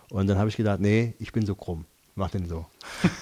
Und 0.10 0.28
dann 0.28 0.38
habe 0.38 0.50
ich 0.50 0.58
gedacht, 0.58 0.80
nee, 0.80 1.14
ich 1.20 1.32
bin 1.32 1.46
so 1.46 1.56
krumm, 1.56 1.86
mach 2.16 2.32
den 2.32 2.48
so. 2.48 2.66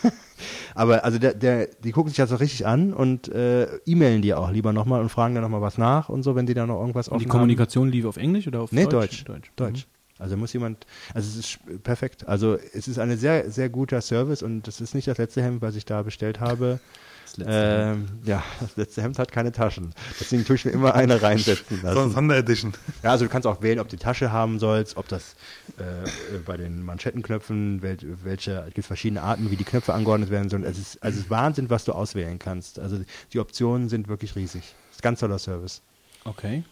Aber 0.75 1.03
also 1.03 1.19
der, 1.19 1.33
der, 1.33 1.67
die 1.83 1.91
gucken 1.91 2.09
sich 2.09 2.17
das 2.17 2.31
auch 2.31 2.39
richtig 2.39 2.65
an 2.65 2.93
und 2.93 3.27
äh, 3.29 3.65
e-mailen 3.85 4.21
die 4.21 4.33
auch 4.33 4.51
lieber 4.51 4.73
nochmal 4.73 5.01
und 5.01 5.09
fragen 5.09 5.33
dann 5.33 5.43
nochmal 5.43 5.61
was 5.61 5.77
nach 5.77 6.09
und 6.09 6.23
so, 6.23 6.35
wenn 6.35 6.45
die 6.45 6.53
da 6.53 6.65
noch 6.65 6.79
irgendwas 6.79 7.09
Und 7.09 7.19
die 7.19 7.25
offen 7.25 7.31
Kommunikation 7.31 7.89
lief 7.89 8.05
auf 8.05 8.17
Englisch 8.17 8.47
oder 8.47 8.61
auf 8.61 8.71
haben. 8.71 8.77
Nee, 8.77 8.85
Deutsch? 8.85 9.25
Deutsch. 9.25 9.51
Deutsch. 9.55 9.87
Also 10.19 10.35
muss 10.37 10.53
jemand, 10.53 10.85
also 11.13 11.27
es 11.29 11.35
ist 11.37 11.83
perfekt. 11.83 12.27
Also 12.27 12.57
es 12.73 12.87
ist 12.87 12.97
ein 12.99 13.15
sehr, 13.17 13.49
sehr 13.51 13.69
guter 13.69 14.01
Service 14.01 14.41
und 14.43 14.67
es 14.67 14.81
ist 14.81 14.95
nicht 14.95 15.07
das 15.07 15.17
letzte 15.17 15.41
Hemd, 15.43 15.61
was 15.61 15.75
ich 15.75 15.85
da 15.85 16.01
bestellt 16.01 16.39
habe. 16.39 16.79
Das 17.25 17.37
letzte 17.37 17.53
Ähm, 17.53 18.07
ja, 18.23 18.41
das 18.61 18.77
letzte 18.77 19.01
Hemd 19.03 19.19
hat 19.19 19.31
keine 19.31 19.51
Taschen. 19.51 19.93
Deswegen 20.19 20.45
tue 20.45 20.55
ich 20.55 20.65
mir 20.65 20.71
immer 20.71 20.95
eine 20.95 21.21
reinsetzen 21.21 21.81
So, 21.81 21.87
lassen. 21.87 22.11
Sonderedition. 22.11 22.73
Ja, 23.03 23.11
also 23.11 23.25
du 23.25 23.29
kannst 23.31 23.45
auch 23.45 23.61
wählen, 23.61 23.79
ob 23.79 23.89
du 23.89 23.97
die 23.97 24.01
Tasche 24.01 24.31
haben 24.31 24.59
sollst, 24.59 24.95
ob 24.97 25.07
das 25.09 25.35
äh, 25.77 25.83
äh, 25.83 26.39
bei 26.45 26.55
den 26.57 26.83
Manschettenknöpfen, 26.83 27.81
wel, 27.81 27.97
welche, 28.23 28.63
es 28.67 28.73
gibt 28.73 28.87
verschiedene 28.87 29.21
Arten, 29.21 29.51
wie 29.51 29.57
die 29.57 29.65
Knöpfe 29.65 29.93
angeordnet 29.93 30.29
werden 30.31 30.49
sollen. 30.49 30.63
Es 30.63 30.77
ist, 30.79 31.03
also 31.03 31.17
es 31.19 31.25
ist 31.25 31.29
Wahnsinn, 31.29 31.69
was 31.69 31.83
du 31.83 31.91
auswählen 31.91 32.39
kannst. 32.39 32.79
Also 32.79 33.01
die 33.33 33.39
Optionen 33.39 33.89
sind 33.89 34.07
wirklich 34.07 34.35
riesig. 34.35 34.61
Das 34.63 34.95
ist 34.95 34.99
ein 35.01 35.03
ganz 35.03 35.19
toller 35.19 35.37
Service. 35.37 35.81
Okay. 36.23 36.63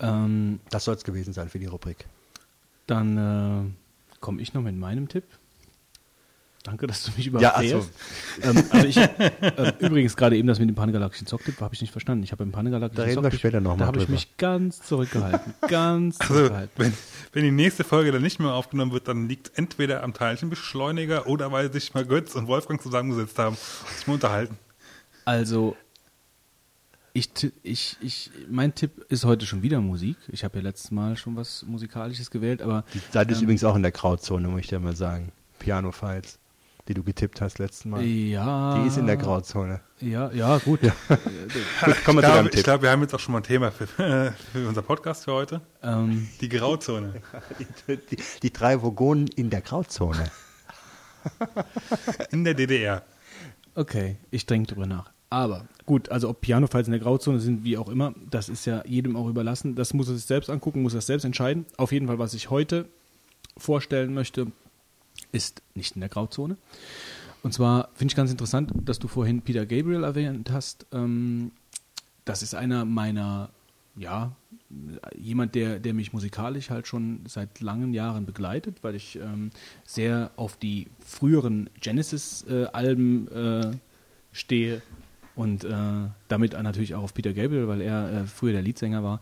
Ähm, 0.00 0.60
Das 0.70 0.84
soll 0.84 0.96
es 0.96 1.04
gewesen 1.04 1.32
sein 1.32 1.48
für 1.48 1.58
die 1.60 1.66
Rubrik. 1.66 2.04
Dann 2.88 3.70
äh, 3.70 4.18
komme 4.20 4.42
ich 4.42 4.54
noch 4.54 4.62
mit 4.62 4.76
meinem 4.76 5.08
Tipp. 5.08 5.24
Danke, 6.64 6.86
dass 6.86 7.04
du 7.04 7.12
mich 7.16 7.26
Ja, 7.26 7.52
ach 7.54 7.62
überfährst. 7.62 7.90
ähm, 8.42 8.62
also 8.70 8.86
ich, 8.86 8.96
äh, 8.98 9.72
übrigens 9.78 10.16
gerade 10.16 10.36
eben 10.36 10.48
das 10.48 10.58
mit 10.58 10.68
dem 10.68 10.74
Panegalaktischen 10.74 11.26
Zocktipp 11.26 11.60
habe 11.60 11.72
ich 11.74 11.80
nicht 11.80 11.92
verstanden. 11.92 12.24
Ich 12.24 12.32
habe 12.32 12.42
im 12.42 12.50
Da 12.50 12.56
Panegalaktischen 12.58 13.04
reden 13.04 13.16
wir 13.16 13.22
Zocktipp, 13.22 13.38
später 13.40 13.60
noch 13.60 13.78
da 13.78 13.86
habe 13.86 13.98
ich 14.00 14.08
mich 14.08 14.36
ganz 14.36 14.82
zurückgehalten. 14.82 15.54
Ganz 15.68 16.20
Also, 16.20 16.34
zurückgehalten. 16.34 16.72
wenn, 16.76 16.92
wenn 17.32 17.44
die 17.44 17.52
nächste 17.52 17.84
Folge 17.84 18.12
dann 18.12 18.20
nicht 18.22 18.38
mehr 18.40 18.52
aufgenommen 18.52 18.92
wird, 18.92 19.08
dann 19.08 19.28
liegt 19.28 19.56
entweder 19.56 20.02
am 20.02 20.12
Teilchenbeschleuniger 20.12 21.26
oder 21.26 21.52
weil 21.52 21.72
sich 21.72 21.94
mal 21.94 22.04
Götz 22.04 22.34
und 22.34 22.48
Wolfgang 22.48 22.82
zusammengesetzt 22.82 23.38
haben 23.38 23.56
und 23.56 23.96
sich 23.96 24.06
mal 24.06 24.14
unterhalten. 24.14 24.58
Also, 25.24 25.76
ich, 27.18 27.52
ich, 27.62 27.96
ich, 28.00 28.30
mein 28.50 28.74
Tipp 28.74 29.04
ist 29.08 29.24
heute 29.24 29.44
schon 29.46 29.62
wieder 29.62 29.80
Musik. 29.80 30.16
Ich 30.28 30.44
habe 30.44 30.58
ja 30.58 30.64
letztes 30.64 30.90
Mal 30.90 31.16
schon 31.16 31.36
was 31.36 31.64
Musikalisches 31.66 32.30
gewählt, 32.30 32.62
aber 32.62 32.84
Die 32.94 33.00
Seite 33.12 33.32
ist 33.32 33.38
Ähm. 33.38 33.44
übrigens 33.44 33.64
auch 33.64 33.76
in 33.76 33.82
der 33.82 33.92
Grauzone, 33.92 34.48
muss 34.48 34.60
ich 34.60 34.66
dir 34.68 34.78
mal 34.80 34.96
sagen. 34.96 35.32
Piano-Files, 35.58 36.38
die 36.86 36.94
du 36.94 37.02
getippt 37.02 37.40
hast 37.40 37.58
letztes 37.58 37.84
Mal. 37.84 38.02
ja. 38.04 38.80
Die 38.80 38.86
ist 38.88 38.96
in 38.96 39.06
der 39.06 39.16
Grauzone. 39.16 39.80
Ja, 40.00 40.30
ja, 40.32 40.58
gut. 40.58 40.80
Gut, 41.84 42.04
kommen 42.04 42.22
wir 42.22 42.28
zu 42.28 42.44
Ich 42.46 42.50
glaube, 42.50 42.62
glaube, 42.62 42.82
wir 42.84 42.90
haben 42.92 43.02
jetzt 43.02 43.14
auch 43.14 43.18
schon 43.20 43.32
mal 43.32 43.38
ein 43.40 43.44
Thema 43.44 43.72
für, 43.72 43.86
für 44.52 44.68
unser 44.68 44.82
Podcast 44.82 45.24
für 45.24 45.32
heute. 45.32 45.60
Ähm, 45.82 46.28
Die 46.40 46.48
Grauzone. 46.48 47.20
Die, 47.88 47.96
die, 47.96 48.16
die 48.42 48.52
drei 48.52 48.80
Vogonen 48.80 49.26
in 49.34 49.50
der 49.50 49.60
Grauzone. 49.62 50.30
In 52.30 52.44
der 52.44 52.54
DDR. 52.54 53.02
okay, 53.74 54.16
ich 54.30 54.46
denke 54.46 54.72
drüber 54.72 54.86
nach. 54.86 55.10
Aber 55.30 55.66
gut, 55.88 56.10
also 56.10 56.28
ob 56.28 56.42
Piano-Files 56.42 56.86
in 56.86 56.92
der 56.92 57.00
Grauzone 57.00 57.40
sind, 57.40 57.64
wie 57.64 57.78
auch 57.78 57.88
immer, 57.88 58.14
das 58.30 58.50
ist 58.50 58.66
ja 58.66 58.84
jedem 58.86 59.16
auch 59.16 59.26
überlassen. 59.26 59.74
Das 59.74 59.94
muss 59.94 60.06
er 60.08 60.16
sich 60.16 60.26
selbst 60.26 60.50
angucken, 60.50 60.82
muss 60.82 60.92
er 60.92 61.00
selbst 61.00 61.24
entscheiden. 61.24 61.64
Auf 61.78 61.92
jeden 61.92 62.06
Fall, 62.06 62.18
was 62.18 62.34
ich 62.34 62.50
heute 62.50 62.84
vorstellen 63.56 64.12
möchte, 64.12 64.52
ist 65.32 65.62
nicht 65.74 65.96
in 65.96 66.00
der 66.00 66.10
Grauzone. 66.10 66.58
Und 67.42 67.54
zwar 67.54 67.88
finde 67.94 68.12
ich 68.12 68.16
ganz 68.16 68.30
interessant, 68.30 68.70
dass 68.84 68.98
du 68.98 69.08
vorhin 69.08 69.40
Peter 69.40 69.64
Gabriel 69.64 70.04
erwähnt 70.04 70.50
hast. 70.52 70.84
Ähm, 70.92 71.52
das 72.26 72.42
ist 72.42 72.54
einer 72.54 72.84
meiner, 72.84 73.48
ja, 73.96 74.32
jemand, 75.16 75.54
der, 75.54 75.78
der 75.78 75.94
mich 75.94 76.12
musikalisch 76.12 76.68
halt 76.68 76.86
schon 76.86 77.20
seit 77.26 77.62
langen 77.62 77.94
Jahren 77.94 78.26
begleitet, 78.26 78.76
weil 78.82 78.94
ich 78.94 79.16
ähm, 79.16 79.52
sehr 79.86 80.32
auf 80.36 80.58
die 80.58 80.88
früheren 81.00 81.70
Genesis-Alben 81.80 83.28
äh, 83.28 83.70
stehe 84.32 84.82
und 85.38 85.62
äh, 85.62 85.70
damit 86.26 86.60
natürlich 86.60 86.96
auch 86.96 87.04
auf 87.04 87.14
Peter 87.14 87.32
Gabriel, 87.32 87.68
weil 87.68 87.80
er 87.80 88.10
äh, 88.10 88.24
früher 88.26 88.52
der 88.52 88.62
Leadsänger 88.62 89.04
war, 89.04 89.20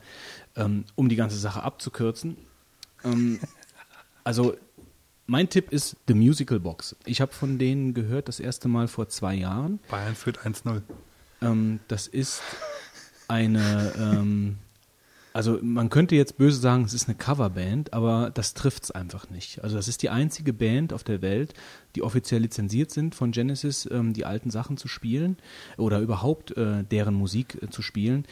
ähm, 0.57 0.85
um 0.95 1.11
die 1.11 1.17
ganze 1.17 1.37
Sache 1.37 1.63
abzukürzen. 1.63 2.39
Ähm, 3.05 3.39
also 4.25 4.57
mein 5.27 5.51
Tipp 5.51 5.71
ist 5.73 5.97
The 6.09 6.15
Musical 6.15 6.59
Box. 6.59 6.97
Ich 7.05 7.21
habe 7.21 7.35
von 7.35 7.59
denen 7.59 7.93
gehört 7.93 8.29
das 8.29 8.41
erste 8.41 8.67
Mal 8.67 8.89
vor 8.89 9.11
zwei 9.11 9.35
Jahren. 9.35 9.79
Bayern 9.91 10.15
führt 10.15 10.39
1-0. 10.39 10.81
Ähm, 11.43 11.81
das 11.87 12.07
ist 12.07 12.41
eine, 13.29 13.93
ähm, 13.99 14.57
also 15.37 15.59
man 15.61 15.91
könnte 15.91 16.17
jetzt 16.17 16.39
böse 16.39 16.59
sagen, 16.59 16.85
es 16.85 16.95
ist 16.95 17.09
eine 17.09 17.15
Coverband, 17.15 17.93
aber 17.93 18.31
das 18.33 18.55
trifft 18.55 18.85
es 18.85 18.91
einfach 18.91 19.29
nicht. 19.29 19.63
Also 19.63 19.77
das 19.77 19.87
ist 19.87 20.03
die 20.03 20.09
einzige 20.09 20.55
Band 20.55 20.95
auf 20.95 21.05
der 21.05 21.21
Welt, 21.21 21.53
die 21.95 22.01
offiziell 22.01 22.41
lizenziert 22.41 22.91
sind 22.91 23.15
von 23.15 23.33
Genesis, 23.33 23.87
ähm, 23.93 24.15
die 24.15 24.25
alten 24.25 24.49
Sachen 24.51 24.79
zu 24.79 24.89
spielen 24.89 25.37
oder 25.77 26.01
überhaupt 26.01 26.57
äh, 26.57 26.85
deren 26.85 27.13
Musik 27.13 27.63
äh, 27.63 27.69
zu 27.69 27.83
spielen. 27.83 28.25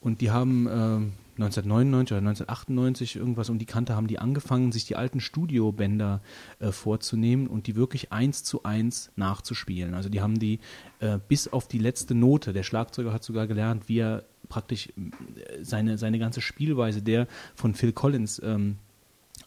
Und 0.00 0.20
die 0.20 0.30
haben 0.30 0.68
ähm, 0.70 1.12
1999 1.36 2.12
oder 2.12 2.18
1998 2.18 3.16
irgendwas 3.16 3.48
um 3.48 3.58
die 3.58 3.66
Kante 3.66 3.96
haben 3.96 4.06
die 4.06 4.18
angefangen, 4.18 4.70
sich 4.70 4.84
die 4.84 4.96
alten 4.96 5.20
Studiobänder 5.20 6.20
äh, 6.58 6.72
vorzunehmen 6.72 7.46
und 7.46 7.66
die 7.66 7.74
wirklich 7.74 8.12
eins 8.12 8.44
zu 8.44 8.64
eins 8.64 9.10
nachzuspielen. 9.16 9.94
Also 9.94 10.08
die 10.08 10.20
haben 10.20 10.38
die 10.38 10.60
äh, 11.00 11.18
bis 11.28 11.48
auf 11.48 11.68
die 11.68 11.78
letzte 11.78 12.14
Note, 12.14 12.52
der 12.52 12.62
Schlagzeuger 12.62 13.12
hat 13.12 13.24
sogar 13.24 13.46
gelernt, 13.46 13.88
wie 13.88 14.00
er 14.00 14.24
praktisch 14.48 14.88
äh, 14.88 15.62
seine, 15.62 15.96
seine 15.96 16.18
ganze 16.18 16.42
Spielweise 16.42 17.00
der 17.00 17.26
von 17.54 17.74
Phil 17.74 17.92
Collins 17.92 18.40
ähm, 18.44 18.76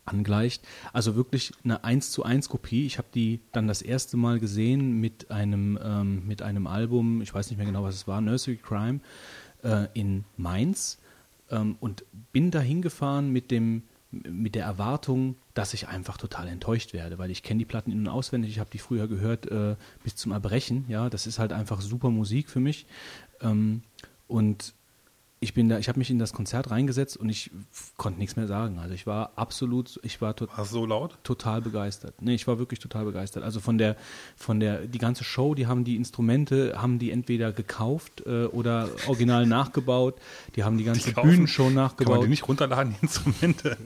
angleicht. 0.06 0.64
Also 0.94 1.16
wirklich 1.16 1.52
eine 1.64 1.84
1 1.84 2.12
zu 2.12 2.24
1 2.24 2.50
Kopie. 2.50 2.86
Ich 2.86 2.98
habe 2.98 3.08
die 3.14 3.42
dann 3.52 3.68
das 3.68 3.82
erste 3.82 4.18
Mal 4.18 4.40
gesehen 4.40 5.00
mit 5.00 5.30
einem, 5.32 5.78
ähm, 5.84 6.28
mit 6.28 6.42
einem 6.42 6.68
Album, 6.68 7.22
ich 7.22 7.34
weiß 7.34 7.50
nicht 7.50 7.58
mehr 7.58 7.68
genau, 7.68 7.84
was 7.84 7.96
es 7.96 8.08
war, 8.08 8.22
Nursery 8.22 8.58
Crime 8.58 9.02
äh, 9.64 9.88
in 9.94 10.24
Mainz 10.38 11.00
ähm, 11.52 11.78
und 11.80 12.06
bin 12.32 12.52
da 12.52 12.60
hingefahren 12.60 13.32
mit 13.32 13.52
dem 13.52 13.84
mit 14.12 14.56
der 14.56 14.64
Erwartung, 14.64 15.36
dass 15.54 15.74
ich 15.74 15.90
einfach 15.90 16.16
total 16.16 16.48
enttäuscht 16.48 16.94
werde, 16.94 17.18
weil 17.18 17.32
ich 17.32 17.44
kenne 17.44 17.60
die 17.60 17.66
Platten 17.66 17.92
in- 17.92 18.00
und 18.00 18.08
auswendig, 18.08 18.52
ich 18.52 18.60
habe 18.60 18.70
die 18.72 18.78
früher 18.78 19.10
gehört 19.10 19.52
äh, 19.52 19.76
bis 20.04 20.16
zum 20.16 20.32
Erbrechen, 20.32 20.86
ja, 20.88 21.10
das 21.10 21.28
ist 21.28 21.38
halt 21.38 21.52
einfach 21.52 21.82
super 21.82 22.10
Musik 22.10 22.50
für 22.50 22.62
mich. 22.62 22.86
Ähm, 23.42 23.82
und 24.28 24.74
ich 25.46 25.54
bin 25.54 25.70
da, 25.70 25.78
ich 25.78 25.88
habe 25.88 26.00
mich 26.00 26.10
in 26.10 26.18
das 26.20 26.34
Konzert 26.34 26.72
reingesetzt 26.72 27.18
und 27.18 27.30
ich 27.30 27.52
konnte 27.98 28.20
nichts 28.20 28.36
mehr 28.36 28.48
sagen. 28.48 28.80
Also 28.80 28.94
ich 28.96 29.06
war 29.08 29.32
absolut, 29.36 30.00
ich 30.04 30.20
war 30.22 30.34
es 30.58 30.70
so 30.72 30.86
laut? 30.86 31.18
total 31.24 31.62
begeistert. 31.62 32.16
Nee, 32.22 32.34
ich 32.36 32.48
war 32.48 32.58
wirklich 32.60 32.80
total 32.80 33.06
begeistert. 33.06 33.44
Also 33.44 33.60
von 33.60 33.78
der, 33.78 33.96
von 34.36 34.60
der, 34.60 34.88
die 34.88 34.98
ganze 34.98 35.24
Show, 35.24 35.54
die 35.56 35.68
haben 35.68 35.84
die 35.84 35.96
Instrumente, 35.96 36.82
haben 36.82 36.98
die 37.00 37.12
entweder 37.12 37.52
gekauft 37.52 38.24
äh, 38.26 38.46
oder 38.46 38.90
original 39.08 39.46
nachgebaut. 39.58 40.16
Die 40.56 40.64
haben 40.64 40.78
die 40.78 40.84
ganze 40.84 41.14
kaufen- 41.14 41.30
Bühnenshow 41.30 41.66
Kann 41.66 41.74
man 41.76 41.84
nachgebaut. 41.86 42.24
die 42.26 42.30
nicht 42.30 42.48
runterladen, 42.48 42.96
die 43.00 43.06
Instrumente? 43.06 43.78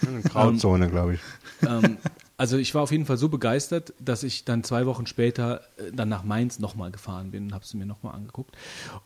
Grauzone, 0.24 0.88
glaube 0.90 1.14
ich. 1.14 1.20
ähm, 1.68 1.96
also 2.42 2.58
ich 2.58 2.74
war 2.74 2.82
auf 2.82 2.90
jeden 2.90 3.06
Fall 3.06 3.18
so 3.18 3.28
begeistert, 3.28 3.94
dass 4.00 4.24
ich 4.24 4.44
dann 4.44 4.64
zwei 4.64 4.84
Wochen 4.84 5.06
später 5.06 5.60
äh, 5.76 5.92
dann 5.92 6.08
nach 6.08 6.24
Mainz 6.24 6.58
nochmal 6.58 6.90
gefahren 6.90 7.30
bin 7.30 7.44
und 7.44 7.54
habe 7.54 7.64
sie 7.64 7.76
mir 7.76 7.86
nochmal 7.86 8.16
angeguckt. 8.16 8.56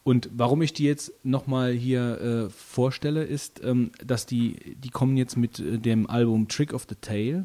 Und 0.05 0.31
warum 0.33 0.63
ich 0.63 0.73
die 0.73 0.85
jetzt 0.85 1.13
nochmal 1.23 1.73
hier 1.73 2.19
äh, 2.19 2.49
vorstelle, 2.49 3.25
ist, 3.25 3.63
ähm, 3.63 3.91
dass 4.03 4.25
die, 4.25 4.77
die 4.77 4.89
kommen 4.89 5.19
jetzt 5.19 5.37
mit 5.37 5.61
äh, 5.61 5.79
dem 5.79 6.09
Album 6.09 6.49
Trick 6.49 6.73
of 6.73 6.87
the 6.89 6.95
Tail, 6.95 7.45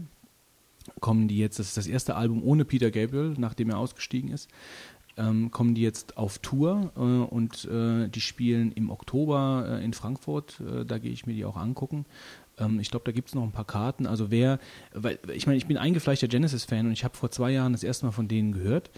kommen 1.01 1.27
die 1.27 1.39
jetzt, 1.39 1.59
das 1.59 1.67
ist 1.67 1.75
das 1.75 1.87
erste 1.87 2.15
Album 2.15 2.41
ohne 2.41 2.63
Peter 2.63 2.89
Gabriel, 2.89 3.33
nachdem 3.37 3.71
er 3.71 3.77
ausgestiegen 3.77 4.31
ist, 4.31 4.47
ähm, 5.17 5.51
kommen 5.51 5.75
die 5.75 5.81
jetzt 5.81 6.15
auf 6.15 6.39
Tour 6.39 6.93
äh, 6.95 6.99
und 6.99 7.65
äh, 7.65 8.07
die 8.07 8.21
spielen 8.21 8.71
im 8.71 8.89
Oktober 8.89 9.65
äh, 9.67 9.83
in 9.83 9.91
Frankfurt, 9.91 10.61
da 10.85 10.97
gehe 10.99 11.11
ich 11.11 11.25
mir 11.25 11.33
die 11.33 11.43
auch 11.43 11.57
angucken. 11.57 12.05
Ähm, 12.61 12.79
ich 12.79 12.91
glaube, 12.91 13.05
da 13.05 13.11
gibt 13.11 13.29
es 13.29 13.35
noch 13.35 13.43
ein 13.43 13.51
paar 13.51 13.65
Karten. 13.65 14.05
Also 14.05 14.31
wer, 14.31 14.59
weil 14.93 15.19
ich 15.33 15.47
meine, 15.47 15.57
ich 15.57 15.65
bin 15.65 15.77
eingefleischter 15.77 16.27
Genesis-Fan 16.27 16.85
und 16.85 16.91
ich 16.91 17.03
habe 17.03 17.17
vor 17.17 17.31
zwei 17.31 17.51
Jahren 17.51 17.73
das 17.73 17.83
erste 17.83 18.05
Mal 18.05 18.11
von 18.11 18.27
denen 18.27 18.53
gehört, 18.53 18.89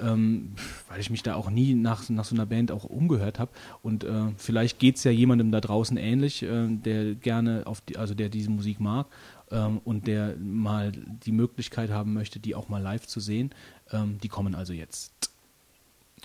ähm, 0.00 0.52
weil 0.88 1.00
ich 1.00 1.10
mich 1.10 1.22
da 1.22 1.34
auch 1.34 1.50
nie 1.50 1.74
nach, 1.74 2.08
nach 2.08 2.24
so 2.24 2.34
einer 2.34 2.46
Band 2.46 2.72
auch 2.72 2.84
umgehört 2.84 3.38
habe. 3.38 3.50
Und 3.82 4.04
äh, 4.04 4.28
vielleicht 4.36 4.78
geht 4.78 4.96
es 4.96 5.04
ja 5.04 5.10
jemandem 5.10 5.52
da 5.52 5.60
draußen 5.60 5.96
ähnlich, 5.96 6.42
äh, 6.42 6.68
der 6.68 7.14
gerne 7.14 7.62
auf 7.66 7.80
die, 7.82 7.96
also 7.96 8.14
der 8.14 8.28
diese 8.28 8.50
Musik 8.50 8.80
mag 8.80 9.06
ähm, 9.50 9.80
und 9.84 10.06
der 10.06 10.36
mal 10.36 10.92
die 10.92 11.32
Möglichkeit 11.32 11.90
haben 11.90 12.12
möchte, 12.12 12.40
die 12.40 12.54
auch 12.54 12.68
mal 12.68 12.82
live 12.82 13.06
zu 13.06 13.20
sehen. 13.20 13.50
Ähm, 13.92 14.18
die 14.22 14.28
kommen 14.28 14.54
also 14.54 14.72
jetzt. 14.72 15.12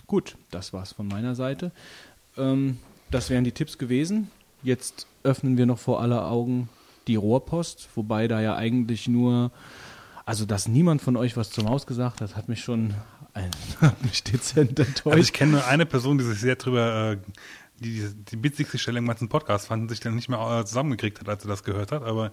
Gut, 0.06 0.36
das 0.50 0.72
war's 0.72 0.92
von 0.92 1.06
meiner 1.06 1.34
Seite. 1.34 1.70
Ähm, 2.36 2.78
das 3.10 3.30
wären 3.30 3.44
die 3.44 3.52
Tipps 3.52 3.78
gewesen. 3.78 4.30
Jetzt 4.62 5.06
öffnen 5.22 5.56
wir 5.56 5.66
noch 5.66 5.78
vor 5.78 6.00
aller 6.00 6.30
Augen 6.30 6.68
die 7.08 7.16
Rohrpost, 7.16 7.88
wobei 7.94 8.28
da 8.28 8.40
ja 8.40 8.54
eigentlich 8.56 9.08
nur, 9.08 9.50
also 10.24 10.46
dass 10.46 10.68
niemand 10.68 11.02
von 11.02 11.16
euch 11.16 11.36
was 11.36 11.50
zur 11.50 11.64
Maus 11.64 11.86
gesagt 11.86 12.20
hat, 12.20 12.36
hat 12.36 12.48
mich 12.48 12.60
schon 12.60 12.94
ein, 13.34 13.50
hat 13.80 14.02
mich 14.04 14.22
dezent 14.22 14.78
enttäuscht. 14.78 15.06
Also 15.06 15.18
ich 15.18 15.32
kenne 15.32 15.52
nur 15.52 15.66
eine 15.66 15.86
Person, 15.86 16.18
die 16.18 16.24
sich 16.24 16.38
sehr 16.38 16.56
drüber, 16.56 17.12
äh, 17.12 17.16
die 17.80 18.00
die, 18.00 18.14
die 18.24 18.42
witzigste 18.42 18.78
Stelle 18.78 18.98
im 18.98 19.06
ganzen 19.06 19.28
Podcast 19.28 19.66
fand 19.68 19.82
und 19.82 19.88
sich 19.88 20.00
dann 20.00 20.14
nicht 20.14 20.28
mehr 20.28 20.60
äh, 20.60 20.64
zusammengekriegt 20.64 21.20
hat, 21.20 21.28
als 21.28 21.42
sie 21.42 21.48
das 21.48 21.64
gehört 21.64 21.92
hat, 21.92 22.02
aber 22.02 22.32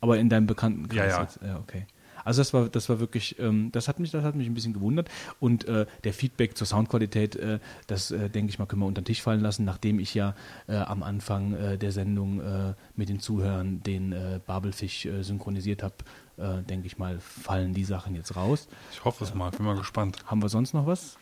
Aber 0.00 0.18
in 0.18 0.28
deinem 0.28 0.46
Bekanntenkreis 0.46 0.96
Ja, 1.12 1.18
ja. 1.18 1.22
jetzt. 1.22 1.38
Ja, 1.42 1.58
okay. 1.58 1.86
Also 2.24 2.40
das 2.40 2.52
war, 2.54 2.68
das 2.68 2.88
war 2.88 3.00
wirklich, 3.00 3.38
ähm, 3.38 3.70
das 3.72 3.88
hat 3.88 4.00
mich, 4.00 4.10
das 4.10 4.24
hat 4.24 4.34
mich 4.34 4.46
ein 4.46 4.54
bisschen 4.54 4.72
gewundert. 4.72 5.08
Und 5.40 5.66
äh, 5.66 5.86
der 6.04 6.12
Feedback 6.12 6.56
zur 6.56 6.66
Soundqualität, 6.66 7.36
äh, 7.36 7.58
das 7.86 8.10
äh, 8.10 8.28
denke 8.30 8.50
ich 8.50 8.58
mal, 8.58 8.66
können 8.66 8.82
wir 8.82 8.86
unter 8.86 9.02
den 9.02 9.06
Tisch 9.06 9.22
fallen 9.22 9.40
lassen, 9.40 9.64
nachdem 9.64 9.98
ich 9.98 10.14
ja 10.14 10.34
äh, 10.66 10.76
am 10.76 11.02
Anfang 11.02 11.54
äh, 11.54 11.78
der 11.78 11.92
Sendung 11.92 12.40
äh, 12.40 12.74
mit 12.96 13.08
den 13.08 13.20
Zuhörern 13.20 13.82
den 13.82 14.12
äh, 14.12 14.40
Babelfisch 14.46 15.06
äh, 15.06 15.22
synchronisiert 15.22 15.82
habe, 15.82 15.94
äh, 16.36 16.62
denke 16.62 16.86
ich 16.86 16.98
mal, 16.98 17.18
fallen 17.20 17.74
die 17.74 17.84
Sachen 17.84 18.14
jetzt 18.14 18.36
raus. 18.36 18.68
ich 18.92 19.04
hoffe 19.04 19.24
es 19.24 19.34
mal, 19.34 19.50
bin 19.50 19.64
mal 19.64 19.76
gespannt. 19.76 20.18
Haben 20.26 20.42
wir 20.42 20.48
sonst 20.48 20.74
noch 20.74 20.86
was? 20.86 21.16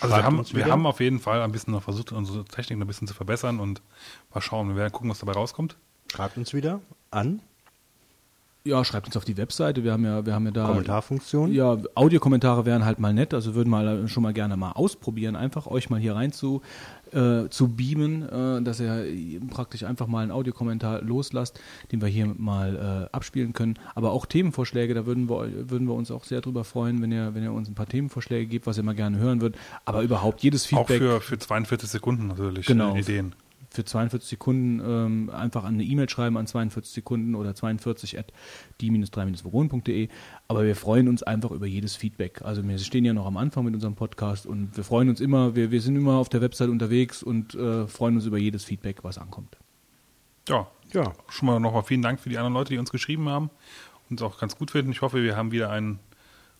Also 0.00 0.16
wir 0.16 0.24
haben, 0.24 0.44
wir 0.52 0.66
haben 0.66 0.86
auf 0.86 1.00
jeden 1.00 1.20
Fall 1.20 1.42
ein 1.42 1.52
bisschen 1.52 1.72
noch 1.72 1.82
versucht, 1.82 2.12
unsere 2.12 2.44
Technik 2.44 2.80
ein 2.80 2.86
bisschen 2.86 3.06
zu 3.06 3.14
verbessern 3.14 3.60
und 3.60 3.80
mal 4.34 4.40
schauen, 4.40 4.68
wir 4.68 4.76
werden 4.76 4.92
gucken, 4.92 5.10
was 5.10 5.20
dabei 5.20 5.32
rauskommt. 5.32 5.76
Schreibt 6.12 6.36
uns 6.36 6.52
wieder 6.52 6.80
an. 7.10 7.40
Ja, 8.68 8.84
schreibt 8.84 9.06
uns 9.06 9.16
auf 9.16 9.24
die 9.24 9.36
Webseite. 9.38 9.82
Wir 9.82 9.92
haben 9.92 10.04
ja, 10.04 10.26
wir 10.26 10.34
haben 10.34 10.44
ja 10.44 10.50
da 10.50 10.66
Kommentarfunktion. 10.66 11.52
Ja, 11.52 11.78
Audiokommentare 11.94 12.66
wären 12.66 12.84
halt 12.84 12.98
mal 12.98 13.14
nett, 13.14 13.32
also 13.32 13.54
würden 13.54 13.70
mal 13.70 14.06
schon 14.08 14.22
mal 14.22 14.34
gerne 14.34 14.56
mal 14.58 14.72
ausprobieren, 14.72 15.36
einfach 15.36 15.66
euch 15.66 15.88
mal 15.88 15.98
hier 15.98 16.14
rein 16.14 16.32
zu, 16.32 16.60
äh, 17.12 17.48
zu 17.48 17.68
beamen, 17.68 18.28
äh, 18.28 18.62
dass 18.62 18.78
ihr 18.80 19.06
praktisch 19.50 19.84
einfach 19.84 20.06
mal 20.06 20.20
einen 20.22 20.32
Audiokommentar 20.32 21.00
loslasst, 21.00 21.58
den 21.92 22.02
wir 22.02 22.08
hier 22.08 22.26
mal 22.36 23.08
äh, 23.10 23.16
abspielen 23.16 23.54
können. 23.54 23.78
Aber 23.94 24.12
auch 24.12 24.26
Themenvorschläge, 24.26 24.92
da 24.92 25.06
würden 25.06 25.30
wir, 25.30 25.70
würden 25.70 25.88
wir 25.88 25.94
uns 25.94 26.10
auch 26.10 26.24
sehr 26.24 26.42
drüber 26.42 26.64
freuen, 26.64 27.00
wenn 27.00 27.10
ihr, 27.10 27.34
wenn 27.34 27.42
ihr 27.42 27.52
uns 27.52 27.68
ein 27.68 27.74
paar 27.74 27.86
Themenvorschläge 27.88 28.46
gebt, 28.46 28.66
was 28.66 28.76
ihr 28.76 28.82
mal 28.82 28.94
gerne 28.94 29.16
hören 29.16 29.40
würdet. 29.40 29.58
Aber 29.86 30.02
überhaupt 30.02 30.42
jedes 30.42 30.64
Auch 30.74 30.86
Feedback 30.86 30.98
für, 30.98 31.20
für 31.22 31.38
42 31.38 31.88
Sekunden 31.88 32.26
natürlich 32.26 32.66
Genau. 32.66 32.94
äh, 32.94 33.00
Ideen. 33.00 33.34
Für 33.70 33.84
42 33.84 34.28
Sekunden 34.30 34.80
ähm, 34.80 35.30
einfach 35.30 35.64
an 35.64 35.74
eine 35.74 35.84
E-Mail 35.84 36.08
schreiben 36.08 36.36
an 36.38 36.46
42 36.46 36.92
Sekunden 36.92 37.34
oder 37.34 37.54
42 37.54 38.18
at 38.18 38.32
die-3-vogonen.de. 38.80 40.08
Aber 40.48 40.64
wir 40.64 40.74
freuen 40.76 41.08
uns 41.08 41.22
einfach 41.22 41.50
über 41.50 41.66
jedes 41.66 41.96
Feedback. 41.96 42.42
Also 42.42 42.66
wir 42.66 42.78
stehen 42.78 43.04
ja 43.04 43.12
noch 43.12 43.26
am 43.26 43.36
Anfang 43.36 43.64
mit 43.64 43.74
unserem 43.74 43.94
Podcast 43.94 44.46
und 44.46 44.76
wir 44.76 44.84
freuen 44.84 45.08
uns 45.08 45.20
immer, 45.20 45.54
wir, 45.54 45.70
wir 45.70 45.80
sind 45.80 45.96
immer 45.96 46.14
auf 46.14 46.28
der 46.28 46.40
Website 46.40 46.68
unterwegs 46.70 47.22
und 47.22 47.54
äh, 47.54 47.86
freuen 47.86 48.16
uns 48.16 48.24
über 48.26 48.38
jedes 48.38 48.64
Feedback, 48.64 49.04
was 49.04 49.18
ankommt. 49.18 49.56
Ja, 50.48 50.66
Ja. 50.94 51.12
schon 51.28 51.46
mal 51.46 51.60
nochmal 51.60 51.82
vielen 51.82 52.02
Dank 52.02 52.20
für 52.20 52.30
die 52.30 52.38
anderen 52.38 52.54
Leute, 52.54 52.72
die 52.72 52.78
uns 52.78 52.90
geschrieben 52.90 53.28
haben 53.28 53.50
und 54.08 54.18
es 54.20 54.24
auch 54.24 54.38
ganz 54.38 54.56
gut 54.56 54.70
finden. 54.70 54.92
Ich 54.92 55.02
hoffe, 55.02 55.22
wir 55.22 55.36
haben 55.36 55.52
wieder 55.52 55.70
einen 55.70 55.98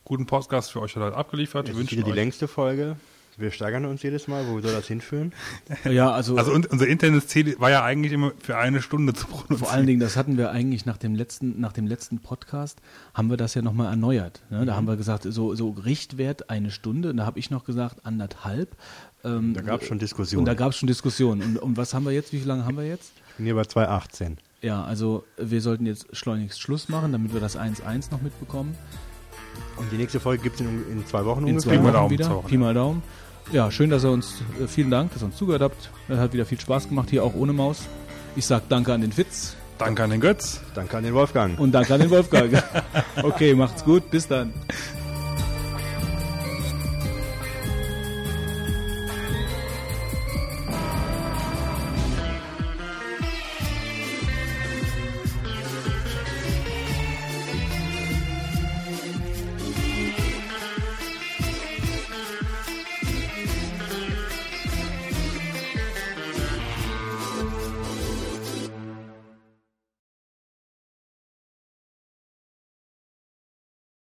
guten 0.04 0.26
Podcast 0.26 0.72
für 0.72 0.82
euch 0.82 0.94
heute 0.96 1.16
abgeliefert. 1.16 1.68
Das 1.68 1.68
Wir 1.68 1.72
ist 1.72 1.78
wünschen 1.80 1.96
wieder 1.98 2.04
die 2.06 2.10
euch, 2.12 2.16
längste 2.16 2.48
Folge. 2.48 2.96
Wir 3.38 3.50
steigern 3.52 3.84
uns 3.84 4.02
jedes 4.02 4.26
Mal. 4.26 4.46
Wo 4.48 4.60
soll 4.60 4.72
das 4.72 4.86
hinführen? 4.88 5.32
Ja, 5.84 6.10
also, 6.10 6.36
also 6.36 6.52
un- 6.52 6.66
unser 6.66 6.86
internes 6.88 7.28
Ziel 7.28 7.54
war 7.60 7.70
ja 7.70 7.84
eigentlich 7.84 8.12
immer 8.12 8.32
für 8.42 8.56
eine 8.56 8.82
Stunde 8.82 9.14
zu 9.14 9.26
produzieren. 9.26 9.58
vor 9.58 9.70
allen 9.70 9.86
Dingen, 9.86 10.00
das 10.00 10.16
hatten 10.16 10.36
wir 10.36 10.50
eigentlich 10.50 10.86
nach 10.86 10.96
dem 10.96 11.14
letzten, 11.14 11.60
nach 11.60 11.72
dem 11.72 11.86
letzten 11.86 12.18
Podcast, 12.18 12.80
haben 13.14 13.30
wir 13.30 13.36
das 13.36 13.54
ja 13.54 13.62
nochmal 13.62 13.90
erneuert. 13.90 14.42
Ne? 14.50 14.66
Da 14.66 14.74
haben 14.74 14.86
wir 14.88 14.96
gesagt, 14.96 15.22
so, 15.28 15.54
so 15.54 15.70
Richtwert 15.70 16.50
eine 16.50 16.70
Stunde. 16.70 17.10
Und 17.10 17.16
da 17.18 17.26
habe 17.26 17.38
ich 17.38 17.50
noch 17.50 17.64
gesagt, 17.64 18.04
anderthalb. 18.04 18.70
Ähm, 19.24 19.54
Da 19.54 19.60
gab 19.62 19.80
es 19.82 19.86
schon 19.86 19.96
und 19.96 20.02
Diskussionen. 20.02 20.44
da 20.44 20.54
gab 20.54 20.70
es 20.72 20.76
schon 20.78 20.86
Diskussionen. 20.88 21.42
Und, 21.42 21.56
und 21.58 21.76
was 21.76 21.94
haben 21.94 22.04
wir 22.04 22.12
jetzt? 22.12 22.32
Wie 22.32 22.40
lange 22.42 22.64
haben 22.64 22.76
wir 22.76 22.86
jetzt? 22.86 23.12
ich 23.30 23.34
bin 23.36 23.46
hier 23.46 23.54
bei 23.54 23.62
2,18. 23.62 24.36
Ja, 24.62 24.82
also 24.82 25.24
wir 25.36 25.60
sollten 25.60 25.86
jetzt 25.86 26.08
schleunigst 26.16 26.60
Schluss 26.60 26.88
machen, 26.88 27.12
damit 27.12 27.32
wir 27.32 27.40
das 27.40 27.56
1-1 27.56 28.10
noch 28.10 28.20
mitbekommen. 28.22 28.74
Und 29.76 29.90
die 29.92 29.96
nächste 29.96 30.18
Folge 30.18 30.42
gibt 30.42 30.56
es 30.56 30.60
in, 30.62 30.90
in 30.90 31.06
zwei 31.06 31.24
Wochen 31.24 31.46
In 31.46 31.50
ungefähr. 31.56 31.72
zwei 31.72 31.76
Pi 31.76 31.82
mal 31.82 31.84
Wochen 31.88 31.92
Daumen, 31.94 32.10
wieder. 32.10 32.24
zwei 32.24 32.34
Wochen, 32.34 32.46
Pi 32.48 32.56
mal 32.58 32.74
Daumen. 32.74 33.02
Ja, 33.52 33.70
schön, 33.70 33.90
dass 33.90 34.04
ihr 34.04 34.10
uns, 34.10 34.42
äh, 34.62 34.66
vielen 34.66 34.90
Dank, 34.90 35.12
dass 35.12 35.22
ihr 35.22 35.26
uns 35.26 35.36
zugehört 35.36 35.62
habt. 35.62 35.90
Es 36.08 36.18
hat 36.18 36.32
wieder 36.32 36.44
viel 36.44 36.60
Spaß 36.60 36.88
gemacht, 36.88 37.10
hier 37.10 37.24
auch 37.24 37.34
ohne 37.34 37.52
Maus. 37.52 37.86
Ich 38.36 38.46
sag 38.46 38.68
danke 38.68 38.92
an 38.92 39.00
den 39.00 39.12
Fitz 39.12 39.56
Danke 39.78 40.02
an 40.02 40.10
den 40.10 40.20
Götz. 40.20 40.60
Danke 40.74 40.96
an 40.96 41.04
den 41.04 41.14
Wolfgang. 41.14 41.58
und 41.58 41.72
danke 41.72 41.94
an 41.94 42.00
den 42.00 42.10
Wolfgang. 42.10 42.62
okay, 43.22 43.54
macht's 43.54 43.84
gut, 43.84 44.10
bis 44.10 44.26
dann. 44.26 44.52